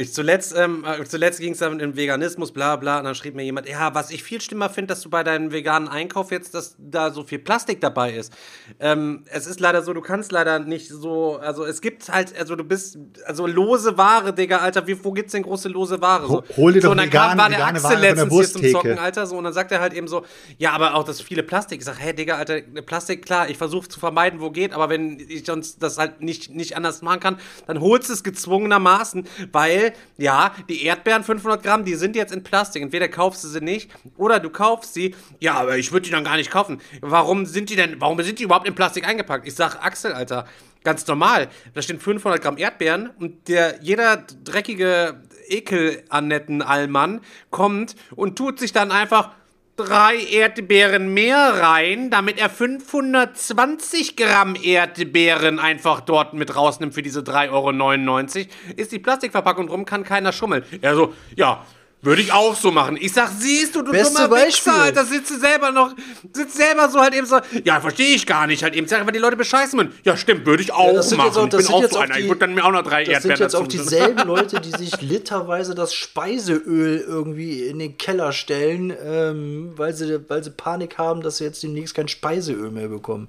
Ich 0.00 0.14
zuletzt, 0.14 0.54
ähm, 0.56 0.84
äh, 0.84 1.02
zuletzt 1.04 1.40
ging 1.40 1.54
es 1.54 1.58
dann 1.58 1.82
um 1.82 1.96
Veganismus, 1.96 2.52
bla 2.52 2.76
bla, 2.76 2.98
und 2.98 3.04
dann 3.04 3.16
schrieb 3.16 3.34
mir 3.34 3.42
jemand, 3.42 3.68
ja, 3.68 3.96
was 3.96 4.12
ich 4.12 4.22
viel 4.22 4.40
schlimmer 4.40 4.70
finde, 4.70 4.94
dass 4.94 5.00
du 5.00 5.10
bei 5.10 5.24
deinem 5.24 5.50
veganen 5.50 5.88
Einkauf 5.88 6.30
jetzt, 6.30 6.54
dass 6.54 6.76
da 6.78 7.10
so 7.10 7.24
viel 7.24 7.40
Plastik 7.40 7.80
dabei 7.80 8.12
ist. 8.12 8.32
Ähm, 8.78 9.24
es 9.26 9.48
ist 9.48 9.58
leider 9.58 9.82
so, 9.82 9.92
du 9.92 10.00
kannst 10.00 10.30
leider 10.30 10.60
nicht 10.60 10.88
so, 10.88 11.38
also 11.38 11.64
es 11.64 11.80
gibt 11.80 12.08
halt, 12.10 12.38
also 12.38 12.54
du 12.54 12.62
bist, 12.62 12.96
also 13.26 13.48
lose 13.48 13.98
Ware, 13.98 14.32
Digga, 14.32 14.58
Alter, 14.58 14.86
wie, 14.86 15.02
wo 15.02 15.10
gibt's 15.10 15.32
denn 15.32 15.42
große 15.42 15.68
lose 15.68 16.00
Ware? 16.00 16.28
So, 16.28 16.44
Hol 16.56 16.72
dir 16.72 16.80
so, 16.80 16.86
doch 16.86 16.92
und 16.92 16.98
dann 16.98 17.08
vegan- 17.08 17.30
kam, 17.30 17.38
war 17.38 17.48
der 17.48 17.66
Axel 17.66 17.82
Ware 17.82 18.00
letztens 18.00 18.32
hier 18.32 18.48
zum. 18.48 18.64
Zocken, 18.70 18.98
Alter, 19.00 19.26
so, 19.26 19.36
und 19.36 19.42
dann 19.42 19.52
sagt 19.52 19.72
er 19.72 19.80
halt 19.80 19.94
eben 19.94 20.06
so, 20.06 20.24
ja, 20.58 20.70
aber 20.70 20.94
auch 20.94 21.02
das 21.02 21.20
viele 21.20 21.42
Plastik. 21.42 21.80
Ich 21.80 21.84
sag, 21.86 21.98
hey, 21.98 22.14
Digga, 22.14 22.36
Alter, 22.36 22.60
Plastik, 22.86 23.24
klar, 23.24 23.50
ich 23.50 23.58
versuche 23.58 23.88
zu 23.88 23.98
vermeiden, 23.98 24.40
wo 24.40 24.52
geht, 24.52 24.74
aber 24.74 24.90
wenn 24.90 25.18
ich 25.18 25.44
sonst 25.44 25.82
das 25.82 25.98
halt 25.98 26.20
nicht, 26.20 26.54
nicht 26.54 26.76
anders 26.76 27.02
machen 27.02 27.18
kann, 27.18 27.38
dann 27.66 27.80
holst 27.80 28.08
du 28.10 28.12
es 28.12 28.22
gezwungenermaßen, 28.22 29.26
weil, 29.50 29.87
ja, 30.16 30.54
die 30.68 30.84
Erdbeeren 30.84 31.24
500 31.24 31.62
Gramm, 31.62 31.84
die 31.84 31.94
sind 31.94 32.16
jetzt 32.16 32.32
in 32.32 32.42
Plastik. 32.42 32.82
Entweder 32.82 33.08
kaufst 33.08 33.44
du 33.44 33.48
sie 33.48 33.60
nicht 33.60 33.90
oder 34.16 34.40
du 34.40 34.50
kaufst 34.50 34.94
sie. 34.94 35.14
Ja, 35.40 35.54
aber 35.54 35.76
ich 35.76 35.92
würde 35.92 36.06
die 36.06 36.10
dann 36.10 36.24
gar 36.24 36.36
nicht 36.36 36.50
kaufen. 36.50 36.80
Warum 37.00 37.46
sind 37.46 37.70
die 37.70 37.76
denn, 37.76 38.00
warum 38.00 38.20
sind 38.22 38.38
die 38.38 38.44
überhaupt 38.44 38.66
in 38.66 38.74
Plastik 38.74 39.06
eingepackt? 39.06 39.46
Ich 39.46 39.54
sag, 39.54 39.84
Axel, 39.84 40.12
Alter, 40.12 40.46
ganz 40.84 41.06
normal. 41.06 41.48
Da 41.74 41.82
stehen 41.82 42.00
500 42.00 42.40
Gramm 42.40 42.58
Erdbeeren 42.58 43.10
und 43.18 43.48
der, 43.48 43.82
jeder 43.82 44.24
dreckige 44.44 45.22
Ekel-Annetten-Allmann 45.48 47.20
kommt 47.50 47.94
und 48.14 48.36
tut 48.36 48.58
sich 48.58 48.72
dann 48.72 48.90
einfach 48.90 49.30
drei 49.78 50.16
Erdbeeren 50.16 51.14
mehr 51.14 51.60
rein, 51.60 52.10
damit 52.10 52.38
er 52.38 52.50
520 52.50 54.16
Gramm 54.16 54.56
Erdbeeren 54.60 55.58
einfach 55.58 56.00
dort 56.00 56.34
mit 56.34 56.54
rausnimmt 56.56 56.94
für 56.94 57.02
diese 57.02 57.20
3,99 57.20 58.38
Euro. 58.38 58.48
Ist 58.76 58.92
die 58.92 58.98
Plastikverpackung 58.98 59.68
drum, 59.68 59.84
kann 59.84 60.02
keiner 60.02 60.32
schummeln. 60.32 60.64
Er 60.82 60.96
so, 60.96 61.14
ja, 61.36 61.64
würde 62.00 62.22
ich 62.22 62.32
auch 62.32 62.54
so 62.54 62.70
machen. 62.70 62.96
Ich 63.00 63.12
sag, 63.12 63.28
siehst 63.38 63.74
du, 63.74 63.82
du 63.82 63.90
Beste 63.90 64.14
dummer 64.14 64.28
Beispiel. 64.28 64.72
Wichser, 64.72 64.82
Alter, 64.82 65.04
sitzt 65.04 65.30
du 65.32 65.38
selber 65.38 65.72
noch, 65.72 65.94
sitzt 66.32 66.56
selber 66.56 66.88
so 66.88 67.00
halt 67.00 67.12
eben 67.14 67.26
so, 67.26 67.38
ja, 67.64 67.80
verstehe 67.80 68.14
ich 68.14 68.24
gar 68.26 68.46
nicht, 68.46 68.62
halt 68.62 68.74
eben, 68.76 68.86
sag 68.86 69.00
einfach, 69.00 69.12
die 69.12 69.18
Leute 69.18 69.36
bescheißen 69.36 69.76
müssen. 69.76 69.92
Ja, 70.04 70.16
stimmt, 70.16 70.46
würde 70.46 70.62
ich 70.62 70.72
auch 70.72 70.94
das 70.94 71.08
sind 71.08 71.18
machen. 71.18 71.28
jetzt 71.28 71.36
auch- 71.38 71.48
das 71.48 71.60
ich 71.62 71.66
bin 71.66 71.66
sind 71.66 71.74
auch 71.74 71.80
jetzt 71.82 71.92
so 71.92 71.98
auch 71.98 72.02
einer. 72.04 72.14
die- 72.14 72.20
ich 72.22 72.28
würde 72.28 72.38
dann 72.40 72.54
mir 72.54 72.64
auch 72.64 72.70
noch 72.72 72.82
drei 72.82 73.04
Das 73.04 73.22
sind 73.22 73.30
Erdbeeren 73.32 73.40
jetzt 73.42 73.56
auch 73.56 73.66
dieselben 73.66 74.22
Leute, 74.28 74.60
die 74.60 74.70
sich 74.70 75.00
literweise 75.00 75.74
das 75.74 75.92
Speiseöl 75.94 77.04
irgendwie 77.06 77.62
in 77.66 77.78
den 77.80 77.98
Keller 77.98 78.32
stellen, 78.32 78.92
ähm, 79.04 79.72
weil, 79.76 79.92
sie, 79.94 80.20
weil 80.28 80.44
sie 80.44 80.50
Panik 80.50 80.98
haben, 80.98 81.20
dass 81.22 81.38
sie 81.38 81.44
jetzt 81.44 81.62
demnächst 81.62 81.94
kein 81.94 82.08
Speiseöl 82.08 82.70
mehr 82.70 82.88
bekommen. 82.88 83.28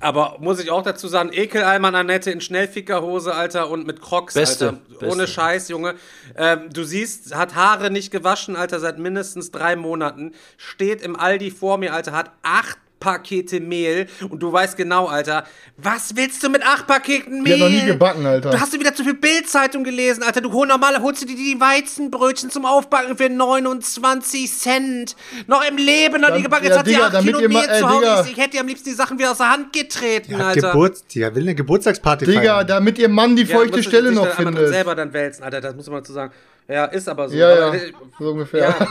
Aber 0.00 0.36
muss 0.40 0.60
ich 0.60 0.70
auch 0.70 0.82
dazu 0.82 1.08
sagen, 1.08 1.30
Ekelalmann 1.32 1.94
Annette 1.94 2.30
in 2.30 2.40
Schnellfickerhose, 2.40 3.34
Alter, 3.34 3.70
und 3.70 3.86
mit 3.86 4.00
Crocs, 4.00 4.34
Beste, 4.34 4.66
Alter. 4.70 4.80
beste. 4.88 5.06
Ohne 5.06 5.26
Scheiß, 5.26 5.68
Junge. 5.68 5.94
Ähm, 6.36 6.70
du 6.72 6.84
siehst, 6.84 7.34
hat 7.34 7.54
Haare 7.54 7.90
nicht 7.90 8.10
gewaschen, 8.10 8.56
Alter, 8.56 8.80
seit 8.80 8.98
mindestens 8.98 9.50
drei 9.50 9.76
Monaten. 9.76 10.32
Steht 10.56 11.02
im 11.02 11.16
Aldi 11.18 11.50
vor 11.50 11.78
mir, 11.78 11.92
Alter, 11.92 12.12
hat 12.12 12.32
acht 12.42 12.78
Pakete 13.02 13.58
Mehl 13.60 14.06
und 14.30 14.40
du 14.42 14.52
weißt 14.52 14.76
genau, 14.76 15.06
Alter, 15.06 15.44
was 15.76 16.14
willst 16.14 16.42
du 16.44 16.48
mit 16.48 16.62
acht 16.64 16.86
Paketen 16.86 17.44
Die 17.44 17.50
Mehl? 17.50 17.52
hat 17.54 17.58
noch 17.60 17.68
nie 17.68 17.84
gebacken, 17.86 18.24
Alter. 18.24 18.50
Du 18.50 18.60
hast 18.60 18.72
du 18.72 18.78
wieder 18.78 18.94
zu 18.94 19.02
viel 19.02 19.14
Bildzeitung 19.14 19.82
gelesen, 19.82 20.22
Alter. 20.22 20.40
Du 20.40 20.52
hol 20.52 20.66
normal 20.66 21.02
holst 21.02 21.22
du 21.22 21.26
dir 21.26 21.34
die 21.36 21.60
Weizenbrötchen 21.60 22.50
zum 22.50 22.64
Aufbacken 22.64 23.16
für 23.16 23.28
29 23.28 24.52
Cent. 24.56 25.16
Noch 25.46 25.68
im 25.68 25.76
Leben 25.76 26.20
noch 26.20 26.34
nie 26.34 26.42
gebacken. 26.42 26.64
ja, 26.64 26.70
Jetzt 26.70 26.78
hat 26.78 26.86
sie 26.86 26.92
Digga, 26.92 27.06
8 27.06 27.14
damit 27.14 27.36
Kilo 27.36 27.48
Mehl 27.48 27.62
zu 27.78 27.88
Hause. 27.88 28.00
Digga. 28.00 28.20
Ich, 28.24 28.30
ich 28.32 28.36
hätte 28.38 28.50
dir 28.50 28.60
am 28.60 28.66
liebsten 28.68 28.88
die 28.90 28.94
Sachen 28.94 29.18
wieder 29.18 29.32
aus 29.32 29.38
der 29.38 29.50
Hand 29.50 29.72
getreten, 29.72 30.26
Die, 30.28 30.36
hat 30.36 30.44
Alter. 30.56 30.70
Geburt, 30.72 30.98
die 31.14 31.20
will 31.22 31.42
eine 31.42 31.54
Geburtstagsparty 31.54 32.24
Digga, 32.26 32.40
feiern. 32.40 32.66
damit 32.68 32.98
ihr 32.98 33.08
Mann 33.08 33.34
die 33.36 33.42
Ja, 33.42 33.56
feuchte 33.56 33.78
du 33.78 33.82
Stelle 33.82 34.12
noch 34.12 34.22
dann 34.28 34.36
einmal 34.38 34.44
drin 34.44 34.54
findet. 34.56 34.74
selber 34.74 34.94
dann 34.94 35.12
wälzen, 35.12 35.42
Alter. 35.42 35.60
Das 35.60 35.74
muss 35.74 35.86
man 35.88 35.98
dazu 35.98 36.12
sagen. 36.12 36.32
Ja, 36.68 36.84
ist 36.84 37.08
aber 37.08 37.28
so. 37.28 37.34
Ja, 37.36 37.66
aber, 37.68 37.76
ja, 37.76 37.82
so 38.18 38.30
ungefähr. 38.30 38.60
Ja, 38.60 38.76
Ja. 38.78 38.88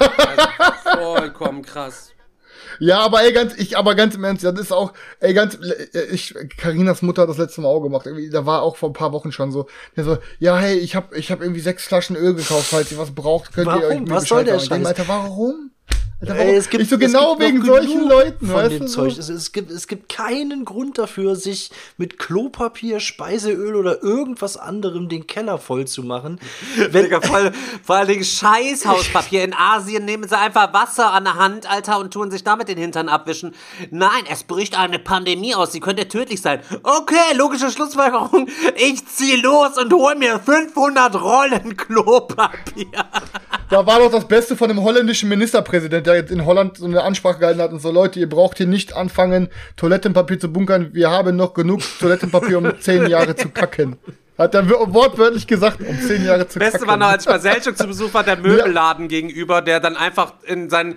also, 0.94 1.02
vollkommen 1.16 1.62
krass. 1.62 2.12
Aber 2.90 3.24
ey, 3.24 3.32
ganz, 3.32 3.53
ich, 3.58 3.78
aber 3.78 3.94
ganz 3.94 4.16
im 4.16 4.24
Ernst, 4.24 4.44
das 4.44 4.60
ist 4.60 4.72
auch, 4.72 4.94
ey, 5.20 5.36
ganz, 5.36 5.56
äh, 5.94 6.06
ich, 6.12 6.34
Karinas 6.58 7.03
Mutter 7.03 7.22
hat 7.22 7.30
das 7.30 7.38
letzte 7.38 7.62
Mal 7.62 7.68
auch 7.68 7.82
gemacht. 7.82 8.08
Irgendwie, 8.08 8.30
da 8.30 8.45
war 8.48 8.64
auch 8.64 8.76
vor 8.76 8.90
ein 8.90 8.94
paar 8.94 9.12
Wochen 9.12 9.32
schon 9.32 9.52
so, 9.52 9.68
der 9.95 10.03
so, 10.03 10.18
ja, 10.40 10.58
hey, 10.58 10.78
ich 10.78 10.95
hab, 10.95 11.16
ich 11.16 11.32
hab 11.32 11.41
irgendwie 11.41 11.62
sechs 11.62 11.86
Flaschen 11.86 12.16
Öl 12.16 12.34
gekauft, 12.34 12.68
falls 12.72 12.91
ihr 12.91 12.98
was 12.98 13.12
braucht, 13.12 13.53
könnt 13.53 13.68
ihr 13.68 13.76
euch 13.76 13.84
Warum? 13.84 14.03
mir 14.06 14.10
Was 14.10 14.28
soll 14.28 14.44
Bescheid 14.44 14.60
der 14.60 14.68
sagen. 14.68 14.86
Alter, 14.88 15.08
warum? 15.08 15.72
Ey, 16.23 16.56
es 16.56 16.69
gibt, 16.69 16.84
ich 16.84 16.89
so 16.89 16.98
es 16.98 17.02
genau 17.02 17.35
gibt 17.35 17.49
wegen 17.49 17.57
noch 17.60 17.65
solchen 17.65 18.07
Leuten, 18.07 18.45
von 18.45 18.56
weißt 18.56 18.72
dem 18.72 18.80
du? 18.81 18.85
Zeug. 18.85 19.18
Es, 19.18 19.27
es, 19.27 19.52
gibt, 19.52 19.72
es 19.72 19.88
gibt 19.88 20.07
keinen 20.07 20.65
Grund 20.65 20.99
dafür, 20.99 21.35
sich 21.35 21.72
mit 21.98 22.19
Klopapier, 22.19 22.99
Speiseöl 22.99 23.76
oder 23.76 24.03
irgendwas 24.03 24.56
anderem 24.56 25.10
den 25.10 25.26
Keller 25.26 25.57
voll 25.57 25.85
zu 25.85 26.03
machen. 26.03 26.39
Wenn, 26.91 27.06
Digga, 27.06 27.22
vor, 27.22 27.52
vor 27.84 27.95
allen 27.95 28.07
Dingen 28.07 28.23
Scheißhauspapier. 28.23 29.43
In 29.43 29.56
Asien 29.56 30.06
nehmen 30.06 30.27
sie 30.27 30.38
einfach 30.38 30.72
Wasser 30.73 31.11
an 31.11 31.23
der 31.23 31.35
Hand, 31.35 31.69
Alter, 31.69 31.99
und 31.99 32.14
tun 32.14 32.30
sich 32.30 32.43
damit 32.43 32.68
den 32.68 32.77
Hintern 32.77 33.10
abwischen. 33.10 33.56
Nein, 33.89 34.23
es 34.30 34.43
bricht 34.43 34.77
eine 34.77 34.99
Pandemie 34.99 35.56
aus. 35.56 35.72
Sie 35.72 35.80
könnte 35.80 36.07
tödlich 36.07 36.41
sein. 36.41 36.61
Okay, 36.84 37.35
logische 37.35 37.72
Schlussfolgerung. 37.72 38.48
Ich 38.76 39.07
zieh 39.07 39.38
los 39.38 39.76
und 39.77 39.91
hol 39.91 40.14
mir 40.15 40.39
500 40.39 41.19
Rollen 41.19 41.76
Klopapier. 41.76 43.06
Da 43.72 43.85
war 43.85 43.99
doch 43.99 44.11
das 44.11 44.27
Beste 44.27 44.56
von 44.57 44.68
dem 44.68 44.81
holländischen 44.84 45.30
Ministerpräsident, 45.30 46.06
der 46.12 46.22
jetzt 46.22 46.32
in 46.32 46.46
Holland 46.46 46.78
so 46.78 46.86
eine 46.86 47.04
Ansprache 47.04 47.40
gehalten 47.40 47.62
hat 47.62 47.72
und 47.72 47.82
so, 47.82 47.92
Leute, 47.92 48.20
ihr 48.20 48.30
braucht 48.30 48.58
hier 48.58 48.68
nicht 48.68 48.96
anfangen, 48.96 49.50
Toilettenpapier 49.78 50.40
zu 50.40 50.52
bunkern. 50.52 50.90
Wir 50.94 51.10
haben 51.10 51.36
noch 51.36 51.54
genug 51.54 51.82
Toilettenpapier, 52.00 52.58
um 52.58 52.74
zehn 52.80 53.08
Jahre 53.08 53.36
zu 53.36 53.50
kacken. 53.50 53.98
Hat 54.38 54.56
er 54.56 54.68
wortwörtlich 54.68 55.46
gesagt, 55.46 55.82
um 55.82 56.00
zehn 56.00 56.26
Jahre 56.26 56.48
zu 56.48 56.58
Beste 56.58 56.80
kacken. 56.80 56.88
war 56.88 56.98
noch, 56.98 57.08
als 57.08 57.26
ich 57.26 57.32
bei 57.32 57.38
Selchuk 57.38 57.78
zu 57.78 57.86
Besuch 57.86 58.14
war, 58.14 58.24
der 58.24 58.38
Möbelladen 58.42 59.08
gegenüber, 59.08 59.62
der 59.62 59.80
dann 59.80 59.96
einfach 59.96 60.34
in 60.46 60.70
sein, 60.70 60.96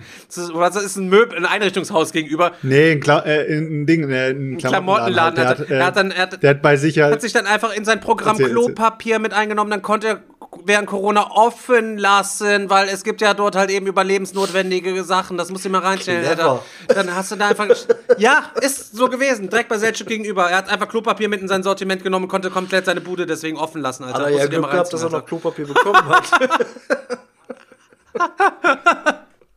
was 0.53 0.75
ist 0.77 0.95
ein 0.95 1.09
Möbel, 1.09 1.37
ein 1.37 1.45
Einrichtungshaus 1.45 2.11
gegenüber, 2.11 2.53
Nee, 2.63 2.93
ein, 2.93 2.99
Kla 3.01 3.23
äh, 3.25 3.57
ein 3.57 3.85
Ding, 3.85 4.09
äh, 4.09 4.31
ein 4.31 4.57
Klamottenladen. 4.57 5.35
Der 5.35 5.47
Hat, 5.47 5.59
hat, 5.59 5.69
er 5.69 5.79
äh, 5.79 5.83
hat 5.83 5.95
dann, 5.95 6.11
er 6.11 6.21
hat, 6.23 6.41
der 6.41 6.49
hat 6.49 6.61
bei 6.61 6.75
sich 6.77 6.95
ja, 6.95 7.11
hat 7.11 7.21
sich 7.21 7.33
dann 7.33 7.45
einfach 7.45 7.75
in 7.75 7.85
sein 7.85 7.99
Programm 7.99 8.39
Erzähl, 8.39 8.47
erzähl. 8.47 8.73
Klopapier 8.73 9.19
mit 9.19 9.33
eingenommen, 9.33 9.69
dann 9.69 9.83
konnte 9.83 10.07
er 10.07 10.21
während 10.63 10.87
Corona 10.87 11.31
offen 11.31 11.97
lassen, 11.97 12.69
weil 12.69 12.87
es 12.89 13.03
gibt 13.03 13.21
ja 13.21 13.33
dort 13.33 13.55
halt 13.55 13.69
eben 13.69 13.87
überlebensnotwendige 13.87 15.03
Sachen, 15.03 15.37
das 15.37 15.51
muss 15.51 15.65
ich 15.65 15.71
mal 15.71 15.79
reinstellen. 15.81 16.25
Alter. 16.25 16.63
Dann 16.87 17.15
hast 17.15 17.31
du 17.31 17.35
da 17.35 17.49
einfach, 17.49 17.67
ja, 18.17 18.51
ist 18.61 18.95
so 18.95 19.09
gewesen, 19.09 19.49
direkt 19.49 19.69
bei 19.69 19.77
Selchuk 19.77 20.07
gegenüber. 20.07 20.49
Er 20.49 20.57
hat 20.57 20.69
einfach 20.69 20.87
Klopapier 20.87 21.29
mit 21.29 21.41
in 21.41 21.47
sein 21.47 21.63
Sortiment 21.63 22.03
genommen 22.03 22.25
und 22.25 22.29
konnte 22.29 22.49
komplett 22.49 22.85
seine 22.85 23.01
Bude 23.01 23.25
deswegen 23.25 23.57
offen 23.57 23.81
lassen, 23.81 24.03
Alter. 24.03 24.19
hat 24.19 24.25
er 24.25 24.31
Musst 24.31 24.43
ja 24.43 24.49
du 24.49 24.57
Glück 24.59 24.71
gehabt, 24.71 24.93
dass 24.93 25.03
er 25.03 25.09
noch 25.09 25.25
Klopapier 25.25 25.67
bekommen 25.67 26.05
hat. 26.07 26.25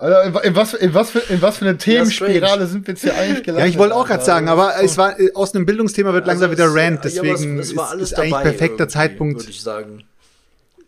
Alter, 0.00 0.24
in, 0.24 0.34
wa- 0.34 0.40
in, 0.40 0.54
was, 0.56 0.74
in, 0.74 0.94
was 0.94 1.10
für, 1.10 1.18
in 1.18 1.42
was 1.42 1.58
für 1.58 1.64
eine 1.64 1.76
Themenspirale 1.76 2.68
sind 2.68 2.86
wir 2.86 2.94
jetzt 2.94 3.02
hier 3.02 3.16
eigentlich 3.16 3.42
gelandet? 3.42 3.66
ja, 3.66 3.70
ich 3.72 3.78
wollte 3.78 3.96
auch 3.96 4.06
gerade 4.06 4.24
sagen, 4.24 4.48
aber 4.48 4.74
es 4.80 4.96
war 4.96 5.18
äh, 5.18 5.32
aus 5.34 5.54
einem 5.56 5.66
Bildungsthema 5.66 6.12
wird 6.12 6.24
langsam 6.28 6.52
wieder 6.52 6.64
Also 6.64 6.76
es- 6.76 6.82
Rant, 6.84 7.04
ja, 7.04 7.20
aber 7.20 7.30
es- 7.30 7.40
deswegen 7.40 7.58
es 7.58 7.76
war 7.76 7.84
ist, 7.86 7.90
alles 7.90 8.12
ist 8.12 8.18
eigentlich 8.18 8.42
perfekter 8.42 8.88
Zeitpunkt. 8.88 9.40
Würde 9.40 9.50
ich 9.50 9.60
sagen. 9.60 10.04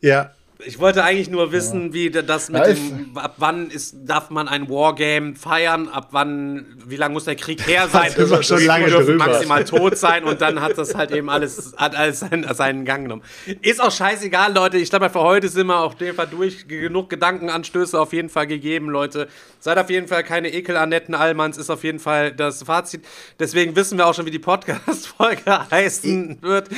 Ja, 0.01 0.31
Ich 0.62 0.78
wollte 0.78 1.02
eigentlich 1.05 1.31
nur 1.31 1.52
wissen, 1.52 1.94
wie 1.94 2.10
das 2.10 2.51
mit 2.51 2.60
Ja, 2.66 2.74
dem, 2.74 3.16
ab 3.16 3.36
wann 3.39 3.70
ist, 3.70 3.97
darf 4.05 4.28
man 4.28 4.47
ein 4.47 4.68
Wargame 4.68 5.35
feiern, 5.35 5.89
ab 5.89 6.09
wann, 6.10 6.66
wie 6.86 6.97
lange 6.97 7.14
muss 7.14 7.24
der 7.24 7.36
Krieg 7.36 7.66
her 7.66 7.89
sein, 7.93 8.10
sind 8.10 8.28
wir 8.31 8.43
schon 8.43 8.62
lange 8.66 8.90
drüber. 8.90 9.14
maximal 9.27 9.64
tot 9.64 9.97
sein 9.97 10.24
und 10.24 10.43
dann 10.43 10.60
hat 10.60 10.77
das 10.77 10.94
halt 10.94 11.12
eben 11.12 11.31
alles, 11.31 11.72
hat 11.78 11.97
alles 11.97 12.20
seinen, 12.20 12.52
seinen 12.55 12.85
Gang 12.85 13.05
genommen. 13.05 13.22
Ist 13.62 13.81
auch 13.82 13.90
scheißegal, 13.90 14.52
Leute, 14.52 14.77
ich 14.77 14.90
glaube, 14.90 15.09
für 15.09 15.20
heute 15.22 15.48
sind 15.48 15.66
wir 15.66 15.78
auf 15.81 15.98
jeden 15.98 16.14
Fall 16.14 16.28
durch, 16.31 16.68
genug 16.68 17.09
Gedankenanstöße 17.09 17.98
auf 17.98 18.12
jeden 18.12 18.28
Fall 18.28 18.47
gegeben, 18.47 18.90
Leute. 18.90 19.28
Seid 19.60 19.78
auf 19.78 19.89
jeden 19.89 20.09
Fall 20.09 20.24
keine 20.24 20.52
Ekel-Annetten 20.52 21.14
Allmanns, 21.14 21.56
ist 21.56 21.70
auf 21.70 21.85
jeden 21.85 22.01
Fall 22.01 22.32
das 22.32 22.64
Fazit. 22.64 23.02
Deswegen 23.39 23.74
wissen 23.77 23.97
wir 23.97 24.06
auch 24.06 24.14
schon, 24.14 24.27
wie 24.27 24.31
die 24.31 24.39
Podcast-Folge 24.39 25.43
heißen 25.70 26.36
wird. 26.43 26.68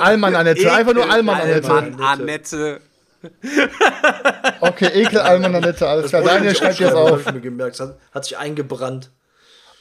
Allmann 0.00 0.34
Annette, 0.34 0.72
einfach 0.72 0.94
nur 0.94 1.10
Allmann 1.10 1.40
Annette. 1.40 1.70
Allmann 1.70 2.00
Annette. 2.00 2.80
Okay, 4.60 4.86
Ekel 4.86 5.18
Allmann 5.18 5.54
Annette, 5.54 5.86
alles 5.86 6.10
klar. 6.10 6.22
Daniel 6.22 6.54
schreibt 6.54 6.78
jetzt 6.78 6.94
auf. 6.94 7.26
ich 7.26 7.32
mir 7.32 7.40
gemerkt, 7.40 7.80
hat, 7.80 7.98
hat 8.12 8.24
sich 8.24 8.36
eingebrannt. 8.38 9.10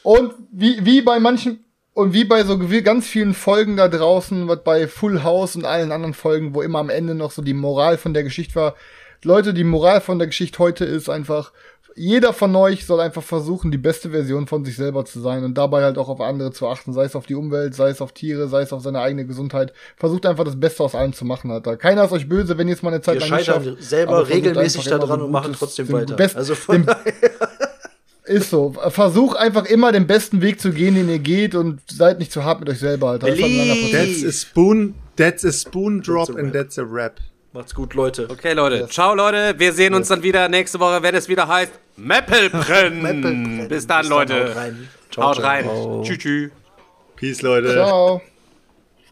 Und 0.04 0.34
wie, 0.52 0.86
wie 0.86 1.02
bei 1.02 1.20
manchen, 1.20 1.66
und 1.94 2.14
wie 2.14 2.26
bei 2.26 2.44
so 2.44 2.60
ganz 2.84 3.08
vielen 3.08 3.34
Folgen 3.34 3.78
da 3.78 3.88
draußen, 3.88 4.48
was 4.48 4.64
bei 4.64 4.88
Full 4.88 5.24
House 5.24 5.56
und 5.56 5.66
allen 5.66 5.92
anderen 5.92 6.14
Folgen, 6.14 6.54
wo 6.54 6.62
immer 6.62 6.80
am 6.80 6.90
Ende 6.90 7.16
noch 7.16 7.32
so 7.32 7.42
die 7.42 7.54
Moral 7.54 7.98
von 7.98 8.14
der 8.14 8.24
Geschichte 8.24 8.56
war. 8.56 8.76
Leute, 9.24 9.54
die 9.54 9.64
Moral 9.64 10.02
von 10.02 10.20
der 10.20 10.28
Geschichte 10.28 10.60
heute 10.60 10.86
ist 10.86 11.10
einfach, 11.10 11.54
jeder 11.98 12.34
von 12.34 12.54
euch 12.56 12.86
soll 12.86 13.00
einfach 13.00 13.24
versuchen, 13.24 13.72
die 13.72 13.78
beste 13.78 14.10
Version 14.10 14.48
von 14.48 14.66
sich 14.66 14.76
selber 14.76 15.06
zu 15.06 15.22
sein 15.22 15.44
und 15.46 15.54
dabei 15.58 15.84
halt 15.84 15.98
auch 15.98 16.10
auf 16.10 16.20
andere 16.20 16.52
zu 16.52 16.68
achten, 16.68 16.92
sei 16.92 17.06
es 17.06 17.16
auf 17.16 17.26
die 17.26 17.36
Umwelt, 17.36 17.74
sei 17.74 17.90
es 17.90 18.02
auf 18.02 18.12
Tiere, 18.12 18.50
sei 18.50 18.62
es 18.64 18.74
auf 18.74 18.82
seine 18.84 19.00
eigene 19.00 19.26
Gesundheit. 19.26 19.72
Versucht 19.96 20.26
einfach 20.26 20.44
das 20.44 20.60
Beste 20.60 20.84
aus 20.84 20.94
allem 20.94 21.14
zu 21.14 21.24
machen, 21.24 21.52
Alter. 21.52 21.78
Keiner 21.78 22.04
ist 22.04 22.12
euch 22.12 22.28
böse, 22.28 22.58
wenn 22.58 22.68
ihr 22.68 22.74
es 22.74 22.82
mal 22.84 22.90
eine 22.94 23.02
Zeit 23.02 23.16
Wir 23.22 23.28
lang 23.28 23.38
nicht 23.38 23.46
schafft. 23.46 23.82
selber 23.82 24.18
versucht 24.18 24.34
regelmäßig 24.36 24.84
daran 24.86 25.20
so 25.20 25.26
und 25.26 25.32
machen 25.32 25.54
trotzdem 25.58 25.88
den 25.88 25.96
weiter. 25.96 26.16
Best- 26.16 26.36
Also 26.36 26.54
von 26.56 26.86
den- 26.86 26.96
ist 28.26 28.50
so. 28.50 28.74
Versuch 28.90 29.36
einfach 29.36 29.66
immer 29.66 29.92
den 29.92 30.06
besten 30.08 30.42
Weg 30.42 30.60
zu 30.60 30.72
gehen, 30.72 30.96
den 30.96 31.08
ihr 31.08 31.20
geht 31.20 31.56
und 31.56 31.80
seid 31.90 32.20
nicht 32.20 32.32
zu 32.32 32.44
hart 32.44 32.60
mit 32.60 32.70
euch 32.70 32.80
selber, 32.80 33.12
Alter. 33.12 33.28
Das 33.28 33.40
war 33.40 33.48
ein 33.48 33.92
that's 33.92 34.26
a 34.26 34.32
spoon, 34.32 34.96
that's 35.16 35.46
a 35.46 35.52
spoon 35.54 36.02
drop 36.02 36.28
That's 36.28 36.38
a 36.38 36.42
and 36.42 36.52
that's 36.54 36.78
a 36.80 36.84
rap. 36.84 37.20
Macht's 37.56 37.74
gut, 37.74 37.94
Leute. 37.94 38.28
Okay, 38.30 38.52
Leute. 38.52 38.86
Ciao, 38.90 39.16
Leute. 39.16 39.56
Wir 39.58 39.72
sehen 39.72 39.94
uns 39.94 40.10
dann 40.10 40.22
wieder 40.22 40.50
nächste 40.50 40.78
Woche, 40.78 41.02
wenn 41.02 41.16
es 41.16 41.30
wieder 41.30 41.48
heißt. 41.48 41.72
Meppelbrennen. 41.96 43.22
Bis 43.22 43.22
dann, 43.24 43.68
Bis 43.70 43.88
dann, 43.88 44.08
Leute. 44.08 44.50
haut 44.50 44.56
rein. 44.58 44.90
Ciao, 45.10 45.26
Haut 45.28 45.36
ciao. 45.38 45.46
rein. 45.48 45.64
Ciao. 45.64 46.02
Tschüss, 46.04 46.18
tschüss. 46.18 46.52
Peace, 47.16 47.42
Leute. 47.42 47.72
Ciao. 47.72 48.22